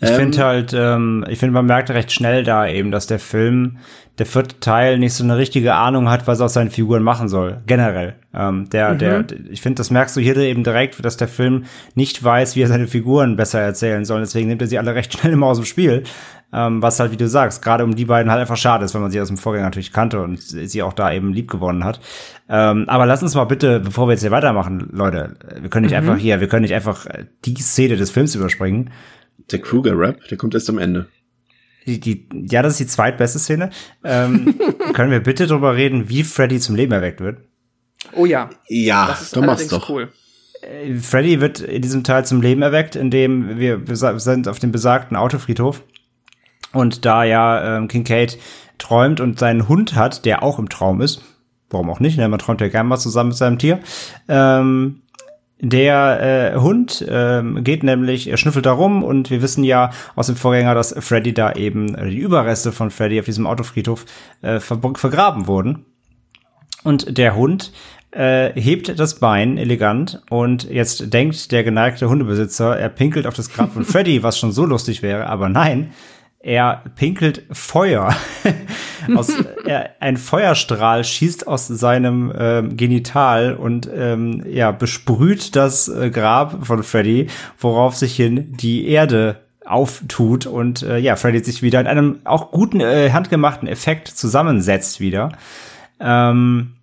Ich 0.00 0.10
ähm, 0.10 0.16
finde 0.16 0.44
halt, 0.44 0.74
ähm, 0.74 1.24
ich 1.28 1.38
finde, 1.38 1.52
man 1.52 1.66
merkt 1.66 1.90
recht 1.90 2.12
schnell 2.12 2.44
da 2.44 2.66
eben, 2.66 2.90
dass 2.90 3.06
der 3.06 3.18
Film 3.18 3.78
der 4.18 4.26
vierte 4.26 4.58
Teil 4.60 4.98
nicht 4.98 5.12
so 5.12 5.24
eine 5.24 5.36
richtige 5.36 5.74
Ahnung 5.74 6.08
hat, 6.08 6.26
was 6.26 6.40
er 6.40 6.46
aus 6.46 6.54
seinen 6.54 6.70
Figuren 6.70 7.02
machen 7.02 7.28
soll. 7.28 7.60
Generell. 7.66 8.14
Ähm, 8.34 8.68
der, 8.70 8.94
mhm. 8.94 8.98
der, 8.98 9.24
ich 9.50 9.60
finde, 9.60 9.76
das 9.76 9.90
merkst 9.90 10.16
du 10.16 10.20
hier 10.20 10.36
eben 10.38 10.64
direkt, 10.64 11.04
dass 11.04 11.16
der 11.16 11.28
Film 11.28 11.64
nicht 11.94 12.22
weiß, 12.22 12.56
wie 12.56 12.62
er 12.62 12.68
seine 12.68 12.86
Figuren 12.86 13.36
besser 13.36 13.60
erzählen 13.60 14.04
soll. 14.04 14.20
Deswegen 14.20 14.48
nimmt 14.48 14.62
er 14.62 14.68
sie 14.68 14.78
alle 14.78 14.94
recht 14.94 15.12
schnell 15.12 15.34
immer 15.34 15.46
aus 15.46 15.58
dem 15.58 15.66
Spiel. 15.66 16.04
Ähm, 16.52 16.80
was 16.80 17.00
halt, 17.00 17.10
wie 17.10 17.16
du 17.16 17.28
sagst, 17.28 17.60
gerade 17.60 17.82
um 17.82 17.96
die 17.96 18.04
beiden 18.04 18.30
halt 18.30 18.40
einfach 18.40 18.56
schade 18.56 18.84
ist, 18.84 18.94
weil 18.94 19.02
man 19.02 19.10
sie 19.10 19.20
aus 19.20 19.28
dem 19.28 19.36
Vorgänger 19.36 19.66
natürlich 19.66 19.92
kannte 19.92 20.22
und 20.22 20.40
sie 20.40 20.82
auch 20.82 20.92
da 20.92 21.12
eben 21.12 21.32
lieb 21.32 21.50
gewonnen 21.50 21.84
hat. 21.84 22.00
Ähm, 22.48 22.88
aber 22.88 23.04
lass 23.04 23.22
uns 23.22 23.34
mal 23.34 23.44
bitte, 23.44 23.80
bevor 23.80 24.06
wir 24.06 24.12
jetzt 24.12 24.22
hier 24.22 24.30
weitermachen, 24.30 24.88
Leute, 24.92 25.36
wir 25.60 25.68
können 25.70 25.86
nicht 25.86 25.92
mhm. 25.92 26.08
einfach 26.08 26.16
hier, 26.16 26.40
wir 26.40 26.48
können 26.48 26.62
nicht 26.62 26.74
einfach 26.74 27.06
die 27.44 27.56
Szene 27.56 27.96
des 27.96 28.10
Films 28.10 28.34
überspringen. 28.34 28.90
Der 29.50 29.60
Kruger-Rap, 29.60 30.28
der 30.28 30.38
kommt 30.38 30.54
erst 30.54 30.70
am 30.70 30.78
Ende. 30.78 31.08
Die, 31.86 32.00
die, 32.00 32.28
ja, 32.32 32.62
das 32.62 32.74
ist 32.74 32.80
die 32.80 32.86
zweitbeste 32.86 33.38
Szene. 33.38 33.70
Ähm, 34.02 34.54
können 34.92 35.10
wir 35.10 35.20
bitte 35.20 35.46
drüber 35.46 35.76
reden, 35.76 36.08
wie 36.08 36.22
Freddy 36.22 36.58
zum 36.58 36.74
Leben 36.74 36.92
erweckt 36.92 37.20
wird? 37.20 37.38
Oh 38.12 38.24
ja. 38.24 38.50
Ja, 38.68 39.08
das 39.08 39.22
ist 39.22 39.36
du 39.36 39.42
machst 39.42 39.70
doch. 39.72 39.88
cool. 39.88 40.12
Äh, 40.62 40.94
Freddy 40.94 41.40
wird 41.40 41.60
in 41.60 41.82
diesem 41.82 42.02
Teil 42.02 42.24
zum 42.24 42.40
Leben 42.40 42.62
erweckt, 42.62 42.96
indem 42.96 43.58
wir, 43.58 43.86
wir 43.86 43.96
sind 43.96 44.48
auf 44.48 44.58
dem 44.58 44.72
besagten 44.72 45.16
Autofriedhof 45.16 45.82
und 46.76 47.04
da 47.04 47.24
ja 47.24 47.76
ähm, 47.76 47.88
Kincaid 47.88 48.38
träumt 48.78 49.20
und 49.20 49.38
seinen 49.38 49.68
Hund 49.68 49.94
hat, 49.94 50.24
der 50.24 50.42
auch 50.42 50.58
im 50.58 50.68
Traum 50.68 51.00
ist, 51.00 51.22
warum 51.70 51.90
auch 51.90 52.00
nicht, 52.00 52.18
ne? 52.18 52.28
man 52.28 52.38
träumt 52.38 52.60
ja 52.60 52.68
gerne 52.68 52.88
mal 52.88 52.98
zusammen 52.98 53.30
mit 53.30 53.38
seinem 53.38 53.58
Tier, 53.58 53.80
ähm, 54.28 55.02
der 55.58 56.52
äh, 56.54 56.58
Hund 56.58 57.04
ähm, 57.08 57.64
geht 57.64 57.82
nämlich, 57.82 58.28
er 58.28 58.36
schnüffelt 58.36 58.66
da 58.66 58.72
rum 58.72 59.02
und 59.02 59.30
wir 59.30 59.40
wissen 59.40 59.64
ja 59.64 59.90
aus 60.14 60.26
dem 60.26 60.36
Vorgänger, 60.36 60.74
dass 60.74 60.94
Freddy 60.98 61.32
da 61.32 61.52
eben, 61.52 61.94
äh, 61.94 62.10
die 62.10 62.18
Überreste 62.18 62.72
von 62.72 62.90
Freddy 62.90 63.18
auf 63.18 63.24
diesem 63.24 63.46
Autofriedhof 63.46 64.04
äh, 64.42 64.60
ver 64.60 64.78
vergraben 64.94 65.46
wurden. 65.46 65.86
Und 66.84 67.16
der 67.16 67.34
Hund 67.34 67.72
äh, 68.10 68.52
hebt 68.60 68.98
das 68.98 69.18
Bein 69.18 69.56
elegant 69.56 70.22
und 70.28 70.64
jetzt 70.64 71.12
denkt 71.12 71.50
der 71.52 71.64
geneigte 71.64 72.08
Hundebesitzer, 72.08 72.78
er 72.78 72.90
pinkelt 72.90 73.26
auf 73.26 73.34
das 73.34 73.50
Grab 73.50 73.72
von 73.72 73.84
Freddy, 73.86 74.22
was 74.22 74.38
schon 74.38 74.52
so 74.52 74.66
lustig 74.66 75.02
wäre, 75.02 75.26
aber 75.26 75.48
nein, 75.48 75.92
er 76.46 76.82
pinkelt 76.94 77.42
Feuer. 77.50 78.14
aus, 79.16 79.32
er, 79.66 79.96
ein 79.98 80.16
Feuerstrahl 80.16 81.02
schießt 81.02 81.48
aus 81.48 81.66
seinem 81.66 82.32
ähm, 82.38 82.76
Genital 82.76 83.54
und 83.54 83.90
ähm, 83.92 84.44
ja, 84.48 84.70
besprüht 84.70 85.56
das 85.56 85.88
äh, 85.88 86.08
Grab 86.10 86.64
von 86.64 86.84
Freddy, 86.84 87.26
worauf 87.58 87.96
sich 87.96 88.14
hin 88.14 88.52
die 88.52 88.86
Erde 88.86 89.40
auftut 89.64 90.46
und 90.46 90.84
äh, 90.84 90.98
ja, 90.98 91.16
Freddy 91.16 91.42
sich 91.42 91.62
wieder 91.62 91.80
in 91.80 91.88
einem 91.88 92.20
auch 92.22 92.52
guten 92.52 92.80
äh, 92.80 93.10
handgemachten 93.10 93.66
Effekt 93.66 94.06
zusammensetzt 94.06 95.00
wieder. 95.00 95.32
Ähm, 95.98 96.75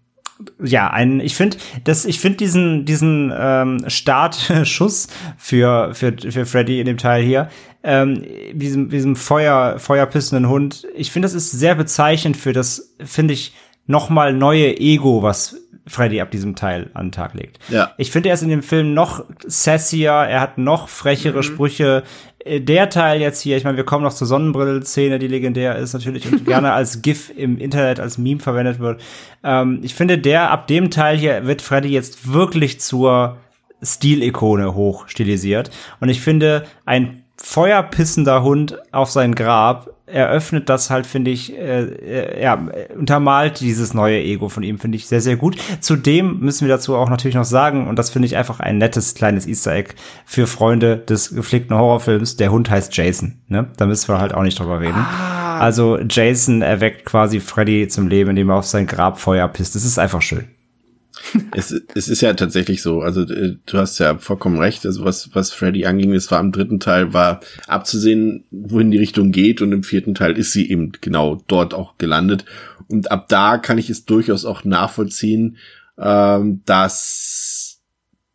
ja, 0.63 0.89
ein, 0.89 1.19
ich 1.19 1.35
finde, 1.35 1.57
das, 1.83 2.05
ich 2.05 2.19
finde 2.19 2.37
diesen, 2.37 2.85
diesen 2.85 3.33
ähm, 3.37 3.83
Startschuss 3.87 5.07
für, 5.37 5.93
für, 5.93 6.13
für 6.17 6.45
Freddy 6.45 6.79
in 6.79 6.85
dem 6.85 6.97
Teil 6.97 7.23
hier, 7.23 7.49
ähm, 7.83 8.23
diesem, 8.53 8.89
diesem 8.89 9.15
Feuer, 9.15 9.77
feuerpissenden 9.79 10.49
Hund, 10.49 10.87
ich 10.95 11.11
finde, 11.11 11.25
das 11.27 11.33
ist 11.33 11.51
sehr 11.51 11.75
bezeichnend 11.75 12.37
für 12.37 12.53
das, 12.53 12.95
finde 13.03 13.33
ich, 13.33 13.53
nochmal 13.85 14.33
neue 14.33 14.77
Ego, 14.79 15.21
was 15.21 15.57
Freddy 15.85 16.21
ab 16.21 16.31
diesem 16.31 16.55
Teil 16.55 16.89
an 16.93 17.07
den 17.07 17.11
Tag 17.11 17.33
legt. 17.33 17.59
Ja. 17.69 17.91
Ich 17.97 18.11
finde, 18.11 18.29
er 18.29 18.35
ist 18.35 18.41
in 18.41 18.49
dem 18.49 18.63
Film 18.63 18.93
noch 18.93 19.25
sassier, 19.45 20.11
er 20.11 20.39
hat 20.39 20.57
noch 20.57 20.87
frechere 20.87 21.37
mhm. 21.37 21.43
Sprüche. 21.43 22.03
Äh, 22.43 22.61
der 22.61 22.89
Teil 22.89 23.21
jetzt 23.21 23.41
hier, 23.41 23.57
ich 23.57 23.63
meine, 23.63 23.77
wir 23.77 23.85
kommen 23.85 24.03
noch 24.03 24.13
zur 24.13 24.27
Sonnenbrille-Szene, 24.27 25.19
die 25.19 25.27
legendär 25.27 25.77
ist 25.77 25.93
natürlich 25.93 26.31
und 26.31 26.45
gerne 26.45 26.73
als 26.73 27.01
GIF 27.01 27.31
im 27.35 27.57
Internet, 27.57 27.99
als 27.99 28.17
Meme 28.17 28.39
verwendet 28.39 28.79
wird. 28.79 29.01
Ähm, 29.43 29.79
ich 29.83 29.95
finde, 29.95 30.17
der 30.17 30.51
ab 30.51 30.67
dem 30.67 30.91
Teil 30.91 31.17
hier 31.17 31.45
wird 31.45 31.61
Freddy 31.61 31.89
jetzt 31.89 32.31
wirklich 32.31 32.79
zur 32.79 33.37
Stilikone 33.81 34.75
hoch 34.75 35.07
stilisiert. 35.07 35.69
Und 35.99 36.09
ich 36.09 36.21
finde, 36.21 36.65
ein 36.85 37.22
feuerpissender 37.43 38.41
Hund 38.41 38.77
auf 38.93 39.11
sein 39.11 39.35
Grab 39.35 39.89
eröffnet 40.05 40.69
das 40.69 40.89
halt, 40.89 41.05
finde 41.05 41.31
ich, 41.31 41.57
äh, 41.57 41.81
äh, 41.81 42.41
ja, 42.41 42.57
untermalt 42.97 43.59
dieses 43.59 43.93
neue 43.93 44.17
Ego 44.17 44.47
von 44.47 44.63
ihm, 44.63 44.79
finde 44.79 44.95
ich 44.95 45.07
sehr, 45.07 45.19
sehr 45.19 45.35
gut. 45.35 45.57
Zudem 45.81 46.39
müssen 46.39 46.65
wir 46.67 46.73
dazu 46.73 46.95
auch 46.95 47.09
natürlich 47.09 47.35
noch 47.35 47.43
sagen, 47.43 47.87
und 47.87 47.99
das 47.99 48.09
finde 48.09 48.27
ich 48.27 48.37
einfach 48.37 48.61
ein 48.61 48.77
nettes 48.77 49.13
kleines 49.13 49.45
Easter 49.45 49.73
Egg 49.73 49.93
für 50.25 50.47
Freunde 50.47 50.97
des 50.97 51.35
gepflegten 51.35 51.75
Horrorfilms, 51.75 52.37
der 52.37 52.51
Hund 52.51 52.69
heißt 52.69 52.95
Jason, 52.95 53.41
ne? 53.49 53.67
Da 53.75 53.85
müssen 53.87 54.07
wir 54.07 54.19
halt 54.19 54.33
auch 54.33 54.43
nicht 54.43 54.57
drüber 54.57 54.79
reden. 54.79 54.99
Ah. 54.99 55.59
Also 55.59 55.99
Jason 55.99 56.61
erweckt 56.61 57.05
quasi 57.05 57.41
Freddy 57.41 57.89
zum 57.89 58.07
Leben, 58.07 58.31
indem 58.31 58.51
er 58.51 58.55
auf 58.55 58.65
sein 58.65 58.87
Grab 58.87 59.19
Feuer 59.19 59.47
pisst. 59.49 59.75
Das 59.75 59.83
ist 59.83 59.99
einfach 59.99 60.21
schön 60.21 60.47
es, 61.55 61.71
es 61.95 62.07
ist 62.07 62.21
ja 62.21 62.33
tatsächlich 62.33 62.81
so. 62.81 63.01
Also 63.01 63.21
äh, 63.21 63.57
du 63.65 63.77
hast 63.77 63.99
ja 63.99 64.17
vollkommen 64.17 64.59
recht. 64.59 64.85
Also 64.85 65.05
was, 65.05 65.29
was 65.33 65.51
Freddy 65.51 65.85
anging, 65.85 66.13
es 66.13 66.31
war 66.31 66.39
im 66.39 66.51
dritten 66.51 66.79
Teil, 66.79 67.13
war 67.13 67.39
abzusehen, 67.67 68.45
wohin 68.51 68.91
die 68.91 68.97
Richtung 68.97 69.31
geht. 69.31 69.61
Und 69.61 69.71
im 69.71 69.83
vierten 69.83 70.15
Teil 70.15 70.37
ist 70.37 70.51
sie 70.51 70.69
eben 70.69 70.91
genau 71.01 71.41
dort 71.47 71.73
auch 71.73 71.97
gelandet. 71.97 72.45
Und 72.87 73.11
ab 73.11 73.27
da 73.29 73.57
kann 73.57 73.77
ich 73.77 73.89
es 73.89 74.05
durchaus 74.05 74.45
auch 74.45 74.63
nachvollziehen, 74.63 75.57
ähm, 75.97 76.61
dass 76.65 77.81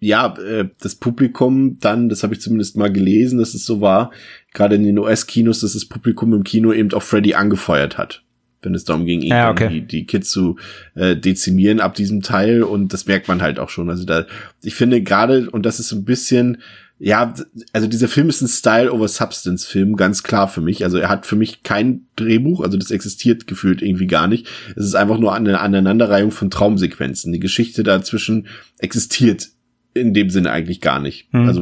ja, 0.00 0.36
äh, 0.38 0.68
das 0.80 0.94
Publikum 0.94 1.78
dann, 1.80 2.08
das 2.08 2.22
habe 2.22 2.34
ich 2.34 2.40
zumindest 2.40 2.76
mal 2.76 2.92
gelesen, 2.92 3.38
dass 3.40 3.54
es 3.54 3.64
so 3.64 3.80
war, 3.80 4.12
gerade 4.54 4.76
in 4.76 4.84
den 4.84 4.98
US-Kinos, 4.98 5.60
dass 5.60 5.72
das 5.72 5.86
Publikum 5.86 6.32
im 6.34 6.44
Kino 6.44 6.72
eben 6.72 6.92
auch 6.92 7.02
Freddy 7.02 7.34
angefeuert 7.34 7.98
hat 7.98 8.22
wenn 8.62 8.74
es 8.74 8.84
darum 8.84 9.04
ging, 9.04 9.22
ja, 9.22 9.50
okay. 9.50 9.68
die, 9.68 9.86
die 9.86 10.06
Kids 10.06 10.30
zu 10.30 10.56
äh, 10.94 11.16
dezimieren 11.16 11.80
ab 11.80 11.94
diesem 11.94 12.22
Teil 12.22 12.62
und 12.62 12.92
das 12.92 13.06
merkt 13.06 13.28
man 13.28 13.42
halt 13.42 13.58
auch 13.58 13.68
schon. 13.68 13.90
Also 13.90 14.04
da, 14.04 14.26
ich 14.62 14.74
finde 14.74 15.02
gerade, 15.02 15.50
und 15.50 15.64
das 15.64 15.80
ist 15.80 15.88
so 15.88 15.96
ein 15.96 16.04
bisschen, 16.04 16.58
ja, 16.98 17.32
also 17.72 17.86
dieser 17.86 18.08
Film 18.08 18.28
ist 18.28 18.42
ein 18.42 18.48
Style 18.48 18.92
over 18.92 19.06
Substance 19.06 19.64
Film, 19.64 19.94
ganz 19.96 20.24
klar 20.24 20.48
für 20.48 20.60
mich. 20.60 20.82
Also 20.82 20.98
er 20.98 21.08
hat 21.08 21.26
für 21.26 21.36
mich 21.36 21.62
kein 21.62 22.06
Drehbuch, 22.16 22.60
also 22.60 22.76
das 22.76 22.90
existiert 22.90 23.46
gefühlt 23.46 23.82
irgendwie 23.82 24.08
gar 24.08 24.26
nicht. 24.26 24.48
Es 24.74 24.84
ist 24.84 24.96
einfach 24.96 25.18
nur 25.18 25.32
eine 25.32 25.60
Aneinanderreihung 25.60 26.32
von 26.32 26.50
Traumsequenzen. 26.50 27.32
Die 27.32 27.38
Geschichte 27.38 27.84
dazwischen 27.84 28.48
existiert 28.78 29.48
in 29.94 30.14
dem 30.14 30.30
Sinne 30.30 30.50
eigentlich 30.50 30.80
gar 30.80 31.00
nicht. 31.00 31.32
Mhm. 31.32 31.46
Also 31.46 31.60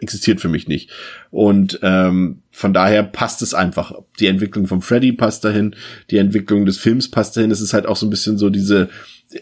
existiert 0.00 0.40
für 0.40 0.48
mich 0.48 0.68
nicht. 0.68 0.90
Und 1.30 1.78
ähm, 1.82 2.42
von 2.50 2.72
daher 2.72 3.02
passt 3.02 3.42
es 3.42 3.54
einfach. 3.54 3.92
Die 4.18 4.26
Entwicklung 4.26 4.66
von 4.66 4.82
Freddy 4.82 5.12
passt 5.12 5.44
dahin, 5.44 5.76
die 6.10 6.18
Entwicklung 6.18 6.66
des 6.66 6.78
Films 6.78 7.10
passt 7.10 7.36
dahin. 7.36 7.50
Es 7.50 7.60
ist 7.60 7.72
halt 7.72 7.86
auch 7.86 7.96
so 7.96 8.06
ein 8.06 8.10
bisschen 8.10 8.38
so 8.38 8.50
diese 8.50 8.88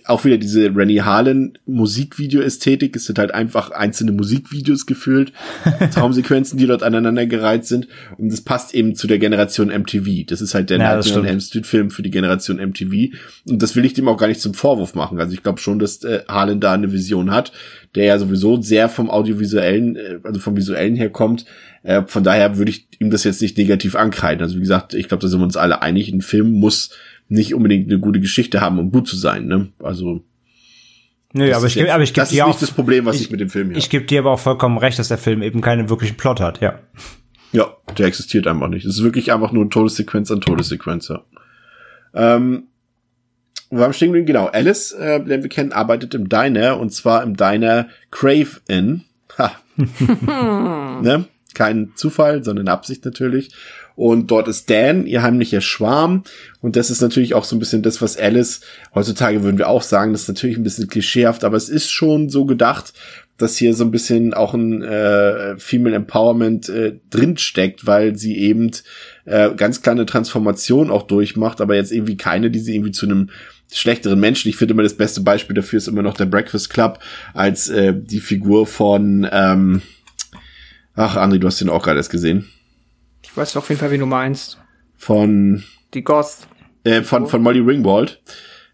auch 0.06 0.24
wieder 0.24 0.38
diese 0.38 0.74
Rennie 0.74 1.02
Harlan 1.02 1.58
Musikvideo-Ästhetik. 1.66 2.96
Es 2.96 3.04
sind 3.04 3.18
halt 3.18 3.34
einfach 3.34 3.70
einzelne 3.70 4.12
Musikvideos 4.12 4.86
gefühlt, 4.86 5.32
Traumsequenzen, 5.92 6.58
die 6.58 6.66
dort 6.66 6.82
aneinandergereiht 6.82 7.66
sind. 7.66 7.88
Und 8.16 8.32
das 8.32 8.40
passt 8.40 8.74
eben 8.74 8.94
zu 8.94 9.06
der 9.06 9.18
Generation 9.18 9.68
MTV. 9.68 10.26
Das 10.26 10.40
ist 10.40 10.54
halt 10.54 10.70
der 10.70 10.78
ja, 10.78 10.96
Nightmare 10.96 11.20
on 11.20 11.26
Elm 11.26 11.40
Street 11.40 11.66
Film 11.66 11.90
für 11.90 12.02
die 12.02 12.10
Generation 12.10 12.56
MTV. 12.56 13.14
Und 13.48 13.62
das 13.62 13.76
will 13.76 13.84
ich 13.84 13.92
dem 13.92 14.08
auch 14.08 14.16
gar 14.16 14.28
nicht 14.28 14.40
zum 14.40 14.54
Vorwurf 14.54 14.94
machen. 14.94 15.18
Also 15.18 15.34
ich 15.34 15.42
glaube 15.42 15.60
schon, 15.60 15.78
dass 15.78 16.02
äh, 16.02 16.22
Harlan 16.28 16.60
da 16.60 16.72
eine 16.72 16.92
Vision 16.92 17.30
hat, 17.30 17.52
der 17.94 18.04
ja 18.04 18.18
sowieso 18.18 18.60
sehr 18.62 18.88
vom 18.88 19.10
audiovisuellen, 19.10 19.96
äh, 19.96 20.18
also 20.22 20.40
vom 20.40 20.56
visuellen 20.56 20.96
her 20.96 21.10
kommt. 21.10 21.44
Äh, 21.82 22.02
von 22.06 22.24
daher 22.24 22.56
würde 22.56 22.70
ich 22.70 22.88
ihm 22.98 23.10
das 23.10 23.24
jetzt 23.24 23.42
nicht 23.42 23.58
negativ 23.58 23.94
ankreiden. 23.96 24.42
Also 24.42 24.56
wie 24.56 24.60
gesagt, 24.60 24.94
ich 24.94 25.08
glaube, 25.08 25.20
da 25.20 25.28
sind 25.28 25.40
wir 25.40 25.44
uns 25.44 25.58
alle 25.58 25.82
einig. 25.82 26.10
Ein 26.10 26.22
Film 26.22 26.52
muss 26.52 26.90
nicht 27.34 27.54
unbedingt 27.54 27.90
eine 27.90 28.00
gute 28.00 28.20
Geschichte 28.20 28.60
haben, 28.60 28.78
um 28.78 28.90
gut 28.90 29.06
zu 29.08 29.16
sein. 29.16 29.46
Ne? 29.46 29.68
Also 29.82 30.24
Nö, 31.32 31.52
aber 31.52 31.66
ich, 31.66 31.74
jetzt, 31.74 31.90
aber 31.90 32.02
ich 32.04 32.14
gebe 32.14 32.26
dir 32.28 32.44
auch 32.44 32.48
nicht 32.48 32.62
das 32.62 32.70
Problem, 32.70 33.06
was 33.06 33.16
ich, 33.16 33.22
ich 33.22 33.30
mit 33.30 33.40
dem 33.40 33.50
Film 33.50 33.70
habe. 33.70 33.78
Ich 33.78 33.90
gebe 33.90 34.04
dir 34.04 34.20
aber 34.20 34.30
auch 34.30 34.38
vollkommen 34.38 34.78
recht, 34.78 34.98
dass 35.00 35.08
der 35.08 35.18
Film 35.18 35.42
eben 35.42 35.60
keinen 35.60 35.90
wirklichen 35.90 36.16
Plot 36.16 36.40
hat, 36.40 36.60
ja. 36.60 36.78
Ja, 37.50 37.76
der 37.98 38.06
existiert 38.06 38.46
einfach 38.46 38.68
nicht. 38.68 38.84
Es 38.84 38.96
ist 38.96 39.02
wirklich 39.02 39.32
einfach 39.32 39.50
nur 39.50 39.68
Todessequenz 39.68 40.30
an 40.30 40.40
Todessequenz, 40.40 41.08
ja. 41.08 41.24
Ähm, 42.14 42.68
wir 43.70 43.82
haben 43.82 43.92
stehen 43.92 44.08
geblieben, 44.08 44.26
genau. 44.26 44.46
Alice, 44.46 44.92
äh, 44.92 45.24
den 45.24 45.42
wir 45.42 45.48
kennen, 45.48 45.72
arbeitet 45.72 46.14
im 46.14 46.28
Diner 46.28 46.78
und 46.78 46.90
zwar 46.90 47.24
im 47.24 47.36
Diner 47.36 47.88
Crave 48.12 48.60
Inn. 48.68 49.02
Ha. 49.36 49.52
ne? 51.02 51.24
Kein 51.54 51.92
Zufall, 51.94 52.44
sondern 52.44 52.68
Absicht 52.68 53.04
natürlich. 53.04 53.50
Und 53.96 54.30
dort 54.30 54.48
ist 54.48 54.68
Dan, 54.70 55.06
ihr 55.06 55.22
heimlicher 55.22 55.60
Schwarm. 55.60 56.24
Und 56.60 56.76
das 56.76 56.90
ist 56.90 57.00
natürlich 57.00 57.34
auch 57.34 57.44
so 57.44 57.54
ein 57.54 57.60
bisschen 57.60 57.82
das, 57.82 58.02
was 58.02 58.16
Alice, 58.16 58.60
heutzutage 58.94 59.42
würden 59.42 59.58
wir 59.58 59.68
auch 59.68 59.82
sagen, 59.82 60.12
das 60.12 60.22
ist 60.22 60.28
natürlich 60.28 60.56
ein 60.56 60.64
bisschen 60.64 60.88
klischeehaft, 60.88 61.44
aber 61.44 61.56
es 61.56 61.68
ist 61.68 61.90
schon 61.90 62.28
so 62.28 62.44
gedacht, 62.44 62.92
dass 63.36 63.56
hier 63.56 63.74
so 63.74 63.84
ein 63.84 63.90
bisschen 63.90 64.32
auch 64.32 64.54
ein 64.54 64.82
äh, 64.82 65.56
Female 65.58 65.96
Empowerment 65.96 66.68
äh, 66.68 66.98
drin 67.10 67.36
steckt, 67.36 67.86
weil 67.86 68.16
sie 68.16 68.36
eben 68.38 68.70
äh, 69.24 69.50
ganz 69.54 69.82
kleine 69.82 70.06
Transformation 70.06 70.90
auch 70.90 71.02
durchmacht, 71.02 71.60
aber 71.60 71.74
jetzt 71.74 71.90
irgendwie 71.90 72.16
keine, 72.16 72.50
die 72.50 72.60
sie 72.60 72.76
irgendwie 72.76 72.92
zu 72.92 73.06
einem 73.06 73.30
schlechteren 73.72 74.20
Menschen. 74.20 74.48
Ich 74.48 74.56
finde 74.56 74.74
immer 74.74 74.84
das 74.84 74.94
beste 74.94 75.20
Beispiel 75.20 75.54
dafür 75.54 75.78
ist 75.78 75.88
immer 75.88 76.02
noch 76.02 76.14
der 76.14 76.26
Breakfast 76.26 76.70
Club 76.70 77.00
als 77.32 77.68
äh, 77.68 77.92
die 77.96 78.20
Figur 78.20 78.66
von 78.66 79.26
ähm, 79.30 79.82
Ach, 80.94 81.16
André, 81.16 81.38
du 81.38 81.46
hast 81.46 81.60
den 81.60 81.70
auch 81.70 81.82
gerade 81.82 81.98
erst 81.98 82.10
gesehen. 82.10 82.48
Ich 83.22 83.36
weiß 83.36 83.56
auf 83.56 83.68
jeden 83.68 83.80
Fall, 83.80 83.90
wie 83.90 83.98
du 83.98 84.06
meinst. 84.06 84.58
Von. 84.94 85.64
Die 85.92 86.04
Goth. 86.04 86.46
Äh, 86.84 87.02
von, 87.02 87.26
von 87.26 87.42
Molly 87.42 87.60
Ringwald. 87.60 88.22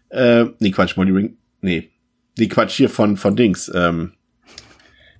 Äh, 0.09 0.45
nee, 0.59 0.71
Quatsch, 0.71 0.97
Molly 0.97 1.11
Ring. 1.11 1.37
Nee. 1.61 1.89
nee, 2.37 2.47
Quatsch, 2.47 2.73
hier 2.73 2.89
von, 2.89 3.17
von 3.17 3.35
Dings. 3.35 3.71
Ähm, 3.73 4.13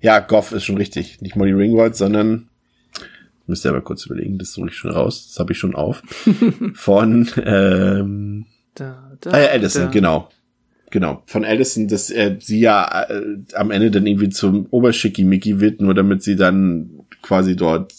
ja, 0.00 0.18
Goff 0.20 0.52
ist 0.52 0.64
schon 0.64 0.76
richtig. 0.76 1.20
Nicht 1.20 1.36
Molly 1.36 1.52
Ringwald, 1.52 1.96
sondern 1.96 2.48
müsst 3.46 3.64
ihr 3.64 3.70
aber 3.70 3.80
kurz 3.80 4.06
überlegen, 4.06 4.38
das 4.38 4.56
hole 4.56 4.70
ich 4.70 4.76
schon 4.76 4.90
raus. 4.90 5.28
Das 5.28 5.38
habe 5.40 5.52
ich 5.52 5.58
schon 5.58 5.74
auf. 5.74 6.02
von 6.74 7.28
ähm, 7.44 8.46
Da, 8.74 9.12
da, 9.20 9.30
ah, 9.30 9.40
ja, 9.40 9.48
Allison, 9.48 9.84
da. 9.84 9.90
genau. 9.90 10.28
Genau, 10.92 11.22
von 11.24 11.42
Allison, 11.42 11.88
dass 11.88 12.10
äh, 12.10 12.36
sie 12.38 12.60
ja 12.60 13.06
äh, 13.08 13.38
am 13.54 13.70
Ende 13.70 13.90
dann 13.90 14.06
irgendwie 14.06 14.28
zum 14.28 14.66
Oberschickimicki 14.70 15.58
wird, 15.58 15.80
nur 15.80 15.94
damit 15.94 16.22
sie 16.22 16.36
dann 16.36 16.90
quasi 17.22 17.56
dort 17.56 17.94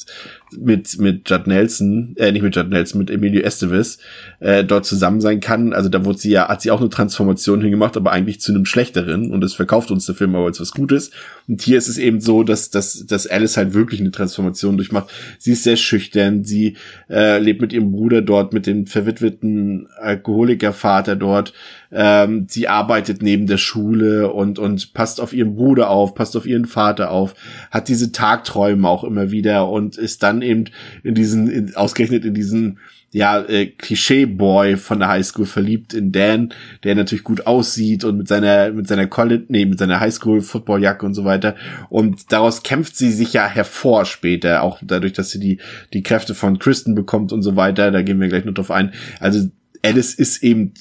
mit 0.56 1.00
mit 1.00 1.28
Judd 1.28 1.48
Nelson, 1.48 2.14
äh, 2.18 2.32
nicht 2.32 2.44
mit 2.44 2.56
Judd 2.56 2.70
Nelson, 2.70 3.00
mit 3.00 3.10
Emilio 3.10 3.42
Estevez 3.42 3.98
äh, 4.42 4.64
dort 4.64 4.86
zusammen 4.86 5.22
sein 5.22 5.40
kann. 5.40 5.74
Also 5.74 5.90
da 5.90 6.06
wurde 6.06 6.20
sie 6.20 6.30
ja, 6.30 6.48
hat 6.48 6.62
sie 6.62 6.70
auch 6.70 6.82
eine 6.82 6.90
Transformation 6.90 7.62
hingemacht, 7.62 7.98
aber 7.98 8.12
eigentlich 8.12 8.40
zu 8.40 8.52
einem 8.52 8.66
schlechteren 8.66 9.32
und 9.32 9.42
das 9.42 9.54
verkauft 9.54 9.90
uns 9.90 10.06
der 10.06 10.14
Film 10.14 10.36
aber 10.36 10.46
als 10.46 10.60
was 10.60 10.72
Gutes. 10.72 11.10
Und 11.48 11.64
hier 11.64 11.80
ist 11.80 11.88
es 11.88 11.98
eben 11.98 12.22
so, 12.22 12.44
dass 12.44 12.70
dass 12.70 13.08
dass 13.08 13.26
Alice 13.26 13.58
halt 13.58 13.74
wirklich 13.74 14.02
eine 14.02 14.12
Transformation 14.12 14.78
durchmacht. 14.78 15.10
Sie 15.40 15.54
ist 15.54 15.64
sehr 15.64 15.78
schüchtern, 15.78 16.44
sie 16.44 16.78
äh, 17.10 17.40
lebt 17.40 17.62
mit 17.62 17.74
ihrem 17.74 17.92
Bruder 17.92 18.22
dort, 18.22 18.54
mit 18.54 18.68
dem 18.68 18.86
verwitweten 18.86 19.88
Alkoholikervater 20.00 21.16
dort. 21.16 21.54
Ähm, 21.94 22.48
sie 22.50 22.68
arbeitet 22.68 23.22
neben 23.22 23.48
der 23.48 23.58
Schule 23.58 24.32
und 24.32 24.60
und 24.60 24.94
passt 24.94 25.22
auf 25.22 25.34
ihren 25.34 25.56
Bruder 25.56 25.90
auf, 25.90 26.16
passt 26.16 26.36
auf 26.36 26.46
ihren 26.46 26.66
Vater 26.66 27.12
auf, 27.12 27.36
hat 27.72 27.88
diese 27.88 28.12
Tagträume 28.12 28.88
auch 28.88 29.04
immer 29.04 29.32
wieder 29.32 29.70
und 29.70 29.98
ist 29.98 30.24
dann 30.24 30.42
eben 30.42 30.66
in 31.04 31.16
diesen 31.16 31.50
in, 31.50 31.76
ausgerechnet 31.76 32.26
in 32.26 32.34
diesen 32.34 32.80
ja, 33.14 33.40
äh, 33.42 33.68
Klischee-Boy 33.68 34.76
von 34.76 35.00
der 35.00 35.08
Highschool 35.08 35.46
verliebt 35.46 35.94
in 35.94 36.12
Dan, 36.12 36.50
der 36.84 36.96
natürlich 36.96 37.24
gut 37.24 37.46
aussieht 37.46 38.04
und 38.04 38.18
mit 38.18 38.28
seiner, 38.28 38.72
mit 38.72 38.88
seiner 38.88 39.06
College, 39.06 39.46
nee, 39.50 39.66
mit 39.66 39.78
seiner 39.78 40.00
Highschool-Footballjacke 40.00 41.06
und 41.06 41.14
so 41.14 41.24
weiter. 41.24 41.56
Und 41.90 42.32
daraus 42.32 42.64
kämpft 42.64 42.98
sie 42.98 43.12
sich 43.12 43.32
ja 43.34 43.48
hervor 43.48 44.06
später, 44.06 44.64
auch 44.64 44.80
dadurch, 44.82 45.14
dass 45.14 45.30
sie 45.30 45.40
die, 45.40 45.60
die 45.94 46.02
Kräfte 46.02 46.34
von 46.34 46.58
Kristen 46.58 46.96
bekommt 46.96 47.32
und 47.32 47.44
so 47.44 47.56
weiter. 47.56 47.92
Da 47.92 48.02
gehen 48.02 48.20
wir 48.20 48.30
gleich 48.30 48.46
noch 48.46 48.56
drauf 48.56 48.72
ein. 48.72 48.94
Also 49.20 49.48
Alice 49.84 50.16
ist 50.16 50.42
eben 50.42 50.74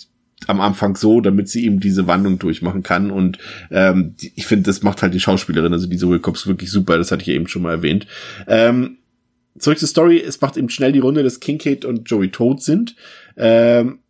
am 0.48 0.60
Anfang 0.60 0.96
so, 0.96 1.20
damit 1.20 1.48
sie 1.48 1.64
eben 1.64 1.80
diese 1.80 2.06
Wandlung 2.06 2.38
durchmachen 2.38 2.82
kann. 2.82 3.10
Und 3.10 3.38
ähm, 3.70 4.14
ich 4.34 4.46
finde, 4.46 4.64
das 4.64 4.82
macht 4.82 5.02
halt 5.02 5.14
die 5.14 5.20
Schauspielerin, 5.20 5.72
also 5.72 5.86
diese 5.86 6.08
Wilcox 6.08 6.46
wirklich 6.46 6.70
super, 6.70 6.98
das 6.98 7.10
hatte 7.12 7.22
ich 7.22 7.28
eben 7.28 7.48
schon 7.48 7.62
mal 7.62 7.72
erwähnt. 7.72 8.06
Ähm, 8.46 8.98
zurück 9.58 9.78
zur 9.78 9.88
Story, 9.88 10.20
es 10.20 10.40
macht 10.40 10.56
eben 10.56 10.68
schnell 10.68 10.92
die 10.92 10.98
Runde, 10.98 11.22
dass 11.22 11.40
Kincaid 11.40 11.84
und 11.84 12.10
Joey 12.10 12.30
tot 12.30 12.62
sind. 12.62 12.96
Ähm, 13.36 14.00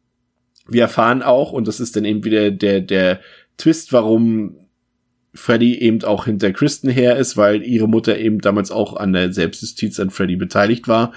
wir 0.68 0.82
erfahren 0.82 1.22
auch, 1.22 1.52
und 1.52 1.68
das 1.68 1.80
ist 1.80 1.96
dann 1.96 2.04
eben 2.04 2.24
wieder 2.24 2.50
der, 2.50 2.80
der 2.80 3.20
Twist, 3.58 3.92
warum 3.92 4.56
Freddy 5.34 5.78
eben 5.78 6.02
auch 6.04 6.26
hinter 6.26 6.52
Kristen 6.52 6.90
her 6.90 7.16
ist, 7.16 7.36
weil 7.36 7.62
ihre 7.62 7.88
Mutter 7.88 8.18
eben 8.18 8.40
damals 8.40 8.70
auch 8.70 8.96
an 8.96 9.12
der 9.12 9.32
Selbstjustiz 9.32 9.98
an 9.98 10.10
Freddy 10.10 10.36
beteiligt 10.36 10.88
war. 10.88 11.12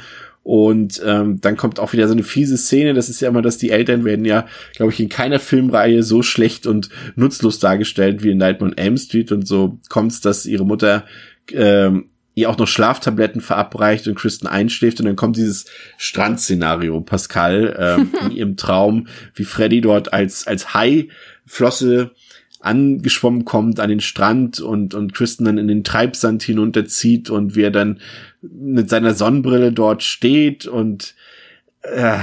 Und 0.45 1.01
ähm, 1.03 1.41
dann 1.41 1.57
kommt 1.57 1.80
auch 1.80 1.91
wieder 1.91 2.07
so 2.07 2.14
eine 2.14 2.22
fiese 2.22 2.56
Szene. 2.56 2.93
Das 2.93 3.09
ist 3.09 3.19
ja 3.19 3.30
immer, 3.30 3.41
dass 3.41 3.57
die 3.57 3.72
Eltern 3.72 4.06
werden 4.06 4.25
ja, 4.25 4.45
glaube 4.75 4.91
ich, 4.91 4.99
in 4.99 5.09
keiner 5.09 5.40
Filmreihe 5.40 6.03
so 6.03 6.22
schlecht 6.22 6.67
und 6.67 6.90
nutzlos 7.15 7.57
dargestellt 7.57 8.22
wie 8.22 8.30
in 8.30 8.38
Nightmare 8.38 8.72
on 8.72 8.77
Elm 8.77 8.95
Street. 8.95 9.32
Und 9.32 9.48
so 9.48 9.80
kommt 9.90 10.11
es, 10.11 10.22
dass 10.22 10.45
ihre 10.45 10.64
Mutter 10.64 11.06
ähm, 11.51 12.09
ihr 12.35 12.48
auch 12.51 12.59
noch 12.59 12.67
Schlaftabletten 12.67 13.41
verabreicht 13.41 14.07
und 14.07 14.14
Kristen 14.14 14.45
einschläft 14.45 14.99
und 14.99 15.07
dann 15.07 15.15
kommt 15.15 15.38
dieses 15.38 15.65
Strandszenario, 15.98 17.01
Pascal, 17.01 17.75
ähm, 17.80 18.11
in 18.25 18.32
ihrem 18.32 18.56
Traum, 18.56 19.07
wie 19.33 19.45
Freddy 19.45 19.82
dort 19.82 20.14
als, 20.14 20.45
als 20.45 20.75
Haiflosse 20.75 22.11
angeschwommen 22.59 23.45
kommt 23.45 23.80
an 23.80 23.90
den 23.90 23.99
Strand 23.99 24.59
und, 24.59 24.93
und 24.93 25.14
Kristen 25.14 25.45
dann 25.45 25.57
in 25.57 25.67
den 25.67 25.83
Treibsand 25.83 26.41
hinunterzieht 26.43 27.30
und 27.30 27.56
wie 27.56 27.61
er 27.61 27.72
dann 27.72 27.99
mit 28.51 28.90
seiner 28.90 29.14
Sonnenbrille 29.14 29.72
dort 29.72 30.03
steht 30.03 30.65
und 30.65 31.15
äh, 31.82 32.19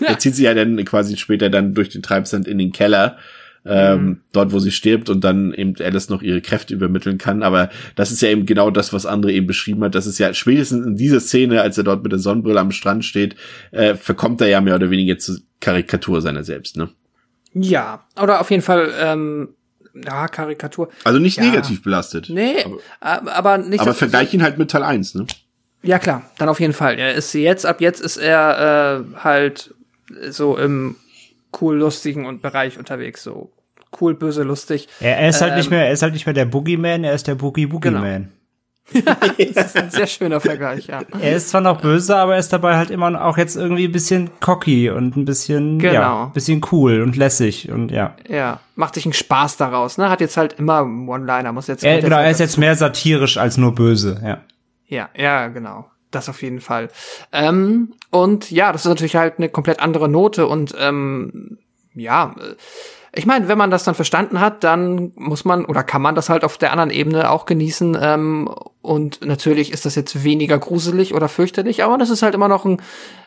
er 0.00 0.18
zieht 0.18 0.34
sie 0.34 0.44
ja 0.44 0.54
dann 0.54 0.82
quasi 0.84 1.16
später 1.16 1.50
dann 1.50 1.74
durch 1.74 1.88
den 1.88 2.02
Treibsand 2.02 2.48
in 2.48 2.58
den 2.58 2.72
Keller 2.72 3.18
ähm, 3.64 4.04
Mhm. 4.04 4.20
dort, 4.32 4.52
wo 4.52 4.58
sie 4.58 4.72
stirbt 4.72 5.08
und 5.08 5.22
dann 5.22 5.54
eben 5.54 5.74
Alice 5.78 6.08
noch 6.08 6.22
ihre 6.22 6.40
Kräfte 6.40 6.74
übermitteln 6.74 7.18
kann. 7.18 7.44
Aber 7.44 7.70
das 7.94 8.10
ist 8.10 8.20
ja 8.20 8.28
eben 8.28 8.44
genau 8.44 8.70
das, 8.70 8.92
was 8.92 9.06
André 9.06 9.28
eben 9.28 9.46
beschrieben 9.46 9.84
hat. 9.84 9.94
Das 9.94 10.06
ist 10.06 10.18
ja 10.18 10.34
spätestens 10.34 10.84
in 10.84 10.96
dieser 10.96 11.20
Szene, 11.20 11.62
als 11.62 11.78
er 11.78 11.84
dort 11.84 12.02
mit 12.02 12.10
der 12.10 12.18
Sonnenbrille 12.18 12.58
am 12.58 12.72
Strand 12.72 13.04
steht, 13.04 13.36
äh, 13.70 13.94
verkommt 13.94 14.40
er 14.40 14.48
ja 14.48 14.60
mehr 14.60 14.74
oder 14.74 14.90
weniger 14.90 15.16
zur 15.18 15.36
Karikatur 15.60 16.20
seiner 16.20 16.42
selbst, 16.42 16.76
ne? 16.76 16.88
Ja, 17.54 18.04
oder 18.20 18.40
auf 18.40 18.50
jeden 18.50 18.62
Fall, 18.62 18.90
ähm, 19.00 19.50
ja, 19.94 20.28
Karikatur. 20.28 20.88
Also 21.04 21.18
nicht 21.18 21.38
Ja. 21.38 21.44
negativ 21.44 21.82
belastet. 21.82 22.28
Nee, 22.30 22.64
aber, 23.00 23.34
aber 23.34 23.58
nicht. 23.58 23.80
Aber 23.80 23.94
vergleich 23.94 24.32
ihn 24.34 24.42
halt 24.42 24.58
mit 24.58 24.70
Teil 24.70 24.82
1, 24.82 25.14
ne? 25.14 25.26
Ja, 25.82 25.98
klar, 25.98 26.22
dann 26.38 26.48
auf 26.48 26.60
jeden 26.60 26.72
Fall. 26.74 26.98
Er 26.98 27.14
ist 27.14 27.32
jetzt, 27.34 27.66
ab 27.66 27.80
jetzt 27.80 28.00
ist 28.00 28.16
er 28.16 29.04
äh, 29.14 29.16
halt 29.18 29.74
so 30.30 30.56
im 30.56 30.96
cool 31.60 31.76
lustigen 31.76 32.24
und 32.26 32.40
Bereich 32.40 32.78
unterwegs, 32.78 33.22
so 33.22 33.50
cool, 34.00 34.14
böse, 34.14 34.42
lustig. 34.42 34.88
Er, 35.00 35.18
er 35.18 35.28
ist 35.28 35.40
halt 35.42 35.52
Ähm, 35.52 35.58
nicht 35.58 35.70
mehr, 35.70 35.86
er 35.86 35.92
ist 35.92 36.02
halt 36.02 36.12
nicht 36.14 36.24
mehr 36.24 36.34
der 36.34 36.44
Boogeyman, 36.46 37.04
er 37.04 37.14
ist 37.14 37.26
der 37.26 37.34
Boogie 37.34 37.66
Boogie 37.66 37.88
Genau. 37.88 38.00
Das 39.54 39.66
ist 39.66 39.76
ein 39.76 39.90
sehr 39.90 40.06
schöner 40.06 40.40
Vergleich, 40.40 40.86
ja. 40.88 41.02
Er 41.20 41.36
ist 41.36 41.48
zwar 41.50 41.60
noch 41.60 41.80
böse, 41.80 42.16
aber 42.16 42.34
er 42.34 42.38
ist 42.40 42.52
dabei 42.52 42.76
halt 42.76 42.90
immer 42.90 43.24
auch 43.24 43.38
jetzt 43.38 43.56
irgendwie 43.56 43.86
ein 43.86 43.92
bisschen 43.92 44.30
cocky 44.40 44.90
und 44.90 45.16
ein 45.16 45.24
bisschen, 45.24 45.80
ja, 45.80 45.92
Genau. 45.92 46.24
ein 46.24 46.32
bisschen 46.32 46.60
cool 46.72 47.00
und 47.02 47.16
lässig 47.16 47.70
und 47.70 47.90
ja. 47.90 48.16
Ja, 48.28 48.60
macht 48.74 48.94
sich 48.94 49.04
einen 49.06 49.12
Spaß 49.14 49.56
daraus, 49.56 49.98
ne? 49.98 50.10
Hat 50.10 50.20
jetzt 50.20 50.36
halt 50.36 50.54
immer 50.54 50.82
One-Liner, 50.82 51.52
muss 51.52 51.68
jetzt. 51.68 51.84
Er, 51.84 52.00
genau, 52.00 52.18
er 52.18 52.30
ist 52.30 52.40
jetzt 52.40 52.58
mehr 52.58 52.74
satirisch 52.74 53.38
als 53.38 53.56
nur 53.56 53.74
böse, 53.74 54.20
ja. 54.22 54.40
Ja, 54.86 55.08
ja, 55.16 55.48
genau. 55.48 55.88
Das 56.10 56.28
auf 56.28 56.42
jeden 56.42 56.60
Fall. 56.60 56.90
Ähm, 57.32 57.94
und 58.10 58.50
ja, 58.50 58.72
das 58.72 58.82
ist 58.82 58.88
natürlich 58.88 59.16
halt 59.16 59.38
eine 59.38 59.48
komplett 59.48 59.80
andere 59.80 60.10
Note 60.10 60.46
und 60.46 60.74
ähm, 60.78 61.56
ja, 61.94 62.34
äh, 62.38 62.54
ich 63.14 63.26
meine, 63.26 63.46
wenn 63.46 63.58
man 63.58 63.70
das 63.70 63.84
dann 63.84 63.94
verstanden 63.94 64.40
hat, 64.40 64.64
dann 64.64 65.12
muss 65.16 65.44
man 65.44 65.66
oder 65.66 65.84
kann 65.84 66.00
man 66.00 66.14
das 66.14 66.30
halt 66.30 66.44
auf 66.44 66.56
der 66.56 66.72
anderen 66.72 66.90
Ebene 66.90 67.30
auch 67.30 67.44
genießen. 67.44 67.96
Ähm, 68.00 68.50
und 68.80 69.24
natürlich 69.24 69.70
ist 69.70 69.84
das 69.84 69.94
jetzt 69.96 70.24
weniger 70.24 70.58
gruselig 70.58 71.12
oder 71.14 71.28
fürchterlich, 71.28 71.84
aber 71.84 71.98
das 71.98 72.08
ist 72.08 72.22
halt 72.22 72.34
immer 72.34 72.48
noch 72.48 72.64
ein 72.64 72.80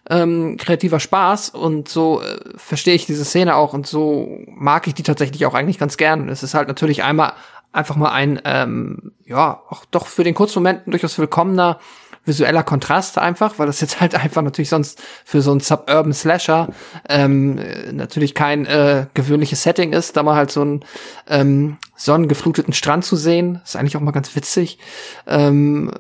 ähm, 0.10 0.58
kreativer 0.58 1.00
Spaß 1.00 1.50
und 1.50 1.88
so 1.88 2.22
äh, 2.22 2.38
verstehe 2.56 2.96
ich 2.96 3.06
diese 3.06 3.26
Szene 3.26 3.56
auch 3.56 3.74
und 3.74 3.86
so 3.86 4.40
mag 4.48 4.88
ich 4.88 4.96
die 4.96 5.04
tatsächlich 5.04 5.46
auch 5.46 5.54
eigentlich 5.54 5.78
ganz 5.78 5.98
gern. 5.98 6.30
Es 6.30 6.42
ist 6.42 6.56
halt 6.56 6.68
natürlich 6.68 7.04
einmal 7.04 7.34
einfach 7.72 7.96
mal 7.96 8.12
ein, 8.12 8.42
ähm, 8.44 9.12
ja, 9.26 9.62
auch 9.70 9.86
doch 9.86 10.08
für 10.08 10.24
den 10.24 10.34
Kurzmomenten 10.34 10.92
durchaus 10.92 11.20
willkommener 11.20 11.80
visueller 12.26 12.64
Kontrast 12.64 13.18
einfach, 13.18 13.60
weil 13.60 13.68
das 13.68 13.82
jetzt 13.82 14.02
halt 14.02 14.16
einfach 14.16 14.42
natürlich 14.42 14.70
sonst 14.70 15.02
für 15.24 15.42
so 15.42 15.52
einen 15.52 15.60
Suburban 15.60 16.14
Slasher 16.14 16.68
ähm, 17.08 17.58
äh, 17.58 17.92
natürlich 17.92 18.34
kein 18.34 18.66
äh, 18.66 19.08
gewöhnliches 19.14 19.64
Setting 19.64 19.94
ist, 19.94 20.18
da 20.18 20.24
mal 20.24 20.36
halt 20.36 20.52
so 20.52 20.62
einen 20.62 20.86
ähm, 21.28 21.78
sonnengefluteten 21.96 22.74
Strand 22.74 23.06
zu 23.06 23.16
sehen, 23.16 23.62
ist 23.64 23.76
eigentlich 23.76 23.96
auch 23.98 24.02
mal 24.02 24.12
ganz 24.12 24.36
witzig. 24.36 24.80
Ähm, 25.28 25.92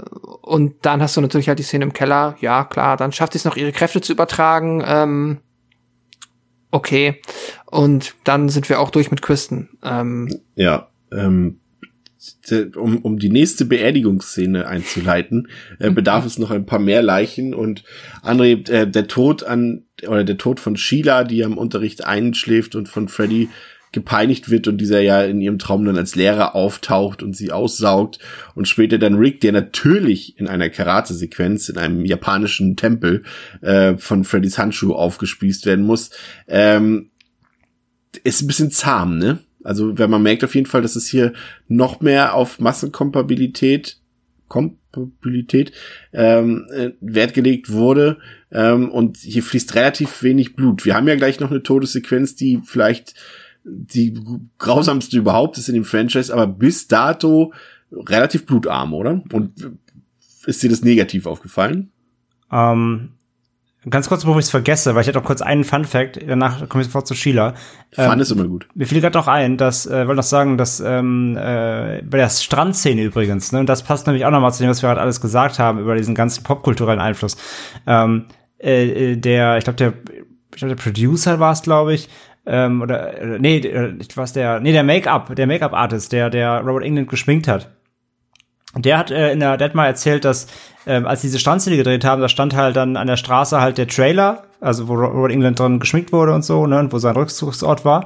und 0.41 0.85
dann 0.85 1.01
hast 1.01 1.15
du 1.17 1.21
natürlich 1.21 1.47
halt 1.47 1.59
die 1.59 1.63
Szene 1.63 1.85
im 1.85 1.93
Keller, 1.93 2.35
ja 2.41 2.63
klar, 2.63 2.97
dann 2.97 3.11
schafft 3.11 3.35
es 3.35 3.45
noch 3.45 3.55
ihre 3.55 3.71
Kräfte 3.71 4.01
zu 4.01 4.11
übertragen. 4.11 4.83
Ähm, 4.85 5.37
okay, 6.71 7.21
und 7.65 8.15
dann 8.23 8.49
sind 8.49 8.69
wir 8.69 8.79
auch 8.79 8.89
durch 8.89 9.11
mit 9.11 9.21
Kristen. 9.21 9.77
Ähm, 9.83 10.41
Ja, 10.55 10.87
ähm, 11.11 11.59
um, 12.75 12.99
um 12.99 13.19
die 13.19 13.29
nächste 13.29 13.65
Beerdigungsszene 13.65 14.67
einzuleiten, 14.67 15.47
äh, 15.79 15.91
bedarf 15.91 16.25
es 16.25 16.37
noch 16.37 16.51
ein 16.51 16.65
paar 16.65 16.79
mehr 16.79 17.01
Leichen 17.01 17.53
und 17.53 17.83
André, 18.23 18.69
äh, 18.69 18.89
der 18.89 19.07
Tod 19.07 19.43
an, 19.43 19.83
oder 20.07 20.23
der 20.23 20.37
Tod 20.37 20.59
von 20.59 20.77
Sheila, 20.77 21.23
die 21.23 21.43
am 21.43 21.57
Unterricht 21.57 22.05
einschläft 22.05 22.75
und 22.75 22.89
von 22.89 23.07
Freddy 23.07 23.49
gepeinigt 23.95 24.49
wird 24.49 24.67
und 24.67 24.77
dieser 24.77 24.99
ja 24.99 25.23
in 25.23 25.39
ihrem 25.39 25.57
Traum 25.57 25.85
dann 25.85 25.97
als 25.97 26.15
Lehrer 26.15 26.53
auftaucht 26.53 27.23
und 27.23 27.33
sie 27.35 27.53
aussaugt 27.53 28.19
und 28.53 28.67
später 28.67 28.97
dann 28.97 29.15
Rick, 29.15 29.39
der 29.39 29.53
natürlich 29.53 30.37
in 30.37 30.47
einer 30.47 30.69
Karate-Sequenz 30.69 31.69
in 31.69 31.77
einem 31.77 32.03
japanischen 32.03 32.75
Tempel 32.75 33.23
äh, 33.61 33.97
von 33.97 34.25
Freddys 34.25 34.57
Handschuh 34.57 34.93
aufgespießt 34.93 35.65
werden 35.65 35.85
muss, 35.85 36.09
ähm, 36.47 37.09
ist 38.23 38.41
ein 38.41 38.47
bisschen 38.47 38.69
zahm, 38.69 39.17
ne? 39.17 39.39
Also, 39.65 39.97
wenn 39.97 40.09
man 40.09 40.23
merkt 40.23 40.43
auf 40.43 40.55
jeden 40.55 40.67
Fall, 40.67 40.81
dass 40.81 40.95
es 40.95 41.07
hier 41.07 41.33
noch 41.67 42.01
mehr 42.01 42.33
auf 42.33 42.59
Massenkompatibilität 42.59 43.99
Kompatibilität 44.47 45.71
ähm, 46.13 46.67
äh, 46.71 46.91
Wert 47.01 47.33
gelegt 47.33 47.71
wurde 47.71 48.17
ähm, 48.51 48.91
und 48.91 49.17
hier 49.17 49.43
fließt 49.43 49.75
relativ 49.75 50.23
wenig 50.23 50.55
Blut. 50.55 50.85
Wir 50.85 50.95
haben 50.95 51.07
ja 51.07 51.15
gleich 51.15 51.39
noch 51.39 51.51
eine 51.51 51.63
Todessequenz, 51.63 52.35
die 52.35 52.61
vielleicht 52.63 53.15
die 53.63 54.19
grausamste 54.59 55.17
überhaupt 55.17 55.57
ist 55.57 55.69
in 55.69 55.75
dem 55.75 55.85
Franchise, 55.85 56.31
aber 56.31 56.45
bis 56.45 56.87
dato 56.87 57.53
relativ 57.91 58.45
blutarm, 58.45 58.93
oder? 58.93 59.23
Und 59.33 59.71
ist 60.45 60.61
dir 60.61 60.69
das 60.69 60.83
negativ 60.83 61.25
aufgefallen? 61.25 61.91
Ähm, 62.51 63.13
Ganz 63.89 64.09
kurz, 64.09 64.23
bevor 64.23 64.39
ich 64.39 64.45
es 64.45 64.51
vergesse, 64.51 64.95
weil 64.95 65.01
ich 65.01 65.07
hätte 65.07 65.19
auch 65.19 65.23
kurz 65.23 65.41
einen 65.41 65.63
Fun 65.63 65.85
Fact, 65.85 66.19
danach 66.27 66.67
komme 66.69 66.81
ich 66.81 66.87
sofort 66.87 67.05
zu 67.07 67.13
Sheila. 67.13 67.53
Fun 67.91 68.05
Ähm, 68.13 68.19
ist 68.19 68.31
immer 68.31 68.45
gut. 68.45 68.67
Mir 68.73 68.87
fiel 68.87 68.99
gerade 68.99 69.17
noch 69.17 69.27
ein, 69.27 69.57
dass, 69.57 69.85
äh, 69.85 70.07
wollte 70.07 70.15
noch 70.15 70.23
sagen, 70.23 70.57
dass 70.57 70.79
ähm, 70.79 71.37
äh, 71.37 72.01
bei 72.01 72.17
der 72.17 72.29
Strandszene 72.29 73.03
übrigens, 73.03 73.51
ne, 73.51 73.59
und 73.59 73.69
das 73.69 73.83
passt 73.83 74.07
nämlich 74.07 74.25
auch 74.25 74.31
nochmal 74.31 74.53
zu 74.53 74.63
dem, 74.63 74.69
was 74.69 74.81
wir 74.81 74.89
gerade 74.89 75.01
alles 75.01 75.21
gesagt 75.21 75.59
haben 75.59 75.79
über 75.79 75.95
diesen 75.95 76.15
ganzen 76.15 76.43
popkulturellen 76.43 76.99
Einfluss. 76.99 77.37
Ähm, 77.85 78.25
äh, 78.57 79.11
äh, 79.11 79.15
der, 79.17 79.57
ich 79.57 79.63
glaube, 79.65 79.77
der, 79.77 79.93
ich 80.51 80.57
glaube, 80.57 80.75
der 80.75 80.81
Producer 80.81 81.39
war 81.39 81.51
es, 81.51 81.61
glaube 81.61 81.93
ich, 81.93 82.09
ähm, 82.47 82.81
oder, 82.81 83.19
äh, 83.19 83.39
nee, 83.39 83.57
äh, 83.57 83.97
was 84.15 84.33
der, 84.33 84.59
nee, 84.59 84.71
der 84.71 84.83
Make-up, 84.83 85.35
der 85.35 85.47
Make-up-Artist, 85.47 86.11
der, 86.11 86.29
der 86.29 86.61
Robert 86.61 86.83
England 86.83 87.09
geschminkt 87.09 87.47
hat. 87.47 87.74
Der 88.77 88.97
hat 88.97 89.11
äh, 89.11 89.31
in 89.31 89.39
der 89.39 89.57
Deadmar 89.57 89.87
erzählt, 89.87 90.25
dass 90.25 90.47
ähm, 90.87 91.07
als 91.07 91.21
sie 91.21 91.27
diese 91.27 91.39
Strandszene 91.39 91.77
gedreht 91.77 92.05
haben, 92.05 92.21
da 92.21 92.29
stand 92.29 92.55
halt 92.55 92.75
dann 92.75 92.97
an 92.97 93.07
der 93.07 93.17
Straße 93.17 93.59
halt 93.59 93.77
der 93.77 93.87
Trailer, 93.87 94.43
also 94.61 94.87
wo 94.87 94.93
Robert 94.95 95.31
England 95.31 95.59
dran 95.59 95.79
geschminkt 95.79 96.11
wurde 96.11 96.33
und 96.33 96.43
so, 96.43 96.67
ne, 96.67 96.79
und 96.79 96.93
wo 96.93 96.99
sein 96.99 97.15
Rückzugsort 97.15 97.85
war. 97.85 98.03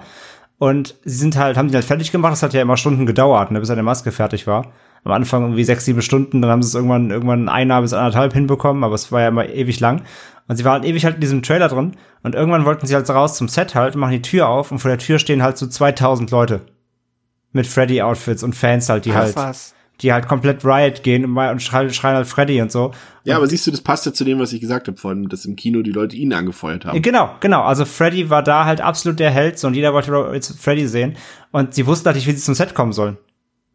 Und 0.57 0.95
sie 1.03 1.15
sind 1.17 1.38
halt, 1.38 1.57
haben 1.57 1.69
die 1.69 1.75
halt 1.75 1.85
fertig 1.85 2.11
gemacht, 2.11 2.33
das 2.33 2.43
hat 2.43 2.53
ja 2.53 2.61
immer 2.61 2.77
Stunden 2.77 3.06
gedauert, 3.06 3.51
ne, 3.51 3.59
bis 3.59 3.69
eine 3.69 3.83
Maske 3.83 4.11
fertig 4.11 4.48
war. 4.48 4.67
Am 5.03 5.14
Anfang 5.14 5.43
irgendwie 5.43 5.64
sechs, 5.64 5.85
sieben 5.85 6.01
Stunden, 6.01 6.41
dann 6.41 6.51
haben 6.51 6.61
sie 6.61 6.67
es 6.67 6.75
irgendwann, 6.75 7.09
irgendwann 7.09 7.48
einer 7.48 7.81
bis 7.81 7.93
anderthalb 7.93 8.33
hinbekommen, 8.33 8.83
aber 8.83 8.95
es 8.95 9.11
war 9.11 9.22
ja 9.22 9.30
immer 9.30 9.48
ewig 9.48 9.80
lang. 9.80 10.03
Und 10.48 10.56
sie 10.57 10.65
waren 10.65 10.81
halt 10.81 10.85
ewig 10.85 11.06
halt 11.06 11.15
in 11.15 11.22
diesem 11.22 11.43
Trailer 11.43 11.69
drin 11.69 11.95
und 12.23 12.35
irgendwann 12.35 12.65
wollten 12.65 12.88
sie 12.88 12.95
halt 12.95 13.09
raus 13.09 13.38
zum 13.38 13.48
Set 13.48 13.75
halt 13.75 13.95
und 13.95 14.01
machen 14.01 14.11
die 14.11 14.22
Tür 14.22 14.49
auf 14.49 14.72
und 14.72 14.80
vor 14.80 14.89
der 14.89 14.98
Tür 14.98 15.19
stehen 15.19 15.43
halt 15.43 15.57
so 15.57 15.67
2000 15.67 16.31
Leute. 16.31 16.61
Mit 17.51 17.65
Freddy-Outfits 17.65 18.43
und 18.43 18.56
Fans 18.56 18.89
halt, 18.89 19.06
die 19.06 19.11
Ach, 19.11 19.17
halt, 19.17 19.35
was. 19.35 19.73
Die 20.01 20.13
halt 20.13 20.27
komplett 20.27 20.63
Riot 20.63 21.03
gehen 21.03 21.25
und, 21.25 21.61
schreien, 21.61 21.91
schreien 21.91 22.15
halt 22.15 22.27
Freddy 22.27 22.61
und 22.61 22.71
so. 22.71 22.91
Ja, 23.25 23.37
aber 23.37 23.47
siehst 23.47 23.67
du, 23.67 23.71
das 23.71 23.81
passt 23.81 24.05
ja 24.05 24.13
zu 24.13 24.23
dem, 24.23 24.39
was 24.39 24.53
ich 24.53 24.61
gesagt 24.61 24.87
habe, 24.87 24.97
von, 24.97 25.27
dass 25.27 25.45
im 25.45 25.55
Kino 25.55 25.81
die 25.81 25.91
Leute 25.91 26.15
ihn 26.15 26.33
angefeuert 26.33 26.85
haben. 26.85 27.01
Genau, 27.01 27.35
genau. 27.39 27.63
Also 27.63 27.85
Freddy 27.85 28.29
war 28.29 28.41
da 28.41 28.65
halt 28.65 28.81
absolut 28.81 29.19
der 29.19 29.31
Held 29.31 29.59
so, 29.59 29.67
und 29.67 29.73
jeder 29.73 29.93
wollte 29.93 30.31
jetzt 30.33 30.57
Freddy 30.59 30.87
sehen. 30.87 31.15
Und 31.51 31.73
sie 31.73 31.85
wussten 31.85 32.05
halt 32.05 32.15
nicht, 32.15 32.27
wie 32.27 32.31
sie 32.31 32.37
zum 32.37 32.55
Set 32.55 32.73
kommen 32.73 32.93
sollen. 32.93 33.17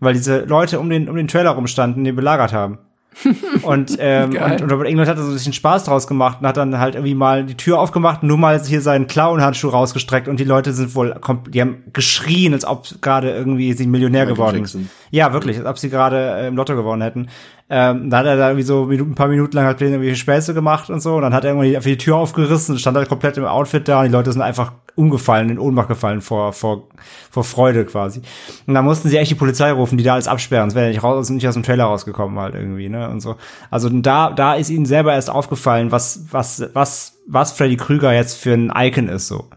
Weil 0.01 0.15
diese 0.15 0.45
Leute 0.45 0.81
um 0.81 0.91
den, 0.91 1.09
um 1.09 1.17
den 1.17 1.29
Trailer 1.29 1.51
rumstanden, 1.51 2.05
die 2.05 2.13
belagert 2.13 2.53
haben. 2.53 2.79
und, 3.63 3.97
ähm, 3.99 4.31
Geil. 4.33 4.53
und, 4.53 4.63
und 4.63 4.73
Robert 4.73 4.87
England 4.87 5.09
hat 5.09 5.19
da 5.19 5.23
so 5.23 5.29
ein 5.29 5.35
bisschen 5.35 5.53
Spaß 5.53 5.85
draus 5.85 6.07
gemacht 6.07 6.39
und 6.41 6.47
hat 6.47 6.57
dann 6.57 6.79
halt 6.79 6.95
irgendwie 6.95 7.15
mal 7.15 7.45
die 7.45 7.57
Tür 7.57 7.79
aufgemacht 7.79 8.23
und 8.23 8.29
nur 8.29 8.39
mal 8.39 8.61
hier 8.63 8.81
seinen 8.81 9.07
Clown-Handschuh 9.07 9.69
rausgestreckt 9.69 10.29
und 10.29 10.41
die 10.41 10.45
Leute 10.45 10.73
sind 10.73 10.95
wohl, 10.95 11.15
die 11.49 11.61
haben 11.61 11.85
geschrien, 11.93 12.53
als 12.53 12.65
ob 12.65 12.87
gerade 13.01 13.31
irgendwie 13.31 13.73
sie 13.73 13.87
Millionär 13.87 14.23
Michael 14.23 14.35
geworden 14.35 14.57
Jackson. 14.59 14.91
Ja, 15.11 15.33
wirklich, 15.33 15.59
als 15.59 15.67
ob 15.67 15.79
sie 15.79 15.91
gerade 15.91 16.17
äh, 16.17 16.49
im 16.49 16.57
Lotto 16.57 16.75
gewonnen 16.75 17.03
hätten. 17.03 17.29
Ähm, 17.71 18.11
da 18.11 18.19
hat 18.19 18.27
er 18.27 18.37
da 18.37 18.49
irgendwie 18.49 18.67
so 18.67 18.87
ein 18.91 19.15
paar 19.15 19.29
Minuten 19.29 19.57
lang 19.57 19.65
halt 19.65 19.81
irgendwie 19.81 20.15
Späße 20.15 20.53
gemacht 20.53 20.91
und 20.91 21.01
so. 21.01 21.17
Und 21.17 21.23
dann 21.23 21.33
hat 21.33 21.45
er 21.45 21.53
irgendwie 21.53 21.77
einfach 21.77 21.89
die 21.89 21.97
Tür 21.97 22.17
aufgerissen 22.17 22.79
stand 22.79 22.97
halt 22.97 23.09
komplett 23.09 23.39
im 23.39 23.47
Outfit 23.47 23.89
da 23.89 24.01
und 24.01 24.07
die 24.07 24.13
Leute 24.13 24.33
sind 24.33 24.43
einfach 24.43 24.73
umgefallen, 24.97 25.51
in 25.51 25.59
Ohnmacht 25.59 25.89
gefallen 25.89 26.21
vor, 26.21 26.53
vor, 26.53 26.89
vor 27.31 27.43
Freude 27.43 27.85
quasi. 27.85 28.21
Und 28.67 28.75
dann 28.75 28.85
mussten 28.85 29.09
sie 29.09 29.17
echt 29.17 29.31
die 29.31 29.35
Polizei 29.35 29.73
rufen, 29.73 29.99
die 29.99 30.05
da 30.05 30.15
alles 30.15 30.29
absperren. 30.29 30.69
Es 30.69 30.75
wäre 30.75 30.89
nicht 30.89 31.03
raus, 31.03 31.31
nicht 31.31 31.49
aus 31.49 31.55
dem 31.55 31.63
Trailer 31.63 31.85
rausgekommen 31.85 32.39
halt 32.39 32.55
irgendwie, 32.55 32.89
ne? 32.89 33.09
Und 33.09 33.21
so. 33.21 33.37
Also 33.71 33.89
da, 33.89 34.31
da 34.31 34.55
ist 34.55 34.71
ihnen 34.71 34.87
selber 34.87 35.15
erst 35.15 35.31
aufgefallen, 35.31 35.91
was, 35.91 36.27
was, 36.31 36.69
was, 36.75 37.19
was 37.27 37.53
Freddy 37.53 37.77
Krüger 37.77 38.13
jetzt 38.13 38.39
für 38.39 38.53
ein 38.53 38.73
Icon 38.77 39.09
ist, 39.09 39.27
so. 39.27 39.49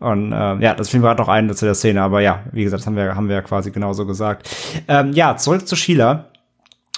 Und 0.00 0.32
ähm, 0.34 0.60
ja, 0.60 0.74
das 0.74 0.88
fiel 0.88 0.98
mir 0.98 1.06
gerade 1.06 1.22
noch 1.22 1.28
ein 1.28 1.54
zu 1.54 1.64
der 1.64 1.74
Szene, 1.74 2.02
aber 2.02 2.20
ja, 2.20 2.40
wie 2.50 2.64
gesagt, 2.64 2.84
haben 2.86 2.96
wir, 2.96 3.14
haben 3.14 3.28
wir 3.28 3.36
ja 3.36 3.42
quasi 3.42 3.70
genauso 3.70 4.04
gesagt. 4.04 4.50
Ähm, 4.88 5.12
ja, 5.12 5.36
zurück 5.36 5.68
zu 5.68 5.76
Sheila 5.76 6.31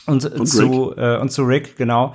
und, 0.07 0.25
Und 0.25 0.47
zu 0.47 0.95
äh, 0.97 1.19
und 1.19 1.31
zu 1.31 1.43
Rick, 1.43 1.77
genau. 1.77 2.15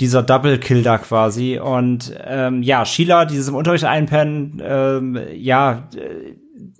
Dieser 0.00 0.22
Double 0.22 0.58
Kill 0.58 0.82
da 0.82 0.98
quasi 0.98 1.58
und 1.58 2.14
ähm, 2.26 2.62
ja, 2.62 2.84
Sheila, 2.84 3.24
dieses 3.24 3.48
im 3.48 3.54
Unterricht 3.54 3.84
einpennen, 3.84 4.62
ähm, 4.62 5.18
ja, 5.34 5.88
äh, 5.94 6.34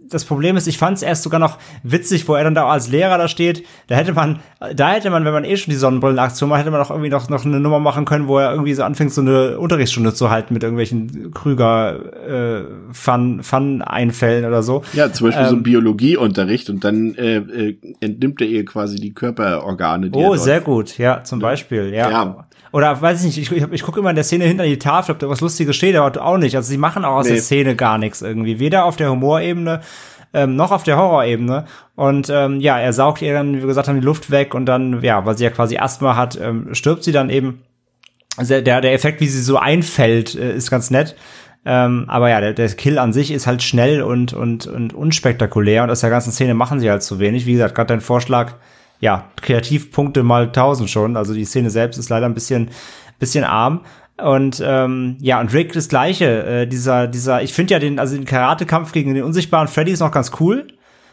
das 0.08 0.24
Problem 0.24 0.56
ist, 0.56 0.66
ich 0.66 0.78
fand 0.78 0.96
es 0.96 1.02
erst 1.02 1.22
sogar 1.22 1.40
noch 1.40 1.58
witzig, 1.82 2.28
wo 2.28 2.34
er 2.34 2.44
dann 2.44 2.54
da 2.54 2.66
als 2.66 2.88
Lehrer 2.88 3.18
da 3.18 3.28
steht. 3.28 3.64
Da 3.88 3.96
hätte 3.96 4.12
man, 4.12 4.40
da 4.74 4.92
hätte 4.92 5.10
man, 5.10 5.24
wenn 5.24 5.32
man 5.32 5.44
eh 5.44 5.56
schon 5.56 5.72
die 5.72 5.78
Sonnenbrillenaktion 5.78 6.48
macht, 6.48 6.60
hätte 6.60 6.70
man 6.70 6.80
auch 6.80 6.90
irgendwie 6.90 7.10
noch, 7.10 7.28
noch 7.28 7.44
eine 7.44 7.60
Nummer 7.60 7.80
machen 7.80 8.04
können, 8.04 8.28
wo 8.28 8.38
er 8.38 8.52
irgendwie 8.52 8.74
so 8.74 8.84
anfängt, 8.84 9.12
so 9.12 9.20
eine 9.20 9.58
Unterrichtsstunde 9.58 10.14
zu 10.14 10.30
halten 10.30 10.54
mit 10.54 10.62
irgendwelchen 10.62 11.32
Krüger 11.34 11.98
äh, 12.26 12.64
Fun, 12.92 13.42
Fun-Einfällen 13.42 14.44
oder 14.44 14.62
so. 14.62 14.82
Ja, 14.92 15.12
zum 15.12 15.28
Beispiel 15.28 15.46
so 15.46 15.52
Ähm, 15.54 15.60
ein 15.60 15.62
Biologieunterricht 15.62 16.70
und 16.70 16.84
dann 16.84 17.14
äh, 17.16 17.36
äh, 17.36 17.76
entnimmt 18.00 18.40
er 18.40 18.46
ihr 18.46 18.64
quasi 18.64 18.96
die 18.96 19.12
Körperorgane. 19.12 20.10
Die 20.10 20.18
Oh, 20.18 20.36
sehr 20.36 20.60
gut, 20.60 20.98
ja, 20.98 21.24
zum 21.24 21.40
Beispiel, 21.40 21.92
ja. 21.92 22.10
Ja. 22.10 22.46
Oder 22.76 23.00
weiß 23.00 23.20
ich 23.24 23.36
nicht, 23.36 23.50
ich, 23.50 23.56
ich, 23.56 23.72
ich 23.72 23.82
gucke 23.82 24.00
immer 24.00 24.10
in 24.10 24.16
der 24.16 24.24
Szene 24.24 24.44
hinter 24.44 24.64
die 24.64 24.78
Tafel, 24.78 25.12
ob 25.12 25.18
da 25.18 25.30
was 25.30 25.40
Lustiges 25.40 25.74
steht, 25.74 25.96
aber 25.96 26.22
auch 26.22 26.36
nicht. 26.36 26.56
Also 26.56 26.68
sie 26.68 26.76
machen 26.76 27.06
auch 27.06 27.16
aus 27.16 27.24
Nee. 27.26 27.32
der 27.32 27.40
Szene 27.42 27.74
gar 27.74 27.96
nichts 27.96 28.20
irgendwie. 28.20 28.58
Weder 28.58 28.84
auf 28.84 28.96
der 28.96 29.10
Humorebene 29.10 29.80
ähm, 30.34 30.56
noch 30.56 30.72
auf 30.72 30.82
der 30.82 30.98
Horrorebene. 30.98 31.64
Und 31.94 32.28
ähm, 32.28 32.60
ja, 32.60 32.78
er 32.78 32.92
saugt 32.92 33.22
ihr 33.22 33.32
dann, 33.32 33.54
wie 33.56 33.60
wir 33.60 33.66
gesagt 33.66 33.88
haben, 33.88 33.98
die 33.98 34.04
Luft 34.04 34.30
weg 34.30 34.52
und 34.52 34.66
dann, 34.66 35.00
ja, 35.00 35.24
weil 35.24 35.38
sie 35.38 35.44
ja 35.44 35.50
quasi 35.50 35.78
Asthma 35.78 36.16
hat, 36.16 36.38
ähm, 36.38 36.74
stirbt 36.74 37.02
sie 37.02 37.12
dann 37.12 37.30
eben. 37.30 37.62
Also 38.36 38.60
der, 38.60 38.82
der 38.82 38.92
Effekt, 38.92 39.22
wie 39.22 39.28
sie 39.28 39.40
so 39.40 39.56
einfällt, 39.56 40.34
äh, 40.34 40.54
ist 40.54 40.70
ganz 40.70 40.90
nett. 40.90 41.16
Ähm, 41.64 42.04
aber 42.08 42.28
ja, 42.28 42.42
der, 42.42 42.52
der 42.52 42.68
Kill 42.68 42.98
an 42.98 43.14
sich 43.14 43.30
ist 43.30 43.46
halt 43.46 43.62
schnell 43.62 44.02
und, 44.02 44.34
und, 44.34 44.66
und 44.66 44.92
unspektakulär 44.92 45.82
und 45.82 45.88
aus 45.90 46.00
der 46.00 46.10
ganzen 46.10 46.30
Szene 46.30 46.52
machen 46.52 46.78
sie 46.80 46.90
halt 46.90 47.02
zu 47.02 47.20
wenig. 47.20 47.46
Wie 47.46 47.54
gesagt, 47.54 47.74
gerade 47.74 47.88
dein 47.88 48.02
Vorschlag, 48.02 48.52
ja, 49.00 49.30
Kreativpunkte 49.40 50.22
mal 50.22 50.52
tausend 50.52 50.90
schon. 50.90 51.16
Also 51.16 51.34
die 51.34 51.44
Szene 51.44 51.70
selbst 51.70 51.98
ist 51.98 52.08
leider 52.08 52.26
ein 52.26 52.34
bisschen, 52.34 52.70
bisschen 53.18 53.44
arm. 53.44 53.82
Und 54.22 54.62
ähm, 54.64 55.16
ja, 55.20 55.40
und 55.40 55.52
Rick 55.52 55.72
das 55.74 55.88
gleiche. 55.88 56.44
Äh, 56.44 56.66
dieser, 56.66 57.06
dieser, 57.06 57.42
ich 57.42 57.52
finde 57.52 57.74
ja 57.74 57.80
den, 57.80 57.98
also 57.98 58.16
den 58.16 58.24
Karate-Kampf 58.24 58.92
gegen 58.92 59.14
den 59.14 59.24
unsichtbaren 59.24 59.68
Freddy 59.68 59.92
ist 59.92 60.00
noch 60.00 60.10
ganz 60.10 60.32
cool. 60.40 60.66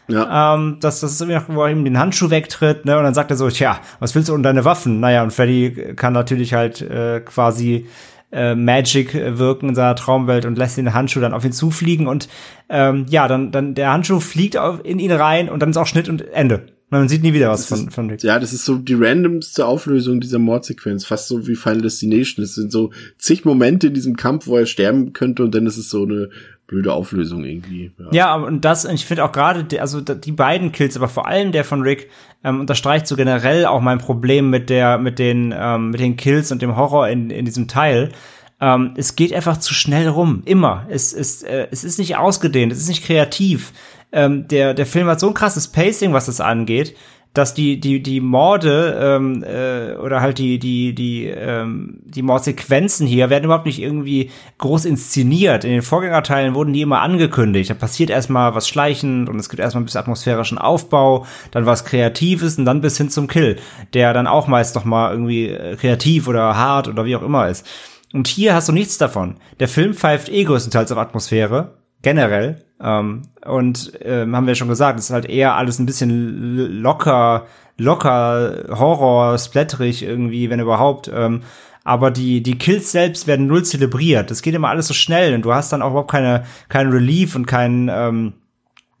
Ja. 0.08 0.54
Ähm, 0.54 0.78
das, 0.80 1.00
das 1.00 1.12
ist 1.12 1.20
irgendwie 1.20 1.38
noch, 1.38 1.56
wo 1.56 1.62
er 1.62 1.70
ihm 1.70 1.84
den 1.84 1.98
Handschuh 1.98 2.30
wegtritt, 2.30 2.84
ne? 2.84 2.98
Und 2.98 3.04
dann 3.04 3.14
sagt 3.14 3.30
er 3.30 3.36
so, 3.36 3.48
tja, 3.48 3.78
was 4.00 4.14
willst 4.14 4.28
du 4.28 4.34
und 4.34 4.42
deine 4.42 4.64
Waffen? 4.64 5.00
Naja, 5.00 5.22
und 5.22 5.32
Freddy 5.32 5.94
kann 5.96 6.12
natürlich 6.12 6.52
halt 6.52 6.82
äh, 6.82 7.20
quasi 7.20 7.86
äh, 8.30 8.54
Magic 8.54 9.14
wirken 9.14 9.70
in 9.70 9.74
seiner 9.74 9.94
Traumwelt 9.94 10.44
und 10.44 10.58
lässt 10.58 10.76
den 10.76 10.92
Handschuh 10.92 11.20
dann 11.20 11.32
auf 11.32 11.44
ihn 11.44 11.52
zufliegen 11.52 12.06
und 12.06 12.28
ähm, 12.68 13.06
ja, 13.08 13.28
dann, 13.28 13.50
dann 13.50 13.74
der 13.74 13.92
Handschuh 13.92 14.20
fliegt 14.20 14.56
auf, 14.56 14.84
in 14.84 14.98
ihn 14.98 15.12
rein 15.12 15.48
und 15.48 15.60
dann 15.60 15.70
ist 15.70 15.76
auch 15.76 15.86
Schnitt 15.86 16.08
und 16.08 16.28
Ende. 16.32 16.66
Man 17.00 17.08
sieht 17.08 17.22
nie 17.22 17.32
wieder 17.32 17.50
was 17.50 17.66
von, 17.66 17.86
ist- 17.88 17.94
von 17.94 18.10
Rick. 18.10 18.22
Ja, 18.22 18.38
das 18.38 18.52
ist 18.52 18.64
so 18.64 18.76
die 18.76 18.94
randomste 18.94 19.66
Auflösung 19.66 20.20
dieser 20.20 20.38
Mordsequenz, 20.38 21.04
fast 21.04 21.28
so 21.28 21.46
wie 21.46 21.54
Final 21.56 21.82
Destination. 21.82 22.44
Es 22.44 22.54
sind 22.54 22.70
so 22.72 22.90
zig 23.18 23.44
Momente 23.44 23.88
in 23.88 23.94
diesem 23.94 24.16
Kampf, 24.16 24.46
wo 24.46 24.56
er 24.56 24.66
sterben 24.66 25.12
könnte 25.12 25.42
und 25.44 25.54
dann 25.54 25.66
ist 25.66 25.76
es 25.76 25.90
so 25.90 26.04
eine 26.04 26.30
blöde 26.66 26.92
Auflösung 26.92 27.44
irgendwie. 27.44 27.92
Ja, 28.12 28.28
aber 28.28 28.46
und 28.46 28.64
das, 28.64 28.84
und 28.86 28.94
ich 28.94 29.04
finde 29.04 29.24
auch 29.24 29.32
gerade, 29.32 29.80
also 29.80 30.00
die 30.00 30.32
beiden 30.32 30.72
Kills, 30.72 30.96
aber 30.96 31.08
vor 31.08 31.26
allem 31.26 31.52
der 31.52 31.62
von 31.64 31.82
Rick, 31.82 32.08
ähm, 32.42 32.60
unterstreicht 32.60 33.06
so 33.06 33.16
generell 33.16 33.66
auch 33.66 33.80
mein 33.82 33.98
Problem 33.98 34.48
mit 34.50 34.70
der, 34.70 34.96
mit 34.98 35.18
den, 35.18 35.52
ähm, 35.56 35.90
mit 35.90 36.00
den 36.00 36.16
Kills 36.16 36.52
und 36.52 36.62
dem 36.62 36.76
Horror 36.76 37.08
in, 37.08 37.28
in 37.30 37.44
diesem 37.44 37.68
Teil. 37.68 38.12
Ähm, 38.60 38.94
es 38.96 39.16
geht 39.16 39.32
einfach 39.34 39.58
zu 39.58 39.74
schnell 39.74 40.08
rum, 40.08 40.42
immer. 40.46 40.86
Es 40.88 41.12
ist, 41.12 41.44
äh, 41.44 41.68
es 41.70 41.84
ist 41.84 41.98
nicht 41.98 42.16
ausgedehnt, 42.16 42.72
es 42.72 42.78
ist 42.78 42.88
nicht 42.88 43.04
kreativ. 43.04 43.72
Ähm, 44.14 44.48
der, 44.48 44.74
der 44.74 44.86
Film 44.86 45.08
hat 45.08 45.20
so 45.20 45.26
ein 45.28 45.34
krasses 45.34 45.68
Pacing, 45.68 46.12
was 46.12 46.26
das 46.26 46.40
angeht, 46.40 46.94
dass 47.34 47.52
die 47.52 47.80
die 47.80 48.00
die 48.00 48.20
Morde 48.20 48.96
ähm, 49.02 49.42
äh, 49.42 49.96
oder 49.96 50.20
halt 50.20 50.38
die 50.38 50.60
die 50.60 50.94
die 50.94 51.26
ähm, 51.26 51.98
die 52.04 52.22
Mordsequenzen 52.22 53.08
hier 53.08 53.28
werden 53.28 53.44
überhaupt 53.44 53.66
nicht 53.66 53.82
irgendwie 53.82 54.30
groß 54.58 54.84
inszeniert. 54.84 55.64
In 55.64 55.72
den 55.72 55.82
Vorgängerteilen 55.82 56.54
wurden 56.54 56.72
die 56.72 56.82
immer 56.82 57.00
angekündigt. 57.00 57.70
Da 57.70 57.74
passiert 57.74 58.10
erstmal 58.10 58.54
was 58.54 58.68
schleichend 58.68 59.28
und 59.28 59.40
es 59.40 59.48
gibt 59.48 59.58
erstmal 59.58 59.82
ein 59.82 59.86
bisschen 59.86 60.00
atmosphärischen 60.00 60.58
Aufbau, 60.58 61.26
dann 61.50 61.66
was 61.66 61.84
Kreatives 61.84 62.56
und 62.56 62.66
dann 62.66 62.80
bis 62.80 62.96
hin 62.96 63.10
zum 63.10 63.26
Kill, 63.26 63.56
der 63.94 64.12
dann 64.12 64.28
auch 64.28 64.46
meist 64.46 64.76
noch 64.76 64.84
mal 64.84 65.10
irgendwie 65.10 65.48
äh, 65.48 65.74
kreativ 65.74 66.28
oder 66.28 66.56
hart 66.56 66.86
oder 66.86 67.04
wie 67.04 67.16
auch 67.16 67.22
immer 67.22 67.48
ist. 67.48 67.66
Und 68.12 68.28
hier 68.28 68.54
hast 68.54 68.68
du 68.68 68.72
nichts 68.72 68.96
davon. 68.96 69.38
Der 69.58 69.66
Film 69.66 69.92
pfeift 69.92 70.28
eh 70.28 70.44
größtenteils 70.44 70.92
auf 70.92 70.98
Atmosphäre, 70.98 71.74
generell. 72.04 72.64
Ähm, 72.80 73.22
und 73.44 73.92
ähm, 74.02 74.36
haben 74.36 74.46
wir 74.46 74.54
schon 74.54 74.68
gesagt, 74.68 75.00
es 75.00 75.06
ist 75.06 75.10
halt 75.10 75.26
eher 75.28 75.56
alles 75.56 75.80
ein 75.80 75.86
bisschen 75.86 76.80
locker, 76.80 77.46
locker, 77.76 78.64
Horror, 78.70 79.36
splatterig 79.38 80.04
irgendwie, 80.04 80.50
wenn 80.50 80.60
überhaupt. 80.60 81.10
Ähm, 81.12 81.42
aber 81.82 82.10
die, 82.10 82.42
die 82.42 82.56
Kills 82.56 82.92
selbst 82.92 83.26
werden 83.26 83.46
null 83.46 83.64
zelebriert. 83.64 84.30
Das 84.30 84.40
geht 84.40 84.54
immer 84.54 84.68
alles 84.68 84.86
so 84.86 84.94
schnell 84.94 85.34
und 85.34 85.42
du 85.42 85.52
hast 85.52 85.72
dann 85.72 85.82
auch 85.82 85.90
überhaupt 85.90 86.10
keine, 86.10 86.44
keinen 86.68 86.92
Relief 86.92 87.34
und 87.34 87.46
keinen, 87.46 87.90
ähm, 87.92 88.34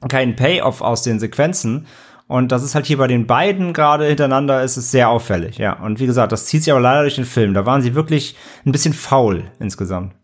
keinen 0.08 0.36
Payoff 0.36 0.80
aus 0.80 1.02
den 1.02 1.18
Sequenzen. 1.18 1.86
Und 2.26 2.52
das 2.52 2.62
ist 2.62 2.74
halt 2.74 2.86
hier 2.86 2.98
bei 2.98 3.06
den 3.06 3.26
beiden 3.26 3.72
gerade 3.72 4.06
hintereinander, 4.06 4.62
ist 4.62 4.76
es 4.76 4.90
sehr 4.90 5.10
auffällig, 5.10 5.58
ja. 5.58 5.78
Und 5.78 6.00
wie 6.00 6.06
gesagt, 6.06 6.32
das 6.32 6.46
zieht 6.46 6.64
sich 6.64 6.72
aber 6.72 6.80
leider 6.80 7.02
durch 7.02 7.16
den 7.16 7.26
Film. 7.26 7.52
Da 7.52 7.66
waren 7.66 7.82
sie 7.82 7.94
wirklich 7.94 8.34
ein 8.64 8.72
bisschen 8.72 8.94
faul 8.94 9.44
insgesamt. 9.60 10.14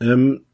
Ähm, 0.00 0.40
es 0.42 0.51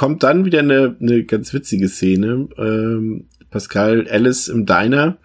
kommt 0.00 0.22
dann 0.22 0.46
wieder 0.46 0.60
eine, 0.60 0.96
eine 0.98 1.24
ganz 1.24 1.52
witzige 1.52 1.86
Szene. 1.86 2.48
Ähm, 2.56 3.26
Pascal 3.50 4.08
Alice 4.10 4.48
im 4.48 4.64
Diner 4.64 5.18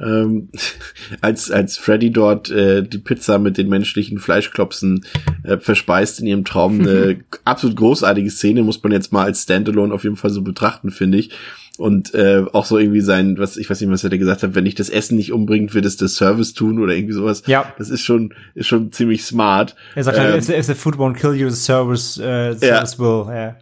ähm, 0.00 0.48
als, 1.20 1.52
als 1.52 1.78
Freddy 1.78 2.10
dort 2.10 2.50
äh, 2.50 2.82
die 2.82 2.98
Pizza 2.98 3.38
mit 3.38 3.58
den 3.58 3.68
menschlichen 3.68 4.18
Fleischklopsen 4.18 5.04
äh, 5.44 5.58
verspeist 5.58 6.18
in 6.18 6.26
ihrem 6.26 6.44
Traum. 6.44 6.80
Eine 6.80 7.20
absolut 7.44 7.76
großartige 7.76 8.28
Szene, 8.32 8.64
muss 8.64 8.82
man 8.82 8.90
jetzt 8.90 9.12
mal 9.12 9.22
als 9.22 9.44
Standalone 9.44 9.94
auf 9.94 10.02
jeden 10.02 10.16
Fall 10.16 10.30
so 10.30 10.42
betrachten, 10.42 10.90
finde 10.90 11.18
ich. 11.18 11.30
Und 11.76 12.12
äh, 12.12 12.42
auch 12.52 12.64
so 12.64 12.76
irgendwie 12.76 13.02
sein, 13.02 13.38
was 13.38 13.56
ich 13.56 13.70
weiß 13.70 13.80
nicht, 13.80 13.90
was 13.92 14.02
er 14.02 14.10
da 14.10 14.16
gesagt 14.16 14.42
hat, 14.42 14.56
wenn 14.56 14.66
ich 14.66 14.74
das 14.74 14.90
Essen 14.90 15.14
nicht 15.14 15.32
umbringt, 15.32 15.74
wird 15.74 15.84
es 15.84 15.96
der 15.96 16.08
Service 16.08 16.54
tun 16.54 16.80
oder 16.80 16.92
irgendwie 16.92 17.14
sowas. 17.14 17.44
Ja. 17.46 17.72
Das 17.78 17.88
ist 17.88 18.04
schon, 18.04 18.34
ist 18.56 18.66
schon 18.66 18.90
ziemlich 18.90 19.24
smart. 19.24 19.76
Er 19.94 20.02
sagt 20.02 20.18
halt, 20.18 20.42
if, 20.42 20.48
if 20.48 20.66
the 20.66 20.74
food 20.74 20.96
won't 20.96 21.14
kill 21.14 21.34
you, 21.34 21.48
the 21.48 21.54
service, 21.54 22.18
uh, 22.18 22.52
the 22.52 22.66
Ja. 22.66 22.84
service 22.84 22.98
will. 22.98 23.32
Ja. 23.32 23.56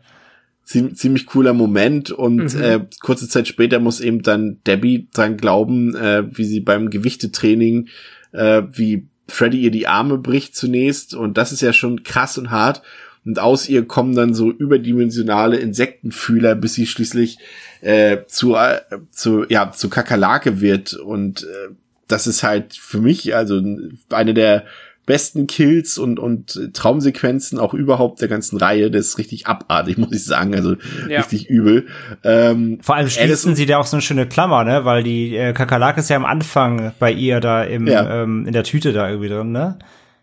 Ziemlich, 0.66 1.26
cooler 1.26 1.52
Moment 1.52 2.10
und 2.10 2.54
äh, 2.54 2.80
kurze 3.00 3.28
Zeit 3.28 3.46
später 3.46 3.78
muss 3.78 4.00
eben 4.00 4.22
dann 4.22 4.58
Debbie 4.66 5.08
dran 5.14 5.36
glauben, 5.36 5.94
äh, 5.94 6.24
wie 6.36 6.44
sie 6.44 6.60
beim 6.60 6.90
Gewichtetraining, 6.90 7.88
äh, 8.32 8.62
wie 8.72 9.06
Freddy 9.28 9.60
ihr 9.60 9.70
die 9.70 9.86
Arme 9.86 10.18
bricht 10.18 10.56
zunächst 10.56 11.14
und 11.14 11.38
das 11.38 11.52
ist 11.52 11.62
ja 11.62 11.72
schon 11.72 12.02
krass 12.02 12.36
und 12.36 12.50
hart 12.50 12.82
und 13.24 13.38
aus 13.38 13.68
ihr 13.68 13.86
kommen 13.86 14.14
dann 14.14 14.34
so 14.34 14.50
überdimensionale 14.50 15.56
Insektenfühler, 15.56 16.54
bis 16.54 16.74
sie 16.74 16.86
schließlich 16.86 17.38
äh, 17.80 18.18
zu, 18.26 18.56
äh, 18.56 18.80
zu, 19.10 19.44
ja, 19.48 19.70
zu 19.72 19.88
Kakerlake 19.88 20.60
wird 20.60 20.94
und 20.94 21.44
äh, 21.44 21.74
das 22.08 22.26
ist 22.26 22.42
halt 22.42 22.74
für 22.74 23.00
mich 23.00 23.34
also 23.34 23.62
eine 24.10 24.34
der 24.34 24.64
besten 25.06 25.46
Kills 25.46 25.98
und, 25.98 26.18
und 26.18 26.72
Traumsequenzen 26.74 27.58
auch 27.58 27.74
überhaupt 27.74 28.20
der 28.20 28.28
ganzen 28.28 28.56
Reihe. 28.58 28.90
Das 28.90 29.06
ist 29.06 29.18
richtig 29.18 29.46
abartig, 29.46 29.96
muss 29.98 30.12
ich 30.12 30.24
sagen. 30.24 30.54
Also 30.54 30.74
Ja. 31.08 31.20
richtig 31.20 31.48
übel. 31.48 31.86
Ähm, 32.24 32.78
Vor 32.82 32.96
allem 32.96 33.08
schließen 33.08 33.54
sie 33.54 33.66
da 33.66 33.78
auch 33.78 33.86
so 33.86 33.96
eine 33.96 34.02
schöne 34.02 34.26
Klammer, 34.26 34.64
ne? 34.64 34.84
Weil 34.84 35.02
die 35.02 35.36
äh, 35.36 35.52
Kakerlake 35.52 36.00
ist 36.00 36.10
ja 36.10 36.16
am 36.16 36.24
Anfang 36.24 36.92
bei 36.98 37.12
ihr 37.12 37.40
da 37.40 37.62
im, 37.64 37.86
Ja. 37.86 38.22
ähm, 38.22 38.44
in 38.46 38.52
der 38.52 38.64
Tüte 38.64 38.92
da 38.92 39.08
irgendwie 39.08 39.28
drin, 39.28 39.52
ne? 39.52 39.78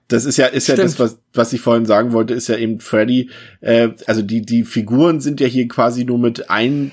Das 0.10 0.26
ist 0.26 0.36
ja, 0.38 0.48
ist 0.48 0.68
ja 0.68 0.76
das, 0.76 1.00
was, 1.00 1.18
was 1.34 1.54
ich 1.54 1.62
vorhin 1.62 1.86
sagen 1.86 2.12
wollte, 2.12 2.34
ist 2.34 2.50
ja 2.50 2.58
eben 2.58 2.82
Freddy. 2.82 3.30
Äh, 3.62 3.90
also 4.06 4.22
die, 4.22 4.42
die 4.42 4.64
Figuren 4.64 5.22
sind 5.22 5.40
ja 5.40 5.48
hier 5.48 5.68
quasi 5.70 6.04
nur 6.04 6.20
mit 6.20 6.50
ein, 6.50 6.92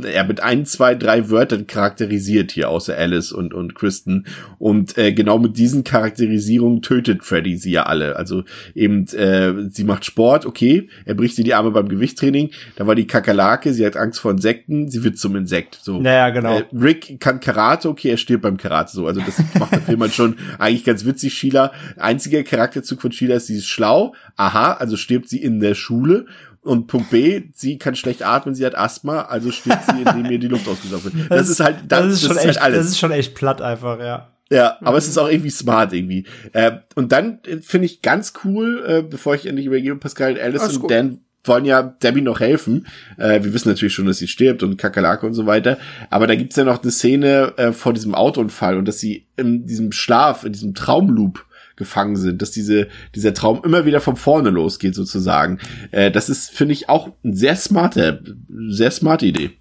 ja, 0.00 0.24
mit 0.24 0.40
ein, 0.40 0.66
zwei, 0.66 0.94
drei 0.94 1.30
Wörtern 1.30 1.66
charakterisiert 1.66 2.52
hier, 2.52 2.68
außer 2.68 2.96
Alice 2.96 3.32
und, 3.32 3.54
und 3.54 3.74
Kristen. 3.74 4.26
Und 4.58 4.96
äh, 4.98 5.12
genau 5.12 5.38
mit 5.38 5.56
diesen 5.56 5.84
Charakterisierungen 5.84 6.82
tötet 6.82 7.24
Freddy 7.24 7.56
sie 7.56 7.72
ja 7.72 7.84
alle. 7.84 8.16
Also 8.16 8.44
eben, 8.74 9.06
äh, 9.08 9.68
sie 9.70 9.84
macht 9.84 10.04
Sport, 10.04 10.46
okay, 10.46 10.88
er 11.04 11.14
bricht 11.14 11.38
ihr 11.38 11.44
die 11.44 11.54
Arme 11.54 11.70
beim 11.70 11.88
Gewichtstraining, 11.88 12.50
da 12.76 12.86
war 12.86 12.94
die 12.94 13.06
Kakerlake, 13.06 13.72
sie 13.72 13.84
hat 13.84 13.96
Angst 13.96 14.20
vor 14.20 14.30
Insekten, 14.30 14.88
sie 14.88 15.02
wird 15.02 15.18
zum 15.18 15.36
Insekt. 15.36 15.78
So. 15.82 16.00
Naja, 16.00 16.30
genau. 16.30 16.58
Äh, 16.58 16.64
Rick 16.72 17.20
kann 17.20 17.40
Karate, 17.40 17.88
okay, 17.88 18.10
er 18.10 18.16
stirbt 18.16 18.42
beim 18.42 18.56
Karate 18.56 18.92
so. 18.92 19.06
Also 19.06 19.20
das 19.20 19.42
macht 19.58 19.72
der 19.72 19.82
Film 19.82 20.00
halt 20.00 20.14
schon 20.14 20.36
eigentlich 20.58 20.84
ganz 20.84 21.04
witzig. 21.04 21.34
Sheila, 21.34 21.72
einziger 21.96 22.42
Charakterzug 22.42 23.00
von 23.00 23.12
Sheila 23.12 23.36
ist, 23.36 23.48
sie 23.48 23.56
ist 23.56 23.66
schlau. 23.66 24.14
Aha, 24.36 24.74
also 24.74 24.96
stirbt 24.96 25.28
sie 25.28 25.42
in 25.42 25.60
der 25.60 25.74
Schule. 25.74 26.26
Und 26.66 26.88
Punkt 26.88 27.10
B, 27.10 27.44
sie 27.54 27.78
kann 27.78 27.94
schlecht 27.94 28.24
atmen, 28.24 28.54
sie 28.54 28.66
hat 28.66 28.76
Asthma, 28.76 29.22
also 29.22 29.52
stirbt 29.52 29.84
sie, 29.86 30.02
indem 30.02 30.30
ihr 30.32 30.38
die 30.38 30.48
Luft 30.48 30.68
ausgesaugt 30.68 31.04
wird. 31.04 31.14
Das, 31.28 31.48
ist 31.48 31.60
halt, 31.60 31.76
das, 31.88 32.00
das 32.00 32.12
ist 32.12 32.20
schon 32.22 32.28
das 32.30 32.38
echt, 32.38 32.50
ist 32.50 32.56
halt 32.56 32.64
alles. 32.64 32.78
das 32.78 32.86
ist 32.88 32.98
schon 32.98 33.12
echt 33.12 33.34
platt 33.34 33.62
einfach, 33.62 34.00
ja. 34.00 34.32
Ja, 34.50 34.76
aber 34.80 34.98
es 34.98 35.08
ist 35.08 35.18
auch 35.18 35.28
irgendwie 35.28 35.50
smart 35.50 35.92
irgendwie. 35.92 36.24
Äh, 36.52 36.72
und 36.94 37.12
dann 37.12 37.40
äh, 37.46 37.58
finde 37.58 37.86
ich 37.86 38.02
ganz 38.02 38.32
cool, 38.44 38.84
äh, 38.86 39.02
bevor 39.02 39.34
ich 39.34 39.46
endlich 39.46 39.66
übergebe, 39.66 39.96
Pascal, 39.96 40.38
Alice 40.40 40.60
Alles 40.60 40.74
und 40.74 40.82
gut. 40.82 40.90
Dan 40.90 41.20
wollen 41.44 41.64
ja 41.64 41.82
Debbie 41.82 42.22
noch 42.22 42.40
helfen. 42.40 42.86
Äh, 43.16 43.42
wir 43.42 43.54
wissen 43.54 43.68
natürlich 43.68 43.94
schon, 43.94 44.06
dass 44.06 44.18
sie 44.18 44.28
stirbt 44.28 44.62
und 44.62 44.76
Kakerlake 44.76 45.26
und 45.26 45.34
so 45.34 45.46
weiter. 45.46 45.78
Aber 46.10 46.26
da 46.26 46.34
gibt's 46.34 46.56
ja 46.56 46.64
noch 46.64 46.82
eine 46.82 46.90
Szene 46.90 47.54
äh, 47.56 47.72
vor 47.72 47.92
diesem 47.92 48.14
Autounfall 48.14 48.76
und 48.76 48.86
dass 48.86 48.98
sie 48.98 49.26
in 49.36 49.66
diesem 49.66 49.92
Schlaf, 49.92 50.44
in 50.44 50.52
diesem 50.52 50.74
Traumloop 50.74 51.44
gefangen 51.76 52.16
sind, 52.16 52.42
dass 52.42 52.50
diese, 52.50 52.88
dieser 53.14 53.34
Traum 53.34 53.62
immer 53.64 53.84
wieder 53.84 54.00
von 54.00 54.16
vorne 54.16 54.50
losgeht 54.50 54.94
sozusagen. 54.94 55.58
Äh, 55.90 56.10
das 56.10 56.28
ist, 56.28 56.50
finde 56.50 56.72
ich, 56.72 56.88
auch 56.88 57.12
ein 57.24 57.34
sehr 57.34 57.56
smarte, 57.56 58.22
sehr 58.68 58.90
smarte 58.90 59.26
Idee. 59.26 59.52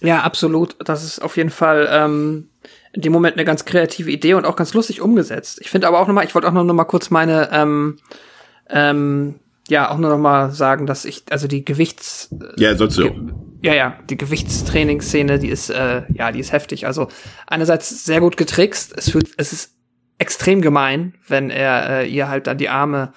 Ja, 0.00 0.22
absolut. 0.22 0.76
Das 0.84 1.04
ist 1.04 1.20
auf 1.20 1.36
jeden 1.36 1.50
Fall 1.50 1.88
ähm, 1.90 2.48
in 2.92 3.02
dem 3.02 3.12
Moment 3.12 3.36
eine 3.36 3.44
ganz 3.44 3.64
kreative 3.64 4.10
Idee 4.10 4.34
und 4.34 4.44
auch 4.44 4.56
ganz 4.56 4.74
lustig 4.74 5.00
umgesetzt. 5.00 5.58
Ich 5.60 5.70
finde 5.70 5.88
aber 5.88 6.00
auch 6.00 6.06
noch 6.06 6.14
mal, 6.14 6.24
ich 6.24 6.34
wollte 6.34 6.48
auch 6.48 6.52
noch 6.52 6.64
mal 6.64 6.84
kurz 6.84 7.10
meine 7.10 7.48
ähm, 7.52 7.98
ähm, 8.68 9.36
ja 9.68 9.90
auch 9.90 9.98
nur 9.98 10.10
noch 10.10 10.18
mal 10.18 10.50
sagen, 10.50 10.86
dass 10.86 11.04
ich 11.04 11.24
also 11.30 11.46
die 11.46 11.64
Gewichts 11.64 12.30
Ja, 12.56 12.74
sollst 12.76 12.98
du 12.98 13.10
ja, 13.60 13.74
ja, 13.74 13.98
die 14.08 14.16
Gewichtstrainingsszene, 14.16 15.38
die 15.38 15.48
ist, 15.48 15.70
äh, 15.70 16.02
ja, 16.14 16.30
die 16.30 16.38
ist 16.38 16.52
heftig. 16.52 16.86
Also 16.86 17.08
einerseits 17.46 18.04
sehr 18.04 18.20
gut 18.20 18.36
getrickst. 18.36 18.94
Es 18.96 19.10
fühlt, 19.10 19.30
es 19.36 19.52
ist 19.52 19.74
extrem 20.18 20.60
gemein, 20.60 21.14
wenn 21.26 21.50
er 21.50 22.00
äh, 22.00 22.08
ihr 22.08 22.28
halt 22.28 22.46
dann 22.46 22.58
die 22.58 22.68
Arme 22.68 23.12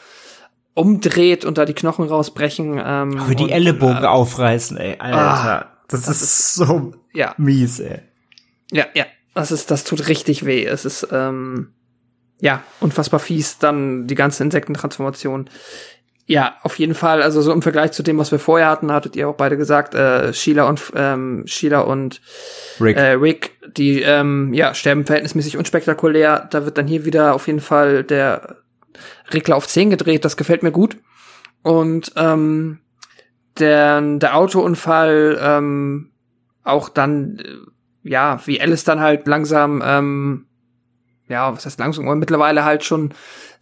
umdreht 0.73 1.45
und 1.45 1.57
da 1.57 1.65
die 1.65 1.73
Knochen 1.73 2.07
rausbrechen. 2.07 2.73
Ähm, 2.83 3.19
Aber 3.19 3.35
die 3.35 3.43
und, 3.43 3.49
Ellenbogen 3.49 4.03
äh, 4.03 4.07
aufreißen, 4.07 4.77
ey, 4.77 4.97
Alter. 4.99 5.17
Ah, 5.17 5.71
das, 5.87 6.03
das 6.03 6.21
ist, 6.21 6.53
so 6.55 6.93
ja, 7.13 7.33
mies, 7.37 7.79
ey. 7.79 7.99
ja, 8.71 8.85
ja. 8.93 9.05
Das 9.33 9.51
ist, 9.51 9.71
das 9.71 9.85
tut 9.85 10.09
richtig 10.09 10.45
weh. 10.45 10.65
Es 10.65 10.83
ist, 10.83 11.07
ähm, 11.09 11.73
ja, 12.41 12.63
unfassbar 12.81 13.19
fies. 13.21 13.59
Dann 13.59 14.05
die 14.07 14.15
ganze 14.15 14.43
Insektentransformation. 14.43 15.49
Ja, 16.31 16.55
auf 16.63 16.79
jeden 16.79 16.95
Fall. 16.95 17.21
Also 17.21 17.41
so 17.41 17.51
im 17.51 17.61
Vergleich 17.61 17.91
zu 17.91 18.03
dem, 18.03 18.17
was 18.17 18.31
wir 18.31 18.39
vorher 18.39 18.69
hatten, 18.69 18.89
hattet 18.89 19.17
ihr 19.17 19.27
auch 19.27 19.35
beide 19.35 19.57
gesagt, 19.57 19.95
äh, 19.95 20.31
Sheila 20.31 20.63
und 20.69 20.81
ähm, 20.95 21.43
Sheila 21.45 21.81
und 21.81 22.21
Rick. 22.79 22.95
äh, 22.95 23.11
Rick, 23.11 23.57
die 23.75 24.01
ähm, 24.01 24.53
ja 24.53 24.73
sterben 24.73 25.05
verhältnismäßig 25.05 25.57
unspektakulär. 25.57 26.47
Da 26.49 26.63
wird 26.63 26.77
dann 26.77 26.87
hier 26.87 27.03
wieder 27.03 27.35
auf 27.35 27.47
jeden 27.47 27.59
Fall 27.59 28.05
der 28.05 28.59
Regler 29.33 29.57
auf 29.57 29.67
10 29.67 29.89
gedreht. 29.89 30.23
Das 30.23 30.37
gefällt 30.37 30.63
mir 30.63 30.71
gut. 30.71 30.95
Und 31.63 32.13
ähm, 32.15 32.79
der, 33.59 33.99
der 33.99 34.37
Autounfall 34.37 35.37
ähm, 35.37 36.11
auch 36.63 36.87
dann 36.87 37.39
äh, 37.39 38.09
ja, 38.09 38.39
wie 38.45 38.61
Alice 38.61 38.85
dann 38.85 39.01
halt 39.01 39.27
langsam, 39.27 39.83
ähm, 39.85 40.45
ja, 41.27 41.53
was 41.53 41.65
heißt 41.65 41.79
langsam, 41.79 42.05
aber 42.05 42.15
mittlerweile 42.15 42.63
halt 42.63 42.85
schon 42.85 43.13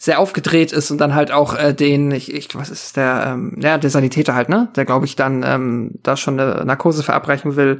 sehr 0.02 0.20
aufgedreht 0.20 0.72
ist 0.72 0.92
und 0.92 0.98
dann 0.98 1.14
halt 1.14 1.32
auch 1.32 1.56
äh, 1.56 1.74
den, 1.74 2.10
ich, 2.12 2.34
ich, 2.34 2.56
was 2.56 2.70
ist 2.70 2.96
der, 2.96 3.26
ähm, 3.28 3.58
ja, 3.60 3.78
der 3.78 3.90
Sanitäter 3.90 4.34
halt, 4.34 4.48
ne? 4.48 4.70
Der, 4.78 4.86
glaube 4.86 5.06
ich, 5.06 5.18
dann 5.18 5.44
ähm, 5.46 5.92
da 6.04 6.16
schon 6.16 6.40
eine 6.40 6.64
Narkose 6.64 7.04
verabreichen 7.04 7.58
will, 7.58 7.80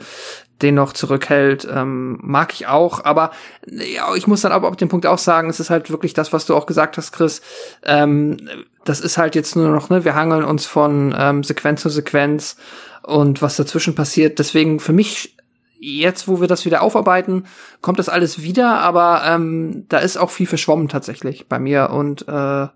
den 0.62 0.76
noch 0.76 0.92
zurückhält, 0.92 1.66
ähm, 1.74 2.20
mag 2.22 2.54
ich 2.54 2.68
auch, 2.68 3.06
aber 3.06 3.32
ja, 3.66 4.14
ich 4.16 4.28
muss 4.28 4.42
dann 4.42 4.52
aber 4.52 4.68
auf 4.68 4.76
den 4.76 4.90
Punkt 4.90 5.06
auch 5.06 5.18
sagen, 5.18 5.50
es 5.50 5.62
ist 5.62 5.70
halt 5.70 5.90
wirklich 5.90 6.14
das, 6.14 6.34
was 6.34 6.46
du 6.46 6.56
auch 6.56 6.66
gesagt 6.66 6.98
hast, 6.98 7.14
Chris, 7.14 7.42
ähm, 7.84 8.50
das 8.84 9.00
ist 9.00 9.18
halt 9.18 9.36
jetzt 9.36 9.56
nur 9.56 9.70
noch, 9.70 9.90
ne, 9.90 10.04
wir 10.04 10.14
hangeln 10.14 10.44
uns 10.44 10.66
von 10.66 11.16
ähm, 11.18 11.46
Sequenz 11.46 11.82
zu 11.82 11.90
Sequenz 11.90 12.58
und 13.04 13.42
was 13.42 13.56
dazwischen 13.56 13.96
passiert, 13.96 14.40
deswegen 14.40 14.82
für 14.82 14.92
mich 14.94 15.38
jetzt, 15.80 16.28
wo 16.28 16.42
wir 16.42 16.48
das 16.48 16.66
wieder 16.66 16.82
aufarbeiten, 16.82 17.46
kommt 17.82 18.00
das 18.00 18.10
alles 18.10 18.42
wieder, 18.42 18.80
aber 18.80 19.24
ähm, 19.26 19.86
da 19.90 20.00
ist 20.00 20.18
auch 20.18 20.30
viel 20.30 20.48
verschwommen 20.48 20.88
tatsächlich 20.90 21.48
bei 21.48 21.60
mir 21.60 21.90
und 21.90 22.28
äh, 22.28 22.68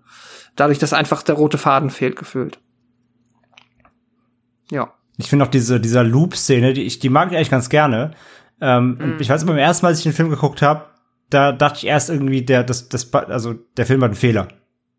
dadurch, 0.56 0.78
dass 0.78 0.92
einfach 0.92 1.22
der 1.22 1.34
rote 1.34 1.58
Faden 1.58 1.90
fehlt, 1.90 2.16
gefühlt. 2.16 2.58
Ja. 4.70 4.94
Ich 5.16 5.28
finde 5.28 5.44
auch 5.44 5.50
diese, 5.50 5.80
dieser 5.80 6.02
Loop-Szene, 6.02 6.72
die, 6.72 6.82
ich, 6.82 6.98
die 6.98 7.08
mag 7.08 7.30
ich 7.30 7.36
eigentlich 7.36 7.50
ganz 7.50 7.68
gerne. 7.68 8.12
Ähm, 8.60 8.98
und 9.00 9.20
Ich 9.20 9.28
weiß, 9.28 9.44
beim 9.44 9.58
ersten 9.58 9.84
Mal, 9.84 9.90
als 9.90 9.98
ich 9.98 10.04
den 10.04 10.12
Film 10.12 10.30
geguckt 10.30 10.62
habe, 10.62 10.86
da 11.30 11.52
dachte 11.52 11.78
ich 11.78 11.86
erst 11.86 12.10
irgendwie, 12.10 12.42
der, 12.42 12.64
das, 12.64 12.88
das, 12.88 13.12
also 13.12 13.54
der 13.76 13.86
Film 13.86 14.02
hat 14.02 14.10
einen 14.10 14.16
Fehler. 14.16 14.48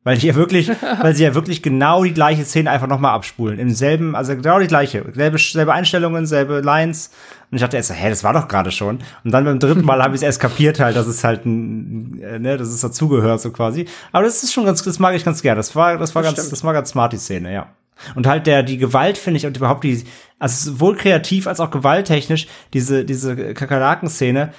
Weil 0.05 0.19
die 0.19 0.27
ja 0.27 0.35
wirklich, 0.35 0.69
weil 1.01 1.15
sie 1.15 1.23
ja 1.23 1.35
wirklich 1.35 1.61
genau 1.63 2.03
die 2.03 2.13
gleiche 2.13 2.45
Szene 2.45 2.69
einfach 2.69 2.87
nochmal 2.87 3.13
abspulen. 3.13 3.59
Im 3.59 3.71
selben, 3.71 4.15
also 4.15 4.35
genau 4.35 4.59
die 4.59 4.67
gleiche. 4.67 5.03
Selbe, 5.13 5.37
selbe 5.39 5.73
Einstellungen, 5.73 6.27
selbe 6.27 6.61
Lines. 6.61 7.09
Und 7.49 7.57
ich 7.57 7.61
dachte 7.61 7.75
erst, 7.75 7.91
hä, 7.91 8.09
das 8.09 8.23
war 8.23 8.31
doch 8.31 8.47
gerade 8.47 8.71
schon. 8.71 8.99
Und 9.23 9.31
dann 9.31 9.43
beim 9.43 9.59
dritten 9.59 9.83
Mal 9.83 10.01
habe 10.03 10.15
ich 10.15 10.19
es 10.19 10.23
erst 10.23 10.39
kapiert 10.39 10.79
halt, 10.79 10.95
dass 10.95 11.07
es 11.07 11.23
halt 11.23 11.45
ein, 11.45 12.21
äh, 12.21 12.37
ne, 12.37 12.55
dass 12.55 12.67
es 12.69 12.81
dazugehört, 12.81 13.41
so 13.41 13.51
quasi. 13.51 13.87
Aber 14.11 14.23
das 14.23 14.43
ist 14.43 14.53
schon 14.53 14.65
ganz, 14.65 14.83
das 14.83 14.99
mag 14.99 15.15
ich 15.15 15.25
ganz 15.25 15.41
gerne. 15.41 15.57
Das 15.57 15.75
war, 15.75 15.97
das 15.97 16.13
war 16.13 16.21
Das 16.21 16.29
ganz, 16.29 16.39
stimmt. 16.39 16.51
das 16.53 16.63
war 16.63 16.73
ganz 16.73 16.89
smart, 16.91 17.11
die 17.11 17.17
Szene, 17.17 17.51
ja. 17.51 17.67
Und 18.13 18.27
halt 18.27 18.45
der, 18.45 18.61
die 18.61 18.77
Gewalt 18.77 19.17
finde 19.17 19.39
ich 19.39 19.45
und 19.47 19.57
überhaupt 19.57 19.83
die, 19.83 20.03
also 20.37 20.71
sowohl 20.71 20.97
kreativ 20.97 21.47
als 21.47 21.59
auch 21.59 21.71
gewalttechnisch, 21.71 22.47
diese, 22.73 23.05
diese 23.05 23.53
Kakerlaken-Szene, 23.55 24.51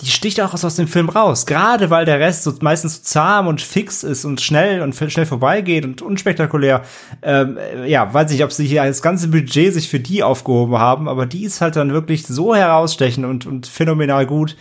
die 0.00 0.06
sticht 0.08 0.40
auch 0.40 0.52
aus, 0.52 0.64
aus 0.64 0.74
dem 0.74 0.88
Film 0.88 1.08
raus. 1.08 1.46
Gerade 1.46 1.88
weil 1.88 2.04
der 2.04 2.18
Rest 2.18 2.42
so 2.42 2.52
meistens 2.60 2.96
so 2.96 3.02
zahm 3.02 3.46
und 3.46 3.62
fix 3.62 4.02
ist 4.02 4.24
und 4.24 4.40
schnell 4.40 4.82
und 4.82 4.94
schnell 4.94 5.24
vorbeigeht 5.24 5.84
und 5.84 6.02
unspektakulär. 6.02 6.82
Ähm, 7.22 7.56
äh, 7.56 7.88
ja, 7.88 8.12
weiß 8.12 8.30
nicht, 8.32 8.42
ob 8.42 8.52
sie 8.52 8.66
hier 8.66 8.84
das 8.84 9.02
ganze 9.02 9.28
Budget 9.28 9.72
sich 9.72 9.88
für 9.88 10.00
die 10.00 10.24
aufgehoben 10.24 10.78
haben, 10.78 11.08
aber 11.08 11.26
die 11.26 11.44
ist 11.44 11.60
halt 11.60 11.76
dann 11.76 11.92
wirklich 11.92 12.26
so 12.26 12.56
herausstechend 12.56 13.24
und, 13.24 13.46
und 13.46 13.68
phänomenal 13.68 14.26
gut, 14.26 14.56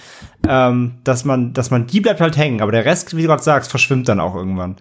ähm, 0.47 0.95
dass 1.03 1.25
man, 1.25 1.53
dass 1.53 1.71
man, 1.71 1.87
die 1.87 1.99
bleibt 1.99 2.21
halt 2.21 2.37
hängen. 2.37 2.61
Aber 2.61 2.71
der 2.71 2.85
Rest, 2.85 3.15
wie 3.17 3.23
du 3.23 3.27
gerade 3.27 3.43
sagst, 3.43 3.71
verschwimmt 3.71 4.07
dann 4.07 4.19
auch 4.19 4.35
irgendwann. 4.35 4.75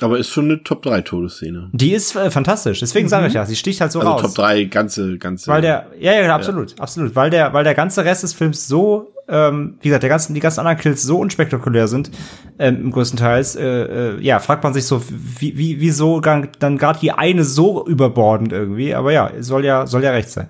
Aber 0.00 0.18
ist 0.18 0.30
schon 0.30 0.46
eine 0.46 0.62
Top 0.62 0.82
3 0.82 1.02
Todesszene. 1.02 1.70
Die 1.72 1.92
ist 1.92 2.16
äh, 2.16 2.30
fantastisch. 2.30 2.80
Deswegen 2.80 3.08
sage 3.08 3.28
ich 3.28 3.34
ja, 3.34 3.46
sie 3.46 3.54
sticht 3.56 3.80
halt 3.80 3.92
so 3.92 4.00
Also 4.00 4.10
raus. 4.10 4.22
Top 4.22 4.34
3 4.34 4.64
ganze, 4.64 5.18
ganze. 5.18 5.50
Weil 5.50 5.62
der, 5.62 5.86
ja, 5.98 6.12
ja, 6.12 6.34
absolut, 6.34 6.78
absolut, 6.80 7.14
weil 7.14 7.30
der, 7.30 7.52
weil 7.52 7.64
der 7.64 7.74
ganze 7.74 8.04
Rest 8.04 8.24
des 8.24 8.32
Films 8.34 8.66
so 8.66 9.13
ähm, 9.28 9.78
wie 9.80 9.88
gesagt, 9.88 10.02
der 10.02 10.10
ganzen, 10.10 10.34
die 10.34 10.40
ganzen 10.40 10.60
anderen 10.60 10.78
Kills 10.78 11.02
so 11.02 11.18
unspektakulär 11.18 11.88
sind, 11.88 12.10
ähm, 12.58 12.76
im 12.76 12.90
größten 12.90 13.18
Teils, 13.18 13.56
äh, 13.56 13.64
äh, 13.64 14.20
ja, 14.20 14.38
fragt 14.38 14.64
man 14.64 14.74
sich 14.74 14.84
so, 14.84 15.02
wie, 15.08 15.56
wie, 15.56 15.80
wieso 15.80 16.20
dann 16.20 16.78
gerade 16.78 16.98
die 17.00 17.12
eine 17.12 17.44
so 17.44 17.86
überbordend 17.86 18.52
irgendwie, 18.52 18.94
aber 18.94 19.12
ja, 19.12 19.30
soll 19.40 19.64
ja, 19.64 19.86
soll 19.86 20.02
ja 20.02 20.10
recht 20.10 20.30
sein. 20.30 20.48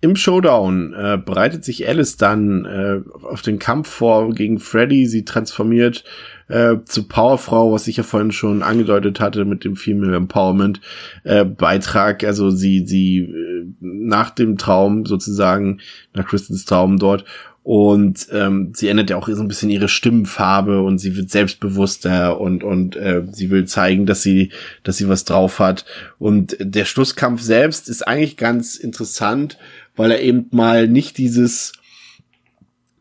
Im 0.00 0.16
Showdown 0.16 0.92
äh, 0.92 1.16
bereitet 1.16 1.64
sich 1.64 1.88
Alice 1.88 2.18
dann 2.18 2.66
äh, 2.66 3.00
auf 3.24 3.40
den 3.40 3.58
Kampf 3.58 3.88
vor 3.88 4.34
gegen 4.34 4.58
Freddy. 4.58 5.06
Sie 5.06 5.24
transformiert 5.24 6.04
äh, 6.48 6.76
zu 6.84 7.08
Powerfrau, 7.08 7.72
was 7.72 7.88
ich 7.88 7.96
ja 7.96 8.02
vorhin 8.02 8.32
schon 8.32 8.62
angedeutet 8.62 9.20
hatte 9.20 9.44
mit 9.44 9.64
dem 9.64 9.76
Female 9.76 10.16
Empowerment 10.16 10.80
äh, 11.24 11.44
Beitrag. 11.44 12.24
Also 12.24 12.50
sie 12.50 12.86
sie 12.86 13.18
äh, 13.18 13.66
nach 13.80 14.30
dem 14.30 14.58
Traum 14.58 15.06
sozusagen 15.06 15.80
nach 16.12 16.26
Kristens 16.26 16.64
Traum 16.64 16.98
dort 16.98 17.24
und 17.64 18.28
ähm, 18.30 18.72
sie 18.74 18.88
ändert 18.88 19.08
ja 19.08 19.16
auch 19.16 19.26
so 19.26 19.40
ein 19.40 19.48
bisschen 19.48 19.70
ihre 19.70 19.88
Stimmfarbe 19.88 20.82
und 20.82 20.98
sie 20.98 21.16
wird 21.16 21.30
selbstbewusster 21.30 22.38
und 22.38 22.62
und 22.62 22.94
äh, 22.94 23.22
sie 23.32 23.48
will 23.48 23.64
zeigen, 23.64 24.04
dass 24.04 24.22
sie 24.22 24.52
dass 24.82 24.98
sie 24.98 25.08
was 25.08 25.24
drauf 25.24 25.60
hat 25.60 25.86
und 26.18 26.58
der 26.60 26.84
Schlusskampf 26.84 27.40
selbst 27.40 27.88
ist 27.88 28.06
eigentlich 28.06 28.36
ganz 28.36 28.76
interessant, 28.76 29.56
weil 29.96 30.10
er 30.10 30.20
eben 30.20 30.46
mal 30.50 30.88
nicht 30.88 31.16
dieses 31.16 31.72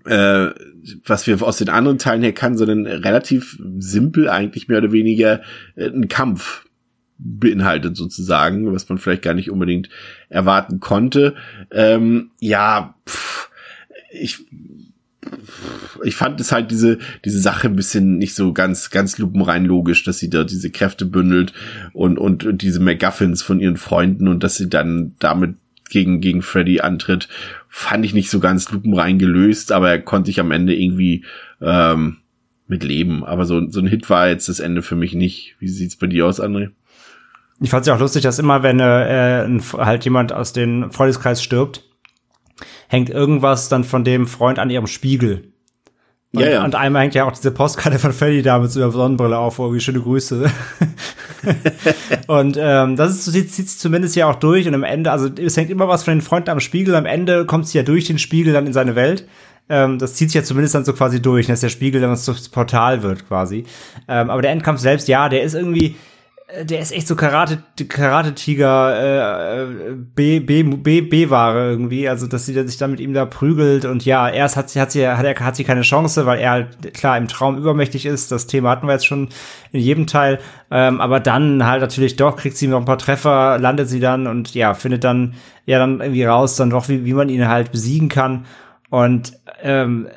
äh, 0.05 0.49
was 1.05 1.27
wir 1.27 1.41
aus 1.41 1.57
den 1.57 1.69
anderen 1.69 1.97
Teilen 1.97 2.23
her 2.23 2.33
kann, 2.33 2.57
sondern 2.57 2.85
relativ 2.85 3.57
simpel 3.77 4.29
eigentlich 4.29 4.67
mehr 4.67 4.79
oder 4.79 4.91
weniger 4.91 5.41
äh, 5.75 5.87
ein 5.87 6.07
Kampf 6.07 6.65
beinhaltet 7.17 7.95
sozusagen, 7.95 8.73
was 8.73 8.89
man 8.89 8.97
vielleicht 8.97 9.21
gar 9.21 9.33
nicht 9.33 9.51
unbedingt 9.51 9.89
erwarten 10.29 10.79
konnte. 10.79 11.35
Ähm, 11.71 12.31
ja, 12.39 12.95
pff, 13.07 13.49
ich 14.11 14.45
ich 16.03 16.15
fand 16.15 16.39
es 16.39 16.51
halt 16.51 16.71
diese, 16.71 16.99
diese 17.23 17.39
Sache 17.39 17.67
ein 17.67 17.75
bisschen 17.75 18.17
nicht 18.17 18.35
so 18.35 18.53
ganz, 18.53 18.89
ganz 18.89 19.17
lupenrein 19.17 19.65
logisch, 19.65 20.03
dass 20.03 20.19
sie 20.19 20.29
da 20.29 20.43
diese 20.43 20.69
Kräfte 20.69 21.05
bündelt 21.05 21.53
und, 21.93 22.17
und, 22.17 22.45
und 22.45 22.61
diese 22.61 22.79
MacGuffins 22.79 23.41
von 23.41 23.59
ihren 23.59 23.77
Freunden 23.77 24.27
und 24.27 24.43
dass 24.43 24.55
sie 24.55 24.69
dann 24.69 25.15
damit 25.19 25.55
gegen, 25.89 26.21
gegen 26.21 26.41
Freddy 26.41 26.81
antritt, 26.81 27.29
fand 27.75 28.05
ich 28.05 28.13
nicht 28.13 28.29
so 28.29 28.39
ganz 28.39 28.71
lupenrein 28.71 29.17
gelöst, 29.17 29.71
aber 29.71 29.89
er 29.89 29.99
konnte 29.99 30.29
ich 30.29 30.39
am 30.39 30.51
Ende 30.51 30.75
irgendwie 30.75 31.25
ähm, 31.59 32.17
mit 32.67 32.83
leben. 32.83 33.25
Aber 33.25 33.45
so, 33.45 33.67
so 33.67 33.79
ein 33.79 33.87
Hit 33.87 34.11
war 34.11 34.27
jetzt 34.27 34.47
das 34.47 34.59
Ende 34.59 34.83
für 34.83 34.95
mich 34.95 35.15
nicht. 35.15 35.55
Wie 35.57 35.67
sieht's 35.67 35.95
bei 35.95 36.05
dir 36.05 36.27
aus, 36.27 36.39
André? 36.39 36.69
Ich 37.59 37.71
fand 37.71 37.81
es 37.81 37.87
ja 37.87 37.95
auch 37.95 37.99
lustig, 37.99 38.21
dass 38.21 38.37
immer, 38.37 38.61
wenn 38.61 38.79
äh, 38.79 39.59
halt 39.79 40.05
jemand 40.05 40.31
aus 40.33 40.53
dem 40.53 40.91
Freundeskreis 40.91 41.41
stirbt, 41.41 41.83
hängt 42.89 43.09
irgendwas 43.09 43.69
dann 43.69 43.83
von 43.83 44.03
dem 44.03 44.27
Freund 44.27 44.59
an 44.59 44.69
ihrem 44.69 44.85
Spiegel. 44.85 45.52
Und, 46.35 46.41
ja, 46.41 46.49
ja. 46.49 46.65
und 46.65 46.73
einmal 46.73 47.03
hängt 47.03 47.13
ja 47.13 47.25
auch 47.25 47.31
diese 47.31 47.51
Postkarte 47.51 47.99
von 47.99 48.11
Freddy 48.11 48.41
da 48.41 48.57
mit 48.57 48.71
so 48.71 48.81
einer 48.81 48.91
Sonnenbrille 48.91 49.37
auf, 49.37 49.59
wo 49.59 49.71
wie 49.71 49.79
schöne 49.79 50.01
Grüße. 50.01 50.49
und 52.27 52.57
ähm, 52.59 52.95
das 52.95 53.11
ist, 53.11 53.31
zieht, 53.31 53.53
zieht 53.53 53.69
zumindest 53.69 54.15
ja 54.15 54.27
auch 54.27 54.35
durch 54.35 54.67
und 54.67 54.73
am 54.73 54.83
Ende, 54.83 55.11
also 55.11 55.27
es 55.27 55.55
hängt 55.57 55.69
immer 55.69 55.87
was 55.87 56.03
von 56.03 56.15
den 56.15 56.21
Freunden 56.21 56.49
am 56.49 56.59
Spiegel, 56.59 56.95
am 56.95 57.05
Ende 57.05 57.45
kommt 57.45 57.67
sie 57.67 57.77
ja 57.77 57.83
durch 57.83 58.05
den 58.05 58.17
Spiegel 58.17 58.51
dann 58.51 58.65
in 58.65 58.73
seine 58.73 58.95
Welt. 58.95 59.27
Ähm, 59.69 59.99
das 59.99 60.15
zieht 60.15 60.29
sich 60.29 60.35
ja 60.35 60.43
zumindest 60.43 60.73
dann 60.73 60.85
so 60.85 60.93
quasi 60.93 61.21
durch, 61.21 61.45
dass 61.45 61.61
der 61.61 61.69
Spiegel 61.69 62.01
dann 62.01 62.09
das 62.09 62.49
Portal 62.49 63.03
wird 63.03 63.27
quasi. 63.27 63.65
Ähm, 64.07 64.31
aber 64.31 64.41
der 64.41 64.51
Endkampf 64.51 64.79
selbst, 64.79 65.07
ja, 65.07 65.29
der 65.29 65.43
ist 65.43 65.53
irgendwie, 65.53 65.95
der 66.61 66.79
ist 66.79 66.91
echt 66.91 67.07
so 67.07 67.15
Karate 67.15 67.63
Karate 67.87 68.35
Tiger 68.35 69.63
äh, 69.63 69.93
B 69.95 70.39
B 70.39 70.63
B 70.63 71.01
B 71.01 71.29
Ware 71.29 71.71
irgendwie, 71.71 72.07
also 72.07 72.27
dass 72.27 72.45
sie 72.45 72.53
sich 72.53 72.77
dann 72.77 72.91
mit 72.91 72.99
ihm 72.99 73.13
da 73.13 73.25
prügelt 73.25 73.85
und 73.85 74.05
ja, 74.05 74.29
erst 74.29 74.55
hat 74.55 74.69
sie 74.69 74.79
hat 74.79 74.91
sie 74.91 75.07
hat 75.07 75.25
er 75.25 75.39
hat 75.39 75.55
sie 75.55 75.63
keine 75.63 75.81
Chance, 75.81 76.25
weil 76.25 76.39
er 76.39 76.51
halt 76.51 76.93
klar 76.93 77.17
im 77.17 77.27
Traum 77.27 77.57
übermächtig 77.57 78.05
ist. 78.05 78.31
Das 78.31 78.45
Thema 78.45 78.69
hatten 78.69 78.87
wir 78.87 78.93
jetzt 78.93 79.07
schon 79.07 79.29
in 79.71 79.79
jedem 79.79 80.05
Teil, 80.05 80.39
ähm, 80.69 81.01
aber 81.01 81.19
dann 81.19 81.65
halt 81.65 81.81
natürlich 81.81 82.15
doch 82.17 82.35
kriegt 82.35 82.57
sie 82.57 82.67
noch 82.67 82.79
ein 82.79 82.85
paar 82.85 82.99
Treffer, 82.99 83.57
landet 83.57 83.89
sie 83.89 83.99
dann 83.99 84.27
und 84.27 84.53
ja, 84.53 84.75
findet 84.75 85.03
dann 85.03 85.33
ja 85.65 85.79
dann 85.79 86.01
irgendwie 86.01 86.25
raus 86.25 86.55
dann 86.55 86.69
doch 86.69 86.87
wie 86.87 87.03
wie 87.05 87.13
man 87.13 87.29
ihn 87.29 87.47
halt 87.47 87.71
besiegen 87.71 88.09
kann. 88.09 88.45
Und 88.89 89.33
ähm, 89.63 90.07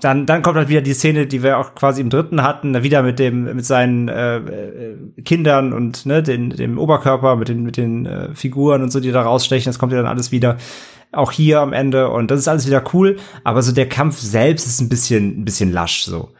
dann, 0.00 0.26
dann 0.26 0.42
kommt 0.42 0.56
halt 0.56 0.68
wieder 0.68 0.80
die 0.80 0.94
Szene, 0.94 1.26
die 1.26 1.42
wir 1.42 1.58
auch 1.58 1.74
quasi 1.74 2.00
im 2.00 2.10
dritten 2.10 2.42
hatten, 2.42 2.82
wieder 2.82 3.02
mit 3.02 3.18
dem, 3.18 3.44
mit 3.44 3.66
seinen 3.66 4.08
äh, 4.08 4.36
äh, 4.36 4.96
Kindern 5.24 5.72
und 5.72 6.06
ne, 6.06 6.22
den, 6.22 6.50
dem 6.50 6.78
Oberkörper, 6.78 7.36
mit 7.36 7.48
den, 7.48 7.62
mit 7.62 7.76
den 7.76 8.06
äh, 8.06 8.34
Figuren 8.34 8.82
und 8.82 8.92
so, 8.92 9.00
die 9.00 9.12
da 9.12 9.22
rausstechen. 9.22 9.70
Das 9.70 9.78
kommt 9.78 9.92
ja 9.92 9.98
dann 9.98 10.10
alles 10.10 10.30
wieder 10.32 10.56
auch 11.10 11.32
hier 11.32 11.60
am 11.60 11.72
Ende 11.72 12.10
und 12.10 12.30
das 12.30 12.40
ist 12.40 12.48
alles 12.48 12.66
wieder 12.66 12.84
cool. 12.92 13.16
Aber 13.44 13.62
so 13.62 13.72
der 13.72 13.88
Kampf 13.88 14.18
selbst 14.18 14.66
ist 14.66 14.80
ein 14.80 14.88
bisschen, 14.88 15.40
ein 15.40 15.44
bisschen 15.44 15.72
lasch 15.72 16.02
so 16.02 16.30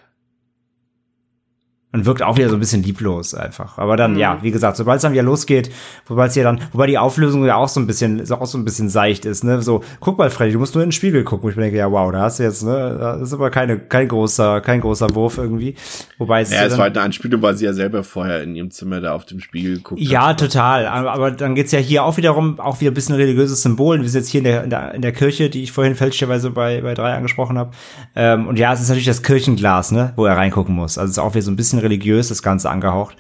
und 1.99 2.07
wirkt 2.07 2.23
auch 2.23 2.37
wieder 2.37 2.49
so 2.49 2.57
ein 2.57 2.61
bisschen 2.61 2.83
lieblos 2.83 3.35
einfach. 3.35 3.79
Aber 3.79 3.97
dann, 3.97 4.13
mhm. 4.13 4.19
ja, 4.19 4.39
wie 4.43 4.51
gesagt, 4.51 4.77
sobald 4.77 4.97
es 4.97 5.03
dann 5.03 5.13
wieder 5.13 5.23
losgeht, 5.23 5.71
wobei 6.07 6.27
es 6.27 6.35
ja 6.35 6.45
dann, 6.45 6.61
wobei 6.73 6.87
die 6.87 6.99
Auflösung 6.99 7.45
ja 7.45 7.57
auch 7.57 7.69
so 7.69 7.81
ein 7.81 7.87
bisschen, 7.87 8.31
auch 8.31 8.47
so 8.47 8.59
ein 8.59 8.65
bisschen 8.65 8.89
seicht 8.89 9.25
ist, 9.25 9.45
ne? 9.45 9.61
So, 9.63 9.83
guck 10.01 10.19
mal, 10.19 10.31
Freddy, 10.31 10.53
du 10.53 10.59
musst 10.59 10.75
nur 10.75 10.85
in 10.85 10.89
den 10.89 10.93
Spiegel 10.93 11.25
gucken. 11.25 11.45
Wo 11.45 11.51
ich 11.51 11.57
mir 11.57 11.63
denke, 11.63 11.79
ja, 11.79 11.91
wow, 11.91 12.11
da 12.13 12.21
hast 12.23 12.39
du 12.39 12.45
jetzt, 12.45 12.65
ne, 12.65 12.97
das 12.99 13.23
ist 13.23 13.33
aber 13.33 13.51
keine, 13.51 13.79
kein 13.79 14.09
großer, 14.09 14.61
kein 14.61 14.81
großer 14.81 15.15
Wurf 15.15 15.39
irgendwie. 15.39 15.75
Wobei 16.19 16.43
es. 16.43 16.53
Ja, 16.53 16.65
es 16.65 16.73
war 16.73 16.85
halt 16.85 16.97
eine 16.97 17.05
Anspielung, 17.05 17.43
weil 17.43 17.57
sie 17.57 17.65
ja 17.65 17.73
selber 17.73 18.03
vorher 18.05 18.43
in 18.43 18.55
ihrem 18.55 18.71
Zimmer 18.71 19.01
da 19.01 19.15
auf 19.15 19.25
dem 19.25 19.41
Spiegel 19.41 19.77
geguckt 19.77 20.01
Ja, 20.01 20.29
hat. 20.29 20.41
total. 20.41 20.87
Aber, 20.87 21.13
aber 21.13 21.31
dann 21.31 21.55
geht's 21.55 21.73
ja 21.73 21.79
hier 21.79 22.05
auch 22.05 22.17
wiederum, 22.17 22.59
auch 22.61 22.81
wieder 22.81 22.91
ein 22.91 22.95
bisschen 22.95 23.15
religiöses 23.15 23.63
Symbol. 23.63 24.01
Wir 24.01 24.09
sind 24.09 24.21
jetzt 24.23 24.31
hier 24.31 24.39
in 24.39 24.45
der, 24.45 24.65
in 24.65 24.71
der, 24.71 24.95
in 24.95 25.03
der 25.03 25.13
Kirche, 25.13 25.51
die 25.51 25.63
ich 25.63 25.73
vorhin 25.73 25.95
fälschlicherweise 25.95 26.51
bei, 26.51 26.81
bei 26.81 26.95
drei 26.95 27.15
angesprochen 27.15 27.59
habe. 27.59 27.71
Ähm, 28.17 28.47
und 28.47 28.59
ja, 28.59 28.73
es 28.73 28.81
ist 28.81 28.89
natürlich 28.89 29.07
das 29.07 29.23
Kirchenglas, 29.23 29.93
ne, 29.93 30.13
wo 30.17 30.27
er 30.27 30.37
reingucken 30.37 30.75
muss. 30.75 30.99
Also 30.99 31.11
es 31.11 31.17
ist 31.17 31.19
auch 31.19 31.35
wieder 31.35 31.43
so 31.43 31.51
ein 31.51 31.57
bisschen 31.57 31.79
religiös, 31.89 32.29
das 32.29 32.43
Ganze 32.43 32.71
angehaucht. 32.71 33.17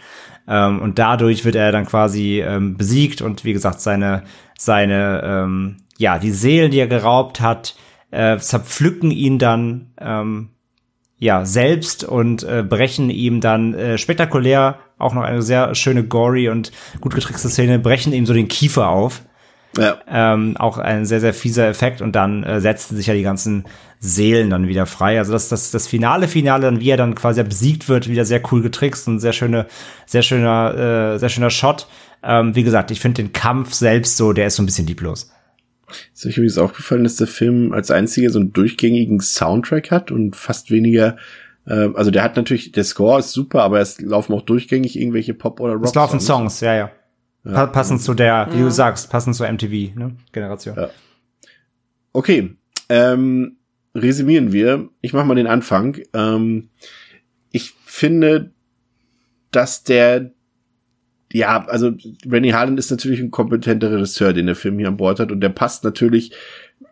Ähm, 0.48 0.80
und 0.80 0.98
dadurch 0.98 1.44
wird 1.44 1.56
er 1.56 1.72
dann 1.72 1.86
quasi 1.86 2.40
ähm, 2.40 2.76
besiegt 2.76 3.20
und 3.20 3.44
wie 3.44 3.52
gesagt, 3.52 3.80
seine, 3.80 4.22
seine, 4.56 5.22
ähm, 5.24 5.76
ja, 5.98 6.18
die 6.18 6.30
Seelen, 6.30 6.70
die 6.70 6.78
er 6.78 6.86
geraubt 6.86 7.40
hat, 7.40 7.76
äh, 8.10 8.38
zerpflücken 8.38 9.10
ihn 9.10 9.38
dann, 9.38 9.92
ähm, 10.00 10.50
ja, 11.18 11.44
selbst 11.44 12.04
und 12.04 12.44
äh, 12.44 12.62
brechen 12.62 13.10
ihm 13.10 13.40
dann 13.40 13.74
äh, 13.74 13.98
spektakulär, 13.98 14.78
auch 14.98 15.14
noch 15.14 15.22
eine 15.22 15.42
sehr 15.42 15.74
schöne 15.74 16.04
gory 16.04 16.48
und 16.48 16.72
gut 17.00 17.14
getrickste 17.14 17.48
Szene, 17.48 17.78
brechen 17.78 18.12
ihm 18.12 18.24
so 18.24 18.32
den 18.32 18.48
Kiefer 18.48 18.88
auf. 18.88 19.22
Ja. 19.76 19.98
Ähm, 20.08 20.56
auch 20.56 20.78
ein 20.78 21.04
sehr, 21.04 21.20
sehr 21.20 21.34
fieser 21.34 21.68
Effekt 21.68 22.00
und 22.00 22.12
dann 22.12 22.42
äh, 22.42 22.60
setzen 22.60 22.96
sich 22.96 23.06
ja 23.06 23.14
die 23.14 23.22
ganzen 23.22 23.64
Seelen 24.00 24.50
dann 24.50 24.66
wieder 24.66 24.86
frei. 24.86 25.18
Also 25.18 25.32
das, 25.32 25.48
das, 25.48 25.70
das 25.70 25.86
finale 25.86 26.26
Finale, 26.28 26.62
dann 26.62 26.80
wie 26.80 26.90
er 26.90 26.96
dann 26.96 27.14
quasi 27.14 27.42
besiegt 27.42 27.88
wird, 27.88 28.08
wieder 28.08 28.24
sehr 28.24 28.40
cool 28.50 28.62
getrickst 28.62 29.06
und 29.08 29.20
sehr 29.20 29.32
schöne, 29.32 29.66
sehr 30.06 30.22
schöner, 30.22 31.14
äh, 31.14 31.18
sehr 31.18 31.28
schöner 31.28 31.50
Shot. 31.50 31.86
Ähm, 32.22 32.54
wie 32.54 32.64
gesagt, 32.64 32.90
ich 32.90 33.00
finde 33.00 33.22
den 33.22 33.32
Kampf 33.32 33.74
selbst 33.74 34.16
so, 34.16 34.32
der 34.32 34.46
ist 34.46 34.56
so 34.56 34.62
ein 34.62 34.66
bisschen 34.66 34.86
lieblos. 34.86 35.30
Ist 36.14 36.26
euch 36.26 36.36
übrigens 36.36 36.58
aufgefallen, 36.58 37.04
dass 37.04 37.16
der 37.16 37.26
Film 37.26 37.72
als 37.72 37.90
einziger 37.90 38.30
so 38.30 38.40
einen 38.40 38.52
durchgängigen 38.52 39.20
Soundtrack 39.20 39.90
hat 39.90 40.10
und 40.10 40.36
fast 40.36 40.70
weniger 40.70 41.16
äh, 41.66 41.90
also 41.94 42.10
der 42.10 42.22
hat 42.22 42.36
natürlich, 42.36 42.72
der 42.72 42.84
Score 42.84 43.18
ist 43.18 43.32
super, 43.32 43.62
aber 43.62 43.80
es 43.80 44.00
laufen 44.00 44.34
auch 44.34 44.42
durchgängig 44.42 44.98
irgendwelche 44.98 45.34
Pop- 45.34 45.60
oder 45.60 45.74
Rock-Songs. 45.74 45.90
Es 45.90 45.94
laufen 45.94 46.20
Songs, 46.20 46.60
ja, 46.60 46.74
ja. 46.74 46.90
Ja. 47.44 47.66
Passend 47.66 48.02
zu 48.02 48.14
der, 48.14 48.48
wie 48.52 48.60
du 48.60 48.70
sagst, 48.70 49.10
passend 49.10 49.36
zur 49.36 49.50
MTV, 49.50 49.94
ne? 49.96 50.16
Okay. 52.12 52.56
Ähm, 52.88 53.56
resümieren 53.94 54.52
wir. 54.52 54.88
Ich 55.00 55.12
mache 55.12 55.26
mal 55.26 55.34
den 55.34 55.46
Anfang. 55.46 55.98
Ähm, 56.14 56.70
ich 57.52 57.72
finde, 57.84 58.52
dass 59.50 59.84
der 59.84 60.32
ja, 61.32 61.66
also 61.66 61.92
Rennie 62.26 62.54
Harlan 62.54 62.78
ist 62.78 62.90
natürlich 62.90 63.20
ein 63.20 63.30
kompetenter 63.30 63.92
Regisseur, 63.92 64.32
den 64.32 64.46
der 64.46 64.54
Film 64.54 64.78
hier 64.78 64.88
an 64.88 64.96
Bord 64.96 65.20
hat 65.20 65.30
und 65.30 65.40
der 65.40 65.50
passt 65.50 65.84
natürlich 65.84 66.32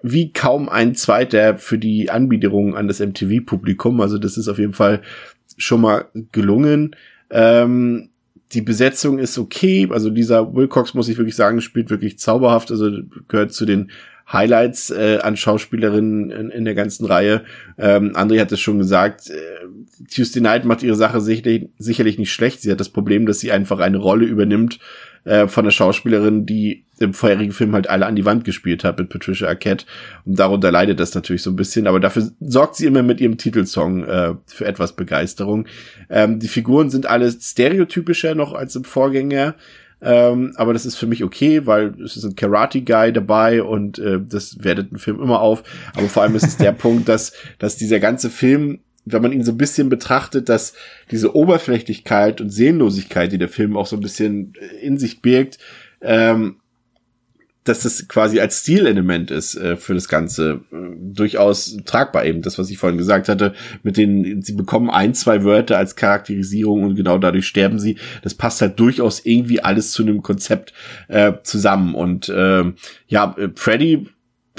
wie 0.02 0.33
kaum 0.33 0.68
ein 0.68 0.94
zweiter 0.94 1.57
für 1.57 1.78
die 1.78 2.10
Anbiederung 2.10 2.76
an 2.76 2.86
das 2.86 3.00
MTV-Publikum. 3.00 4.00
Also 4.00 4.18
das 4.18 4.36
ist 4.36 4.49
auf 4.49 4.58
jeden 4.58 4.75
Fall 4.75 5.00
schon 5.57 5.81
mal 5.81 6.07
gelungen. 6.33 6.94
Ähm, 7.31 8.10
die 8.52 8.62
Besetzung 8.62 9.18
ist 9.18 9.39
okay. 9.39 9.89
Also 9.91 10.10
dieser 10.10 10.55
Wilcox, 10.55 10.94
muss 10.94 11.08
ich 11.08 11.18
wirklich 11.18 11.36
sagen, 11.36 11.60
spielt 11.60 11.91
wirklich 11.91 12.18
zauberhaft. 12.18 12.70
Also 12.70 12.91
gehört 13.28 13.52
zu 13.52 13.66
den 13.66 13.91
Highlights 14.33 14.91
äh, 14.91 15.18
an 15.23 15.36
Schauspielerinnen 15.36 16.31
in, 16.31 16.50
in 16.50 16.65
der 16.65 16.75
ganzen 16.75 17.07
Reihe. 17.07 17.44
Ähm, 17.78 18.12
André 18.16 18.41
hat 18.41 18.50
es 18.50 18.60
schon 18.60 18.78
gesagt, 18.78 19.31
äh, 19.31 19.34
Tuesday 20.12 20.41
Night 20.42 20.65
macht 20.65 20.83
ihre 20.83 20.97
Sache 20.97 21.20
sicherlich, 21.20 21.68
sicherlich 21.78 22.18
nicht 22.18 22.33
schlecht. 22.33 22.60
Sie 22.60 22.70
hat 22.70 22.81
das 22.81 22.89
Problem, 22.89 23.26
dass 23.26 23.39
sie 23.39 23.52
einfach 23.52 23.78
eine 23.78 23.99
Rolle 23.99 24.26
übernimmt 24.26 24.81
äh, 25.27 25.49
von 25.49 25.65
der 25.65 25.73
Schauspielerin, 25.73 26.47
die 26.47 26.85
im 26.99 27.13
vorherigen 27.13 27.53
Film 27.53 27.75
halt 27.75 27.91
alle 27.91 28.07
an 28.07 28.17
die 28.17 28.25
Wand 28.25 28.45
gespielt 28.45 28.85
hat 28.85 28.99
mit 28.99 29.11
Patricia 29.11 29.49
Arquette. 29.49 29.85
Und 30.25 30.39
darunter 30.39 30.71
leidet 30.71 31.01
das 31.01 31.15
natürlich 31.15 31.43
so 31.43 31.51
ein 31.51 31.57
bisschen, 31.57 31.87
aber 31.87 32.01
dafür 32.01 32.31
sorgt 32.41 32.77
sie 32.77 32.87
immer 32.87 33.03
mit 33.03 33.21
ihrem 33.21 33.37
Titelsong 33.37 34.05
äh, 34.05 34.35
für 34.47 34.65
etwas 34.65 34.95
Begeisterung. 34.95 35.67
Ähm, 36.09 36.39
die 36.39 36.49
Figuren 36.49 36.91
sind 36.91 37.07
alle 37.07 37.31
stereotypischer 37.31 38.35
noch 38.35 38.55
als 38.55 38.77
im 38.77 38.85
Vorgänger. 38.85 39.57
Ähm, 40.01 40.53
aber 40.57 40.75
das 40.75 40.87
ist 40.87 40.97
für 40.97 41.07
mich 41.07 41.25
okay, 41.25 41.67
weil 41.67 42.01
es 42.03 42.17
ist 42.17 42.25
ein 42.25 42.37
Karate-Guy 42.37 43.13
dabei 43.13 43.63
und 43.63 43.99
äh, 43.99 44.21
das 44.21 44.63
wertet 44.63 44.93
ein 44.93 44.99
Film 44.99 45.21
immer 45.21 45.41
auf. 45.41 45.65
Aber 45.97 46.09
vor 46.09 46.23
allem 46.23 46.37
ist 46.37 46.47
es 46.47 46.57
der 46.57 46.73
Punkt, 46.73 47.09
dass, 47.09 47.33
dass 47.59 47.77
dieser 47.77 47.99
ganze 47.99 48.31
Film 48.31 48.81
wenn 49.07 49.23
man 49.23 49.33
ihn 49.33 49.44
so 49.44 49.52
ein 49.52 49.59
bisschen 49.59 49.89
betrachtet, 49.89 50.49
dass 50.49 50.75
diese 51.10 51.35
Oberflächlichkeit 51.35 52.41
und 52.41 52.51
Sehnlosigkeit, 52.51 53.33
die 53.33 53.39
der 53.39 53.49
Film 53.49 53.76
auch 53.76 53.86
so 53.86 53.97
ein 53.97 54.02
bisschen 54.02 54.52
in 54.83 54.99
sich 54.99 55.23
birgt, 55.23 55.59
ähm, 56.02 56.57
dass 57.62 57.81
das 57.81 58.07
quasi 58.09 58.41
als 58.41 58.60
Stilelement 58.60 59.31
ist 59.31 59.57
äh, 59.57 59.76
für 59.76 59.94
das 59.94 60.09
Ganze 60.09 60.60
äh, 60.73 60.76
durchaus 61.01 61.76
tragbar 61.85 62.25
eben. 62.25 62.43
Das, 62.43 62.59
was 62.59 62.70
ich 62.70 62.78
vorhin 62.78 62.99
gesagt 62.99 63.28
hatte, 63.28 63.55
mit 63.83 63.97
denen 63.97 64.43
sie 64.43 64.52
bekommen 64.52 64.91
ein, 64.91 65.15
zwei 65.15 65.44
Wörter 65.44 65.78
als 65.78 65.97
Charakterisierung 65.97 66.85
und 66.85 66.94
genau 66.94 67.18
dadurch 67.18 67.47
sterben 67.47 67.78
sie. 67.78 67.97
Das 68.23 68.35
passt 68.35 68.60
halt 68.60 68.78
durchaus 68.78 69.25
irgendwie 69.25 69.60
alles 69.60 69.93
zu 69.93 70.02
einem 70.02 70.23
Konzept 70.23 70.73
äh, 71.09 71.33
zusammen. 71.43 71.94
Und 71.94 72.28
äh, 72.28 72.65
ja, 73.09 73.35
äh, 73.36 73.49
Freddy 73.55 74.07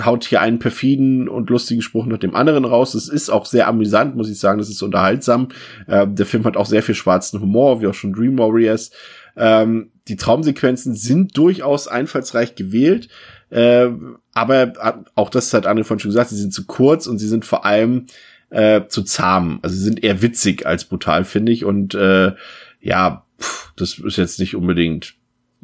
haut 0.05 0.25
hier 0.25 0.41
einen 0.41 0.59
perfiden 0.59 1.27
und 1.29 1.49
lustigen 1.49 1.81
Spruch 1.81 2.05
nach 2.05 2.17
dem 2.17 2.35
anderen 2.35 2.65
raus. 2.65 2.93
Es 2.93 3.09
ist 3.09 3.29
auch 3.29 3.45
sehr 3.45 3.67
amüsant, 3.67 4.15
muss 4.15 4.29
ich 4.29 4.39
sagen. 4.39 4.59
Das 4.59 4.69
ist 4.69 4.81
unterhaltsam. 4.81 5.49
Äh, 5.87 6.07
der 6.07 6.25
Film 6.25 6.43
hat 6.45 6.57
auch 6.57 6.65
sehr 6.65 6.83
viel 6.83 6.95
schwarzen 6.95 7.41
Humor, 7.41 7.81
wie 7.81 7.87
auch 7.87 7.93
schon 7.93 8.13
Dream 8.13 8.37
Warriors. 8.37 8.91
Ähm, 9.35 9.91
die 10.07 10.15
Traumsequenzen 10.15 10.95
sind 10.95 11.37
durchaus 11.37 11.87
einfallsreich 11.87 12.55
gewählt. 12.55 13.09
Äh, 13.49 13.89
aber 14.33 14.73
auch 15.15 15.29
das 15.29 15.53
hat 15.53 15.65
Anne 15.65 15.83
von 15.83 15.99
schon 15.99 16.09
gesagt, 16.09 16.29
sie 16.29 16.37
sind 16.37 16.53
zu 16.53 16.65
kurz 16.65 17.07
und 17.07 17.17
sie 17.19 17.27
sind 17.27 17.45
vor 17.45 17.65
allem 17.65 18.05
äh, 18.49 18.87
zu 18.87 19.03
zahm. 19.03 19.59
Also 19.61 19.75
sie 19.75 19.83
sind 19.83 20.03
eher 20.03 20.21
witzig 20.21 20.65
als 20.65 20.85
brutal, 20.85 21.25
finde 21.25 21.51
ich. 21.51 21.65
Und 21.65 21.95
äh, 21.95 22.33
ja, 22.81 23.25
pff, 23.39 23.73
das 23.75 23.99
ist 23.99 24.17
jetzt 24.17 24.39
nicht 24.39 24.55
unbedingt 24.55 25.16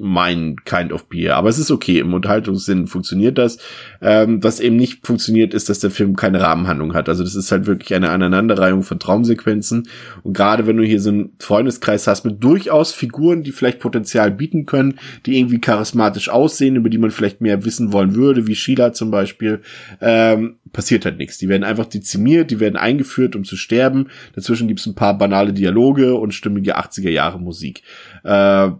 mein 0.03 0.57
Kind 0.65 0.91
of 0.91 1.05
Beer. 1.05 1.37
Aber 1.37 1.49
es 1.49 1.57
ist 1.57 1.71
okay. 1.71 1.99
Im 1.99 2.13
Unterhaltungssinn 2.13 2.87
funktioniert 2.87 3.37
das. 3.37 3.57
Ähm, 4.01 4.43
was 4.43 4.59
eben 4.59 4.75
nicht 4.75 5.07
funktioniert, 5.07 5.53
ist, 5.53 5.69
dass 5.69 5.79
der 5.79 5.91
Film 5.91 6.17
keine 6.17 6.41
Rahmenhandlung 6.41 6.93
hat. 6.93 7.07
Also 7.07 7.23
das 7.23 7.35
ist 7.35 7.51
halt 7.51 7.65
wirklich 7.67 7.95
eine 7.95 8.09
Aneinanderreihung 8.09 8.83
von 8.83 8.99
Traumsequenzen. 8.99 9.87
Und 10.23 10.33
gerade 10.33 10.67
wenn 10.67 10.75
du 10.75 10.83
hier 10.83 10.99
so 10.99 11.09
einen 11.09 11.33
Freundeskreis 11.39 12.05
hast 12.05 12.25
mit 12.25 12.43
durchaus 12.43 12.91
Figuren, 12.91 13.43
die 13.43 13.53
vielleicht 13.53 13.79
Potenzial 13.79 14.29
bieten 14.29 14.65
können, 14.65 14.99
die 15.25 15.39
irgendwie 15.39 15.61
charismatisch 15.61 16.27
aussehen, 16.27 16.75
über 16.75 16.89
die 16.89 16.97
man 16.97 17.11
vielleicht 17.11 17.39
mehr 17.39 17.63
wissen 17.63 17.93
wollen 17.93 18.15
würde, 18.15 18.45
wie 18.45 18.55
Sheila 18.55 18.91
zum 18.91 19.09
Beispiel, 19.09 19.61
ähm, 20.01 20.57
passiert 20.73 21.05
halt 21.05 21.17
nichts. 21.17 21.37
Die 21.37 21.47
werden 21.47 21.63
einfach 21.63 21.85
dezimiert, 21.85 22.51
die 22.51 22.59
werden 22.59 22.75
eingeführt, 22.75 23.37
um 23.37 23.45
zu 23.45 23.55
sterben. 23.55 24.09
Dazwischen 24.35 24.67
gibt's 24.67 24.85
ein 24.85 24.95
paar 24.95 25.17
banale 25.17 25.53
Dialoge 25.53 26.15
und 26.15 26.33
stimmige 26.33 26.77
80er 26.77 27.09
Jahre 27.09 27.39
Musik. 27.39 27.83
Äh, 28.25 28.71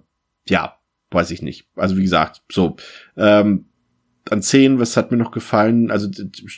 ja, 0.50 0.76
weiß 1.14 1.32
ich 1.32 1.42
nicht. 1.42 1.68
Also 1.76 1.98
wie 1.98 2.04
gesagt, 2.04 2.42
so. 2.52 2.76
Ähm, 3.18 3.66
an 4.30 4.42
Szenen, 4.42 4.80
was 4.80 4.96
hat 4.96 5.12
mir 5.12 5.18
noch 5.18 5.32
gefallen? 5.32 5.92
Also 5.92 6.08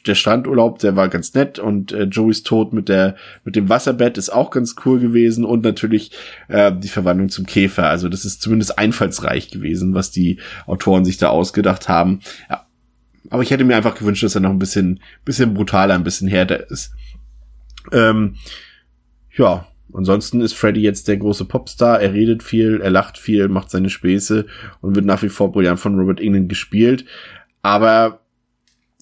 der 0.06 0.16
Strandurlaub, 0.16 0.80
der 0.80 0.95
war 0.95 1.09
ganz 1.09 1.34
nett 1.34 1.58
und 1.58 1.92
äh, 1.92 2.03
Joeys 2.03 2.43
Tod 2.43 2.74
mit 2.74 2.90
der 2.90 3.16
mit 3.43 3.56
dem 3.56 3.69
Wasserbett 3.69 4.17
ist 4.17 4.30
auch 4.30 4.51
ganz 4.51 4.75
cool 4.85 5.00
gewesen 5.00 5.43
und 5.45 5.64
natürlich 5.64 6.11
äh, 6.48 6.72
die 6.72 6.88
Verwandlung 6.88 7.30
zum 7.30 7.45
Käfer. 7.45 7.90
Also 7.90 8.08
das 8.08 8.24
ist 8.24 8.42
zumindest 8.42 8.77
einfallsreich 8.77 9.50
gewesen, 9.50 9.95
was 9.95 10.11
die 10.11 10.40
Autoren 10.67 11.06
sich 11.06 11.17
da 11.17 11.30
ausgedacht 11.30 11.90
haben. 11.90 12.19
Ja. 12.50 12.67
Aber 13.32 13.42
ich 13.42 13.50
hätte 13.50 13.64
mir 13.64 13.75
einfach 13.75 13.95
gewünscht, 13.95 14.24
dass 14.24 14.35
er 14.35 14.42
noch 14.42 14.51
ein 14.51 14.59
bisschen 14.59 15.00
bisschen 15.24 15.56
brutaler, 15.56 15.95
ein 15.95 16.03
bisschen 16.03 16.27
härter 16.27 16.69
ist. 16.69 16.93
Ähm, 17.92 18.35
ja, 19.35 19.67
Ansonsten 19.95 20.41
ist 20.41 20.53
Freddy 20.53 20.82
jetzt 20.82 21.07
der 21.07 21.17
große 21.17 21.45
Popstar. 21.45 22.01
Er 22.01 22.14
redet 22.14 22.43
viel, 22.43 22.82
er 22.82 22.91
lacht 22.91 23.17
viel, 23.17 23.48
macht 23.48 23.72
seine 23.72 23.90
Späße 23.90 24.45
und 24.82 24.95
wird 24.95 25.06
nach 25.06 25.24
wie 25.24 25.30
vor 25.30 25.51
brillant 25.51 25.80
von 25.80 25.98
Robert 25.98 26.19
England 26.19 26.49
gespielt. 26.49 27.06
Aber 27.61 28.22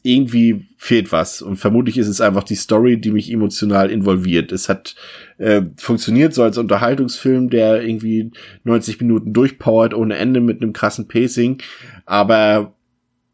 irgendwie 0.04 0.68
fehlt 0.78 1.12
was. 1.14 1.42
Und 1.42 1.56
vermutlich 1.56 1.98
ist 1.98 2.10
es 2.10 2.20
einfach 2.20 2.44
die 2.44 2.56
Story, 2.56 3.00
die 3.00 3.12
mich 3.12 3.32
emotional 3.32 3.90
involviert. 3.90 4.52
Es 4.52 4.68
hat 4.68 4.96
äh, 5.38 5.62
funktioniert 5.78 6.34
so 6.34 6.44
als 6.44 6.58
Unterhaltungsfilm, 6.58 7.50
der 7.50 7.82
irgendwie 7.84 8.32
90 8.66 9.00
Minuten 9.00 9.34
durchpowert 9.34 9.94
ohne 9.94 10.18
Ende 10.18 10.42
mit 10.42 10.62
einem 10.62 10.74
krassen 10.74 11.08
Pacing. 11.08 11.62
Aber 12.06 12.74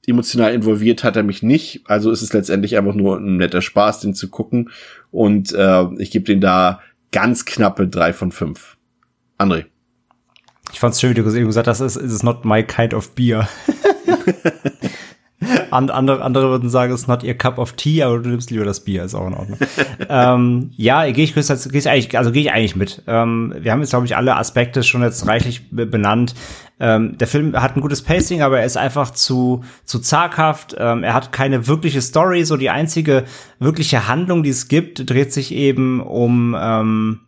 emotional 0.06 0.54
involviert 0.54 1.04
hat 1.04 1.16
er 1.16 1.24
mich 1.24 1.42
nicht. 1.42 1.82
Also 1.86 2.12
ist 2.12 2.22
es 2.22 2.34
letztendlich 2.34 2.78
einfach 2.78 2.96
nur 2.96 3.18
ein 3.18 3.38
netter 3.38 3.62
Spaß, 3.62 4.02
den 4.02 4.14
zu 4.14 4.30
gucken. 4.30 4.70
Und 5.12 5.52
äh, 5.54 5.86
ich 5.98 6.12
gebe 6.12 6.26
den 6.26 6.40
da 6.40 6.82
ganz 7.12 7.46
knappe 7.46 7.88
drei 7.88 8.14
von 8.14 8.32
fünf. 8.32 8.78
André. 9.38 9.66
Ich 10.72 10.80
fand's 10.80 11.02
schön, 11.02 11.12
wie 11.12 11.22
du 11.22 11.34
eben 11.34 11.48
gesagt 11.48 11.68
hast, 11.68 11.80
es 11.80 11.96
ist 11.96 12.24
not 12.24 12.46
my 12.46 12.64
kind 12.64 12.94
of 12.94 13.16
beer. 13.16 13.48
And, 15.72 15.90
andere, 15.90 16.22
andere 16.22 16.50
würden 16.50 16.70
sagen, 16.70 16.94
es 16.94 17.02
ist 17.02 17.08
not 17.08 17.24
your 17.24 17.34
cup 17.34 17.58
of 17.58 17.74
tea, 17.74 18.04
aber 18.04 18.20
du 18.20 18.30
nimmst 18.30 18.52
lieber 18.52 18.66
das 18.66 18.82
Bier, 18.82 19.04
ist 19.04 19.16
auch 19.16 19.28
in 19.28 19.34
Ordnung. 19.34 19.58
ähm, 20.10 20.72
ja, 20.76 21.10
gehe 21.12 21.24
ich, 21.24 21.34
geh 21.34 21.40
ich 21.40 21.90
eigentlich, 21.90 22.18
also 22.18 22.32
gehe 22.32 22.42
ich 22.42 22.52
eigentlich 22.52 22.76
mit. 22.76 23.04
Ähm, 23.08 23.56
wir 23.58 23.72
haben 23.72 23.80
jetzt, 23.80 23.92
glaube 23.92 24.06
ich, 24.06 24.18
alle 24.18 24.36
Aspekte 24.36 24.84
schon 24.84 25.02
jetzt 25.02 25.26
reichlich 25.28 25.70
benannt. 25.72 26.36
Ähm, 26.80 27.18
der 27.18 27.28
Film 27.28 27.60
hat 27.60 27.76
ein 27.76 27.82
gutes 27.82 28.02
Pacing, 28.02 28.42
aber 28.42 28.60
er 28.60 28.66
ist 28.66 28.78
einfach 28.78 29.12
zu, 29.12 29.64
zu 29.84 30.00
zaghaft. 30.00 30.76
Ähm, 30.78 31.04
er 31.04 31.14
hat 31.14 31.32
keine 31.32 31.68
wirkliche 31.68 32.02
Story. 32.02 32.46
So 32.46 32.58
die 32.58 32.70
einzige 32.70 33.26
wirkliche 33.60 34.08
Handlung, 34.08 34.44
die 34.44 34.50
es 34.50 34.68
gibt, 34.68 35.10
dreht 35.10 35.34
sich 35.34 35.54
eben 35.54 36.02
um, 36.02 36.56
ähm, 36.60 37.20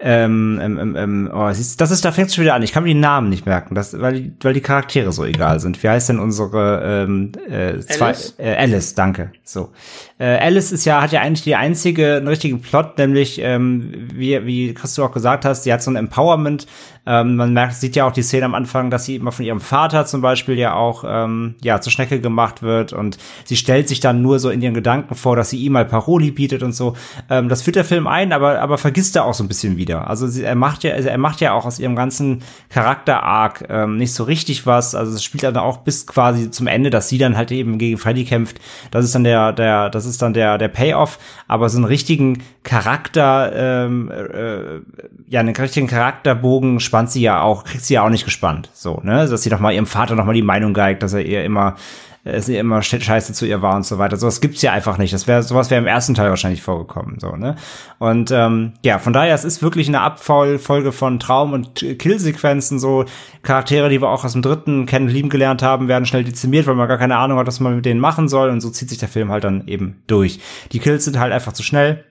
ähm, 0.00 0.60
ähm, 0.62 0.96
ähm, 0.96 1.30
oh, 1.34 1.52
siehst, 1.52 1.80
das 1.80 1.90
ist, 1.90 2.04
da 2.04 2.12
fängt 2.12 2.28
es 2.28 2.36
schon 2.36 2.44
wieder 2.44 2.54
an. 2.54 2.62
Ich 2.62 2.70
kann 2.70 2.84
mir 2.84 2.94
die 2.94 3.00
Namen 3.00 3.30
nicht 3.30 3.46
merken, 3.46 3.74
das, 3.74 4.00
weil, 4.00 4.14
die, 4.14 4.32
weil 4.42 4.54
die 4.54 4.60
Charaktere 4.60 5.10
so 5.10 5.24
egal 5.24 5.58
sind. 5.58 5.82
Wie 5.82 5.88
heißt 5.88 6.10
denn 6.10 6.20
unsere 6.20 7.06
ähm, 7.08 7.32
äh, 7.48 7.80
zwei, 7.80 8.06
Alice? 8.06 8.34
Äh, 8.38 8.54
Alice, 8.54 8.94
danke. 8.94 9.32
So. 9.42 9.72
Äh, 10.18 10.38
Alice 10.38 10.70
ist 10.70 10.84
ja, 10.84 11.02
hat 11.02 11.10
ja 11.10 11.20
eigentlich 11.20 11.42
die 11.42 11.56
einzige 11.56 12.14
einen 12.14 12.28
richtigen 12.28 12.60
Plot, 12.60 12.96
nämlich, 12.98 13.40
ähm, 13.42 14.08
wie, 14.14 14.46
wie 14.46 14.72
Christoph 14.72 15.10
auch 15.10 15.12
gesagt 15.12 15.44
hast, 15.44 15.64
sie 15.64 15.72
hat 15.72 15.82
so 15.82 15.90
ein 15.90 15.96
Empowerment 15.96 16.68
ähm, 17.08 17.36
man 17.36 17.54
merkt, 17.54 17.74
sieht 17.74 17.96
ja 17.96 18.06
auch 18.06 18.12
die 18.12 18.22
Szene 18.22 18.44
am 18.44 18.54
Anfang, 18.54 18.90
dass 18.90 19.06
sie 19.06 19.16
immer 19.16 19.32
von 19.32 19.42
ihrem 19.42 19.62
Vater 19.62 20.04
zum 20.04 20.20
Beispiel 20.20 20.58
ja 20.58 20.74
auch 20.74 21.04
ähm, 21.08 21.54
ja 21.62 21.80
zur 21.80 21.90
Schnecke 21.90 22.20
gemacht 22.20 22.62
wird 22.62 22.92
und 22.92 23.16
sie 23.44 23.56
stellt 23.56 23.88
sich 23.88 24.00
dann 24.00 24.20
nur 24.20 24.38
so 24.38 24.50
in 24.50 24.60
ihren 24.60 24.74
Gedanken 24.74 25.14
vor, 25.14 25.34
dass 25.34 25.48
sie 25.48 25.56
ihm 25.56 25.72
mal 25.72 25.86
Paroli 25.86 26.30
bietet 26.30 26.62
und 26.62 26.72
so. 26.72 26.96
Ähm, 27.30 27.48
das 27.48 27.62
führt 27.62 27.76
der 27.76 27.86
Film 27.86 28.06
ein, 28.06 28.34
aber 28.34 28.60
aber 28.60 28.76
vergisst 28.76 29.16
er 29.16 29.24
auch 29.24 29.32
so 29.32 29.42
ein 29.42 29.48
bisschen 29.48 29.78
wieder. 29.78 30.10
Also 30.10 30.26
sie, 30.26 30.42
er 30.42 30.54
macht 30.54 30.84
ja 30.84 30.92
also 30.92 31.08
er 31.08 31.16
macht 31.16 31.40
ja 31.40 31.54
auch 31.54 31.64
aus 31.64 31.78
ihrem 31.78 31.96
ganzen 31.96 32.42
Charakter 32.68 33.22
Arc 33.22 33.64
ähm, 33.70 33.96
nicht 33.96 34.12
so 34.12 34.24
richtig 34.24 34.66
was. 34.66 34.94
Also 34.94 35.14
es 35.14 35.24
spielt 35.24 35.44
dann 35.44 35.56
auch 35.56 35.78
bis 35.78 36.06
quasi 36.06 36.50
zum 36.50 36.66
Ende, 36.66 36.90
dass 36.90 37.08
sie 37.08 37.16
dann 37.16 37.38
halt 37.38 37.50
eben 37.52 37.78
gegen 37.78 37.96
Freddy 37.96 38.24
kämpft. 38.24 38.60
Das 38.90 39.06
ist 39.06 39.14
dann 39.14 39.24
der 39.24 39.54
der 39.54 39.88
das 39.88 40.04
ist 40.04 40.20
dann 40.20 40.34
der 40.34 40.58
der 40.58 40.68
Payoff. 40.68 41.18
Aber 41.46 41.70
so 41.70 41.78
einen 41.78 41.86
richtigen 41.86 42.42
Charakter 42.64 43.50
ähm, 43.54 44.10
äh, 44.10 44.80
ja 45.26 45.40
einen 45.40 45.56
richtigen 45.56 45.86
Charakterbogen 45.86 46.80
spannt 46.80 46.97
sie 47.06 47.22
ja 47.22 47.42
auch, 47.42 47.64
kriegt 47.64 47.84
sie 47.84 47.94
ja 47.94 48.02
auch 48.02 48.10
nicht 48.10 48.24
gespannt. 48.24 48.70
So, 48.72 49.00
ne? 49.02 49.28
Dass 49.28 49.42
sie 49.42 49.50
doch 49.50 49.60
mal 49.60 49.72
ihrem 49.72 49.86
Vater 49.86 50.14
noch 50.14 50.24
mal 50.24 50.34
die 50.34 50.42
Meinung 50.42 50.74
geigt, 50.74 51.02
dass 51.02 51.12
er 51.12 51.24
ihr 51.24 51.44
immer, 51.44 51.76
äh, 52.24 52.40
sie 52.40 52.56
immer 52.56 52.82
scheiße 52.82 53.32
zu 53.32 53.46
ihr 53.46 53.62
war 53.62 53.76
und 53.76 53.86
so 53.86 53.98
weiter. 53.98 54.16
So 54.16 54.26
was 54.26 54.40
gibt's 54.40 54.62
ja 54.62 54.72
einfach 54.72 54.98
nicht. 54.98 55.12
Das 55.12 55.26
wäre, 55.26 55.42
sowas 55.42 55.70
wäre 55.70 55.80
im 55.80 55.86
ersten 55.86 56.14
Teil 56.14 56.30
wahrscheinlich 56.30 56.62
vorgekommen, 56.62 57.18
so, 57.20 57.36
ne? 57.36 57.56
Und, 57.98 58.30
ähm, 58.30 58.72
ja, 58.84 58.98
von 58.98 59.12
daher, 59.12 59.34
es 59.34 59.44
ist 59.44 59.62
wirklich 59.62 59.88
eine 59.88 60.00
Abfolge 60.00 60.92
von 60.92 61.20
Traum- 61.20 61.52
und 61.52 61.84
Killsequenzen, 61.98 62.78
so 62.78 63.04
Charaktere, 63.42 63.88
die 63.88 64.00
wir 64.00 64.08
auch 64.08 64.24
aus 64.24 64.32
dem 64.32 64.42
dritten 64.42 64.86
kennen, 64.86 65.08
lieben 65.08 65.28
gelernt 65.28 65.62
haben, 65.62 65.88
werden 65.88 66.06
schnell 66.06 66.24
dezimiert, 66.24 66.66
weil 66.66 66.74
man 66.74 66.88
gar 66.88 66.98
keine 66.98 67.16
Ahnung 67.16 67.38
hat, 67.38 67.46
was 67.46 67.60
man 67.60 67.76
mit 67.76 67.84
denen 67.86 68.00
machen 68.00 68.28
soll 68.28 68.50
und 68.50 68.60
so 68.60 68.70
zieht 68.70 68.88
sich 68.88 68.98
der 68.98 69.08
Film 69.08 69.30
halt 69.30 69.44
dann 69.44 69.66
eben 69.68 70.02
durch. 70.06 70.40
Die 70.72 70.78
Kills 70.78 71.04
sind 71.04 71.18
halt 71.18 71.32
einfach 71.32 71.52
zu 71.52 71.62
schnell 71.62 72.04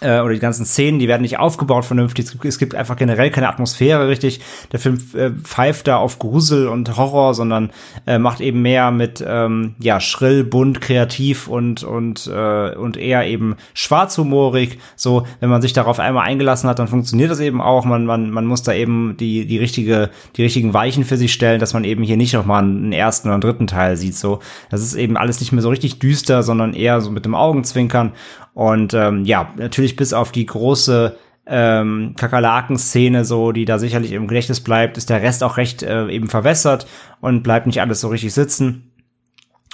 äh, 0.00 0.20
oder 0.20 0.34
die 0.34 0.40
ganzen 0.40 0.64
Szenen, 0.64 0.98
die 0.98 1.08
werden 1.08 1.22
nicht 1.22 1.38
aufgebaut 1.38 1.84
vernünftig. 1.84 2.26
Es 2.42 2.58
gibt 2.58 2.74
einfach 2.74 2.96
generell 2.96 3.30
keine 3.30 3.48
Atmosphäre 3.48 4.08
richtig. 4.08 4.40
Der 4.72 4.80
Film 4.80 4.98
äh, 5.14 5.30
pfeift 5.30 5.86
da 5.86 5.96
auf 5.96 6.18
Grusel 6.18 6.68
und 6.68 6.96
Horror, 6.96 7.34
sondern 7.34 7.70
äh, 8.06 8.18
macht 8.18 8.40
eben 8.40 8.62
mehr 8.62 8.90
mit 8.90 9.24
ähm, 9.26 9.74
ja 9.78 10.00
schrill, 10.00 10.44
bunt, 10.44 10.80
kreativ 10.80 11.48
und 11.48 11.82
und 11.82 12.26
äh, 12.26 12.74
und 12.74 12.96
eher 12.96 13.26
eben 13.26 13.56
schwarzhumorig. 13.74 14.78
So, 14.96 15.26
wenn 15.40 15.50
man 15.50 15.62
sich 15.62 15.72
darauf 15.72 16.00
einmal 16.00 16.26
eingelassen 16.26 16.68
hat, 16.68 16.78
dann 16.78 16.88
funktioniert 16.88 17.30
das 17.30 17.40
eben 17.40 17.60
auch. 17.60 17.84
Man 17.84 18.06
man 18.06 18.30
man 18.30 18.46
muss 18.46 18.62
da 18.62 18.72
eben 18.72 19.16
die 19.18 19.46
die 19.46 19.58
richtige 19.58 20.10
die 20.36 20.42
richtigen 20.42 20.74
Weichen 20.74 21.04
für 21.04 21.16
sich 21.16 21.32
stellen, 21.32 21.60
dass 21.60 21.74
man 21.74 21.84
eben 21.84 22.02
hier 22.02 22.16
nicht 22.16 22.34
noch 22.34 22.46
mal 22.46 22.62
einen 22.62 22.92
ersten 22.92 23.28
oder 23.28 23.34
einen 23.34 23.42
dritten 23.42 23.66
Teil 23.66 23.96
sieht. 23.96 24.16
So, 24.16 24.40
das 24.70 24.82
ist 24.82 24.94
eben 24.94 25.16
alles 25.16 25.40
nicht 25.40 25.52
mehr 25.52 25.62
so 25.62 25.68
richtig 25.68 25.98
düster, 25.98 26.42
sondern 26.42 26.74
eher 26.74 27.00
so 27.00 27.10
mit 27.10 27.24
dem 27.24 27.34
Augenzwinkern 27.34 28.12
und 28.60 28.92
ähm, 28.92 29.24
ja, 29.24 29.54
natürlich 29.56 29.96
bis 29.96 30.12
auf 30.12 30.32
die 30.32 30.44
große 30.44 31.16
ähm, 31.46 32.14
Kakerlaken-Szene, 32.18 33.24
so, 33.24 33.52
die 33.52 33.64
da 33.64 33.78
sicherlich 33.78 34.12
im 34.12 34.28
Gedächtnis 34.28 34.60
bleibt, 34.60 34.98
ist 34.98 35.08
der 35.08 35.22
Rest 35.22 35.42
auch 35.42 35.56
recht 35.56 35.82
äh, 35.82 36.08
eben 36.08 36.28
verwässert 36.28 36.86
und 37.22 37.42
bleibt 37.42 37.66
nicht 37.66 37.80
alles 37.80 38.02
so 38.02 38.08
richtig 38.08 38.34
sitzen. 38.34 38.92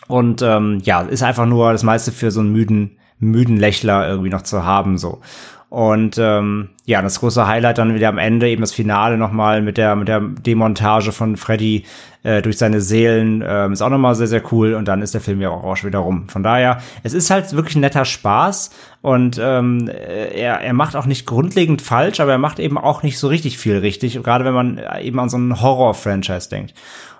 Und 0.06 0.40
ähm, 0.40 0.78
ja, 0.84 1.00
ist 1.00 1.24
einfach 1.24 1.46
nur 1.46 1.72
das 1.72 1.82
meiste 1.82 2.12
für 2.12 2.30
so 2.30 2.38
einen 2.38 2.52
müden, 2.52 2.98
müden 3.18 3.56
Lächler 3.56 4.08
irgendwie 4.08 4.30
noch 4.30 4.42
zu 4.42 4.64
haben, 4.64 4.98
so. 4.98 5.20
Und 5.68 6.16
ähm, 6.18 6.70
ja, 6.84 7.02
das 7.02 7.18
große 7.18 7.46
Highlight 7.46 7.78
dann 7.78 7.94
wieder 7.94 8.08
am 8.08 8.18
Ende, 8.18 8.48
eben 8.48 8.60
das 8.60 8.72
Finale 8.72 9.18
nochmal 9.18 9.62
mit 9.62 9.76
der, 9.76 9.96
mit 9.96 10.06
der 10.06 10.20
Demontage 10.20 11.10
von 11.10 11.36
Freddy 11.36 11.84
äh, 12.22 12.40
durch 12.40 12.56
seine 12.56 12.80
Seelen, 12.80 13.42
ähm, 13.44 13.72
ist 13.72 13.82
auch 13.82 13.90
nochmal 13.90 14.14
sehr, 14.14 14.28
sehr 14.28 14.42
cool. 14.52 14.74
Und 14.74 14.86
dann 14.86 15.02
ist 15.02 15.14
der 15.14 15.20
Film 15.20 15.40
ja 15.40 15.50
auch, 15.50 15.64
auch 15.64 15.76
schon 15.76 15.88
wieder 15.88 15.98
rum. 15.98 16.28
Von 16.28 16.44
daher, 16.44 16.78
es 17.02 17.14
ist 17.14 17.30
halt 17.30 17.52
wirklich 17.52 17.74
ein 17.74 17.80
netter 17.80 18.04
Spaß 18.04 18.70
und 19.02 19.40
ähm, 19.42 19.88
er, 19.88 20.60
er 20.60 20.72
macht 20.72 20.94
auch 20.94 21.06
nicht 21.06 21.26
grundlegend 21.26 21.82
falsch, 21.82 22.20
aber 22.20 22.32
er 22.32 22.38
macht 22.38 22.60
eben 22.60 22.78
auch 22.78 23.02
nicht 23.02 23.18
so 23.18 23.26
richtig 23.26 23.58
viel 23.58 23.78
richtig, 23.78 24.22
gerade 24.22 24.44
wenn 24.44 24.54
man 24.54 24.80
eben 25.00 25.18
an 25.18 25.28
so 25.28 25.36
einen 25.36 25.60
Horror-Franchise 25.60 26.48
denkt. 26.48 26.74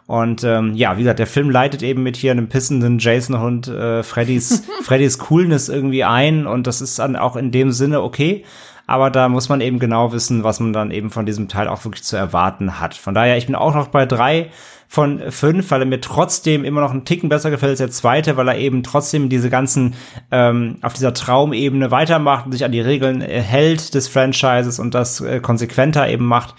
Und 0.07 0.45
ähm, 0.45 0.75
ja, 0.75 0.97
wie 0.97 1.01
gesagt, 1.03 1.19
der 1.19 1.27
Film 1.27 1.51
leitet 1.51 1.83
eben 1.83 2.03
mit 2.03 2.17
hier 2.17 2.31
einem 2.31 2.49
pissenden 2.49 2.99
Jason-Hund 2.99 3.67
äh, 3.69 4.03
Freddys, 4.03 4.63
Freddys 4.83 5.19
Coolness 5.19 5.69
irgendwie 5.69 6.05
ein 6.05 6.47
und 6.47 6.67
das 6.67 6.81
ist 6.81 6.99
dann 6.99 7.17
auch 7.17 7.37
in 7.37 7.51
dem 7.51 7.73
Sinne 7.73 8.03
okay. 8.03 8.45
Aber 8.89 9.11
da 9.11 9.29
muss 9.29 9.49
man 9.49 9.61
eben 9.61 9.81
genau 9.81 10.13
wissen, 10.13 10.45
was 10.45 10.61
man 10.61 10.73
dann 10.73 10.93
eben 10.93 11.11
von 11.11 11.27
diesem 11.27 11.49
Teil 11.49 11.67
auch 11.67 11.85
wirklich 11.85 12.05
zu 12.05 12.17
erwarten 12.17 12.79
hat. 12.79 12.95
Von 12.95 13.15
daher, 13.15 13.37
ich 13.37 13.47
bin 13.47 13.57
auch 13.57 13.75
noch 13.75 13.89
bei 13.89 14.07
drei 14.07 14.51
von 14.87 15.33
fünf, 15.33 15.73
weil 15.73 15.83
er 15.83 15.87
mir 15.87 16.01
trotzdem 16.01 16.65
immer 16.65 16.81
noch 16.81 16.93
einen 16.93 17.05
Ticken 17.05 17.29
besser 17.29 17.51
gefällt 17.51 17.71
als 17.71 17.79
der 17.79 17.91
zweite, 17.91 18.37
weil 18.37 18.47
er 18.47 18.59
eben 18.59 18.85
trotzdem 18.85 19.29
diese 19.29 19.51
ganzen 19.51 19.95
ähm, 20.31 20.77
auf 20.83 20.93
dieser 20.93 21.13
Traumebene 21.15 21.91
weitermacht 21.91 22.47
und 22.47 22.53
sich 22.53 22.65
an 22.65 22.71
die 22.71 22.81
Regeln 22.81 23.23
äh, 23.23 23.41
hält 23.41 23.95
des 23.95 24.07
Franchises 24.07 24.79
und 24.79 24.95
das 24.95 25.21
äh, 25.21 25.41
konsequenter 25.41 26.09
eben 26.09 26.25
macht. 26.25 26.55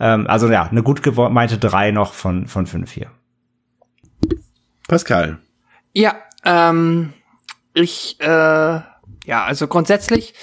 Ähm, 0.00 0.26
also 0.26 0.50
ja, 0.50 0.64
eine 0.64 0.82
gut 0.82 1.02
gemeinte 1.02 1.58
drei 1.58 1.90
noch 1.90 2.14
von, 2.14 2.46
von 2.48 2.66
fünf 2.66 2.90
hier. 2.90 3.10
Pascal. 4.88 5.38
Ja, 5.92 6.16
ähm, 6.44 7.12
ich, 7.74 8.16
äh, 8.20 8.26
ja, 8.26 9.44
also 9.44 9.68
grundsätzlich, 9.68 10.34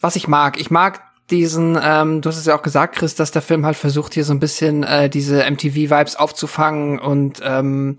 was 0.00 0.16
ich 0.16 0.28
mag, 0.28 0.60
ich 0.60 0.70
mag 0.70 1.02
diesen, 1.30 1.78
ähm, 1.82 2.20
du 2.20 2.28
hast 2.28 2.36
es 2.36 2.46
ja 2.46 2.56
auch 2.56 2.62
gesagt, 2.62 2.96
Chris, 2.96 3.14
dass 3.14 3.30
der 3.30 3.42
Film 3.42 3.64
halt 3.64 3.76
versucht, 3.76 4.12
hier 4.12 4.24
so 4.24 4.34
ein 4.34 4.40
bisschen 4.40 4.82
äh, 4.82 5.08
diese 5.08 5.44
MTV-Vibes 5.50 6.16
aufzufangen 6.16 6.98
und 6.98 7.40
ähm, 7.42 7.96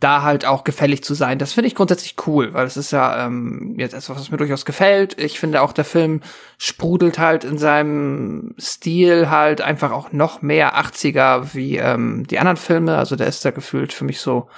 da 0.00 0.22
halt 0.22 0.44
auch 0.44 0.64
gefällig 0.64 1.02
zu 1.02 1.14
sein. 1.14 1.38
Das 1.38 1.52
finde 1.52 1.68
ich 1.68 1.74
grundsätzlich 1.74 2.14
cool, 2.26 2.54
weil 2.54 2.66
es 2.66 2.76
ist 2.76 2.92
ja 2.92 3.26
ähm, 3.26 3.74
jetzt 3.78 3.94
etwas, 3.94 4.16
was 4.16 4.30
mir 4.30 4.36
durchaus 4.36 4.64
gefällt. 4.64 5.18
Ich 5.18 5.40
finde 5.40 5.60
auch, 5.62 5.72
der 5.72 5.84
Film 5.84 6.22
sprudelt 6.56 7.18
halt 7.18 7.44
in 7.44 7.58
seinem 7.58 8.54
Stil 8.58 9.28
halt 9.28 9.60
einfach 9.60 9.90
auch 9.90 10.12
noch 10.12 10.40
mehr 10.40 10.78
80er 10.78 11.54
wie 11.54 11.78
ähm, 11.78 12.26
die 12.28 12.38
anderen 12.38 12.56
Filme. 12.56 12.96
Also 12.96 13.16
der 13.16 13.26
ist 13.26 13.44
da 13.44 13.50
gefühlt 13.50 13.92
für 13.92 14.04
mich 14.04 14.20
so 14.20 14.48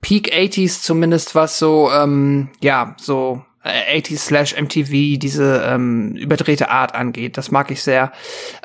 Peak 0.00 0.32
80s 0.32 0.82
zumindest, 0.82 1.34
was 1.34 1.58
so, 1.58 1.90
ähm, 1.92 2.50
ja, 2.60 2.94
so 3.00 3.42
80s 3.64 4.18
slash 4.18 4.54
MTV, 4.60 5.18
diese 5.18 5.62
ähm, 5.66 6.14
überdrehte 6.14 6.70
Art 6.70 6.94
angeht. 6.94 7.36
Das 7.36 7.50
mag 7.50 7.70
ich 7.70 7.82
sehr. 7.82 8.12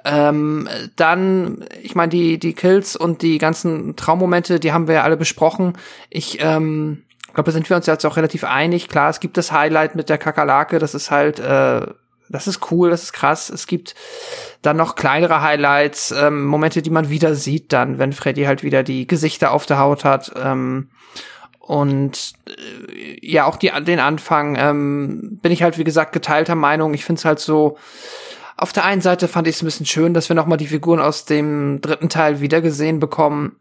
Ähm, 0.06 0.70
dann, 0.96 1.66
ich 1.82 1.96
meine, 1.96 2.10
die, 2.10 2.38
die 2.40 2.54
Kills 2.54 2.96
und 2.96 3.22
die 3.22 3.38
ganzen 3.38 3.96
Traummomente, 3.96 4.60
die 4.60 4.72
haben 4.72 4.88
wir 4.88 4.96
ja 4.96 5.04
alle 5.04 5.18
besprochen. 5.18 5.74
Ich 6.10 6.40
ähm, 6.42 7.04
glaube, 7.34 7.48
da 7.50 7.52
sind 7.52 7.70
wir 7.70 7.76
uns 7.76 7.88
jetzt 7.88 8.06
auch 8.06 8.18
relativ 8.18 8.44
einig. 8.44 8.88
Klar, 8.88 9.10
es 9.10 9.20
gibt 9.20 9.38
das 9.38 9.52
Highlight 9.52 9.96
mit 9.96 10.10
der 10.10 10.18
Kakerlake, 10.18 10.80
das 10.80 10.94
ist 10.94 11.12
halt, 11.12 11.40
äh, 11.40 11.82
das 12.30 12.48
ist 12.48 12.72
cool, 12.72 12.90
das 12.90 13.04
ist 13.04 13.14
krass. 13.14 13.50
Es 13.50 13.68
gibt 13.68 13.96
dann 14.62 14.78
noch 14.78 14.96
kleinere 14.96 15.42
Highlights, 15.42 16.12
ähm, 16.12 16.46
Momente, 16.46 16.82
die 16.82 16.90
man 16.90 17.10
wieder 17.10 17.36
sieht 17.36 17.74
dann, 17.74 18.00
wenn 18.00 18.14
Freddy 18.14 18.44
halt 18.44 18.64
wieder 18.64 18.84
die 18.84 19.08
Gesichter 19.08 19.52
auf 19.52 19.66
der 19.66 19.80
Haut 19.80 20.06
hat. 20.06 20.32
Ähm, 20.42 20.90
und 21.66 22.34
äh, 22.46 23.26
ja, 23.26 23.46
auch 23.46 23.56
die, 23.56 23.72
den 23.86 24.02
Anfang 24.02 24.58
ähm, 24.58 25.40
bin 25.42 25.54
ich 25.54 25.64
halt, 25.64 25.78
wie 25.78 25.86
gesagt, 25.86 26.12
geteilter 26.12 26.56
Meinung. 26.56 26.94
Ich 26.94 27.06
finde 27.06 27.20
es 27.20 27.26
halt 27.26 27.40
so, 27.40 27.78
auf 28.58 28.74
der 28.74 28.84
einen 28.84 29.00
Seite 29.00 29.30
fand 29.30 29.48
ich 29.48 29.56
es 29.56 29.62
ein 29.62 29.66
bisschen 29.66 29.86
schön, 29.86 30.14
dass 30.14 30.28
wir 30.28 30.36
nochmal 30.36 30.58
die 30.58 30.68
Figuren 30.68 31.00
aus 31.00 31.24
dem 31.24 31.80
dritten 31.80 32.10
Teil 32.10 32.42
wiedergesehen 32.42 33.00
bekommen, 33.00 33.56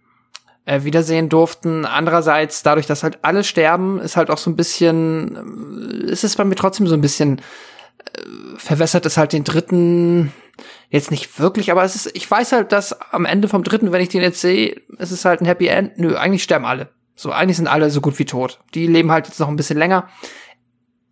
äh, 0.64 0.82
wiedersehen 0.82 1.28
durften. 1.28 1.86
Andererseits, 1.86 2.64
dadurch, 2.64 2.86
dass 2.86 3.04
halt 3.04 3.20
alle 3.22 3.44
sterben, 3.44 4.00
ist 4.00 4.16
halt 4.16 4.30
auch 4.30 4.38
so 4.38 4.50
ein 4.50 4.56
bisschen, 4.56 6.02
äh, 6.04 6.10
ist 6.10 6.24
es 6.24 6.34
bei 6.34 6.44
mir 6.44 6.56
trotzdem 6.56 6.88
so 6.88 6.94
ein 6.94 7.02
bisschen 7.02 7.38
äh, 7.38 8.20
verwässert 8.56 9.06
es 9.06 9.16
halt 9.16 9.32
den 9.32 9.44
dritten 9.44 10.32
jetzt 10.90 11.12
nicht 11.12 11.38
wirklich, 11.38 11.70
aber 11.70 11.84
es 11.84 11.94
ist, 11.94 12.10
ich 12.16 12.28
weiß 12.28 12.50
halt, 12.50 12.72
dass 12.72 13.00
am 13.12 13.26
Ende 13.26 13.46
vom 13.46 13.62
dritten, 13.62 13.92
wenn 13.92 14.02
ich 14.02 14.08
den 14.08 14.22
jetzt 14.22 14.40
sehe, 14.40 14.82
es 14.98 15.12
ist 15.12 15.24
halt 15.24 15.40
ein 15.40 15.46
Happy 15.46 15.68
End. 15.68 15.98
Nö, 15.98 16.16
eigentlich 16.16 16.42
sterben 16.42 16.64
alle. 16.64 16.90
So, 17.22 17.30
eigentlich 17.30 17.56
sind 17.56 17.68
alle 17.68 17.88
so 17.88 18.00
gut 18.00 18.18
wie 18.18 18.24
tot. 18.24 18.58
Die 18.74 18.88
leben 18.88 19.12
halt 19.12 19.28
jetzt 19.28 19.38
noch 19.38 19.46
ein 19.46 19.54
bisschen 19.54 19.78
länger. 19.78 20.08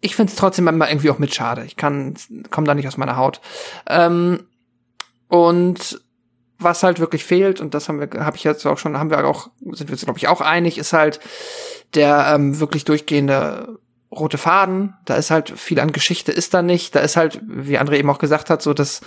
Ich 0.00 0.16
finde 0.16 0.32
es 0.32 0.36
trotzdem 0.36 0.66
immer 0.66 0.88
irgendwie 0.88 1.10
auch 1.10 1.20
mit 1.20 1.32
schade. 1.32 1.64
Ich 1.64 1.76
kann, 1.76 2.14
komme 2.50 2.66
da 2.66 2.74
nicht 2.74 2.88
aus 2.88 2.96
meiner 2.96 3.16
Haut. 3.16 3.40
Ähm, 3.88 4.42
und 5.28 6.02
was 6.58 6.82
halt 6.82 6.98
wirklich 6.98 7.22
fehlt, 7.24 7.60
und 7.60 7.74
das 7.74 7.88
haben 7.88 8.00
wir, 8.00 8.24
habe 8.24 8.36
ich 8.36 8.42
jetzt 8.42 8.66
auch 8.66 8.76
schon, 8.76 8.98
haben 8.98 9.10
wir 9.10 9.24
auch, 9.24 9.50
sind 9.70 9.88
wir 9.88 9.92
uns, 9.92 10.04
glaube 10.04 10.18
ich, 10.18 10.26
auch 10.26 10.40
einig, 10.40 10.78
ist 10.78 10.92
halt 10.92 11.20
der 11.94 12.32
ähm, 12.34 12.58
wirklich 12.58 12.84
durchgehende 12.84 13.78
rote 14.10 14.36
Faden. 14.36 14.94
Da 15.04 15.14
ist 15.14 15.30
halt 15.30 15.56
viel 15.56 15.78
an 15.78 15.92
Geschichte 15.92 16.32
ist 16.32 16.54
da 16.54 16.62
nicht. 16.62 16.96
Da 16.96 17.00
ist 17.00 17.16
halt, 17.16 17.40
wie 17.46 17.78
André 17.78 17.98
eben 17.98 18.10
auch 18.10 18.18
gesagt 18.18 18.50
hat, 18.50 18.62
so 18.62 18.74
dass 18.74 19.00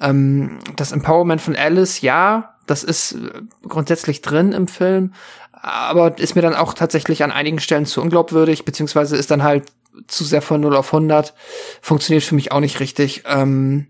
ähm, 0.00 0.58
das 0.74 0.90
Empowerment 0.90 1.40
von 1.40 1.54
Alice, 1.54 2.00
ja, 2.00 2.56
das 2.66 2.82
ist 2.82 3.16
grundsätzlich 3.62 4.22
drin 4.22 4.52
im 4.52 4.66
Film, 4.66 5.14
aber 5.60 6.18
ist 6.18 6.34
mir 6.34 6.42
dann 6.42 6.54
auch 6.54 6.74
tatsächlich 6.74 7.22
an 7.22 7.32
einigen 7.32 7.60
Stellen 7.60 7.86
zu 7.86 8.00
unglaubwürdig, 8.00 8.64
beziehungsweise 8.64 9.16
ist 9.16 9.30
dann 9.30 9.42
halt 9.42 9.64
zu 10.06 10.24
sehr 10.24 10.42
von 10.42 10.60
0 10.60 10.76
auf 10.76 10.92
100. 10.92 11.34
Funktioniert 11.80 12.24
für 12.24 12.34
mich 12.34 12.52
auch 12.52 12.60
nicht 12.60 12.80
richtig. 12.80 13.24
Ähm, 13.26 13.88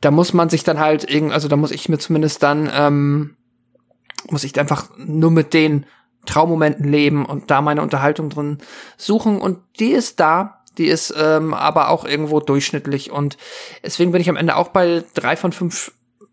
da 0.00 0.10
muss 0.10 0.32
man 0.32 0.48
sich 0.48 0.64
dann 0.64 0.80
halt 0.80 1.08
irgend, 1.08 1.32
also 1.32 1.48
da 1.48 1.56
muss 1.56 1.70
ich 1.70 1.88
mir 1.88 1.98
zumindest 1.98 2.42
dann, 2.42 2.70
ähm, 2.74 3.36
muss 4.30 4.44
ich 4.44 4.58
einfach 4.58 4.90
nur 4.96 5.30
mit 5.30 5.54
den 5.54 5.86
Traummomenten 6.26 6.88
leben 6.88 7.26
und 7.26 7.50
da 7.50 7.60
meine 7.60 7.82
Unterhaltung 7.82 8.30
drin 8.30 8.58
suchen 8.96 9.40
und 9.40 9.58
die 9.80 9.92
ist 9.92 10.20
da, 10.20 10.62
die 10.78 10.86
ist 10.86 11.12
ähm, 11.16 11.52
aber 11.52 11.90
auch 11.90 12.04
irgendwo 12.04 12.40
durchschnittlich 12.40 13.10
und 13.10 13.36
deswegen 13.84 14.12
bin 14.12 14.20
ich 14.20 14.28
am 14.28 14.36
Ende 14.36 14.56
auch 14.56 14.68
bei 14.68 15.04
drei 15.14 15.36
von 15.36 15.52
fünf 15.52 15.92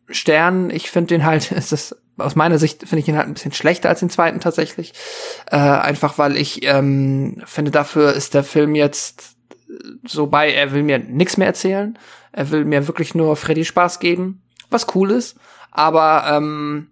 Sternen. 0.09 0.69
Ich 0.69 0.89
finde 0.91 1.07
den 1.07 1.25
halt, 1.25 1.51
ist 1.53 1.71
das 1.71 1.95
aus 2.17 2.35
meiner 2.35 2.57
Sicht 2.57 2.81
finde 2.81 2.99
ich 2.99 3.07
ihn 3.07 3.15
halt 3.15 3.27
ein 3.27 3.33
bisschen 3.33 3.53
schlechter 3.53 3.89
als 3.89 4.01
den 4.01 4.09
zweiten 4.09 4.39
tatsächlich. 4.39 4.93
Äh, 5.49 5.57
einfach 5.57 6.17
weil 6.17 6.35
ich 6.35 6.65
ähm, 6.65 7.41
finde, 7.45 7.71
dafür 7.71 8.13
ist 8.13 8.33
der 8.33 8.43
Film 8.43 8.75
jetzt 8.75 9.37
so 10.05 10.27
bei, 10.27 10.51
er 10.51 10.73
will 10.73 10.83
mir 10.83 10.99
nichts 10.99 11.37
mehr 11.37 11.47
erzählen. 11.47 11.97
Er 12.31 12.51
will 12.51 12.65
mir 12.65 12.87
wirklich 12.87 13.15
nur 13.15 13.35
Freddy 13.35 13.65
Spaß 13.65 13.99
geben, 13.99 14.41
was 14.69 14.93
cool 14.95 15.11
ist. 15.11 15.37
Aber 15.71 16.25
ähm, 16.27 16.89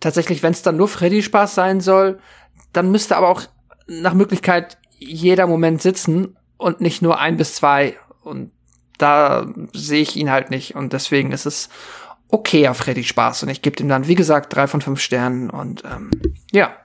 tatsächlich, 0.00 0.42
wenn 0.42 0.52
es 0.52 0.62
dann 0.62 0.76
nur 0.76 0.88
Freddy 0.88 1.22
Spaß 1.22 1.54
sein 1.54 1.80
soll, 1.80 2.18
dann 2.72 2.90
müsste 2.90 3.16
aber 3.16 3.28
auch 3.28 3.42
nach 3.86 4.14
Möglichkeit 4.14 4.78
jeder 4.98 5.46
Moment 5.46 5.80
sitzen 5.80 6.36
und 6.56 6.80
nicht 6.80 7.02
nur 7.02 7.18
ein 7.18 7.36
bis 7.36 7.54
zwei. 7.54 7.96
Und 8.22 8.50
da 8.98 9.46
sehe 9.72 10.02
ich 10.02 10.16
ihn 10.16 10.30
halt 10.30 10.50
nicht. 10.50 10.74
Und 10.74 10.92
deswegen 10.92 11.32
ist 11.32 11.46
es 11.46 11.68
okayer 12.28 12.74
Freddy 12.74 13.04
Spaß. 13.04 13.42
Und 13.42 13.48
ich 13.48 13.62
gebe 13.62 13.80
ihm 13.82 13.88
dann, 13.88 14.08
wie 14.08 14.14
gesagt, 14.14 14.54
drei 14.54 14.66
von 14.66 14.80
fünf 14.80 15.00
Sternen. 15.00 15.50
Und 15.50 15.82
ähm, 15.84 16.10
ja. 16.52 16.76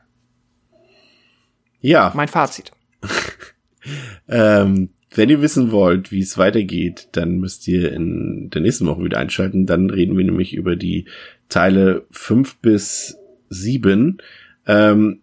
Ja. 1.80 2.12
Mein 2.16 2.28
Fazit. 2.28 2.72
ähm, 4.28 4.90
wenn 5.16 5.30
ihr 5.30 5.42
wissen 5.42 5.72
wollt, 5.72 6.12
wie 6.12 6.22
es 6.22 6.38
weitergeht, 6.38 7.10
dann 7.12 7.38
müsst 7.38 7.68
ihr 7.68 7.92
in 7.92 8.50
der 8.52 8.62
nächsten 8.62 8.88
Woche 8.88 9.04
wieder 9.04 9.20
einschalten. 9.20 9.66
Dann 9.66 9.90
reden 9.90 10.18
wir 10.18 10.26
nämlich 10.26 10.54
über 10.56 10.76
die 10.76 11.06
Teile 11.50 12.06
fünf 12.10 12.58
bis 12.58 13.18
sieben. 13.50 14.18
Ähm, 14.66 15.22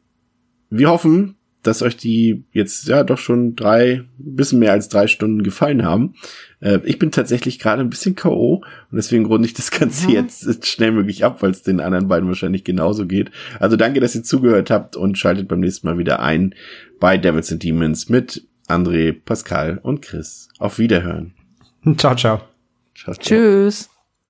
wir 0.69 0.91
hoffen, 0.91 1.37
dass 1.63 1.83
euch 1.83 1.97
die 1.97 2.45
jetzt 2.53 2.89
ja 2.89 3.05
doch 3.05 3.19
schon 3.19 3.55
drei, 3.55 4.05
bisschen 4.17 4.59
mehr 4.59 4.73
als 4.73 4.89
drei 4.89 5.07
Stunden 5.07 5.43
gefallen 5.43 5.85
haben. 5.85 6.15
Äh, 6.61 6.79
ich 6.85 6.99
bin 6.99 7.11
tatsächlich 7.11 7.59
gerade 7.59 7.83
ein 7.83 7.91
bisschen 7.91 8.15
K.O. 8.15 8.57
und 8.57 8.97
deswegen 8.97 9.27
runde 9.27 9.47
ich 9.47 9.55
das 9.55 9.71
Ganze 9.79 10.07
mhm. 10.07 10.13
jetzt 10.13 10.67
schnell 10.67 10.93
möglich 10.93 11.25
ab, 11.25 11.43
weil 11.43 11.51
es 11.51 11.63
den 11.63 11.81
anderen 11.81 12.09
beiden 12.09 12.29
wahrscheinlich 12.29 12.65
genauso 12.65 13.07
geht. 13.07 13.31
Also 13.59 13.77
danke, 13.77 14.01
dass 14.01 14.15
ihr 14.15 14.23
zugehört 14.23 14.71
habt 14.71 14.97
und 14.97 15.19
schaltet 15.19 15.49
beim 15.49 15.61
nächsten 15.61 15.87
Mal 15.87 15.99
wieder 15.99 16.21
ein 16.21 16.55
bei 16.99 17.19
Devils 17.19 17.53
and 17.53 17.63
Demons 17.63 18.09
mit 18.09 18.47
André, 18.69 19.13
Pascal 19.13 19.79
und 19.83 20.01
Chris. 20.03 20.49
Auf 20.59 20.79
Wiederhören. 20.79 21.35
Ciao, 21.97 22.15
ciao. 22.15 22.43
ciao, 22.95 23.15
ciao. 23.15 23.17
Tschüss. 23.19 23.90